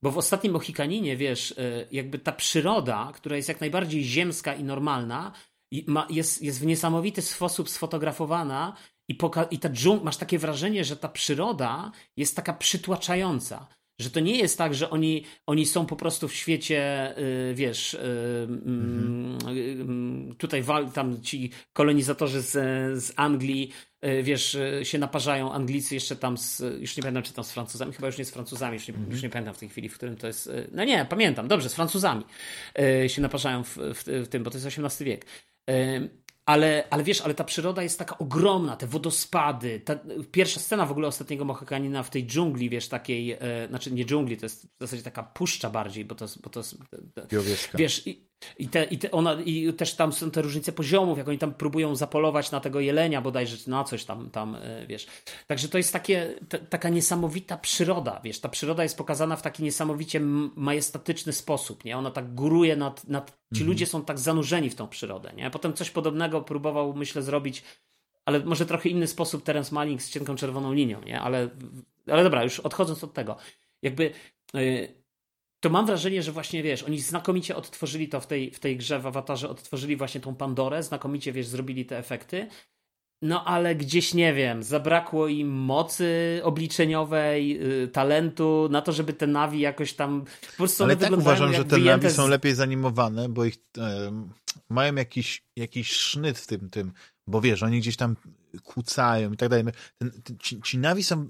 Bo 0.02 0.10
w 0.10 0.18
ostatnim 0.18 0.52
Mohikaninie, 0.52 1.16
wiesz, 1.16 1.50
y, 1.50 1.88
jakby 1.92 2.18
ta 2.18 2.32
przyroda, 2.32 3.12
która 3.14 3.36
jest 3.36 3.48
jak 3.48 3.60
najbardziej 3.60 4.04
ziemska 4.04 4.54
i 4.54 4.64
normalna, 4.64 5.32
ma, 5.86 6.06
jest, 6.10 6.42
jest 6.42 6.60
w 6.60 6.66
niesamowity 6.66 7.22
sposób 7.22 7.70
sfotografowana 7.70 8.76
i, 9.08 9.14
poka- 9.14 9.46
i 9.50 9.58
ta 9.58 9.68
masz 10.02 10.16
takie 10.16 10.38
wrażenie, 10.38 10.84
że 10.84 10.96
ta 10.96 11.08
przyroda 11.08 11.92
jest 12.16 12.36
taka 12.36 12.52
przytłaczająca. 12.52 13.66
Że 14.00 14.10
to 14.10 14.20
nie 14.20 14.38
jest 14.38 14.58
tak, 14.58 14.74
że 14.74 14.90
oni, 14.90 15.24
oni 15.46 15.66
są 15.66 15.86
po 15.86 15.96
prostu 15.96 16.28
w 16.28 16.34
świecie, 16.34 17.14
yy, 17.16 17.54
wiesz, 17.54 17.96
yy, 19.46 19.54
yy, 19.54 20.34
tutaj 20.34 20.62
wal, 20.62 20.90
tam 20.90 21.22
ci 21.22 21.50
kolonizatorzy 21.72 22.40
z, 22.40 22.52
z 23.04 23.12
Anglii, 23.16 23.72
y, 24.04 24.22
wiesz, 24.22 24.54
y, 24.54 24.80
się 24.84 24.98
naparzają, 24.98 25.52
Anglicy 25.52 25.94
jeszcze 25.94 26.16
tam, 26.16 26.38
z, 26.38 26.62
już 26.80 26.96
nie 26.96 27.02
pamiętam, 27.02 27.22
czy 27.22 27.32
tam 27.32 27.44
z 27.44 27.52
Francuzami, 27.52 27.92
chyba 27.92 28.06
już 28.06 28.18
nie 28.18 28.24
z 28.24 28.30
Francuzami, 28.30 28.74
już 28.74 28.88
nie, 28.88 28.94
mm 28.94 29.06
-hmm. 29.06 29.12
już 29.12 29.22
nie 29.22 29.30
pamiętam 29.30 29.54
w 29.54 29.58
tej 29.58 29.68
chwili, 29.68 29.88
w 29.88 29.94
którym 29.94 30.16
to 30.16 30.26
jest, 30.26 30.46
y, 30.46 30.70
no 30.72 30.84
nie, 30.84 31.04
pamiętam, 31.04 31.48
dobrze, 31.48 31.68
z 31.68 31.74
Francuzami 31.74 32.24
się 33.06 33.22
naparzają 33.22 33.64
w, 33.64 33.76
w, 33.76 34.04
w 34.04 34.28
tym, 34.28 34.42
bo 34.42 34.50
to 34.50 34.58
jest 34.58 34.78
XVIII 34.78 35.10
wiek. 35.10 35.26
Ale, 36.46 36.84
ale 36.90 37.04
wiesz, 37.04 37.20
ale 37.20 37.34
ta 37.34 37.44
przyroda 37.44 37.82
jest 37.82 37.98
taka 37.98 38.18
ogromna, 38.18 38.76
te 38.76 38.86
wodospady. 38.86 39.80
Ta 39.80 39.98
pierwsza 40.32 40.60
scena 40.60 40.86
w 40.86 40.90
ogóle 40.90 41.08
ostatniego 41.08 41.44
Mohakanina 41.44 42.02
w 42.02 42.10
tej 42.10 42.26
dżungli, 42.26 42.70
wiesz, 42.70 42.88
takiej, 42.88 43.32
e, 43.32 43.38
znaczy 43.68 43.92
nie 43.92 44.04
dżungli, 44.04 44.36
to 44.36 44.46
jest 44.46 44.66
w 44.66 44.80
zasadzie 44.80 45.02
taka 45.02 45.22
puszcza 45.22 45.70
bardziej, 45.70 46.04
bo 46.04 46.14
to. 46.14 46.26
Bo 46.42 46.50
to 46.50 46.60
jest 46.60 46.76
wiesz, 47.74 48.06
i, 48.06 48.25
i, 48.58 48.68
te, 48.68 48.84
i, 48.84 48.98
te, 48.98 49.10
ona, 49.10 49.34
i 49.44 49.72
też 49.72 49.94
tam 49.94 50.12
są 50.12 50.30
te 50.30 50.42
różnice 50.42 50.72
poziomów, 50.72 51.18
jak 51.18 51.28
oni 51.28 51.38
tam 51.38 51.54
próbują 51.54 51.96
zapolować 51.96 52.50
na 52.50 52.60
tego 52.60 52.80
jelenia 52.80 53.20
bodajże, 53.20 53.56
na 53.70 53.84
coś 53.84 54.04
tam, 54.04 54.30
tam 54.30 54.54
e, 54.54 54.86
wiesz. 54.86 55.06
Także 55.46 55.68
to 55.68 55.78
jest 55.78 55.92
takie, 55.92 56.34
t, 56.48 56.58
taka 56.58 56.88
niesamowita 56.88 57.56
przyroda, 57.56 58.20
wiesz. 58.24 58.40
Ta 58.40 58.48
przyroda 58.48 58.82
jest 58.82 58.98
pokazana 58.98 59.36
w 59.36 59.42
taki 59.42 59.62
niesamowicie 59.62 60.20
majestatyczny 60.56 61.32
sposób, 61.32 61.84
nie? 61.84 61.98
Ona 61.98 62.10
tak 62.10 62.34
góruje 62.34 62.76
nad, 62.76 63.08
nad 63.08 63.30
ci 63.30 63.60
mhm. 63.60 63.68
ludzie 63.68 63.86
są 63.86 64.04
tak 64.04 64.18
zanurzeni 64.18 64.70
w 64.70 64.74
tą 64.74 64.88
przyrodę, 64.88 65.32
nie? 65.36 65.50
Potem 65.50 65.72
coś 65.72 65.90
podobnego 65.90 66.42
próbował, 66.42 66.94
myślę, 66.94 67.22
zrobić 67.22 67.62
ale 68.24 68.40
może 68.40 68.66
trochę 68.66 68.88
inny 68.88 69.06
sposób 69.06 69.42
Terence 69.42 69.74
Manning 69.74 70.02
z 70.02 70.10
cienką 70.10 70.36
czerwoną 70.36 70.72
linią, 70.72 71.02
nie? 71.02 71.20
Ale, 71.20 71.48
ale 72.10 72.24
dobra, 72.24 72.44
już 72.44 72.60
odchodząc 72.60 73.04
od 73.04 73.12
tego, 73.12 73.36
jakby 73.82 74.10
yy, 74.54 75.05
to 75.60 75.70
mam 75.70 75.86
wrażenie, 75.86 76.22
że 76.22 76.32
właśnie 76.32 76.62
wiesz, 76.62 76.82
oni 76.82 77.00
znakomicie 77.00 77.56
odtworzyli 77.56 78.08
to 78.08 78.20
w 78.20 78.26
tej, 78.26 78.50
w 78.50 78.60
tej 78.60 78.76
grze 78.76 78.98
w 78.98 79.06
awatarze, 79.06 79.48
odtworzyli 79.48 79.96
właśnie 79.96 80.20
tą 80.20 80.34
Pandorę, 80.34 80.82
znakomicie 80.82 81.32
wiesz, 81.32 81.46
zrobili 81.46 81.86
te 81.86 81.98
efekty. 81.98 82.48
No 83.22 83.44
ale 83.44 83.74
gdzieś 83.74 84.14
nie 84.14 84.34
wiem, 84.34 84.62
zabrakło 84.62 85.28
im 85.28 85.48
mocy 85.48 86.40
obliczeniowej, 86.42 87.48
yy, 87.48 87.88
talentu 87.88 88.68
na 88.70 88.82
to, 88.82 88.92
żeby 88.92 89.12
te 89.12 89.26
nawi 89.26 89.60
jakoś 89.60 89.92
tam. 89.92 90.24
Po 90.50 90.56
prostu 90.56 90.84
ale 90.84 90.96
tak 90.96 91.12
uważam, 91.12 91.52
że 91.52 91.64
te 91.64 91.78
nawi 91.78 92.10
z... 92.10 92.14
są 92.14 92.28
lepiej 92.28 92.54
zanimowane, 92.54 93.28
bo 93.28 93.44
ich 93.44 93.54
yy, 93.76 93.82
mają 94.68 94.94
jakiś, 94.94 95.42
jakiś 95.56 95.92
sznyt 95.92 96.38
w 96.38 96.46
tym, 96.46 96.70
tym, 96.70 96.92
bo 97.26 97.40
wiesz, 97.40 97.62
oni 97.62 97.80
gdzieś 97.80 97.96
tam 97.96 98.16
kłócają 98.64 99.32
i 99.32 99.36
tak 99.36 99.48
dalej. 99.48 99.64
Ten, 99.98 100.10
ten, 100.22 100.38
ci, 100.38 100.62
ci 100.62 100.78
nawi 100.78 101.04
są, 101.04 101.20
e, 101.20 101.26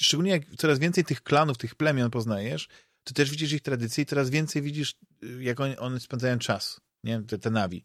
szczególnie 0.00 0.30
jak 0.30 0.42
coraz 0.56 0.78
więcej 0.78 1.04
tych 1.04 1.22
klanów, 1.22 1.58
tych 1.58 1.74
plemion 1.74 2.10
poznajesz, 2.10 2.68
to 3.04 3.14
też 3.14 3.30
widzisz 3.30 3.52
ich 3.52 3.62
tradycje 3.62 4.02
i 4.02 4.06
coraz 4.06 4.30
więcej 4.30 4.62
widzisz, 4.62 4.94
y, 5.24 5.42
jak 5.42 5.60
oni, 5.60 5.76
one 5.76 6.00
spędzają 6.00 6.38
czas, 6.38 6.80
nie? 7.04 7.22
Te, 7.22 7.38
te 7.38 7.50
nawi. 7.50 7.84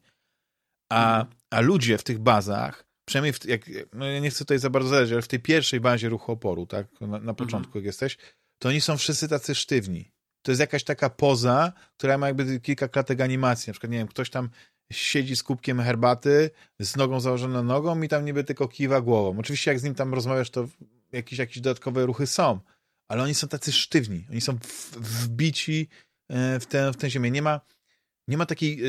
A, 0.91 1.19
mhm. 1.19 1.35
a 1.49 1.61
ludzie 1.61 1.97
w 1.97 2.03
tych 2.03 2.19
bazach, 2.19 2.87
przynajmniej 3.05 3.33
w, 3.33 3.45
jak, 3.45 3.61
no 3.93 4.05
ja 4.05 4.19
nie 4.19 4.29
chcę 4.29 4.39
tutaj 4.39 4.59
za 4.59 4.69
bardzo 4.69 4.89
zależeć, 4.89 5.13
ale 5.13 5.21
w 5.21 5.27
tej 5.27 5.39
pierwszej 5.39 5.79
bazie 5.79 6.09
ruchu 6.09 6.31
oporu, 6.31 6.65
tak, 6.65 7.01
na, 7.01 7.19
na 7.19 7.33
początku 7.33 7.69
mhm. 7.69 7.79
jak 7.79 7.85
jesteś, 7.85 8.17
to 8.59 8.69
oni 8.69 8.81
są 8.81 8.97
wszyscy 8.97 9.27
tacy 9.27 9.55
sztywni. 9.55 10.11
To 10.41 10.51
jest 10.51 10.59
jakaś 10.59 10.83
taka 10.83 11.09
poza, 11.09 11.73
która 11.97 12.17
ma 12.17 12.27
jakby 12.27 12.59
kilka 12.59 12.87
klatek 12.87 13.21
animacji. 13.21 13.69
Na 13.69 13.73
przykład, 13.73 13.91
nie 13.91 13.97
wiem, 13.97 14.07
ktoś 14.07 14.29
tam 14.29 14.49
siedzi 14.91 15.35
z 15.35 15.43
kubkiem 15.43 15.81
herbaty, 15.81 16.49
z 16.79 16.95
nogą 16.95 17.19
założoną 17.19 17.63
nogą 17.63 18.01
i 18.01 18.07
tam 18.07 18.25
niby 18.25 18.43
tylko 18.43 18.67
kiwa 18.67 19.01
głową. 19.01 19.39
Oczywiście 19.39 19.71
jak 19.71 19.79
z 19.79 19.83
nim 19.83 19.95
tam 19.95 20.13
rozmawiasz, 20.13 20.49
to 20.49 20.67
jakieś, 21.11 21.39
jakieś 21.39 21.59
dodatkowe 21.59 22.05
ruchy 22.05 22.27
są, 22.27 22.59
ale 23.07 23.23
oni 23.23 23.35
są 23.35 23.47
tacy 23.47 23.71
sztywni, 23.71 24.25
oni 24.29 24.41
są 24.41 24.57
wbici 24.97 25.87
e, 26.29 26.59
w 26.59 26.65
tę, 26.65 26.91
w 26.91 26.97
tę 26.97 27.09
ziemię. 27.09 27.31
Nie 27.31 27.41
ma, 27.41 27.61
nie 28.27 28.37
ma 28.37 28.45
takiej 28.45 28.79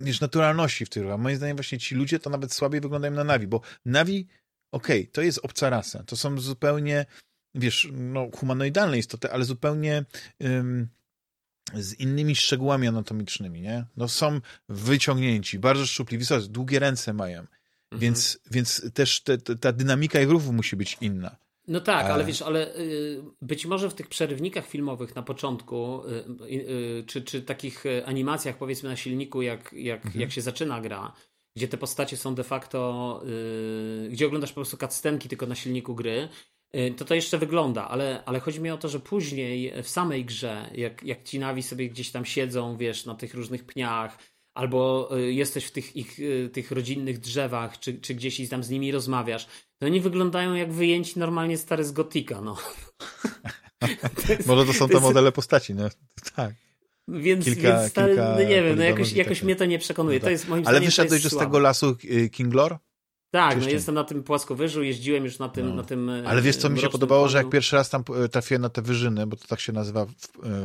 wiesz, 0.00 0.20
naturalności 0.20 0.86
w 0.86 0.88
tych 0.88 1.02
ruchach. 1.02 1.20
Moim 1.20 1.36
zdaniem 1.36 1.56
właśnie 1.56 1.78
ci 1.78 1.94
ludzie 1.94 2.18
to 2.18 2.30
nawet 2.30 2.52
słabiej 2.52 2.80
wyglądają 2.80 3.14
na 3.14 3.24
Navi, 3.24 3.46
bo 3.46 3.60
Navi, 3.84 4.26
okej, 4.72 5.00
okay, 5.00 5.12
to 5.12 5.22
jest 5.22 5.40
obca 5.42 5.70
rasa, 5.70 6.02
to 6.02 6.16
są 6.16 6.40
zupełnie, 6.40 7.06
wiesz, 7.54 7.88
no, 7.92 8.28
humanoidalne 8.34 8.98
istoty, 8.98 9.32
ale 9.32 9.44
zupełnie 9.44 10.04
um, 10.40 10.88
z 11.74 11.94
innymi 11.94 12.36
szczegółami 12.36 12.88
anatomicznymi, 12.88 13.60
nie? 13.60 13.84
No 13.96 14.08
są 14.08 14.40
wyciągnięci, 14.68 15.58
bardzo 15.58 15.86
szczupliwi, 15.86 16.24
długie 16.48 16.78
ręce 16.78 17.12
mają, 17.12 17.40
mhm. 17.40 18.00
więc, 18.00 18.38
więc 18.50 18.92
też 18.94 19.20
te, 19.20 19.38
te, 19.38 19.56
ta 19.56 19.72
dynamika 19.72 20.20
ich 20.20 20.30
ruchów 20.30 20.54
musi 20.54 20.76
być 20.76 20.96
inna. 21.00 21.45
No 21.68 21.80
tak, 21.80 22.06
ale 22.06 22.24
wiesz, 22.24 22.42
ale 22.42 22.76
y, 22.76 23.22
być 23.42 23.66
może 23.66 23.90
w 23.90 23.94
tych 23.94 24.08
przerywnikach 24.08 24.66
filmowych 24.66 25.16
na 25.16 25.22
początku, 25.22 26.02
y, 26.04 26.54
y, 26.54 27.04
czy, 27.06 27.22
czy 27.22 27.42
takich 27.42 27.84
animacjach 28.04 28.58
powiedzmy 28.58 28.88
na 28.88 28.96
silniku, 28.96 29.42
jak, 29.42 29.72
jak, 29.72 30.04
mhm. 30.04 30.20
jak 30.20 30.32
się 30.32 30.40
zaczyna 30.40 30.80
gra, 30.80 31.12
gdzie 31.56 31.68
te 31.68 31.76
postacie 31.76 32.16
są 32.16 32.34
de 32.34 32.44
facto, 32.44 33.22
gdzie 34.10 34.26
oglądasz 34.26 34.50
po 34.50 34.54
prostu 34.54 34.76
cutscenki 34.76 35.28
tylko 35.28 35.46
na 35.46 35.54
silniku 35.54 35.94
gry, 35.94 36.28
to 36.96 37.04
to 37.04 37.14
jeszcze 37.14 37.38
wygląda, 37.38 37.88
ale, 37.88 38.22
ale 38.26 38.40
chodzi 38.40 38.60
mi 38.60 38.70
o 38.70 38.78
to, 38.78 38.88
że 38.88 39.00
później 39.00 39.82
w 39.82 39.88
samej 39.88 40.24
grze, 40.24 40.70
jak, 40.74 41.02
jak 41.02 41.22
ci 41.22 41.38
nawi 41.38 41.62
sobie 41.62 41.88
gdzieś 41.88 42.10
tam 42.10 42.24
siedzą, 42.24 42.76
wiesz, 42.76 43.06
na 43.06 43.14
tych 43.14 43.34
różnych 43.34 43.64
pniach, 43.64 44.18
albo 44.54 45.10
jesteś 45.28 45.64
w 45.64 45.70
tych 45.70 45.96
ich 45.96 46.18
tych 46.52 46.70
rodzinnych 46.70 47.18
drzewach, 47.18 47.78
czy, 47.78 48.00
czy 48.00 48.14
gdzieś 48.14 48.48
tam 48.48 48.64
z 48.64 48.70
nimi 48.70 48.92
rozmawiasz, 48.92 49.46
to 49.78 49.86
oni 49.86 50.00
wyglądają 50.00 50.54
jak 50.54 50.72
wyjęci 50.72 51.18
normalnie 51.18 51.58
stary 51.58 51.84
z 51.84 51.92
Gotika, 51.92 52.40
no. 52.40 52.56
jest, 54.28 54.46
Może 54.48 54.66
to 54.66 54.72
są 54.72 54.88
te 54.88 54.94
to 54.94 55.00
modele 55.00 55.32
postaci, 55.32 55.74
no. 55.74 55.88
Tak. 56.36 56.54
Więc, 57.08 57.44
kilka, 57.44 57.78
więc 57.78 57.90
stary, 57.90 58.12
kilka 58.12 58.30
no 58.30 58.40
nie 58.40 58.62
wiem, 58.62 58.78
no 58.78 58.84
jakoś, 58.84 59.12
jakoś 59.12 59.42
mnie 59.42 59.56
to 59.56 59.64
nie 59.64 59.78
przekonuje. 59.78 60.18
No 60.18 60.20
tak. 60.20 60.26
To 60.26 60.30
jest 60.30 60.48
moim 60.48 60.66
Ale 60.66 60.80
wyszedłeś 60.80 61.24
już 61.24 61.32
z 61.32 61.36
tego 61.36 61.58
lasu 61.58 61.96
y, 62.04 62.30
Kinglor? 62.30 62.78
Tak, 63.30 63.60
no 63.60 63.68
jestem 63.68 63.94
na 63.94 64.04
tym 64.04 64.22
płaskowyżu, 64.22 64.82
jeździłem 64.82 65.24
już 65.24 65.38
na 65.38 65.48
tym, 65.48 65.68
no. 65.68 65.74
na 65.74 65.82
tym 65.82 66.10
Ale 66.26 66.42
wiesz, 66.42 66.56
co 66.56 66.70
mi 66.70 66.80
się 66.80 66.88
podobało, 66.88 67.28
że 67.28 67.38
jak 67.38 67.48
pierwszy 67.48 67.76
raz 67.76 67.90
tam 67.90 68.04
e, 68.24 68.28
trafiłem 68.28 68.62
na 68.62 68.68
te 68.68 68.82
wyżyny, 68.82 69.26
bo 69.26 69.36
to 69.36 69.46
tak 69.46 69.60
się 69.60 69.72
nazywa 69.72 70.06
w, 70.06 70.10
e, 70.10 70.12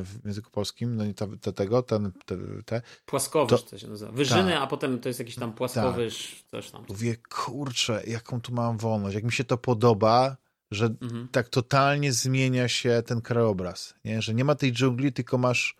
w 0.04 0.26
języku 0.26 0.52
polskim, 0.52 0.96
no 0.96 1.06
i 1.06 1.14
te, 1.14 1.38
te 1.38 1.54
tego, 1.54 1.84
ten, 1.84 2.12
te, 2.26 2.38
te 2.66 2.82
Płaskowyż 3.06 3.64
to, 3.64 3.70
to 3.70 3.78
się 3.78 3.88
nazywa. 3.88 4.12
Wyżyny, 4.12 4.52
tak. 4.52 4.62
a 4.62 4.68
potem 4.68 5.00
to 5.00 5.10
jest 5.10 5.20
jakiś 5.20 5.36
tam 5.36 5.54
płaskowyż, 5.54 6.36
tak. 6.42 6.62
coś 6.62 6.72
tam. 6.72 6.86
Mówię, 6.90 7.16
kurczę, 7.30 8.04
jaką 8.08 8.42
tu 8.42 8.54
mam 8.54 8.78
wolność, 8.78 9.16
jak 9.16 9.24
mi 9.24 9.32
się 9.32 9.44
to 9.44 9.58
podoba, 9.58 10.38
że 10.72 10.86
mhm. 10.86 11.28
tak 11.32 11.50
totalnie 11.50 12.14
zmienia 12.14 12.68
się 12.68 13.04
ten 13.06 13.22
krajobraz, 13.22 13.94
nie? 14.06 14.22
że 14.22 14.34
nie 14.34 14.46
ma 14.46 14.56
tej 14.56 14.72
dżungli, 14.72 15.14
tylko 15.14 15.38
masz 15.38 15.76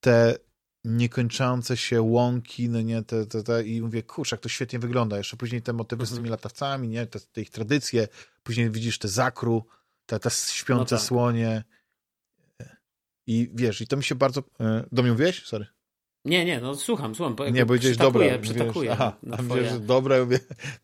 te 0.00 0.36
niekończące 0.84 1.76
się 1.76 2.02
łąki, 2.02 2.68
no 2.68 2.80
nie, 2.80 3.02
te, 3.02 3.26
te, 3.26 3.42
te, 3.42 3.64
i 3.64 3.82
mówię, 3.82 4.02
kurczę, 4.02 4.36
jak 4.36 4.42
to 4.42 4.48
świetnie 4.48 4.78
wygląda. 4.78 5.18
Jeszcze 5.18 5.36
później 5.36 5.62
te 5.62 5.72
motywy 5.72 6.02
mhm. 6.02 6.14
z 6.14 6.18
tymi 6.18 6.30
latawcami, 6.30 6.88
nie, 6.88 7.06
te, 7.06 7.20
te, 7.20 7.40
ich 7.40 7.50
tradycje, 7.50 8.08
później 8.42 8.70
widzisz 8.70 8.98
te 8.98 9.08
zakru, 9.08 9.66
te, 10.06 10.20
te 10.20 10.30
śpiące 10.30 10.94
no 10.94 10.98
tak. 10.98 11.08
słonie 11.08 11.64
i 13.26 13.50
wiesz, 13.54 13.80
i 13.80 13.86
to 13.86 13.96
mi 13.96 14.04
się 14.04 14.14
bardzo... 14.14 14.42
E, 14.60 14.84
do 14.92 15.02
mnie 15.02 15.12
mówiłeś? 15.12 15.44
Sorry. 15.44 15.66
Nie, 16.24 16.44
nie, 16.44 16.60
no 16.60 16.76
słucham, 16.76 17.14
słucham. 17.14 17.34
Bo 17.34 17.48
nie, 17.48 17.66
bo 17.66 17.74
gdzieś 17.74 17.96
dobre. 17.96 18.38
Przytakuję. 18.38 18.92
Aha, 18.92 19.16
na 19.22 19.36
twoje... 19.36 19.70
że 19.70 19.80
dobre, 19.80 20.24
mówię, 20.24 20.38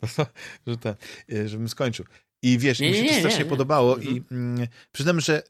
że, 0.67 0.77
ten, 0.77 0.95
e, 1.33 1.49
żebym 1.49 1.69
skończył. 1.69 2.07
I 2.43 2.59
wiesz, 2.59 2.81
nie, 2.81 2.91
mi 2.91 2.97
się 2.97 3.03
nie, 3.03 3.09
to 3.09 3.19
strasznie 3.19 3.45
nie, 3.45 3.51
podobało 3.51 3.97
mhm. 3.97 4.17
i 4.17 4.23
mm, 4.31 4.67
przyznam, 4.93 5.21
że 5.21 5.43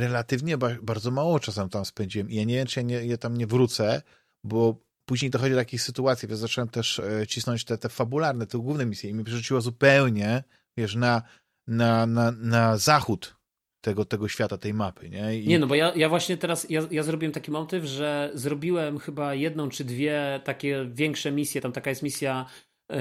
relatywnie 0.00 0.58
bardzo 0.82 1.10
mało 1.10 1.40
czasu 1.40 1.68
tam 1.68 1.84
spędziłem. 1.84 2.30
I 2.30 2.34
ja 2.34 2.44
nie 2.44 2.54
wiem, 2.54 2.66
czy 2.66 2.80
ja, 2.80 2.86
nie, 2.86 3.06
ja 3.06 3.16
tam 3.16 3.36
nie 3.36 3.46
wrócę, 3.46 4.02
bo 4.44 4.80
później 5.04 5.30
dochodzi 5.30 5.50
do 5.50 5.56
takich 5.56 5.82
sytuacji, 5.82 6.28
że 6.28 6.36
zacząłem 6.36 6.68
też 6.68 6.98
e, 6.98 7.26
cisnąć 7.26 7.64
te, 7.64 7.78
te 7.78 7.88
fabularne, 7.88 8.46
te 8.46 8.58
główne 8.58 8.86
misje 8.86 9.10
i 9.10 9.14
mi 9.14 9.24
przerzuciło 9.24 9.60
zupełnie, 9.60 10.44
wiesz, 10.76 10.94
na, 10.94 11.22
na, 11.66 12.06
na, 12.06 12.32
na 12.32 12.76
zachód 12.76 13.36
tego, 13.80 14.04
tego 14.04 14.28
świata, 14.28 14.58
tej 14.58 14.74
mapy, 14.74 15.10
nie? 15.10 15.38
I... 15.38 15.48
Nie, 15.48 15.58
no 15.58 15.66
bo 15.66 15.74
ja, 15.74 15.92
ja 15.94 16.08
właśnie 16.08 16.36
teraz, 16.36 16.70
ja, 16.70 16.82
ja 16.90 17.02
zrobiłem 17.02 17.32
taki 17.32 17.50
motyw, 17.50 17.84
że 17.84 18.30
zrobiłem 18.34 18.98
chyba 18.98 19.34
jedną 19.34 19.68
czy 19.68 19.84
dwie 19.84 20.40
takie 20.44 20.86
większe 20.92 21.32
misje, 21.32 21.60
tam 21.60 21.72
taka 21.72 21.90
jest 21.90 22.02
misja 22.02 22.46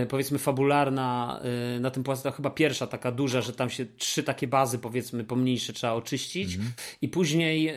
powiedzmy 0.10 0.38
fabularna 0.38 1.40
e, 1.76 1.80
na 1.80 1.92
tym 1.92 2.04
płaszczu, 2.04 2.32
chyba 2.32 2.50
pierwsza 2.50 2.88
taka 2.88 3.12
duża, 3.12 3.42
że 3.42 3.54
tam 3.54 3.70
się 3.70 3.86
trzy 3.86 4.24
takie 4.24 4.48
bazy 4.48 4.80
powiedzmy 4.80 5.24
pomniejsze 5.24 5.74
trzeba 5.74 5.94
oczyścić 5.94 6.56
mm 6.56 6.68
-hmm. 6.68 6.98
i 7.02 7.10
później 7.10 7.74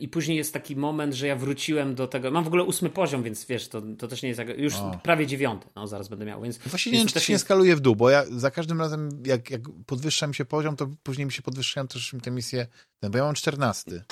i 0.00 0.08
później 0.08 0.36
jest 0.36 0.52
taki 0.52 0.76
moment, 0.76 1.14
że 1.14 1.26
ja 1.26 1.36
wróciłem 1.36 1.94
do 1.94 2.08
tego, 2.08 2.30
mam 2.30 2.44
w 2.44 2.46
ogóle 2.46 2.64
ósmy 2.64 2.90
poziom, 2.90 3.22
więc 3.22 3.46
wiesz, 3.46 3.68
to, 3.68 3.82
to 3.98 4.08
też 4.08 4.22
nie 4.22 4.28
jest 4.28 4.40
już 4.56 4.74
o. 4.74 5.00
prawie 5.02 5.26
dziewiąty, 5.26 5.68
no 5.76 5.86
zaraz 5.86 6.08
będę 6.08 6.24
miał, 6.24 6.42
więc... 6.42 6.58
Właśnie 6.58 6.92
nie 6.92 6.98
wiem, 6.98 7.08
czy 7.08 7.20
się 7.20 7.32
nie 7.32 7.38
skaluje 7.38 7.76
w 7.76 7.80
dół, 7.80 7.96
bo 7.96 8.10
ja 8.10 8.24
za 8.30 8.50
każdym 8.50 8.80
razem 8.80 9.08
jak, 9.26 9.50
jak 9.50 9.60
podwyższa 9.86 10.26
mi 10.26 10.34
się 10.34 10.44
poziom, 10.44 10.76
to 10.76 10.90
później 11.02 11.26
mi 11.26 11.32
się 11.32 11.42
podwyższają 11.42 11.88
też 11.88 12.14
te 12.22 12.30
misje, 12.30 12.66
bo 13.10 13.18
ja 13.18 13.24
mam 13.24 13.34
czternasty. 13.34 14.02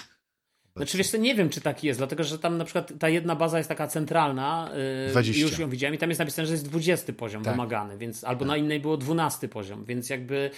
Znaczy 0.76 0.98
wiesz, 0.98 1.12
nie 1.12 1.34
wiem, 1.34 1.48
czy 1.48 1.60
tak 1.60 1.84
jest, 1.84 2.00
dlatego 2.00 2.24
że 2.24 2.38
tam 2.38 2.58
na 2.58 2.64
przykład 2.64 2.92
ta 2.98 3.08
jedna 3.08 3.36
baza 3.36 3.58
jest 3.58 3.68
taka 3.68 3.88
centralna, 3.88 4.70
yy, 5.04 5.10
20. 5.10 5.42
już 5.42 5.58
ją 5.58 5.70
widziałem 5.70 5.94
i 5.94 5.98
tam 5.98 6.10
jest 6.10 6.18
napisane, 6.18 6.46
że 6.46 6.52
jest 6.52 6.68
20 6.68 7.12
poziom 7.12 7.42
Tak. 7.42 7.54
wymagany, 7.54 7.98
więc 7.98 8.24
albo 8.24 8.44
na 8.44 8.56
innej 8.56 8.80
było 8.80 8.96
12 8.96 9.48
poziom, 9.48 9.84
więc 9.84 10.10
jakby 10.10 10.50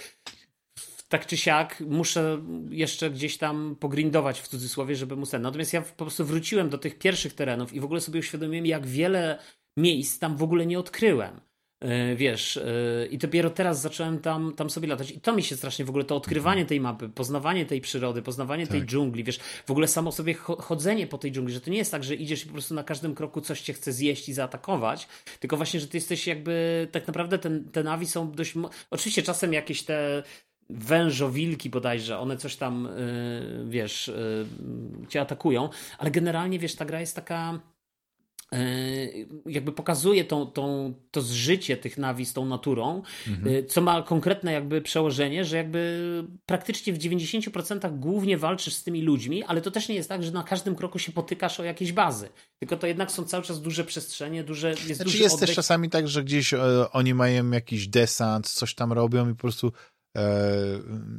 tak 1.09 1.25
czy 1.25 1.37
siak 1.37 1.79
muszę 1.87 2.41
jeszcze 2.69 3.11
gdzieś 3.11 3.37
tam 3.37 3.75
pogrindować 3.79 4.41
w 4.41 4.47
cudzysłowie, 4.47 4.95
żeby 4.95 5.15
móc 5.15 5.29
ten. 5.29 5.41
Natomiast 5.41 5.73
ja 5.73 5.81
po 5.81 6.05
prostu 6.05 6.25
wróciłem 6.25 6.69
do 6.69 6.77
tych 6.77 6.97
pierwszych 6.97 7.33
terenów 7.33 7.73
i 7.73 7.79
w 7.79 7.85
ogóle 7.85 8.01
sobie 8.01 8.19
uświadomiłem, 8.19 8.65
jak 8.65 8.87
wiele 8.87 9.39
miejsc 9.77 10.19
tam 10.19 10.37
w 10.37 10.43
ogóle 10.43 10.65
nie 10.65 10.79
odkryłem. 10.79 11.41
Yy, 11.81 12.15
Wiesz, 12.15 12.59
yy, 13.01 13.07
i 13.07 13.17
dopiero 13.17 13.49
teraz 13.49 13.81
zacząłem 13.81 14.19
tam, 14.19 14.53
tam 14.55 14.69
sobie 14.69 14.87
latać. 14.87 15.11
I 15.11 15.21
to 15.21 15.33
mi 15.35 15.43
się 15.43 15.55
strasznie 15.57 15.85
w 15.85 15.89
ogóle 15.89 16.03
to 16.03 16.15
odkrywanie 16.15 16.65
tej 16.65 16.79
mapy, 16.79 17.09
poznawanie 17.09 17.65
tej 17.65 17.81
przyrody, 17.81 18.21
poznawanie 18.21 18.67
tej 18.67 18.79
Tak. 18.79 18.89
dżungli, 18.89 19.23
wiesz, 19.23 19.39
w 19.65 19.71
ogóle 19.71 19.87
samo 19.87 20.11
sobie 20.11 20.33
cho- 20.35 20.61
chodzenie 20.61 21.07
po 21.07 21.17
tej 21.17 21.31
dżungli, 21.31 21.53
że 21.53 21.61
to 21.61 21.71
nie 21.71 21.77
jest 21.77 21.91
tak, 21.91 22.03
że 22.03 22.15
idziesz 22.15 22.43
i 22.43 22.47
po 22.47 22.53
prostu 22.53 22.73
na 22.73 22.83
każdym 22.83 23.15
kroku 23.15 23.41
coś 23.41 23.61
cię 23.61 23.73
chce 23.73 23.93
zjeść 23.93 24.29
i 24.29 24.33
zaatakować, 24.33 25.07
tylko 25.39 25.57
właśnie, 25.57 25.79
że 25.79 25.87
ty 25.87 25.97
jesteś 25.97 26.27
jakby, 26.27 26.87
tak 26.91 27.07
naprawdę 27.07 27.37
ten, 27.39 27.71
te 27.71 27.83
nawi 27.83 28.07
są 28.07 28.31
dość, 28.31 28.53
oczywiście 28.91 29.23
czasem 29.23 29.53
jakieś 29.53 29.83
te 29.83 30.23
wężowilki 30.69 31.69
bodajże, 31.69 32.19
one 32.19 32.37
coś 32.37 32.55
tam, 32.55 32.89
yy, 33.59 33.69
wiesz, 33.69 34.07
yy, 35.01 35.07
cię 35.07 35.21
atakują, 35.21 35.69
ale 35.97 36.11
generalnie, 36.11 36.59
wiesz, 36.59 36.75
ta 36.75 36.85
gra 36.85 36.99
jest 36.99 37.15
taka 37.15 37.59
jakby 39.45 39.71
pokazuje 39.71 40.25
tą, 40.25 40.45
tą, 40.45 40.93
to 41.11 41.21
zżycie 41.21 41.77
tych 41.77 41.97
nawi 41.97 42.25
z 42.25 42.33
tą 42.33 42.45
naturą, 42.45 43.01
yy, 43.45 43.63
co 43.63 43.81
ma 43.81 44.01
konkretne 44.01 44.53
jakby 44.53 44.81
przełożenie, 44.81 45.45
że 45.45 45.57
jakby 45.57 46.23
praktycznie 46.45 46.93
w 46.93 46.97
90% 46.97 47.99
głównie 47.99 48.37
walczysz 48.37 48.73
z 48.73 48.83
tymi 48.83 49.01
ludźmi, 49.01 49.43
ale 49.43 49.61
to 49.61 49.71
też 49.71 49.89
nie 49.89 49.95
jest 49.95 50.09
tak, 50.09 50.23
że 50.23 50.31
na 50.31 50.43
każdym 50.43 50.75
kroku 50.75 50.99
się 50.99 51.11
potykasz 51.11 51.59
o 51.59 51.63
jakieś 51.63 51.91
bazy, 51.91 52.29
tylko 52.59 52.77
to 52.77 52.87
jednak 52.87 53.11
są 53.11 53.23
cały 53.23 53.43
czas 53.43 53.61
duże 53.61 53.85
przestrzenie, 53.85 54.43
duże, 54.43 54.69
jest 54.69 54.85
Znaczy 54.85 55.03
duży 55.03 55.23
jest 55.23 55.35
oddech. 55.35 55.47
też 55.47 55.55
czasami 55.55 55.89
tak, 55.89 56.07
że 56.07 56.23
gdzieś 56.23 56.53
e, 56.53 56.91
oni 56.91 57.13
mają 57.13 57.51
jakiś 57.51 57.87
desant, 57.87 58.49
coś 58.49 58.75
tam 58.75 58.93
robią 58.93 59.29
i 59.29 59.33
po 59.33 59.41
prostu 59.41 59.71
e, 60.17 60.21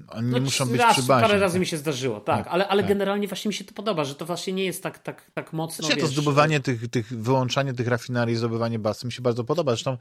oni 0.09 0.27
nie 0.27 0.33
No, 0.33 0.41
muszą 0.41 0.67
być 0.67 0.81
raz, 0.81 0.97
przy 0.97 1.03
bazie. 1.07 1.27
Parę 1.27 1.41
razy 1.41 1.59
mi 1.61 1.67
się 1.67 1.77
zdarzyło, 1.77 2.21
tak, 2.21 2.45
Tak, 2.45 2.55
ale, 2.55 2.69
ale 2.69 2.83
tak. 2.83 2.89
generalnie 2.89 3.29
właśnie 3.29 3.49
mi 3.49 3.55
się 3.55 3.65
to 3.65 3.75
podoba, 3.75 4.05
że 4.05 4.15
to 4.15 4.27
właśnie 4.27 4.53
nie 4.53 4.65
jest 4.65 4.83
tak, 4.83 4.99
tak, 4.99 5.31
tak 5.35 5.53
mocno. 5.53 5.87
Znaczy, 5.87 6.01
to 6.01 6.07
wiesz, 6.07 6.13
zdobywanie 6.13 6.61
tych, 6.61 6.89
tych, 6.89 7.09
wyłączanie 7.09 7.75
tych 7.75 7.89
rafinerii, 7.89 8.37
zdobywanie 8.37 8.79
baz, 8.79 9.05
mi 9.05 9.13
się 9.13 9.23
bardzo 9.23 9.45
podoba. 9.45 9.73
Zresztą 9.73 9.97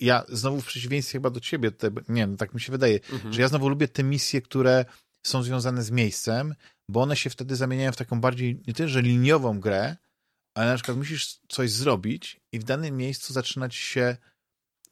ja 0.00 0.24
znowu 0.28 0.60
w 0.60 0.66
przeciwieństwie 0.66 1.12
chyba 1.18 1.30
do 1.30 1.40
ciebie, 1.40 1.70
tutaj, 1.70 1.90
nie 2.08 2.26
no, 2.26 2.36
tak 2.36 2.54
mi 2.54 2.60
się 2.60 2.72
wydaje, 2.72 3.00
Mhm. 3.12 3.32
że 3.32 3.42
ja 3.42 3.48
znowu 3.48 3.68
lubię 3.68 3.88
te 3.88 4.02
misje, 4.02 4.42
które 4.42 4.84
są 5.22 5.42
związane 5.42 5.82
z 5.82 5.90
miejscem, 5.90 6.54
bo 6.90 7.02
one 7.02 7.16
się 7.16 7.30
wtedy 7.30 7.56
zamieniają 7.56 7.92
w 7.92 7.96
taką 7.96 8.20
bardziej, 8.20 8.62
nie 8.66 8.74
tyle, 8.74 8.88
że 8.88 9.02
liniową 9.02 9.60
grę, 9.60 9.96
ale 10.54 10.66
na 10.66 10.74
przykład 10.74 10.96
musisz 10.96 11.38
coś 11.48 11.70
zrobić 11.70 12.40
i 12.52 12.58
w 12.58 12.64
danym 12.64 12.96
miejscu 12.96 13.32
zaczynać 13.32 13.74
się 13.74 14.16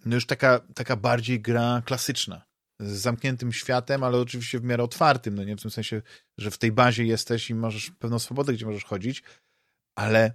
no 0.05 0.14
już 0.14 0.27
taka, 0.27 0.60
taka 0.74 0.97
bardziej 0.97 1.40
gra 1.40 1.82
klasyczna. 1.85 2.43
Z 2.80 3.00
zamkniętym 3.00 3.52
światem, 3.52 4.02
ale 4.04 4.18
oczywiście 4.18 4.60
w 4.60 4.64
miarę 4.64 4.82
otwartym, 4.82 5.34
no 5.34 5.44
nie 5.44 5.56
w 5.56 5.62
tym 5.62 5.70
sensie, 5.70 6.02
że 6.38 6.50
w 6.50 6.58
tej 6.58 6.72
bazie 6.72 7.04
jesteś 7.04 7.50
i 7.50 7.54
możesz 7.54 7.90
pewną 7.90 8.18
swobodę, 8.18 8.52
gdzie 8.52 8.66
możesz 8.66 8.84
chodzić, 8.84 9.22
ale 9.94 10.32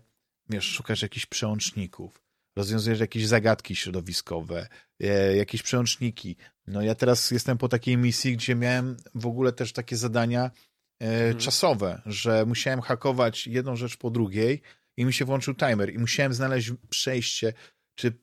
wiesz, 0.49 0.65
szukasz 0.65 1.01
jakichś 1.01 1.25
przełączników, 1.25 2.21
rozwiązujesz 2.55 2.99
jakieś 2.99 3.27
zagadki 3.27 3.75
środowiskowe, 3.75 4.67
e, 4.99 5.35
jakieś 5.35 5.63
przełączniki. 5.63 6.35
No 6.67 6.81
ja 6.81 6.95
teraz 6.95 7.31
jestem 7.31 7.57
po 7.57 7.69
takiej 7.69 7.97
misji, 7.97 8.33
gdzie 8.33 8.55
miałem 8.55 8.97
w 9.15 9.25
ogóle 9.25 9.51
też 9.51 9.73
takie 9.73 9.97
zadania 9.97 10.51
e, 10.99 11.35
czasowe, 11.35 12.01
że 12.05 12.45
musiałem 12.45 12.81
hakować 12.81 13.47
jedną 13.47 13.75
rzecz 13.75 13.97
po 13.97 14.09
drugiej 14.09 14.61
i 14.97 15.05
mi 15.05 15.13
się 15.13 15.25
włączył 15.25 15.55
timer 15.55 15.93
i 15.93 15.99
musiałem 15.99 16.33
znaleźć 16.33 16.71
przejście, 16.89 17.53
czy 17.95 18.13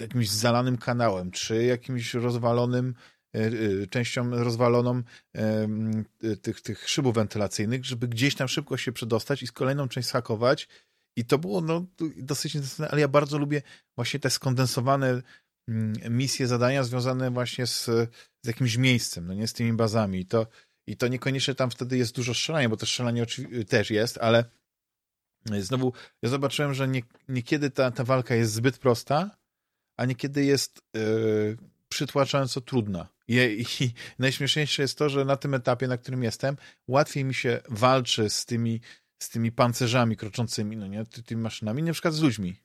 jakimś 0.00 0.30
zalanym 0.30 0.78
kanałem, 0.78 1.30
czy 1.30 1.64
jakimś 1.64 2.14
rozwalonym 2.14 2.94
częścią 3.90 4.30
rozwaloną 4.30 5.02
e, 5.34 5.66
tych, 6.42 6.60
tych 6.60 6.88
szybów 6.88 7.14
wentylacyjnych, 7.14 7.84
żeby 7.84 8.08
gdzieś 8.08 8.34
tam 8.34 8.48
szybko 8.48 8.76
się 8.76 8.92
przedostać 8.92 9.42
i 9.42 9.46
z 9.46 9.52
kolejną 9.52 9.88
część 9.88 10.08
zhakować. 10.08 10.68
I 11.16 11.24
to 11.24 11.38
było 11.38 11.60
no, 11.60 11.86
dosyć 12.16 12.54
intensywne, 12.54 12.88
ale 12.88 13.00
ja 13.00 13.08
bardzo 13.08 13.38
lubię 13.38 13.62
właśnie 13.96 14.20
te 14.20 14.30
skondensowane 14.30 15.22
misje, 16.10 16.46
zadania 16.46 16.84
związane 16.84 17.30
właśnie 17.30 17.66
z, 17.66 17.84
z 18.42 18.46
jakimś 18.46 18.76
miejscem, 18.76 19.26
no 19.26 19.34
nie 19.34 19.48
z 19.48 19.52
tymi 19.52 19.72
bazami. 19.72 20.20
I 20.20 20.26
to, 20.26 20.46
I 20.86 20.96
to 20.96 21.08
niekoniecznie 21.08 21.54
tam 21.54 21.70
wtedy 21.70 21.96
jest 21.96 22.14
dużo 22.14 22.34
strzelania, 22.34 22.68
bo 22.68 22.76
to 22.76 22.86
strzelanie 22.86 23.26
też 23.68 23.90
jest, 23.90 24.18
ale 24.18 24.44
znowu 25.60 25.92
ja 26.22 26.28
zobaczyłem, 26.28 26.74
że 26.74 26.88
nie, 26.88 27.02
niekiedy 27.28 27.70
ta, 27.70 27.90
ta 27.90 28.04
walka 28.04 28.34
jest 28.34 28.52
zbyt 28.52 28.78
prosta, 28.78 29.36
a 29.96 30.04
niekiedy 30.04 30.44
jest 30.44 30.82
yy, 30.94 31.56
przytłaczająco 31.88 32.60
trudna. 32.60 33.13
I, 33.28 33.64
I 33.80 33.90
najśmieszniejsze 34.18 34.82
jest 34.82 34.98
to, 34.98 35.08
że 35.08 35.24
na 35.24 35.36
tym 35.36 35.54
etapie, 35.54 35.88
na 35.88 35.98
którym 35.98 36.22
jestem, 36.22 36.56
łatwiej 36.88 37.24
mi 37.24 37.34
się 37.34 37.60
walczy 37.68 38.30
z 38.30 38.46
tymi, 38.46 38.80
z 39.18 39.28
tymi 39.28 39.52
pancerzami 39.52 40.16
kroczącymi, 40.16 40.76
no 40.76 40.86
nie, 40.86 41.06
ty, 41.06 41.22
tymi 41.22 41.42
maszynami, 41.42 41.82
na 41.82 41.92
przykład 41.92 42.14
z 42.14 42.20
ludźmi. 42.20 42.56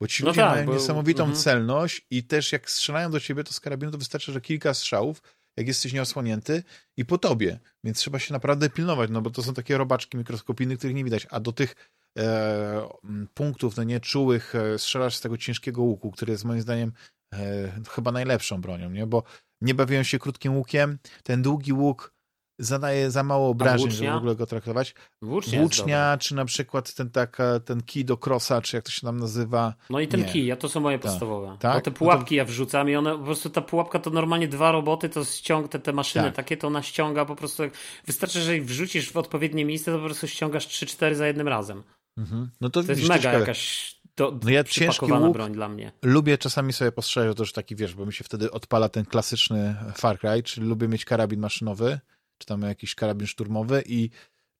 Bo 0.00 0.08
ci 0.08 0.22
No 0.22 0.28
ludzie 0.28 0.40
tak, 0.40 0.50
mają 0.50 0.66
bo- 0.66 0.74
niesamowitą 0.74 1.22
mhm. 1.22 1.42
celność 1.42 2.06
i 2.10 2.24
też 2.24 2.52
jak 2.52 2.70
strzelają 2.70 3.10
do 3.10 3.20
ciebie, 3.20 3.44
to 3.44 3.52
z 3.52 3.60
karabinu 3.60 3.92
to 3.92 3.98
wystarczy, 3.98 4.32
że 4.32 4.40
kilka 4.40 4.74
strzałów, 4.74 5.22
jak 5.56 5.66
jesteś 5.66 5.92
nieosłonięty 5.92 6.62
i 6.96 7.04
po 7.04 7.18
tobie. 7.18 7.58
Więc 7.84 7.98
trzeba 7.98 8.18
się 8.18 8.32
naprawdę 8.32 8.70
pilnować, 8.70 9.10
no 9.10 9.22
bo 9.22 9.30
to 9.30 9.42
są 9.42 9.54
takie 9.54 9.78
robaczki 9.78 10.16
mikroskopijne, 10.16 10.76
których 10.76 10.96
nie 10.96 11.04
widać. 11.04 11.26
A 11.30 11.40
do 11.40 11.52
tych 11.52 11.74
e, 12.18 12.88
punktów, 13.34 13.76
no 13.76 13.82
nie, 13.82 14.00
czułych, 14.00 14.54
e, 14.54 14.78
strzelasz 14.78 15.16
z 15.16 15.20
tego 15.20 15.38
ciężkiego 15.38 15.82
łuku, 15.82 16.10
który 16.10 16.32
jest 16.32 16.44
moim 16.44 16.60
zdaniem 16.60 16.92
e, 17.34 17.72
chyba 17.90 18.12
najlepszą 18.12 18.60
bronią, 18.60 18.90
nie? 18.90 19.06
Bo 19.06 19.22
nie 19.64 19.74
bawiłem 19.74 20.04
się 20.04 20.18
krótkim 20.18 20.56
łukiem. 20.56 20.98
Ten 21.22 21.42
długi 21.42 21.72
łuk 21.72 22.14
zadaje 22.58 23.10
za 23.10 23.22
mało 23.22 23.48
obrażeń, 23.48 23.90
żeby 23.90 24.10
w 24.10 24.14
ogóle 24.14 24.36
go 24.36 24.46
traktować. 24.46 24.94
Włócznia. 25.22 25.60
Włócznia, 25.60 26.16
czy 26.20 26.34
na 26.34 26.44
przykład 26.44 26.94
ten, 26.94 27.10
taka, 27.10 27.60
ten 27.60 27.82
kij 27.82 28.04
do 28.04 28.18
crossa, 28.26 28.62
czy 28.62 28.76
jak 28.76 28.84
to 28.84 28.90
się 28.90 29.00
tam 29.00 29.20
nazywa. 29.20 29.74
No 29.90 30.00
i 30.00 30.08
ten 30.08 30.20
Nie. 30.20 30.26
kij, 30.26 30.46
ja 30.46 30.56
to 30.56 30.68
są 30.68 30.80
moje 30.80 30.98
podstawowe. 30.98 31.56
Tak? 31.60 31.74
Bo 31.74 31.80
te 31.80 31.90
No 31.90 31.94
to- 31.94 31.98
pułapki 31.98 32.34
ja 32.34 32.44
wrzucam 32.44 32.90
i 32.90 32.96
one, 32.96 33.18
po 33.18 33.24
prostu 33.24 33.50
ta 33.50 33.60
pułapka 33.60 33.98
to 33.98 34.10
normalnie 34.10 34.48
dwa 34.48 34.72
roboty, 34.72 35.08
to 35.08 35.24
ściąga 35.24 35.68
te, 35.68 35.78
te 35.78 35.92
maszyny 35.92 36.24
Tak. 36.24 36.34
takie, 36.34 36.56
to 36.56 36.66
ona 36.66 36.82
ściąga 36.82 37.24
po 37.24 37.36
prostu, 37.36 37.62
jak- 37.62 37.72
wystarczy, 38.06 38.40
że 38.40 38.56
ich 38.56 38.64
wrzucisz 38.64 39.12
w 39.12 39.16
odpowiednie 39.16 39.64
miejsce, 39.64 39.92
to 39.92 39.98
po 39.98 40.04
prostu 40.04 40.28
ściągasz 40.28 40.66
3-4 40.68 41.14
za 41.14 41.26
jednym 41.26 41.48
razem. 41.48 41.82
Mhm. 42.18 42.50
No 42.60 42.70
to, 42.70 42.82
To 42.82 42.92
jest 42.92 43.02
mega 43.02 43.16
ciekawe. 43.18 43.38
jakaś 43.40 43.93
do, 44.16 44.38
No 44.44 44.50
ja 44.50 44.64
ciężki 44.64 45.06
łuk- 45.06 45.32
broń 45.32 45.52
dla 45.52 45.68
mnie. 45.68 45.92
Lubię 46.02 46.38
czasami 46.38 46.72
sobie 46.72 46.92
postrzelać, 46.92 47.36
to 47.36 47.42
już 47.42 47.52
taki, 47.52 47.76
wiesz, 47.76 47.94
bo 47.94 48.06
mi 48.06 48.12
się 48.12 48.24
wtedy 48.24 48.50
odpala 48.50 48.88
ten 48.88 49.04
klasyczny 49.04 49.76
Far 49.96 50.18
Cry, 50.18 50.42
czyli 50.42 50.66
lubię 50.66 50.88
mieć 50.88 51.04
karabin 51.04 51.40
maszynowy, 51.40 52.00
czy 52.38 52.46
tam 52.46 52.62
jakiś 52.62 52.94
karabin 52.94 53.26
szturmowy 53.26 53.82
i 53.86 54.10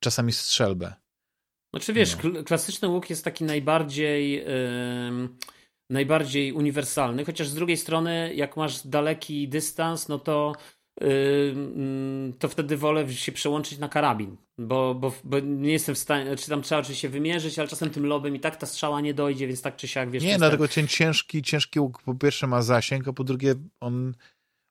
czasami 0.02 0.32
strzelbę. 0.32 0.94
Znaczy 1.74 1.92
wiesz, 1.92 2.16
No. 2.16 2.20
kl- 2.22 2.44
klasyczny 2.44 2.88
łuk 2.88 3.10
jest 3.10 3.24
taki 3.24 3.44
najbardziej 3.44 4.44
ym, 5.08 5.38
najbardziej 5.90 6.52
uniwersalny, 6.52 7.24
chociaż 7.24 7.48
z 7.48 7.54
drugiej 7.54 7.76
strony 7.76 8.34
jak 8.34 8.56
masz 8.56 8.86
daleki 8.86 9.48
dystans, 9.48 10.08
no 10.08 10.18
to 10.18 10.52
to 12.38 12.48
wtedy 12.48 12.76
wolę 12.76 13.12
się 13.12 13.32
przełączyć 13.32 13.78
na 13.78 13.88
karabin, 13.88 14.36
bo, 14.58 14.94
bo, 14.94 15.12
bo 15.24 15.40
nie 15.40 15.72
jestem 15.72 15.94
w 15.94 15.98
stanie, 15.98 16.36
czy 16.36 16.48
tam 16.48 16.62
trzeba 16.62 16.80
oczywiście 16.80 17.08
wymierzyć, 17.08 17.58
ale 17.58 17.68
czasem 17.68 17.90
tym 17.90 18.06
lobem 18.06 18.36
i 18.36 18.40
tak 18.40 18.56
ta 18.56 18.66
strzała 18.66 19.00
nie 19.00 19.14
dojdzie, 19.14 19.46
więc 19.46 19.62
tak 19.62 19.76
czy 19.76 19.88
siak, 19.88 20.10
wiesz... 20.10 20.22
Nie, 20.22 20.38
dlatego 20.38 20.68
ten 20.68 20.88
ciężki, 20.88 21.42
ciężki 21.42 21.80
łuk 21.80 22.02
po 22.02 22.14
pierwsze 22.14 22.46
ma 22.46 22.62
zasięg, 22.62 23.08
a 23.08 23.12
po 23.12 23.24
drugie 23.24 23.54
on, 23.80 24.14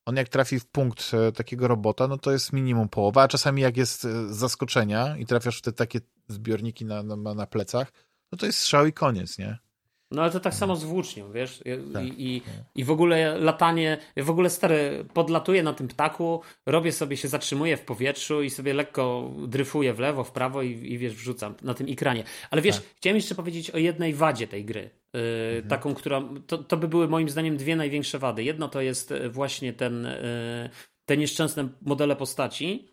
on 0.06 0.16
jak 0.16 0.30
trafi 0.30 0.60
w 0.60 0.66
punkt 0.66 1.12
e, 1.14 1.32
takiego 1.32 1.68
robota, 1.68 2.08
no 2.08 2.18
to 2.18 2.32
jest 2.32 2.54
minimum 2.54 2.90
połowa, 2.90 3.24
a 3.24 3.28
czasami 3.28 3.62
jak 3.62 3.78
jest 3.78 4.06
e, 4.06 4.28
z 4.34 4.38
zaskoczenia 4.38 5.18
i 5.18 5.26
trafiasz 5.26 5.58
w 5.58 5.62
te 5.62 5.72
takie 5.72 6.00
zbiorniki 6.28 6.86
na, 6.86 7.04
na, 7.04 7.34
na 7.34 7.48
plecach, 7.48 7.92
no 8.32 8.38
to 8.38 8.46
jest 8.46 8.60
strzał 8.60 8.86
i 8.86 8.94
koniec, 8.94 9.38
nie? 9.38 9.58
No 10.14 10.22
ale 10.22 10.32
to 10.32 10.40
tak 10.40 10.54
samo 10.54 10.76
z 10.76 10.84
włócznią, 10.84 11.32
wiesz? 11.32 11.62
I, 11.66 11.94
Tak. 11.94 12.04
i, 12.06 12.42
I 12.76 12.84
w 12.84 12.92
ogóle 12.92 13.38
latanie, 13.38 13.98
w 14.18 14.30
ogóle 14.30 14.50
stary, 14.50 15.06
podlatuję 15.14 15.64
na 15.64 15.74
tym 15.74 15.88
ptaku, 15.88 16.42
robię 16.66 16.92
sobie, 16.92 17.18
się 17.18 17.28
zatrzymuję 17.28 17.78
w 17.78 17.82
powietrzu 17.82 18.44
i 18.44 18.50
sobie 18.50 18.74
lekko 18.74 19.32
dryfuję 19.48 19.94
w 19.94 20.00
lewo, 20.00 20.24
w 20.24 20.32
prawo 20.32 20.62
i, 20.62 20.70
i 20.72 20.98
wiesz, 20.98 21.14
wrzucam 21.14 21.56
na 21.62 21.74
tym 21.74 21.88
ekranie. 21.90 22.24
Ale 22.52 22.62
wiesz, 22.62 22.76
Tak. 22.76 22.86
chciałem 22.96 23.16
jeszcze 23.16 23.36
powiedzieć 23.36 23.72
o 23.72 23.78
jednej 23.78 24.14
wadzie 24.14 24.48
tej 24.48 24.66
gry. 24.66 24.90
Yy, 25.14 25.22
Mhm. 25.54 25.68
Taką, 25.70 25.94
która, 25.94 26.22
to, 26.48 26.58
to 26.58 26.78
by 26.78 26.88
były 26.88 27.08
moim 27.08 27.30
zdaniem 27.30 27.58
dwie 27.58 27.76
największe 27.76 28.20
wady. 28.20 28.44
Jedno 28.44 28.68
to 28.70 28.82
jest 28.82 29.12
e, 29.12 29.30
właśnie 29.30 29.74
ten, 29.74 30.04
yy, 30.04 30.70
te 31.06 31.18
nieszczęsne 31.18 31.68
modele 31.82 32.16
postaci, 32.16 32.88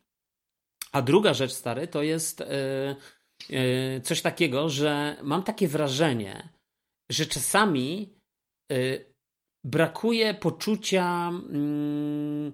a 0.92 1.02
druga 1.02 1.34
rzecz, 1.34 1.52
stary, 1.52 1.86
to 1.88 2.02
jest 2.02 2.42
yy, 3.50 4.00
coś 4.00 4.22
takiego, 4.22 4.68
że 4.68 5.16
mam 5.22 5.42
takie 5.42 5.68
wrażenie, 5.68 6.48
że 7.10 7.26
czasami 7.26 8.14
y, 8.72 9.14
brakuje 9.64 10.34
poczucia 10.34 11.28
mm, 11.28 12.52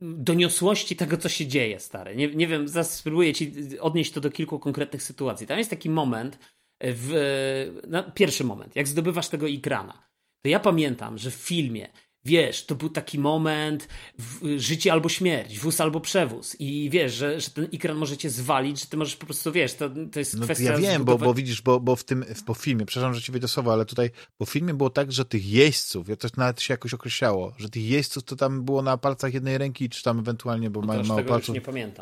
doniosłości 0.00 0.96
tego, 0.96 1.16
co 1.16 1.28
się 1.28 1.46
dzieje, 1.46 1.80
stary. 1.80 2.16
Nie, 2.16 2.34
nie 2.34 2.46
wiem, 2.46 2.68
zaraz 2.68 2.98
spróbuję 2.98 3.34
ci 3.34 3.52
odnieść 3.80 4.12
to 4.12 4.20
do 4.20 4.30
kilku 4.30 4.58
konkretnych 4.58 5.02
sytuacji. 5.02 5.46
Tam 5.46 5.58
jest 5.58 5.70
taki 5.70 5.90
moment, 5.90 6.38
w, 6.82 7.80
no, 7.88 8.10
pierwszy 8.10 8.44
moment, 8.44 8.76
jak 8.76 8.88
zdobywasz 8.88 9.28
tego 9.28 9.48
ekrana. 9.48 10.08
To 10.42 10.48
ja 10.48 10.60
pamiętam, 10.60 11.18
że 11.18 11.30
w 11.30 11.34
filmie 11.34 11.88
wiesz, 12.26 12.66
to 12.66 12.74
był 12.74 12.88
taki 12.88 13.18
moment 13.18 13.88
w, 14.18 14.58
życie 14.58 14.92
albo 14.92 15.08
śmierć, 15.08 15.58
wóz 15.58 15.80
albo 15.80 16.00
przewóz 16.00 16.56
i 16.58 16.90
wiesz, 16.90 17.14
że, 17.14 17.40
że 17.40 17.50
ten 17.50 17.68
ekran 17.74 17.96
może 17.96 18.16
cię 18.16 18.30
zwalić, 18.30 18.80
że 18.80 18.86
ty 18.86 18.96
możesz 18.96 19.16
po 19.16 19.26
prostu, 19.26 19.52
wiesz, 19.52 19.74
to, 19.74 19.90
to 20.12 20.18
jest 20.18 20.36
no, 20.36 20.44
kwestia... 20.44 20.64
Ja 20.64 20.78
wiem, 20.78 21.04
bo, 21.04 21.18
bo 21.18 21.34
widzisz, 21.34 21.62
bo, 21.62 21.80
bo 21.80 21.96
w 21.96 22.04
tym 22.04 22.24
po 22.46 22.54
filmie, 22.54 22.86
przepraszam, 22.86 23.14
że 23.14 23.22
ci 23.22 23.32
wejdę 23.32 23.48
ale 23.72 23.84
tutaj 23.84 24.10
po 24.36 24.46
filmie 24.46 24.74
było 24.74 24.90
tak, 24.90 25.12
że 25.12 25.24
tych 25.24 25.46
jeźdźców, 25.46 26.08
ja 26.08 26.16
to 26.16 26.28
nawet 26.36 26.60
się 26.60 26.74
jakoś 26.74 26.94
określało, 26.94 27.54
że 27.58 27.68
tych 27.70 27.84
jeźdźców 27.84 28.24
to 28.24 28.36
tam 28.36 28.64
było 28.64 28.82
na 28.82 28.96
palcach 28.96 29.34
jednej 29.34 29.58
ręki, 29.58 29.88
czy 29.88 30.02
tam 30.02 30.18
ewentualnie, 30.18 30.70
bo 30.70 30.80
no 30.80 30.86
mają 30.86 31.04
mało 31.04 31.22
palców, 31.22 31.56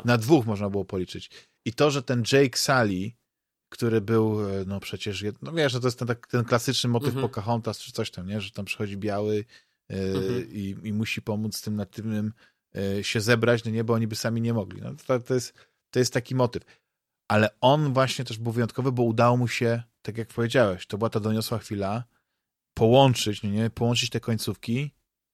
na 0.05 0.17
dwóch 0.17 0.45
można 0.45 0.69
było 0.69 0.85
policzyć. 0.85 1.29
I 1.65 1.73
to, 1.73 1.91
że 1.91 2.03
ten 2.03 2.23
Jake 2.31 2.57
Sully, 2.57 3.11
który 3.69 4.01
był, 4.01 4.49
e, 4.49 4.65
no 4.67 4.79
przecież, 4.79 5.25
no 5.41 5.51
wiesz, 5.51 5.73
no 5.73 5.79
to 5.79 5.87
jest 5.87 5.99
ten, 5.99 6.07
ten 6.29 6.43
klasyczny 6.43 6.89
motyw 6.89 7.09
mhm. 7.09 7.27
Pocahontas, 7.27 7.79
czy 7.79 7.91
coś 7.91 8.11
tam, 8.11 8.27
nie, 8.27 8.41
że 8.41 8.51
tam 8.51 8.65
przychodzi 8.65 8.97
biały 8.97 9.45
mhm. 9.89 10.51
i, 10.51 10.75
i 10.83 10.93
musi 10.93 11.21
pomóc 11.21 11.61
tym 11.61 11.75
natywnym 11.75 12.33
e, 12.75 13.03
się 13.03 13.21
zebrać, 13.21 13.63
no 13.63 13.71
nie, 13.71 13.83
bo 13.83 13.93
oni 13.93 14.07
by 14.07 14.15
sami 14.15 14.41
nie 14.41 14.53
mogli. 14.53 14.81
No, 14.81 14.91
to, 15.07 15.19
to, 15.19 15.33
jest, 15.33 15.53
to 15.91 15.99
jest 15.99 16.13
taki 16.13 16.35
motyw. 16.35 16.63
Ale 17.27 17.49
on 17.61 17.93
właśnie 17.93 18.25
też 18.25 18.37
był 18.37 18.51
wyjątkowy, 18.51 18.91
bo 18.91 19.03
udało 19.03 19.37
mu 19.37 19.47
się, 19.47 19.83
tak 20.01 20.17
jak 20.17 20.27
powiedziałeś, 20.27 20.87
to 20.87 20.97
była 20.97 21.09
ta 21.09 21.19
doniosła 21.19 21.59
chwila, 21.59 22.03
połączyć, 22.73 23.43
no 23.43 23.49
nie, 23.49 23.69
połączyć 23.69 24.09
te 24.09 24.19
końcówki 24.19 24.91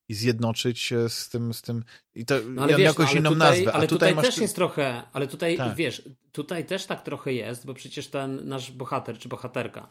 i 0.10 0.14
zjednoczyć 0.14 0.80
się 0.80 1.10
z 1.10 1.30
tym, 1.30 1.53
z 1.53 1.61
tym 1.61 1.84
i 2.15 2.26
to 2.26 2.36
no, 2.49 2.61
ale 2.61 2.72
wiesz, 2.72 2.86
jakoś 2.86 3.14
no, 3.14 3.19
inną 3.19 3.30
tutaj, 3.30 3.49
nazwę. 3.49 3.73
Ale 3.73 3.88
tutaj, 3.88 4.10
tutaj 4.10 4.26
też 4.26 4.38
jest 4.38 4.56
trochę, 4.56 5.03
ale 5.14 5.28
tutaj 5.28 5.57
tak. 5.57 5.76
wiesz, 5.76 6.10
tutaj 6.32 6.65
też 6.65 6.86
tak 6.86 7.02
trochę 7.02 7.34
jest, 7.34 7.65
bo 7.65 7.73
przecież 7.73 8.07
ten 8.07 8.48
nasz 8.48 8.72
bohater 8.72 9.18
czy 9.18 9.30
bohaterka 9.30 9.88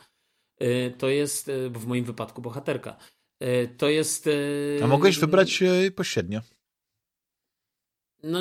y, 0.62 0.95
to 0.99 1.09
jest, 1.09 1.49
y, 1.49 1.70
w 1.70 1.87
moim 1.87 2.05
wypadku 2.05 2.43
bohaterka, 2.43 2.97
E, 2.97 3.19
to 3.77 3.89
jest. 3.89 4.27
E, 4.81 4.85
A 4.85 4.87
mogłeś 4.87 5.19
wybrać 5.19 5.62
e, 5.62 5.91
pośrednio. 5.91 6.41
No 8.23 8.39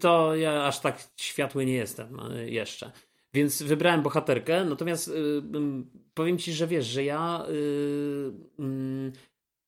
to 0.00 0.36
ja 0.36 0.64
aż 0.64 0.80
tak 0.80 1.08
światły 1.16 1.66
nie 1.66 1.72
jestem 1.72 2.18
jeszcze. 2.46 2.92
Więc 3.34 3.62
wybrałem 3.62 4.02
bohaterkę, 4.02 4.64
natomiast 4.64 5.10
powiem 6.14 6.38
ci, 6.38 6.52
że 6.52 6.66
wiesz, 6.66 6.86
że 6.86 7.04
ja. 7.04 7.46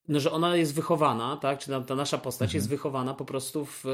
no, 0.09 0.21
że 0.21 0.33
ona 0.33 0.57
jest 0.57 0.75
wychowana, 0.75 1.37
tak? 1.37 1.59
Czy 1.59 1.71
ta, 1.87 1.95
nasza 1.95 2.19
postać 2.19 2.47
mhm. 2.49 2.57
jest 2.57 2.69
wychowana 2.69 3.15
po 3.15 3.25
prostu 3.25 3.67
w, 3.67 3.85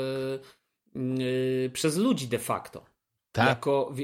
przez 1.73 1.97
ludzi 1.97 2.29
de 2.29 2.39
facto. 2.39 2.85
Tak. 3.33 3.49
Jako. 3.49 3.95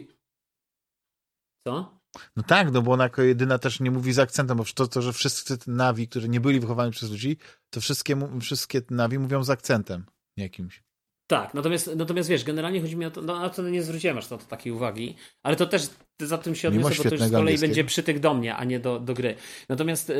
Co? 1.66 2.01
No 2.36 2.42
tak, 2.42 2.72
no 2.72 2.82
bo 2.82 2.92
ona 2.92 3.04
jako 3.04 3.22
jedyna 3.22 3.58
też 3.58 3.80
nie 3.80 3.90
mówi 3.90 4.12
z 4.12 4.18
akcentem, 4.18 4.56
bo 4.56 4.64
to, 4.74 4.86
to 4.86 5.02
że 5.02 5.12
wszyscy 5.12 5.58
nawi, 5.66 6.08
którzy 6.08 6.28
nie 6.28 6.40
byli 6.40 6.60
wychowani 6.60 6.92
przez 6.92 7.10
ludzi, 7.10 7.36
to 7.70 7.80
wszystkie, 7.80 8.16
wszystkie 8.40 8.82
nawi 8.90 9.18
mówią 9.18 9.44
z 9.44 9.50
akcentem 9.50 10.04
jakimś. 10.36 10.82
Tak, 11.26 11.54
natomiast, 11.54 11.90
natomiast 11.96 12.28
wiesz, 12.28 12.44
generalnie 12.44 12.80
chodzi 12.80 12.96
mi 12.96 13.04
o 13.06 13.10
to, 13.10 13.22
no 13.22 13.38
na 13.40 13.50
to 13.50 13.68
nie 13.68 13.82
zwróciłem 13.82 14.18
aż 14.18 14.26
to, 14.26 14.38
to 14.38 14.44
takiej 14.44 14.72
uwagi, 14.72 15.16
ale 15.42 15.56
to 15.56 15.66
też 15.66 15.88
za 16.20 16.38
tym 16.38 16.54
się 16.54 16.68
odniosę, 16.68 16.94
bo 16.96 17.10
to 17.10 17.14
już 17.14 17.24
z 17.24 17.30
kolei 17.30 17.58
będzie 17.58 17.84
przytyk 17.84 18.18
do 18.18 18.34
mnie, 18.34 18.56
a 18.56 18.64
nie 18.64 18.80
do, 18.80 19.00
do 19.00 19.14
gry. 19.14 19.36
Natomiast 19.68 20.08
yy, 20.08 20.16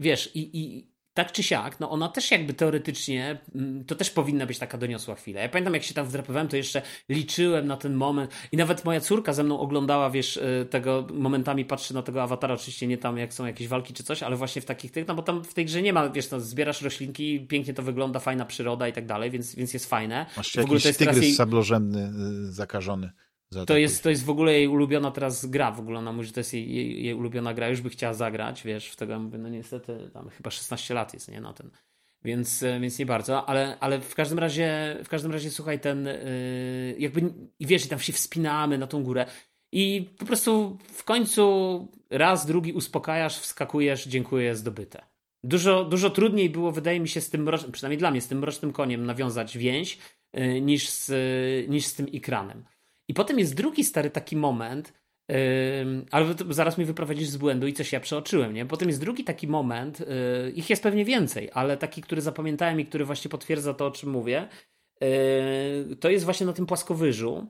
wiesz, 0.00 0.36
i, 0.36 0.58
i 0.58 0.90
tak 1.16 1.32
czy 1.32 1.42
siak, 1.42 1.80
no 1.80 1.90
ona 1.90 2.08
też 2.08 2.30
jakby 2.30 2.54
teoretycznie, 2.54 3.38
mm, 3.54 3.84
to 3.84 3.94
też 3.94 4.10
powinna 4.10 4.46
być 4.46 4.58
taka 4.58 4.78
doniosła 4.78 5.14
chwila. 5.14 5.40
Ja 5.40 5.48
pamiętam, 5.48 5.74
jak 5.74 5.82
się 5.82 5.94
tam 5.94 6.06
wdrapywałem, 6.06 6.48
to 6.48 6.56
jeszcze 6.56 6.82
liczyłem 7.08 7.66
na 7.66 7.76
ten 7.76 7.94
moment 7.94 8.30
i 8.52 8.56
nawet 8.56 8.84
moja 8.84 9.00
córka 9.00 9.32
ze 9.32 9.44
mną 9.44 9.60
oglądała, 9.60 10.10
wiesz, 10.10 10.36
y, 10.36 10.66
tego 10.70 11.06
momentami 11.14 11.64
patrzy 11.64 11.94
na 11.94 12.02
tego 12.02 12.22
awatara, 12.22 12.54
oczywiście 12.54 12.86
nie 12.86 12.98
tam 12.98 13.18
jak 13.18 13.34
są 13.34 13.46
jakieś 13.46 13.68
walki 13.68 13.94
czy 13.94 14.02
coś, 14.04 14.22
ale 14.22 14.36
właśnie 14.36 14.62
w 14.62 14.64
takich 14.64 14.92
tych, 14.92 15.08
no 15.08 15.14
bo 15.14 15.22
tam 15.22 15.44
w 15.44 15.54
tej 15.54 15.64
grze 15.64 15.82
nie 15.82 15.92
ma, 15.92 16.08
wiesz, 16.08 16.30
no, 16.30 16.40
zbierasz 16.40 16.82
roślinki, 16.82 17.46
pięknie 17.48 17.74
to 17.74 17.82
wygląda, 17.82 18.20
fajna 18.20 18.44
przyroda 18.44 18.88
i 18.88 18.92
tak 18.92 19.06
dalej, 19.06 19.30
więc, 19.30 19.54
więc 19.54 19.74
jest 19.74 19.86
fajne. 19.86 20.26
Masz 20.36 20.52
w 20.52 20.58
ogóle 20.58 20.80
to 20.80 20.88
jest 20.88 20.98
tygrys 20.98 21.22
jej... 21.22 21.34
sablożemny 21.34 22.12
y, 22.48 22.52
To 23.66 23.76
jest, 23.76 24.02
to 24.02 24.10
jest 24.10 24.24
w 24.24 24.30
ogóle 24.30 24.52
jej 24.52 24.68
ulubiona 24.68 25.10
teraz 25.10 25.46
gra, 25.46 25.72
w 25.72 25.80
ogóle 25.80 25.98
ona 25.98 26.12
mówi, 26.12 26.26
że 26.26 26.32
to 26.32 26.40
jest 26.40 26.54
jej, 26.54 26.74
jej, 26.74 27.04
jej 27.04 27.14
ulubiona 27.14 27.54
gra, 27.54 27.68
już 27.68 27.80
by 27.80 27.90
chciała 27.90 28.14
zagrać, 28.14 28.62
wiesz, 28.64 28.88
w 28.88 28.96
tego 28.96 29.12
ja 29.12 29.18
mówię, 29.18 29.38
no 29.38 29.48
niestety 29.48 30.10
tam 30.12 30.28
chyba 30.28 30.50
16 30.50 30.94
lat 30.94 31.14
jest, 31.14 31.30
nie, 31.30 31.40
na 31.40 31.52
ten. 31.52 31.70
Więc, 32.24 32.62
e, 32.62 32.80
więc 32.80 32.98
nie 32.98 33.06
bardzo, 33.06 33.48
ale, 33.48 33.76
ale 33.80 34.00
w 34.00 34.14
każdym 34.14 34.38
razie, 34.38 34.96
w 35.04 35.08
każdym 35.08 35.32
razie 35.32 35.50
słuchaj, 35.50 35.80
ten 35.80 36.04
yy, 36.04 36.96
jakby, 36.98 37.32
i 37.58 37.66
wiesz, 37.66 37.86
i 37.86 37.88
tam 37.88 37.98
się 37.98 38.12
wspinamy 38.12 38.78
na 38.78 38.86
tą 38.86 39.02
górę 39.02 39.26
i 39.72 40.10
po 40.18 40.26
prostu 40.26 40.78
w 40.92 41.04
końcu 41.04 41.88
raz, 42.10 42.46
drugi 42.46 42.72
uspokajasz, 42.72 43.38
wskakujesz, 43.38 44.06
dziękuję, 44.06 44.56
zdobyte. 44.56 45.02
Dużo, 45.44 45.84
dużo 45.84 46.10
trudniej 46.10 46.50
było, 46.50 46.72
wydaje 46.72 47.00
mi 47.00 47.08
się, 47.08 47.20
z 47.20 47.30
tym 47.30 47.42
mrocznym, 47.42 47.72
przynajmniej 47.72 47.98
dla 47.98 48.10
mnie, 48.10 48.20
z 48.20 48.28
tym 48.28 48.38
mrocznym 48.38 48.72
koniem 48.72 49.06
nawiązać 49.06 49.58
więź 49.58 49.98
yy, 50.32 50.60
niż, 50.60 50.88
z, 50.88 51.10
niż 51.70 51.86
z 51.86 51.94
tym 51.94 52.06
ekranem. 52.14 52.64
I 53.08 53.14
potem 53.14 53.38
jest 53.38 53.54
drugi 53.54 53.84
stary 53.84 54.10
taki 54.10 54.36
moment, 54.36 54.92
yy, 55.28 55.36
ale 56.10 56.34
zaraz 56.50 56.78
mi 56.78 56.84
wyprowadzisz 56.84 57.28
z 57.28 57.36
błędu 57.36 57.66
i 57.66 57.72
coś 57.72 57.92
ja 57.92 58.00
przeoczyłem, 58.00 58.54
nie? 58.54 58.66
Potem 58.66 58.88
jest 58.88 59.00
drugi 59.00 59.24
taki 59.24 59.48
moment, 59.48 60.00
yy, 60.00 60.50
ich 60.50 60.70
jest 60.70 60.82
pewnie 60.82 61.04
więcej, 61.04 61.50
ale 61.52 61.76
taki, 61.76 62.02
który 62.02 62.20
zapamiętałem 62.20 62.80
i 62.80 62.86
który 62.86 63.04
właśnie 63.04 63.28
potwierdza 63.28 63.74
to, 63.74 63.86
o 63.86 63.90
czym 63.90 64.10
mówię, 64.10 64.48
yy, 65.00 65.96
to 65.96 66.10
jest 66.10 66.24
właśnie 66.24 66.46
na 66.46 66.52
tym 66.52 66.66
płaskowyżu, 66.66 67.46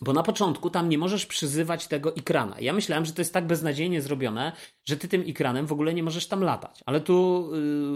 bo 0.00 0.12
na 0.12 0.22
początku 0.22 0.70
tam 0.70 0.88
nie 0.88 0.98
możesz 0.98 1.26
przyzywać 1.26 1.86
tego 1.86 2.16
ekrana. 2.16 2.56
Ja 2.60 2.72
myślałem, 2.72 3.04
że 3.04 3.12
to 3.12 3.20
jest 3.20 3.32
tak 3.32 3.46
beznadziejnie 3.46 4.02
zrobione, 4.02 4.52
że 4.84 4.96
ty 4.96 5.08
tym 5.08 5.24
ekranem 5.28 5.66
w 5.66 5.72
ogóle 5.72 5.94
nie 5.94 6.02
możesz 6.02 6.26
tam 6.26 6.42
latać. 6.42 6.80
Ale 6.86 7.00
tu 7.00 7.48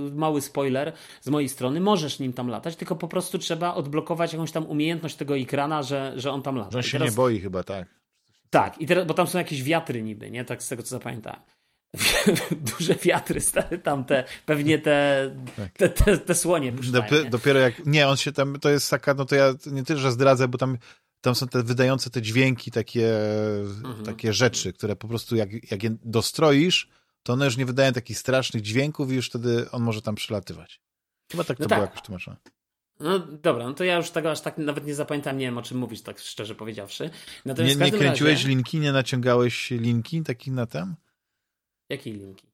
yy, 0.05 0.11
mały 0.15 0.43
spoiler 0.43 0.93
z 1.20 1.29
mojej 1.29 1.49
strony, 1.49 1.81
możesz 1.81 2.19
nim 2.19 2.33
tam 2.33 2.49
latać, 2.49 2.77
tylko 2.77 2.97
po 2.97 3.09
prostu 3.09 3.39
trzeba 3.39 3.75
odblokować 3.75 4.33
jakąś 4.33 4.53
tam 4.53 4.66
umiejętność 4.66 5.16
tego 5.16 5.37
ekrana, 5.37 5.83
że, 5.83 6.12
że 6.16 6.31
on 6.31 6.43
tam 6.43 6.57
lata. 6.57 6.70
Że 6.70 6.79
on 6.79 6.83
się 6.83 6.99
teraz... 6.99 7.12
nie 7.12 7.16
boi 7.16 7.41
chyba, 7.41 7.62
tak. 7.62 7.89
Tak, 8.51 8.81
i 8.81 8.87
teraz, 8.87 9.07
bo 9.07 9.15
tam 9.15 9.27
są 9.27 9.39
jakieś 9.39 9.62
wiatry 9.62 10.03
niby, 10.03 10.31
nie? 10.31 10.45
Tak 10.45 10.62
z 10.62 10.69
tego 10.69 10.83
co 10.83 10.89
zapamiętałem. 10.89 11.41
Duże 12.79 12.95
wiatry, 12.95 13.41
stare 13.41 13.79
tamte, 13.79 14.25
pewnie 14.47 14.79
te, 14.79 15.31
tak. 15.57 15.73
te, 15.73 15.89
te, 15.89 16.19
te 16.19 16.35
słonie 16.35 16.73
puszczają, 16.73 17.31
Dopiero 17.31 17.61
jak, 17.61 17.87
nie, 17.87 18.09
on 18.09 18.16
się 18.16 18.33
tam, 18.33 18.61
to 18.61 18.70
jest 18.70 18.91
taka, 18.91 19.15
no 19.15 19.25
to 19.25 19.35
ja 19.35 19.55
nie 19.66 19.85
tyle, 19.85 20.01
że 20.01 20.12
zdradzę, 20.12 20.49
bo 20.49 20.59
tam 20.59 20.79
tam 21.20 21.35
są 21.35 21.49
te 21.49 21.62
wydające 21.62 22.11
te 22.11 22.23
dźwięki, 22.23 22.70
takie, 22.70 23.19
mhm. 23.85 24.05
takie 24.05 24.32
rzeczy, 24.32 24.73
które 24.73 24.97
po 24.97 25.09
prostu 25.09 25.36
jak, 25.36 25.70
jak 25.70 25.82
je 25.82 25.97
dostroisz, 26.05 26.89
to 27.23 27.32
one 27.32 27.45
już 27.45 27.57
nie 27.57 27.66
wydają 27.66 27.93
takich 27.93 28.19
strasznych 28.19 28.62
dźwięków 28.62 29.12
i 29.12 29.15
już 29.15 29.28
wtedy 29.28 29.70
on 29.70 29.82
może 29.82 30.03
tam 30.03 30.15
przylatywać. 30.15 30.81
Chyba 31.31 31.45
tak 31.45 31.57
to 31.57 31.62
no 31.62 31.69
było 31.69 31.81
tak. 31.81 31.90
jakoś 31.90 32.07
tłumaczone. 32.07 32.36
No 33.01 33.19
dobra, 33.19 33.65
no 33.65 33.74
to 33.74 33.85
ja 33.85 33.97
już 33.97 34.11
tego 34.11 34.31
aż 34.31 34.40
tak 34.40 34.59
nawet 34.59 34.86
nie 34.86 34.95
zapamiętam, 34.95 35.39
nie 35.39 35.47
wiem 35.47 35.59
o 35.59 35.62
czym 35.62 35.78
mówić, 35.78 36.03
tak 36.03 36.19
szczerze 36.19 36.55
powiedziawszy. 36.55 37.11
Natomiast 37.45 37.78
nie, 37.81 37.86
nie 37.86 37.93
kręciłeś 37.93 38.35
razie... 38.35 38.49
linki, 38.49 38.81
nie 38.81 38.93
naciągałeś 38.93 39.70
linki 39.70 40.23
takich 40.23 40.53
na 40.53 40.66
tem? 40.66 40.97
Jakiej 41.89 42.15
linki? 42.15 42.47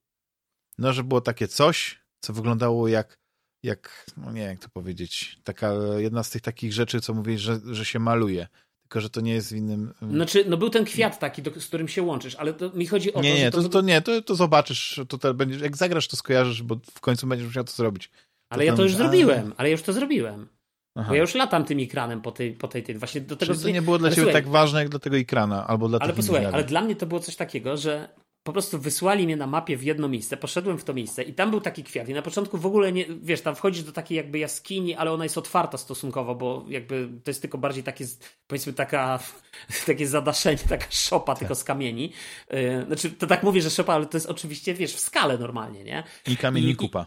No, 0.78 0.93
że 0.93 1.05
było 1.05 1.20
takie 1.20 1.49
coś, 1.49 2.05
co 2.20 2.32
wyglądało 2.32 2.89
jak 2.89 3.23
jak, 3.65 4.07
no 4.16 4.32
nie 4.32 4.43
jak 4.43 4.59
to 4.59 4.69
powiedzieć, 4.69 5.39
taka 5.45 5.73
jedna 5.97 6.23
z 6.23 6.31
tych 6.31 6.43
takich 6.43 6.73
rzeczy, 6.73 7.01
co 7.01 7.15
mówisz, 7.15 7.41
że, 7.41 7.61
że 7.73 7.85
się 7.85 7.99
maluje. 7.99 8.47
Tylko, 8.82 9.01
że 9.01 9.11
to 9.11 9.20
nie 9.20 9.32
jest 9.32 9.53
w 9.53 9.57
innym. 9.57 9.95
Znaczy, 10.11 10.45
no 10.49 10.57
był 10.57 10.70
ten 10.70 10.85
kwiat 10.85 11.19
taki, 11.19 11.43
do, 11.43 11.61
z 11.61 11.66
którym 11.66 11.89
się 11.89 12.03
łączysz, 12.03 12.35
ale 12.35 12.53
to 12.53 12.70
mi 12.70 12.86
chodzi 12.86 13.15
o 13.15 13.23
nie, 13.23 13.32
to. 13.32 13.39
Nie, 13.39 13.51
to, 13.51 13.62
to, 13.62 13.69
to, 13.69 13.81
nie, 13.81 14.03
to, 14.03 14.23
to 14.23 14.35
zobaczysz, 14.35 15.01
to 15.09 15.35
będziesz, 15.35 15.61
jak 15.61 15.77
zagrasz, 15.77 16.09
to 16.09 16.16
skojarzysz, 16.16 16.62
bo 16.62 16.77
w 16.95 17.01
końcu 17.01 17.27
będziesz 17.27 17.49
musiał 17.49 17.65
to 17.65 17.73
zrobić. 17.73 18.09
To 18.09 18.15
ale 18.49 18.65
ja 18.65 18.77
to 18.77 18.82
już 18.82 18.95
a... 18.95 18.97
zrobiłem, 18.97 19.55
ale 19.57 19.69
ja 19.69 19.73
już 19.73 19.82
to 19.82 19.93
zrobiłem. 19.93 20.49
Aha. 20.97 21.09
Bo 21.09 21.15
ja 21.15 21.20
już 21.20 21.35
latam 21.35 21.65
tym 21.65 21.78
ekranem 21.78 22.20
po 22.20 22.32
tej, 22.32 22.53
po 22.53 22.69
tej, 22.69 22.82
tej 22.82 22.99
właśnie 22.99 23.20
do 23.20 23.36
tego. 23.36 23.53
Czyli 23.53 23.65
to 23.65 23.70
nie 23.70 23.82
było 23.82 23.99
dla 23.99 24.09
ale 24.09 24.16
ciebie 24.16 24.27
słuchaj, 24.27 24.43
tak 24.43 24.53
ważne 24.53 24.81
jak 24.81 24.89
dla 24.89 24.99
tego 24.99 25.16
ekrana, 25.16 25.66
albo 25.66 25.89
dla 25.89 25.99
Ale 25.99 26.12
posłuchaj, 26.12 26.47
ale 26.47 26.65
dla 26.65 26.81
mnie 26.81 26.97
to 26.97 27.07
było 27.07 27.20
coś 27.20 27.36
takiego, 27.36 27.77
że 27.77 28.09
po 28.45 28.53
prostu 28.53 28.79
wysłali 28.79 29.25
mnie 29.25 29.37
na 29.37 29.47
mapie 29.47 29.77
w 29.77 29.83
jedno 29.83 30.09
miejsce, 30.09 30.37
poszedłem 30.37 30.79
w 30.79 30.85
to 30.85 30.95
miejsce 30.95 31.23
i 31.23 31.35
tam 31.35 31.51
był 31.51 31.61
taki 31.61 31.85
kwiat. 31.85 32.09
I 32.09 32.15
na 32.15 32.23
początku 32.23 32.59
w 32.59 32.66
ogóle 32.66 32.93
nie, 32.93 33.07
wiesz, 33.23 33.41
tam 33.41 33.55
wchodzisz 33.55 33.83
do 33.83 33.93
takiej 33.93 34.16
jakby 34.16 34.39
jaskini, 34.39 34.95
ale 34.95 35.12
ona 35.12 35.25
jest 35.25 35.39
otwarta 35.39 35.79
stosunkowo, 35.79 36.35
bo 36.35 36.65
jakby 36.69 37.09
to 37.25 37.31
jest 37.31 37.41
tylko 37.41 37.59
bardziej 37.59 37.83
takie, 37.83 38.05
powiedzmy, 38.47 38.73
taka, 38.73 39.19
takie 39.87 40.07
zadaszenie, 40.07 40.59
taka 40.69 40.87
szopa 40.91 41.33
tak. 41.33 41.39
tylko 41.39 41.55
z 41.55 41.65
kamieni. 41.65 42.12
Yy, 42.51 42.85
znaczy, 42.87 43.11
to 43.11 43.27
tak 43.27 43.43
mówię, 43.43 43.62
że 43.62 43.71
szopa, 43.71 43.95
ale 43.95 44.07
to 44.07 44.16
jest 44.16 44.27
oczywiście, 44.27 44.75
wiesz, 44.75 44.95
w 44.95 45.01
skale 45.01 45.39
normalnie, 45.39 45.85
nie? 45.85 46.05
I 46.27 46.37
kamieni 46.37 46.77
kupa. 46.77 47.07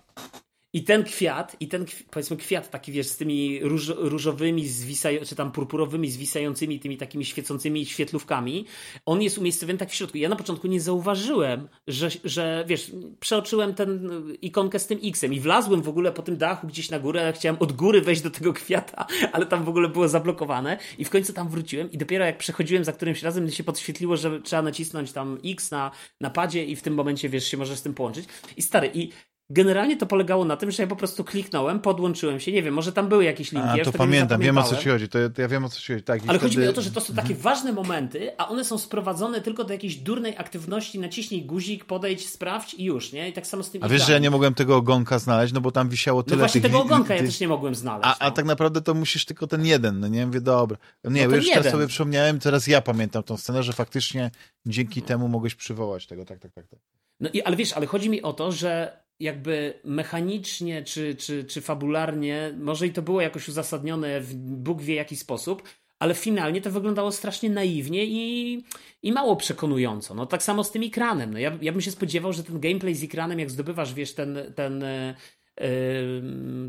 I 0.73 0.83
ten 0.83 1.03
kwiat, 1.03 1.55
i 1.59 1.67
ten 1.67 1.85
powiedzmy 2.11 2.37
kwiat 2.37 2.69
taki, 2.69 2.91
wiesz, 2.91 3.07
z 3.07 3.17
tymi 3.17 3.59
róż, 3.63 3.87
różowymi, 3.97 4.67
zwisaj, 4.67 5.19
czy 5.25 5.35
tam 5.35 5.51
purpurowymi, 5.51 6.11
zwisającymi, 6.11 6.79
tymi 6.79 6.97
takimi 6.97 7.25
świecącymi 7.25 7.85
świetlówkami, 7.85 8.65
on 9.05 9.21
jest 9.21 9.37
umiejscowiony 9.37 9.79
tak 9.79 9.89
w 9.89 9.93
środku. 9.93 10.17
Ja 10.17 10.29
na 10.29 10.35
początku 10.35 10.67
nie 10.67 10.81
zauważyłem, 10.81 11.67
że, 11.87 12.09
że 12.23 12.65
wiesz, 12.67 12.91
przeoczyłem 13.19 13.73
ten 13.73 14.09
ikonkę 14.41 14.79
z 14.79 14.87
tym 14.87 14.99
X-em 15.03 15.33
i 15.33 15.39
wlazłem 15.39 15.81
w 15.81 15.89
ogóle 15.89 16.11
po 16.11 16.21
tym 16.21 16.37
dachu 16.37 16.67
gdzieś 16.67 16.89
na 16.89 16.99
górę, 16.99 17.33
chciałem 17.35 17.57
od 17.59 17.73
góry 17.73 18.01
wejść 18.01 18.21
do 18.21 18.29
tego 18.29 18.53
kwiata, 18.53 19.05
ale 19.33 19.45
tam 19.45 19.63
w 19.63 19.69
ogóle 19.69 19.89
było 19.89 20.07
zablokowane 20.07 20.77
i 20.97 21.05
w 21.05 21.09
końcu 21.09 21.33
tam 21.33 21.49
wróciłem 21.49 21.91
i 21.91 21.97
dopiero 21.97 22.25
jak 22.25 22.37
przechodziłem 22.37 22.83
za 22.83 22.93
którymś 22.93 23.23
razem, 23.23 23.51
się 23.51 23.63
podświetliło, 23.63 24.17
że 24.17 24.41
trzeba 24.41 24.61
nacisnąć 24.61 25.11
tam 25.11 25.37
X 25.45 25.71
na, 25.71 25.91
na 26.21 26.29
padzie 26.29 26.65
i 26.65 26.75
w 26.75 26.81
tym 26.81 26.93
momencie, 26.93 27.29
wiesz, 27.29 27.47
się 27.47 27.57
możesz 27.57 27.77
z 27.77 27.81
tym 27.81 27.93
połączyć. 27.93 28.25
I 28.57 28.61
stary, 28.61 28.91
i 28.93 29.09
Generalnie 29.49 29.97
to 29.97 30.05
polegało 30.05 30.45
na 30.45 30.57
tym, 30.57 30.71
że 30.71 30.83
ja 30.83 30.87
po 30.87 30.95
prostu 30.95 31.23
kliknąłem, 31.23 31.79
podłączyłem 31.79 32.39
się, 32.39 32.51
nie 32.51 32.63
wiem, 32.63 32.73
może 32.73 32.91
tam 32.91 33.09
były 33.09 33.23
jakieś 33.23 33.51
linki. 33.51 33.81
A, 33.81 33.85
to 33.85 33.91
pamiętam, 33.91 34.41
wiem 34.41 34.57
o 34.57 34.63
co 34.63 34.75
ci 34.75 34.89
chodzi, 34.89 35.09
to, 35.09 35.29
to 35.29 35.41
ja 35.41 35.47
wiem 35.47 35.65
o 35.65 35.69
co 35.69 35.79
ci 35.79 35.93
chodzi. 35.93 36.03
Tak, 36.03 36.19
Ale 36.27 36.39
wtedy... 36.39 36.39
chodzi 36.39 36.57
mi 36.57 36.67
o 36.67 36.73
to, 36.73 36.81
że 36.81 36.91
to 36.91 37.01
są 37.01 37.13
takie 37.13 37.33
mhm. 37.33 37.41
ważne 37.41 37.73
momenty, 37.73 38.31
a 38.37 38.47
one 38.47 38.65
są 38.65 38.77
sprowadzone 38.77 39.41
tylko 39.41 39.63
do 39.63 39.73
jakiejś 39.73 39.95
durnej 39.95 40.37
aktywności, 40.37 40.99
naciśnij 40.99 41.45
guzik, 41.45 41.85
podejdź, 41.85 42.29
sprawdź 42.29 42.73
i 42.73 42.83
już, 42.83 43.11
nie? 43.13 43.29
I 43.29 43.33
tak 43.33 43.47
samo 43.47 43.63
z 43.63 43.71
tym 43.71 43.83
A 43.83 43.87
wiesz, 43.87 44.05
że 44.05 44.13
ja 44.13 44.19
nie 44.19 44.29
mogłem 44.29 44.53
tego 44.53 44.75
ogonka 44.75 45.19
znaleźć, 45.19 45.53
no 45.53 45.61
bo 45.61 45.71
tam 45.71 45.89
wisiało 45.89 46.23
tyle 46.23 46.35
No 46.35 46.39
właśnie 46.39 46.61
tych... 46.61 46.71
tego 46.71 46.83
ogonka 46.83 47.15
ja 47.15 47.21
też 47.21 47.39
nie 47.39 47.47
mogłem 47.47 47.75
znaleźć. 47.75 48.07
A, 48.07 48.09
no. 48.09 48.15
a 48.19 48.31
tak 48.31 48.45
naprawdę 48.45 48.81
to 48.81 48.93
musisz 48.93 49.25
tylko 49.25 49.47
ten 49.47 49.65
jeden, 49.65 49.99
no 49.99 50.07
nie? 50.07 50.25
Mówię, 50.25 50.41
dobra. 50.41 50.77
Nie, 51.03 51.27
no 51.27 51.35
już 51.35 51.49
teraz 51.49 51.71
sobie 51.71 51.87
przypomniałem, 51.87 52.39
teraz 52.39 52.67
ja 52.67 52.81
pamiętam 52.81 53.23
tą 53.23 53.37
scenę, 53.37 53.63
że 53.63 53.73
faktycznie 53.73 54.31
dzięki 54.65 55.01
temu 55.01 55.27
mogłeś 55.27 55.55
przywołać 55.55 56.07
tego, 56.07 56.25
tak, 56.25 56.39
tak, 56.39 56.53
tak. 56.53 56.67
tak. 56.67 56.79
No 57.19 57.29
i, 57.33 57.41
ale 57.41 57.55
wiesz, 57.55 57.73
ale 57.73 57.85
chodzi 57.85 58.09
mi 58.09 58.21
o 58.21 58.33
to, 58.33 58.51
że 58.51 59.06
jakby 59.19 59.79
mechanicznie 59.83 60.83
czy, 60.83 61.15
czy, 61.15 61.43
czy 61.43 61.61
fabularnie, 61.61 62.53
może 62.59 62.87
i 62.87 62.93
to 62.93 63.01
było 63.01 63.21
jakoś 63.21 63.47
uzasadnione 63.47 64.21
w 64.21 64.35
Bóg 64.35 64.81
wie 64.81 64.95
jaki 64.95 65.15
sposób, 65.15 65.63
ale 65.99 66.15
finalnie 66.15 66.61
to 66.61 66.71
wyglądało 66.71 67.11
strasznie 67.11 67.49
naiwnie 67.49 68.05
i, 68.05 68.63
i 69.03 69.11
mało 69.11 69.35
przekonująco. 69.35 70.13
No 70.13 70.25
tak 70.25 70.43
samo 70.43 70.63
z 70.63 70.71
tym 70.71 70.83
ekranem. 70.83 71.33
No 71.33 71.39
ja, 71.39 71.57
ja 71.61 71.71
bym 71.71 71.81
się 71.81 71.91
spodziewał, 71.91 72.33
że 72.33 72.43
ten 72.43 72.59
gameplay 72.59 72.95
z 72.95 73.03
ekranem, 73.03 73.39
jak 73.39 73.51
zdobywasz, 73.51 73.93
wiesz, 73.93 74.13
ten, 74.13 74.37
ten 74.55 74.83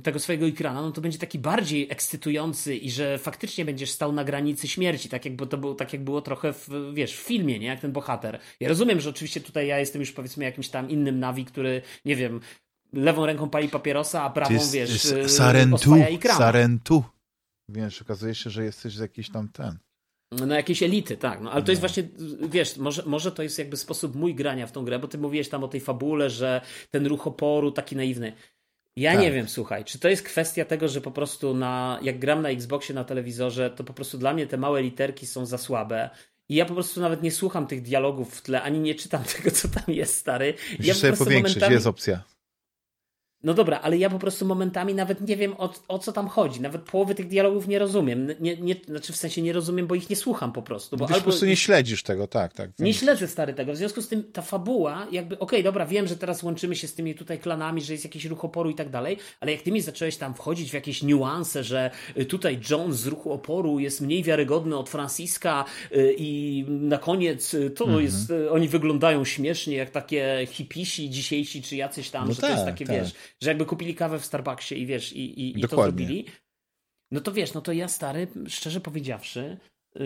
tego 0.02 0.18
swojego 0.18 0.46
ekrana, 0.46 0.82
no 0.82 0.92
to 0.92 1.00
będzie 1.00 1.18
taki 1.18 1.38
bardziej 1.38 1.86
ekscytujący 1.90 2.76
i 2.76 2.90
że 2.90 3.18
faktycznie 3.18 3.64
będziesz 3.64 3.90
stał 3.90 4.12
na 4.12 4.24
granicy 4.24 4.68
śmierci, 4.68 5.08
tak 5.08 5.24
jakby 5.24 5.46
to 5.46 5.58
było, 5.58 5.74
tak 5.74 5.92
jak 5.92 6.04
było 6.04 6.22
trochę 6.22 6.52
w, 6.52 6.68
wiesz, 6.94 7.16
w 7.16 7.20
filmie, 7.20 7.58
nie? 7.58 7.66
Jak 7.66 7.80
ten 7.80 7.92
bohater. 7.92 8.38
Ja 8.60 8.68
rozumiem, 8.68 9.00
że 9.00 9.10
oczywiście 9.10 9.40
tutaj 9.40 9.66
ja 9.66 9.78
jestem 9.78 10.00
już 10.00 10.12
powiedzmy 10.12 10.44
jakimś 10.44 10.68
tam 10.68 10.90
innym 10.90 11.20
nawi, 11.20 11.44
który, 11.44 11.82
nie 12.04 12.16
wiem, 12.16 12.40
lewą 12.92 13.26
ręką 13.26 13.50
pali 13.50 13.68
papierosa, 13.68 14.22
a 14.22 14.30
prawą, 14.30 14.54
jest, 14.54 14.72
wiesz, 14.72 14.90
jest 14.90 15.36
sarentu, 15.36 15.94
sarentu. 16.36 17.04
Wiesz, 17.68 18.02
okazuje 18.02 18.34
się, 18.34 18.50
że 18.50 18.64
jesteś 18.64 18.94
z 18.94 19.00
jakiś 19.00 19.30
tam 19.30 19.48
ten. 19.48 19.78
No 20.32 20.54
jakieś 20.54 20.82
elity, 20.82 21.16
tak. 21.16 21.40
No, 21.40 21.52
ale 21.52 21.62
to 21.62 21.72
jest 21.72 21.80
właśnie, 21.80 22.08
wiesz, 22.48 22.76
może, 22.76 23.02
może 23.06 23.32
to 23.32 23.42
jest 23.42 23.58
jakby 23.58 23.76
sposób 23.76 24.14
mój 24.14 24.34
grania 24.34 24.66
w 24.66 24.72
tą 24.72 24.84
grę, 24.84 24.98
bo 24.98 25.08
ty 25.08 25.18
mówiłeś 25.18 25.48
tam 25.48 25.64
o 25.64 25.68
tej 25.68 25.80
fabule, 25.80 26.30
że 26.30 26.60
ten 26.90 27.06
ruch 27.06 27.26
oporu 27.26 27.72
taki 27.72 27.96
naiwny. 27.96 28.32
Ja 28.98 29.12
tak. 29.12 29.20
nie 29.20 29.32
wiem, 29.32 29.48
słuchaj, 29.48 29.84
czy 29.84 29.98
to 29.98 30.08
jest 30.08 30.22
kwestia 30.22 30.64
tego, 30.64 30.88
że 30.88 31.00
po 31.00 31.10
prostu 31.10 31.54
na, 31.54 31.98
jak 32.02 32.18
gram 32.18 32.42
na 32.42 32.48
Xboxie 32.48 32.94
na 32.94 33.04
telewizorze, 33.04 33.70
to 33.70 33.84
po 33.84 33.92
prostu 33.92 34.18
dla 34.18 34.34
mnie 34.34 34.46
te 34.46 34.56
małe 34.56 34.82
literki 34.82 35.26
są 35.26 35.46
za 35.46 35.58
słabe. 35.58 36.10
I 36.48 36.54
ja 36.54 36.64
po 36.64 36.74
prostu 36.74 37.00
nawet 37.00 37.22
nie 37.22 37.30
słucham 37.30 37.66
tych 37.66 37.82
dialogów 37.82 38.34
w 38.34 38.42
tle, 38.42 38.62
ani 38.62 38.80
nie 38.80 38.94
czytam 38.94 39.24
tego, 39.36 39.50
co 39.50 39.68
tam 39.68 39.84
jest, 39.88 40.14
stary. 40.14 40.54
Musisz 40.70 40.86
ja 40.86 40.94
sobie 40.94 41.16
powiększyć, 41.16 41.56
momentami... 41.56 41.74
jest 41.74 41.86
opcja. 41.86 42.22
No 43.42 43.54
dobra, 43.54 43.80
ale 43.80 43.98
ja 43.98 44.10
po 44.10 44.18
prostu 44.18 44.46
momentami 44.46 44.94
nawet 44.94 45.28
nie 45.28 45.36
wiem 45.36 45.54
o, 45.58 45.72
o 45.88 45.98
co 45.98 46.12
tam 46.12 46.28
chodzi. 46.28 46.60
Nawet 46.60 46.82
połowy 46.82 47.14
tych 47.14 47.28
dialogów 47.28 47.68
nie 47.68 47.78
rozumiem. 47.78 48.28
Nie, 48.40 48.56
nie, 48.56 48.76
znaczy 48.88 49.12
w 49.12 49.16
sensie 49.16 49.42
nie 49.42 49.52
rozumiem, 49.52 49.86
bo 49.86 49.94
ich 49.94 50.10
nie 50.10 50.16
słucham 50.16 50.52
po 50.52 50.62
prostu. 50.62 50.96
Bo 50.96 51.06
Ty 51.06 51.12
albo... 51.12 51.24
po 51.24 51.30
prostu 51.30 51.46
nie 51.46 51.56
śledzisz 51.56 52.02
tego, 52.02 52.26
tak, 52.26 52.52
tak. 52.52 52.70
Nie 52.78 52.94
śledzę 52.94 53.28
stary 53.28 53.54
tego. 53.54 53.72
W 53.72 53.76
związku 53.76 54.02
z 54.02 54.08
tym 54.08 54.24
ta 54.32 54.42
fabuła, 54.42 55.06
jakby, 55.12 55.34
okej, 55.34 55.46
okay, 55.58 55.62
dobra, 55.62 55.86
wiem, 55.86 56.06
że 56.06 56.16
teraz 56.16 56.42
łączymy 56.42 56.76
się 56.76 56.88
z 56.88 56.94
tymi 56.94 57.14
tutaj 57.14 57.38
klanami, 57.38 57.82
że 57.82 57.92
jest 57.92 58.04
jakiś 58.04 58.24
ruch 58.24 58.44
oporu 58.44 58.70
i 58.70 58.74
tak 58.74 58.90
dalej, 58.90 59.16
ale 59.40 59.52
jak 59.52 59.62
ty 59.62 59.72
mi 59.72 59.80
zacząłeś 59.80 60.16
tam 60.16 60.34
wchodzić 60.34 60.70
w 60.70 60.74
jakieś 60.74 61.02
niuanse, 61.02 61.64
że 61.64 61.90
y, 62.18 62.24
tutaj 62.24 62.60
John 62.70 62.92
z 62.92 63.06
ruchu 63.06 63.32
oporu 63.32 63.78
jest 63.78 64.00
mniej 64.00 64.22
wiarygodny 64.22 64.76
od 64.76 64.90
Franciska 64.90 65.64
y, 65.92 66.14
i 66.18 66.64
na 66.68 66.98
koniec 66.98 67.54
y, 67.54 67.70
to 67.70 67.84
mhm. 67.84 68.04
jest, 68.04 68.32
oni 68.50 68.68
wyglądają 68.68 69.24
śmiesznie, 69.24 69.76
jak 69.76 69.90
takie 69.90 70.46
hipisi 70.50 71.10
dzisiejsi, 71.10 71.62
czy 71.62 71.76
jacyś 71.76 72.10
tam, 72.10 72.28
no 72.28 72.34
że 72.34 72.40
tak, 72.40 72.50
to 72.50 72.54
jest 72.56 72.64
tak, 72.64 72.74
takie, 72.74 72.86
tak. 72.86 72.96
wiesz, 72.96 73.12
że 73.42 73.50
jakby 73.50 73.66
kupili 73.66 73.94
kawę 73.94 74.18
w 74.18 74.24
Starbucksie 74.24 74.82
i 74.82 74.86
wiesz, 74.86 75.12
i, 75.12 75.40
i, 75.40 75.58
i 75.58 75.62
to 75.62 75.76
zrobili. 75.76 76.26
No 77.10 77.20
to 77.20 77.32
wiesz, 77.32 77.54
no 77.54 77.60
to 77.60 77.72
ja 77.72 77.88
stary, 77.88 78.28
szczerze 78.48 78.80
powiedziawszy, 78.80 79.58
yy, 79.94 80.04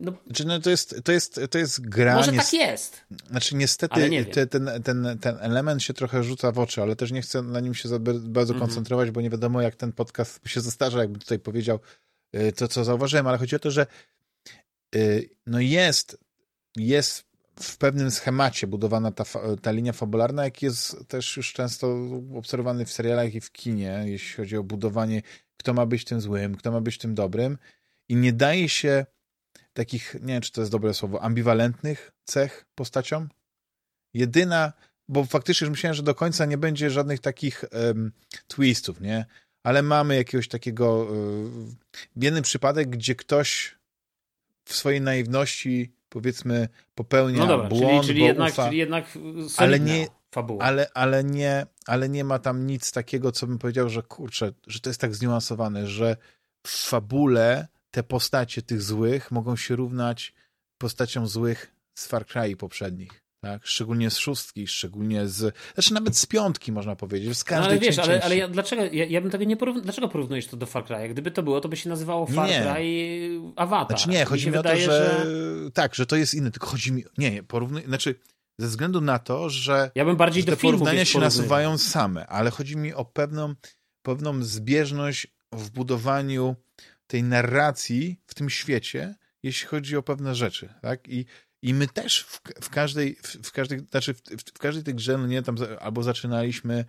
no, 0.00 0.12
znaczy, 0.26 0.44
no 0.44 0.60
to, 0.60 0.70
jest, 0.70 1.00
to, 1.04 1.12
jest, 1.12 1.40
to 1.50 1.58
jest 1.58 1.88
gra. 1.88 2.14
Może 2.14 2.32
tak 2.32 2.52
jest. 2.52 3.04
Znaczy, 3.30 3.54
niestety 3.54 4.24
te, 4.32 4.46
ten, 4.46 4.70
ten, 4.84 5.18
ten 5.20 5.36
element 5.40 5.82
się 5.82 5.94
trochę 5.94 6.22
rzuca 6.22 6.52
w 6.52 6.58
oczy, 6.58 6.82
ale 6.82 6.96
też 6.96 7.12
nie 7.12 7.22
chcę 7.22 7.42
na 7.42 7.60
nim 7.60 7.74
się 7.74 7.88
za 7.88 7.98
bardzo 7.98 8.20
mm 8.24 8.44
-hmm. 8.44 8.58
koncentrować, 8.58 9.10
bo 9.10 9.20
nie 9.20 9.30
wiadomo, 9.30 9.60
jak 9.60 9.76
ten 9.76 9.92
podcast 9.92 10.48
się 10.48 10.60
zastarza, 10.60 10.98
jakby 10.98 11.18
tutaj 11.18 11.38
powiedział 11.38 11.78
y, 12.36 12.52
to, 12.52 12.68
co 12.68 12.84
zauważyłem, 12.84 13.26
ale 13.26 13.38
chodzi 13.38 13.56
o 13.56 13.58
to, 13.58 13.70
że 13.70 13.86
y, 14.94 15.30
no 15.46 15.60
jest, 15.60 16.18
jest 16.76 17.24
w 17.60 17.76
pewnym 17.76 18.10
schemacie 18.10 18.66
budowana 18.66 19.12
ta, 19.12 19.24
ta 19.62 19.70
linia 19.70 19.92
fabularna, 19.92 20.44
jak 20.44 20.62
jest 20.62 21.08
też 21.08 21.36
już 21.36 21.52
często 21.52 21.96
obserwowany 22.34 22.84
w 22.84 22.92
serialach 22.92 23.34
i 23.34 23.40
w 23.40 23.52
kinie, 23.52 24.02
jeśli 24.06 24.36
chodzi 24.36 24.56
o 24.56 24.62
budowanie, 24.62 25.22
kto 25.56 25.74
ma 25.74 25.86
być 25.86 26.04
tym 26.04 26.20
złym, 26.20 26.56
kto 26.56 26.72
ma 26.72 26.80
być 26.80 26.98
tym 26.98 27.14
dobrym 27.14 27.58
i 28.08 28.16
nie 28.16 28.32
daje 28.32 28.68
się 28.68 29.06
takich, 29.72 30.14
nie 30.14 30.32
wiem, 30.32 30.42
czy 30.42 30.52
to 30.52 30.60
jest 30.60 30.72
dobre 30.72 30.94
słowo, 30.94 31.22
ambiwalentnych 31.22 32.12
cech 32.24 32.66
postaciom. 32.74 33.28
Jedyna, 34.14 34.72
bo 35.08 35.24
faktycznie 35.24 35.64
już 35.64 35.70
myślałem, 35.70 35.94
że 35.94 36.02
do 36.02 36.14
końca 36.14 36.44
nie 36.44 36.58
będzie 36.58 36.90
żadnych 36.90 37.20
takich 37.20 37.64
um, 37.72 38.12
twistów, 38.46 39.00
nie? 39.00 39.26
Ale 39.62 39.82
mamy 39.82 40.16
jakiegoś 40.16 40.48
takiego 40.48 41.04
um, 41.04 41.76
jeden 42.16 42.42
przypadek, 42.42 42.90
gdzie 42.90 43.14
ktoś 43.14 43.78
w 44.64 44.74
swojej 44.74 45.00
naiwności 45.00 45.93
powiedzmy 46.14 46.68
popełnia 46.94 47.38
no 47.38 47.46
dobra, 47.46 47.68
błąd, 47.68 47.84
czyli, 47.84 48.06
czyli 48.06 48.22
jednak, 48.22 48.52
ufa, 48.52 48.64
czyli 48.66 48.78
jednak 48.78 49.18
ale 49.56 49.80
nie, 49.80 50.06
fabuła. 50.30 50.64
Ale, 50.64 50.90
ale, 50.94 51.24
nie, 51.24 51.66
ale 51.86 52.08
nie 52.08 52.24
ma 52.24 52.38
tam 52.38 52.66
nic 52.66 52.92
takiego, 52.92 53.32
co 53.32 53.46
bym 53.46 53.58
powiedział, 53.58 53.88
że 53.88 54.02
kurczę, 54.02 54.52
że 54.66 54.80
to 54.80 54.90
jest 54.90 55.00
tak 55.00 55.14
zniuansowane, 55.14 55.86
że 55.86 56.16
w 56.66 56.70
fabule 56.70 57.68
te 57.90 58.02
postacie 58.02 58.62
tych 58.62 58.82
złych 58.82 59.30
mogą 59.30 59.56
się 59.56 59.76
równać 59.76 60.34
postaciom 60.78 61.26
złych 61.26 61.74
z 61.94 62.06
Far 62.06 62.26
Cry 62.26 62.56
poprzednich 62.56 63.23
tak? 63.44 63.66
Szczególnie 63.66 64.10
z 64.10 64.18
szóstki, 64.18 64.66
szczególnie 64.66 65.28
z, 65.28 65.54
znaczy 65.74 65.94
nawet 65.94 66.16
z 66.16 66.26
piątki 66.26 66.72
można 66.72 66.96
powiedzieć, 66.96 67.38
z 67.38 67.44
każdej 67.44 67.66
no, 67.66 67.70
ale 67.70 67.78
wiesz, 67.78 67.98
ale, 67.98 68.22
ale 68.22 68.36
ja, 68.36 68.48
dlaczego, 68.48 68.82
ja, 68.92 69.04
ja, 69.04 69.20
bym 69.20 69.30
tego 69.30 69.44
nie 69.44 69.56
porównał, 69.56 69.84
dlaczego 69.84 70.08
porównujesz 70.08 70.46
to 70.46 70.56
do 70.56 70.66
Far 70.66 70.84
Cry? 70.84 71.08
Gdyby 71.08 71.30
to 71.30 71.42
było, 71.42 71.60
to 71.60 71.68
by 71.68 71.76
się 71.76 71.88
nazywało 71.88 72.26
Far 72.26 72.48
nie. 72.48 72.62
Cry 72.62 73.40
Avatar. 73.56 73.98
Znaczy 73.98 74.10
nie, 74.10 74.24
chodzi 74.24 74.46
mi, 74.46 74.52
mi 74.52 74.58
o 74.58 74.62
to, 74.62 74.68
że... 74.68 74.84
że... 74.84 75.26
tak, 75.74 75.94
że 75.94 76.06
to 76.06 76.16
jest 76.16 76.34
inne, 76.34 76.50
tylko 76.50 76.66
chodzi 76.66 76.92
mi, 76.92 77.04
nie, 77.18 77.30
nie, 77.30 77.42
porównuj, 77.42 77.82
znaczy 77.82 78.14
ze 78.58 78.66
względu 78.66 79.00
na 79.00 79.18
to, 79.18 79.50
że, 79.50 79.90
ja 79.94 80.04
bym 80.04 80.16
bardziej 80.16 80.42
że 80.42 80.46
te 80.46 80.56
porównania 80.56 81.04
się 81.04 81.18
nasuwają 81.18 81.78
same, 81.78 82.26
ale 82.26 82.50
chodzi 82.50 82.76
mi 82.76 82.94
o 82.94 83.04
pewną, 83.04 83.54
pewną 84.02 84.42
zbieżność 84.42 85.26
w 85.52 85.70
budowaniu 85.70 86.56
tej 87.06 87.22
narracji 87.22 88.20
w 88.26 88.34
tym 88.34 88.50
świecie, 88.50 89.14
jeśli 89.42 89.68
chodzi 89.68 89.96
o 89.96 90.02
pewne 90.02 90.34
rzeczy, 90.34 90.74
tak? 90.82 91.08
I 91.08 91.24
i 91.64 91.74
my 91.74 91.88
też 91.88 92.22
w, 92.22 92.40
w 92.62 92.70
każdej, 92.70 93.16
w, 93.22 93.48
w, 93.48 93.52
każdej, 93.52 93.80
znaczy 93.90 94.14
w, 94.14 94.20
w, 94.54 94.58
każdej 94.58 94.84
tej 94.84 94.94
grze, 94.94 95.18
no 95.18 95.26
nie, 95.26 95.42
tam 95.42 95.56
albo 95.80 96.02
zaczynaliśmy 96.02 96.84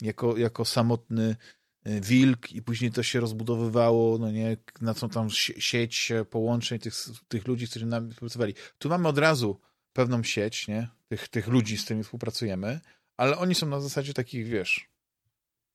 jako, 0.00 0.36
jako 0.36 0.64
samotny 0.64 1.36
e, 1.84 2.00
wilk 2.00 2.52
i 2.52 2.62
później 2.62 2.90
to 2.90 3.02
się 3.02 3.20
rozbudowywało, 3.20 4.18
no 4.18 4.30
nie, 4.30 4.56
na 4.80 4.94
co 4.94 5.08
tam 5.08 5.30
sieć 5.58 6.12
połączeń 6.30 6.78
tych, 6.78 6.94
tych 7.28 7.46
ludzi, 7.46 7.66
z 7.66 7.70
którymi 7.70 7.90
nam 7.90 8.08
pracowali. 8.08 8.54
Tu 8.78 8.88
mamy 8.88 9.08
od 9.08 9.18
razu 9.18 9.60
pewną 9.92 10.22
sieć, 10.22 10.68
nie, 10.68 10.88
tych, 11.08 11.28
tych 11.28 11.48
ludzi, 11.48 11.78
z 11.78 11.84
którymi 11.84 12.04
współpracujemy, 12.04 12.80
ale 13.16 13.38
oni 13.38 13.54
są 13.54 13.66
na 13.66 13.80
zasadzie 13.80 14.14
takich, 14.14 14.46
wiesz, 14.46 14.90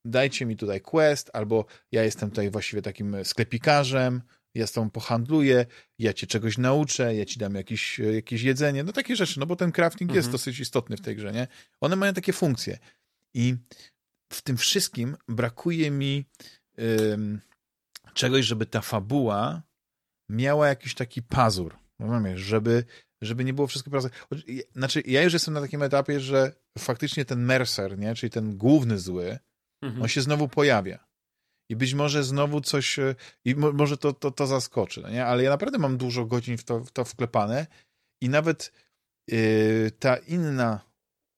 dajcie 0.05 0.45
mi 0.45 0.57
tutaj 0.57 0.81
quest, 0.81 1.29
albo 1.33 1.65
ja 1.91 2.03
jestem 2.03 2.29
tutaj 2.29 2.51
właściwie 2.51 2.81
takim 2.81 3.15
sklepikarzem, 3.23 4.21
ja 4.55 4.67
z 4.67 4.73
pohandluję, 4.93 5.65
ja 5.99 6.13
cię 6.13 6.27
czegoś 6.27 6.57
nauczę, 6.57 7.15
ja 7.15 7.25
ci 7.25 7.39
dam 7.39 7.55
jakieś, 7.55 7.99
jakieś 7.99 8.41
jedzenie, 8.41 8.83
no 8.83 8.93
takie 8.93 9.15
rzeczy, 9.15 9.39
no 9.39 9.45
bo 9.45 9.55
ten 9.55 9.71
crafting 9.71 10.09
mhm. 10.09 10.15
jest 10.15 10.31
dosyć 10.31 10.59
istotny 10.59 10.97
w 10.97 11.01
tej 11.01 11.15
grze, 11.15 11.31
nie? 11.31 11.47
One 11.81 11.95
mają 11.95 12.13
takie 12.13 12.33
funkcje 12.33 12.77
i 13.33 13.55
w 14.33 14.41
tym 14.41 14.57
wszystkim 14.57 15.17
brakuje 15.27 15.91
mi 15.91 16.25
ym, 16.79 17.41
czegoś, 18.13 18.45
żeby 18.45 18.65
ta 18.65 18.81
fabuła 18.81 19.61
miała 20.29 20.67
jakiś 20.67 20.95
taki 20.95 21.21
pazur, 21.21 21.77
rozumiesz, 21.99 22.41
żeby, 22.41 22.83
żeby 23.21 23.45
nie 23.45 23.53
było 23.53 23.67
wszystko 23.67 23.91
proste. 23.91 24.09
Znaczy, 24.75 25.03
ja 25.05 25.23
już 25.23 25.33
jestem 25.33 25.53
na 25.53 25.61
takim 25.61 25.83
etapie, 25.83 26.19
że 26.19 26.53
faktycznie 26.77 27.25
ten 27.25 27.45
Mercer, 27.45 27.97
nie? 27.97 28.15
czyli 28.15 28.29
ten 28.29 28.57
główny 28.57 28.99
zły, 28.99 29.39
mhm. 29.81 30.01
on 30.01 30.07
się 30.07 30.21
znowu 30.21 30.47
pojawia. 30.47 31.08
I 31.69 31.75
być 31.75 31.93
może 31.93 32.23
znowu 32.23 32.61
coś, 32.61 32.99
e, 32.99 33.15
i 33.45 33.55
mo, 33.55 33.71
może 33.71 33.97
to, 33.97 34.13
to, 34.13 34.31
to 34.31 34.47
zaskoczy, 34.47 35.01
no 35.01 35.09
nie? 35.09 35.25
ale 35.25 35.43
ja 35.43 35.49
naprawdę 35.49 35.77
mam 35.77 35.97
dużo 35.97 36.25
godzin 36.25 36.57
w 36.57 36.63
to, 36.63 36.79
w 36.79 36.91
to 36.91 37.05
wklepane 37.05 37.67
i 38.21 38.29
nawet 38.29 38.71
yy, 39.27 39.91
ta 39.99 40.17
inna 40.17 40.89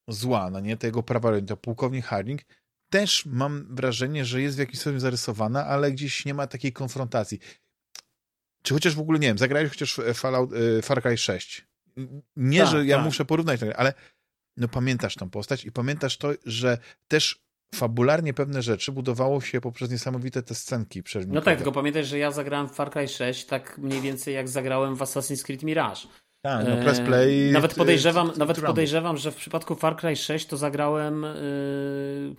zła, 0.08 0.50
no 0.50 0.60
nie, 0.60 0.78
tego 0.78 1.04
prawa, 1.04 1.42
to 1.48 1.58
pułkownik 1.58 2.06
Harding, 2.06 2.42
też 2.90 3.26
mam 3.26 3.76
wrażenie, 3.76 4.26
że 4.26 4.42
jest 4.42 4.56
w 4.56 4.60
jakiś 4.60 4.80
sposób 4.80 5.00
zarysowana, 5.00 5.66
ale 5.66 5.92
gdzieś 5.92 6.26
nie 6.26 6.34
ma 6.34 6.48
takiej 6.48 6.74
konfrontacji. 6.74 7.40
Czy 8.64 8.74
chociaż 8.74 8.96
w 8.96 9.00
ogóle, 9.00 9.20
nie 9.20 9.28
wiem, 9.28 9.38
zagrałeś 9.38 9.70
chociaż 9.70 10.00
Fallout, 10.14 10.54
y, 10.54 10.82
Far 10.82 11.02
Cry 11.02 11.18
6. 11.18 11.68
Nie, 12.36 12.60
tak, 12.60 12.70
że 12.70 12.86
ja 12.86 12.96
tak. 12.96 13.06
muszę 13.06 13.26
porównać, 13.26 13.60
ale 13.76 13.94
no 14.58 14.68
pamiętasz 14.68 15.16
tą 15.16 15.30
postać 15.30 15.66
i 15.66 15.72
pamiętasz 15.72 16.18
to, 16.18 16.32
że 16.46 16.78
też 17.08 17.44
fabularnie 17.76 18.34
pewne 18.34 18.62
rzeczy 18.62 18.92
budowało 18.92 19.42
się 19.42 19.62
poprzez 19.62 19.92
niesamowite 19.92 20.44
te 20.44 20.56
scenki. 20.56 21.04
No 21.28 21.42
tak, 21.42 21.58
tylko 21.58 21.72
pamiętaj, 21.72 22.06
że 22.06 22.18
ja 22.18 22.32
zagrałem 22.32 22.70
w 22.70 22.72
Far 22.72 22.92
Cry 22.92 23.08
6 23.08 23.46
tak 23.46 23.78
mniej 23.78 24.02
więcej 24.02 24.34
jak 24.34 24.50
zagrałem 24.50 24.96
w 24.96 25.00
Assassin's 25.00 25.44
Creed 25.44 25.64
Mirage. 25.64 26.02
Tak, 26.42 26.68
no 26.68 26.78
press 26.78 27.00
play. 27.00 27.50
E, 27.50 27.52
nawet 27.52 27.74
podejrzewam, 27.74 28.32
nawet 28.38 28.62
podejrzewam, 28.62 29.18
że 29.18 29.32
w 29.32 29.36
przypadku 29.36 29.76
Far 29.76 29.96
Cry 29.96 30.16
6 30.16 30.46
to 30.46 30.58
zagrałem 30.58 31.24
yy, 31.24 32.36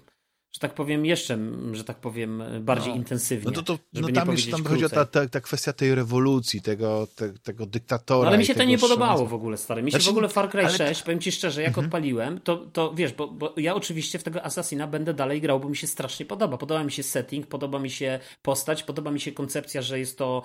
że 0.53 0.61
tak 0.61 0.75
powiem, 0.75 1.07
jeszcze, 1.07 1.39
że 1.73 1.85
tak 1.85 1.97
powiem, 1.97 2.43
bardziej 2.61 2.91
no. 2.91 2.97
intensywnie. 2.97 3.51
No 3.55 3.63
to, 3.63 3.63
to 3.63 3.79
no 3.93 4.09
tam, 4.09 4.31
już, 4.31 4.47
tam 4.47 4.65
chodzi 4.65 4.85
o 4.85 4.89
ta, 4.89 5.05
ta, 5.05 5.29
ta, 5.29 5.41
kwestia 5.41 5.73
tej 5.73 5.95
rewolucji, 5.95 6.63
tego, 6.63 7.09
te, 7.17 7.33
tego 7.33 7.67
dyktatora. 7.67 8.25
No, 8.25 8.29
ale 8.29 8.39
mi 8.39 8.45
się 8.45 8.55
to 8.55 8.65
nie 8.65 8.79
podobało 8.79 9.27
w 9.27 9.35
ogóle, 9.35 9.57
stary. 9.57 9.83
Mi 9.83 9.91
się 9.91 9.99
znaczy, 9.99 10.07
w 10.07 10.11
ogóle 10.11 10.29
Far 10.29 10.51
Cry 10.51 10.61
ale... 10.61 10.79
6, 10.79 11.03
powiem 11.03 11.21
ci 11.21 11.33
szczerze, 11.33 11.63
jak 11.63 11.69
mhm. 11.69 11.87
odpaliłem, 11.87 12.41
to, 12.41 12.57
to 12.57 12.95
wiesz, 12.95 13.13
bo, 13.13 13.29
bo 13.29 13.55
ja 13.57 13.75
oczywiście 13.75 14.19
w 14.19 14.23
tego 14.23 14.45
Assassina 14.45 14.87
będę 14.87 15.15
dalej 15.15 15.41
grał, 15.41 15.61
bo 15.61 15.69
mi 15.69 15.77
się 15.77 15.87
strasznie 15.87 16.27
podoba. 16.27 16.59
Podoba 16.59 16.85
mi 16.85 16.93
się 16.93 17.03
setting, 17.03 17.47
podoba 17.47 17.79
mi 17.79 17.91
się 17.91 18.19
postać, 18.43 18.83
podoba 18.83 19.11
mi 19.11 19.21
się 19.21 19.33
koncepcja, 19.33 19.83
że 19.83 19.99
jest 19.99 20.19
to 20.19 20.43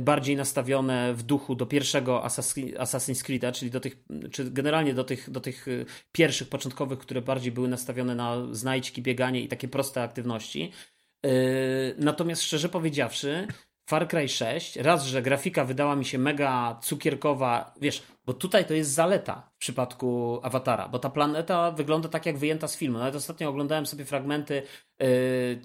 bardziej 0.00 0.36
nastawione 0.36 1.14
w 1.14 1.22
duchu 1.22 1.54
do 1.54 1.66
pierwszego 1.66 2.22
Assassin's 2.26 3.24
Creed'a, 3.24 3.52
czyli 3.52 3.70
do 3.70 3.80
tych, 3.80 3.96
czy 4.30 4.50
generalnie 4.50 4.94
do 4.94 5.04
tych, 5.04 5.30
do 5.30 5.40
tych 5.40 5.68
y, 5.68 5.86
pierwszych, 6.12 6.48
początkowych, 6.48 6.98
które 6.98 7.22
bardziej 7.22 7.52
były 7.52 7.68
nastawione 7.68 8.14
na 8.14 8.54
znajdźki, 8.54 9.02
bieganie 9.02 9.40
i 9.40 9.48
takie 9.48 9.68
proste 9.68 10.02
aktywności. 10.02 10.72
Yy, 11.24 11.30
natomiast 11.98 12.42
szczerze 12.42 12.68
powiedziawszy, 12.68 13.46
Far 13.88 14.08
Cry 14.08 14.28
6, 14.28 14.76
raz, 14.76 15.06
że 15.06 15.22
grafika 15.22 15.64
wydała 15.64 15.96
mi 15.96 16.04
się 16.04 16.18
mega 16.18 16.78
cukierkowa, 16.82 17.74
wiesz, 17.80 18.02
bo 18.28 18.34
tutaj 18.34 18.64
to 18.64 18.74
jest 18.74 18.90
zaleta 18.90 19.50
w 19.54 19.58
przypadku 19.58 20.40
Awatara, 20.42 20.88
bo 20.88 20.98
ta 20.98 21.10
planeta 21.10 21.70
wygląda 21.70 22.08
tak 22.08 22.26
jak 22.26 22.38
wyjęta 22.38 22.68
z 22.68 22.76
filmu. 22.76 22.98
Nawet 22.98 23.14
ostatnio 23.14 23.48
oglądałem 23.48 23.86
sobie 23.86 24.04
fragmenty, 24.04 24.62
yy, 25.00 25.06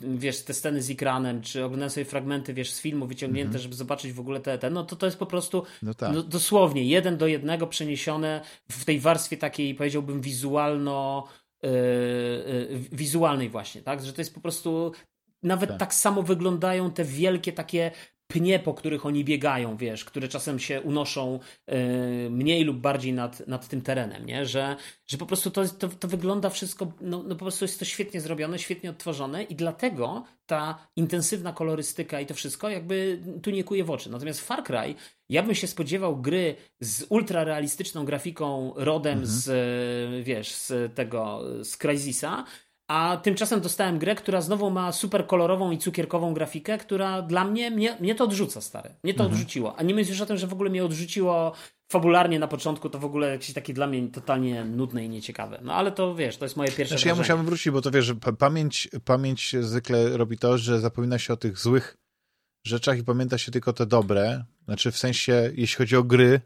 wiesz, 0.01 0.43
te 0.43 0.53
sceny 0.53 0.81
z 0.81 0.89
ekranem, 0.89 1.41
czy 1.41 1.65
oglądałem 1.65 1.89
sobie 1.89 2.05
fragmenty, 2.05 2.53
wiesz, 2.53 2.71
z 2.71 2.81
filmu 2.81 3.07
wyciągnięte, 3.07 3.49
mm 3.49 3.59
-hmm. 3.59 3.63
żeby 3.63 3.75
zobaczyć 3.75 4.13
w 4.13 4.19
ogóle 4.19 4.39
te, 4.39 4.57
te, 4.57 4.69
no 4.69 4.83
to 4.83 4.95
to 4.95 5.05
jest 5.05 5.17
po 5.17 5.25
prostu 5.25 5.63
no 5.81 5.93
tak. 5.93 6.13
no, 6.13 6.23
dosłownie 6.23 6.83
jeden 6.83 7.17
do 7.17 7.27
jednego 7.27 7.67
przeniesione 7.67 8.41
w 8.71 8.85
tej 8.85 8.99
warstwie 8.99 9.37
takiej, 9.37 9.75
powiedziałbym, 9.75 10.21
wizualno 10.21 11.27
Y, 11.65 11.67
y, 11.67 12.79
wizualnej 12.91 13.49
właśnie, 13.49 13.81
tak? 13.81 14.03
Że 14.03 14.13
to 14.13 14.21
jest 14.21 14.35
po 14.35 14.41
prostu 14.41 14.91
nawet 15.43 15.69
tak. 15.69 15.79
tak. 15.79 15.93
samo 15.93 16.23
wyglądają 16.23 16.91
te 16.91 17.03
wielkie 17.03 17.53
takie 17.53 17.91
pnie, 18.33 18.59
po 18.59 18.73
których 18.73 19.05
oni 19.05 19.25
biegają, 19.25 19.77
wiesz, 19.77 20.05
które 20.05 20.27
czasem 20.27 20.59
się 20.59 20.81
unoszą 20.81 21.39
y, 21.71 22.29
mniej 22.29 22.63
lub 22.63 22.77
bardziej 22.77 23.13
nad, 23.13 23.47
nad 23.47 23.67
tym 23.67 23.81
terenem, 23.81 24.25
nie? 24.25 24.45
Że, 24.45 24.75
że 25.07 25.17
po 25.17 25.25
prostu 25.25 25.51
to, 25.51 25.67
to, 25.67 25.87
to 25.87 26.07
wygląda 26.07 26.49
wszystko, 26.49 26.91
no, 27.01 27.23
no 27.23 27.35
po 27.35 27.45
prostu 27.45 27.65
jest 27.65 27.79
to 27.79 27.85
świetnie 27.85 28.21
zrobione, 28.21 28.59
świetnie 28.59 28.89
odtworzone 28.89 29.43
i 29.43 29.55
dlatego 29.55 30.23
ta 30.45 30.87
intensywna 30.95 31.53
kolorystyka 31.53 32.21
i 32.21 32.25
to 32.25 32.33
wszystko 32.33 32.69
jakby 32.69 33.21
tu 33.43 33.51
nie 33.51 33.63
kuje 33.63 33.83
w 33.83 33.91
oczy. 33.91 34.11
Natomiast 34.11 34.41
Far 34.41 34.63
Cry, 34.63 34.95
ja 35.29 35.43
bym 35.43 35.55
się 35.55 35.67
spodziewał 35.67 36.17
gry 36.17 36.55
z 36.79 37.05
ultrarealistyczną 37.09 38.05
grafiką 38.05 38.73
rodem 38.75 39.19
mhm. 39.19 39.27
z, 39.27 40.25
wiesz, 40.25 40.51
z 40.51 40.95
tego, 40.95 41.41
z 41.63 41.77
Crysisa, 41.77 42.45
a 42.87 43.17
tymczasem 43.23 43.61
dostałem 43.61 43.99
grę, 43.99 44.15
która 44.15 44.41
znowu 44.41 44.69
ma 44.69 44.91
super 44.91 45.27
kolorową 45.27 45.71
i 45.71 45.77
cukierkową 45.77 46.33
grafikę, 46.33 46.77
która 46.77 47.21
dla 47.21 47.45
mnie, 47.45 47.71
mnie, 47.71 47.97
mnie 47.99 48.15
to 48.15 48.23
odrzuca, 48.23 48.61
stary. 48.61 48.89
Mnie 49.03 49.13
to 49.13 49.23
mhm. 49.23 49.33
odrzuciło. 49.33 49.75
A 49.75 49.83
nie 49.83 49.93
już 49.93 50.21
o 50.21 50.25
tym, 50.25 50.37
że 50.37 50.47
w 50.47 50.53
ogóle 50.53 50.69
mnie 50.69 50.85
odrzuciło 50.85 51.53
fabularnie 51.91 52.39
na 52.39 52.47
początku, 52.47 52.89
to 52.89 52.99
w 52.99 53.05
ogóle 53.05 53.29
jakieś 53.29 53.53
takie 53.53 53.73
dla 53.73 53.87
mnie 53.87 54.07
totalnie 54.07 54.65
nudne 54.65 55.05
i 55.05 55.09
nieciekawe. 55.09 55.59
No 55.61 55.73
ale 55.73 55.91
to 55.91 56.15
wiesz, 56.15 56.37
to 56.37 56.45
jest 56.45 56.57
moje 56.57 56.71
pierwsze 56.71 56.95
znaczy, 56.95 57.07
Ja 57.07 57.15
musiałbym 57.15 57.45
wrócić, 57.45 57.69
bo 57.69 57.81
to 57.81 57.91
wiesz, 57.91 58.05
że 58.05 58.15
pamięć, 58.15 58.89
pamięć 59.05 59.55
zwykle 59.59 60.17
robi 60.17 60.37
to, 60.37 60.57
że 60.57 60.79
zapomina 60.79 61.19
się 61.19 61.33
o 61.33 61.37
tych 61.37 61.57
złych 61.57 61.97
rzeczach 62.65 62.97
i 62.97 63.03
pamięta 63.03 63.37
się 63.37 63.51
tylko 63.51 63.73
te 63.73 63.85
dobre. 63.85 64.43
Znaczy 64.65 64.91
w 64.91 64.97
sensie, 64.97 65.51
jeśli 65.55 65.77
chodzi 65.77 65.95
o 65.95 66.03
gry. 66.03 66.41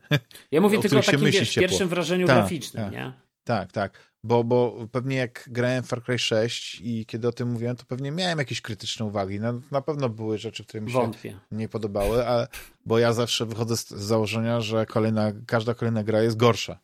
Ja 0.52 0.62
mówię 0.62 0.80
tylko 0.80 0.98
o 0.98 1.02
takim 1.02 1.32
wiesz, 1.32 1.56
pierwszym 1.56 1.88
wrażeniu 1.88 2.28
tak, 2.28 2.36
graficznym, 2.36 2.84
tak, 2.84 2.94
nie? 2.94 3.14
Tak, 3.44 3.72
tak. 3.72 4.14
Bo, 4.28 4.44
bo 4.44 4.88
pewnie 4.92 5.16
jak 5.16 5.50
grałem 5.52 5.84
w 5.84 5.88
Far 5.88 6.04
Cry 6.04 6.20
6 6.20 6.82
i 6.84 7.06
kiedy 7.06 7.28
o 7.28 7.32
tym 7.32 7.52
mówiłem, 7.52 7.76
to 7.76 7.86
pewnie 7.86 8.12
miałem 8.12 8.40
jakieś 8.40 8.62
krytyczne 8.62 9.06
uwagi. 9.06 9.40
No, 9.40 9.62
na 9.72 9.82
pewno 9.82 10.10
były 10.10 10.38
rzeczy, 10.38 10.64
które 10.64 10.82
mi 10.82 10.92
się 10.92 10.98
Wątpię. 10.98 11.40
nie 11.52 11.70
podobały, 11.70 12.28
a, 12.28 12.48
bo 12.86 13.00
ja 13.00 13.14
zawsze 13.14 13.46
wychodzę 13.46 13.78
z, 13.78 13.90
z 13.90 14.02
założenia, 14.02 14.62
że 14.62 14.86
kolejna, 14.86 15.32
każda 15.48 15.74
kolejna 15.74 16.04
gra 16.04 16.22
jest 16.22 16.38
gorsza. 16.38 16.80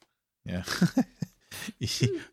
Nie? 0.45 0.63
I, 1.79 1.87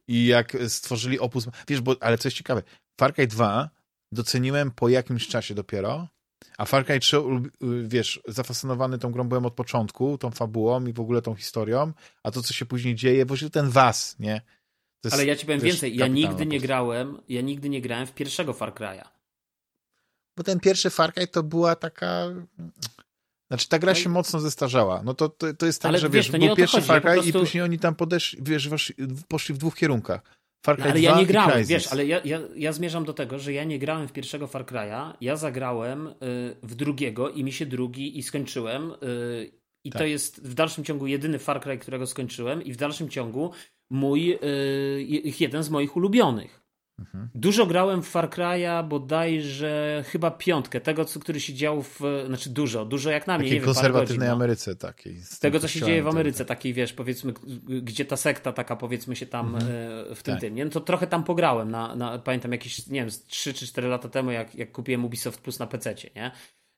I 0.09 0.27
jak 0.27 0.57
stworzyli 0.69 1.19
opus... 1.19 1.47
Wiesz, 1.69 1.81
bo, 1.81 1.97
ale 2.01 2.19
co 2.19 2.29
jest 2.29 2.37
ciekawe, 2.37 2.63
Far 3.01 3.15
Cry 3.15 3.27
2 3.27 3.71
doceniłem 4.13 4.71
po 4.71 4.89
jakimś 4.89 5.29
czasie 5.29 5.55
dopiero, 5.55 6.09
a 6.59 6.65
Far 6.65 6.87
Cry 6.87 7.01
3, 7.01 7.23
wiesz, 7.83 8.21
zafascynowany 8.29 8.99
tą 8.99 9.13
grą 9.13 9.29
byłem 9.29 9.47
od 9.47 9.55
początku, 9.55 10.19
tą 10.19 10.31
fabułą 10.31 10.87
i 10.87 10.93
w 10.93 11.01
ogóle 11.01 11.23
tą 11.23 11.35
historią, 11.35 11.93
a 12.23 12.31
to, 12.31 12.43
co 12.43 12.55
się 12.55 12.67
później 12.67 12.95
dzieje, 12.95 13.27
właśnie 13.27 13.51
ten 13.51 13.71
was, 13.71 14.17
nie? 14.19 14.41
Jest, 15.05 15.15
Ale 15.15 15.27
ja 15.27 15.37
ci 15.37 15.47
powiem 15.47 15.61
więcej, 15.61 15.97
ja 15.97 16.07
nigdy 16.07 16.47
nie 16.47 16.61
grałem, 16.61 17.21
ja 17.29 17.41
nigdy 17.41 17.69
nie 17.69 17.81
grałem 17.81 18.07
w 18.07 18.15
pierwszego 18.15 18.53
Far 18.53 18.75
Cry'a. 18.75 19.09
Bo 20.37 20.45
ten 20.45 20.61
pierwszy 20.61 20.91
Far 20.91 21.15
Cry 21.15 21.27
to 21.27 21.43
była 21.43 21.77
taka... 21.77 22.29
Znaczy 23.49 23.69
ta 23.69 23.79
gra 23.79 23.95
się 23.95 24.09
mocno 24.09 24.41
zestarzała. 24.41 25.03
No 25.03 25.15
to, 25.15 25.29
to, 25.29 25.55
to 25.55 25.67
jest 25.67 25.83
tak, 25.83 25.89
Ale 25.89 25.99
że 25.99 26.11
wiesz, 26.11 26.31
wiesz 26.31 26.41
był 26.41 26.57
pierwszy 26.57 26.83
Far 26.83 27.03
Cry 27.03 27.13
prostu... 27.13 27.31
i 27.31 27.33
później 27.33 27.63
oni 27.63 27.79
tam 27.79 27.95
podeszli, 27.95 28.39
wiesz, 28.43 28.69
poszli 29.29 29.55
w 29.55 29.59
dwóch 29.59 29.77
kierunkach. 29.77 30.23
Far 30.67 30.77
Cry 30.77 30.85
no, 30.85 30.91
ale 30.91 31.01
ja 31.01 31.19
nie 31.19 31.27
grałem, 31.27 31.65
wiesz, 31.65 31.93
ale 31.93 32.07
ja, 32.07 32.21
ja, 32.25 32.41
ja 32.57 32.73
zmierzam 32.73 33.05
do 33.05 33.13
tego, 33.13 33.39
że 33.39 33.53
ja 33.53 33.65
nie 33.65 33.79
grałem 33.79 34.09
w 34.09 34.13
pierwszego 34.13 34.47
Far 34.47 34.65
Cry'a, 34.65 35.13
ja 35.21 35.37
zagrałem 35.37 36.07
y, 36.07 36.13
w 36.63 36.75
drugiego 36.75 37.31
i 37.31 37.45
mi 37.45 37.53
się 37.53 37.67
drugi 37.67 38.19
i 38.19 38.23
skończyłem 38.23 38.93
y, 39.03 39.53
i 39.85 39.91
tak. 39.91 40.03
to 40.03 40.07
jest 40.07 40.43
w 40.43 40.55
dalszym 40.55 40.85
ciągu 40.85 41.07
jedyny 41.07 41.39
Far 41.39 41.61
Cry, 41.61 41.79
którego 41.79 42.07
skończyłem 42.07 42.63
i 42.63 42.73
w 42.73 42.77
dalszym 42.77 43.09
ciągu 43.09 43.53
mój, 43.91 44.33
y, 44.33 45.33
jeden 45.41 45.63
z 45.63 45.71
moich 45.71 45.97
ulubionych. 45.97 46.61
Mhm. 47.01 47.29
Dużo 47.35 47.67
grałem 47.67 48.03
w 48.03 48.09
Far 48.09 48.31
Cry'a, 48.31 48.89
bodajże 48.89 50.05
chyba 50.07 50.31
piątkę, 50.31 50.81
tego, 50.81 51.05
co, 51.05 51.21
który 51.21 51.41
się 51.41 51.55
działo 51.55 51.83
w, 51.83 52.01
znaczy 52.27 52.51
dużo, 52.51 52.85
dużo 52.85 53.11
jak 53.11 53.27
na 53.27 53.39
mnie, 53.39 53.49
takiej 53.49 53.61
konserwatywnej 53.61 54.19
godzin, 54.19 54.29
no. 54.29 54.33
Ameryce 54.33 54.77
takiej. 54.77 55.17
Z 55.17 55.39
tego, 55.39 55.61
co 55.61 55.69
się 55.69 55.81
dzieje 55.81 56.03
w 56.03 56.09
Ameryce, 56.09 56.45
takiej 56.45 56.75
wiesz, 56.75 56.93
powiedzmy, 56.93 57.33
gdzie 57.83 58.05
ta 58.05 58.17
sekta 58.17 58.53
taka, 58.53 58.77
powiedzmy 58.77 59.17
się 59.17 59.27
tam 59.27 59.55
mhm. 59.55 59.73
E, 60.11 60.15
w 60.15 60.23
tym 60.23 60.35
tak. 60.35 60.41
tym, 60.41 60.55
nie? 60.55 60.65
No 60.65 60.71
to 60.71 60.81
trochę 60.81 61.07
tam 61.07 61.25
pograłem, 61.25 61.71
na, 61.71 61.97
na, 61.97 62.19
pamiętam 62.19 62.53
jakieś, 62.53 62.87
nie 62.87 63.01
wiem, 63.01 63.11
3 63.27 63.55
czy 63.55 63.67
4 63.67 63.89
lata 63.89 64.09
temu, 64.09 64.31
jak, 64.31 64.55
jak 64.55 64.73
kupiłem 64.73 65.05
Ubisoft 65.05 65.41
Plus 65.41 65.59
na 65.59 65.67
PC, 65.67 65.95
nie? 66.17 66.31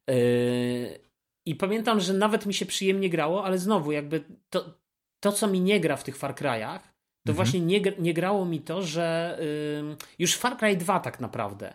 Yy, 0.09 0.99
I 1.47 1.55
pamiętam, 1.55 2.01
że 2.01 2.13
nawet 2.13 2.47
mi 2.47 2.55
się 2.55 2.67
przyjemnie 2.67 3.11
grało, 3.11 3.45
ale 3.45 3.59
znowu 3.59 3.93
jakby 3.93 4.25
to, 4.51 4.79
to 5.21 5.33
co 5.33 5.47
mi 5.47 5.61
nie 5.61 5.81
gra 5.81 5.97
w 5.97 6.05
tych 6.05 6.17
Far 6.17 6.35
Cry'ach, 6.35 6.92
to 7.27 7.33
mhm. 7.33 7.37
właśnie 7.37 7.61
nie, 7.61 7.81
nie 7.99 8.15
grało 8.15 8.45
mi 8.45 8.61
to, 8.61 8.83
że 8.83 9.39
yy, 9.89 9.97
już 10.19 10.37
Far 10.37 10.57
Cry 10.57 10.77
2 10.77 11.01
tak 11.01 11.21
naprawdę. 11.21 11.75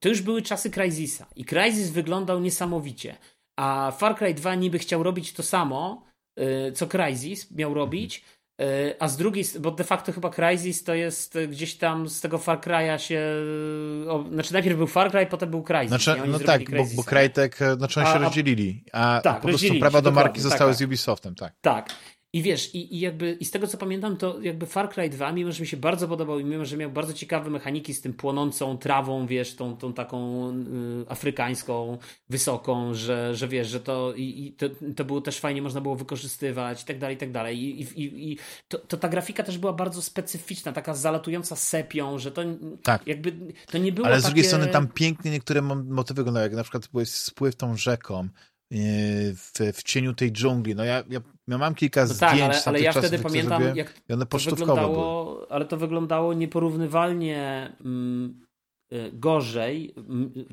To 0.00 0.08
już 0.08 0.22
były 0.22 0.42
czasy 0.42 0.70
Crysisa 0.70 1.26
i 1.36 1.44
Crysis 1.44 1.90
wyglądał 1.90 2.40
niesamowicie. 2.40 3.16
A 3.58 3.92
Far 3.98 4.16
Cry 4.16 4.34
2 4.34 4.54
niby 4.54 4.78
chciał 4.78 5.02
robić 5.02 5.32
to 5.32 5.42
samo, 5.42 6.04
yy, 6.36 6.72
co 6.72 6.86
Crysis 6.86 7.50
miał 7.50 7.74
robić, 7.74 8.24
yy, 8.58 8.66
a 8.98 9.08
z 9.08 9.16
drugiej, 9.16 9.44
bo 9.60 9.70
de 9.70 9.84
facto 9.84 10.12
chyba 10.12 10.30
Crysis 10.30 10.84
to 10.84 10.94
jest 10.94 11.38
gdzieś 11.48 11.74
tam 11.74 12.08
z 12.08 12.20
tego 12.20 12.38
Far 12.38 12.60
Cry'a 12.60 12.98
się. 12.98 13.22
O, 14.08 14.24
znaczy 14.32 14.52
najpierw 14.52 14.76
był 14.76 14.86
Far 14.86 15.10
Cry, 15.10 15.26
potem 15.26 15.50
był 15.50 15.62
Crysis. 15.62 15.88
Znaczy, 15.88 16.22
no 16.26 16.38
tak, 16.38 16.70
bo, 16.70 16.84
bo 16.96 17.04
Crytek, 17.04 17.58
znaczy 17.76 18.00
oni 18.00 18.08
się 18.08 18.14
a, 18.14 18.18
rozdzielili, 18.18 18.84
a 18.92 19.20
tak, 19.24 19.40
po 19.40 19.48
prostu 19.48 19.74
prawa 19.80 20.02
do 20.02 20.10
marki 20.10 20.40
zostały 20.40 20.70
tak, 20.70 20.78
z 20.78 20.82
Ubisoftem, 20.82 21.34
tak. 21.34 21.52
Tak. 21.60 21.88
I 22.32 22.42
wiesz, 22.42 22.74
i, 22.74 22.96
i 22.96 23.00
jakby 23.00 23.36
i 23.40 23.44
z 23.44 23.50
tego 23.50 23.66
co 23.66 23.78
pamiętam, 23.78 24.16
to 24.16 24.40
jakby 24.40 24.66
Far 24.66 24.90
Cry 24.90 25.08
2, 25.08 25.32
mimo 25.32 25.52
że 25.52 25.60
mi 25.60 25.66
się 25.66 25.76
bardzo 25.76 26.08
podobał 26.08 26.38
i 26.38 26.44
mimo 26.44 26.64
że 26.64 26.76
miał 26.76 26.90
bardzo 26.90 27.12
ciekawe 27.12 27.50
mechaniki 27.50 27.94
z 27.94 28.00
tym 28.00 28.12
płonącą 28.12 28.78
trawą, 28.78 29.26
wiesz, 29.26 29.54
tą, 29.56 29.76
tą 29.76 29.92
taką 29.92 30.50
y, 30.50 30.54
afrykańską, 31.08 31.98
wysoką, 32.28 32.94
że, 32.94 33.34
że 33.34 33.48
wiesz, 33.48 33.68
że 33.68 33.80
to 33.80 34.14
i, 34.14 34.46
i 34.46 34.52
to, 34.52 34.66
to 34.96 35.04
było 35.04 35.20
też 35.20 35.38
fajnie, 35.38 35.62
można 35.62 35.80
było 35.80 35.96
wykorzystywać 35.96 36.82
i 36.82 36.84
tak 36.84 36.98
dalej, 36.98 37.16
i 37.16 37.18
tak 37.18 37.32
dalej. 37.32 37.58
I, 37.58 37.80
i, 37.80 38.32
i 38.32 38.38
to, 38.68 38.78
to 38.78 38.96
ta 38.96 39.08
grafika 39.08 39.42
też 39.42 39.58
była 39.58 39.72
bardzo 39.72 40.02
specyficzna, 40.02 40.72
taka 40.72 40.94
zalatująca 40.94 41.56
sepią, 41.56 42.18
że 42.18 42.32
to 42.32 42.42
tak. 42.82 43.06
jakby 43.06 43.32
to 43.66 43.78
nie 43.78 43.92
było 43.92 44.06
Ale 44.06 44.20
z 44.20 44.22
takie... 44.22 44.30
drugiej 44.30 44.44
strony 44.44 44.66
tam 44.66 44.88
pięknie 44.88 45.30
niektóre 45.30 45.62
motywy 45.62 46.20
wyglądają, 46.20 46.44
jak 46.44 46.54
na 46.54 46.62
przykład 46.62 46.88
byłeś 46.92 47.08
spływ 47.08 47.56
tą 47.56 47.76
rzeką, 47.76 48.28
w, 48.70 49.72
w 49.72 49.82
cieniu 49.82 50.14
tej 50.14 50.32
dżungli. 50.32 50.74
No 50.74 50.84
ja, 50.84 51.04
ja, 51.08 51.20
ja 51.50 51.58
mam 51.58 51.74
kilka 51.74 52.04
no 52.04 52.14
tak, 52.14 52.34
zdjęć 52.34 52.54
ale, 52.54 52.62
ale 52.64 52.80
ja 52.80 52.92
wtedy 52.92 53.18
pamiętam, 53.18 53.76
jak 53.76 54.00
one 54.12 54.26
wyglądało, 54.50 55.24
były. 55.34 55.46
ale 55.50 55.64
to 55.64 55.76
wyglądało 55.76 56.34
nieporównywalnie 56.34 57.72
mm, 57.84 58.46
y, 58.92 59.10
gorzej, 59.12 59.94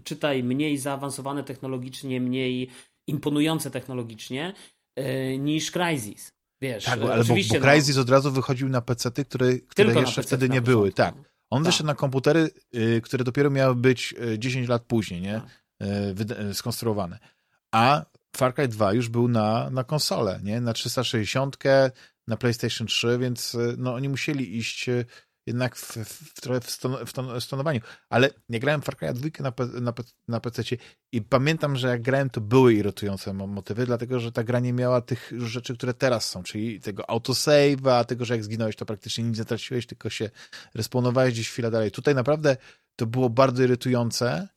czytaj 0.04 0.44
mniej 0.44 0.78
zaawansowane 0.78 1.44
technologicznie, 1.44 2.22
mniej 2.22 2.70
imponujące 3.08 3.72
technologicznie 3.72 4.54
y, 5.00 5.38
niż 5.38 5.72
Crysis. 5.72 6.32
Wiesz, 6.62 6.84
tak, 6.84 7.00
ale 7.02 7.24
bo, 7.24 7.36
bo 7.36 7.60
Crysis 7.62 7.96
no, 7.96 8.02
od 8.02 8.10
razu 8.10 8.32
wychodził 8.32 8.70
na 8.70 8.82
PC-ty, 8.82 9.26
które, 9.26 9.58
które 9.58 9.94
jeszcze 9.94 10.24
wtedy 10.24 10.50
nie 10.50 10.62
były. 10.62 10.92
Tak. 10.92 11.16
On 11.50 11.64
tak. 11.64 11.72
wyszedł 11.72 11.88
na 11.88 11.96
komputery, 11.96 12.50
y, 12.76 13.02
które 13.02 13.24
dopiero 13.24 13.50
miały 13.50 13.76
być 13.76 14.16
10 14.38 14.70
lat 14.70 14.84
później, 14.84 15.22
nie? 15.22 15.42
Tak. 15.42 16.54
Skonstruowane 16.54 17.20
a 17.72 18.06
Far 18.36 18.54
Cry 18.54 18.68
2 18.68 18.94
już 18.94 19.10
był 19.10 19.28
na, 19.28 19.70
na 19.70 19.84
konsolę, 19.84 20.40
nie? 20.44 20.62
Na 20.62 20.74
360, 20.74 21.58
na 22.28 22.38
PlayStation 22.38 22.88
3, 22.88 23.18
więc 23.20 23.56
y, 23.56 23.76
no, 23.78 23.94
oni 23.94 24.10
musieli 24.10 24.58
iść 24.58 24.90
y, 24.90 25.06
jednak 25.48 25.76
w, 25.76 25.98
w, 25.98 26.42
trochę 26.42 26.62
w, 26.62 26.70
ston, 26.70 26.96
w 27.40 27.44
stonowaniu. 27.44 27.82
Ale 28.10 28.30
nie 28.50 28.60
grałem 28.60 28.82
Far 28.82 28.98
Cry 28.98 29.14
2 29.14 29.30
na, 29.40 29.54
na, 29.82 29.94
na 30.28 30.40
PC 30.40 30.64
i 31.12 31.22
pamiętam, 31.22 31.76
że 31.76 31.88
jak 31.88 32.02
grałem, 32.02 32.30
to 32.30 32.42
były 32.42 32.74
irytujące 32.74 33.34
motywy, 33.34 33.86
dlatego 33.86 34.20
że 34.20 34.32
ta 34.32 34.44
gra 34.44 34.60
nie 34.60 34.74
miała 34.74 35.02
tych 35.02 35.32
rzeczy, 35.38 35.78
które 35.78 35.94
teraz 35.94 36.30
są, 36.30 36.44
czyli 36.44 36.82
tego 36.82 37.04
autosave'a, 37.04 38.06
tego, 38.06 38.26
że 38.26 38.34
jak 38.34 38.44
zginąłeś, 38.44 38.76
to 38.76 38.86
praktycznie 38.86 39.24
nic 39.24 39.40
nie 39.40 39.46
traciłeś, 39.46 39.88
tylko 39.88 40.10
się 40.10 40.30
respawnowałeś 40.76 41.34
gdzieś 41.34 41.50
chwilę 41.50 41.72
dalej. 41.72 41.92
Tutaj 41.92 42.16
naprawdę 42.16 42.58
to 42.96 43.06
było 43.06 43.30
bardzo 43.30 43.64
irytujące, 43.64 44.48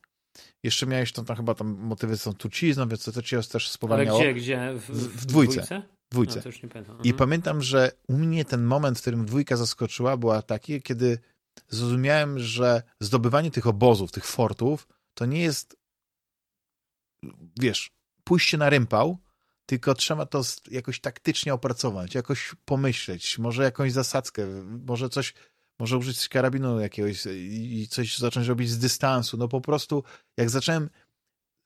jeszcze 0.62 0.86
miałeś 0.86 1.12
tam, 1.12 1.24
tam 1.24 1.36
chyba 1.36 1.54
tam 1.54 1.68
motywy 1.68 2.18
są 2.18 2.34
trucizną, 2.34 2.88
więc 2.88 3.04
to, 3.04 3.12
to 3.12 3.22
cię 3.22 3.42
też 3.42 3.68
spowalniało. 3.70 4.20
Ale 4.20 4.34
gdzie, 4.34 4.40
gdzie? 4.40 4.72
W, 4.74 4.90
w, 4.90 5.22
w 5.22 5.26
dwójce. 5.26 5.54
dwójce? 5.54 5.82
dwójce. 6.10 6.42
No, 6.74 6.94
I 6.94 7.10
mhm. 7.10 7.16
pamiętam, 7.16 7.62
że 7.62 7.92
u 8.08 8.16
mnie 8.16 8.44
ten 8.44 8.64
moment, 8.64 8.98
w 8.98 9.00
którym 9.00 9.26
dwójka 9.26 9.56
zaskoczyła, 9.56 10.16
była 10.16 10.42
taki, 10.42 10.82
kiedy 10.82 11.18
zrozumiałem, 11.68 12.38
że 12.38 12.82
zdobywanie 13.00 13.50
tych 13.50 13.66
obozów, 13.66 14.12
tych 14.12 14.26
fortów, 14.26 14.88
to 15.14 15.26
nie 15.26 15.42
jest, 15.42 15.76
wiesz, 17.60 17.90
pójście 18.24 18.58
na 18.58 18.70
rympał, 18.70 19.18
tylko 19.66 19.94
trzeba 19.94 20.26
to 20.26 20.42
jakoś 20.70 21.00
taktycznie 21.00 21.54
opracować, 21.54 22.14
jakoś 22.14 22.54
pomyśleć, 22.64 23.38
może 23.38 23.62
jakąś 23.62 23.92
zasadzkę, 23.92 24.46
może 24.86 25.08
coś 25.08 25.34
może 25.80 25.98
użyć 25.98 26.28
karabinu 26.28 26.80
jakiegoś 26.80 27.26
i 27.26 27.86
coś 27.90 28.18
zacząć 28.18 28.46
robić 28.46 28.70
z 28.70 28.78
dystansu. 28.78 29.36
No 29.36 29.48
po 29.48 29.60
prostu, 29.60 30.04
jak 30.36 30.50
zacząłem, 30.50 30.90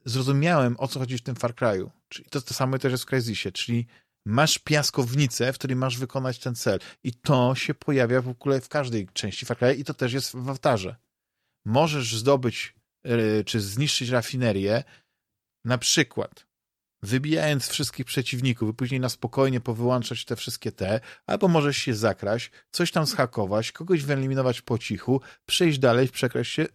zrozumiałem, 0.05 0.76
o 0.78 0.89
co 0.89 1.01
chodzi 1.01 1.18
w 1.18 1.23
tym 1.23 1.36
Far 1.36 1.55
Cry'u. 1.55 1.91
Czyli 2.09 2.28
to, 2.31 2.41
to 2.41 2.55
samo 2.55 2.78
też 2.78 2.93
jest 2.93 3.05
w 3.05 3.07
Crysisie, 3.07 3.52
czyli 3.52 3.86
masz 4.26 4.59
piaskownicę, 4.59 5.52
w 5.52 5.59
której 5.59 5.76
masz 5.76 5.99
wykonać 5.99 6.39
ten 6.39 6.55
cel. 6.55 6.78
I 7.05 7.12
to 7.12 7.55
się 7.55 7.75
pojawia 7.75 8.23
w 8.23 8.28
ogóle 8.28 8.60
w 8.60 8.68
każdej 8.68 9.09
części 9.12 9.47
Far 9.47 9.57
Cry'a 9.59 9.78
i 9.78 9.84
to 9.84 9.94
też 9.94 10.12
jest 10.12 10.36
w 10.36 10.49
Awtarze. 10.49 10.97
Możesz 11.65 12.17
zdobyć, 12.17 12.75
e, 13.05 13.44
czy 13.44 13.60
zniszczyć 13.60 14.09
rafinerię, 14.09 14.84
na 15.65 15.78
przykład 15.78 16.47
wybijając 17.05 17.68
wszystkich 17.68 18.07
przeciwników 18.07 18.70
i 18.70 18.74
później 18.74 19.00
na 19.00 19.08
spokojnie 19.08 19.60
powyłączać 19.60 20.24
te 20.24 20.36
wszystkie 20.36 20.73
te, 20.73 21.00
albo 21.26 21.49
możesz 21.49 21.76
się 21.76 21.94
zakraść, 21.94 22.50
coś 22.70 22.91
tam 22.92 23.07
zhakować, 23.07 23.73
kogoś 23.73 24.02
wyeliminować 24.02 24.62
po 24.62 24.78
cichu, 24.78 25.20
przejść 25.47 25.78
dalej, 25.78 26.08
przekraść 26.08 26.52
się 26.52 26.66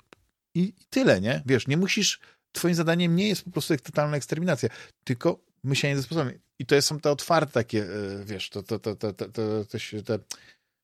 i 0.56 0.74
tyle, 0.90 1.22
nie? 1.22 1.43
Wiesz, 1.45 1.67
nie 1.67 1.77
musisz, 1.77 2.19
twoim 2.51 2.75
zadaniem 2.75 3.16
nie 3.16 3.27
jest 3.27 3.43
po 3.43 3.51
prostu 3.51 3.77
totalna 3.77 4.17
eksterminacja, 4.17 4.69
tylko 5.03 5.40
myślenie 5.64 5.95
ze 5.95 6.03
sposobem. 6.03 6.40
I 6.59 6.66
to 6.66 6.82
są 6.82 6.99
te 6.99 7.11
otwarte 7.11 7.51
takie, 7.51 7.83
e, 7.83 8.25
wiesz, 8.25 8.49
to, 8.49 8.64
to, 8.64 8.80
to, 8.80 8.95
to, 8.95 9.14
to, 9.14 9.25
to, 9.30 9.66
te, 10.06 10.19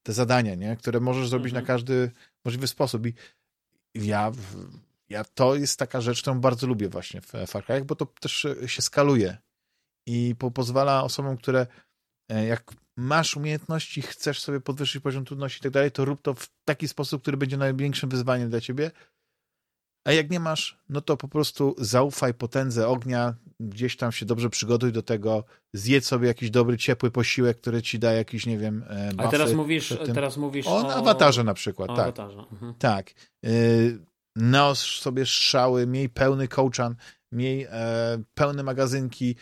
te 0.04 0.14
zadania, 0.14 0.56
nie? 0.56 0.78
Które 0.78 1.00
możesz 1.00 1.30
zrobić 1.30 1.54
mhm. 1.54 1.64
na 1.64 1.68
każdy 1.68 2.12
możliwy 2.46 2.68
sposób. 2.68 3.08
I 3.08 3.14
ja 3.96 4.32
ja 5.10 5.24
to 5.24 5.56
jest 5.56 5.80
taka 5.80 6.02
rzecz, 6.02 6.22
którą 6.22 6.40
bardzo 6.40 6.68
lubię 6.68 6.90
właśnie 6.90 7.22
w 7.22 7.32
Far 7.48 7.64
bo 7.86 7.96
to 7.96 8.06
też 8.06 8.48
się 8.68 8.82
skaluje 8.82 9.38
i 10.08 10.36
po, 10.40 10.52
pozwala 10.52 11.04
osobom, 11.04 11.38
które 11.38 11.68
e, 12.32 12.46
jak 12.46 12.74
masz 12.98 13.38
umiejętności, 13.38 14.02
chcesz 14.02 14.42
sobie 14.42 14.62
podwyższyć 14.62 15.04
poziom 15.04 15.26
trudności 15.26 15.60
i 15.60 15.64
tak 15.64 15.72
dalej, 15.72 15.92
to 15.92 16.06
rób 16.06 16.22
to 16.22 16.34
w 16.34 16.48
taki 16.66 16.88
sposób, 16.88 17.22
który 17.22 17.38
będzie 17.38 17.58
największym 17.58 18.10
wyzwaniem 18.10 18.50
dla 18.50 18.62
ciebie. 18.62 18.92
A 20.08 20.12
jak 20.12 20.30
nie 20.30 20.40
masz, 20.40 20.78
no 20.90 21.02
to 21.02 21.18
po 21.18 21.28
prostu 21.28 21.76
zaufaj 21.78 22.34
potędze 22.34 22.88
ognia, 22.88 23.36
gdzieś 23.60 23.98
tam 23.98 24.12
się 24.12 24.26
dobrze 24.26 24.50
przygotuj 24.50 24.92
do 24.92 25.02
tego, 25.02 25.44
zjedz 25.74 26.06
sobie 26.06 26.28
jakiś 26.28 26.50
dobry, 26.50 26.78
ciepły 26.78 27.12
posiłek, 27.12 27.58
który 27.58 27.82
ci 27.82 28.00
da 28.00 28.14
jakiś, 28.14 28.46
nie 28.46 28.58
wiem, 28.58 28.80
buffy. 29.12 29.28
A 29.28 29.28
teraz 29.28 29.54
mówisz, 29.54 29.94
teraz 30.14 30.38
mówisz 30.38 30.68
o... 30.68 30.88
O 30.88 30.94
awatarze 30.94 31.44
na 31.44 31.54
przykład, 31.54 31.90
o 31.90 31.96
tak. 31.96 32.04
Awatarze. 32.04 32.40
Mhm. 32.52 32.74
Tak. 32.74 33.14
Y 33.46 34.00
naostrz 34.36 35.02
sobie 35.02 35.26
strzały, 35.26 35.88
miej 35.88 36.10
pełny 36.10 36.48
kołczan, 36.48 36.96
miej 37.32 37.64
e, 37.64 38.24
pełne 38.34 38.64
magazynki, 38.64 39.36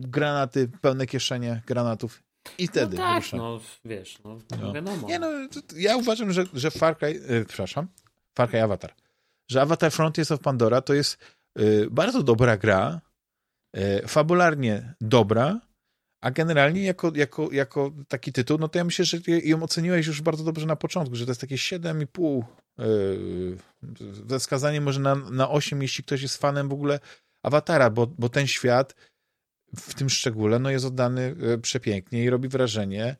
granaty, 0.00 0.70
pełne 0.80 1.06
kieszenie 1.06 1.62
granatów 1.66 2.22
i 2.58 2.64
no 2.64 2.70
wtedy 2.70 2.96
no 2.96 3.02
tak, 3.02 3.22
rusza. 3.22 3.36
no 3.36 3.60
wiesz, 3.84 4.18
no, 4.24 4.38
no. 4.60 4.72
wiadomo. 4.72 5.08
Nie, 5.08 5.18
no, 5.18 5.28
ja 5.76 5.96
uważam, 5.96 6.32
że, 6.32 6.44
że 6.54 6.70
Far 6.70 6.98
Cry, 6.98 7.22
e, 7.28 7.44
przepraszam, 7.44 7.88
Far 8.38 8.48
Cry 8.50 8.62
Avatar, 8.62 8.94
że 9.50 9.62
Avatar 9.62 9.92
Frontiers 9.92 10.32
of 10.32 10.40
Pandora 10.40 10.80
to 10.80 10.94
jest 10.94 11.18
e, 11.56 11.62
bardzo 11.90 12.22
dobra 12.22 12.56
gra, 12.56 13.00
e, 13.72 14.08
fabularnie 14.08 14.94
dobra, 15.00 15.60
a 16.20 16.30
generalnie 16.30 16.82
jako, 16.82 17.12
jako, 17.14 17.52
jako 17.52 17.90
taki 18.08 18.32
tytuł, 18.32 18.58
no 18.58 18.68
to 18.68 18.78
ja 18.78 18.84
myślę, 18.84 19.04
że 19.04 19.18
ją 19.26 19.62
oceniłeś 19.62 20.06
już 20.06 20.22
bardzo 20.22 20.44
dobrze 20.44 20.66
na 20.66 20.76
początku, 20.76 21.16
że 21.16 21.24
to 21.24 21.30
jest 21.30 21.40
takie 21.40 21.56
7,5 21.56 21.78
ze 21.80 22.06
yy, 22.78 24.38
wskazaniem 24.38 24.84
może 24.84 25.00
na, 25.00 25.14
na 25.14 25.50
8, 25.50 25.82
jeśli 25.82 26.04
ktoś 26.04 26.22
jest 26.22 26.36
fanem 26.36 26.68
w 26.68 26.72
ogóle 26.72 27.00
Awatara, 27.42 27.90
bo, 27.90 28.06
bo 28.06 28.28
ten 28.28 28.46
świat 28.46 28.94
w 29.76 29.94
tym 29.94 30.10
szczególe 30.10 30.58
no 30.58 30.70
jest 30.70 30.84
oddany 30.84 31.36
yy, 31.38 31.58
przepięknie 31.58 32.24
i 32.24 32.30
robi 32.30 32.48
wrażenie. 32.48 33.16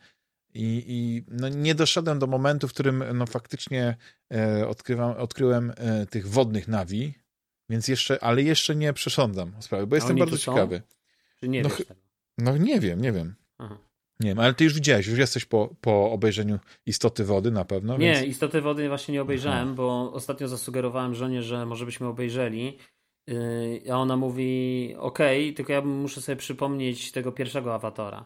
I, 0.54 0.84
i 0.86 1.24
no 1.28 1.48
nie 1.48 1.74
doszedłem 1.74 2.18
do 2.18 2.26
momentu, 2.26 2.68
w 2.68 2.72
którym 2.72 3.04
no 3.14 3.26
faktycznie 3.26 3.96
e, 4.34 4.68
odkrywam, 4.68 5.16
odkryłem 5.16 5.72
e, 5.76 6.06
tych 6.06 6.28
wodnych 6.28 6.68
nawi, 6.68 7.14
więc 7.68 7.88
jeszcze, 7.88 8.22
ale 8.22 8.42
jeszcze 8.42 8.76
nie 8.76 8.92
przesądzam 8.92 9.52
sprawy, 9.60 9.86
bo 9.86 9.96
jestem 9.96 10.16
bardzo 10.16 10.38
ciekawy. 10.38 10.82
Czy 11.40 11.48
nie 11.48 11.62
no, 11.62 11.70
no 12.38 12.56
nie 12.56 12.80
wiem, 12.80 13.00
nie 13.00 13.12
wiem. 13.12 13.34
Aha. 13.58 13.78
Nie 14.20 14.28
wiem, 14.28 14.38
ale 14.38 14.54
ty 14.54 14.64
już 14.64 14.74
widziałeś, 14.74 15.06
już 15.06 15.18
jesteś 15.18 15.44
po, 15.44 15.74
po 15.80 16.12
obejrzeniu 16.12 16.58
Istoty 16.86 17.24
Wody 17.24 17.50
na 17.50 17.64
pewno. 17.64 17.98
Nie, 17.98 18.12
więc... 18.12 18.26
Istoty 18.26 18.60
Wody 18.60 18.88
właśnie 18.88 19.12
nie 19.12 19.22
obejrzałem, 19.22 19.68
Aha. 19.68 19.74
bo 19.76 20.12
ostatnio 20.12 20.48
zasugerowałem 20.48 21.14
żonie, 21.14 21.42
że 21.42 21.66
może 21.66 21.84
byśmy 21.84 22.06
obejrzeli. 22.06 22.78
Yy, 23.26 23.82
a 23.92 23.96
ona 23.96 24.16
mówi, 24.16 24.94
okej, 24.98 25.44
okay, 25.44 25.56
tylko 25.56 25.72
ja 25.72 25.82
muszę 25.82 26.20
sobie 26.20 26.36
przypomnieć 26.36 27.12
tego 27.12 27.32
pierwszego 27.32 27.74
awatara. 27.74 28.24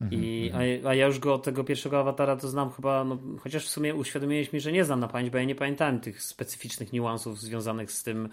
Mhm, 0.00 0.22
I, 0.22 0.46
mhm. 0.46 0.86
a, 0.86 0.88
a, 0.88 0.94
ja 0.94 1.06
już 1.06 1.18
go 1.18 1.38
tego 1.38 1.64
pierwszego 1.64 2.00
awatara 2.00 2.36
to 2.36 2.48
znam 2.48 2.70
chyba, 2.70 3.04
no, 3.04 3.18
chociaż 3.40 3.66
w 3.66 3.70
sumie 3.70 3.94
uświadomiłeś 3.94 4.52
mi, 4.52 4.60
że 4.60 4.72
nie 4.72 4.84
znam 4.84 5.00
na 5.00 5.08
pamięć, 5.08 5.30
bo 5.30 5.38
ja 5.38 5.44
nie 5.44 5.54
pamiętałem 5.54 6.00
tych 6.00 6.22
specyficznych 6.22 6.92
niuansów 6.92 7.40
związanych 7.40 7.92
z 7.92 8.02
tym. 8.02 8.28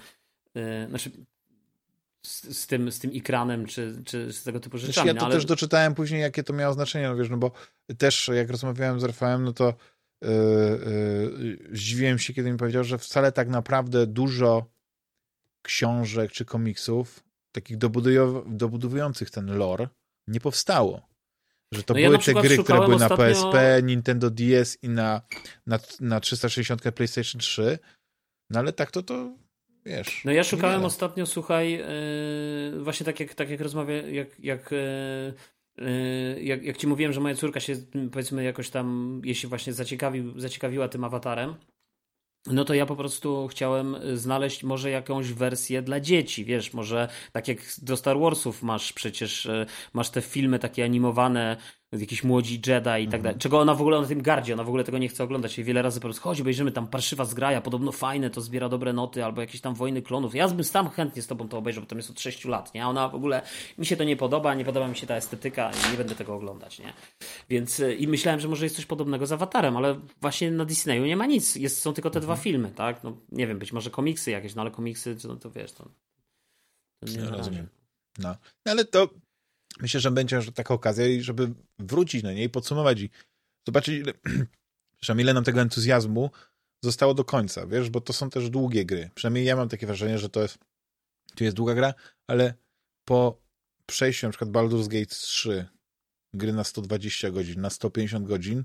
Yy, 0.55 0.87
znaczy, 0.89 1.11
z, 2.27 2.57
z, 2.57 2.67
tym, 2.67 2.91
z 2.91 2.99
tym 2.99 3.11
ekranem, 3.15 3.65
czy, 3.65 4.01
czy 4.05 4.33
z 4.33 4.43
tego 4.43 4.59
typu 4.59 4.77
rzeczami. 4.77 5.07
ja 5.07 5.13
to 5.13 5.19
no, 5.19 5.25
ale... 5.25 5.35
też 5.35 5.45
doczytałem 5.45 5.95
później, 5.95 6.21
jakie 6.21 6.43
to 6.43 6.53
miało 6.53 6.73
znaczenie, 6.73 7.07
no 7.07 7.15
wiesz, 7.15 7.29
no 7.29 7.37
bo 7.37 7.51
też 7.97 8.27
jak 8.33 8.49
rozmawiałem 8.49 8.99
z 8.99 9.03
Rafałem, 9.03 9.43
no 9.43 9.53
to 9.53 9.73
yy, 10.21 10.29
yy, 11.43 11.69
zdziwiłem 11.71 12.19
się, 12.19 12.33
kiedy 12.33 12.51
mi 12.51 12.57
powiedział, 12.57 12.83
że 12.83 12.97
wcale 12.97 13.31
tak 13.31 13.49
naprawdę 13.49 14.07
dużo 14.07 14.65
książek 15.61 16.31
czy 16.31 16.45
komiksów, 16.45 17.23
takich 17.51 17.77
dobudowujących 18.47 19.29
ten 19.29 19.57
lore, 19.57 19.87
nie 20.27 20.39
powstało. 20.39 21.07
Że 21.71 21.83
to 21.83 21.93
no 21.93 21.99
były 21.99 22.15
ja 22.15 22.21
te 22.21 22.33
gry, 22.33 22.57
które 22.57 22.79
były 22.79 22.95
ostatnio... 22.95 23.17
na 23.17 23.23
PSP, 23.23 23.81
Nintendo 23.83 24.29
DS 24.29 24.77
i 24.83 24.89
na, 24.89 25.21
na, 25.65 25.79
na 25.99 26.19
360 26.19 26.81
PlayStation 26.81 27.41
3. 27.41 27.79
No 28.49 28.59
ale 28.59 28.73
tak 28.73 28.91
to 28.91 29.03
to 29.03 29.33
wiesz. 29.87 30.21
No 30.25 30.31
ja 30.31 30.43
szukałem 30.43 30.85
ostatnio, 30.85 31.25
słuchaj, 31.25 31.71
yy, 31.71 32.83
właśnie 32.83 33.05
tak 33.05 33.19
jak, 33.19 33.33
tak 33.33 33.49
jak 33.49 33.61
rozmawiam, 33.61 34.13
jak, 34.13 34.39
jak 34.39 34.71
yy, 34.71 36.43
jak, 36.43 36.63
jak 36.63 36.77
ci 36.77 36.87
mówiłem, 36.87 37.13
że 37.13 37.19
moja 37.19 37.35
córka 37.35 37.59
się 37.59 37.73
powiedzmy 38.11 38.43
jakoś 38.43 38.69
tam, 38.69 39.21
jeśli 39.25 39.49
właśnie 39.49 39.73
zaciekawił, 39.73 40.39
zaciekawiła 40.39 40.87
tym 40.87 41.03
awatarem, 41.03 41.55
no 42.51 42.65
to 42.65 42.73
ja 42.73 42.85
po 42.85 42.95
prostu 42.95 43.47
chciałem 43.47 43.95
znaleźć 44.13 44.63
może 44.63 44.89
jakąś 44.89 45.33
wersję 45.33 45.81
dla 45.81 45.99
dzieci, 45.99 46.45
wiesz, 46.45 46.73
może 46.73 47.07
tak 47.31 47.47
jak 47.47 47.57
do 47.81 47.97
Star 47.97 48.19
Warsów 48.19 48.63
masz 48.63 48.93
przecież, 48.93 49.49
masz 49.93 50.09
te 50.09 50.21
filmy 50.21 50.59
takie 50.59 50.83
animowane 50.83 51.57
jakiś 51.91 52.23
młodzi 52.23 52.53
Jedi 52.53 52.79
i 52.79 52.81
tak 52.83 52.99
mhm. 53.03 53.21
dalej. 53.21 53.39
Czego 53.39 53.59
ona 53.59 53.75
w 53.75 53.81
ogóle 53.81 54.01
na 54.01 54.07
tym 54.07 54.21
gardzi, 54.21 54.53
ona 54.53 54.63
w 54.63 54.67
ogóle 54.67 54.83
tego 54.83 54.97
nie 54.97 55.09
chce 55.09 55.23
oglądać. 55.23 55.59
I 55.59 55.63
wiele 55.63 55.81
razy 55.81 55.99
po 55.99 56.03
prostu 56.03 56.21
chodzi, 56.21 56.41
obejrzymy 56.41 56.71
tam 56.71 56.87
parszywa 56.87 57.25
zgraja, 57.25 57.61
podobno 57.61 57.91
fajne, 57.91 58.29
to 58.29 58.41
zbiera 58.41 58.69
dobre 58.69 58.93
noty, 58.93 59.25
albo 59.25 59.41
jakieś 59.41 59.61
tam 59.61 59.75
wojny 59.75 60.01
klonów. 60.01 60.35
Ja 60.35 60.47
bym 60.47 60.63
sam 60.63 60.89
chętnie 60.89 61.21
z 61.21 61.27
tobą 61.27 61.49
to 61.49 61.57
obejrzał, 61.57 61.83
bo 61.83 61.89
tam 61.89 61.97
jest 61.97 62.09
od 62.09 62.19
6 62.19 62.45
lat, 62.45 62.73
nie? 62.73 62.83
A 62.83 62.87
ona 62.87 63.09
w 63.09 63.15
ogóle, 63.15 63.41
mi 63.77 63.85
się 63.85 63.97
to 63.97 64.03
nie 64.03 64.15
podoba, 64.15 64.53
nie 64.53 64.65
podoba 64.65 64.87
mi 64.87 64.95
się 64.97 65.07
ta 65.07 65.15
estetyka 65.15 65.71
i 65.71 65.91
nie 65.91 65.97
będę 65.97 66.15
tego 66.15 66.35
oglądać, 66.35 66.79
nie? 66.79 66.93
Więc 67.49 67.79
y, 67.79 67.95
i 67.95 68.07
myślałem, 68.07 68.39
że 68.39 68.47
może 68.47 68.65
jest 68.65 68.75
coś 68.75 68.85
podobnego 68.85 69.27
z 69.27 69.31
Awatarem, 69.31 69.77
ale 69.77 69.99
właśnie 70.21 70.51
na 70.51 70.65
Disneyu 70.65 71.05
nie 71.05 71.17
ma 71.17 71.25
nic. 71.25 71.55
Jest, 71.55 71.81
są 71.81 71.93
tylko 71.93 72.09
te 72.09 72.19
mhm. 72.19 72.25
dwa 72.25 72.43
filmy, 72.43 72.71
tak? 72.71 73.03
No 73.03 73.17
nie 73.31 73.47
wiem, 73.47 73.59
być 73.59 73.73
może 73.73 73.89
komiksy 73.89 74.31
jakieś, 74.31 74.55
no 74.55 74.61
ale 74.61 74.71
komiksy, 74.71 75.17
no 75.27 75.35
to 75.35 75.51
wiesz, 75.51 75.71
to, 75.71 75.89
to 76.99 77.11
nie 77.11 77.29
rozumiem. 77.29 77.67
No. 78.17 78.35
no, 78.65 78.71
ale 78.71 78.85
to 78.85 79.09
myślę, 79.81 79.99
że 79.99 80.11
będzie 80.11 80.51
taka 80.51 80.73
okazja, 80.73 81.05
żeby 81.19 81.53
wrócić 81.79 82.23
na 82.23 82.33
niej 82.33 82.45
i 82.45 82.49
podsumować 82.49 83.01
i 83.01 83.09
zobaczyć, 83.67 83.95
ile, 83.95 84.13
przynajmniej 85.01 85.23
ile 85.25 85.33
nam 85.33 85.43
tego 85.43 85.61
entuzjazmu 85.61 86.31
zostało 86.83 87.13
do 87.13 87.25
końca, 87.25 87.67
wiesz, 87.67 87.89
bo 87.89 88.01
to 88.01 88.13
są 88.13 88.29
też 88.29 88.49
długie 88.49 88.85
gry. 88.85 89.09
Przynajmniej 89.15 89.45
ja 89.45 89.55
mam 89.55 89.69
takie 89.69 89.87
wrażenie, 89.87 90.19
że 90.19 90.29
to 90.29 90.41
jest, 90.41 90.57
to 91.35 91.43
jest 91.43 91.55
długa 91.55 91.75
gra, 91.75 91.93
ale 92.27 92.53
po 93.05 93.41
przejściu 93.85 94.27
na 94.27 94.31
przykład 94.31 94.49
Baldur's 94.49 94.87
Gate 94.87 95.05
3 95.05 95.65
gry 96.33 96.53
na 96.53 96.63
120 96.63 97.31
godzin, 97.31 97.61
na 97.61 97.69
150 97.69 98.27
godzin, 98.27 98.63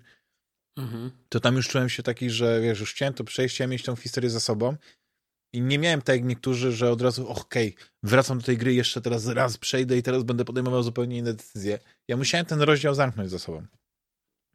mhm. 0.77 1.11
to 1.29 1.41
tam 1.41 1.57
już 1.57 1.69
czułem 1.69 1.89
się 1.89 2.03
taki, 2.03 2.31
że 2.31 2.61
wiesz, 2.61 2.81
już 2.81 2.93
chciałem 2.93 3.15
to 3.15 3.25
przejść, 3.25 3.55
chciałem 3.55 3.71
mieć 3.71 3.83
tą 3.83 3.97
historię 3.97 4.31
za 4.31 4.41
sobą 4.41 4.77
i 5.53 5.61
nie 5.61 5.79
miałem 5.79 6.03
tak 6.03 6.17
jak 6.17 6.25
niektórzy, 6.25 6.73
że 6.73 6.91
od 6.91 7.03
razu, 7.03 7.29
okej, 7.29 7.75
okay, 7.75 7.87
wracam 8.03 8.39
do 8.39 8.45
tej 8.45 8.59
gry, 8.59 8.75
jeszcze 8.75 9.01
teraz 9.01 9.27
raz 9.27 9.59
przejdę 9.59 9.97
i 9.97 10.03
teraz 10.03 10.23
będę 10.23 10.45
podejmował 10.45 10.83
zupełnie 10.83 11.19
inne 11.19 11.35
decyzje. 11.35 11.79
Ja 12.09 12.17
musiałem 12.17 12.47
ten 12.47 12.63
rozdział 12.63 12.95
zamknąć 12.95 13.31
za 13.31 13.39
sobą. 13.39 13.67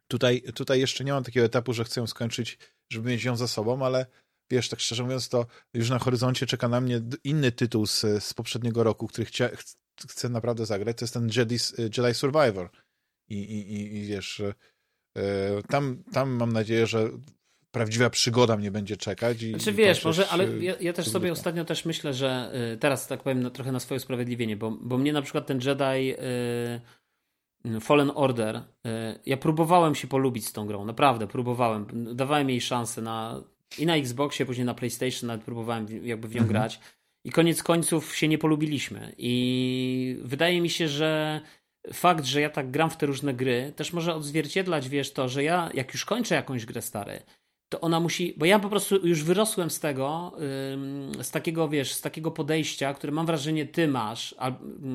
Tutaj, 0.08 0.42
tutaj 0.42 0.80
jeszcze 0.80 1.04
nie 1.04 1.12
mam 1.12 1.24
takiego 1.24 1.46
etapu, 1.46 1.72
że 1.72 1.84
chcę 1.84 2.00
ją 2.00 2.06
skończyć, 2.06 2.58
żeby 2.92 3.10
mieć 3.10 3.24
ją 3.24 3.36
za 3.36 3.48
sobą, 3.48 3.86
ale 3.86 4.06
wiesz, 4.50 4.68
tak 4.68 4.80
szczerze 4.80 5.02
mówiąc, 5.02 5.28
to 5.28 5.46
już 5.74 5.90
na 5.90 5.98
horyzoncie 5.98 6.46
czeka 6.46 6.68
na 6.68 6.80
mnie 6.80 7.02
inny 7.24 7.52
tytuł 7.52 7.86
z, 7.86 8.00
z 8.24 8.34
poprzedniego 8.34 8.82
roku, 8.82 9.06
który 9.06 9.24
chcia, 9.24 9.48
ch 9.48 9.62
chcę 10.08 10.28
naprawdę 10.28 10.66
zagrać, 10.66 10.98
to 10.98 11.04
jest 11.04 11.14
ten 11.14 11.30
Jedi, 11.36 11.56
Jedi 11.78 12.14
Survivor. 12.14 12.70
I, 13.28 13.38
i, 13.38 13.96
i 13.96 14.06
wiesz, 14.06 14.42
yy, 15.14 15.22
tam, 15.68 16.04
tam 16.12 16.30
mam 16.30 16.52
nadzieję, 16.52 16.86
że 16.86 17.10
prawdziwa 17.78 18.10
przygoda 18.10 18.56
mnie 18.56 18.70
będzie 18.70 18.96
czekać. 18.96 19.42
I, 19.42 19.50
znaczy 19.50 19.72
wiesz, 19.72 20.04
może, 20.04 20.28
ale 20.28 20.58
ja, 20.58 20.74
ja 20.80 20.92
też 20.92 21.08
sobie 21.08 21.32
ostatnio 21.32 21.64
też 21.64 21.84
myślę, 21.84 22.14
że 22.14 22.52
y, 22.74 22.78
teraz 22.78 23.06
tak 23.06 23.22
powiem 23.22 23.42
no, 23.42 23.50
trochę 23.50 23.72
na 23.72 23.80
swoje 23.80 23.96
usprawiedliwienie, 23.96 24.56
bo, 24.56 24.70
bo 24.70 24.98
mnie 24.98 25.12
na 25.12 25.22
przykład 25.22 25.46
ten 25.46 25.60
Jedi 25.60 26.14
y, 27.66 27.80
Fallen 27.80 28.10
Order, 28.14 28.56
y, 28.56 28.60
ja 29.26 29.36
próbowałem 29.36 29.94
się 29.94 30.08
polubić 30.08 30.46
z 30.46 30.52
tą 30.52 30.66
grą, 30.66 30.84
naprawdę 30.84 31.26
próbowałem. 31.26 31.86
Dawałem 32.16 32.50
jej 32.50 32.60
szansę 32.60 33.02
na 33.02 33.42
i 33.78 33.86
na 33.86 33.96
Xboxie, 33.96 34.46
później 34.46 34.64
na 34.64 34.74
PlayStation 34.74 35.26
nawet 35.26 35.44
próbowałem 35.44 35.86
jakby 36.06 36.28
w 36.28 36.34
nią 36.34 36.42
mhm. 36.42 36.48
grać. 36.48 36.80
I 37.24 37.30
koniec 37.30 37.62
końców 37.62 38.16
się 38.16 38.28
nie 38.28 38.38
polubiliśmy. 38.38 39.14
I 39.18 40.18
wydaje 40.22 40.60
mi 40.60 40.70
się, 40.70 40.88
że 40.88 41.40
fakt, 41.92 42.24
że 42.24 42.40
ja 42.40 42.50
tak 42.50 42.70
gram 42.70 42.90
w 42.90 42.96
te 42.96 43.06
różne 43.06 43.34
gry, 43.34 43.72
też 43.76 43.92
może 43.92 44.14
odzwierciedlać, 44.14 44.88
wiesz, 44.88 45.12
to, 45.12 45.28
że 45.28 45.44
ja 45.44 45.70
jak 45.74 45.92
już 45.92 46.04
kończę 46.04 46.34
jakąś 46.34 46.66
grę 46.66 46.82
stary, 46.82 47.22
to 47.68 47.80
ona 47.80 48.00
musi, 48.00 48.34
bo 48.36 48.46
ja 48.46 48.58
po 48.58 48.68
prostu 48.68 49.06
już 49.06 49.22
wyrosłem 49.22 49.70
z 49.70 49.80
tego, 49.80 50.32
z 51.22 51.30
takiego, 51.30 51.68
wiesz, 51.68 51.92
z 51.92 52.00
takiego 52.00 52.30
podejścia, 52.30 52.94
które 52.94 53.12
mam 53.12 53.26
wrażenie 53.26 53.66
ty 53.66 53.88
masz, 53.88 54.34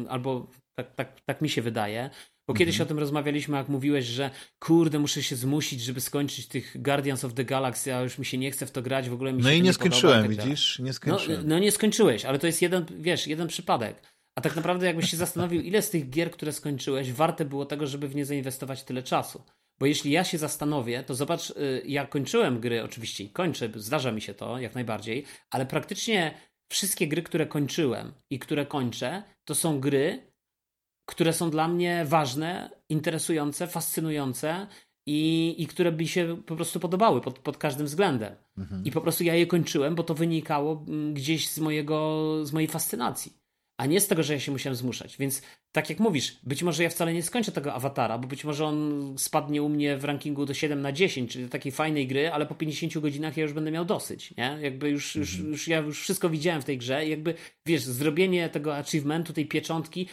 albo 0.10 0.48
tak, 0.76 0.96
tak, 0.96 1.22
tak 1.26 1.42
mi 1.42 1.50
się 1.50 1.62
wydaje, 1.62 2.10
bo 2.48 2.54
kiedyś 2.54 2.76
mhm. 2.76 2.88
o 2.88 2.90
tym 2.90 3.00
rozmawialiśmy, 3.00 3.58
jak 3.58 3.70
mówiłeś, 3.70 4.06
że 4.06 4.30
kurde, 4.60 5.00
muszę 5.00 5.24
się 5.24 5.36
zmusić, 5.36 5.82
żeby 5.82 6.02
skończyć 6.02 6.48
tych 6.48 6.82
Guardians 6.82 7.26
of 7.26 7.34
the 7.34 7.46
Galaxy, 7.46 7.96
a 7.96 8.02
już 8.02 8.18
mi 8.18 8.26
się 8.26 8.38
nie 8.38 8.52
chce 8.52 8.66
w 8.66 8.72
to 8.72 8.82
grać, 8.82 9.10
w 9.10 9.14
ogóle 9.14 9.34
mi 9.34 9.44
No 9.44 9.52
i 9.52 9.56
nie, 9.56 9.62
nie 9.62 9.74
skończyłem, 9.74 10.22
tak 10.22 10.32
widzisz? 10.32 10.80
Nie 10.80 10.94
skończyłem. 10.94 11.42
No, 11.42 11.48
no, 11.56 11.60
nie 11.60 11.72
skończyłeś, 11.72 12.26
ale 12.26 12.40
to 12.40 12.48
jest 12.48 12.62
jeden, 12.62 12.86
wiesz, 13.00 13.28
jeden 13.28 13.48
przypadek. 13.48 14.14
A 14.36 14.42
tak 14.42 14.56
naprawdę 14.56 14.86
jakbyś 14.86 15.12
się 15.12 15.18
zastanowił, 15.18 15.62
ile 15.62 15.82
z 15.82 15.90
tych 15.90 16.10
gier, 16.10 16.32
które 16.32 16.52
skończyłeś, 16.52 17.12
warte 17.12 17.46
było 17.46 17.66
tego, 17.66 17.88
żeby 17.88 18.08
w 18.08 18.16
nie 18.16 18.26
zainwestować 18.26 18.84
tyle 18.84 19.04
czasu. 19.04 19.44
Bo 19.80 19.86
jeśli 19.86 20.12
ja 20.12 20.24
się 20.24 20.38
zastanowię, 20.38 21.04
to 21.04 21.16
zobacz, 21.16 21.50
y, 21.50 21.84
ja 21.86 22.08
kończyłem 22.08 22.60
gry, 22.60 22.84
oczywiście 22.84 23.30
kończę, 23.30 23.70
zdarza 23.76 24.12
mi 24.12 24.22
się 24.22 24.34
to 24.34 24.60
jak 24.60 24.76
najbardziej, 24.76 25.26
ale 25.50 25.66
praktycznie 25.66 26.38
wszystkie 26.70 27.08
gry, 27.08 27.24
które 27.24 27.48
kończyłem 27.48 28.14
i 28.30 28.40
które 28.40 28.66
kończę, 28.66 29.24
to 29.46 29.56
są 29.56 29.80
gry, 29.80 30.34
które 31.06 31.34
są 31.34 31.50
dla 31.50 31.68
mnie 31.68 32.06
ważne, 32.06 32.70
interesujące, 32.90 33.68
fascynujące 33.68 34.68
i, 35.06 35.56
i 35.58 35.68
które 35.68 35.92
by 35.92 36.08
się 36.08 36.42
po 36.46 36.56
prostu 36.56 36.80
podobały 36.80 37.22
pod, 37.22 37.40
pod 37.40 37.58
każdym 37.58 37.86
względem. 37.86 38.36
Mhm. 38.58 38.86
I 38.86 38.92
po 38.92 39.02
prostu 39.02 39.24
ja 39.24 39.36
je 39.36 39.48
kończyłem, 39.48 39.96
bo 39.96 40.04
to 40.04 40.14
wynikało 40.14 40.86
mm, 40.88 41.14
gdzieś 41.14 41.50
z, 41.50 41.60
mojego, 41.60 42.40
z 42.46 42.54
mojej 42.54 42.68
fascynacji 42.68 43.43
a 43.78 43.86
nie 43.86 44.02
z 44.02 44.08
tego, 44.08 44.24
że 44.24 44.34
ja 44.34 44.40
się 44.40 44.52
musiałem 44.52 44.76
zmuszać. 44.76 45.18
Więc 45.18 45.42
tak 45.72 45.90
jak 45.90 46.00
mówisz, 46.00 46.40
być 46.44 46.64
może 46.64 46.84
ja 46.84 46.90
wcale 46.90 47.14
nie 47.14 47.24
skończę 47.24 47.52
tego 47.52 47.74
awatara, 47.74 48.18
bo 48.18 48.28
być 48.28 48.44
może 48.44 48.66
on 48.66 49.16
spadnie 49.18 49.64
u 49.64 49.70
mnie 49.70 49.98
w 49.98 50.04
rankingu 50.04 50.46
do 50.46 50.54
7 50.54 50.82
na 50.82 50.92
10, 50.92 51.32
czyli 51.32 51.50
takiej 51.50 51.72
fajnej 51.72 52.08
gry, 52.08 52.32
ale 52.32 52.46
po 52.46 52.56
50 52.56 52.98
godzinach 52.98 53.38
ja 53.38 53.44
już 53.44 53.54
będę 53.54 53.72
miał 53.72 53.86
dosyć, 53.86 54.34
nie? 54.38 54.58
Jakby 54.62 54.90
już, 54.90 55.16
już, 55.16 55.34
mhm. 55.34 55.52
już 55.52 55.68
ja 55.68 55.80
już 55.80 56.02
wszystko 56.02 56.30
widziałem 56.30 56.62
w 56.62 56.66
tej 56.66 56.78
grze 56.78 57.08
jakby, 57.08 57.34
wiesz, 57.66 57.82
zrobienie 57.82 58.50
tego 58.50 58.78
achievementu, 58.78 59.34
tej 59.34 59.46
pieczątki, 59.46 60.08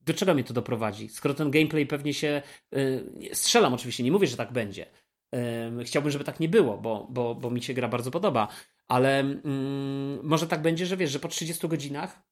do 0.00 0.14
czego 0.14 0.34
mnie 0.34 0.44
to 0.44 0.54
doprowadzi? 0.54 1.08
Skoro 1.08 1.34
ten 1.34 1.50
gameplay 1.50 1.86
pewnie 1.86 2.14
się... 2.14 2.42
Yy, 2.72 3.30
strzelam 3.32 3.74
oczywiście, 3.74 4.02
nie 4.02 4.12
mówię, 4.12 4.26
że 4.26 4.36
tak 4.36 4.52
będzie. 4.52 4.86
Yy, 5.32 5.84
chciałbym, 5.84 6.10
żeby 6.10 6.24
tak 6.24 6.40
nie 6.40 6.48
było, 6.48 6.78
bo, 6.78 7.06
bo, 7.10 7.34
bo 7.34 7.50
mi 7.50 7.62
się 7.62 7.74
gra 7.74 7.88
bardzo 7.88 8.10
podoba, 8.10 8.48
ale 8.88 9.24
yy, 9.44 10.22
może 10.22 10.46
tak 10.46 10.62
będzie, 10.62 10.86
że 10.86 10.96
wiesz, 10.96 11.10
że 11.10 11.18
po 11.18 11.28
30 11.28 11.68
godzinach 11.68 12.22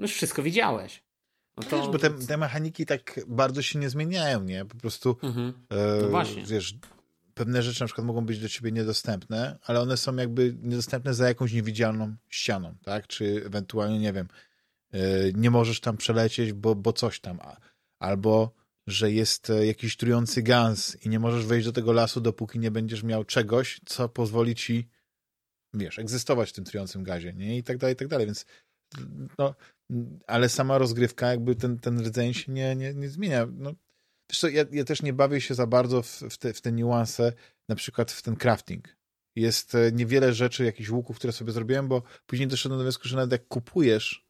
no 0.00 0.04
już 0.04 0.14
wszystko 0.14 0.42
widziałeś. 0.42 1.02
No 1.56 1.62
to... 1.62 1.76
Wiesz, 1.76 1.88
bo 1.88 1.98
te, 1.98 2.10
te, 2.10 2.36
mechaniki 2.36 2.86
tak 2.86 3.20
bardzo 3.26 3.62
się 3.62 3.78
nie 3.78 3.90
zmieniają, 3.90 4.42
nie? 4.42 4.64
Po 4.64 4.76
prostu 4.76 5.16
mhm. 5.22 5.52
no 6.02 6.08
właśnie. 6.08 6.44
wiesz, 6.44 6.74
pewne 7.34 7.62
rzeczy 7.62 7.80
na 7.80 7.86
przykład 7.86 8.06
mogą 8.06 8.26
być 8.26 8.38
do 8.38 8.48
ciebie 8.48 8.72
niedostępne, 8.72 9.58
ale 9.62 9.80
one 9.80 9.96
są 9.96 10.16
jakby 10.16 10.56
niedostępne 10.62 11.14
za 11.14 11.28
jakąś 11.28 11.52
niewidzialną 11.52 12.16
ścianą, 12.28 12.76
tak? 12.82 13.06
Czy 13.06 13.42
ewentualnie, 13.46 13.98
nie 13.98 14.12
wiem, 14.12 14.28
e, 14.92 14.98
nie 15.32 15.50
możesz 15.50 15.80
tam 15.80 15.96
przelecieć, 15.96 16.52
bo, 16.52 16.74
bo 16.74 16.92
coś 16.92 17.20
tam. 17.20 17.38
Albo, 17.98 18.54
że 18.86 19.12
jest 19.12 19.50
e, 19.50 19.66
jakiś 19.66 19.96
trujący 19.96 20.42
gaz 20.42 21.04
i 21.04 21.08
nie 21.08 21.18
możesz 21.18 21.46
wejść 21.46 21.66
do 21.66 21.72
tego 21.72 21.92
lasu, 21.92 22.20
dopóki 22.20 22.58
nie 22.58 22.70
będziesz 22.70 23.02
miał 23.02 23.24
czegoś, 23.24 23.80
co 23.86 24.08
pozwoli 24.08 24.54
ci, 24.54 24.88
wiesz, 25.74 25.98
egzystować 25.98 26.50
w 26.50 26.52
tym 26.52 26.64
trującym 26.64 27.02
gazie, 27.02 27.32
nie? 27.32 27.58
I 27.58 27.62
tak 27.62 27.78
dalej, 27.78 27.94
i 27.94 27.96
tak 27.96 28.08
dalej. 28.08 28.26
Więc 28.26 28.46
no, 29.38 29.54
ale 30.26 30.48
sama 30.48 30.78
rozgrywka, 30.78 31.30
jakby 31.30 31.56
ten, 31.56 31.78
ten 31.78 32.00
rdzeń 32.00 32.34
się 32.34 32.52
nie, 32.52 32.76
nie, 32.76 32.94
nie 32.94 33.08
zmienia. 33.08 33.46
No, 33.52 33.74
wiesz 34.30 34.40
co, 34.40 34.48
ja, 34.48 34.64
ja 34.72 34.84
też 34.84 35.02
nie 35.02 35.12
bawię 35.12 35.40
się 35.40 35.54
za 35.54 35.66
bardzo 35.66 36.02
w, 36.02 36.20
w, 36.30 36.38
te, 36.38 36.52
w 36.52 36.60
te 36.60 36.72
niuanse, 36.72 37.32
na 37.68 37.74
przykład 37.74 38.12
w 38.12 38.22
ten 38.22 38.36
crafting. 38.36 38.96
Jest 39.36 39.74
e, 39.74 39.92
niewiele 39.92 40.34
rzeczy, 40.34 40.64
jakichś 40.64 40.90
łuków, 40.90 41.16
które 41.16 41.32
sobie 41.32 41.52
zrobiłem, 41.52 41.88
bo 41.88 42.02
później 42.26 42.48
doszedłem 42.48 42.78
do 42.78 42.84
wniosku, 42.84 43.08
że 43.08 43.16
nawet 43.16 43.32
jak 43.32 43.48
kupujesz 43.48 44.26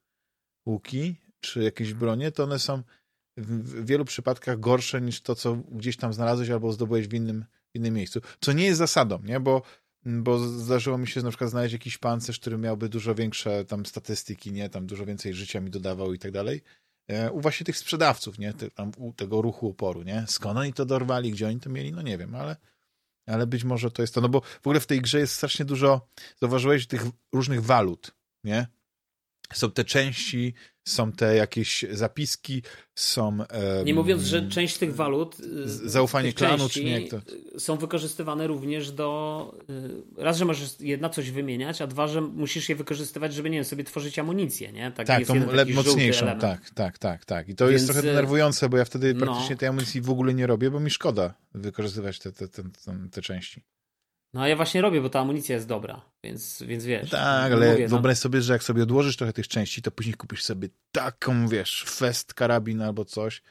łuki, 0.66 1.16
czy 1.40 1.62
jakieś 1.62 1.94
bronie, 1.94 2.32
to 2.32 2.44
one 2.44 2.58
są 2.58 2.82
w 3.36 3.86
wielu 3.86 4.04
przypadkach 4.04 4.60
gorsze 4.60 5.00
niż 5.00 5.20
to, 5.20 5.34
co 5.34 5.56
gdzieś 5.56 5.96
tam 5.96 6.12
znalazłeś 6.12 6.50
albo 6.50 6.72
zdobyłeś 6.72 7.08
w 7.08 7.14
innym, 7.14 7.44
w 7.74 7.78
innym 7.78 7.94
miejscu. 7.94 8.20
Co 8.40 8.52
nie 8.52 8.64
jest 8.64 8.78
zasadą, 8.78 9.18
nie? 9.22 9.40
Bo 9.40 9.62
bo 10.04 10.38
zdarzyło 10.48 10.98
mi 10.98 11.08
się 11.08 11.22
na 11.22 11.28
przykład 11.28 11.50
znaleźć 11.50 11.72
jakiś 11.72 11.98
pancerz, 11.98 12.40
który 12.40 12.58
miałby 12.58 12.88
dużo 12.88 13.14
większe 13.14 13.64
tam 13.64 13.86
statystyki, 13.86 14.52
nie, 14.52 14.68
tam 14.68 14.86
dużo 14.86 15.06
więcej 15.06 15.34
życia 15.34 15.60
mi 15.60 15.70
dodawał 15.70 16.14
i 16.14 16.18
tak 16.18 16.32
dalej. 16.32 16.62
E, 17.08 17.30
u 17.32 17.40
właśnie 17.40 17.66
tych 17.66 17.76
sprzedawców, 17.76 18.38
nie, 18.38 18.54
Te, 18.54 18.70
tam, 18.70 18.92
u 18.96 19.12
tego 19.12 19.42
ruchu 19.42 19.68
oporu, 19.68 20.02
nie, 20.02 20.24
skąd 20.28 20.58
oni 20.58 20.72
to 20.72 20.86
dorwali, 20.86 21.30
gdzie 21.30 21.48
oni 21.48 21.60
to 21.60 21.70
mieli, 21.70 21.92
no 21.92 22.02
nie 22.02 22.18
wiem, 22.18 22.34
ale, 22.34 22.56
ale 23.26 23.46
być 23.46 23.64
może 23.64 23.90
to 23.90 24.02
jest 24.02 24.14
to, 24.14 24.20
no 24.20 24.28
bo 24.28 24.40
w 24.40 24.66
ogóle 24.66 24.80
w 24.80 24.86
tej 24.86 25.00
grze 25.00 25.18
jest 25.18 25.34
strasznie 25.34 25.64
dużo, 25.64 26.08
zauważyłeś, 26.40 26.86
tych 26.86 27.02
różnych 27.32 27.64
walut, 27.64 28.14
nie, 28.44 28.66
są 29.52 29.70
te 29.70 29.84
części 29.84 30.54
są 30.84 31.12
te 31.12 31.36
jakieś 31.36 31.84
zapiski, 31.90 32.62
są... 32.94 33.38
Nie 33.84 33.94
mówiąc, 33.94 34.22
że 34.22 34.48
część 34.48 34.78
tych 34.78 34.94
walut... 34.94 35.36
Zaufanie 35.64 36.28
tych 36.28 36.34
klanu, 36.34 36.68
czy 36.68 36.84
nie, 36.84 37.00
jak 37.00 37.10
to... 37.10 37.20
Są 37.58 37.76
wykorzystywane 37.76 38.46
również 38.46 38.92
do... 38.92 39.54
Raz, 40.16 40.36
że 40.36 40.44
możesz 40.44 40.80
jedna 40.80 41.08
coś 41.08 41.30
wymieniać, 41.30 41.82
a 41.82 41.86
dwa, 41.86 42.08
że 42.08 42.20
musisz 42.20 42.68
je 42.68 42.76
wykorzystywać, 42.76 43.34
żeby, 43.34 43.50
nie 43.50 43.56
wiem, 43.56 43.64
sobie 43.64 43.84
tworzyć 43.84 44.18
amunicję, 44.18 44.72
nie? 44.72 44.92
Tak, 44.92 45.06
tak 45.06 45.26
tą 45.26 45.34
mocniejszą, 45.74 46.26
tak, 46.26 46.70
tak, 46.70 46.98
tak, 46.98 47.24
tak. 47.24 47.48
I 47.48 47.54
to 47.54 47.68
Więc... 47.68 47.72
jest 47.82 47.92
trochę 47.92 48.02
denerwujące, 48.02 48.68
bo 48.68 48.76
ja 48.76 48.84
wtedy 48.84 49.14
no. 49.14 49.26
praktycznie 49.26 49.56
tej 49.56 49.68
amunicji 49.68 50.00
w 50.00 50.10
ogóle 50.10 50.34
nie 50.34 50.46
robię, 50.46 50.70
bo 50.70 50.80
mi 50.80 50.90
szkoda 50.90 51.34
wykorzystywać 51.54 52.18
te, 52.18 52.32
te, 52.32 52.48
te, 52.48 52.62
te 53.10 53.22
części. 53.22 53.62
No 54.34 54.40
a 54.40 54.48
ja 54.48 54.56
właśnie 54.56 54.80
robię, 54.80 55.00
bo 55.00 55.08
ta 55.08 55.20
amunicja 55.20 55.54
jest 55.54 55.68
dobra, 55.68 56.00
więc, 56.24 56.62
więc 56.62 56.84
wiesz. 56.84 57.10
Tak, 57.10 57.52
ale 57.52 57.72
mówię, 57.72 57.84
no. 57.84 57.88
wyobraź 57.88 58.16
no... 58.18 58.20
sobie, 58.20 58.42
że 58.42 58.52
jak 58.52 58.62
sobie 58.62 58.82
odłożysz 58.82 59.16
trochę 59.16 59.32
tych 59.32 59.48
części, 59.48 59.82
to 59.82 59.90
później 59.90 60.14
kupisz 60.14 60.44
sobie 60.44 60.68
taką, 60.92 61.48
wiesz, 61.48 61.84
fest 61.88 62.34
karabin 62.34 62.82
albo 62.82 63.04
coś, 63.04 63.42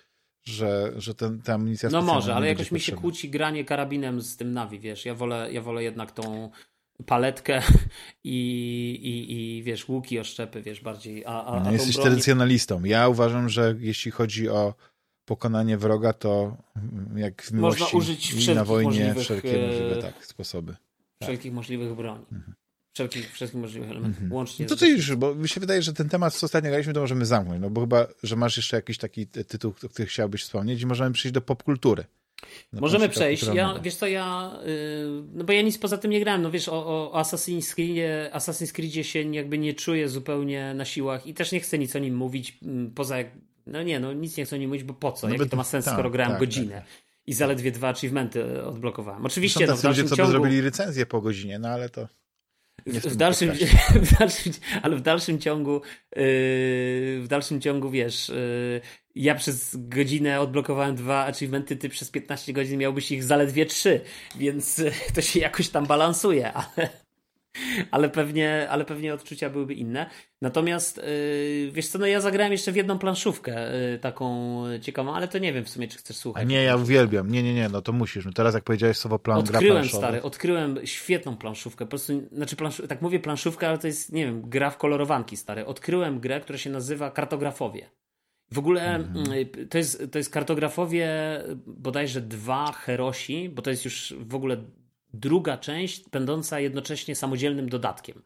że, 0.43 0.91
że 0.95 1.15
ten, 1.15 1.41
ta 1.41 1.53
amunicja 1.53 1.89
No 1.89 2.01
może, 2.01 2.35
ale 2.35 2.47
jakoś 2.47 2.71
mi 2.71 2.79
się 2.79 2.91
kłóci 2.91 3.29
granie 3.29 3.65
karabinem 3.65 4.21
z 4.21 4.37
tym 4.37 4.53
Navi, 4.53 4.79
wiesz. 4.79 5.05
Ja 5.05 5.15
wolę, 5.15 5.49
ja 5.51 5.61
wolę 5.61 5.83
jednak 5.83 6.11
tą 6.11 6.51
paletkę 7.05 7.61
i, 8.23 8.39
i, 9.03 9.33
i 9.57 9.63
wiesz, 9.63 9.89
łuki, 9.89 10.19
oszczepy, 10.19 10.61
wiesz, 10.61 10.81
bardziej. 10.81 11.25
A, 11.25 11.45
a, 11.45 11.59
no, 11.59 11.71
jesteś 11.71 11.95
broni... 11.95 12.09
tradycjonalistą. 12.09 12.83
Ja 12.83 13.07
uważam, 13.07 13.49
że 13.49 13.75
jeśli 13.79 14.11
chodzi 14.11 14.49
o 14.49 14.73
pokonanie 15.29 15.77
wroga, 15.77 16.13
to 16.13 16.57
jak 17.15 17.41
w 17.41 17.51
miłości 17.51 17.83
Można 17.83 17.97
użyć 17.97 18.47
i 18.47 18.55
na 18.55 18.65
wojnie 18.65 19.15
wszelkie 19.15 19.67
możliwe 19.67 19.97
e, 19.97 20.01
tak, 20.01 20.25
sposoby. 20.25 20.71
Tak. 20.73 21.29
Wszelkich 21.29 21.53
możliwych 21.53 21.95
broni. 21.95 22.25
Mhm. 22.31 22.53
Wszelkich, 22.93 23.31
wszystkich 23.33 23.61
możliwych 23.61 23.89
elementów, 23.89 24.21
mhm. 24.21 24.33
łącznie. 24.33 24.65
No 24.65 24.69
to 24.69 24.75
ty 24.75 24.89
już, 24.89 25.15
bo 25.15 25.35
mi 25.35 25.49
się 25.49 25.59
wydaje, 25.59 25.81
że 25.81 25.93
ten 25.93 26.09
temat, 26.09 26.33
co 26.33 26.45
ostatnio 26.45 26.69
graliśmy, 26.69 26.93
to 26.93 26.99
możemy 26.99 27.25
zamknąć, 27.25 27.61
no 27.61 27.69
bo 27.69 27.81
chyba, 27.81 28.07
że 28.23 28.35
masz 28.35 28.57
jeszcze 28.57 28.75
jakiś 28.75 28.97
taki 28.97 29.27
tytuł, 29.27 29.73
o 29.85 29.89
którym 29.89 30.07
chciałbyś 30.07 30.43
wspomnieć 30.43 30.81
i 30.81 30.85
możemy 30.85 31.11
przejść 31.11 31.33
do 31.33 31.41
popkultury. 31.41 32.03
Możemy 32.73 33.09
przejść. 33.09 33.43
Ja, 33.53 33.79
wiesz 33.83 33.95
co, 33.95 34.07
ja, 34.07 34.59
yy, 34.65 35.23
no 35.33 35.43
bo 35.43 35.53
ja 35.53 35.61
nic 35.61 35.77
poza 35.77 35.97
tym 35.97 36.11
nie 36.11 36.19
grałem. 36.19 36.41
No 36.41 36.51
wiesz, 36.51 36.69
o, 36.69 37.11
o 37.11 37.21
Assassin's, 37.21 37.75
Creedzie, 37.75 38.29
Assassin's 38.33 38.71
Creedzie 38.71 39.03
się 39.03 39.35
jakby 39.35 39.57
nie 39.57 39.73
czuję 39.73 40.09
zupełnie 40.09 40.73
na 40.73 40.85
siłach 40.85 41.27
i 41.27 41.33
też 41.33 41.51
nie 41.51 41.59
chcę 41.59 41.79
nic 41.79 41.95
o 41.95 41.99
nim 41.99 42.15
mówić, 42.15 42.57
mm, 42.63 42.91
poza 42.91 43.17
jak 43.17 43.27
no 43.71 43.83
nie, 43.83 43.99
no 43.99 44.13
nic 44.13 44.37
nie 44.37 44.45
chcę 44.45 44.55
o 44.55 44.59
nim 44.59 44.69
mówić, 44.69 44.83
bo 44.83 44.93
po 44.93 45.11
co? 45.11 45.27
No 45.27 45.33
Jaki 45.33 45.49
to 45.49 45.57
ma 45.57 45.63
sens, 45.63 45.85
tak, 45.85 45.93
skoro 45.93 46.09
grałem 46.09 46.31
tak, 46.31 46.39
godzinę? 46.39 46.75
Tak. 46.75 46.85
I 47.27 47.33
zaledwie 47.33 47.71
dwa 47.71 47.89
achievementy 47.89 48.63
odblokowałem. 48.63 49.25
Oczywiście, 49.25 49.59
no, 49.59 49.77
w 49.77 49.81
dalszym 49.81 49.89
ludzie, 49.89 50.03
co 50.03 50.15
ciągu... 50.15 50.31
by 50.31 50.39
zrobili 50.39 50.61
recenzję 50.61 51.05
po 51.05 51.21
godzinie, 51.21 51.59
no 51.59 51.69
ale 51.69 51.89
to... 51.89 52.07
W, 52.85 52.93
w, 52.93 53.15
dalszym, 53.15 53.51
w, 54.05 54.19
dalszym, 54.19 54.53
ale 54.81 54.95
w 54.95 55.01
dalszym 55.01 55.39
ciągu, 55.39 55.73
yy, 56.15 56.21
w 57.21 57.25
dalszym 57.29 57.61
ciągu, 57.61 57.89
wiesz, 57.89 58.29
yy, 58.29 58.81
ja 59.15 59.35
przez 59.35 59.75
godzinę 59.75 60.39
odblokowałem 60.39 60.95
dwa 60.95 61.25
achievementy, 61.25 61.75
ty 61.75 61.89
przez 61.89 62.09
15 62.11 62.53
godzin 62.53 62.79
miałbyś 62.79 63.11
ich 63.11 63.23
zaledwie 63.23 63.65
trzy, 63.65 64.01
więc 64.35 64.81
to 65.15 65.21
się 65.21 65.39
jakoś 65.39 65.69
tam 65.69 65.85
balansuje, 65.85 66.53
ale, 66.53 66.89
ale 67.91 68.09
pewnie, 68.09 68.67
ale 68.69 68.85
pewnie 68.85 69.13
odczucia 69.13 69.49
byłyby 69.49 69.73
inne. 69.73 70.09
Natomiast 70.41 70.97
yy, 70.97 71.71
wiesz 71.71 71.87
co, 71.87 71.99
no 71.99 72.05
ja 72.05 72.21
zagrałem 72.21 72.51
jeszcze 72.51 72.71
w 72.71 72.75
jedną 72.75 72.99
planszówkę 72.99 73.71
yy, 73.91 73.99
taką 73.99 74.63
ciekawą, 74.81 75.15
ale 75.15 75.27
to 75.27 75.37
nie 75.37 75.53
wiem 75.53 75.65
w 75.65 75.69
sumie, 75.69 75.87
czy 75.87 75.97
chcesz 75.97 76.17
słuchać. 76.17 76.43
A 76.43 76.45
nie, 76.45 76.63
ja 76.63 76.75
uwielbiam. 76.75 77.31
Nie, 77.31 77.43
nie, 77.43 77.53
nie, 77.53 77.69
no 77.69 77.81
to 77.81 77.93
musisz. 77.93 78.25
No 78.25 78.31
teraz 78.31 78.53
jak 78.53 78.63
powiedziałeś 78.63 78.97
słowo 78.97 79.19
plan, 79.19 79.39
Odkryłem, 79.39 79.85
stary, 79.85 80.21
odkryłem 80.21 80.79
świetną 80.85 81.37
planszówkę. 81.37 81.85
Po 81.85 81.89
prostu, 81.89 82.13
znaczy 82.31 82.55
plansz... 82.55 82.81
tak 82.89 83.01
mówię 83.01 83.19
planszówkę, 83.19 83.67
ale 83.67 83.77
to 83.77 83.87
jest, 83.87 84.11
nie 84.11 84.25
wiem, 84.25 84.49
gra 84.49 84.69
w 84.69 84.77
kolorowanki, 84.77 85.37
stary. 85.37 85.65
Odkryłem 85.65 86.19
grę, 86.19 86.41
która 86.41 86.57
się 86.57 86.69
nazywa 86.69 87.11
Kartografowie. 87.11 87.89
W 88.51 88.59
ogóle 88.59 88.95
mhm. 88.95 89.33
Y, 89.33 89.67
to, 89.67 89.77
jest, 89.77 90.11
to 90.11 90.17
jest 90.17 90.29
kartografowie 90.29 91.09
bodajże 91.65 92.21
dwa 92.21 92.71
herosi, 92.71 93.49
bo 93.49 93.61
to 93.61 93.69
jest 93.69 93.85
już 93.85 94.13
w 94.19 94.35
ogóle 94.35 94.57
druga 95.13 95.57
część, 95.57 96.09
będąca 96.09 96.59
jednocześnie 96.59 97.15
samodzielnym 97.15 97.69
dodatkiem. 97.69 98.21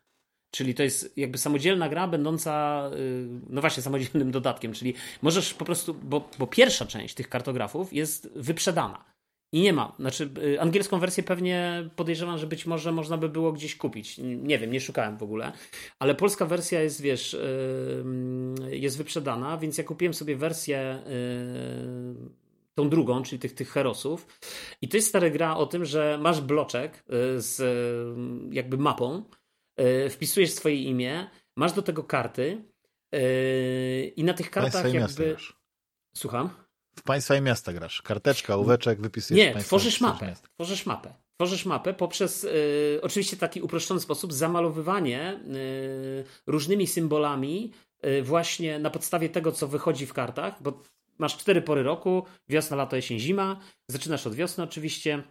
Czyli 0.52 0.74
to 0.74 0.84
jest 0.84 1.18
jakby 1.18 1.38
samodzielna 1.38 1.90
gra, 1.90 2.08
będąca, 2.08 2.84
y, 2.96 3.28
no 3.50 3.62
właśnie, 3.62 3.84
samodzielnym 3.84 4.32
dodatkiem. 4.40 4.74
Czyli 4.74 4.94
możesz 5.22 5.54
po 5.54 5.66
prostu, 5.66 5.94
bo, 5.94 6.30
bo 6.40 6.48
pierwsza 6.48 6.86
część 6.86 7.16
tych 7.16 7.30
kartografów 7.30 7.94
jest 7.94 8.30
wyprzedana. 8.36 9.14
I 9.52 9.62
nie 9.62 9.74
ma. 9.74 9.96
Znaczy, 10.00 10.30
y, 10.44 10.62
angielską 10.62 11.00
wersję 11.00 11.24
pewnie 11.24 11.90
podejrzewam, 11.96 12.38
że 12.38 12.48
być 12.48 12.66
może 12.66 12.92
można 12.92 13.18
by 13.18 13.30
było 13.30 13.52
gdzieś 13.52 13.76
kupić. 13.76 14.18
Nie 14.18 14.60
wiem, 14.60 14.72
nie 14.72 14.82
szukałem 14.82 15.18
w 15.18 15.24
ogóle. 15.24 15.52
Ale 16.00 16.16
polska 16.16 16.46
wersja 16.46 16.82
jest, 16.82 17.02
wiesz, 17.02 17.34
y, 17.34 18.04
jest 18.72 18.98
wyprzedana, 18.98 19.58
więc 19.58 19.78
ja 19.78 19.84
kupiłem 19.84 20.14
sobie 20.14 20.36
wersję 20.36 21.04
tą 22.76 22.90
drugą, 22.90 23.24
czyli 23.24 23.40
tych, 23.40 23.56
tych 23.56 23.70
herosów. 23.70 24.40
I 24.82 24.88
to 24.88 24.98
jest 24.98 25.10
stara 25.10 25.30
gra 25.30 25.58
o 25.58 25.66
tym, 25.66 25.86
że 25.86 26.18
masz 26.22 26.42
bloczek 26.42 26.98
y, 26.98 27.42
z 27.42 27.60
y, 27.60 28.56
jakby 28.56 28.78
mapą, 28.78 29.24
y, 29.80 30.10
wpisujesz 30.10 30.54
swoje 30.54 30.84
imię, 30.84 31.30
masz 31.56 31.74
do 31.74 31.82
tego 31.82 32.04
karty 32.04 32.74
i 34.16 34.24
na 34.24 34.34
tych 34.34 34.52
kartach 34.52 34.94
jakby... 34.94 35.36
Słucham? 36.18 36.50
W 36.96 37.02
państwa 37.02 37.36
i 37.36 37.42
miasta 37.42 37.74
grasz. 37.74 38.02
Karteczka, 38.02 38.56
ołóweczek, 38.56 39.02
wypisujesz. 39.02 39.56
Nie, 39.56 39.62
tworzysz 39.62 40.02
mapę. 40.02 40.36
Tworzysz 40.56 40.86
mapę. 40.86 41.14
Tworzysz 41.38 41.66
mapę 41.66 41.94
poprzez 41.94 42.44
y, 42.44 43.00
oczywiście 43.02 43.38
taki 43.38 43.62
uproszczony 43.62 44.00
sposób 44.00 44.34
zamalowywanie 44.34 45.40
y, 45.56 46.24
różnymi 46.48 46.88
symbolami 46.88 47.72
y, 48.06 48.24
właśnie 48.24 48.80
na 48.80 48.90
podstawie 48.90 49.30
tego, 49.30 49.52
co 49.52 49.68
wychodzi 49.68 50.06
w 50.06 50.14
kartach, 50.14 50.64
bo 50.64 50.84
masz 51.18 51.38
cztery 51.38 51.62
pory 51.62 51.84
roku, 51.84 52.24
wiosna, 52.50 52.78
lato, 52.78 52.96
jesień, 52.96 53.20
zima. 53.20 53.60
Zaczynasz 53.88 54.28
od 54.28 54.36
wiosny 54.36 54.64
oczywiście. 54.64 55.24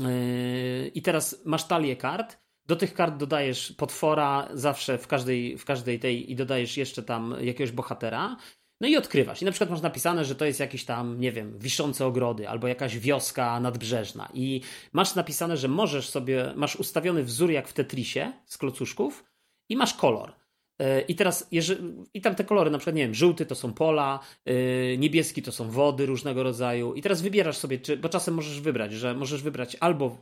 Yy, 0.00 0.88
I 0.94 1.02
teraz 1.02 1.42
masz 1.44 1.64
talię 1.64 1.96
kart. 1.96 2.38
Do 2.66 2.76
tych 2.76 2.94
kart 2.94 3.16
dodajesz 3.16 3.72
potwora 3.72 4.48
zawsze 4.54 4.98
w 4.98 5.06
każdej, 5.06 5.58
w 5.58 5.64
każdej 5.64 6.00
tej 6.00 6.32
i 6.32 6.36
dodajesz 6.36 6.76
jeszcze 6.76 7.02
tam 7.02 7.34
jakiegoś 7.40 7.72
bohatera. 7.72 8.36
No 8.80 8.88
i 8.88 8.96
odkrywasz. 8.96 9.42
I 9.42 9.44
na 9.44 9.50
przykład 9.50 9.70
masz 9.70 9.80
napisane, 9.80 10.24
że 10.24 10.34
to 10.34 10.44
jest 10.44 10.60
jakiś 10.60 10.84
tam, 10.84 11.20
nie 11.20 11.32
wiem, 11.32 11.58
wiszące 11.58 12.06
ogrody 12.06 12.48
albo 12.48 12.68
jakaś 12.68 12.98
wioska 12.98 13.60
nadbrzeżna. 13.60 14.28
I 14.34 14.60
masz 14.92 15.14
napisane, 15.14 15.56
że 15.56 15.68
możesz 15.68 16.08
sobie, 16.08 16.52
masz 16.56 16.76
ustawiony 16.76 17.24
wzór 17.24 17.50
jak 17.50 17.68
w 17.68 17.72
Tetrisie 17.72 18.32
z 18.46 18.58
klocuszków 18.58 19.24
i 19.68 19.76
masz 19.76 19.94
kolor. 19.94 20.39
E, 20.80 21.00
I 21.00 21.14
teraz, 21.14 21.48
jeżeli, 21.50 21.94
i 22.14 22.20
tam 22.20 22.34
te 22.34 22.44
kolory, 22.44 22.70
na 22.70 22.78
przykład, 22.78 22.96
nie 22.96 23.02
wiem, 23.02 23.14
żółty 23.14 23.46
to 23.46 23.54
są 23.54 23.72
pola, 23.72 24.20
yy, 24.46 24.98
niebieski 24.98 25.42
to 25.42 25.52
są 25.52 25.70
wody 25.70 26.06
różnego 26.06 26.42
rodzaju. 26.42 26.94
I 26.94 27.02
teraz 27.02 27.22
wybierasz 27.22 27.56
sobie, 27.56 27.78
czy, 27.78 27.96
bo 27.96 28.08
czasem 28.08 28.34
możesz 28.34 28.60
wybrać, 28.60 28.92
że 28.92 29.14
możesz 29.14 29.42
wybrać 29.42 29.76
albo 29.80 30.16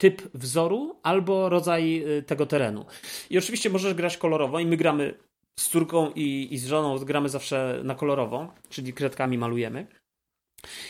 typ 0.00 0.22
wzoru, 0.34 0.96
albo 1.02 1.48
rodzaj 1.48 1.92
yy, 1.92 2.22
tego 2.22 2.46
terenu. 2.46 2.84
I 3.30 3.38
oczywiście 3.38 3.70
możesz 3.70 3.94
grać 3.94 4.16
kolorowo, 4.16 4.60
i 4.60 4.66
my 4.66 4.76
gramy 4.76 5.14
z 5.58 5.68
córką 5.68 6.10
i, 6.10 6.48
i 6.50 6.58
z 6.58 6.66
żoną, 6.66 6.98
gramy 6.98 7.28
zawsze 7.28 7.80
na 7.84 7.94
kolorowo, 7.94 8.54
czyli 8.68 8.92
kredkami 8.92 9.38
malujemy. 9.38 9.86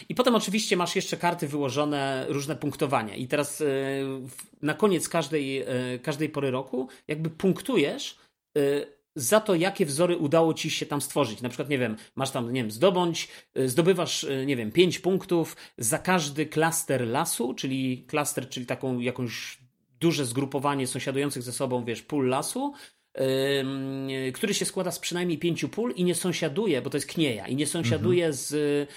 I 0.09 0.15
potem 0.15 0.35
oczywiście 0.35 0.77
masz 0.77 0.97
jeszcze 0.97 1.17
karty 1.17 1.49
wyłożone, 1.49 2.27
różne 2.29 2.57
punktowania. 2.57 3.15
I 3.15 3.27
teraz 3.27 3.63
na 4.63 4.75
koniec 4.75 5.09
każdej, 5.09 5.65
każdej 6.03 6.29
pory 6.29 6.51
roku, 6.51 6.89
jakby 7.09 7.31
punktujesz 7.31 8.17
za 9.15 9.41
to, 9.41 9.55
jakie 9.55 9.87
wzory 9.87 10.17
udało 10.17 10.55
ci 10.55 10.71
się 10.71 10.87
tam 10.87 11.01
stworzyć. 11.01 11.43
Na 11.43 11.49
przykład, 11.49 11.69
nie 11.69 11.79
wiem, 11.79 11.97
masz 12.17 12.31
tam, 12.31 12.53
nie 12.53 12.61
wiem, 12.61 12.71
zdobądź, 12.71 13.29
y, 13.59 13.69
zdobywasz, 13.69 14.25
y, 14.25 14.45
nie 14.47 14.57
wiem, 14.57 14.73
5 14.73 14.99
punktów 14.99 15.57
za 15.79 15.99
każdy 15.99 16.47
klaster 16.47 17.09
lasu, 17.09 17.55
czyli 17.55 18.05
klaster, 18.07 18.49
czyli 18.49 18.67
taką 18.67 18.99
jakąś 18.99 19.59
duże 20.01 20.27
zgrupowanie 20.27 20.87
sąsiadujących 20.87 21.43
ze 21.43 21.53
sobą, 21.53 21.85
wiesz, 21.85 22.03
pól 22.03 22.29
lasu, 22.29 22.73
yy, 23.15 24.33
który 24.33 24.55
się 24.55 24.65
składa 24.65 24.91
z 24.91 24.99
przynajmniej 24.99 25.39
pięciu 25.39 25.69
pól 25.69 25.93
i 25.97 26.05
nie 26.05 26.15
sąsiaduje, 26.15 26.83
bo 26.83 26.91
to 26.91 26.97
jest 26.97 27.07
knieja, 27.07 27.49
i 27.49 27.57
nie 27.57 27.67
sąsiaduje 27.67 28.25
mhm. 28.25 28.35
z 28.35 28.89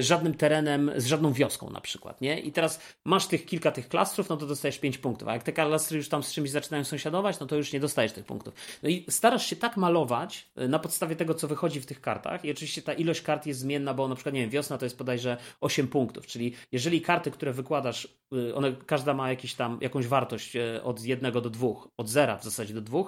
żadnym 0.00 0.34
terenem, 0.34 0.90
z 0.96 1.06
żadną 1.06 1.32
wioską 1.32 1.70
na 1.70 1.80
przykład, 1.80 2.20
nie? 2.20 2.40
I 2.40 2.52
teraz 2.52 2.80
masz 3.04 3.26
tych 3.26 3.46
kilka 3.46 3.70
tych 3.70 3.88
klastrów, 3.88 4.28
no 4.28 4.36
to 4.36 4.46
dostajesz 4.46 4.78
5 4.78 4.98
punktów, 4.98 5.28
a 5.28 5.32
jak 5.32 5.42
te 5.42 5.52
klastry 5.52 5.96
już 5.96 6.08
tam 6.08 6.22
z 6.22 6.32
czymś 6.32 6.50
zaczynają 6.50 6.84
sąsiadować, 6.84 7.40
no 7.40 7.46
to 7.46 7.56
już 7.56 7.72
nie 7.72 7.80
dostajesz 7.80 8.12
tych 8.12 8.24
punktów. 8.24 8.54
No 8.82 8.88
i 8.88 9.04
starasz 9.08 9.46
się 9.46 9.56
tak 9.56 9.76
malować 9.76 10.48
y, 10.60 10.68
na 10.68 10.78
podstawie 10.78 11.16
tego, 11.16 11.34
co 11.34 11.48
wychodzi 11.48 11.80
w 11.80 11.86
tych 11.86 12.00
kartach 12.00 12.44
i 12.44 12.50
oczywiście 12.50 12.82
ta 12.82 12.92
ilość 12.92 13.22
kart 13.22 13.46
jest 13.46 13.60
zmienna, 13.60 13.94
bo 13.94 14.08
na 14.08 14.14
przykład, 14.14 14.34
nie 14.34 14.40
wiem, 14.40 14.50
wiosna 14.50 14.78
to 14.78 14.86
jest 14.86 14.96
bodajże 14.96 15.36
8 15.60 15.88
punktów, 15.88 16.26
czyli 16.26 16.54
jeżeli 16.72 17.00
karty, 17.00 17.30
które 17.30 17.52
wykładasz, 17.52 18.08
y, 18.34 18.54
one, 18.54 18.72
każda 18.86 19.14
ma 19.14 19.30
jakiś 19.30 19.54
tam, 19.54 19.78
jakąś 19.80 20.06
wartość 20.06 20.52
od 20.82 21.04
1 21.04 21.32
do 21.32 21.50
2, 21.50 21.68
od 21.96 22.08
0 22.08 22.38
w 22.38 22.44
zasadzie 22.44 22.74
do 22.74 22.80
2 22.80 22.98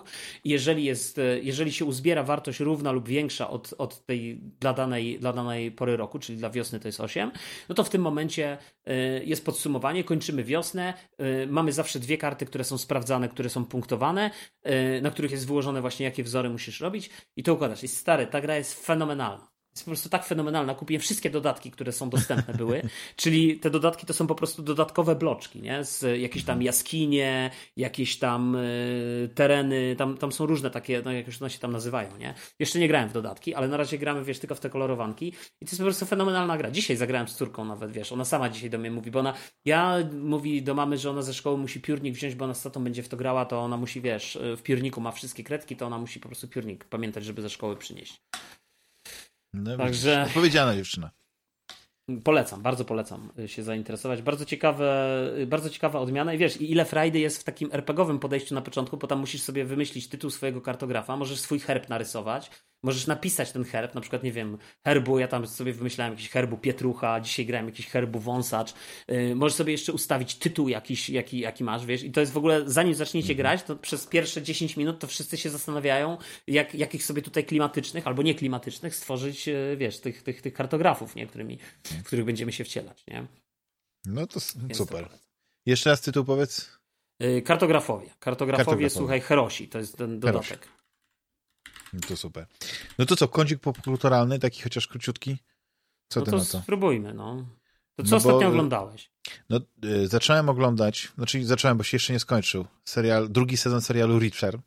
i 0.45 0.51
jeżeli 0.51 0.85
jest, 0.85 1.21
jeżeli 1.43 1.73
się 1.73 1.85
uzbiera 1.85 2.23
wartość 2.23 2.61
równa 2.61 2.93
lub 2.93 3.09
większa 3.09 3.51
od, 3.51 3.75
od 3.79 4.07
tej 4.07 4.41
dla 4.61 4.73
danej, 4.73 5.19
dla 5.19 5.33
danej 5.33 5.73
pory 5.73 5.97
roku, 5.97 6.19
czyli 6.19 6.39
dla 6.39 6.51
wiosny 6.51 6.60
wiosny 6.61 6.81
to 6.81 6.89
jest 6.89 7.01
8, 7.01 7.31
no 7.69 7.75
to 7.75 7.85
w 7.85 7.91
tym 7.91 8.03
momencie 8.03 8.59
y, 8.89 9.25
jest 9.25 9.45
podsumowanie, 9.45 10.05
kończymy 10.05 10.45
wiosnę, 10.45 10.95
y, 11.21 11.47
mamy 11.47 11.73
zawsze 11.73 11.99
dwie 11.99 12.19
karty, 12.19 12.47
które 12.47 12.65
są 12.65 12.79
sprawdzane, 12.79 13.29
które 13.29 13.51
są 13.51 13.65
punktowane, 13.65 14.31
y, 14.67 15.03
na 15.03 15.11
których 15.11 15.31
jest 15.31 15.47
wyłożone 15.47 15.81
właśnie 15.81 16.05
jakie 16.07 16.23
wzory 16.25 16.51
musisz 16.51 16.81
robić 16.81 17.11
i 17.37 17.43
to 17.43 17.55
układasz. 17.55 17.85
I 17.85 17.89
stary, 17.89 18.27
ta 18.27 18.41
gra 18.41 18.57
jest 18.57 18.87
fenomenalna 18.87 19.60
jest 19.81 19.85
po 19.85 19.91
prostu 19.91 20.09
tak 20.09 20.25
fenomenalna. 20.25 20.75
Kupiłem 20.75 21.01
wszystkie 21.01 21.31
dodatki, 21.31 21.71
które 21.71 21.93
są 21.93 22.11
dostępne 22.11 22.55
były. 22.55 22.83
Czyli 23.17 23.61
te 23.61 23.71
dodatki 23.71 24.07
to 24.07 24.15
są 24.15 24.27
po 24.27 24.35
prostu 24.35 24.63
dodatkowe 24.63 25.15
bloczki, 25.15 25.63
nie? 25.63 25.85
Z 25.85 26.21
jakieś 26.21 26.45
tam 26.45 26.63
jaskinie, 26.63 27.51
jakieś 27.77 28.19
tam 28.19 28.55
y, 28.55 29.31
tereny, 29.35 29.97
tam, 29.99 30.17
tam 30.17 30.33
są 30.33 30.47
różne 30.47 30.71
takie, 30.71 31.03
no 31.05 31.13
jak 31.13 31.27
już 31.27 31.43
one 31.43 31.51
się 31.51 31.59
tam 31.59 31.73
nazywają, 31.73 32.17
nie? 32.17 32.35
Jeszcze 32.59 32.79
nie 32.79 32.89
grałem 32.89 33.09
w 33.09 33.13
dodatki, 33.13 33.55
ale 33.55 33.69
na 33.69 33.77
razie 33.77 33.99
gramy, 33.99 34.25
wiesz, 34.25 34.39
tylko 34.39 34.55
w 34.55 34.61
te 34.61 34.71
kolorowanki. 34.71 35.29
I 35.61 35.67
to 35.67 35.71
jest 35.71 35.79
po 35.79 35.85
prostu 35.85 36.07
fenomenalna 36.07 36.59
gra. 36.59 36.71
Dzisiaj 36.71 36.97
zagrałem 36.97 37.29
z 37.29 37.35
córką 37.35 37.65
nawet, 37.65 37.93
wiesz, 37.93 38.13
ona 38.13 38.25
sama 38.25 38.49
dzisiaj 38.49 38.71
do 38.71 38.79
mnie 38.79 38.91
mówi, 38.91 39.11
bo 39.11 39.19
ona, 39.19 39.35
ja 39.65 39.99
mówi 40.13 40.63
do 40.63 40.75
mamy, 40.75 40.99
że 40.99 41.11
ona 41.11 41.23
ze 41.23 41.35
szkoły 41.35 41.59
musi 41.59 41.81
piórnik 41.81 42.15
wziąć, 42.15 42.35
bo 42.35 42.45
ona 42.45 42.55
z 42.55 42.63
tatą 42.63 42.85
będzie 42.85 43.03
w 43.03 43.09
to 43.09 43.17
grała, 43.17 43.45
to 43.45 43.61
ona 43.61 43.77
musi, 43.77 44.01
wiesz, 44.01 44.39
w 44.57 44.63
piórniku 44.63 45.01
ma 45.01 45.13
wszystkie 45.13 45.45
kredki, 45.45 45.77
to 45.77 45.87
ona 45.87 45.99
musi 45.99 46.21
po 46.21 46.29
prostu 46.29 46.49
piórnik 46.49 46.85
pamiętać, 46.85 47.25
żeby 47.25 47.43
ze 47.43 47.51
szkoły 47.51 47.77
przynieść. 47.77 48.21
No, 49.55 49.77
Także... 49.77 50.29
Powiedziana 50.35 50.77
dziewczyna. 50.77 51.11
Polecam, 52.25 52.63
bardzo 52.63 52.85
polecam 52.85 53.33
się 53.47 53.63
zainteresować. 53.63 54.23
Bardzo 54.23 54.45
ciekawe, 54.45 55.17
bardzo 55.47 55.71
ciekawa 55.71 56.01
odmiana 56.01 56.35
i 56.35 56.39
wiesz, 56.39 56.61
ile 56.61 56.85
frajdy 56.85 57.19
jest 57.19 57.41
w 57.41 57.45
takim 57.45 57.69
RPGowym 57.73 58.19
podejściu 58.19 58.55
na 58.55 58.63
początku, 58.63 58.97
bo 58.97 59.07
tam 59.07 59.19
musisz 59.19 59.43
sobie 59.43 59.65
wymyślić 59.65 60.09
tytuł 60.09 60.31
swojego 60.31 60.61
kartografa, 60.61 61.17
możesz 61.17 61.41
swój 61.41 61.61
herb 61.61 61.89
narysować, 61.89 62.51
możesz 62.83 63.07
napisać 63.07 63.53
ten 63.53 63.65
herb, 63.65 63.95
na 63.95 64.01
przykład, 64.01 64.23
nie 64.23 64.33
wiem, 64.33 64.59
herbu, 64.85 65.19
ja 65.19 65.29
tam 65.29 65.47
sobie 65.47 65.73
wymyślałem 65.73 66.15
jakiś 66.15 66.29
herbu 66.29 66.59
Pietrucha, 66.59 67.21
dzisiaj 67.21 67.47
grałem 67.47 67.67
jakiś 67.67 67.87
herbu 67.87 68.19
Wąsacz, 68.19 68.75
yy, 69.09 69.35
możesz 69.35 69.57
sobie 69.57 69.73
jeszcze 69.73 69.93
ustawić 69.93 70.35
tytuł 70.35 70.69
jakiś, 70.69 71.11
jaki, 71.11 71.39
jaki 71.39 71.65
masz, 71.65 71.87
wiesz, 71.87 72.03
i 72.03 72.11
to 72.11 72.21
jest 72.21 72.33
w 72.33 72.37
ogóle, 72.37 72.63
zanim 72.67 72.95
zaczniecie 72.95 73.33
mhm. 73.33 73.37
grać, 73.37 73.63
to 73.63 73.77
przez 73.77 74.07
pierwsze 74.07 74.43
10 74.43 74.77
minut 74.77 74.99
to 74.99 75.07
wszyscy 75.07 75.37
się 75.37 75.51
zastanawiają, 75.51 76.19
jak, 76.47 76.75
jakich 76.75 77.05
sobie 77.05 77.23
tutaj 77.23 77.45
klimatycznych, 77.45 78.07
albo 78.07 78.23
nieklimatycznych 78.23 78.97
stworzyć, 78.97 79.47
yy, 79.47 79.77
wiesz, 79.77 80.01
tych, 80.01 80.23
tych, 80.23 80.43
tych 80.43 80.53
kartografów, 80.53 81.15
nie, 81.15 81.27
którymi, 81.27 81.59
w 81.85 82.03
których 82.03 82.25
będziemy 82.25 82.53
się 82.53 82.65
wcielać, 82.65 83.05
nie. 83.09 83.27
No 84.07 84.27
to 84.27 84.41
Więc 84.57 84.79
super. 84.79 85.09
To 85.09 85.19
jeszcze 85.67 85.91
raz 85.91 86.01
tytuł 86.01 86.25
powiedz. 86.25 86.79
Yy, 87.21 87.43
kartografowie. 87.43 88.07
Kartografowie, 88.07 88.57
Kartografowie, 88.57 88.91
słuchaj, 88.91 89.21
Herosi, 89.21 89.69
to 89.69 89.79
jest 89.79 89.97
ten 89.97 90.21
dodatek. 90.21 90.49
Herosi. 90.49 90.80
No 91.93 92.01
to 92.09 92.17
super. 92.17 92.47
No 92.99 93.07
to 93.07 93.17
co, 93.17 93.29
kącik 93.29 93.61
popkulturalny, 93.61 94.39
taki 94.39 94.63
chociaż 94.63 94.87
króciutki? 94.87 95.39
Co 96.09 96.21
no 96.21 96.27
ty 96.27 96.31
to 96.31 96.39
na 96.39 96.45
to? 96.45 96.61
spróbujmy, 96.61 97.15
no. 97.15 97.47
To 97.97 98.05
co 98.05 98.11
no 98.11 98.17
ostatnio 98.17 98.41
bo, 98.41 98.49
oglądałeś? 98.49 99.11
No, 99.49 99.61
y, 99.85 100.09
zacząłem 100.09 100.49
oglądać, 100.49 101.13
znaczy 101.17 101.45
zacząłem, 101.45 101.79
bo 101.79 101.85
się 101.85 101.95
jeszcze 101.95 102.13
nie 102.13 102.21
skończył, 102.21 102.67
serial, 102.85 103.29
drugi 103.29 103.57
sezon 103.57 103.81
serialu 103.81 104.19
Reacher, 104.19 104.59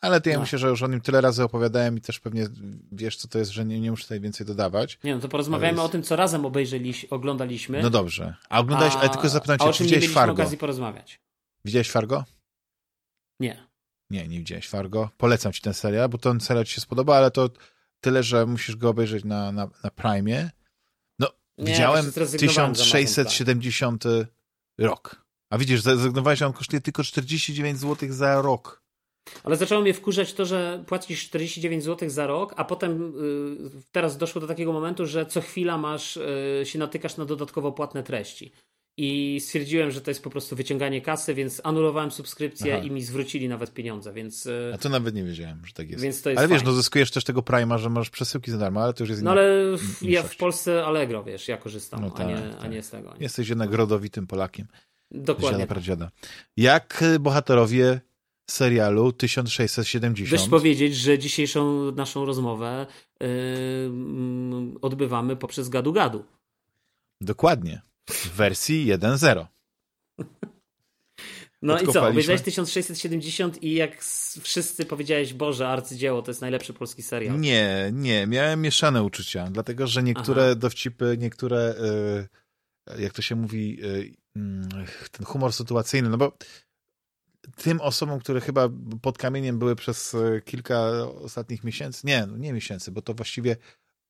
ale 0.00 0.20
to 0.20 0.30
ja 0.30 0.36
no. 0.36 0.40
myślę, 0.40 0.58
że 0.58 0.68
już 0.68 0.82
o 0.82 0.86
nim 0.86 1.00
tyle 1.00 1.20
razy 1.20 1.44
opowiadałem 1.44 1.98
i 1.98 2.00
też 2.00 2.20
pewnie 2.20 2.48
wiesz, 2.92 3.16
co 3.16 3.28
to 3.28 3.38
jest, 3.38 3.50
że 3.50 3.64
nie, 3.64 3.80
nie 3.80 3.90
muszę 3.90 4.02
tutaj 4.02 4.20
więcej 4.20 4.46
dodawać. 4.46 4.98
Nie, 5.04 5.14
no 5.14 5.20
to 5.20 5.28
porozmawiajmy 5.28 5.76
jest... 5.76 5.86
o 5.86 5.88
tym, 5.88 6.02
co 6.02 6.16
razem 6.16 6.46
obejrzeliśmy, 6.46 7.08
oglądaliśmy. 7.08 7.82
No 7.82 7.90
dobrze. 7.90 8.34
A 8.48 8.60
oglądałeś, 8.60 8.94
a, 8.94 8.98
ale 8.98 9.08
tylko 9.08 9.28
zapytam 9.28 9.58
cię, 9.58 9.72
czy 9.72 9.84
widziałeś 9.84 10.08
Fargo? 10.08 10.32
okazji 10.32 10.58
porozmawiać. 10.58 11.20
Widziałeś 11.64 11.90
Fargo? 11.90 12.24
Nie. 13.40 13.67
Nie, 14.10 14.28
nie 14.28 14.38
widziałeś 14.38 14.68
Fargo. 14.68 15.10
Polecam 15.16 15.52
ci 15.52 15.60
ten 15.60 15.74
serial, 15.74 16.08
bo 16.08 16.18
ten 16.18 16.40
serial 16.40 16.64
ci 16.64 16.74
się 16.74 16.80
spodoba, 16.80 17.16
ale 17.16 17.30
to 17.30 17.50
tyle, 18.00 18.22
że 18.22 18.46
musisz 18.46 18.76
go 18.76 18.88
obejrzeć 18.88 19.24
na, 19.24 19.52
na, 19.52 19.68
na 19.84 19.90
Prime. 19.90 20.50
No, 21.18 21.28
nie, 21.58 21.64
widziałem 21.64 22.12
1670 22.12 24.04
rok. 24.78 25.28
A 25.50 25.58
widzisz, 25.58 25.82
zrezygnowałeś, 25.82 26.42
on 26.42 26.52
kosztuje 26.52 26.80
tylko 26.80 27.04
49 27.04 27.78
zł 27.78 28.08
za 28.12 28.42
rok. 28.42 28.82
Ale 29.44 29.56
zaczęło 29.56 29.82
mnie 29.82 29.94
wkurzać 29.94 30.34
to, 30.34 30.44
że 30.44 30.84
płacisz 30.86 31.28
49 31.28 31.84
zł 31.84 32.10
za 32.10 32.26
rok, 32.26 32.54
a 32.56 32.64
potem 32.64 33.12
yy, 33.16 33.70
teraz 33.92 34.16
doszło 34.16 34.40
do 34.40 34.46
takiego 34.46 34.72
momentu, 34.72 35.06
że 35.06 35.26
co 35.26 35.40
chwila 35.40 35.78
masz, 35.78 36.18
yy, 36.58 36.66
się 36.66 36.78
natykasz 36.78 37.16
na 37.16 37.24
dodatkowo 37.24 37.72
płatne 37.72 38.02
treści 38.02 38.52
i 39.00 39.40
stwierdziłem, 39.40 39.90
że 39.90 40.00
to 40.00 40.10
jest 40.10 40.22
po 40.22 40.30
prostu 40.30 40.56
wyciąganie 40.56 41.00
kasy, 41.00 41.34
więc 41.34 41.60
anulowałem 41.64 42.10
subskrypcję 42.10 42.74
Aha. 42.76 42.84
i 42.84 42.90
mi 42.90 43.02
zwrócili 43.02 43.48
nawet 43.48 43.74
pieniądze, 43.74 44.12
więc... 44.12 44.46
E, 44.46 44.70
A 44.74 44.78
to 44.78 44.88
nawet 44.88 45.14
nie 45.14 45.24
wiedziałem, 45.24 45.66
że 45.66 45.72
tak 45.72 45.90
jest. 45.90 46.02
Więc 46.02 46.22
to 46.22 46.30
jest 46.30 46.38
ale 46.38 46.48
wiesz, 46.48 46.64
no 46.64 46.72
zyskujesz 46.72 47.10
też 47.10 47.24
tego 47.24 47.42
Prima, 47.42 47.78
że 47.78 47.90
masz 47.90 48.10
przesyłki 48.10 48.50
za 48.50 48.58
darmo, 48.58 48.82
ale 48.82 48.92
to 48.92 49.02
już 49.02 49.10
jest 49.10 49.22
No 49.22 49.30
ale 49.30 49.76
w, 49.76 50.02
ja 50.02 50.22
w 50.22 50.36
Polsce 50.36 50.84
Allegro, 50.86 51.24
wiesz, 51.24 51.48
ja 51.48 51.56
korzystam, 51.56 52.00
no 52.00 52.10
tak, 52.10 52.26
a, 52.26 52.30
nie, 52.30 52.36
tak. 52.36 52.64
a 52.64 52.66
nie 52.66 52.82
z 52.82 52.90
tego. 52.90 53.10
Nie. 53.10 53.16
Jesteś 53.20 53.48
jednak 53.48 53.72
rodowitym 53.72 54.26
Polakiem. 54.26 54.66
Dokładnie. 55.10 55.58
Dziada, 55.58 55.66
pradziada. 55.66 56.10
Jak 56.56 57.04
bohaterowie 57.20 58.00
serialu 58.50 59.12
1670. 59.12 60.30
Dość 60.30 60.50
powiedzieć, 60.50 60.96
że 60.96 61.18
dzisiejszą 61.18 61.92
naszą 61.92 62.24
rozmowę 62.24 62.86
yy, 63.20 63.28
odbywamy 64.82 65.36
poprzez 65.36 65.68
gadu-gadu. 65.68 66.24
Dokładnie 67.20 67.88
w 68.08 68.30
wersji 68.36 68.86
1.0. 68.86 69.46
No 71.62 71.80
i 71.80 71.86
co, 71.86 72.08
obejrzałeś 72.08 72.42
1670 72.42 73.62
i 73.62 73.74
jak 73.74 74.02
wszyscy 74.42 74.86
powiedziałeś, 74.86 75.34
Boże, 75.34 75.68
arcydzieło, 75.68 76.22
to 76.22 76.30
jest 76.30 76.40
najlepszy 76.40 76.72
polski 76.72 77.02
serial. 77.02 77.40
Nie, 77.40 77.90
nie, 77.92 78.26
miałem 78.26 78.60
mieszane 78.60 79.02
uczucia, 79.02 79.48
dlatego, 79.50 79.86
że 79.86 80.02
niektóre 80.02 80.44
Aha. 80.44 80.54
dowcipy, 80.54 81.16
niektóre, 81.18 81.74
y, 82.90 83.02
jak 83.02 83.12
to 83.12 83.22
się 83.22 83.36
mówi, 83.36 83.84
y, 83.84 84.14
mm, 84.36 84.68
ten 85.12 85.26
humor 85.26 85.52
sytuacyjny, 85.52 86.08
no 86.08 86.16
bo 86.18 86.32
tym 87.56 87.80
osobom, 87.80 88.20
które 88.20 88.40
chyba 88.40 88.68
pod 89.02 89.18
kamieniem 89.18 89.58
były 89.58 89.76
przez 89.76 90.14
y, 90.14 90.42
kilka 90.44 90.80
ostatnich 91.06 91.64
miesięcy, 91.64 92.06
nie, 92.06 92.26
no 92.26 92.36
nie 92.36 92.52
miesięcy, 92.52 92.92
bo 92.92 93.02
to 93.02 93.14
właściwie 93.14 93.56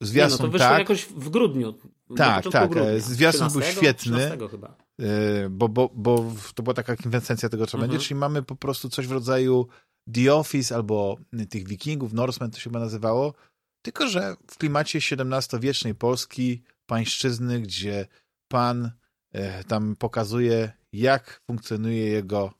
Zwiastun, 0.01 0.39
nie, 0.39 0.43
no 0.43 0.49
to 0.49 0.52
wyszło 0.52 0.68
tak. 0.68 0.78
jakoś 0.78 1.05
w 1.05 1.28
grudniu. 1.28 1.75
Tak, 2.17 2.44
tak. 2.52 2.70
Grudnia. 2.70 3.01
Zwiastun 3.01 3.49
13, 3.49 3.60
był 3.60 3.62
świetny. 3.62 4.49
Chyba. 4.51 4.77
E, 5.01 5.49
bo, 5.51 5.68
bo, 5.68 5.91
bo 5.94 6.33
to 6.55 6.62
była 6.62 6.75
taka 6.75 6.97
kwintesencja 6.97 7.49
tego, 7.49 7.67
co 7.67 7.78
mhm. 7.78 7.91
będzie, 7.91 8.07
czyli 8.07 8.20
mamy 8.20 8.43
po 8.43 8.57
prostu 8.57 8.89
coś 8.89 9.07
w 9.07 9.12
rodzaju 9.12 9.67
The 10.15 10.35
Office 10.35 10.75
albo 10.75 11.17
tych 11.51 11.68
wikingów, 11.68 12.12
Norsemen 12.12 12.51
to 12.51 12.59
się 12.59 12.65
chyba 12.65 12.81
nazywało, 12.81 13.35
tylko 13.83 14.09
że 14.09 14.36
w 14.51 14.59
klimacie 14.59 14.99
XVII-wiecznej 14.99 15.94
Polski, 15.94 16.62
pańszczyzny, 16.86 17.60
gdzie 17.60 18.07
pan 18.49 18.91
e, 19.33 19.65
tam 19.65 19.97
pokazuje, 19.97 20.73
jak 20.93 21.41
funkcjonuje 21.47 22.07
jego 22.07 22.52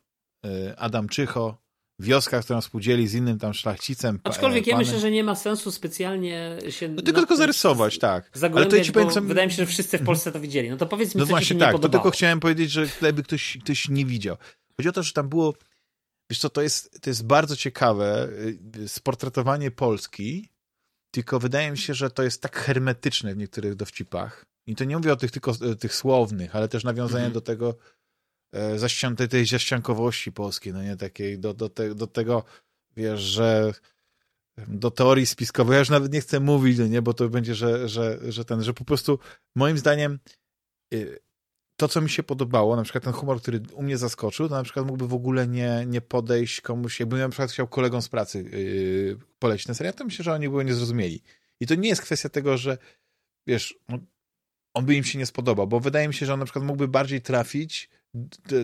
e, 0.47 0.79
Adam 0.79 1.09
Czycho, 1.09 1.59
wioska, 1.99 2.43
którą 2.43 2.61
spółdzieli 2.61 3.09
z 3.09 3.15
innym 3.15 3.39
tam 3.39 3.55
szlachcicem. 3.55 4.21
Aczkolwiek 4.25 4.67
ja 4.67 4.79
myślę, 4.79 5.01
że 5.01 5.11
nie 5.11 5.25
ma 5.25 5.35
sensu 5.35 5.71
specjalnie 5.71 6.59
się. 6.69 6.89
No 6.89 7.03
tylko, 7.03 7.21
tylko 7.21 7.37
zarysować, 7.37 7.99
tak. 7.99 8.31
Ale 8.55 8.67
to 8.67 8.81
ci 8.81 8.93
powiem, 8.93 9.11
co... 9.11 9.23
Wydaje 9.23 9.47
mi 9.47 9.53
się, 9.53 9.57
że 9.57 9.67
wszyscy 9.67 9.99
w 9.99 10.05
Polsce 10.05 10.33
to 10.33 10.41
widzieli. 10.41 10.71
No 10.71 10.77
to 10.77 10.87
powiedz 10.87 11.15
mi, 11.15 11.19
no 11.19 11.27
co 11.27 11.31
właśnie, 11.31 11.57
ci 11.57 11.61
tak, 11.61 11.75
nie 11.75 11.81
to 11.81 11.89
tylko 11.89 12.11
chciałem 12.11 12.41
powiedzieć, 12.41 12.71
że 12.71 12.87
gdyby 13.01 13.23
ktoś, 13.23 13.59
ktoś 13.65 13.89
nie 13.89 14.05
widział. 14.05 14.37
Chodzi 14.77 14.89
o 14.89 14.93
to, 14.93 15.03
że 15.03 15.13
tam 15.13 15.29
było. 15.29 15.55
Wiesz 16.31 16.39
co, 16.39 16.51
to 16.51 16.63
jest, 16.63 17.01
to 17.01 17.11
jest 17.11 17.27
bardzo 17.27 17.57
ciekawe 17.57 18.29
y, 18.77 18.89
sportretowanie 18.89 19.71
Polski, 19.71 20.49
tylko 21.11 21.39
wydaje 21.39 21.71
mi 21.71 21.79
się, 21.79 21.95
że 21.95 22.11
to 22.11 22.23
jest 22.23 22.43
tak 22.43 22.57
hermetyczne 22.57 23.35
w 23.35 23.37
niektórych 23.37 23.75
dowcipach. 23.75 24.45
I 24.67 24.77
to 24.77 24.85
nie 24.85 24.97
mówię 24.97 25.13
o 25.13 25.17
tych 25.17 25.31
tylko 25.31 25.55
tych 25.55 25.95
słownych, 25.95 26.57
ale 26.57 26.69
też 26.69 26.85
nawiązanie 26.85 27.25
mm 27.25 27.31
-hmm. 27.31 27.35
do 27.35 27.41
tego, 27.41 27.75
zaścian 28.77 29.17
tej, 29.17 29.29
tej 29.29 29.47
zaściankowości 29.47 30.33
polskiej, 30.33 30.73
no 30.73 30.83
nie, 30.83 30.97
takiej 30.97 31.39
do, 31.39 31.55
do, 31.55 31.69
te, 31.69 31.95
do 31.95 32.07
tego, 32.07 32.45
wiesz, 32.97 33.21
że 33.21 33.73
do 34.69 34.91
teorii 34.91 35.27
spiskowej, 35.27 35.73
ja 35.73 35.79
już 35.79 35.91
nawet 35.91 36.13
nie 36.13 36.21
chcę 36.21 36.41
mówić, 36.41 36.79
no 36.79 36.87
nie, 36.87 37.03
bo 37.03 37.15
to 37.15 37.29
będzie, 37.29 37.55
że, 37.55 37.89
że, 37.89 38.19
że 38.29 38.45
ten, 38.45 38.63
że 38.63 38.75
po 38.75 38.85
prostu 38.85 39.19
moim 39.55 39.79
zdaniem 39.79 40.19
y, 40.95 41.19
to, 41.77 41.89
co 41.89 42.01
mi 42.01 42.11
się 42.11 42.23
podobało, 42.23 42.77
na 42.77 42.83
przykład 42.83 43.05
ten 43.05 43.13
humor, 43.13 43.41
który 43.41 43.61
u 43.73 43.83
mnie 43.83 43.99
zaskoczył, 43.99 44.49
to 44.49 44.55
na 44.55 44.63
przykład 44.63 44.87
mógłby 44.87 45.09
w 45.09 45.15
ogóle 45.15 45.49
nie, 45.49 45.85
nie 45.87 46.01
podejść 46.01 46.61
komuś, 46.61 47.01
jakbym 47.01 47.19
na 47.19 47.29
przykład 47.29 47.51
chciał 47.51 47.69
kolegom 47.69 48.03
z 48.03 48.09
pracy 48.09 48.43
yy, 48.43 49.19
polecić 49.39 49.67
ten 49.67 49.75
serial, 49.75 49.95
to 49.95 50.05
myślę, 50.05 50.23
że 50.23 50.33
oni 50.33 50.49
by 50.49 50.65
nie 50.65 50.75
zrozumieli. 50.75 51.23
I 51.61 51.67
to 51.67 51.75
nie 51.75 51.89
jest 51.89 52.03
kwestia 52.03 52.29
tego, 52.29 52.57
że 52.57 52.79
wiesz, 53.47 53.79
no, 53.89 53.99
on 54.75 54.87
by 54.87 54.95
im 54.95 55.05
się 55.05 55.19
nie 55.19 55.27
spodobał, 55.27 55.67
bo 55.67 55.81
wydaje 55.81 56.09
mi 56.09 56.15
się, 56.15 56.27
że 56.27 56.33
on 56.33 56.39
na 56.39 56.45
przykład 56.45 56.65
mógłby 56.65 56.89
bardziej 56.89 57.23
trafić 57.23 57.91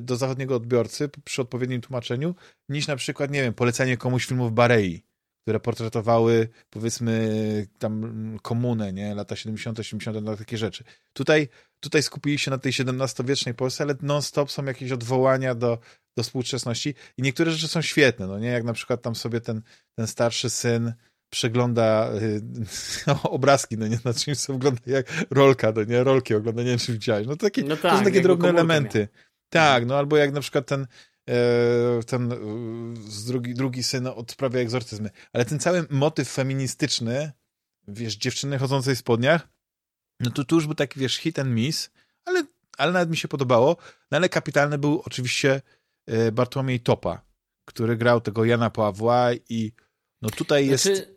do 0.01 0.17
zachodniego 0.17 0.57
odbiorcy 0.57 1.09
przy 1.25 1.43
odpowiednim 1.43 1.81
tłumaczeniu, 1.81 2.35
niż 2.69 2.87
na 2.87 2.97
przykład, 2.97 3.31
nie 3.31 3.43
wiem, 3.43 3.55
polecenie 3.55 3.97
komuś 3.97 4.27
filmów 4.27 4.53
Barei, 4.53 5.05
które 5.45 5.61
portretowały, 5.61 6.49
powiedzmy, 6.71 7.67
tam 7.79 8.39
komunę, 8.43 8.93
nie, 8.93 9.15
lata 9.15 9.37
70., 9.37 9.79
80., 9.79 10.19
no, 10.23 10.37
takie 10.37 10.59
rzeczy. 10.59 10.85
Tutaj, 11.13 11.49
tutaj 11.81 12.03
skupili 12.03 12.39
się 12.39 12.51
na 12.51 12.59
tej 12.59 12.73
XVII-wiecznej 12.79 13.55
Polsce, 13.55 13.85
ale 13.85 13.95
non-stop 14.03 14.51
są 14.51 14.65
jakieś 14.65 14.93
odwołania 14.93 15.55
do, 15.55 15.79
do 16.17 16.23
współczesności 16.23 16.95
i 17.17 17.23
niektóre 17.23 17.51
rzeczy 17.51 17.69
są 17.69 17.83
świetne, 17.83 18.27
no 18.27 18.39
nie, 18.39 18.49
jak 18.49 18.65
na 18.65 18.73
przykład 18.73 19.03
tam 19.03 19.15
sobie 19.15 19.41
ten, 19.41 19.63
ten 19.95 20.07
starszy 20.07 20.51
syn 20.51 20.93
przegląda 21.31 22.11
y, 22.13 22.43
no, 23.07 23.23
obrazki, 23.23 23.79
no 23.79 23.87
nie, 23.87 23.99
na 24.05 24.15
czymś 24.15 24.39
co 24.39 24.53
wygląda 24.53 24.81
jak 24.87 25.07
rolka, 25.31 25.73
no 25.77 25.85
nie, 25.85 26.05
rolki 26.05 26.35
ogląda, 26.35 26.63
nie 26.63 26.69
wiem, 26.69 26.79
czy 26.79 26.93
widziałeś. 26.93 27.27
No, 27.27 27.37
takie, 27.37 27.63
no 27.63 27.77
tak, 27.77 27.93
to 27.93 27.99
są 27.99 28.05
takie 28.05 28.21
drobne 28.21 28.49
elementy. 28.49 28.99
Miał. 28.99 29.09
Tak, 29.55 29.87
no 29.87 29.99
albo 29.99 30.17
jak 30.17 30.33
na 30.33 30.41
przykład 30.41 30.67
ten 30.67 30.87
e, 31.31 32.03
ten 32.07 32.33
e, 32.33 32.37
drugi, 33.27 33.55
drugi 33.55 33.83
syn 33.83 34.07
odprawia 34.07 34.61
egzorcyzmy. 34.61 35.11
Ale 35.33 35.45
ten 35.45 35.59
cały 35.59 35.87
motyw 35.91 36.29
feministyczny, 36.29 37.33
wiesz, 37.89 38.17
dziewczyny 38.17 38.59
chodzącej 38.59 38.97
w 38.97 38.99
spodniach, 38.99 39.49
no 40.21 40.31
to 40.31 40.45
tu 40.45 40.55
już 40.55 40.67
był 40.67 40.75
taki, 40.75 41.01
wiesz, 41.01 41.17
hit 41.17 41.39
and 41.39 41.51
miss, 41.51 41.91
ale, 42.25 42.45
ale 42.79 42.93
nawet 42.93 43.11
mi 43.11 43.17
się 43.17 43.29
podobało. 43.29 43.77
No 44.11 44.17
ale 44.17 44.29
kapitalny 44.29 44.79
był 44.79 45.03
oczywiście 45.07 45.63
e, 46.07 46.33
Bartłomiej 46.33 46.81
Topa, 46.81 47.23
który 47.65 47.97
grał 47.97 48.21
tego 48.21 48.45
Jana 48.45 48.71
Pawła 48.71 49.29
i 49.49 49.73
no 50.23 50.31
tutaj 50.31 50.67
jest, 50.67 50.85
znaczy... 50.85 51.17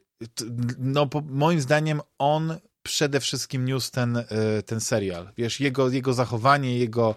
no 0.77 1.09
moim 1.29 1.61
zdaniem 1.61 2.01
on 2.17 2.57
przede 2.83 3.19
wszystkim 3.19 3.65
niósł 3.65 3.91
ten, 3.91 4.23
ten 4.65 4.79
serial. 4.79 5.31
Wiesz, 5.37 5.59
jego, 5.59 5.89
jego 5.89 6.13
zachowanie, 6.13 6.79
jego 6.79 7.15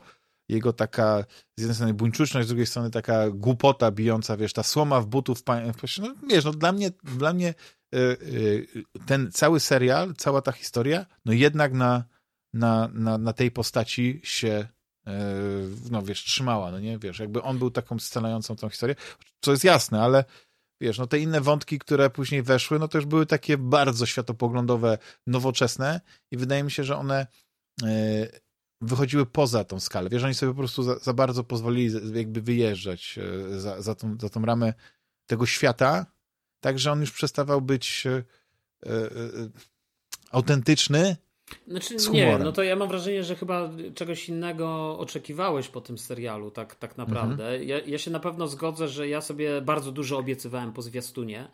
jego 0.51 0.73
taka 0.73 1.25
z 1.57 1.61
jednej 1.61 1.75
strony 1.75 1.95
buńczuczność, 1.95 2.47
z 2.47 2.49
drugiej 2.49 2.67
strony 2.67 2.91
taka 2.91 3.31
głupota 3.31 3.91
bijąca, 3.91 4.37
wiesz, 4.37 4.53
ta 4.53 4.63
słoma 4.63 5.01
w 5.01 5.07
butów, 5.07 5.43
no 5.99 6.15
wiesz, 6.29 6.45
no 6.45 6.53
dla 6.53 6.73
mnie, 6.73 6.91
dla 7.05 7.33
mnie 7.33 7.55
y, 7.95 7.99
y, 7.99 8.67
ten 9.07 9.31
cały 9.33 9.61
serial, 9.61 10.15
cała 10.15 10.43
ta 10.43 10.53
historia, 10.53 11.07
no 11.25 11.33
jednak 11.33 11.73
na, 11.73 12.05
na, 12.55 12.91
na, 12.93 13.19
na 13.19 13.33
tej 13.33 13.51
postaci 13.51 14.21
się 14.25 14.69
y, 15.09 15.11
no 15.91 16.03
wiesz, 16.03 16.25
trzymała, 16.25 16.71
no 16.71 16.81
nie, 16.81 16.99
wiesz, 16.99 17.19
jakby 17.19 17.43
on 17.43 17.59
był 17.59 17.71
taką 17.71 17.99
scalającą 17.99 18.57
tą 18.57 18.69
historię, 18.69 18.95
co 19.45 19.51
jest 19.51 19.65
jasne, 19.65 20.03
ale 20.03 20.25
wiesz, 20.81 20.99
no 20.99 21.07
te 21.07 21.19
inne 21.19 21.41
wątki, 21.41 21.79
które 21.79 22.11
później 22.11 22.43
weszły, 22.43 22.79
no 22.79 22.89
to 22.89 22.99
już 22.99 23.07
były 23.07 23.27
takie 23.27 23.59
bardzo 23.59 24.07
światopoglądowe, 24.07 24.99
nowoczesne 25.27 26.01
i 26.31 26.37
wydaje 26.37 26.65
mi 26.65 26.71
się, 26.71 26.85
że 26.85 26.97
one 26.97 27.27
wychodziły 28.81 29.27
poza 29.27 29.65
tą 29.65 29.81
skalę. 29.81 30.11
Wiesz, 30.11 30.25
oni 30.25 30.35
sobie 30.35 30.53
po 30.53 30.59
prostu 30.59 30.83
za, 30.83 30.99
za 30.99 31.13
bardzo 31.13 31.45
pozwolili 31.45 31.95
jakby 32.15 32.43
wyjeżdżać 32.43 33.19
e, 33.19 33.61
za, 33.61 33.83
za, 33.83 33.95
tą, 33.95 34.17
za 34.21 34.29
tą 34.29 34.43
ramę 34.43 34.75
tego 35.27 35.47
świata, 35.47 36.07
tak, 36.61 36.79
że 36.79 36.93
on 36.93 37.01
już 37.01 37.13
przestawał 37.13 37.61
być 37.61 38.07
e, 38.07 38.11
e, 38.11 38.93
e 38.93 39.51
autentyczny. 40.31 41.17
Znaczy, 41.69 41.97
nie, 42.13 42.39
no 42.39 42.53
to 42.53 42.63
ja 42.63 42.77
mam 42.77 42.89
wrażenie, 42.89 43.25
że 43.25 43.37
chyba 43.37 43.71
czegoś 43.95 44.29
innego 44.29 44.99
oczekiwałeś 44.99 45.69
po 45.69 45.81
tym 45.81 45.99
serialu, 45.99 46.51
tak, 46.51 46.75
tak 46.75 46.99
naprawdę. 46.99 47.45
Mhm. 47.45 47.69
Ja, 47.69 47.81
ja 47.81 47.99
się 47.99 48.11
na 48.11 48.21
pewno 48.21 48.49
zgodzę, 48.49 48.89
że 48.89 49.09
ja 49.09 49.21
sobie 49.21 49.61
bardzo 49.61 49.93
dużo 49.93 50.19
obiecywałem 50.19 50.73
po 50.73 50.83
zwiastunie. 50.83 51.51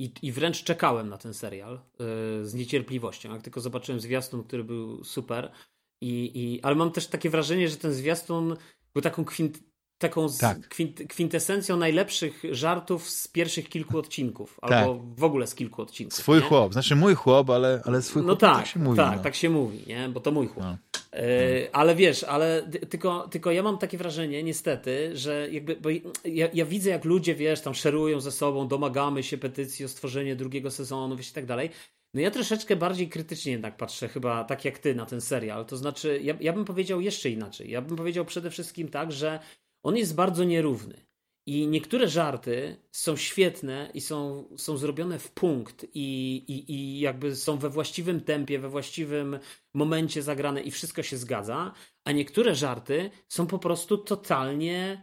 I, 0.00 0.12
I 0.22 0.32
wręcz 0.32 0.64
czekałem 0.64 1.08
na 1.08 1.18
ten 1.18 1.34
serial 1.34 1.80
yy, 1.98 2.46
z 2.46 2.54
niecierpliwością. 2.54 3.32
Jak 3.32 3.42
tylko 3.42 3.60
zobaczyłem 3.60 4.00
zwiastun, 4.00 4.44
który 4.44 4.64
był 4.64 5.04
super, 5.04 5.52
i, 6.00 6.30
i, 6.34 6.62
ale 6.62 6.74
mam 6.74 6.90
też 6.90 7.06
takie 7.06 7.30
wrażenie, 7.30 7.68
że 7.68 7.76
ten 7.76 7.92
zwiastun 7.92 8.56
był 8.94 9.02
taką 9.02 9.24
kwint, 9.24 9.58
taką 9.98 10.26
tak. 10.40 10.68
kwint, 10.68 11.02
kwintesencją 11.08 11.76
najlepszych 11.76 12.42
żartów 12.50 13.10
z 13.10 13.28
pierwszych 13.28 13.68
kilku 13.68 13.98
odcinków, 13.98 14.58
tak. 14.60 14.72
albo 14.72 15.04
w 15.16 15.24
ogóle 15.24 15.46
z 15.46 15.54
kilku 15.54 15.82
odcinków. 15.82 16.18
Swój 16.18 16.38
nie? 16.38 16.44
chłop, 16.44 16.72
znaczy 16.72 16.96
mój 16.96 17.14
chłop, 17.14 17.50
ale, 17.50 17.82
ale 17.84 18.02
swój 18.02 18.22
no 18.22 18.28
chłop, 18.28 18.40
tak, 18.40 18.56
tak 18.56 18.66
się 18.66 18.80
mówi. 18.80 18.96
Tak, 18.96 19.16
no. 19.16 19.22
tak 19.22 19.34
się 19.34 19.50
mówi, 19.50 19.84
nie? 19.86 20.08
bo 20.08 20.20
to 20.20 20.32
mój 20.32 20.46
chłop. 20.46 20.64
No. 20.64 20.76
E, 21.12 21.68
ale 21.72 21.94
wiesz, 21.94 22.24
ale 22.24 22.70
tylko, 22.90 23.28
tylko 23.28 23.50
ja 23.50 23.62
mam 23.62 23.78
takie 23.78 23.98
wrażenie, 23.98 24.42
niestety, 24.42 25.16
że 25.16 25.48
jakby, 25.50 25.76
bo 25.76 25.90
ja, 26.24 26.48
ja, 26.54 26.64
widzę, 26.64 26.90
jak 26.90 27.04
ludzie, 27.04 27.34
wiesz, 27.34 27.60
tam 27.60 27.74
szerują 27.74 28.20
ze 28.20 28.32
sobą, 28.32 28.68
domagamy 28.68 29.22
się 29.22 29.38
petycji 29.38 29.84
o 29.84 29.88
stworzenie 29.88 30.36
drugiego 30.36 30.70
sezonu, 30.70 31.16
wiesz, 31.16 31.30
i 31.30 31.32
tak 31.32 31.46
dalej. 31.46 31.70
No 32.14 32.20
ja 32.20 32.30
troszeczkę 32.30 32.76
bardziej 32.76 33.08
krytycznie 33.08 33.52
jednak 33.52 33.76
patrzę, 33.76 34.08
chyba 34.08 34.44
tak 34.44 34.64
jak 34.64 34.78
ty 34.78 34.94
na 34.94 35.06
ten 35.06 35.20
serial. 35.20 35.66
To 35.66 35.76
znaczy, 35.76 36.20
ja, 36.22 36.34
ja 36.40 36.52
bym 36.52 36.64
powiedział 36.64 37.00
jeszcze 37.00 37.30
inaczej. 37.30 37.70
Ja 37.70 37.82
bym 37.82 37.96
powiedział 37.96 38.24
przede 38.24 38.50
wszystkim 38.50 38.88
tak, 38.88 39.12
że 39.12 39.40
on 39.82 39.96
jest 39.96 40.14
bardzo 40.14 40.44
nierówny. 40.44 41.08
I 41.46 41.66
niektóre 41.66 42.08
żarty 42.08 42.76
są 42.92 43.16
świetne 43.16 43.90
i 43.94 44.00
są, 44.00 44.48
są 44.56 44.76
zrobione 44.76 45.18
w 45.18 45.30
punkt 45.30 45.86
i, 45.94 46.36
i, 46.48 46.72
i 46.72 47.00
jakby 47.00 47.36
są 47.36 47.58
we 47.58 47.70
właściwym 47.70 48.20
tempie, 48.20 48.58
we 48.58 48.68
właściwym 48.68 49.38
momencie 49.74 50.22
zagrane 50.22 50.62
i 50.62 50.70
wszystko 50.70 51.02
się 51.02 51.16
zgadza, 51.16 51.72
a 52.04 52.12
niektóre 52.12 52.54
żarty 52.54 53.10
są 53.28 53.46
po 53.46 53.58
prostu 53.58 53.98
totalnie 53.98 55.02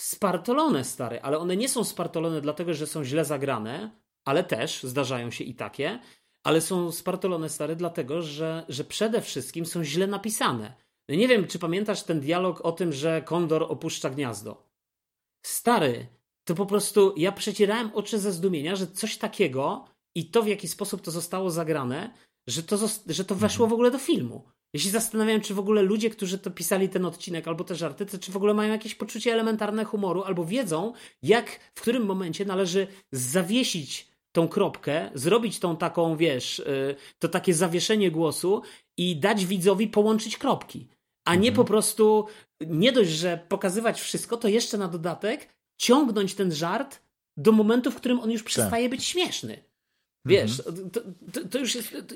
spartolone, 0.00 0.84
stare, 0.84 1.22
ale 1.22 1.38
one 1.38 1.56
nie 1.56 1.68
są 1.68 1.84
spartolone 1.84 2.40
dlatego, 2.40 2.74
że 2.74 2.86
są 2.86 3.04
źle 3.04 3.24
zagrane, 3.24 4.02
ale 4.24 4.44
też 4.44 4.82
zdarzają 4.82 5.30
się 5.30 5.44
i 5.44 5.54
takie, 5.54 5.98
ale 6.42 6.60
są 6.60 6.92
spartolone 6.92 7.48
stare 7.48 7.76
dlatego, 7.76 8.22
że, 8.22 8.64
że 8.68 8.84
przede 8.84 9.20
wszystkim 9.20 9.66
są 9.66 9.84
źle 9.84 10.06
napisane. 10.06 10.74
No 11.08 11.14
nie 11.14 11.28
wiem, 11.28 11.46
czy 11.46 11.58
pamiętasz 11.58 12.02
ten 12.02 12.20
dialog 12.20 12.60
o 12.60 12.72
tym, 12.72 12.92
że 12.92 13.22
kondor 13.22 13.62
opuszcza 13.62 14.10
gniazdo. 14.10 14.68
Stary, 15.46 16.06
to 16.44 16.54
po 16.54 16.66
prostu 16.66 17.14
ja 17.16 17.32
przecierałem 17.32 17.90
oczy 17.94 18.18
ze 18.18 18.32
zdumienia, 18.32 18.76
że 18.76 18.86
coś 18.86 19.18
takiego 19.18 19.84
i 20.14 20.30
to 20.30 20.42
w 20.42 20.48
jaki 20.48 20.68
sposób 20.68 21.00
to 21.02 21.10
zostało 21.10 21.50
zagrane, 21.50 22.14
że 22.46 22.62
to, 22.62 22.78
że 23.06 23.24
to 23.24 23.34
weszło 23.34 23.66
w 23.66 23.72
ogóle 23.72 23.90
do 23.90 23.98
filmu. 23.98 24.44
Ja 24.74 24.80
się 24.80 24.90
zastanawiałem, 24.90 25.40
czy 25.40 25.54
w 25.54 25.58
ogóle 25.58 25.82
ludzie, 25.82 26.10
którzy 26.10 26.38
to 26.38 26.50
pisali 26.50 26.88
ten 26.88 27.06
odcinek 27.06 27.48
albo 27.48 27.64
te 27.64 27.74
żarty, 27.74 28.06
to 28.06 28.18
czy 28.18 28.32
w 28.32 28.36
ogóle 28.36 28.54
mają 28.54 28.72
jakieś 28.72 28.94
poczucie 28.94 29.32
elementarne 29.32 29.84
humoru, 29.84 30.22
albo 30.22 30.44
wiedzą, 30.44 30.92
jak, 31.22 31.60
w 31.74 31.80
którym 31.80 32.06
momencie 32.06 32.44
należy 32.44 32.86
zawiesić 33.12 34.11
tą 34.32 34.48
kropkę, 34.48 35.10
zrobić 35.14 35.58
tą 35.58 35.76
taką, 35.76 36.16
wiesz, 36.16 36.58
y, 36.58 36.96
to 37.18 37.28
takie 37.28 37.54
zawieszenie 37.54 38.10
głosu 38.10 38.62
i 38.96 39.16
dać 39.16 39.46
widzowi 39.46 39.88
połączyć 39.88 40.38
kropki. 40.38 40.88
A 41.24 41.34
nie 41.34 41.48
mhm. 41.48 41.54
po 41.54 41.64
prostu, 41.64 42.26
nie 42.60 42.92
dość, 42.92 43.10
że 43.10 43.46
pokazywać 43.48 44.00
wszystko, 44.00 44.36
to 44.36 44.48
jeszcze 44.48 44.78
na 44.78 44.88
dodatek 44.88 45.48
ciągnąć 45.78 46.34
ten 46.34 46.54
żart 46.54 47.02
do 47.36 47.52
momentu, 47.52 47.90
w 47.90 47.96
którym 47.96 48.20
on 48.20 48.30
już 48.30 48.42
przestaje 48.42 48.84
tak. 48.84 48.90
być 48.90 49.04
śmieszny. 49.04 49.71
Wiesz, 50.24 50.62
mhm. 50.66 50.90
to, 50.90 51.00
to, 51.32 51.48
to, 51.48 51.58
już 51.58 51.74
jest. 51.74 51.92
To, 51.92 52.14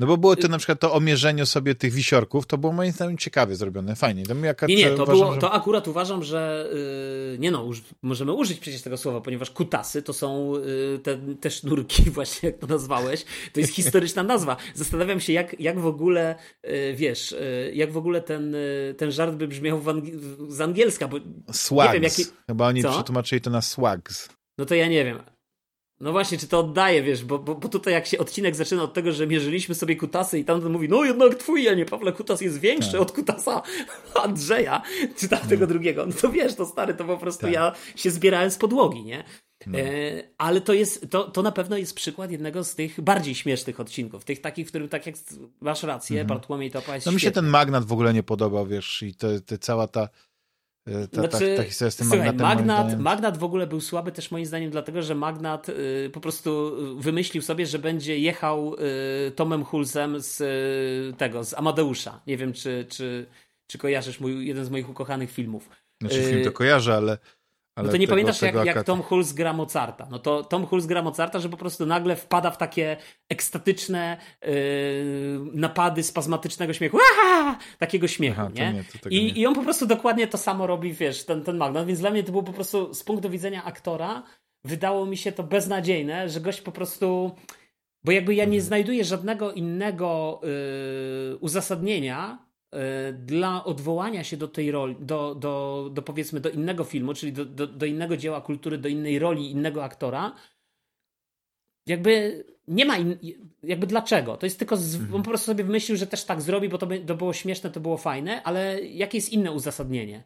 no 0.00 0.06
bo 0.06 0.16
było 0.16 0.36
to 0.36 0.48
na 0.48 0.58
przykład 0.58 0.80
to 0.80 0.92
o 0.92 1.00
mierzeniu 1.00 1.46
sobie 1.46 1.74
tych 1.74 1.92
wisiorków, 1.92 2.46
to 2.46 2.58
było 2.58 2.72
moim 2.72 2.92
zdaniem 2.92 3.18
ciekawie 3.18 3.56
zrobione, 3.56 3.96
fajnie. 3.96 4.26
To 4.26 4.34
nie, 4.68 4.76
nie, 4.76 4.90
to, 4.90 5.02
uważam, 5.02 5.06
było, 5.06 5.34
że... 5.34 5.40
to 5.40 5.52
akurat 5.52 5.88
uważam, 5.88 6.22
że 6.22 6.70
yy, 7.32 7.38
nie 7.38 7.50
no, 7.50 7.70
możemy 8.02 8.32
użyć 8.32 8.60
przecież 8.60 8.82
tego 8.82 8.96
słowa, 8.96 9.20
ponieważ 9.20 9.50
kutasy 9.50 10.02
to 10.02 10.12
są 10.12 10.52
yy, 10.58 10.98
te, 11.02 11.18
te 11.40 11.50
sznurki, 11.50 12.10
właśnie 12.10 12.48
jak 12.48 12.58
to 12.58 12.66
nazwałeś. 12.66 13.24
To 13.52 13.60
jest 13.60 13.72
historyczna 13.72 14.22
nazwa. 14.22 14.56
Zastanawiam 14.74 15.20
się, 15.20 15.32
jak, 15.32 15.60
jak 15.60 15.80
w 15.80 15.86
ogóle, 15.86 16.34
yy, 16.62 16.94
wiesz, 16.94 17.32
y, 17.32 17.72
jak 17.74 17.92
w 17.92 17.96
ogóle 17.96 18.20
ten, 18.20 18.54
y, 18.54 18.94
ten 18.98 19.10
żart 19.12 19.34
by 19.34 19.48
brzmiał 19.48 19.82
z 20.48 20.60
angielska, 20.60 21.08
bo 21.08 21.18
Swags. 21.52 21.86
Nie 21.86 21.92
wiem, 21.92 22.02
jaki... 22.02 22.24
Chyba 22.46 22.68
oni 22.68 22.82
Co? 22.82 22.92
przetłumaczyli 22.92 23.40
to 23.40 23.50
na 23.50 23.62
swags. 23.62 24.28
No 24.58 24.64
to 24.66 24.74
ja 24.74 24.88
nie 24.88 25.04
wiem. 25.04 25.33
No 26.00 26.12
właśnie, 26.12 26.38
czy 26.38 26.48
to 26.48 26.58
oddaje, 26.58 27.02
wiesz, 27.02 27.24
bo, 27.24 27.38
bo, 27.38 27.54
bo, 27.54 27.68
tutaj 27.68 27.94
jak 27.94 28.06
się 28.06 28.18
odcinek 28.18 28.56
zaczyna 28.56 28.82
od 28.82 28.94
tego, 28.94 29.12
że 29.12 29.26
mierzyliśmy 29.26 29.74
sobie 29.74 29.96
kutasy 29.96 30.38
i 30.38 30.44
tamten 30.44 30.72
mówi, 30.72 30.88
no 30.88 31.04
jednak 31.04 31.34
twój, 31.34 31.68
a 31.68 31.74
nie 31.74 31.86
Pawle, 31.86 32.12
kutas 32.12 32.40
jest 32.40 32.60
większy 32.60 32.92
tak. 32.92 33.00
od 33.00 33.12
kutasa 33.12 33.62
Andrzeja, 34.24 34.82
czy 35.16 35.28
tamtego 35.28 35.60
no. 35.60 35.66
drugiego. 35.66 36.06
No 36.06 36.12
to 36.12 36.28
wiesz, 36.32 36.54
to 36.54 36.66
stary, 36.66 36.94
to 36.94 37.04
po 37.04 37.16
prostu 37.16 37.42
tak. 37.42 37.52
ja 37.52 37.72
się 37.96 38.10
zbierałem 38.10 38.50
z 38.50 38.56
podłogi, 38.56 39.04
nie? 39.04 39.24
No. 39.66 39.78
E, 39.78 39.82
ale 40.38 40.60
to 40.60 40.72
jest, 40.72 41.10
to, 41.10 41.30
to 41.30 41.42
na 41.42 41.52
pewno 41.52 41.76
jest 41.76 41.94
przykład 41.94 42.30
jednego 42.30 42.64
z 42.64 42.74
tych 42.74 43.00
bardziej 43.00 43.34
śmiesznych 43.34 43.80
odcinków, 43.80 44.24
tych 44.24 44.40
takich, 44.40 44.66
w 44.66 44.68
których 44.68 44.90
tak 44.90 45.06
jak 45.06 45.14
masz 45.60 45.82
rację, 45.82 46.20
mhm. 46.20 46.38
Bartłomiej 46.38 46.70
Topa 46.70 46.94
jest 46.94 47.06
No 47.06 47.12
mi 47.12 47.20
się 47.20 47.30
ten 47.30 47.46
Magnat 47.46 47.84
w 47.84 47.92
ogóle 47.92 48.14
nie 48.14 48.22
podobał, 48.22 48.66
wiesz, 48.66 49.02
i 49.02 49.14
to, 49.14 49.40
to 49.46 49.58
cała 49.58 49.88
ta 49.88 50.08
ta, 50.84 51.20
znaczy, 51.20 51.56
ta, 51.56 51.62
ta 51.62 51.68
historia 51.68 51.90
z 51.90 51.96
tym 51.96 52.06
słuchaj, 52.06 52.26
magnatem. 52.26 52.66
Magnat, 52.66 53.00
magnat 53.00 53.38
w 53.38 53.44
ogóle 53.44 53.66
był 53.66 53.80
słaby 53.80 54.12
też 54.12 54.30
moim 54.30 54.46
zdaniem, 54.46 54.70
dlatego 54.70 55.02
że 55.02 55.14
Magnat 55.14 55.68
y, 55.68 56.10
po 56.12 56.20
prostu 56.20 56.72
wymyślił 56.98 57.42
sobie, 57.42 57.66
że 57.66 57.78
będzie 57.78 58.18
jechał 58.18 58.74
y, 59.28 59.30
Tomem 59.30 59.64
Hulsem 59.64 60.20
z 60.20 60.40
y, 60.40 61.16
tego, 61.16 61.44
z 61.44 61.54
Amadeusza. 61.54 62.20
Nie 62.26 62.36
wiem, 62.36 62.52
czy, 62.52 62.86
czy, 62.88 63.26
czy 63.66 63.78
kojarzysz 63.78 64.20
mój, 64.20 64.46
jeden 64.46 64.64
z 64.64 64.70
moich 64.70 64.90
ukochanych 64.90 65.30
filmów. 65.30 65.68
Znaczy 66.00 66.22
film 66.22 66.44
to 66.44 66.52
kojarzę, 66.52 66.94
ale 66.94 67.18
ale 67.76 67.86
no 67.86 67.92
to 67.92 67.96
nie 67.96 68.06
tego, 68.06 68.12
pamiętasz, 68.12 68.42
jak, 68.42 68.54
jak 68.64 68.84
Tom 68.84 69.02
Hulce 69.02 69.34
gra 69.34 69.52
Mozarta. 69.52 70.06
No 70.10 70.18
to 70.18 70.44
Tom 70.44 70.66
Hulce 70.66 70.88
gra 70.88 71.02
Mozarta, 71.02 71.38
że 71.38 71.48
po 71.48 71.56
prostu 71.56 71.86
nagle 71.86 72.16
wpada 72.16 72.50
w 72.50 72.58
takie 72.58 72.96
ekstatyczne 73.28 74.16
yy, 74.42 74.50
napady 75.52 76.02
spazmatycznego 76.02 76.72
śmiechu. 76.72 76.98
Aha! 77.12 77.58
Takiego 77.78 78.08
śmiechu, 78.08 78.40
Aha, 78.40 78.50
nie? 78.54 78.72
nie 78.72 78.84
I, 79.10 79.24
nie. 79.24 79.30
I 79.30 79.46
on 79.46 79.54
po 79.54 79.62
prostu 79.62 79.86
dokładnie 79.86 80.26
to 80.26 80.38
samo 80.38 80.66
robi, 80.66 80.92
wiesz, 80.92 81.24
ten, 81.24 81.42
ten 81.42 81.56
Magnat. 81.56 81.86
Więc 81.86 82.00
dla 82.00 82.10
mnie 82.10 82.24
to 82.24 82.30
było 82.30 82.42
po 82.42 82.52
prostu 82.52 82.94
z 82.94 83.04
punktu 83.04 83.30
widzenia 83.30 83.64
aktora, 83.64 84.22
wydało 84.64 85.06
mi 85.06 85.16
się 85.16 85.32
to 85.32 85.42
beznadziejne, 85.42 86.28
że 86.28 86.40
gość 86.40 86.60
po 86.60 86.72
prostu. 86.72 87.30
Bo 88.04 88.12
jakby 88.12 88.34
ja 88.34 88.44
nie 88.44 88.48
mhm. 88.48 88.62
znajduję 88.62 89.04
żadnego 89.04 89.52
innego 89.52 90.40
yy, 90.42 91.36
uzasadnienia, 91.36 92.38
dla 93.12 93.64
odwołania 93.64 94.24
się 94.24 94.36
do 94.36 94.48
tej 94.48 94.70
roli, 94.70 94.96
do, 95.00 95.34
do, 95.34 95.90
do 95.92 96.02
powiedzmy 96.02 96.40
do 96.40 96.50
innego 96.50 96.84
filmu, 96.84 97.14
czyli 97.14 97.32
do, 97.32 97.44
do, 97.44 97.66
do 97.66 97.86
innego 97.86 98.16
dzieła 98.16 98.40
kultury, 98.40 98.78
do 98.78 98.88
innej 98.88 99.18
roli 99.18 99.50
innego 99.50 99.84
aktora, 99.84 100.34
jakby 101.86 102.44
nie 102.68 102.84
ma, 102.84 102.96
in, 102.96 103.18
jakby 103.62 103.86
dlaczego? 103.86 104.36
To 104.36 104.46
jest 104.46 104.58
tylko, 104.58 104.76
z, 104.76 104.94
Mhm. 104.94 105.14
on 105.14 105.22
po 105.22 105.30
prostu 105.30 105.46
sobie 105.46 105.64
wymyślił, 105.64 105.96
że 105.96 106.06
też 106.06 106.24
tak 106.24 106.42
zrobi, 106.42 106.68
bo 106.68 106.78
to, 106.78 106.86
by, 106.86 107.00
to 107.00 107.14
było 107.14 107.32
śmieszne, 107.32 107.70
to 107.70 107.80
było 107.80 107.96
fajne, 107.96 108.42
ale 108.42 108.82
jakie 108.82 109.18
jest 109.18 109.32
inne 109.32 109.52
uzasadnienie? 109.52 110.24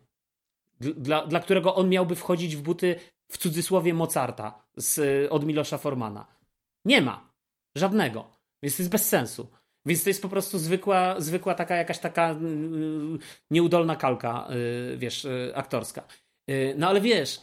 Dla, 0.81 1.27
dla 1.27 1.41
którego 1.41 1.75
on 1.75 1.89
miałby 1.89 2.15
wchodzić 2.15 2.57
w 2.57 2.63
buty, 2.63 2.97
w 3.29 3.39
cudzysłowie, 3.39 3.95
Mozarta 3.95 4.63
z, 4.77 5.27
od 5.33 5.45
Milosza 5.45 5.79
Formana? 5.79 6.27
Nie 6.85 7.03
ma. 7.03 7.31
Żadnego. 7.75 8.31
Więc 8.63 8.77
to 8.77 8.83
jest 8.83 8.93
bez 8.93 9.09
sensu. 9.09 9.49
Więc 9.89 10.05
to 10.05 10.11
jest 10.11 10.23
po 10.23 10.29
prostu 10.29 10.59
zwykła, 10.59 11.21
zwykła 11.21 11.55
taka 11.55 11.77
jakaś 11.77 11.99
taka 11.99 12.31
yy, 12.31 13.19
nieudolna 13.51 13.97
kalka, 13.97 14.49
yy, 14.51 14.99
wiesz, 14.99 15.27
aktorska. 15.55 16.05
No 16.77 16.89
ale 16.89 17.01
wiesz, 17.01 17.41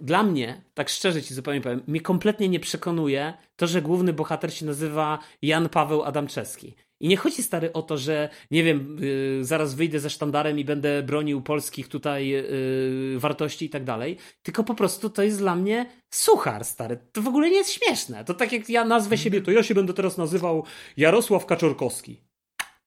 dla 0.00 0.22
mnie, 0.22 0.62
tak 0.74 0.88
szczerze 0.88 1.22
ci 1.22 1.34
zupełnie 1.34 1.60
powiem, 1.60 1.82
mnie 1.86 2.00
kompletnie 2.00 2.48
nie 2.48 2.60
przekonuje 2.60 3.34
to, 3.56 3.66
że 3.66 3.82
główny 3.82 4.12
bohater 4.12 4.54
się 4.54 4.66
nazywa 4.66 5.18
Jan 5.42 5.68
Paweł 5.68 6.02
Adamczewski. 6.02 6.74
I 7.02 7.08
nie 7.08 7.16
chodzi 7.16 7.42
stary 7.42 7.72
o 7.72 7.82
to, 7.82 7.98
że 7.98 8.28
nie 8.50 8.64
wiem, 8.64 8.96
yy, 9.00 9.44
zaraz 9.44 9.74
wyjdę 9.74 10.00
ze 10.00 10.10
sztandarem 10.10 10.58
i 10.58 10.64
będę 10.64 11.02
bronił 11.02 11.40
polskich 11.40 11.88
tutaj 11.88 12.28
yy, 12.28 13.18
wartości 13.18 13.64
i 13.64 13.70
tak 13.70 13.84
dalej, 13.84 14.16
tylko 14.42 14.64
po 14.64 14.74
prostu 14.74 15.10
to 15.10 15.22
jest 15.22 15.38
dla 15.38 15.56
mnie 15.56 15.86
suchar, 16.14 16.64
stary. 16.64 16.98
To 17.12 17.22
w 17.22 17.28
ogóle 17.28 17.50
nie 17.50 17.56
jest 17.56 17.72
śmieszne. 17.72 18.24
To 18.24 18.34
tak 18.34 18.52
jak 18.52 18.68
ja 18.68 18.84
nazwę 18.84 19.18
siebie, 19.18 19.42
to 19.42 19.50
ja 19.50 19.62
się 19.62 19.74
będę 19.74 19.94
teraz 19.94 20.18
nazywał 20.18 20.64
Jarosław 20.96 21.46
Kaczorkowski. 21.46 22.20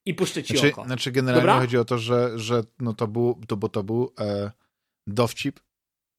I 0.05 0.13
puszczę 0.13 0.43
ci 0.43 0.53
Znaczy, 0.53 0.73
oko. 0.73 0.85
znaczy 0.85 1.11
generalnie 1.11 1.47
Dobra? 1.47 1.59
chodzi 1.59 1.77
o 1.77 1.85
to, 1.85 1.97
że, 1.97 2.39
że 2.39 2.63
no 2.79 2.93
to 2.93 3.07
był, 3.07 3.41
to, 3.47 3.57
bo 3.57 3.69
to 3.69 3.83
był 3.83 4.13
e, 4.19 4.51
dowcip 5.07 5.59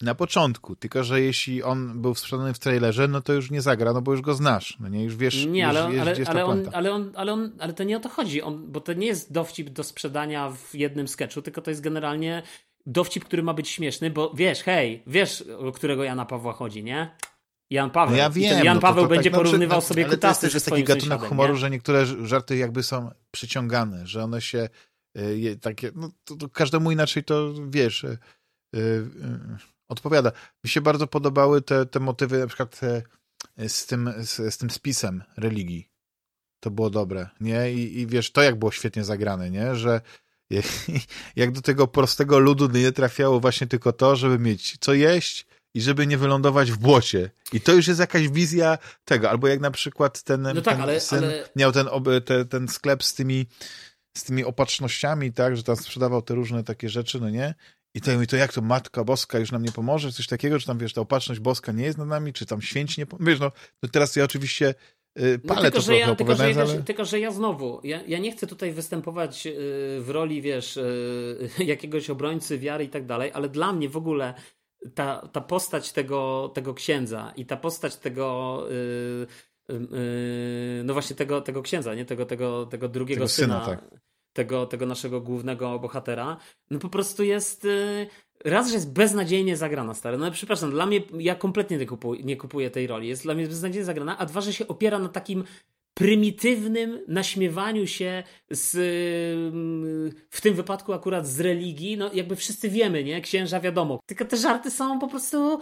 na 0.03 0.15
początku, 0.15 0.77
tylko 0.77 1.05
że 1.05 1.21
jeśli 1.21 1.63
on 1.63 2.03
był 2.03 2.15
sprzedany 2.15 2.55
w 2.55 2.59
trailerze, 2.59 3.09
no 3.09 3.21
to 3.21 3.33
już 3.33 3.51
nie 3.51 3.63
zagra, 3.63 3.93
no 3.93 4.03
bo 4.03 4.13
już 4.13 4.21
go 4.21 4.35
znasz, 4.35 4.77
no 4.81 4.89
nie, 4.89 5.05
już 5.05 5.17
wiesz, 5.17 5.47
Nie, 5.47 5.63
już 5.63 5.77
ale, 5.77 5.91
wiesz, 5.93 6.01
ale, 6.01 6.11
ale, 6.11 6.41
ta 6.41 6.45
on, 6.45 6.63
ale, 6.73 6.93
on, 6.93 7.13
ale, 7.15 7.33
on, 7.33 7.53
ale 7.59 7.73
to 7.73 7.85
nie 7.85 7.97
o 7.97 8.01
to 8.01 8.09
chodzi, 8.09 8.43
on, 8.43 8.73
bo 8.73 8.81
to 8.81 8.93
nie 8.93 9.07
jest 9.07 9.33
dowcip 9.33 9.71
do 9.71 9.85
sprzedania 9.85 10.51
w 10.51 10.75
jednym 10.75 11.09
sketchu, 11.09 11.43
tylko 11.43 11.63
to 11.63 11.71
jest 11.71 11.81
generalnie 11.81 12.43
dowcip, 12.87 13.25
który 13.25 13.43
ma 13.43 13.55
być 13.55 13.69
śmieszny, 13.69 14.11
bo 14.11 14.33
wiesz, 14.35 14.63
hej, 14.63 15.03
wiesz, 15.07 15.45
o 15.59 15.73
którego 15.73 16.05
Jana 16.05 16.25
Pawła 16.25 16.53
chodzi, 16.53 16.85
nie? 16.85 17.11
Jan 17.71 17.91
Paweł. 17.91 18.11
No 18.11 18.23
ja 18.23 18.31
wiem, 18.31 18.65
Jan 18.65 18.75
no 18.75 18.81
to, 18.81 18.87
Paweł 18.87 19.05
to 19.05 19.11
będzie 19.11 19.31
tak, 19.31 19.41
porównywał 19.41 19.79
no, 19.79 19.81
sobie 19.81 20.05
ale 20.05 20.17
to 20.17 20.29
jest 20.29 20.41
kutasy 20.41 20.49
ze 20.49 20.57
jest 20.57 20.67
taki 20.67 20.85
gatunek 20.85 21.21
humoru, 21.21 21.53
nie? 21.53 21.59
że 21.59 21.71
niektóre 21.71 22.07
żarty 22.07 22.57
jakby 22.57 22.83
są 22.83 23.11
przyciągane, 23.31 24.07
że 24.07 24.25
one 24.25 24.41
się 24.41 24.69
y, 25.19 25.59
takie, 25.63 25.91
no 25.95 26.11
to, 26.25 26.37
to 26.37 26.49
każdemu 26.49 26.91
inaczej 26.91 27.25
to, 27.25 27.55
wiesz, 27.69 28.05
y, 28.05 28.19
y, 28.77 29.07
odpowiada. 29.89 30.33
Mi 30.65 30.71
się 30.71 30.81
bardzo 30.81 31.07
podobały 31.07 31.63
te, 31.63 31.87
te 31.87 32.01
motywy, 32.01 32.39
na 32.39 32.47
przykład 32.47 32.79
te, 32.81 33.03
z, 33.69 33.87
tym, 33.87 34.13
z, 34.19 34.55
z 34.55 34.59
tym 34.59 34.71
spisem 34.71 35.25
religii. 35.37 35.89
To 36.61 36.71
było 36.71 36.91
dobre, 36.91 37.29
nie? 37.41 37.73
I, 37.73 38.01
I 38.01 38.07
wiesz, 38.07 38.33
to 38.33 38.43
jak 38.43 38.59
było 38.59 38.71
świetnie 38.71 39.05
zagrane, 39.05 39.51
nie? 39.51 39.75
Że 39.75 40.01
jak 41.37 41.53
do 41.53 41.63
tego 41.63 41.87
prostego 41.87 42.39
ludu 42.39 42.69
nie 42.69 42.93
trafiało 42.93 43.41
właśnie 43.41 43.67
tylko 43.67 43.93
to, 43.93 44.17
żeby 44.17 44.39
mieć 44.39 44.77
co 44.81 44.95
jeść 44.95 45.47
i 45.75 45.81
żeby 45.81 46.07
nie 46.07 46.19
wylądować 46.19 46.73
w 46.73 46.79
błocie. 46.79 47.31
I 47.53 47.61
to 47.61 47.73
już 47.73 47.89
jest 47.89 48.01
jakaś 48.01 48.29
wizja 48.29 48.79
tego. 49.05 49.31
Albo 49.31 49.49
jak 49.49 49.61
na 49.61 49.71
przykład 49.71 50.23
ten, 50.23 50.43
No 50.43 50.55
tak, 50.55 50.65
ten 50.65 50.81
ale- 50.83 51.01
syn 51.01 51.19
ale- 51.25 51.49
miał 51.57 51.73
ten, 51.73 51.87
te, 52.25 52.45
ten 52.45 52.69
sklep 52.69 53.05
z 53.05 53.15
tymi, 53.15 53.47
z 54.17 54.25
tymi 54.25 54.45
opatrznościami, 54.45 55.33
tak, 55.33 55.57
że 55.57 55.63
tam 55.63 55.77
sprzedawał 55.77 56.23
te 56.23 56.35
różne 56.35 56.65
takie 56.65 56.89
rzeczy, 56.89 57.21
no 57.21 57.31
nie? 57.31 57.55
I 57.97 58.01
to 58.01 58.13
mówi, 58.13 58.27
to 58.27 58.37
jak 58.37 58.53
to 58.53 58.63
Matka 58.63 59.05
Boska 59.05 59.39
już 59.39 59.53
nam 59.53 59.63
nie 59.63 59.73
pomoże? 59.73 60.13
Coś 60.13 60.27
takiego, 60.27 60.59
czy 60.59 60.67
tam, 60.67 60.79
wiesz, 60.79 60.93
ta 60.93 61.01
opatrzność 61.01 61.41
boska 61.41 61.73
nie 61.73 61.85
jest 61.85 61.99
nad 61.99 62.09
nami, 62.09 62.33
czy 62.33 62.47
tam 62.47 62.63
święci 62.63 63.01
nie 63.01 63.07
pomoże? 63.07 63.31
Wiesz, 63.31 63.41
no, 63.41 63.53
to 63.81 63.89
teraz 63.89 64.17
ja 64.17 64.25
oczywiście 64.25 64.75
y, 65.19 65.41
No, 65.45 65.55
palę 65.55 65.63
tylko, 65.63 65.79
to 65.79 65.85
że 65.85 65.97
ja, 65.97 66.15
tylko, 66.15 66.35
że 66.35 66.51
ja, 66.51 66.61
ale... 66.61 66.83
tylko, 66.83 67.05
że 67.05 67.21
ja 67.21 67.31
znowu, 67.31 67.81
ja, 67.85 68.03
ja 68.07 68.19
nie 68.19 68.33
chcę 68.33 68.47
tutaj 68.47 68.73
występować 68.73 69.47
y, 69.47 69.53
w 70.01 70.07
roli, 70.09 70.43
wiesz, 70.43 70.77
y, 70.77 71.49
jakiegoś 71.65 72.11
obrońcy 72.11 72.59
wiary 72.59 72.85
i 72.85 72.89
tak 72.89 73.07
dalej, 73.07 73.31
ale 73.35 73.49
dla 73.49 73.73
mnie 73.73 73.89
w 73.89 73.97
ogóle 73.97 74.35
ta, 74.95 75.29
ta 75.33 75.41
postać 75.41 75.93
tego, 75.93 76.51
tego 76.55 76.75
księdza 76.75 77.33
i 77.37 77.47
ta 77.47 77.57
postać 77.57 77.97
tego, 77.97 78.63
no 80.85 80.93
właśnie 80.93 81.17
tego, 81.17 81.41
tego 81.41 81.63
księdza, 81.63 81.95
nie? 81.95 82.05
Tego, 82.05 82.27
tego, 82.27 82.67
tego 82.67 82.89
drugiego 82.89 83.19
Tego 83.19 83.29
syna, 83.29 83.65
syna, 83.65 83.77
tak. 83.77 84.06
Tego, 84.37 84.67
tego 84.67 84.87
naszego 84.87 85.21
głównego 85.21 85.79
bohatera, 85.79 86.37
no 86.71 86.79
po 86.79 86.89
prostu 86.89 87.25
jest... 87.25 87.65
y, 87.65 88.07
Raz, 88.45 88.69
że 88.69 88.75
jest 88.75 88.93
beznadziejnie 88.93 89.57
zagrana, 89.57 89.95
stary. 89.95 90.19
No 90.19 90.31
przepraszam, 90.31 90.71
dla 90.71 90.87
mnie, 90.87 91.01
ja 91.19 91.35
kompletnie 91.35 91.79
nie 91.79 91.87
kupuję, 91.87 92.23
nie 92.23 92.37
kupuję 92.37 92.71
tej 92.71 92.87
roli. 92.87 93.09
Jest 93.09 93.23
dla 93.23 93.35
mnie 93.35 93.47
beznadziejnie 93.47 93.85
zagrana, 93.85 94.19
a 94.19 94.27
dwa, 94.27 94.41
że 94.41 94.53
się 94.53 94.69
opiera 94.69 94.99
na 94.99 95.09
takim 95.09 95.45
prymitywnym 95.95 97.01
naśmiewaniu 97.09 97.87
się 97.87 98.23
z, 98.51 98.75
ym, 99.55 100.13
w 100.31 100.41
tym 100.41 100.55
wypadku 100.55 100.93
akurat 100.93 101.27
z 101.27 101.41
religii, 101.41 101.97
no 101.97 102.11
jakby 102.15 102.37
wszyscy 102.37 102.69
wiemy, 102.69 103.05
nie? 103.05 103.21
Księża 103.21 103.61
wiadomo. 103.61 104.01
Tylko 104.07 104.25
te 104.25 104.37
żarty 104.37 104.71
są 104.71 104.99
po 104.99 105.09
prostu 105.09 105.61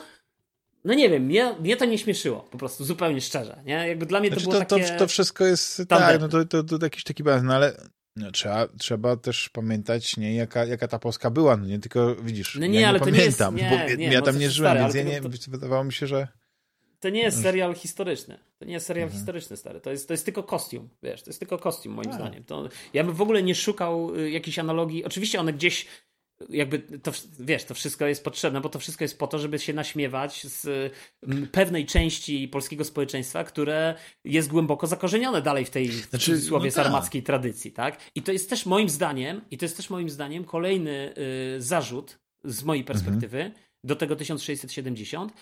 no 0.85 0.94
nie 0.94 1.11
wiem, 1.11 1.23
mnie, 1.23 1.55
mnie 1.61 1.77
to 1.77 1.85
nie 1.85 1.99
śmieszyło, 1.99 2.41
po 2.51 2.59
prostu 2.59 2.85
zupełnie 2.85 3.20
szczerze, 3.20 3.62
nie? 3.65 3.89
Jakby 3.89 4.07
dla 4.07 4.20
mnie 4.20 4.31
to 4.31 4.35
Znaczy, 4.35 4.51
było 4.51 4.65
to, 4.65 4.77
takie... 4.77 4.93
to, 4.93 4.99
to 4.99 5.07
wszystko 5.07 5.44
jest, 5.44 5.83
tak, 5.89 6.20
no 6.20 6.28
to, 6.28 6.44
to, 6.44 6.65
to 6.65 6.78
jakiś 6.83 7.05
taki 7.05 7.23
balans, 7.23 7.44
no 7.44 7.55
ale 7.55 7.77
no, 8.17 8.31
trzeba, 8.33 8.68
trzeba 8.78 9.17
też 9.17 9.49
pamiętać, 9.49 10.17
nie, 10.17 10.34
jaka, 10.34 10.65
jaka 10.65 10.89
ta 10.89 10.99
Polska 10.99 11.31
była, 11.31 11.57
no 11.57 11.67
nie, 11.67 11.78
tylko 11.78 12.17
widzisz, 12.17 12.57
No 12.60 12.67
nie, 12.67 12.81
ja 12.81 12.89
ale 12.89 13.01
nie 13.01 13.12
nie 13.12 13.18
jest- 13.25 13.39
pamiętam, 13.39 13.57
nie, 13.81 13.89
bo 13.89 13.97
nie, 13.97 14.07
ja 14.07 14.20
no 14.20 14.26
tam 14.26 14.39
nie 14.39 14.51
żyłem, 14.51 14.78
więc 14.78 14.94
ja 14.94 15.02
nie, 15.02 15.20
to- 15.20 15.28
wydawało 15.49 15.84
mi 15.84 15.93
się, 15.93 16.07
że 16.07 16.28
To 17.01 17.09
nie 17.10 17.23
jest 17.23 17.43
serial 17.43 17.75
historyczny. 17.75 18.39
To 18.59 18.65
nie 18.65 18.73
jest 18.73 18.86
serial 18.86 19.05
Mhm. 19.05 19.18
historyczny, 19.20 19.57
stary. 19.57 19.81
To 19.81 19.91
jest, 19.91 20.09
to 20.09 20.15
jest 20.15 20.25
tylko 20.25 20.43
kostium, 20.43 20.89
wiesz, 21.02 21.23
to 21.23 21.31
jest 21.31 21.39
tylko 21.41 21.59
kostium, 21.59 21.94
moim 21.94 22.10
A. 22.10 22.12
zdaniem. 22.12 22.44
To, 22.44 22.68
ja 22.94 23.05
bym 23.05 23.15
w 23.15 23.23
ogóle 23.23 23.43
nie 23.43 23.55
szukał 23.55 24.17
y, 24.17 24.31
jakiejś 24.31 24.59
analogii. 24.59 25.05
Oczywiście 25.05 25.41
one 25.41 25.52
gdzieś, 25.52 25.86
jakby, 26.50 26.78
to, 26.78 27.12
wiesz, 27.40 27.64
to 27.64 27.74
wszystko 27.74 28.06
jest 28.06 28.24
potrzebne, 28.24 28.60
bo 28.60 28.68
to 28.68 28.78
wszystko 28.78 29.05
jest 29.05 29.18
po 29.18 29.26
to, 29.26 29.39
żeby 29.39 29.58
się 29.58 29.73
naśmiewać 29.73 30.47
z 30.47 30.64
y, 30.64 30.90
m, 31.23 31.48
pewnej 31.52 31.86
części 31.86 32.48
polskiego 32.48 32.84
społeczeństwa, 32.84 33.44
które 33.44 33.94
jest 34.24 34.48
głęboko 34.48 34.86
zakorzenione 34.86 35.42
dalej 35.42 35.64
w 35.64 35.70
tej, 35.70 35.89
Znaczy, 35.92 36.24
cudzysłowie, 36.24 36.68
no 36.68 36.74
tak. 36.74 36.84
sarmackiej 36.84 37.23
tradycji, 37.23 37.73
tak? 37.73 37.98
I 38.14 38.23
to 38.23 38.32
jest 38.32 38.50
też 38.50 38.66
moim 38.66 38.89
zdaniem, 38.89 39.40
i 39.50 39.58
to 39.58 39.64
jest 39.64 39.76
też 39.76 39.90
moim 39.90 40.10
zdaniem 40.10 40.44
kolejny 40.44 41.14
y, 41.56 41.62
zarzut 41.62 42.18
z 42.44 42.64
mojej 42.64 42.84
perspektywy 42.84 43.52
do 43.84 43.97
tego 43.97 44.16
1670, 44.16 45.32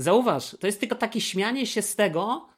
Zauważ, 0.00 0.56
to 0.60 0.66
jest 0.66 0.80
tylko 0.80 0.96
takie 0.96 1.20
śmianie 1.20 1.66
się 1.66 1.82
z 1.82 1.96
tego, 1.96 2.48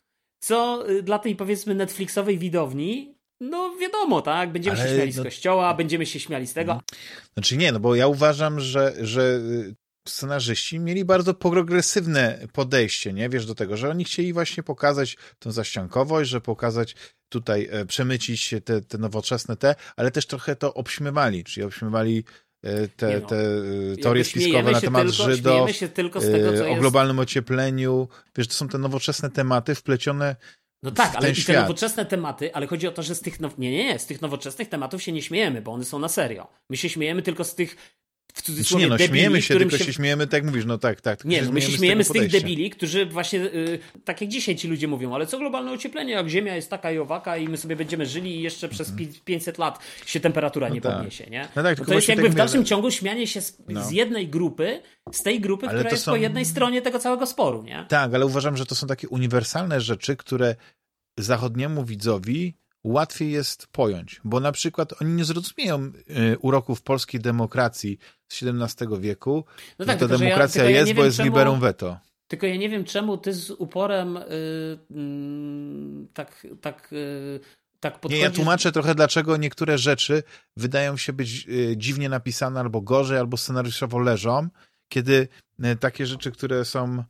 co 0.42 0.90
y, 0.90 1.02
dla 1.02 1.18
tej 1.18 1.36
powiedzmy 1.36 1.74
Netflixowej 1.74 2.38
widowni, 2.38 3.14
no 3.42 3.76
wiadomo, 3.80 4.22
tak? 4.22 4.52
Będziemy 4.52 4.80
Ale 4.80 4.88
się 4.88 4.94
śmiali 4.94 5.12
z 5.12 5.16
no- 5.16 5.24
kościoła, 5.24 5.74
będziemy 5.74 6.06
się 6.06 6.20
śmiali 6.20 6.46
z 6.46 6.52
tego. 6.52 6.80
Znaczy 7.34 7.56
nie, 7.56 7.72
no 7.72 7.80
bo 7.80 7.94
ja 7.94 8.06
uważam, 8.06 8.60
że, 8.60 8.94
że 9.00 9.22
y, 9.22 9.74
scenarzyści 10.08 10.78
mieli 10.78 11.04
bardzo 11.04 11.34
progresywne 11.34 12.38
podejście, 12.52 13.12
nie? 13.12 13.28
Wiesz, 13.28 13.46
do 13.46 13.54
tego, 13.54 13.76
że 13.76 13.90
oni 13.90 14.04
chcieli 14.04 14.32
właśnie 14.32 14.62
pokazać 14.62 15.16
tą 15.38 15.52
zaściankowość, 15.52 16.30
że 16.30 16.40
pokazać 16.40 16.94
tutaj, 17.28 17.68
e, 17.70 17.86
przemycić 17.86 18.54
te, 18.64 18.80
te 18.80 18.98
nowoczesne 18.98 19.56
te, 19.56 19.74
ale 19.96 20.10
też 20.10 20.26
trochę 20.26 20.56
to 20.56 20.74
obśmiewali, 20.74 21.44
czyli 21.44 21.64
obśmiewali 21.64 22.24
e, 22.62 22.88
te, 22.88 23.20
no. 23.20 23.26
te 23.26 23.36
e, 23.92 23.96
teorie 23.96 24.24
spiskowe 24.24 24.72
na 24.72 24.80
temat 24.80 25.02
tylko, 25.02 25.24
Żydów, 25.24 25.52
Śmiejemy 25.52 25.72
się 25.74 25.88
tylko 25.88 26.20
z 26.20 26.24
tego, 26.24 26.52
co 26.52 26.58
e, 26.58 26.64
o 26.64 26.68
jest... 26.68 26.80
globalnym 26.80 27.18
ociepleniu. 27.18 28.08
Wiesz, 28.36 28.48
to 28.48 28.54
są 28.54 28.68
te 28.68 28.78
nowoczesne 28.78 29.30
tematy 29.30 29.74
wplecione 29.74 30.36
No 30.82 30.90
tak, 30.90 31.16
ale 31.16 31.30
i 31.30 31.44
te 31.44 31.52
nowoczesne 31.52 32.06
tematy, 32.06 32.54
ale 32.54 32.66
chodzi 32.66 32.88
o 32.88 32.92
to, 32.92 33.02
że 33.02 33.14
z 33.14 33.20
tych, 33.20 33.40
now... 33.40 33.58
nie, 33.58 33.70
nie, 33.70 33.84
nie, 33.84 33.98
z 33.98 34.06
tych 34.06 34.22
nowoczesnych 34.22 34.68
tematów 34.68 35.02
się 35.02 35.12
nie 35.12 35.22
śmiejemy, 35.22 35.62
bo 35.62 35.72
one 35.72 35.84
są 35.84 35.98
na 35.98 36.08
serio. 36.08 36.48
My 36.70 36.76
się 36.76 36.88
śmiejemy 36.88 37.22
tylko 37.22 37.44
z 37.44 37.54
tych, 37.54 37.76
w 38.32 38.36
Znaczy 38.36 38.46
cudzysłowie, 38.52 38.84
nie, 38.84 38.90
no 38.90 38.98
śmiejemy 38.98 39.42
się, 39.42 39.56
tylko 39.58 39.78
się... 39.78 39.92
śmiejemy, 39.92 40.26
tak 40.26 40.32
jak 40.32 40.44
mówisz, 40.44 40.64
no 40.64 40.78
tak, 40.78 41.00
tak. 41.00 41.24
Nie, 41.24 41.42
no 41.42 41.52
my 41.52 41.62
się 41.62 41.72
śmiejemy 41.72 42.04
z, 42.04 42.08
tego 42.08 42.20
tych 42.20 42.30
debili, 42.32 42.70
którzy 42.70 43.06
właśnie, 43.06 43.40
y, 43.40 43.78
tak 44.04 44.20
jak 44.20 44.30
dzisiaj 44.30 44.56
ci 44.56 44.68
ludzie 44.68 44.88
mówią, 44.88 45.14
ale 45.14 45.26
co 45.26 45.38
globalne 45.38 45.72
ocieplenie, 45.72 46.12
jak 46.12 46.28
Ziemia 46.28 46.56
jest 46.56 46.70
taka 46.70 46.92
i 46.92 46.98
owaka 46.98 47.36
i 47.36 47.48
my 47.48 47.56
sobie 47.56 47.76
będziemy 47.76 48.06
żyli 48.06 48.36
i 48.36 48.42
jeszcze 48.42 48.68
przez 48.68 48.92
pi- 48.92 49.20
500 49.24 49.58
lat 49.58 49.78
się 50.06 50.20
temperatura 50.20 50.68
nie 50.68 50.80
tak. 50.80 50.94
podniesie, 50.96 51.26
nie? 51.30 51.48
No 51.56 51.62
tak, 51.62 51.78
No 51.78 51.84
to 51.84 51.94
jest 51.94 52.08
jakby 52.08 52.22
tak 52.22 52.32
w 52.32 52.34
dalszym 52.34 52.58
mówię, 52.60 52.68
ciągu 52.68 52.90
śmianie 52.90 53.26
się 53.26 53.40
z, 53.40 53.58
No. 53.68 53.84
z 53.84 53.90
jednej 53.90 54.28
grupy, 54.28 54.82
z 55.12 55.22
tej 55.22 55.40
grupy, 55.40 55.66
Ale 55.66 55.74
która 55.78 55.90
jest 55.90 56.04
są- 56.04 56.10
po 56.12 56.16
jednej 56.16 56.44
stronie 56.44 56.82
tego 56.82 56.98
całego 56.98 57.26
sporu, 57.26 57.62
nie? 57.62 57.86
Tak, 57.88 58.14
ale 58.14 58.26
uważam, 58.26 58.56
że 58.56 58.66
to 58.66 58.74
są 58.74 58.86
takie 58.86 59.08
uniwersalne 59.08 59.80
rzeczy, 59.80 60.16
które 60.16 60.56
zachodniemu 61.18 61.84
widzowi 61.84 62.54
łatwiej 62.84 63.32
jest 63.32 63.66
pojąć, 63.66 64.20
bo 64.24 64.40
na 64.40 64.52
przykład 64.52 65.02
oni 65.02 65.12
nie 65.12 65.24
zrozumieją 65.24 65.92
y, 66.32 66.38
uroków 66.38 66.82
polskiej 66.82 67.20
demokracji 67.20 67.98
z 68.28 68.42
XVII 68.42 69.00
wieku. 69.00 69.44
No 69.78 69.84
tak, 69.86 69.98
ta 69.98 70.06
że 70.08 70.12
ja- 70.14 70.18
demokracja 70.18 70.64
ja 70.64 70.70
jest, 70.70 70.88
nie 70.88 70.94
bo 70.94 71.00
wiem, 71.00 71.06
jest 71.06 71.16
czemu- 71.16 71.28
liberum 71.30 71.60
veto. 71.60 71.98
Tylko 72.28 72.46
ja 72.46 72.56
nie 72.56 72.68
wiem, 72.68 72.84
czemu 72.84 73.18
ty 73.18 73.32
z 73.32 73.50
uporem 73.50 74.16
y, 74.16 74.22
mm, 74.90 76.08
tak, 76.14 76.46
tak, 76.60 76.92
y, 76.92 77.40
tak 77.80 77.92
Nie, 77.94 77.98
podchodzisz. 78.00 78.22
ja 78.22 78.30
tłumaczę 78.30 78.72
trochę, 78.72 78.94
dlaczego 78.94 79.36
niektóre 79.36 79.78
rzeczy 79.78 80.22
wydają 80.56 80.96
się 80.96 81.12
być 81.12 81.46
dziwnie 81.76 82.08
napisane, 82.08 82.60
albo 82.60 82.80
gorzej, 82.80 83.18
albo 83.18 83.36
scenariuszowo 83.36 83.98
leżą, 83.98 84.48
kiedy 84.88 85.28
takie 85.80 86.06
rzeczy, 86.06 86.32
które 86.32 86.64
są 86.64 87.04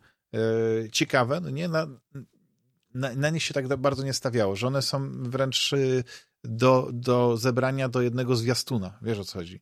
ciekawe, 0.92 1.40
no 1.40 1.50
nie, 1.50 1.68
na, 1.68 1.86
na, 2.94 3.14
na 3.14 3.30
nie 3.30 3.40
się 3.40 3.54
tak 3.54 3.76
bardzo 3.76 4.04
nie 4.04 4.12
stawiało, 4.12 4.56
że 4.56 4.66
one 4.66 4.82
są 4.82 5.10
wręcz 5.30 5.72
y, 5.72 6.04
do, 6.44 6.90
do 6.92 7.36
zebrania 7.36 7.88
do 7.88 8.02
jednego 8.02 8.36
zwiastuna. 8.36 8.98
Wiesz 9.02 9.18
o 9.18 9.24
co 9.24 9.38
chodzi? 9.38 9.60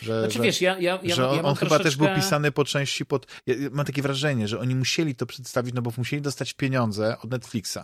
Że, 0.00 0.20
znaczy 0.20 0.38
że, 0.38 0.44
wiesz, 0.44 0.60
ja, 0.60 0.78
ja, 0.78 0.98
ja, 1.02 1.14
że 1.14 1.28
on, 1.28 1.36
ja 1.36 1.42
on 1.42 1.54
chyba 1.54 1.68
troszeczkę... 1.68 1.84
też 1.84 1.96
był 1.96 2.08
pisany 2.14 2.52
po 2.52 2.64
części 2.64 3.06
pod... 3.06 3.26
Ja 3.46 3.54
mam 3.72 3.86
takie 3.86 4.02
wrażenie, 4.02 4.48
że 4.48 4.58
oni 4.58 4.74
musieli 4.74 5.14
to 5.14 5.26
przedstawić, 5.26 5.74
no 5.74 5.82
bo 5.82 5.92
musieli 5.96 6.22
dostać 6.22 6.52
pieniądze 6.52 7.18
od 7.18 7.30
Netflixa. 7.30 7.78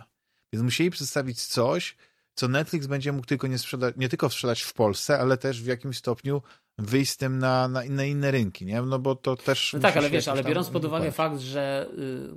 Więc 0.53 0.63
musieli 0.63 0.91
przedstawić 0.91 1.47
coś, 1.47 1.97
co 2.35 2.49
Netflix 2.49 2.87
będzie 2.87 3.13
mógł 3.13 3.27
tylko 3.27 3.47
nie 3.47 3.59
sprzedać, 3.59 3.95
nie 3.97 4.09
tylko 4.09 4.31
sprzedać 4.31 4.63
w 4.63 4.75
Polsce, 4.75 5.19
ale 5.19 5.39
też 5.39 5.63
w 5.63 5.67
jakimś 5.67 5.99
stopniu 5.99 6.43
wyjść 6.79 7.13
z 7.13 7.17
tym 7.17 7.39
na, 7.39 7.69
na, 7.69 7.85
inne, 7.85 8.09
inne 8.09 8.31
rynki, 8.31 8.65
nie? 8.67 8.83
No 8.83 8.99
bo 8.99 9.15
to 9.15 9.37
też... 9.37 9.73
No 9.73 9.81
tak, 9.81 9.97
ale 9.97 10.11
wiesz, 10.11 10.29
ale 10.29 10.45
biorąc 10.45 10.69
pod 10.69 10.85
uwagę 10.85 11.13
fakt, 11.13 11.41
że... 11.41 11.89
Y, 11.99 12.29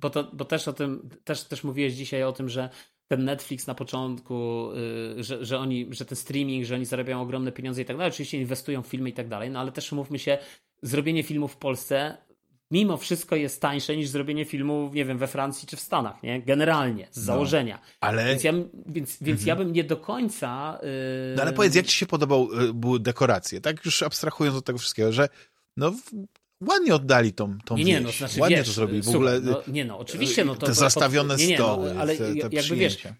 bo, 0.00 0.10
to, 0.10 0.30
bo 0.32 0.44
też 0.44 0.68
o 0.68 0.72
tym, 0.72 1.08
też, 1.24 1.44
też 1.44 1.64
mówiłeś 1.64 1.92
dzisiaj 1.92 2.22
o 2.22 2.32
tym, 2.32 2.48
że 2.48 2.70
ten 3.08 3.24
Netflix 3.24 3.66
na 3.66 3.74
początku, 3.74 4.68
y, 5.18 5.24
że, 5.24 5.44
że 5.44 5.58
oni, 5.58 5.86
że 5.90 6.04
ten 6.04 6.16
streaming, 6.16 6.66
że 6.66 6.74
oni 6.74 6.84
zarabiają 6.84 7.22
ogromne 7.22 7.52
pieniądze 7.52 7.82
i 7.82 7.84
tak 7.84 7.96
dalej, 7.96 8.12
oczywiście 8.12 8.38
inwestują 8.38 8.82
w 8.82 8.86
filmy 8.86 9.08
i 9.08 9.12
tak 9.12 9.28
dalej, 9.28 9.50
no 9.50 9.60
ale 9.60 9.72
też 9.72 9.92
mówmy 9.92 10.18
się, 10.18 10.38
zrobienie 10.82 11.22
filmu 11.22 11.48
w 11.48 11.56
Polsce 11.56 12.16
mimo 12.70 12.96
wszystko 12.96 13.36
jest 13.36 13.60
tańsze 13.60 13.96
niż 13.96 14.08
zrobienie 14.08 14.44
filmu, 14.44 14.90
nie 14.94 15.04
wiem, 15.04 15.18
we 15.18 15.26
Francji 15.26 15.68
czy 15.68 15.76
w 15.76 15.80
Stanach, 15.80 16.22
nie? 16.22 16.42
Generalnie, 16.42 17.08
z 17.10 17.16
no, 17.16 17.22
założenia. 17.22 17.80
Ale... 18.00 18.26
Więc, 18.26 18.44
ja, 18.44 18.52
więc, 18.86 19.16
więc 19.20 19.40
mhm. 19.40 19.48
ja 19.48 19.56
bym 19.56 19.72
nie 19.72 19.84
do 19.84 19.96
końca... 19.96 20.78
Yy... 20.82 20.88
No 21.36 21.42
ale 21.42 21.52
powiedz, 21.52 21.74
jak 21.74 21.86
ci 21.86 21.96
się 21.96 22.06
podobał, 22.06 22.52
yy, 22.52 22.74
były 22.74 23.00
dekoracje, 23.00 23.60
tak 23.60 23.84
już 23.84 24.02
abstrahując 24.02 24.56
od 24.58 24.64
tego 24.64 24.78
wszystkiego, 24.78 25.12
że 25.12 25.28
no 25.76 25.92
ładnie 26.68 26.94
oddali 26.94 27.32
tą, 27.32 27.58
tą 27.64 27.76
nie, 27.76 27.84
nie, 27.84 28.00
no, 28.00 28.10
znaczy, 28.12 28.40
ładnie 28.40 28.56
wiesz, 28.56 28.66
to 28.66 28.72
zrobili. 28.72 29.02
W 29.02 29.08
ogóle 29.08 29.40
no, 29.40 29.62
nie 29.68 29.84
no, 29.84 29.98
oczywiście, 29.98 30.44
no 30.44 30.54
to... 30.54 30.66
Te 30.66 30.74
zastawione 30.74 31.36
nie, 31.36 31.46
nie, 31.46 31.56
stoły, 31.56 31.94
no, 31.94 32.00
ale 32.00 32.16
te, 32.16 32.24
te 32.24 32.38
jakby 32.38 32.56
przyjęcia. 32.58 33.14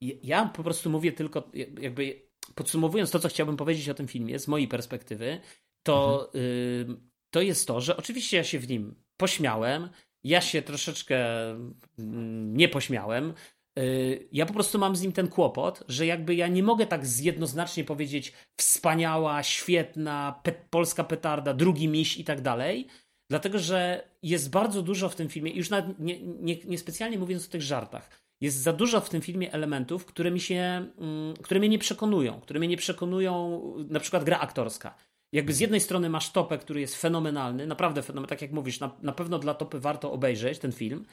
wiesz, 0.00 0.16
ja 0.22 0.44
po 0.44 0.62
prostu 0.62 0.90
mówię 0.90 1.12
tylko, 1.12 1.50
jakby 1.80 2.22
podsumowując 2.54 3.10
to, 3.10 3.18
co 3.18 3.28
chciałbym 3.28 3.56
powiedzieć 3.56 3.88
o 3.88 3.94
tym 3.94 4.08
filmie, 4.08 4.38
z 4.38 4.48
mojej 4.48 4.68
perspektywy, 4.68 5.40
to, 5.82 6.26
mhm. 6.34 6.44
y, 6.44 7.13
to 7.34 7.42
jest 7.42 7.66
to, 7.68 7.80
że 7.80 7.96
oczywiście 7.96 8.36
ja 8.36 8.44
się 8.44 8.58
w 8.58 8.68
nim 8.68 8.94
pośmiałem, 9.16 9.88
ja 10.24 10.40
się 10.40 10.62
troszeczkę 10.62 11.50
mm, 11.98 12.56
nie 12.56 12.68
pośmiałem, 12.68 13.34
y, 13.78 14.28
ja 14.32 14.46
po 14.46 14.52
prostu 14.52 14.78
mam 14.78 14.96
z 14.96 15.02
nim 15.02 15.12
ten 15.12 15.28
kłopot, 15.28 15.82
że 15.88 16.06
jakby 16.06 16.34
ja 16.34 16.48
nie 16.48 16.62
mogę 16.62 16.86
tak 16.86 17.02
jednoznacznie 17.20 17.84
powiedzieć 17.84 18.32
wspaniała, 18.56 19.42
świetna, 19.42 20.40
pe 20.42 20.52
polska 20.70 21.04
petarda, 21.04 21.54
drugi 21.54 21.88
miś 21.88 22.18
i 22.18 22.24
tak 22.24 22.40
dalej, 22.40 22.86
dlatego 23.30 23.58
że 23.58 24.08
jest 24.22 24.50
bardzo 24.50 24.82
dużo 24.82 25.08
w 25.08 25.14
tym 25.14 25.28
filmie, 25.28 25.52
już 25.52 25.70
nawet 25.70 25.98
nie, 25.98 26.20
nie, 26.22 26.56
nie 26.64 26.78
specjalnie 26.78 27.18
mówiąc 27.18 27.46
o 27.46 27.50
tych 27.50 27.62
żartach, 27.62 28.10
jest 28.40 28.56
za 28.56 28.72
dużo 28.72 29.00
w 29.00 29.10
tym 29.10 29.20
filmie 29.20 29.52
elementów, 29.52 30.04
które 30.04 30.30
mi 30.30 30.40
się, 30.40 30.86
mm, 30.98 31.34
które 31.42 31.60
mnie 31.60 31.68
nie 31.68 31.78
przekonują, 31.78 32.40
które 32.40 32.58
mnie 32.58 32.68
nie 32.68 32.76
przekonują, 32.76 33.62
na 33.88 34.00
przykład 34.00 34.24
gra 34.24 34.38
aktorska. 34.38 34.94
Jakby 35.34 35.52
z 35.52 35.60
jednej 35.60 35.80
strony 35.80 36.10
masz 36.10 36.30
topę, 36.30 36.58
który 36.58 36.80
jest 36.80 36.96
fenomenalny, 36.96 37.66
naprawdę 37.66 38.02
fenomenalny, 38.02 38.28
tak 38.28 38.42
jak 38.42 38.52
mówisz, 38.52 38.80
na, 38.80 38.90
na 39.02 39.12
pewno 39.12 39.38
dla 39.38 39.54
topy 39.54 39.80
warto 39.80 40.12
obejrzeć 40.12 40.58
ten 40.58 40.72
film, 40.72 41.04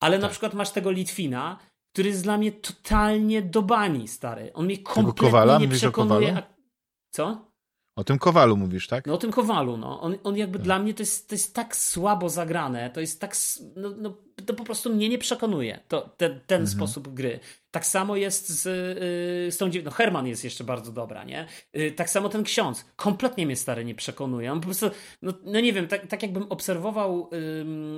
ale 0.00 0.16
tak. 0.16 0.22
na 0.22 0.28
przykład 0.28 0.54
masz 0.54 0.70
tego 0.70 0.90
Litwina, 0.90 1.58
który 1.92 2.08
jest 2.08 2.22
dla 2.22 2.38
mnie 2.38 2.52
totalnie 2.52 3.42
do 3.42 3.62
bani, 3.62 4.08
stary. 4.08 4.52
On 4.52 4.64
mnie 4.64 4.78
kompletnie 4.78 5.20
Kowala? 5.20 5.58
nie 5.58 5.68
przekonuje. 5.68 6.42
Co? 7.10 7.54
O 7.96 8.04
tym 8.04 8.18
Kowalu 8.18 8.56
mówisz, 8.56 8.86
tak? 8.86 9.06
No 9.06 9.14
o 9.14 9.18
tym 9.18 9.30
Kowalu, 9.30 9.76
no. 9.76 10.00
On, 10.00 10.16
on 10.24 10.36
jakby 10.36 10.58
tak. 10.58 10.64
dla 10.64 10.78
mnie 10.78 10.94
to 10.94 11.02
jest, 11.02 11.28
to 11.28 11.34
jest 11.34 11.54
tak 11.54 11.76
słabo 11.76 12.28
zagrane, 12.28 12.90
to 12.90 13.00
jest 13.00 13.20
tak, 13.20 13.36
no, 13.76 13.90
no 13.96 14.16
to 14.46 14.54
po 14.54 14.64
prostu 14.64 14.94
mnie 14.94 15.08
nie 15.08 15.18
przekonuje, 15.18 15.80
to, 15.88 16.14
ten, 16.16 16.40
ten 16.46 16.60
mhm. 16.60 16.66
sposób 16.66 17.14
gry. 17.14 17.40
Tak 17.70 17.86
samo 17.86 18.16
jest 18.16 18.48
z, 18.48 18.66
y, 18.66 19.52
z 19.52 19.56
tą 19.56 19.70
no 19.84 19.90
Herman 19.90 20.26
jest 20.26 20.44
jeszcze 20.44 20.64
bardzo 20.64 20.92
dobra, 20.92 21.24
nie? 21.24 21.46
Y, 21.76 21.92
tak 21.92 22.10
samo 22.10 22.28
ten 22.28 22.42
ksiądz. 22.42 22.84
Kompletnie 22.96 23.46
mnie 23.46 23.56
stary 23.56 23.84
nie 23.84 23.94
przekonuje. 23.94 24.52
On 24.52 24.60
po 24.60 24.64
prostu, 24.64 24.90
no, 25.22 25.32
no 25.44 25.60
nie 25.60 25.72
wiem, 25.72 25.88
tak, 25.88 26.06
tak 26.06 26.22
jakbym 26.22 26.42
obserwował, 26.42 27.30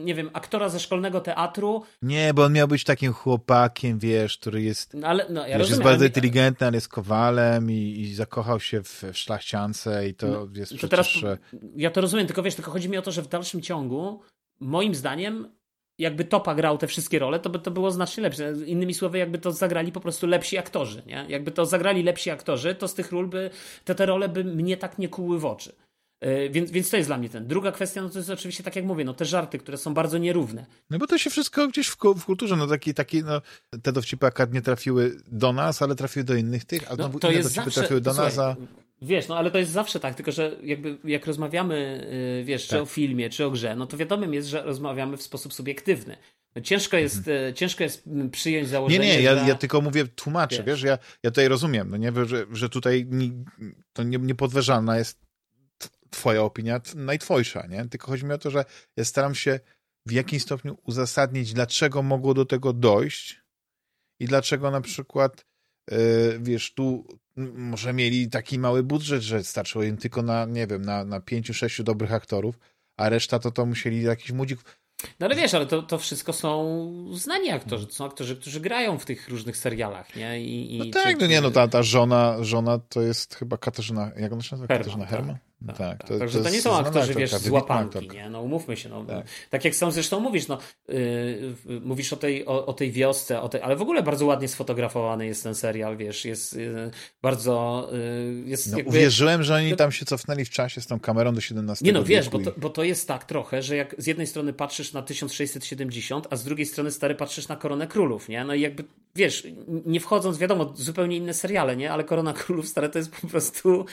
nie 0.04 0.14
wiem, 0.14 0.30
aktora 0.32 0.68
ze 0.68 0.80
szkolnego 0.80 1.20
teatru. 1.20 1.82
Nie, 2.02 2.34
bo 2.34 2.44
on 2.44 2.52
miał 2.52 2.68
być 2.68 2.84
takim 2.84 3.12
chłopakiem, 3.12 3.98
wiesz, 3.98 4.38
który 4.38 4.62
jest, 4.62 4.94
no, 4.94 5.08
ale, 5.08 5.26
no, 5.30 5.46
ja 5.46 5.58
wiesz, 5.58 5.70
jest 5.70 5.82
bardzo 5.82 6.04
inteligentny, 6.04 6.66
ale 6.66 6.76
jest 6.76 6.88
kowalem 6.88 7.70
i, 7.70 8.00
i 8.00 8.14
zakochał 8.14 8.60
się 8.60 8.82
w, 8.82 9.02
w 9.12 9.18
szlachciance 9.18 10.08
i 10.08 10.14
to 10.14 10.26
no, 10.26 10.48
jest 10.54 10.72
to 10.72 10.78
przecież... 10.78 10.90
Teraz, 10.90 11.40
ja 11.76 11.90
to 11.90 12.00
rozumiem, 12.00 12.26
tylko 12.26 12.42
wiesz, 12.42 12.54
tylko 12.54 12.70
chodzi 12.70 12.88
mi 12.88 12.96
o 12.96 13.02
to, 13.02 13.12
że 13.12 13.22
w 13.22 13.28
dalszym 13.28 13.62
ciągu 13.62 14.20
moim 14.60 14.94
zdaniem 14.94 15.56
jakby 15.98 16.24
Topa 16.24 16.54
grał 16.54 16.78
te 16.78 16.86
wszystkie 16.86 17.18
role, 17.18 17.40
to 17.40 17.50
by 17.50 17.58
to 17.58 17.70
było 17.70 17.90
znacznie 17.90 18.22
lepsze. 18.22 18.54
Innymi 18.66 18.94
słowy, 18.94 19.18
jakby 19.18 19.38
to 19.38 19.52
zagrali 19.52 19.92
po 19.92 20.00
prostu 20.00 20.26
lepsi 20.26 20.58
aktorzy, 20.58 21.02
nie? 21.06 21.26
Jakby 21.28 21.50
to 21.50 21.66
zagrali 21.66 22.02
lepsi 22.02 22.30
aktorzy, 22.30 22.74
to 22.74 22.88
z 22.88 22.94
tych 22.94 23.12
ról 23.12 23.28
by, 23.28 23.50
te, 23.84 23.94
te 23.94 24.06
role 24.06 24.28
by 24.28 24.44
mnie 24.44 24.76
tak 24.76 24.98
nie 24.98 25.08
kuły 25.08 25.38
w 25.38 25.44
oczy. 25.44 25.72
Yy, 26.20 26.50
więc, 26.50 26.70
więc 26.70 26.90
to 26.90 26.96
jest 26.96 27.08
dla 27.08 27.18
mnie 27.18 27.28
ten. 27.28 27.46
Druga 27.46 27.72
kwestia, 27.72 28.02
no 28.02 28.08
to 28.08 28.18
jest 28.18 28.30
oczywiście, 28.30 28.64
tak 28.64 28.76
jak 28.76 28.84
mówię, 28.84 29.04
no 29.04 29.14
te 29.14 29.24
żarty, 29.24 29.58
które 29.58 29.78
są 29.78 29.94
bardzo 29.94 30.18
nierówne. 30.18 30.66
No 30.90 30.98
bo 30.98 31.06
to 31.06 31.18
się 31.18 31.30
wszystko 31.30 31.68
gdzieś 31.68 31.88
w, 31.88 31.96
w 32.16 32.24
kulturze, 32.24 32.56
no 32.56 32.66
taki, 32.66 32.94
taki, 32.94 33.24
no 33.24 33.40
te 33.82 33.92
dowcipy 33.92 34.26
akad 34.26 34.52
nie 34.52 34.62
trafiły 34.62 35.16
do 35.26 35.52
nas, 35.52 35.82
ale 35.82 35.94
trafiły 35.94 36.24
do 36.24 36.34
innych 36.34 36.64
tych, 36.64 36.92
a 36.92 36.96
no, 36.96 37.08
to 37.08 37.30
jest 37.30 37.48
dowcipy 37.48 37.64
zawsze, 37.64 37.80
trafiły 37.80 38.00
do 38.00 38.14
nas, 38.14 38.38
a... 38.38 38.56
Wiesz, 39.02 39.28
no 39.28 39.38
ale 39.38 39.50
to 39.50 39.58
jest 39.58 39.70
zawsze 39.70 40.00
tak, 40.00 40.14
tylko 40.14 40.32
że 40.32 40.56
jakby 40.62 40.98
jak 41.04 41.26
rozmawiamy, 41.26 42.06
yy, 42.38 42.44
wiesz, 42.44 42.66
tak. 42.66 42.70
czy 42.70 42.82
o 42.82 42.86
filmie, 42.86 43.30
czy 43.30 43.44
o 43.44 43.50
grze, 43.50 43.76
no 43.76 43.86
to 43.86 43.96
wiadomym 43.96 44.34
jest, 44.34 44.48
że 44.48 44.62
rozmawiamy 44.62 45.16
w 45.16 45.22
sposób 45.22 45.54
subiektywny. 45.54 46.16
No 46.56 46.62
ciężko 46.62 46.96
jest, 46.96 47.16
mhm. 47.16 47.54
ciężko 47.54 47.84
jest 47.84 48.08
przyjąć 48.32 48.68
założenie, 48.68 49.08
Nie, 49.08 49.16
nie, 49.16 49.22
ja, 49.22 49.46
ja 49.46 49.54
tylko 49.54 49.80
mówię, 49.80 50.06
tłumaczę, 50.06 50.56
wiesz, 50.56 50.66
wiesz 50.66 50.82
ja, 50.82 50.98
ja 51.22 51.30
tutaj 51.30 51.48
rozumiem, 51.48 51.90
no 51.90 51.96
nie, 51.96 52.12
że, 52.26 52.46
że 52.52 52.68
tutaj 52.68 53.06
nie, 53.10 53.30
to 53.92 54.02
nie, 54.02 54.18
niepodważalna 54.18 54.98
jest 54.98 55.26
twoja 56.10 56.42
opinia, 56.42 56.80
najtwojsza, 56.94 57.66
nie? 57.66 57.88
Tylko 57.88 58.06
chodzi 58.06 58.24
mi 58.24 58.32
o 58.32 58.38
to, 58.38 58.50
że 58.50 58.64
ja 58.96 59.04
staram 59.04 59.34
się 59.34 59.60
w 60.06 60.12
jakimś 60.12 60.42
stopniu 60.42 60.78
uzasadnić, 60.84 61.52
dlaczego 61.52 62.02
mogło 62.02 62.34
do 62.34 62.44
tego 62.44 62.72
dojść 62.72 63.40
i 64.20 64.26
dlaczego 64.26 64.70
na 64.70 64.80
przykład, 64.80 65.46
wiesz, 66.40 66.74
tu 66.74 67.06
może 67.54 67.92
mieli 67.92 68.30
taki 68.30 68.58
mały 68.58 68.82
budżet, 68.82 69.22
że 69.22 69.44
starczyło 69.44 69.84
im 69.84 69.96
tylko 69.96 70.22
na, 70.22 70.44
nie 70.44 70.66
wiem, 70.66 70.82
na, 70.82 71.04
na 71.04 71.20
pięciu, 71.20 71.54
sześciu 71.54 71.84
dobrych 71.84 72.12
aktorów, 72.12 72.58
a 72.96 73.08
reszta 73.08 73.38
to 73.38 73.50
to 73.50 73.66
musieli 73.66 74.02
jakiś 74.02 74.32
mudzik 74.32 74.60
no 75.20 75.26
ale 75.26 75.34
wiesz, 75.34 75.54
ale 75.54 75.66
to, 75.66 75.82
to 75.82 75.98
wszystko 75.98 76.32
są 76.32 76.86
znani 77.12 77.50
aktorzy, 77.50 77.86
to 77.86 77.92
są 77.92 78.04
aktorzy, 78.04 78.36
którzy 78.36 78.60
grają 78.60 78.98
w 78.98 79.04
tych 79.04 79.28
różnych 79.28 79.56
serialach, 79.56 80.16
nie? 80.16 80.40
I, 80.40 80.76
i 80.76 80.78
no 80.78 80.84
tak, 80.92 81.16
czy, 81.16 81.20
no 81.20 81.26
nie, 81.26 81.40
no 81.40 81.50
ta, 81.50 81.68
ta 81.68 81.82
żona, 81.82 82.36
żona 82.40 82.78
to 82.78 83.02
jest 83.02 83.34
chyba 83.34 83.58
Katarzyna, 83.58 84.10
jak 84.16 84.32
ona 84.32 84.42
się 84.42 84.56
nazywa? 84.56 84.78
Katarzyna 84.78 85.04
tak. 85.04 85.10
Herman? 85.10 85.36
Tak, 85.66 85.76
tak. 85.76 86.08
To, 86.08 86.18
Także 86.18 86.38
to, 86.38 86.44
to 86.44 86.50
nie 86.50 86.62
są 86.62 86.76
aktorzy, 86.76 87.14
wiesz, 87.14 87.30
z 87.30 87.48
łapanki, 87.48 88.08
nie? 88.08 88.30
No 88.30 88.42
umówmy 88.42 88.76
się, 88.76 88.88
no. 88.88 89.04
Tak. 89.04 89.26
tak 89.50 89.64
jak 89.64 89.74
sam 89.74 89.92
zresztą 89.92 90.20
mówisz, 90.20 90.48
no, 90.48 90.58
yy, 90.88 91.54
mówisz 91.80 92.12
o 92.12 92.16
tej, 92.16 92.46
o, 92.46 92.66
o, 92.66 92.72
tej 92.72 92.92
wiosce, 92.92 93.40
o 93.40 93.48
tej, 93.48 93.60
ale 93.60 93.76
w 93.76 93.82
ogóle 93.82 94.02
bardzo 94.02 94.26
ładnie 94.26 94.48
sfotografowany 94.48 95.26
jest 95.26 95.42
ten 95.42 95.54
serial, 95.54 95.96
wiesz, 95.96 96.24
jest 96.24 96.52
yy, 96.52 96.90
bardzo... 97.22 97.88
Yy, 97.92 98.48
jest 98.50 98.72
no, 98.72 98.78
jakby... 98.78 98.90
Uwierzyłem, 98.90 99.42
że 99.42 99.54
oni 99.54 99.76
tam 99.76 99.92
się 99.92 100.06
cofnęli 100.06 100.44
w 100.44 100.50
czasie 100.50 100.80
z 100.80 100.86
tą 100.86 101.00
kamerą 101.00 101.34
do 101.34 101.40
17 101.40 101.84
Nie 101.84 101.92
no, 101.92 102.04
wiesz, 102.04 102.28
bo 102.28 102.38
to, 102.38 102.52
bo 102.56 102.70
to 102.70 102.84
jest 102.84 103.08
tak 103.08 103.24
trochę, 103.24 103.62
że 103.62 103.76
jak 103.76 103.94
z 103.98 104.06
jednej 104.06 104.26
strony 104.26 104.52
patrzysz 104.52 104.92
na 104.92 105.02
1670, 105.02 106.26
a 106.30 106.36
z 106.36 106.44
drugiej 106.44 106.66
strony 106.66 106.90
stary 106.90 107.14
patrzysz 107.14 107.48
na 107.48 107.56
Koronę 107.56 107.86
Królów, 107.86 108.28
nie? 108.28 108.44
No 108.44 108.54
i 108.54 108.60
jakby, 108.60 108.84
wiesz, 109.14 109.46
nie 109.86 110.00
wchodząc, 110.00 110.38
wiadomo, 110.38 110.72
zupełnie 110.74 111.16
inne 111.16 111.34
seriale, 111.34 111.76
nie? 111.76 111.92
Ale 111.92 112.04
Korona 112.04 112.32
Królów, 112.32 112.68
stare, 112.68 112.88
to 112.88 112.98
jest 112.98 113.10
po 113.10 113.26
prostu, 113.26 113.86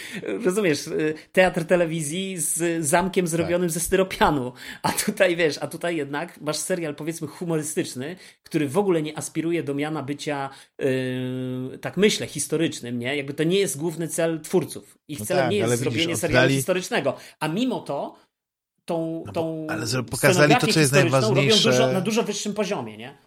rozumiesz, 0.45 0.87
y, 0.87 1.13
teatr 1.53 1.67
telewizji 1.67 2.37
z 2.37 2.85
zamkiem 2.85 3.27
zrobionym 3.27 3.69
tak. 3.69 3.73
ze 3.73 3.79
styropianu. 3.79 4.53
A 4.81 4.91
tutaj 4.91 5.35
wiesz, 5.35 5.57
a 5.61 5.67
tutaj 5.67 5.95
jednak 5.95 6.41
masz 6.41 6.57
serial 6.57 6.95
powiedzmy 6.95 7.27
humorystyczny, 7.27 8.15
który 8.43 8.67
w 8.67 8.77
ogóle 8.77 9.01
nie 9.01 9.17
aspiruje 9.17 9.63
do 9.63 9.73
miana 9.73 10.03
bycia, 10.03 10.49
yy, 10.79 11.77
tak 11.81 11.97
myślę, 11.97 12.27
historycznym, 12.27 12.99
nie? 12.99 13.15
Jakby 13.15 13.33
to 13.33 13.43
nie 13.43 13.59
jest 13.59 13.77
główny 13.77 14.07
cel 14.07 14.41
twórców. 14.41 14.97
Ich 15.07 15.19
no 15.19 15.25
celem 15.25 15.43
tak, 15.43 15.51
nie 15.51 15.57
jest 15.57 15.79
zrobienie 15.79 16.07
widzisz, 16.07 16.19
serialu 16.19 16.45
oddali... 16.45 16.55
historycznego. 16.55 17.17
A 17.39 17.47
mimo 17.47 17.79
to 17.79 18.15
tą, 18.85 19.23
no 19.25 19.33
tą 19.33 19.67
ale 19.69 20.03
pokazali 20.03 20.55
to, 20.55 20.67
co 20.67 20.79
jest 20.79 20.93
najważniejsze. 20.93 21.71
Dużo, 21.71 21.91
na 21.91 22.01
dużo 22.01 22.23
wyższym 22.23 22.53
poziomie, 22.53 22.97
nie? 22.97 23.17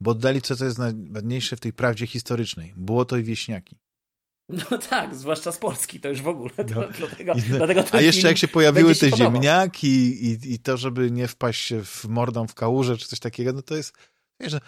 Bo 0.00 0.10
oddali 0.10 0.42
to, 0.42 0.56
co 0.56 0.64
jest 0.64 0.78
najważniejsze 0.78 1.56
w 1.56 1.60
tej 1.60 1.72
prawdzie 1.72 2.06
historycznej. 2.06 2.72
Było 2.76 3.04
to 3.04 3.16
i 3.16 3.22
wieśniaki. 3.22 3.76
No 4.48 4.78
tak, 4.90 5.14
zwłaszcza 5.14 5.52
z 5.52 5.58
Polski, 5.58 6.00
to 6.00 6.08
już 6.08 6.22
w 6.22 6.28
ogóle. 6.28 6.50
To, 6.50 6.80
no. 6.80 6.88
dlatego, 6.98 7.34
dlatego 7.48 7.84
A 7.92 8.00
jeszcze 8.00 8.28
jak 8.28 8.38
się 8.38 8.48
pojawiły 8.48 8.94
te 8.94 9.10
ziemniaki 9.10 10.26
i, 10.26 10.52
i 10.52 10.58
to, 10.58 10.76
żeby 10.76 11.10
nie 11.10 11.28
wpaść 11.28 11.74
w 11.84 12.08
mordą 12.08 12.46
w 12.46 12.54
kałużę 12.54 12.96
czy 12.96 13.08
coś 13.08 13.18
takiego, 13.18 13.52
no 13.52 13.62
to 13.62 13.76
jest, 13.76 13.94
wiesz, 14.40 14.52
no, 14.52 14.58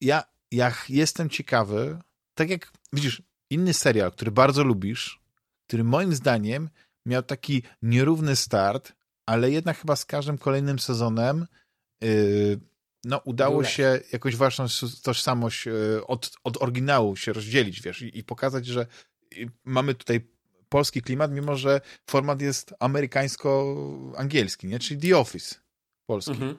ja, 0.00 0.24
ja 0.52 0.74
jestem 0.88 1.30
ciekawy, 1.30 1.98
tak 2.34 2.50
jak, 2.50 2.72
widzisz, 2.92 3.22
inny 3.50 3.74
serial, 3.74 4.12
który 4.12 4.30
bardzo 4.30 4.64
lubisz, 4.64 5.20
który 5.66 5.84
moim 5.84 6.14
zdaniem 6.14 6.70
miał 7.06 7.22
taki 7.22 7.62
nierówny 7.82 8.36
start, 8.36 8.92
ale 9.26 9.50
jednak 9.50 9.78
chyba 9.78 9.96
z 9.96 10.04
każdym 10.04 10.38
kolejnym 10.38 10.78
sezonem 10.78 11.46
yy, 12.00 12.60
no, 13.04 13.18
udało 13.24 13.64
się 13.64 14.00
jakoś 14.12 14.36
waszą 14.36 14.66
tożsamość 15.02 15.66
e, 15.66 15.72
od, 16.06 16.32
od 16.44 16.62
oryginału 16.62 17.16
się 17.16 17.32
rozdzielić, 17.32 17.82
wiesz, 17.82 18.02
i, 18.02 18.18
i 18.18 18.24
pokazać, 18.24 18.66
że 18.66 18.86
mamy 19.64 19.94
tutaj 19.94 20.20
polski 20.68 21.02
klimat, 21.02 21.32
mimo 21.32 21.56
że 21.56 21.80
format 22.06 22.40
jest 22.40 22.74
amerykańsko-angielski, 22.80 24.66
nie? 24.66 24.78
Czyli 24.78 25.00
The 25.00 25.18
Office 25.18 25.54
polski. 26.06 26.30
Mhm. 26.30 26.58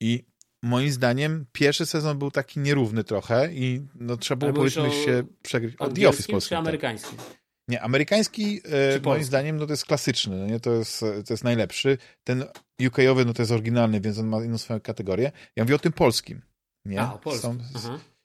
I 0.00 0.24
moim 0.62 0.90
zdaniem 0.90 1.46
pierwszy 1.52 1.86
sezon 1.86 2.18
był 2.18 2.30
taki 2.30 2.60
nierówny 2.60 3.04
trochę 3.04 3.52
i 3.52 3.86
no, 3.94 4.16
trzeba 4.16 4.46
było 4.46 4.58
powiedzmy 4.58 4.90
się 5.04 5.24
przegryć. 5.42 5.76
O, 5.78 5.88
The 5.88 6.08
Office 6.08 6.32
polski. 6.32 6.48
czy 6.48 6.54
tak. 6.54 6.58
amerykański? 6.58 7.16
Tak. 7.16 7.40
Nie, 7.68 7.82
amerykański 7.82 8.60
e, 8.96 9.00
moim 9.00 9.24
zdaniem 9.24 9.56
no 9.56 9.66
to 9.66 9.72
jest 9.72 9.86
klasyczny, 9.86 10.36
no 10.36 10.46
nie? 10.46 10.60
To, 10.60 10.72
jest, 10.72 11.00
to 11.00 11.32
jest 11.32 11.44
najlepszy. 11.44 11.98
Ten 12.24 12.44
UK-owy 12.86 13.24
no 13.24 13.34
to 13.34 13.42
jest 13.42 13.52
oryginalny, 13.52 14.00
więc 14.00 14.18
on 14.18 14.26
ma 14.26 14.44
inną 14.44 14.58
swoją 14.58 14.80
kategorię. 14.80 15.32
Ja 15.56 15.64
mówię 15.64 15.74
o 15.74 15.78
tym 15.78 15.92
polskim. 15.92 16.42
Nie? 16.84 17.00
A, 17.00 17.14
o 17.14 17.18
polskim. 17.18 17.62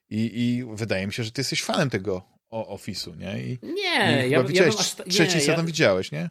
I, 0.10 0.32
I 0.34 0.64
wydaje 0.76 1.08
mi 1.08 1.14
się, 1.14 1.24
że 1.24 1.32
ty 1.32 1.42
jesteś 1.42 1.64
fanem 1.64 1.90
tego 1.90 2.35
Office'u, 2.64 3.18
nie? 3.18 3.44
I, 3.44 3.60
nie, 3.64 4.28
i 4.28 4.32
ja, 4.32 4.38
ja 4.38 4.44
bym 4.44 4.70
aż, 4.80 4.96
Trzeci 4.96 5.38
nie, 5.38 5.46
ja, 5.46 5.64
widziałeś, 5.64 6.12
nie? 6.12 6.30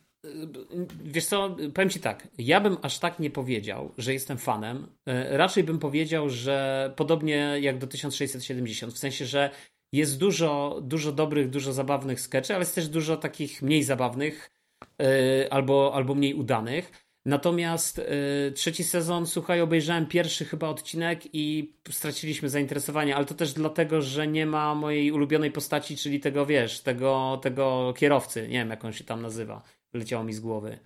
Wiesz 1.04 1.26
co, 1.26 1.56
powiem 1.74 1.90
ci 1.90 2.00
tak, 2.00 2.28
ja 2.38 2.60
bym 2.60 2.76
aż 2.82 2.98
tak 2.98 3.18
nie 3.18 3.30
powiedział, 3.30 3.92
że 3.98 4.12
jestem 4.12 4.38
fanem. 4.38 4.86
E, 5.06 5.36
raczej 5.36 5.64
bym 5.64 5.78
powiedział, 5.78 6.30
że 6.30 6.92
podobnie 6.96 7.56
jak 7.60 7.78
do 7.78 7.86
1670, 7.86 8.94
w 8.94 8.98
sensie, 8.98 9.26
że 9.26 9.50
jest 9.92 10.18
dużo, 10.18 10.80
dużo 10.82 11.12
dobrych, 11.12 11.50
dużo 11.50 11.72
zabawnych 11.72 12.20
sketchy, 12.20 12.54
ale 12.54 12.62
jest 12.62 12.74
też 12.74 12.88
dużo 12.88 13.16
takich 13.16 13.62
mniej 13.62 13.82
zabawnych 13.82 14.50
yy, 14.98 15.06
albo, 15.50 15.94
albo 15.94 16.14
mniej 16.14 16.34
udanych. 16.34 17.03
Natomiast 17.26 17.98
yy, 17.98 18.52
trzeci 18.52 18.84
sezon, 18.84 19.26
słuchaj, 19.26 19.60
obejrzałem 19.60 20.06
pierwszy 20.06 20.44
chyba 20.44 20.68
odcinek 20.68 21.22
i 21.32 21.74
straciliśmy 21.90 22.48
zainteresowanie, 22.48 23.16
ale 23.16 23.24
to 23.24 23.34
też 23.34 23.52
dlatego, 23.52 24.02
że 24.02 24.26
nie 24.26 24.46
ma 24.46 24.74
mojej 24.74 25.12
ulubionej 25.12 25.50
postaci, 25.50 25.96
czyli 25.96 26.20
tego, 26.20 26.46
wiesz, 26.46 26.80
tego, 26.80 27.40
tego 27.42 27.94
kierowcy, 27.96 28.42
nie 28.42 28.58
wiem 28.58 28.70
jak 28.70 28.84
on 28.84 28.92
się 28.92 29.04
tam 29.04 29.22
nazywa, 29.22 29.62
wyleciało 29.92 30.24
mi 30.24 30.32
z 30.32 30.40
głowy. 30.40 30.78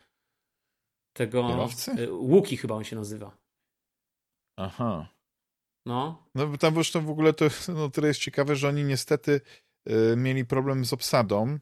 Tego... 1.13 1.49
Kierowcy? 1.49 1.95
Yy, 1.99 2.13
Łuki 2.13 2.57
chyba 2.57 2.75
on 2.75 2.85
się 2.85 2.97
nazywa. 2.97 3.37
Aha. 4.57 5.09
No. 5.87 6.29
No 6.35 6.57
tam 6.57 6.75
zresztą 6.75 7.05
w 7.05 7.11
ogóle 7.11 7.33
to 7.33 7.45
no, 7.75 7.91
tyle 7.91 8.09
jest 8.09 8.21
ciekawe, 8.21 8.57
że 8.57 8.69
oni 8.69 8.85
niestety 8.85 9.41
y, 9.91 10.17
mieli 10.17 10.45
problem 10.45 10.85
z 10.85 10.93
obsadą 10.93 11.59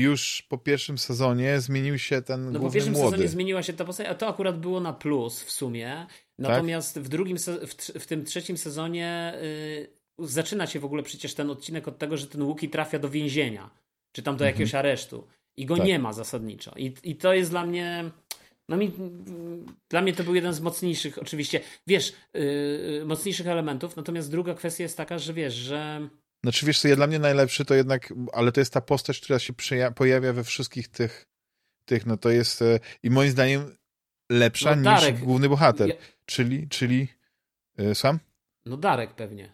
już 0.00 0.42
po 0.48 0.58
pierwszym 0.58 0.98
sezonie 0.98 1.60
zmienił 1.60 1.98
się 1.98 2.22
ten 2.22 2.52
No 2.52 2.60
po 2.60 2.70
pierwszym 2.70 2.92
młody. 2.92 3.10
sezonie 3.10 3.28
zmieniła 3.28 3.62
się 3.62 3.72
ta 3.72 3.84
postać, 3.84 4.06
a 4.06 4.14
to 4.14 4.28
akurat 4.28 4.60
było 4.60 4.80
na 4.80 4.92
plus 4.92 5.42
w 5.42 5.50
sumie. 5.50 6.06
Natomiast 6.38 6.94
tak? 6.94 7.02
w 7.02 7.08
drugim, 7.08 7.38
w, 7.38 7.74
w, 7.74 8.06
tym 8.06 8.24
trzecim 8.24 8.56
sezonie 8.56 9.34
y, 9.42 9.88
zaczyna 10.18 10.66
się 10.66 10.80
w 10.80 10.84
ogóle 10.84 11.02
przecież 11.02 11.34
ten 11.34 11.50
odcinek 11.50 11.88
od 11.88 11.98
tego, 11.98 12.16
że 12.16 12.26
ten 12.26 12.42
Łuki 12.42 12.68
trafia 12.68 12.98
do 12.98 13.08
więzienia, 13.08 13.70
czy 14.12 14.22
tam 14.22 14.36
do 14.36 14.44
mhm. 14.44 14.54
jakiegoś 14.54 14.74
aresztu 14.74 15.26
i 15.56 15.66
go 15.66 15.76
tak. 15.76 15.86
nie 15.86 15.98
ma 15.98 16.12
zasadniczo. 16.12 16.72
I, 16.76 16.94
I 17.02 17.16
to 17.16 17.34
jest 17.34 17.50
dla 17.50 17.66
mnie 17.66 18.10
no 18.68 18.76
mi, 18.76 18.92
dla 19.88 20.02
mnie 20.02 20.12
to 20.12 20.24
był 20.24 20.34
jeden 20.34 20.52
z 20.52 20.60
mocniejszych, 20.60 21.18
oczywiście, 21.18 21.60
wiesz, 21.86 22.12
yy, 22.34 23.02
mocniejszych 23.06 23.46
elementów. 23.46 23.96
Natomiast 23.96 24.30
druga 24.30 24.54
kwestia 24.54 24.82
jest 24.82 24.96
taka, 24.96 25.18
że 25.18 25.32
wiesz, 25.32 25.54
że. 25.54 26.08
Znaczy, 26.44 26.66
wiesz, 26.66 26.80
co, 26.80 26.88
ja 26.88 26.96
dla 26.96 27.06
mnie 27.06 27.18
najlepszy 27.18 27.64
to 27.64 27.74
jednak, 27.74 28.12
ale 28.32 28.52
to 28.52 28.60
jest 28.60 28.72
ta 28.72 28.80
postać, 28.80 29.20
która 29.20 29.38
się 29.38 29.52
pojawia 29.94 30.32
we 30.32 30.44
wszystkich 30.44 30.88
tych, 30.88 31.26
tych 31.84 32.06
no 32.06 32.16
to 32.16 32.30
jest 32.30 32.60
yy, 32.60 32.80
i 33.02 33.10
moim 33.10 33.30
zdaniem 33.30 33.76
lepsza 34.30 34.76
no, 34.76 34.94
niż 34.94 35.12
główny 35.12 35.48
bohater. 35.48 35.88
Ja... 35.88 35.94
Czyli, 36.26 36.68
czyli, 36.68 37.08
yy, 37.78 37.94
sam? 37.94 38.18
No 38.66 38.76
Darek 38.76 39.14
pewnie. 39.14 39.52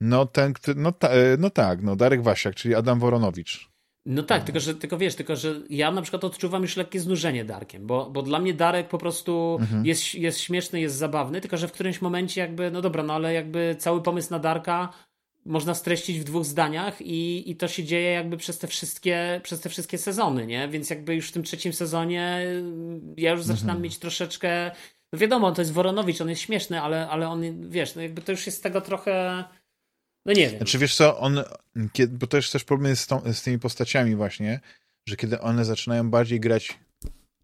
No 0.00 0.26
ten, 0.26 0.54
no, 0.76 0.92
ta, 0.92 1.10
no 1.38 1.50
tak, 1.50 1.82
no 1.82 1.96
Darek 1.96 2.22
Wasiak, 2.22 2.54
czyli 2.54 2.74
Adam 2.74 3.00
Woronowicz. 3.00 3.70
No 4.06 4.22
tak, 4.22 4.44
tylko 4.44 4.60
że 4.60 4.74
tylko 4.74 4.98
wiesz, 4.98 5.14
tylko 5.14 5.36
że 5.36 5.54
ja 5.70 5.90
na 5.90 6.02
przykład 6.02 6.24
odczuwam 6.24 6.62
już 6.62 6.76
lekkie 6.76 7.00
znużenie 7.00 7.44
Darkiem, 7.44 7.86
bo, 7.86 8.10
bo 8.10 8.22
dla 8.22 8.38
mnie 8.38 8.54
Darek 8.54 8.88
po 8.88 8.98
prostu 8.98 9.58
mhm. 9.60 9.86
jest, 9.86 10.14
jest 10.14 10.40
śmieszny, 10.40 10.80
jest 10.80 10.96
zabawny, 10.96 11.40
tylko 11.40 11.56
że 11.56 11.68
w 11.68 11.72
którymś 11.72 12.02
momencie 12.02 12.40
jakby, 12.40 12.70
no 12.70 12.82
dobra, 12.82 13.02
no 13.02 13.14
ale 13.14 13.34
jakby 13.34 13.76
cały 13.78 14.02
pomysł 14.02 14.30
na 14.30 14.38
Darka 14.38 14.92
można 15.46 15.74
streścić 15.74 16.20
w 16.20 16.24
dwóch 16.24 16.44
zdaniach 16.44 17.02
i, 17.02 17.50
i 17.50 17.56
to 17.56 17.68
się 17.68 17.84
dzieje 17.84 18.10
jakby 18.10 18.36
przez 18.36 18.58
te 18.58 18.66
wszystkie, 18.66 19.40
przez 19.42 19.60
te 19.60 19.68
wszystkie 19.68 19.98
sezony, 19.98 20.46
nie? 20.46 20.68
Więc 20.68 20.90
jakby 20.90 21.14
już 21.14 21.28
w 21.28 21.32
tym 21.32 21.42
trzecim 21.42 21.72
sezonie 21.72 22.46
ja 23.16 23.30
już 23.30 23.42
zaczynam 23.42 23.76
mhm. 23.76 23.82
mieć 23.82 23.98
troszeczkę, 23.98 24.70
no 25.12 25.18
wiadomo, 25.18 25.52
to 25.52 25.62
jest 25.62 25.72
Woronowicz, 25.72 26.20
on 26.20 26.28
jest 26.28 26.42
śmieszny, 26.42 26.80
ale, 26.80 27.08
ale 27.08 27.28
on, 27.28 27.70
wiesz, 27.70 27.94
no 27.94 28.02
jakby 28.02 28.22
to 28.22 28.32
już 28.32 28.46
jest 28.46 28.58
z 28.58 28.60
tego 28.60 28.80
trochę 28.80 29.44
no 30.26 30.32
nie 30.32 30.48
wiem. 30.48 30.56
Znaczy 30.56 30.78
wiesz 30.78 30.94
co, 30.94 31.18
on, 31.18 31.42
bo 32.08 32.26
to 32.26 32.36
jest 32.36 32.52
też 32.52 32.64
problem 32.64 32.90
jest 32.90 33.02
z, 33.02 33.06
tą, 33.06 33.32
z 33.32 33.42
tymi 33.42 33.58
postaciami 33.58 34.16
właśnie, 34.16 34.60
że 35.08 35.16
kiedy 35.16 35.40
one 35.40 35.64
zaczynają 35.64 36.10
bardziej 36.10 36.40
grać 36.40 36.78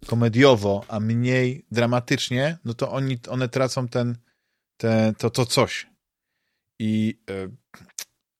komediowo, 0.06 0.84
a 0.88 1.00
mniej 1.00 1.66
dramatycznie, 1.70 2.58
no 2.64 2.74
to 2.74 2.92
oni, 2.92 3.18
one 3.28 3.48
tracą 3.48 3.88
ten, 3.88 4.16
te, 4.76 5.14
to, 5.18 5.30
to 5.30 5.46
coś. 5.46 5.86
I 6.80 7.18
e, 7.30 7.48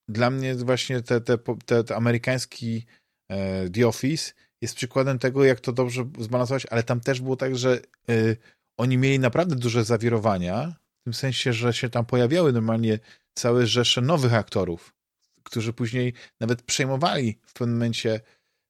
dla 0.09 0.31
mnie 0.31 0.55
właśnie 0.55 1.03
te, 1.03 1.21
te, 1.21 1.39
te, 1.67 1.85
te 1.85 1.97
amerykański 1.97 2.87
e, 3.31 3.71
The 3.71 3.89
Office 3.89 4.33
jest 4.63 4.75
przykładem 4.75 5.19
tego, 5.19 5.45
jak 5.45 5.61
to 5.61 5.73
dobrze 5.73 6.05
zbalansować, 6.19 6.67
ale 6.71 6.83
tam 6.83 7.01
też 7.01 7.21
było 7.21 7.37
tak, 7.37 7.57
że 7.57 7.81
e, 8.09 8.37
oni 8.77 8.99
mieli 8.99 9.19
naprawdę 9.19 9.57
duże 9.57 9.85
zawirowania, 9.85 10.75
w 11.01 11.05
tym 11.05 11.15
sensie, 11.15 11.53
że 11.53 11.73
się 11.73 11.89
tam 11.89 12.07
pojawiały 12.07 12.53
normalnie 12.53 12.99
całe 13.35 13.67
rzesze 13.67 14.01
nowych 14.01 14.35
aktorów, 14.35 14.95
którzy 15.43 15.73
później 15.73 16.13
nawet 16.41 16.63
przejmowali 16.63 17.39
w 17.47 17.53
pewnym 17.53 17.77
momencie 17.77 18.21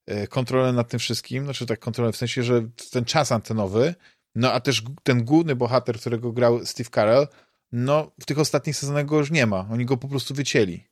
e, 0.06 0.26
kontrolę 0.26 0.72
nad 0.72 0.88
tym 0.88 1.00
wszystkim, 1.00 1.44
znaczy 1.44 1.66
tak 1.66 1.80
kontrolę 1.80 2.12
w 2.12 2.16
sensie, 2.16 2.42
że 2.42 2.68
ten 2.90 3.04
czas 3.04 3.32
antenowy, 3.32 3.94
no 4.34 4.52
a 4.52 4.60
też 4.60 4.82
ten 5.02 5.24
główny 5.24 5.56
bohater, 5.56 6.00
którego 6.00 6.32
grał 6.32 6.66
Steve 6.66 6.90
Carell, 6.90 7.26
no 7.72 8.12
w 8.20 8.24
tych 8.24 8.38
ostatnich 8.38 8.76
sezonach 8.76 9.06
go 9.06 9.18
już 9.18 9.30
nie 9.30 9.46
ma, 9.46 9.66
oni 9.70 9.84
go 9.84 9.96
po 9.96 10.08
prostu 10.08 10.34
wycięli. 10.34 10.84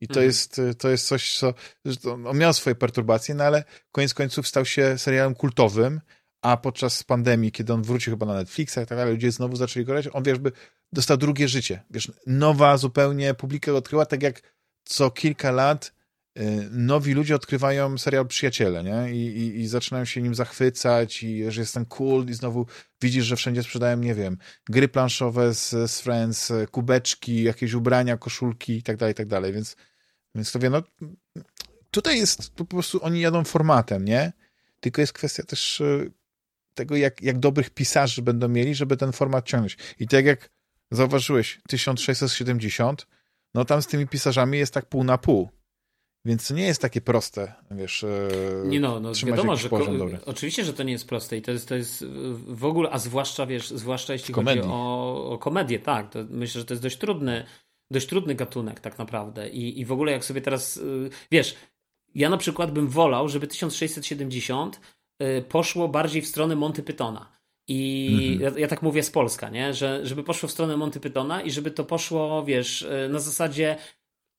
I 0.00 0.08
to, 0.08 0.12
mhm. 0.12 0.26
jest, 0.26 0.60
to 0.78 0.88
jest 0.88 1.06
coś, 1.06 1.38
co 1.38 1.54
on 2.12 2.38
miał 2.38 2.52
swoje 2.52 2.74
perturbacje, 2.74 3.34
no 3.34 3.44
ale 3.44 3.64
koniec 3.92 4.14
końców 4.14 4.48
stał 4.48 4.64
się 4.64 4.98
serialem 4.98 5.34
kultowym, 5.34 6.00
a 6.42 6.56
podczas 6.56 7.04
pandemii, 7.04 7.52
kiedy 7.52 7.72
on 7.72 7.82
wrócił 7.82 8.12
chyba 8.12 8.26
na 8.26 8.34
Netflixa 8.34 8.76
i 8.76 8.86
tak 8.86 8.98
dalej, 8.98 9.14
ludzie 9.14 9.32
znowu 9.32 9.56
zaczęli 9.56 9.86
go 9.86 9.92
grać, 9.92 10.08
on 10.12 10.22
wiesz, 10.22 10.38
by 10.38 10.52
dostał 10.92 11.16
drugie 11.16 11.48
życie. 11.48 11.82
Wiesz, 11.90 12.12
nowa 12.26 12.76
zupełnie 12.76 13.34
publika 13.34 13.72
odkryła, 13.72 14.06
tak 14.06 14.22
jak 14.22 14.42
co 14.84 15.10
kilka 15.10 15.50
lat 15.50 15.86
y, 15.86 15.92
nowi 16.70 17.14
ludzie 17.14 17.34
odkrywają 17.34 17.98
serial 17.98 18.26
Przyjaciele, 18.26 18.84
nie? 18.84 19.12
I, 19.12 19.26
i, 19.26 19.60
I, 19.60 19.68
zaczynają 19.68 20.04
się 20.04 20.22
nim 20.22 20.34
zachwycać 20.34 21.22
i 21.22 21.50
że 21.50 21.60
jest 21.60 21.74
ten 21.74 21.84
cool 21.84 22.26
i 22.26 22.34
znowu 22.34 22.66
widzisz, 23.02 23.24
że 23.24 23.36
wszędzie 23.36 23.62
sprzedają, 23.62 23.96
nie 23.96 24.14
wiem, 24.14 24.38
gry 24.68 24.88
planszowe 24.88 25.54
z, 25.54 25.70
z 25.90 26.00
Friends, 26.00 26.52
kubeczki, 26.70 27.42
jakieś 27.42 27.72
ubrania, 27.72 28.16
koszulki 28.16 28.76
i 28.76 28.82
tak 28.82 28.96
dalej, 28.96 29.12
i 29.12 29.14
tak 29.14 29.26
dalej, 29.26 29.52
więc, 29.52 29.76
więc 30.34 30.52
to 30.52 30.58
wie, 30.58 30.70
no 30.70 30.82
tutaj 31.90 32.18
jest 32.18 32.54
po 32.54 32.64
prostu, 32.64 33.04
oni 33.04 33.20
jadą 33.20 33.44
formatem, 33.44 34.04
nie? 34.04 34.32
Tylko 34.80 35.00
jest 35.00 35.12
kwestia 35.12 35.42
też 35.42 35.80
y, 35.80 36.12
tego, 36.74 36.96
jak, 36.96 37.22
jak 37.22 37.38
dobrych 37.38 37.70
pisarzy 37.70 38.22
będą 38.22 38.48
mieli, 38.48 38.74
żeby 38.74 38.96
ten 38.96 39.12
format 39.12 39.46
ciągnąć. 39.46 39.76
I 39.98 40.08
tak 40.08 40.24
jak 40.24 40.50
zauważyłeś, 40.90 41.60
1670, 41.68 43.06
no 43.54 43.64
tam 43.64 43.82
z 43.82 43.86
tymi 43.86 44.06
pisarzami 44.06 44.58
jest 44.58 44.74
tak 44.74 44.86
pół 44.86 45.04
na 45.04 45.18
pół. 45.18 45.57
Więc 46.24 46.48
to 46.48 46.54
nie 46.54 46.62
jest 46.62 46.82
takie 46.82 47.00
proste, 47.00 47.52
wiesz. 47.70 48.04
E, 48.04 48.28
nie 48.64 48.80
no, 48.80 49.00
no 49.00 49.12
wiadomo, 49.26 49.56
że 49.56 49.68
ko- 49.68 49.86
oczywiście, 50.26 50.64
że 50.64 50.72
to 50.72 50.82
nie 50.82 50.92
jest 50.92 51.08
proste 51.08 51.36
i 51.36 51.42
to 51.42 51.50
jest, 51.50 51.68
to 51.68 51.74
jest 51.74 52.04
w 52.46 52.64
ogóle, 52.64 52.90
a 52.90 52.98
zwłaszcza, 52.98 53.46
wiesz, 53.46 53.68
zwłaszcza 53.68 54.12
jeśli 54.12 54.34
chodzi 54.34 54.60
o, 54.60 55.30
o 55.30 55.38
komedię, 55.38 55.78
tak, 55.78 56.10
to 56.10 56.18
myślę, 56.30 56.60
że 56.60 56.64
to 56.64 56.74
jest 56.74 56.82
dość 56.82 56.98
trudny, 56.98 57.44
dość 57.90 58.06
trudny 58.06 58.34
gatunek 58.34 58.80
tak 58.80 58.98
naprawdę 58.98 59.48
i, 59.48 59.80
i 59.80 59.84
w 59.84 59.92
ogóle 59.92 60.12
jak 60.12 60.24
sobie 60.24 60.40
teraz, 60.40 60.76
y, 60.76 61.10
wiesz, 61.30 61.54
ja 62.14 62.30
na 62.30 62.36
przykład 62.36 62.72
bym 62.72 62.88
wolał, 62.88 63.28
żeby 63.28 63.46
1670 63.46 64.80
y, 65.22 65.42
poszło 65.48 65.88
bardziej 65.88 66.22
w 66.22 66.28
stronę 66.28 66.56
Monty 66.56 66.82
Pythona. 66.82 67.38
I 67.70 68.08
mhm. 68.32 68.54
ja, 68.54 68.60
ja, 68.60 68.68
tak 68.68 68.82
mówię 68.82 69.02
z 69.02 69.10
Polska, 69.10 69.50
nie? 69.50 69.74
Że, 69.74 70.06
żeby 70.06 70.24
poszło 70.24 70.48
w 70.48 70.52
stronę 70.52 70.76
Monty 70.76 71.00
Pythona 71.00 71.42
i 71.42 71.50
żeby 71.50 71.70
to 71.70 71.84
poszło, 71.84 72.44
wiesz, 72.44 72.88
na 73.08 73.18
zasadzie, 73.18 73.76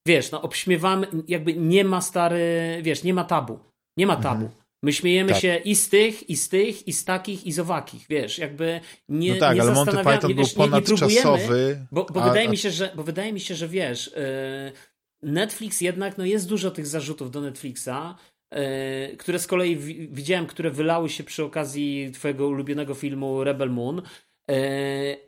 wiesz, 0.07 0.31
no 0.31 0.41
obśmiewamy, 0.41 1.07
jakby 1.27 1.53
nie 1.53 1.83
ma 1.83 2.01
stary, 2.01 2.79
wiesz, 2.81 3.03
nie 3.03 3.13
ma 3.13 3.23
tabu. 3.23 3.59
Nie 3.97 4.07
ma 4.07 4.15
tabu. 4.15 4.45
Mhm. 4.45 4.59
My 4.83 4.93
śmiejemy 4.93 5.31
tak. 5.31 5.41
się 5.41 5.55
i 5.57 5.75
z 5.75 5.89
tych, 5.89 6.29
i 6.29 6.37
z 6.37 6.49
tych, 6.49 6.87
i 6.87 6.93
z 6.93 7.05
takich, 7.05 7.47
i 7.47 7.51
z 7.51 7.59
owakich, 7.59 8.05
wiesz, 8.09 8.37
jakby 8.37 8.81
nie 9.09 9.33
No 9.33 9.39
tak, 9.39 9.55
nie 9.55 9.61
ale 9.61 9.71
Monty 9.71 9.97
Python 9.97 10.33
wiesz, 10.35 10.55
był 10.55 10.65
ponadczasowy. 10.65 11.85
Bo, 11.91 12.05
bo 12.05 12.23
a, 12.23 12.29
wydaje 12.29 12.49
mi 12.49 12.57
się, 12.57 12.71
że, 12.71 12.91
bo 12.95 13.03
wydaje 13.03 13.33
mi 13.33 13.39
się, 13.39 13.55
że 13.55 13.67
wiesz, 13.67 14.11
yy, 14.15 15.31
Netflix 15.31 15.81
jednak, 15.81 16.17
no 16.17 16.25
jest 16.25 16.49
dużo 16.49 16.71
tych 16.71 16.87
zarzutów 16.87 17.31
do 17.31 17.41
Netflixa, 17.41 18.15
yy, 18.51 18.59
które 19.17 19.39
z 19.39 19.47
kolei 19.47 19.77
widziałem, 20.11 20.47
które 20.47 20.71
wylały 20.71 21.09
się 21.09 21.23
przy 21.23 21.43
okazji 21.43 22.11
twojego 22.13 22.47
ulubionego 22.47 22.93
filmu 22.93 23.43
Rebel 23.43 23.69
Moon. 23.69 24.01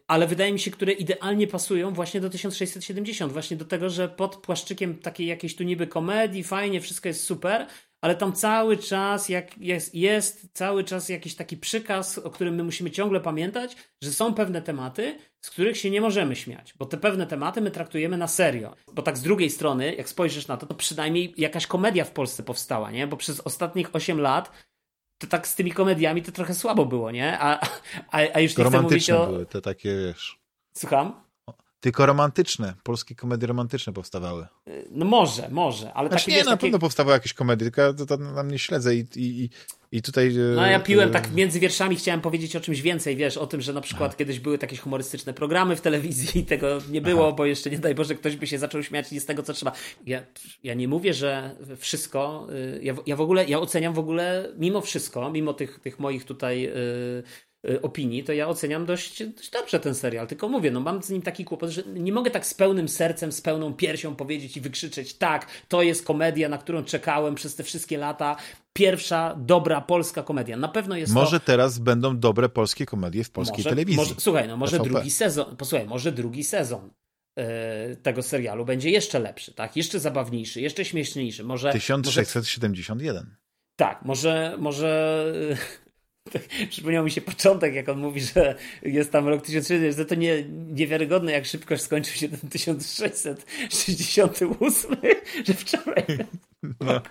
Ale 0.08 0.28
wydaje 0.28 0.54
mi 0.54 0.60
się, 0.60 0.72
które 0.72 0.92
idealnie 0.92 1.48
pasują 1.48 1.94
właśnie 1.94 2.22
do 2.22 2.30
1670, 2.30 3.34
właśnie 3.34 3.58
do 3.58 3.66
tego, 3.66 3.90
że 3.90 4.10
pod 4.10 4.36
płaszczykiem 4.36 4.98
takiej 4.98 5.28
jakiejś 5.28 5.56
tu 5.56 5.64
niby 5.64 5.88
komedii, 5.88 6.44
fajnie, 6.44 6.82
wszystko 6.82 7.08
jest 7.08 7.24
super, 7.24 7.68
ale 8.02 8.16
tam 8.16 8.34
cały 8.34 8.78
czas 8.78 9.30
jak 9.30 9.58
jest, 9.58 9.96
jest 9.96 10.50
cały 10.54 10.84
czas 10.84 11.10
jakiś 11.10 11.36
taki 11.36 11.58
przykaz, 11.58 12.18
o 12.18 12.30
którym 12.30 12.56
my 12.56 12.64
musimy 12.64 12.92
ciągle 12.92 13.20
pamiętać, 13.20 13.76
że 14.04 14.12
są 14.12 14.34
pewne 14.34 14.62
tematy, 14.62 15.18
z 15.42 15.50
których 15.50 15.78
się 15.78 15.90
nie 15.90 16.02
możemy 16.02 16.36
śmiać, 16.36 16.74
bo 16.80 16.86
te 16.86 16.98
pewne 16.98 17.28
tematy 17.28 17.62
my 17.62 17.72
traktujemy 17.72 18.18
na 18.18 18.28
serio. 18.28 18.76
Bo 18.94 19.02
tak 19.02 19.18
z 19.18 19.22
drugiej 19.22 19.50
strony, 19.50 19.96
jak 19.96 20.10
spojrzysz 20.10 20.48
na 20.48 20.58
to, 20.58 20.66
to 20.66 20.76
przynajmniej 20.76 21.34
jakaś 21.38 21.68
komedia 21.68 22.06
w 22.06 22.12
Polsce 22.12 22.44
powstała, 22.44 22.92
nie? 22.92 23.08
Bo 23.08 23.18
przez 23.18 23.40
ostatnich 23.40 23.96
8 23.96 24.20
lat 24.20 24.52
to 25.22 25.28
tak 25.28 25.48
z 25.48 25.56
tymi 25.56 25.72
komediami 25.72 26.22
to 26.22 26.32
trochę 26.32 26.56
słabo 26.56 26.86
było, 26.86 27.12
nie? 27.12 27.40
A, 27.40 27.60
a, 28.12 28.18
a 28.34 28.40
już 28.40 28.58
nie 28.58 28.66
chcę 28.66 28.82
mówić 28.82 29.10
o... 29.10 29.28
były 29.28 29.46
te 29.46 29.62
takie, 29.62 29.96
wiesz... 29.96 30.40
Słucham? 30.74 31.24
Tylko 31.80 32.06
romantyczne, 32.06 32.74
polskie 32.84 33.16
komedie 33.16 33.48
romantyczne 33.48 33.94
powstawały. 33.94 34.48
No 34.92 35.06
może, 35.06 35.50
może, 35.50 35.94
ale 35.94 36.10
znaczy, 36.10 36.26
takie... 36.26 36.32
Nie, 36.32 36.38
wiesz, 36.38 36.46
na 36.46 36.52
takie... 36.52 36.62
pewno 36.62 36.80
powstawały 36.80 37.14
jakieś 37.14 37.34
komedie, 37.34 37.72
tylko 37.72 37.94
to, 37.94 38.06
to 38.06 38.18
na 38.18 38.44
mnie 38.44 38.60
śledzę 38.60 38.96
i, 38.96 39.00
i, 39.16 39.44
i 39.44 39.50
tutaj... 40.02 40.32
No 40.56 40.66
ja 40.66 40.80
piłem 40.80 41.10
e... 41.10 41.12
tak 41.12 41.34
między 41.34 41.60
wierszami, 41.60 41.96
chciałem 41.96 42.22
powiedzieć 42.22 42.56
o 42.56 42.62
czymś 42.62 42.82
więcej, 42.82 43.16
wiesz, 43.16 43.38
o 43.38 43.48
tym, 43.48 43.62
że 43.62 43.74
na 43.74 43.82
przykład 43.82 44.10
Aha. 44.10 44.18
kiedyś 44.18 44.40
były 44.40 44.58
takie 44.58 44.78
humorystyczne 44.78 45.34
programy 45.34 45.76
w 45.76 45.82
telewizji 45.82 46.42
i 46.42 46.46
tego 46.46 46.80
nie 46.90 47.02
było, 47.02 47.28
Aha. 47.28 47.36
bo 47.36 47.46
jeszcze 47.46 47.70
nie 47.70 47.80
daj 47.80 47.96
Boże 47.96 48.16
ktoś 48.16 48.36
by 48.36 48.48
się 48.48 48.60
zaczął 48.60 48.84
śmiać 48.84 49.12
nie 49.12 49.20
z 49.20 49.26
tego, 49.26 49.44
co 49.44 49.54
trzeba. 49.54 49.72
Ja, 50.06 50.24
ja 50.64 50.74
nie 50.74 50.88
mówię, 50.88 51.14
że 51.14 51.56
wszystko, 51.78 52.48
y, 52.52 52.80
ja, 52.84 52.96
ja 53.06 53.16
w 53.16 53.22
ogóle, 53.22 53.46
ja 53.46 53.60
oceniam 53.60 53.94
w 53.94 54.00
ogóle 54.00 54.50
mimo 54.58 54.82
wszystko, 54.82 55.32
mimo 55.32 55.54
tych, 55.54 55.80
tych 55.80 56.00
moich 56.00 56.26
tutaj... 56.26 56.62
Yy, 56.62 57.24
opinii, 57.82 58.24
to 58.24 58.34
ja 58.34 58.48
oceniam 58.48 58.86
dość, 58.86 59.24
dość 59.24 59.50
dobrze 59.50 59.80
ten 59.80 59.96
serial. 59.96 60.28
Tylko 60.28 60.50
mówię, 60.50 60.72
no 60.72 60.80
mam 60.80 61.04
z 61.04 61.10
nim 61.10 61.22
taki 61.22 61.46
kłopot, 61.46 61.70
że 61.70 61.84
nie 61.84 62.12
mogę 62.12 62.32
tak 62.32 62.46
z 62.46 62.54
pełnym 62.54 62.90
sercem, 62.90 63.32
z 63.32 63.42
pełną 63.42 63.74
piersią 63.74 64.16
powiedzieć 64.16 64.58
i 64.58 64.62
wykrzyczeć, 64.62 65.14
tak, 65.14 65.48
to 65.68 65.82
jest 65.82 66.06
komedia, 66.06 66.50
na 66.50 66.58
którą 66.58 66.84
czekałem 66.84 67.36
przez 67.36 67.56
te 67.56 67.64
wszystkie 67.64 67.98
lata. 67.98 68.36
Pierwsza 68.74 69.36
dobra 69.38 69.82
polska 69.82 70.24
komedia. 70.24 70.58
Na 70.58 70.68
pewno 70.68 70.98
jest 70.98 71.14
Może 71.14 71.40
to... 71.40 71.46
teraz 71.46 71.80
będą 71.80 72.20
dobre 72.20 72.50
polskie 72.50 72.86
komedie 72.86 73.24
w 73.24 73.30
polskiej 73.30 73.58
może, 73.58 73.70
telewizji. 73.70 73.98
Może, 73.98 74.16
słuchaj, 74.18 74.48
no 74.48 74.58
może 74.58 74.78
TVP. 74.78 74.90
drugi 74.90 75.12
sezon, 75.12 75.58
posłuchaj, 75.58 75.88
może 75.88 76.12
drugi 76.12 76.44
sezon 76.44 76.90
yy, 77.38 77.44
tego 77.96 78.24
serialu 78.24 78.66
będzie 78.66 78.90
jeszcze 78.90 79.20
lepszy, 79.20 79.54
tak? 79.54 79.78
Jeszcze 79.78 80.00
zabawniejszy, 80.00 80.62
jeszcze 80.62 80.86
śmieszniejszy. 80.86 81.44
Może 81.44 81.72
1671. 81.72 83.24
Może... 83.24 83.36
Tak, 83.76 84.06
może, 84.06 84.56
może 84.60 85.26
Przypomniał 86.70 87.04
mi 87.04 87.12
się 87.12 87.22
początek, 87.22 87.74
jak 87.74 87.90
on 87.90 88.00
mówi, 88.00 88.22
że 88.22 88.56
jest 88.82 89.12
tam 89.12 89.28
rok 89.28 89.46
1600, 89.46 89.98
że 89.98 90.06
to 90.06 90.16
nie, 90.16 90.44
niewiarygodne, 90.50 91.32
jak 91.32 91.46
szybko 91.46 91.78
skończył 91.78 92.16
się 92.16 92.30
ten 92.30 92.50
1668, 92.50 94.96
że 95.46 95.54
wczoraj. 95.54 96.06
No. 96.64 97.02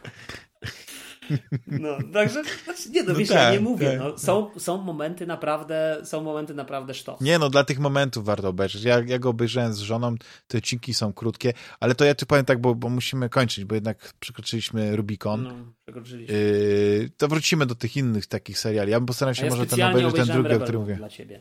No, 1.67 1.99
także, 2.13 2.43
znaczy, 2.65 2.91
nie 2.91 3.03
no, 3.03 3.13
no 3.13 3.19
wiesz, 3.19 3.29
tak, 3.29 3.39
ja 3.39 3.53
nie 3.53 3.61
mówię. 3.61 3.91
Tak, 3.91 3.99
no, 3.99 4.19
są, 4.19 4.51
są 4.59 4.83
momenty 4.83 5.27
naprawdę, 5.27 6.01
są 6.05 6.23
momenty 6.23 6.55
naprawdę 6.55 6.95
sztos. 6.95 7.21
Nie 7.21 7.39
no, 7.39 7.51
dla 7.51 7.65
tych 7.65 7.79
momentów 7.79 8.25
warto 8.25 8.49
obejrzeć. 8.49 8.83
Ja, 8.83 9.03
ja 9.07 9.19
go 9.19 9.29
obejrzałem 9.29 9.73
z 9.73 9.79
żoną, 9.79 10.15
te 10.47 10.59
odcinki 10.59 10.95
są 10.95 11.13
krótkie, 11.13 11.53
ale 11.81 11.95
to 11.95 12.05
ja 12.05 12.15
ci 12.15 12.27
powiem 12.27 12.45
tak, 12.45 12.61
bo, 12.61 12.75
bo 12.75 12.89
musimy 12.89 13.29
kończyć, 13.29 13.65
bo 13.65 13.75
jednak 13.75 14.13
przekroczyliśmy 14.21 14.97
Rubikon. 14.97 15.43
No, 15.43 15.73
przekroczyliśmy. 15.85 16.35
Yy, 16.35 17.11
to 17.17 17.29
wrócimy 17.29 17.67
do 17.67 17.75
tych 17.75 17.97
innych 17.97 18.27
takich 18.27 18.59
seriali. 18.59 18.91
Ja 18.91 19.01
bym 19.01 19.07
postaram 19.07 19.35
się 19.35 19.45
ja 19.45 19.51
może 19.51 19.67
ten 19.67 19.83
obejrzeć, 19.83 20.15
ten 20.15 20.27
drugi, 20.27 20.55
o 20.55 20.61
którym 20.61 20.81
mówię. 20.81 20.97
Dla 20.97 21.09
ciebie. 21.09 21.41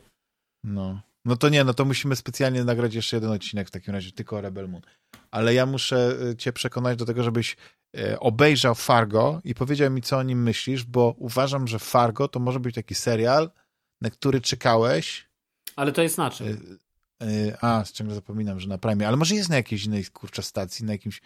No. 0.64 1.00
No 1.24 1.36
to 1.36 1.48
nie, 1.48 1.64
no 1.64 1.74
to 1.74 1.84
musimy 1.84 2.16
specjalnie 2.16 2.64
nagrać 2.64 2.94
jeszcze 2.94 3.16
jeden 3.16 3.30
odcinek 3.30 3.68
w 3.68 3.70
takim 3.70 3.94
razie, 3.94 4.12
tylko 4.12 4.36
o 4.36 4.40
Rebel 4.40 4.68
Moon. 4.68 4.82
Ale 5.30 5.54
ja 5.54 5.66
muszę 5.66 6.16
y, 6.30 6.36
cię 6.36 6.52
przekonać 6.52 6.98
do 6.98 7.04
tego, 7.04 7.22
żebyś 7.22 7.56
obejrzał 8.20 8.74
Fargo 8.74 9.40
i 9.44 9.54
powiedział 9.54 9.90
mi, 9.90 10.02
co 10.02 10.18
o 10.18 10.22
nim 10.22 10.42
myślisz, 10.42 10.84
bo 10.84 11.14
uważam, 11.18 11.68
że 11.68 11.78
Fargo 11.78 12.28
to 12.28 12.40
może 12.40 12.60
być 12.60 12.74
taki 12.74 12.94
serial, 12.94 13.50
na 14.00 14.10
który 14.10 14.40
czekałeś. 14.40 15.28
Ale 15.76 15.92
to 15.92 16.02
jest 16.02 16.18
na 16.18 16.30
czym? 16.30 16.46
Y, 17.22 17.56
a, 17.60 17.84
ciągle 17.92 18.14
zapominam, 18.14 18.60
że 18.60 18.68
na 18.68 18.78
Prime. 18.78 19.08
Ale 19.08 19.16
może 19.16 19.34
jest 19.34 19.48
na 19.48 19.56
jakiejś 19.56 19.84
innej 19.84 20.04
kurczę 20.04 20.42
stacji, 20.42 20.84
na 20.84 20.92
jakimś 20.92 21.20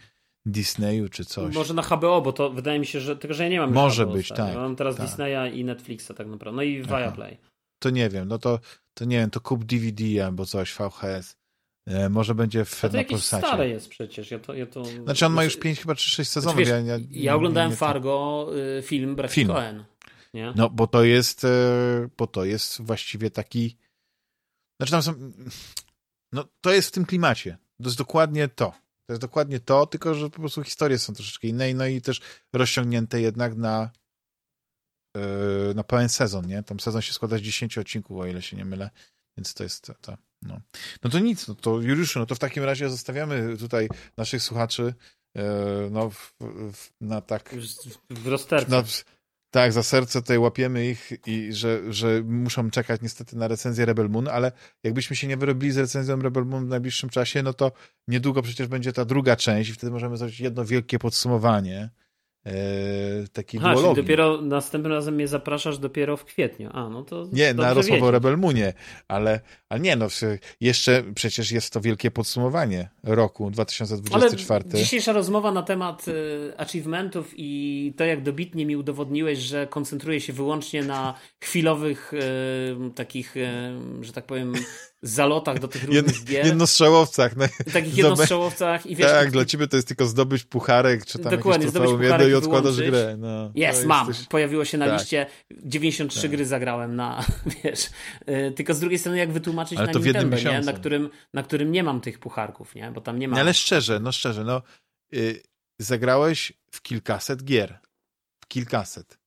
Disneyu 0.46 1.08
czy 1.08 1.24
coś. 1.24 1.54
Może 1.54 1.74
na 1.74 1.82
HBO, 1.82 2.22
bo 2.22 2.32
to 2.32 2.50
wydaje 2.50 2.78
mi 2.78 2.86
się, 2.86 3.00
że 3.00 3.16
tylko, 3.16 3.34
że 3.34 3.42
ja 3.42 3.48
nie 3.48 3.60
mam 3.60 3.72
Może 3.72 4.06
być, 4.06 4.28
tak. 4.28 4.54
Ja 4.54 4.60
mam 4.60 4.76
teraz 4.76 4.96
tak. 4.96 5.06
Disneya 5.06 5.54
i 5.54 5.64
Netflixa 5.64 6.10
tak 6.16 6.26
naprawdę. 6.26 6.56
No 6.56 6.62
i 6.62 6.82
Viaplay. 6.82 7.38
To 7.78 7.90
nie 7.90 8.08
wiem, 8.08 8.28
no 8.28 8.38
to, 8.38 8.58
to 8.94 9.04
nie 9.04 9.16
wiem, 9.16 9.30
to 9.30 9.40
kup 9.40 9.64
DVD 9.64 10.26
albo 10.26 10.46
coś, 10.46 10.74
VHS. 10.74 11.36
E, 11.86 12.08
może 12.08 12.34
będzie 12.34 12.64
w, 12.64 12.84
A 12.84 12.88
to 12.88 12.96
jakieś 12.96 13.10
Polsacie. 13.10 13.46
stare 13.46 13.68
jest 13.68 13.88
przecież. 13.88 14.30
Ja 14.30 14.38
to, 14.38 14.54
ja 14.54 14.66
to... 14.66 14.84
Znaczy 14.84 15.26
on 15.26 15.32
ma 15.32 15.44
już 15.44 15.56
5 15.56 15.80
chyba 15.80 15.94
czy 15.94 16.10
6 16.10 16.30
sezonów. 16.30 16.56
Znaczy, 16.56 16.82
wiesz, 16.82 16.86
ja, 16.88 16.96
ja, 16.96 17.04
ja, 17.10 17.34
oglądałem 17.34 17.70
nie, 17.70 17.76
Fargo, 17.76 18.50
y, 18.78 18.82
film 18.82 19.16
Brad 19.16 19.32
film. 19.32 19.48
Cohen. 19.48 19.84
Nie? 20.34 20.52
No, 20.56 20.70
bo 20.70 20.86
to 20.86 21.04
jest, 21.04 21.44
e, 21.44 21.48
bo 22.16 22.26
to 22.26 22.44
jest 22.44 22.82
właściwie 22.82 23.30
taki 23.30 23.76
znaczy 24.80 24.90
tam 24.90 25.02
są 25.02 25.32
no, 26.32 26.44
to 26.60 26.72
jest 26.72 26.88
w 26.88 26.92
tym 26.92 27.06
klimacie. 27.06 27.58
To 27.78 27.84
jest 27.84 27.98
dokładnie 27.98 28.48
to. 28.48 28.70
To 29.06 29.12
jest 29.12 29.20
dokładnie 29.20 29.60
to, 29.60 29.86
tylko 29.86 30.14
że 30.14 30.30
po 30.30 30.38
prostu 30.40 30.62
historie 30.62 30.98
są 30.98 31.14
troszeczkę 31.14 31.48
inne, 31.48 31.74
no 31.74 31.86
i 31.86 32.00
też 32.00 32.20
rozciągnięte 32.52 33.20
jednak 33.20 33.56
na 33.56 33.90
e, 35.16 35.74
na 35.74 35.84
pełen 35.84 36.08
sezon, 36.08 36.46
nie? 36.46 36.62
Tam 36.62 36.80
sezon 36.80 37.02
się 37.02 37.12
składa 37.12 37.38
z 37.38 37.40
10 37.40 37.78
odcinków, 37.78 38.18
o 38.18 38.26
ile 38.26 38.42
się 38.42 38.56
nie 38.56 38.64
mylę. 38.64 38.90
Więc 39.36 39.54
to 39.54 39.62
jest 39.62 39.92
to. 40.00 40.16
No, 40.44 40.60
no 41.04 41.10
to 41.10 41.18
nic, 41.18 41.48
no 41.48 41.54
to 41.54 41.80
Juliuszu, 41.80 42.18
no 42.18 42.26
to 42.26 42.34
w 42.34 42.38
takim 42.38 42.64
razie 42.64 42.90
zostawiamy 42.90 43.56
tutaj 43.56 43.88
naszych 44.16 44.42
słuchaczy 44.42 44.94
e, 45.36 45.44
no, 45.90 46.10
w, 46.10 46.34
w, 46.72 46.90
na 47.00 47.20
tak... 47.20 47.54
W 48.10 48.26
rozterce. 48.26 48.70
Na, 48.70 48.82
tak, 49.54 49.72
za 49.72 49.82
serce 49.82 50.20
tutaj 50.22 50.38
łapiemy 50.38 50.90
ich 50.90 51.12
i 51.26 51.52
że, 51.52 51.92
że 51.92 52.22
muszą 52.22 52.70
czekać 52.70 53.00
niestety 53.02 53.36
na 53.36 53.48
recenzję 53.48 53.84
Rebel 53.84 54.10
Moon, 54.10 54.28
ale 54.28 54.52
jakbyśmy 54.82 55.16
się 55.16 55.26
nie 55.26 55.36
wyrobili 55.36 55.72
z 55.72 55.78
recenzją 55.78 56.20
Rebel 56.20 56.44
Moon 56.44 56.66
w 56.66 56.68
najbliższym 56.68 57.10
czasie, 57.10 57.42
no 57.42 57.52
to 57.52 57.72
niedługo 58.08 58.42
przecież 58.42 58.66
będzie 58.66 58.92
ta 58.92 59.04
druga 59.04 59.36
część 59.36 59.70
i 59.70 59.72
wtedy 59.72 59.90
możemy 59.92 60.16
zrobić 60.16 60.40
jedno 60.40 60.64
wielkie 60.64 60.98
podsumowanie 60.98 61.90
e, 62.46 62.52
takiej 63.32 63.60
Aha, 63.64 63.74
czyli 63.74 63.94
dopiero 63.94 64.40
następnym 64.42 64.92
razem 64.92 65.14
mnie 65.14 65.28
zapraszasz 65.28 65.78
dopiero 65.78 66.16
w 66.16 66.24
kwietniu. 66.24 66.70
A, 66.72 66.88
no 66.88 67.02
to 67.02 67.26
Nie, 67.32 67.54
na 67.54 67.74
rozmowę 67.74 68.06
o 68.06 68.10
Rebel 68.10 68.38
Moonie, 68.38 68.72
ale, 69.08 69.40
ale 69.68 69.80
nie, 69.80 69.96
no 69.96 70.06
jeszcze 70.60 71.02
przecież 71.14 71.52
jest 71.52 71.72
to 71.72 71.80
wielkie 71.80 72.10
podsumowanie 72.10 72.88
roku 73.02 73.50
2024. 73.50 74.64
Ale 74.72 74.82
dzisiejsza 74.82 75.12
rozmowa 75.12 75.52
na 75.52 75.62
temat 75.62 76.08
y, 76.08 76.52
achievementów 76.56 77.32
i 77.36 77.92
to, 77.96 78.04
jak 78.04 78.22
dobitnie 78.22 78.66
mi 78.66 78.76
udowodniłeś, 78.76 79.38
że 79.38 79.66
koncentruję 79.66 80.20
się 80.20 80.32
wyłącznie 80.32 80.82
na 80.82 81.14
chwilowych 81.40 82.12
y, 82.12 82.90
takich, 82.94 83.36
y, 83.36 83.44
że 84.00 84.12
tak 84.12 84.26
powiem, 84.26 84.52
zalotach 85.04 85.58
do 85.58 85.68
tych 85.68 85.84
różnych 85.84 86.24
gier. 86.24 86.46
Jednostrzałowcach. 86.46 87.36
No, 87.36 87.44
takich 87.72 87.96
jednostrzałowcach 87.96 88.86
i 88.86 88.96
wiesz... 88.96 89.10
Tak, 89.10 89.30
dla 89.30 89.44
ciebie 89.44 89.68
to 89.68 89.76
jest 89.76 89.88
tylko 89.88 90.06
zdobyć 90.06 90.44
pucharek, 90.44 91.06
czy 91.06 91.18
tam 91.18 91.30
Dokładnie, 91.36 91.66
jakieś 91.66 91.80
trofeum 91.80 92.02
jedno 92.02 92.26
i 92.26 92.34
odkładasz 92.34 92.76
grę. 92.76 93.16
No, 93.18 93.50
jest, 93.54 93.86
mam. 93.86 94.08
Jesteś... 94.08 94.26
Pojawiło 94.26 94.64
się 94.64 94.78
na 94.78 94.86
tak. 94.86 95.00
liście, 95.00 95.26
93 95.64 96.22
tak. 96.22 96.30
gry 96.30 96.46
zagrałem 96.46 96.96
na, 96.96 97.24
wiesz, 97.64 97.90
y, 98.28 98.52
tylko 98.56 98.74
z 98.74 98.80
drugiej 98.80 98.98
strony 98.98 99.18
jak 99.18 99.32
wytłumaczyć 99.32 99.78
Ale 99.78 99.92
na 99.92 100.00
Nintendo, 100.00 100.36
nie? 100.36 100.60
Na, 100.60 100.72
którym, 100.72 101.10
na 101.34 101.42
którym 101.42 101.72
nie 101.72 101.82
mam 101.82 102.00
tych 102.00 102.18
pucharków, 102.18 102.74
nie? 102.74 102.90
Bo 102.90 103.00
tam 103.00 103.18
nie 103.18 103.28
ma... 103.28 103.40
Ale 103.40 103.54
szczerze, 103.54 104.00
no 104.00 104.12
szczerze, 104.12 104.44
no 104.44 104.62
y, 105.14 105.42
zagrałeś 105.78 106.52
w 106.70 106.82
kilkaset 106.82 107.44
gier. 107.44 107.78
W 108.40 108.46
kilkaset. 108.46 109.18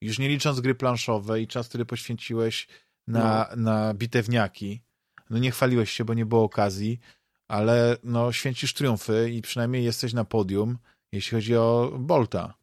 Już 0.00 0.18
nie 0.18 0.28
licząc 0.28 0.60
gry 0.60 0.74
planszowe 0.74 1.40
i 1.40 1.46
czas, 1.46 1.68
który 1.68 1.86
poświęciłeś 1.86 2.66
na, 3.06 3.48
no. 3.56 3.62
na 3.62 3.94
bitewniaki. 3.94 4.82
No 5.30 5.38
nie 5.38 5.50
chwaliłeś 5.50 5.90
się, 5.90 6.04
bo 6.04 6.14
nie 6.14 6.26
było 6.26 6.42
okazji, 6.42 7.00
ale 7.48 7.96
no 8.04 8.32
święcisz 8.32 8.74
triumfy 8.74 9.30
i 9.30 9.42
przynajmniej 9.42 9.84
jesteś 9.84 10.12
na 10.12 10.24
podium, 10.24 10.78
jeśli 11.12 11.36
chodzi 11.36 11.56
o 11.56 11.92
Bolta. 11.98 12.54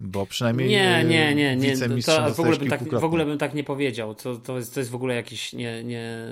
Bo 0.00 0.26
przynajmniej 0.26 0.68
nie, 0.68 1.04
nie, 1.04 1.34
nie, 1.34 1.56
nie. 1.56 1.76
To 2.02 2.34
w, 2.34 2.40
ogóle 2.40 2.56
bym 2.56 2.68
tak, 2.68 2.88
w 2.88 3.04
ogóle 3.04 3.24
bym 3.24 3.38
tak 3.38 3.54
nie 3.54 3.64
powiedział. 3.64 4.14
To, 4.14 4.36
to, 4.36 4.58
jest, 4.58 4.74
to 4.74 4.80
jest 4.80 4.90
w 4.90 4.94
ogóle 4.94 5.14
jakiś 5.14 5.52
nie, 5.52 5.84
nie, 5.84 6.28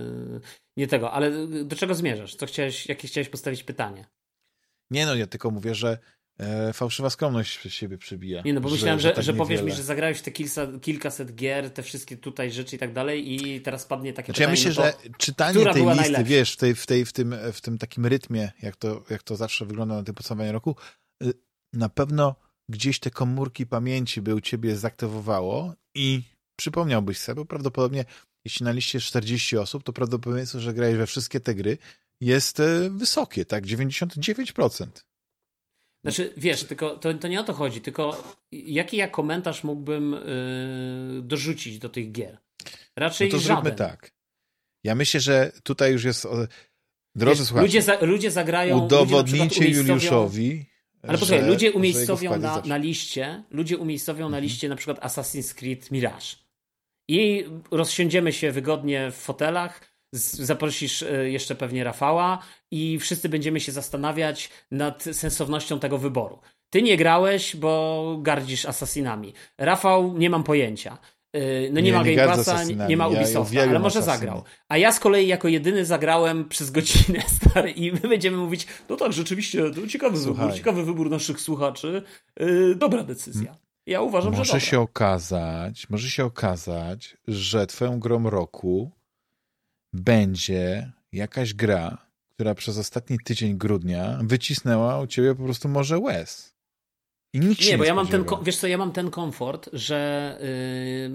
nie 0.77 0.87
tego. 0.87 1.13
Ale 1.13 1.47
do 1.65 1.77
czego 1.77 1.95
zmierzasz? 1.95 2.35
Co 2.35 2.47
chciałeś, 2.47 2.87
jakie 2.87 3.09
chciałeś 3.09 3.29
postawić 3.29 3.63
pytanie? 3.63 4.07
Nie 4.91 5.07
no, 5.07 5.15
ja 5.15 5.27
tylko 5.27 5.51
mówię, 5.51 5.75
że 5.75 5.99
e, 6.41 6.73
fałszywa 6.73 7.11
skromność 7.11 7.59
przez 7.59 7.73
siebie 7.73 7.99
przybija. 7.99 8.43
Nie, 8.43 8.55
no 8.55 8.61
bo 8.61 8.71
myślałem, 8.71 9.01
że, 9.01 9.09
że, 9.09 9.15
tak 9.15 9.25
że 9.25 9.35
powiesz 9.35 9.63
mi, 9.63 9.73
że 9.73 9.83
zagrałeś 9.83 10.21
te 10.21 10.31
kilka, 10.31 10.67
kilkaset 10.81 11.35
gier, 11.35 11.71
te 11.71 11.83
wszystkie 11.83 12.17
tutaj 12.17 12.53
rzeczy 12.53 12.77
i 12.77 12.79
tak 12.79 12.93
dalej 12.93 13.35
i 13.35 13.61
teraz 13.61 13.85
padnie 13.85 14.13
takie 14.13 14.27
znaczy, 14.27 14.41
pytanie. 14.41 14.61
Ja 14.63 14.69
myślę, 14.69 14.85
no 14.85 15.09
że 15.09 15.17
czytanie 15.19 15.65
tej 15.65 15.83
listy, 15.83 15.97
najlepsza? 15.97 16.25
wiesz, 16.25 16.53
w, 16.53 16.57
tej, 16.57 16.75
w, 16.75 16.87
tej, 16.87 17.05
w, 17.05 17.13
tym, 17.13 17.35
w 17.53 17.61
tym 17.61 17.79
takim 17.79 18.07
rytmie, 18.07 18.53
jak 18.63 18.77
to, 18.77 19.05
jak 19.11 19.23
to 19.23 19.37
zawsze 19.37 19.67
wygląda 19.67 19.95
na 19.95 20.03
tym 20.03 20.15
podsumowaniu 20.15 20.53
roku, 20.53 20.77
y, 21.23 21.33
na 21.73 21.89
pewno 21.89 22.35
gdzieś 22.69 22.99
te 23.01 23.11
komórki 23.11 23.67
pamięci 23.67 24.23
by 24.23 24.35
u 24.35 24.41
ciebie 24.41 24.77
zaktywowało 24.77 25.75
i 25.95 26.23
przypomniałbyś 26.57 27.19
sobie, 27.19 27.37
bo 27.37 27.45
prawdopodobnie 27.45 28.05
jeśli 28.45 28.65
na 28.65 28.73
liście 28.73 28.99
jest 28.99 29.07
40 29.07 29.57
osób, 29.57 29.83
to 29.83 29.93
prawdopodobieństwo, 29.93 30.61
że 30.61 30.75
grałeś 30.75 30.97
we 30.97 31.07
wszystkie 31.07 31.41
te 31.41 31.55
gry 31.55 31.79
jest 32.21 32.61
e, 32.61 32.91
wysokie, 32.91 33.45
tak? 33.45 33.65
99%. 33.65 34.87
Znaczy, 36.03 36.33
wiesz, 36.37 36.65
tylko 36.65 36.97
to, 36.97 37.15
to 37.15 37.29
nie 37.29 37.41
o 37.41 37.45
to 37.45 37.53
chodzi, 37.53 37.81
tylko 37.81 38.35
jaki 38.53 38.97
ja 38.97 39.09
komentarz 39.09 39.65
mógłbym 39.65 40.13
yy, 40.13 41.23
dorzucić 41.23 41.79
do 41.79 41.89
tych 41.89 42.13
gier? 42.13 42.39
Raczej 42.97 43.29
no 43.29 43.33
to 43.33 43.39
żaden. 43.39 43.57
zróbmy 43.57 43.79
tak. 43.79 44.13
Ja 44.85 44.95
myślę, 44.95 45.21
że 45.21 45.53
tutaj 45.63 45.93
już 45.93 46.05
jest... 46.05 46.29
Drodzy 47.15 47.47
słuchacze, 47.47 47.67
ludzie, 47.67 47.83
za, 47.83 47.99
ludzie 48.01 48.31
zagrają... 48.31 48.85
Udowodnijcie 48.85 49.65
ludzie 49.65 49.79
Juliuszowi, 49.79 50.67
ale 51.03 51.19
posłuchaj, 51.19 51.47
ludzie 51.47 51.73
umiejscowią 51.73 52.39
na, 52.39 52.63
na 52.67 52.77
liście, 52.77 53.45
ludzie 53.51 53.79
umiejscowią 53.79 54.21
na 54.21 54.37
mhm. 54.37 54.43
liście 54.43 54.69
na 54.69 54.77
przykład 54.77 55.01
Assassin's 55.01 55.55
Creed 55.55 55.91
Mirage. 55.91 56.37
I 57.09 57.45
rozsiądziemy 57.71 58.33
się 58.33 58.53
wygodnie 58.53 59.11
w 59.11 59.15
fotelach, 59.15 59.90
zaprosisz 60.13 61.03
e, 61.03 61.31
jeszcze 61.31 61.55
pewnie 61.55 61.85
Rafała 61.85 62.39
i 62.71 62.99
wszyscy 62.99 63.29
będziemy 63.29 63.61
się 63.61 63.73
zastanawiać 63.73 64.51
nad 64.71 65.03
sensownością 65.03 65.79
tego 65.79 65.99
wyboru. 65.99 66.41
Ty 66.71 66.83
nie 66.83 66.97
grałeś, 66.97 67.57
bo 67.57 68.17
gardzisz 68.23 68.67
Assassinami. 68.67 69.33
Rafał, 69.59 70.19
nie 70.19 70.31
mam 70.31 70.45
pojęcia. 70.45 70.99
E, 71.33 71.71
no 71.71 71.81
nie, 71.81 71.83
nie 71.83 71.93
ma 71.93 72.05
Game 72.05 72.27
Passa, 72.27 72.65
nie 72.65 72.97
ma 72.97 73.09
Ubisofta, 73.09 73.55
ja 73.55 73.63
ale 73.63 73.79
może 73.79 74.03
zagrał. 74.03 74.45
A 74.69 74.79
ja 74.79 74.93
z 74.93 75.01
kolei 75.01 75.27
jako 75.27 75.49
jedyny 75.49 75.85
zagrałem 75.85 76.49
przez 76.49 76.71
godzinę, 76.71 77.23
stary, 77.37 77.71
i 77.71 77.93
my 77.93 78.01
będziemy 78.01 78.37
mówić, 78.37 78.67
no 78.89 78.97
tak, 78.97 79.13
rzeczywiście, 79.13 79.71
to 79.71 79.87
ciekawy 79.87 80.19
wybór, 80.19 80.55
ciekawy 80.55 80.85
wybór 80.85 81.11
naszych 81.11 81.41
słuchaczy. 81.41 82.03
Yy, 82.41 82.75
dobra 82.75 83.03
decyzja. 83.03 83.57
Ja 83.87 84.01
uważam, 84.01 84.31
może 84.31 84.45
że 84.45 84.53
Może 84.53 84.67
się 84.67 84.81
okazać, 84.81 85.91
może 85.91 86.11
się 86.11 86.25
okazać, 86.25 87.17
że 87.29 87.67
twoją 87.67 88.01
grą 88.01 88.31
roku 88.31 88.91
będzie 89.93 90.93
jakaś 91.13 91.55
gra, 91.55 91.99
która 92.35 92.55
przez 92.55 92.79
ostatni 92.79 93.19
tydzień 93.25 93.59
grudnia 93.59 94.19
wycisnęła 94.23 95.01
u 95.01 95.07
ciebie 95.07 95.35
po 95.35 95.45
prostu 95.45 95.69
może 95.69 95.99
łez. 95.99 96.55
I 97.35 97.41
nikt 97.41 97.65
nie, 97.67 97.79
bo 97.79 97.85
nie 97.85 97.89
ja 97.89 97.95
mam 97.95 98.07
ten, 98.07 98.25
wiesz 98.43 98.57
co, 98.57 98.67
ja 98.67 98.79
mam 98.79 98.93
ten 98.93 99.11
komfort, 99.11 99.71
że 99.73 100.39
yy, 100.41 101.11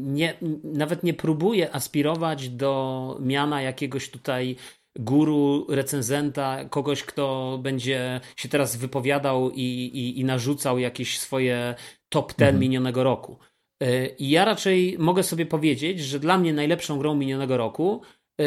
nie, 0.00 0.34
nawet 0.64 1.02
nie 1.02 1.14
próbuję 1.14 1.74
aspirować 1.74 2.48
do 2.48 3.16
miana 3.20 3.62
jakiegoś 3.62 4.10
tutaj 4.10 4.56
guru, 4.98 5.66
recenzenta, 5.68 6.64
kogoś, 6.64 7.02
kto 7.02 7.58
będzie 7.62 8.20
się 8.36 8.48
teraz 8.48 8.76
wypowiadał 8.76 9.50
i, 9.50 9.60
i, 9.60 10.20
i 10.20 10.24
narzucał 10.24 10.78
jakieś 10.78 11.18
swoje 11.18 11.74
top 12.08 12.32
ten 12.32 12.48
mhm. 12.48 12.60
minionego 12.60 13.04
roku. 13.04 13.38
Y, 13.82 14.14
I 14.18 14.30
ja 14.30 14.44
raczej 14.44 14.96
mogę 14.98 15.22
sobie 15.22 15.46
powiedzieć, 15.46 16.00
że 16.00 16.18
dla 16.18 16.38
mnie 16.38 16.52
najlepszą 16.52 16.98
grą 16.98 17.14
minionego 17.14 17.56
roku 17.56 18.02
y, 18.40 18.44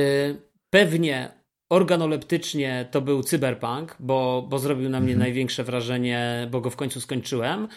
pewnie 0.69 1.31
organoleptycznie 1.69 2.87
to 2.91 3.01
był 3.01 3.23
Cyberpunk, 3.23 3.95
bo, 3.99 4.47
bo 4.49 4.59
zrobił 4.59 4.89
na 4.89 4.99
mnie 4.99 5.13
mhm. 5.13 5.19
największe 5.19 5.63
wrażenie, 5.63 6.47
bo 6.51 6.61
go 6.61 6.69
w 6.69 6.75
końcu 6.75 7.01
skończyłem. 7.01 7.67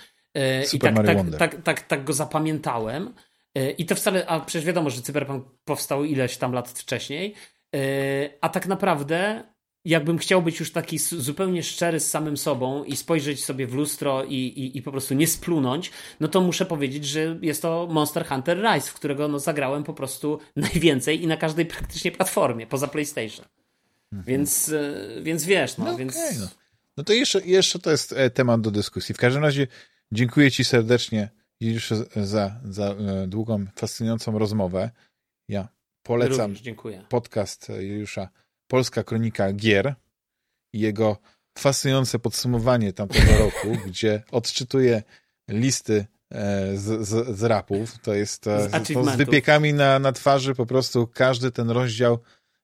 Y, 0.63 0.67
Super 0.67 0.93
I 0.93 0.97
tak, 0.97 1.07
tak, 1.07 1.37
tak, 1.39 1.63
tak, 1.63 1.83
tak 1.83 2.05
go 2.05 2.13
zapamiętałem. 2.13 3.15
I 3.79 3.87
to 3.87 3.95
wcale, 3.95 4.27
a 4.27 4.41
przecież 4.41 4.67
wiadomo, 4.67 4.91
że 4.91 5.03
Cyberpunk 5.03 5.45
powstał 5.65 6.05
ileś 6.05 6.37
tam 6.37 6.53
lat 6.53 6.69
wcześniej. 6.69 7.35
A 8.41 8.49
tak 8.49 8.67
naprawdę 8.67 9.45
jakbym 9.89 10.19
chciał 10.19 10.43
być 10.43 10.61
już 10.61 10.73
taki 10.73 10.99
zupełnie 10.99 11.63
szczery 11.63 12.01
z 12.01 12.11
samym 12.11 12.37
sobą 12.37 12.85
i 12.85 12.97
spojrzeć 12.97 13.45
sobie 13.45 13.67
w 13.67 13.75
lustro 13.75 14.25
i, 14.25 14.35
i, 14.35 14.79
i, 14.79 14.83
po 14.83 14.91
prostu 14.91 15.15
nie 15.15 15.27
splunąć, 15.27 15.91
no 16.21 16.29
to 16.29 16.41
muszę 16.41 16.67
powiedzieć, 16.67 17.05
że 17.05 17.39
jest 17.43 17.63
to 17.63 17.89
Monster 17.91 18.27
Hunter 18.27 18.59
Rise, 18.59 18.91
w 18.91 18.95
którego 18.95 19.29
no 19.29 19.39
zagrałem 19.39 19.85
po 19.85 19.95
prostu 19.95 20.39
najwięcej 20.57 21.23
i 21.23 21.27
na 21.27 21.37
każdej 21.37 21.67
praktycznie 21.67 22.13
platformie, 22.13 22.67
poza 22.67 22.89
PlayStation. 22.89 23.47
Mhm. 24.13 24.25
Więc, 24.27 24.69
e, 24.69 25.23
więc 25.23 25.45
wiesz, 25.45 25.79
no, 25.79 25.85
no 25.85 25.97
więc... 25.97 26.17
Okay, 26.17 26.39
no. 26.41 26.47
no. 26.97 27.05
to 27.05 27.13
jeszcze, 27.13 27.41
jeszcze 27.47 27.79
to 27.79 27.91
jest 27.91 28.13
e, 28.13 28.31
temat 28.31 28.61
do 28.61 28.71
dyskusji. 28.71 29.15
W 29.15 29.19
każdym 29.19 29.43
razie 29.43 29.67
dziękuję 30.13 30.51
ci 30.51 30.65
serdecznie 30.65 31.31
już 31.61 31.91
za, 32.17 32.61
za 32.65 32.85
e, 32.85 33.27
długą, 33.27 33.67
fascynującą 33.77 34.39
rozmowę. 34.39 34.91
Ja 35.49 35.69
polecam 36.03 36.55
podcast 37.09 37.69
Juliusza 37.69 38.29
Polska 38.69 39.05
Kronika 39.05 39.53
Gier 39.53 39.95
i 40.73 40.81
jego 40.81 41.17
fascynujące 41.59 42.19
podsumowanie 42.19 42.93
tamtego 42.93 43.33
roku, 43.45 43.79
gdzie 43.87 44.23
odczytuje 44.31 45.03
listy 45.49 46.07
e, 46.31 46.77
z, 46.77 47.09
z, 47.09 47.39
z 47.39 47.43
rapów. 47.43 47.99
To 47.99 48.15
jest 48.15 48.47
e, 48.47 48.69
z, 48.85 48.93
to 48.95 49.05
z 49.05 49.17
wypiekami 49.17 49.75
na, 49.75 49.99
na 49.99 50.13
twarzy, 50.13 50.55
po 50.55 50.67
prostu 50.67 51.07
każdy 51.07 51.51
ten 51.51 51.71
rozdział 51.71 52.19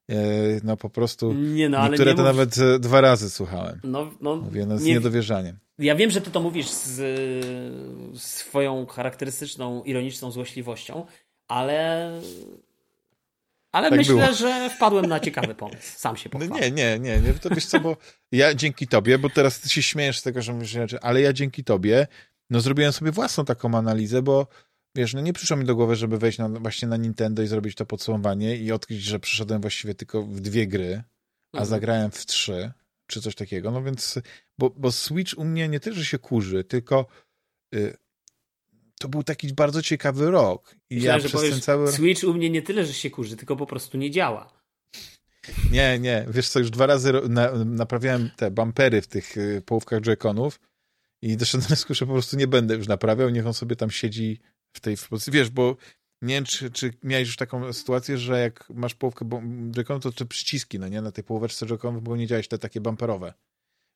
e, 0.09 0.15
no 0.63 0.77
po 0.77 0.89
prostu 0.89 1.33
nie 1.33 1.69
no, 1.69 1.87
niektóre 1.87 2.11
nie 2.11 2.17
to 2.17 2.23
mów... 2.23 2.31
nawet 2.31 2.79
dwa 2.79 3.01
razy 3.01 3.29
słuchałem. 3.29 3.79
No, 3.83 4.11
no, 4.21 4.35
Mówię 4.35 4.65
no, 4.65 4.77
z 4.77 4.83
nie... 4.83 4.93
niedowierzaniem. 4.93 5.57
Ja 5.79 5.95
wiem, 5.95 6.11
że 6.11 6.21
ty 6.21 6.31
to 6.31 6.41
mówisz 6.41 6.69
z 6.69 7.01
swoją 8.21 8.85
charakterystyczną, 8.85 9.83
ironiczną 9.83 10.31
złośliwością, 10.31 11.05
ale 11.47 12.11
ale 13.75 13.89
tak 13.89 13.97
myślę, 13.97 14.15
było. 14.15 14.33
że 14.33 14.69
wpadłem 14.69 15.05
na 15.05 15.19
ciekawy 15.19 15.55
pomysł. 15.55 15.91
Sam 15.97 16.17
się 16.17 16.29
pochwalę. 16.29 16.51
No 16.53 16.59
nie, 16.59 16.71
nie, 16.71 16.99
nie, 16.99 17.19
nie. 17.19 17.33
To 17.33 17.49
wiesz 17.49 17.65
co, 17.65 17.79
bo 17.79 17.97
ja 18.31 18.53
dzięki 18.53 18.87
tobie, 18.87 19.17
bo 19.17 19.29
teraz 19.29 19.59
ty 19.59 19.69
się 19.69 19.83
śmiejesz 19.83 20.19
z 20.19 20.23
tego, 20.23 20.41
że 20.41 20.53
mówisz 20.53 20.69
rzeczy, 20.69 20.99
ale 21.01 21.21
ja 21.21 21.33
dzięki 21.33 21.63
tobie 21.63 22.07
no 22.49 22.59
zrobiłem 22.59 22.93
sobie 22.93 23.11
własną 23.11 23.45
taką 23.45 23.77
analizę, 23.77 24.21
bo 24.21 24.47
wiesz, 24.95 25.13
no 25.13 25.21
nie 25.21 25.33
przyszło 25.33 25.57
mi 25.57 25.65
do 25.65 25.75
głowy, 25.75 25.95
żeby 25.95 26.17
wejść 26.17 26.37
na, 26.37 26.49
właśnie 26.49 26.87
na 26.87 26.97
Nintendo 26.97 27.43
i 27.43 27.47
zrobić 27.47 27.75
to 27.75 27.85
podsumowanie 27.85 28.57
i 28.57 28.71
odkryć, 28.71 29.03
że 29.03 29.19
przyszedłem 29.19 29.61
właściwie 29.61 29.95
tylko 29.95 30.23
w 30.23 30.39
dwie 30.39 30.67
gry, 30.67 31.03
a 31.53 31.57
mhm. 31.57 31.65
zagrałem 31.65 32.11
w 32.11 32.25
trzy, 32.25 32.71
czy 33.07 33.21
coś 33.21 33.35
takiego. 33.35 33.71
No 33.71 33.83
więc, 33.83 34.19
bo, 34.57 34.69
bo 34.69 34.91
Switch 34.91 35.37
u 35.37 35.45
mnie 35.45 35.69
nie 35.69 35.79
tyle, 35.79 35.95
że 35.95 36.05
się 36.05 36.19
kurzy, 36.19 36.63
tylko 36.63 37.05
y, 37.75 37.97
to 38.99 39.07
był 39.09 39.23
taki 39.23 39.53
bardzo 39.53 39.81
ciekawy 39.81 40.31
rok. 40.31 40.75
I 40.89 40.95
Myślałem, 40.95 41.21
ja 41.21 41.27
przez 41.27 41.31
powiesz, 41.31 41.51
ten 41.51 41.61
cały 41.61 41.91
Switch 41.91 42.23
u 42.23 42.33
mnie 42.33 42.49
nie 42.49 42.61
tyle, 42.61 42.85
że 42.85 42.93
się 42.93 43.09
kurzy, 43.09 43.35
tylko 43.37 43.55
po 43.55 43.65
prostu 43.65 43.97
nie 43.97 44.11
działa. 44.11 44.53
Nie, 45.71 45.99
nie. 45.99 46.25
Wiesz 46.29 46.49
co, 46.49 46.59
już 46.59 46.69
dwa 46.69 46.85
razy 46.85 47.13
na, 47.29 47.51
naprawiałem 47.65 48.29
te 48.35 48.51
bumpery 48.51 49.01
w 49.01 49.07
tych 49.07 49.37
y, 49.37 49.61
połówkach 49.65 50.01
joyconów 50.01 50.59
i 51.21 51.37
doszedłem 51.37 51.61
do 51.61 51.67
wniosku, 51.67 51.93
że 51.93 52.05
po 52.05 52.13
prostu 52.13 52.37
nie 52.37 52.47
będę 52.47 52.75
już 52.75 52.87
naprawiał, 52.87 53.29
niech 53.29 53.47
on 53.47 53.53
sobie 53.53 53.75
tam 53.75 53.91
siedzi 53.91 54.39
w 54.73 54.79
tej 54.79 54.97
pozycji. 55.09 55.33
Wiesz, 55.33 55.49
bo 55.49 55.77
nie 56.21 56.35
wiem, 56.35 56.45
czy, 56.45 56.71
czy 56.71 56.93
miałeś 57.03 57.27
już 57.27 57.37
taką 57.37 57.73
sytuację, 57.73 58.17
że 58.17 58.39
jak 58.39 58.69
masz 58.69 58.95
połówkę 58.95 59.29
joyconów, 59.71 60.03
to 60.03 60.11
te 60.11 60.25
przyciski, 60.25 60.79
no 60.79 60.87
nie, 60.87 61.01
na 61.01 61.11
tej 61.11 61.23
połóweczce 61.23 61.65
joyconów, 61.65 62.03
bo 62.03 62.15
nie 62.15 62.27
działać 62.27 62.47
te 62.47 62.57
takie 62.57 62.81
bumperowe. 62.81 63.33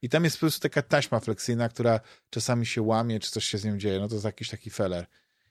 I 0.02 0.10
tam 0.10 0.24
jest 0.24 0.38
po 0.38 0.40
prostu 0.40 0.61
taka 0.61 0.82
taśma 0.82 1.19
fleksyjna, 1.19 1.69
która 1.69 2.00
czasami 2.30 2.66
się 2.66 2.82
łamie, 2.82 3.19
czy 3.19 3.32
coś 3.32 3.45
się 3.45 3.58
z 3.58 3.66
nią 3.66 3.78
dzieje. 3.78 4.00
No 4.00 4.08
to 4.08 4.14
jest 4.14 4.26
jakiś 4.26 4.50
taki 4.50 4.69
feller. 4.69 5.06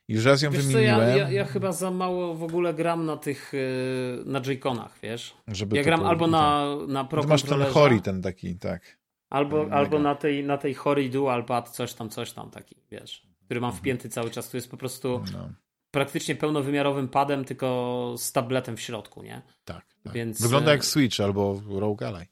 I 0.08 0.14
już 0.14 0.24
raz 0.24 0.42
ją 0.42 0.50
wiesz 0.50 0.66
wymieniłem. 0.66 0.96
Co, 0.96 1.02
ja, 1.02 1.16
ja, 1.16 1.30
ja, 1.30 1.44
chyba 1.44 1.72
za 1.72 1.90
mało 1.90 2.34
w 2.34 2.42
ogóle 2.42 2.74
gram 2.74 3.06
na 3.06 3.16
tych, 3.16 3.54
y, 3.54 4.22
na 4.26 4.40
Joy-Conach, 4.40 4.90
wiesz? 5.02 5.34
Żeby 5.48 5.76
ja 5.76 5.82
gram 5.82 6.04
albo 6.06 6.26
na, 6.26 6.76
na 6.88 7.04
Pro 7.04 7.22
masz 7.22 7.42
ten 7.42 7.62
Hori 7.62 8.02
ten 8.02 8.22
taki, 8.22 8.56
tak. 8.56 8.98
Albo, 9.30 9.66
albo 9.70 9.98
na 9.98 10.14
tej, 10.14 10.44
na 10.44 10.58
tej 10.58 10.74
Hori 10.74 11.10
Dual 11.10 11.44
Pad 11.44 11.70
coś 11.70 11.94
tam, 11.94 12.10
coś 12.10 12.32
tam 12.32 12.50
taki, 12.50 12.76
wiesz? 12.90 13.28
Który 13.44 13.60
mam 13.60 13.72
wpięty 13.72 14.08
cały 14.08 14.30
czas. 14.30 14.50
To 14.50 14.56
jest 14.56 14.70
po 14.70 14.76
prostu 14.76 15.22
no. 15.32 15.48
praktycznie 15.90 16.36
pełnowymiarowym 16.36 17.08
padem, 17.08 17.44
tylko 17.44 18.14
z 18.18 18.32
tabletem 18.32 18.76
w 18.76 18.80
środku, 18.80 19.22
nie? 19.22 19.42
Tak. 19.64 19.86
tak. 20.02 20.12
Więc... 20.12 20.42
Wygląda 20.42 20.72
jak 20.72 20.80
y, 20.80 20.86
Switch 20.86 21.20
albo 21.20 21.62
Rogue 21.68 22.04
Ally. 22.04 22.26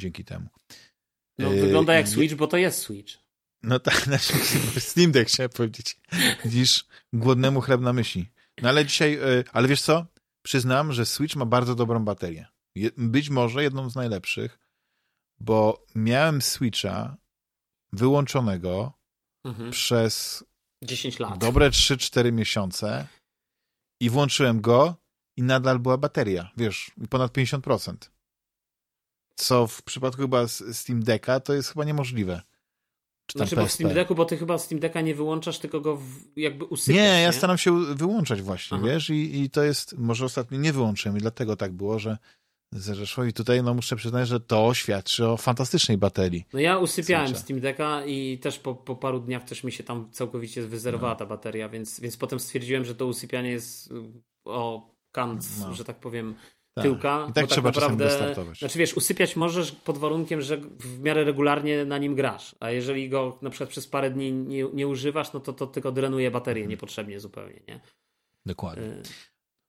Dzięki 0.00 0.24
temu. 0.24 0.46
No, 1.40 1.52
yy, 1.52 1.60
wygląda 1.60 1.94
jak 1.94 2.08
Switch, 2.08 2.34
bo 2.34 2.46
to 2.46 2.56
jest 2.56 2.78
Switch. 2.78 3.14
No 3.62 3.80
tak, 3.80 4.00
znaczy 4.08 4.32
Steam 4.78 5.12
Deck 5.12 5.30
chciałem 5.30 5.50
powiedzieć. 5.50 5.96
Widzisz, 6.44 6.84
głodnemu 7.12 7.60
chleb 7.60 7.80
na 7.80 7.92
myśli. 7.92 8.26
No 8.62 8.68
ale 8.68 8.86
dzisiaj, 8.86 9.12
yy, 9.12 9.44
ale 9.52 9.68
wiesz 9.68 9.82
co? 9.82 10.06
Przyznam, 10.42 10.92
że 10.92 11.06
Switch 11.06 11.36
ma 11.36 11.44
bardzo 11.44 11.74
dobrą 11.74 12.04
baterię. 12.04 12.46
Być 12.96 13.30
może 13.30 13.62
jedną 13.62 13.90
z 13.90 13.96
najlepszych, 13.96 14.58
bo 15.40 15.86
miałem 15.94 16.42
Switcha 16.42 17.16
wyłączonego 17.92 18.92
mhm. 19.44 19.70
przez 19.70 20.44
10 20.84 21.18
lat. 21.18 21.38
Dobre 21.38 21.70
3-4 21.70 22.32
miesiące 22.32 23.06
i 24.00 24.10
włączyłem 24.10 24.60
go 24.60 24.96
i 25.36 25.42
nadal 25.42 25.78
była 25.78 25.98
bateria, 25.98 26.50
wiesz, 26.56 26.90
ponad 27.10 27.32
50% 27.32 27.96
co 29.40 29.66
w 29.66 29.82
przypadku 29.82 30.22
chyba 30.22 30.48
Steam 30.48 31.02
Decka 31.02 31.40
to 31.40 31.52
jest 31.54 31.68
chyba 31.68 31.84
niemożliwe. 31.84 32.42
Czy 33.26 33.38
znaczy, 33.38 33.56
bo 33.56 33.66
w 33.66 33.72
Steam 33.72 33.94
Decku, 33.94 34.14
bo 34.14 34.24
ty 34.24 34.36
chyba 34.36 34.58
Steam 34.58 34.80
Decka 34.80 35.00
nie 35.00 35.14
wyłączasz, 35.14 35.58
tylko 35.58 35.80
go 35.80 35.98
jakby 36.36 36.64
usypiasz. 36.64 36.96
Nie, 36.96 37.20
ja 37.20 37.26
nie? 37.26 37.32
staram 37.32 37.58
się 37.58 37.94
wyłączać 37.94 38.42
właśnie, 38.42 38.76
Aha. 38.76 38.86
wiesz, 38.86 39.10
I, 39.10 39.42
i 39.42 39.50
to 39.50 39.62
jest, 39.62 39.98
może 39.98 40.24
ostatnio 40.24 40.58
nie 40.58 40.72
wyłączyłem 40.72 41.18
i 41.18 41.20
dlatego 41.20 41.56
tak 41.56 41.72
było, 41.72 41.98
że 41.98 42.18
zeszło 42.72 43.24
i 43.24 43.32
tutaj 43.32 43.62
no 43.62 43.74
muszę 43.74 43.96
przyznać, 43.96 44.28
że 44.28 44.40
to 44.40 44.74
świadczy 44.74 45.26
o 45.26 45.36
fantastycznej 45.36 45.98
baterii. 45.98 46.44
No 46.52 46.60
ja 46.60 46.78
usypiałem 46.78 47.36
Steam 47.36 47.60
Decka 47.60 48.04
i 48.04 48.38
też 48.38 48.58
po, 48.58 48.74
po 48.74 48.96
paru 48.96 49.20
dniach 49.20 49.44
też 49.44 49.64
mi 49.64 49.72
się 49.72 49.84
tam 49.84 50.10
całkowicie 50.10 50.62
wyzerowała 50.62 51.12
no. 51.12 51.18
ta 51.18 51.26
bateria, 51.26 51.68
więc, 51.68 52.00
więc 52.00 52.16
potem 52.16 52.40
stwierdziłem, 52.40 52.84
że 52.84 52.94
to 52.94 53.06
usypianie 53.06 53.50
jest 53.50 53.92
o 54.44 54.90
kant, 55.12 55.44
no. 55.60 55.74
że 55.74 55.84
tak 55.84 56.00
powiem, 56.00 56.34
tak. 56.74 56.84
tyłka. 56.84 57.26
I 57.30 57.32
tak 57.32 57.46
trzeba 57.46 57.72
tak 57.72 57.82
naprawdę, 57.82 58.04
wystartować. 58.04 58.58
Znaczy 58.58 58.78
wiesz, 58.78 58.94
usypiać 58.94 59.36
możesz 59.36 59.72
pod 59.72 59.98
warunkiem, 59.98 60.40
że 60.40 60.56
w 60.78 61.00
miarę 61.00 61.24
regularnie 61.24 61.84
na 61.84 61.98
nim 61.98 62.14
grasz, 62.14 62.56
a 62.60 62.70
jeżeli 62.70 63.08
go 63.08 63.38
na 63.42 63.50
przykład 63.50 63.70
przez 63.70 63.86
parę 63.86 64.10
dni 64.10 64.32
nie, 64.32 64.64
nie 64.72 64.88
używasz, 64.88 65.32
no 65.32 65.40
to 65.40 65.52
to 65.52 65.66
tylko 65.66 65.92
drenuje 65.92 66.30
baterię 66.30 66.62
mhm. 66.62 66.70
niepotrzebnie 66.70 67.20
zupełnie, 67.20 67.60
nie? 67.68 67.80
Dokładnie. 68.46 68.84
Y 68.84 69.02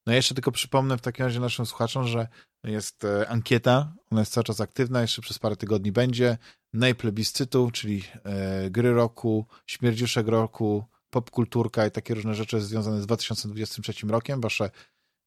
no 0.07 0.13
jeszcze 0.13 0.33
tylko 0.33 0.51
przypomnę 0.51 0.97
w 0.97 1.01
takim 1.01 1.25
razie 1.25 1.39
naszym 1.39 1.65
słuchaczom, 1.65 2.07
że 2.07 2.27
jest 2.63 3.05
e, 3.05 3.30
ankieta, 3.30 3.93
ona 4.11 4.21
jest 4.21 4.33
cały 4.33 4.43
czas 4.43 4.61
aktywna, 4.61 5.01
jeszcze 5.01 5.21
przez 5.21 5.39
parę 5.39 5.55
tygodni 5.55 5.91
będzie. 5.91 6.38
Najplebiscytu, 6.73 7.71
czyli 7.71 8.03
e, 8.23 8.69
gry 8.69 8.93
roku, 8.93 9.45
śmierdziuszek 9.65 10.27
roku, 10.27 10.83
popkulturka 11.09 11.88
i 11.88 11.91
takie 11.91 12.13
różne 12.13 12.35
rzeczy 12.35 12.61
związane 12.61 13.01
z 13.01 13.05
2023 13.05 14.07
rokiem, 14.07 14.41
wasze 14.41 14.69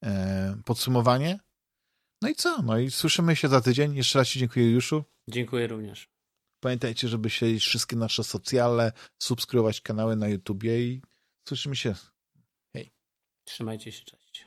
e, 0.05 0.57
podsumowanie. 0.65 1.39
No 2.25 2.31
i 2.31 2.35
co? 2.35 2.63
No 2.63 2.79
i 2.79 2.91
słyszymy 2.91 3.37
się 3.37 3.49
za 3.49 3.61
tydzień. 3.61 3.97
Jeszcze 3.97 4.19
raz 4.19 4.29
Ci 4.29 4.39
dziękuję, 4.39 4.71
Juszu. 4.71 5.05
Dziękuję 5.29 5.67
również. 5.67 6.09
Pamiętajcie, 6.61 7.09
żeby 7.09 7.31
śledzić 7.31 7.65
wszystkie 7.65 7.97
nasze 7.97 8.25
socjale, 8.25 8.93
subskrybować 9.23 9.81
kanały 9.81 10.17
na 10.17 10.29
YouTubie 10.29 10.81
i 10.81 11.03
słyszymy 11.49 11.77
się. 11.77 11.95
Hej. 12.73 12.93
Trzymajcie 13.45 13.93
się, 13.93 14.05
cześć. 14.05 14.47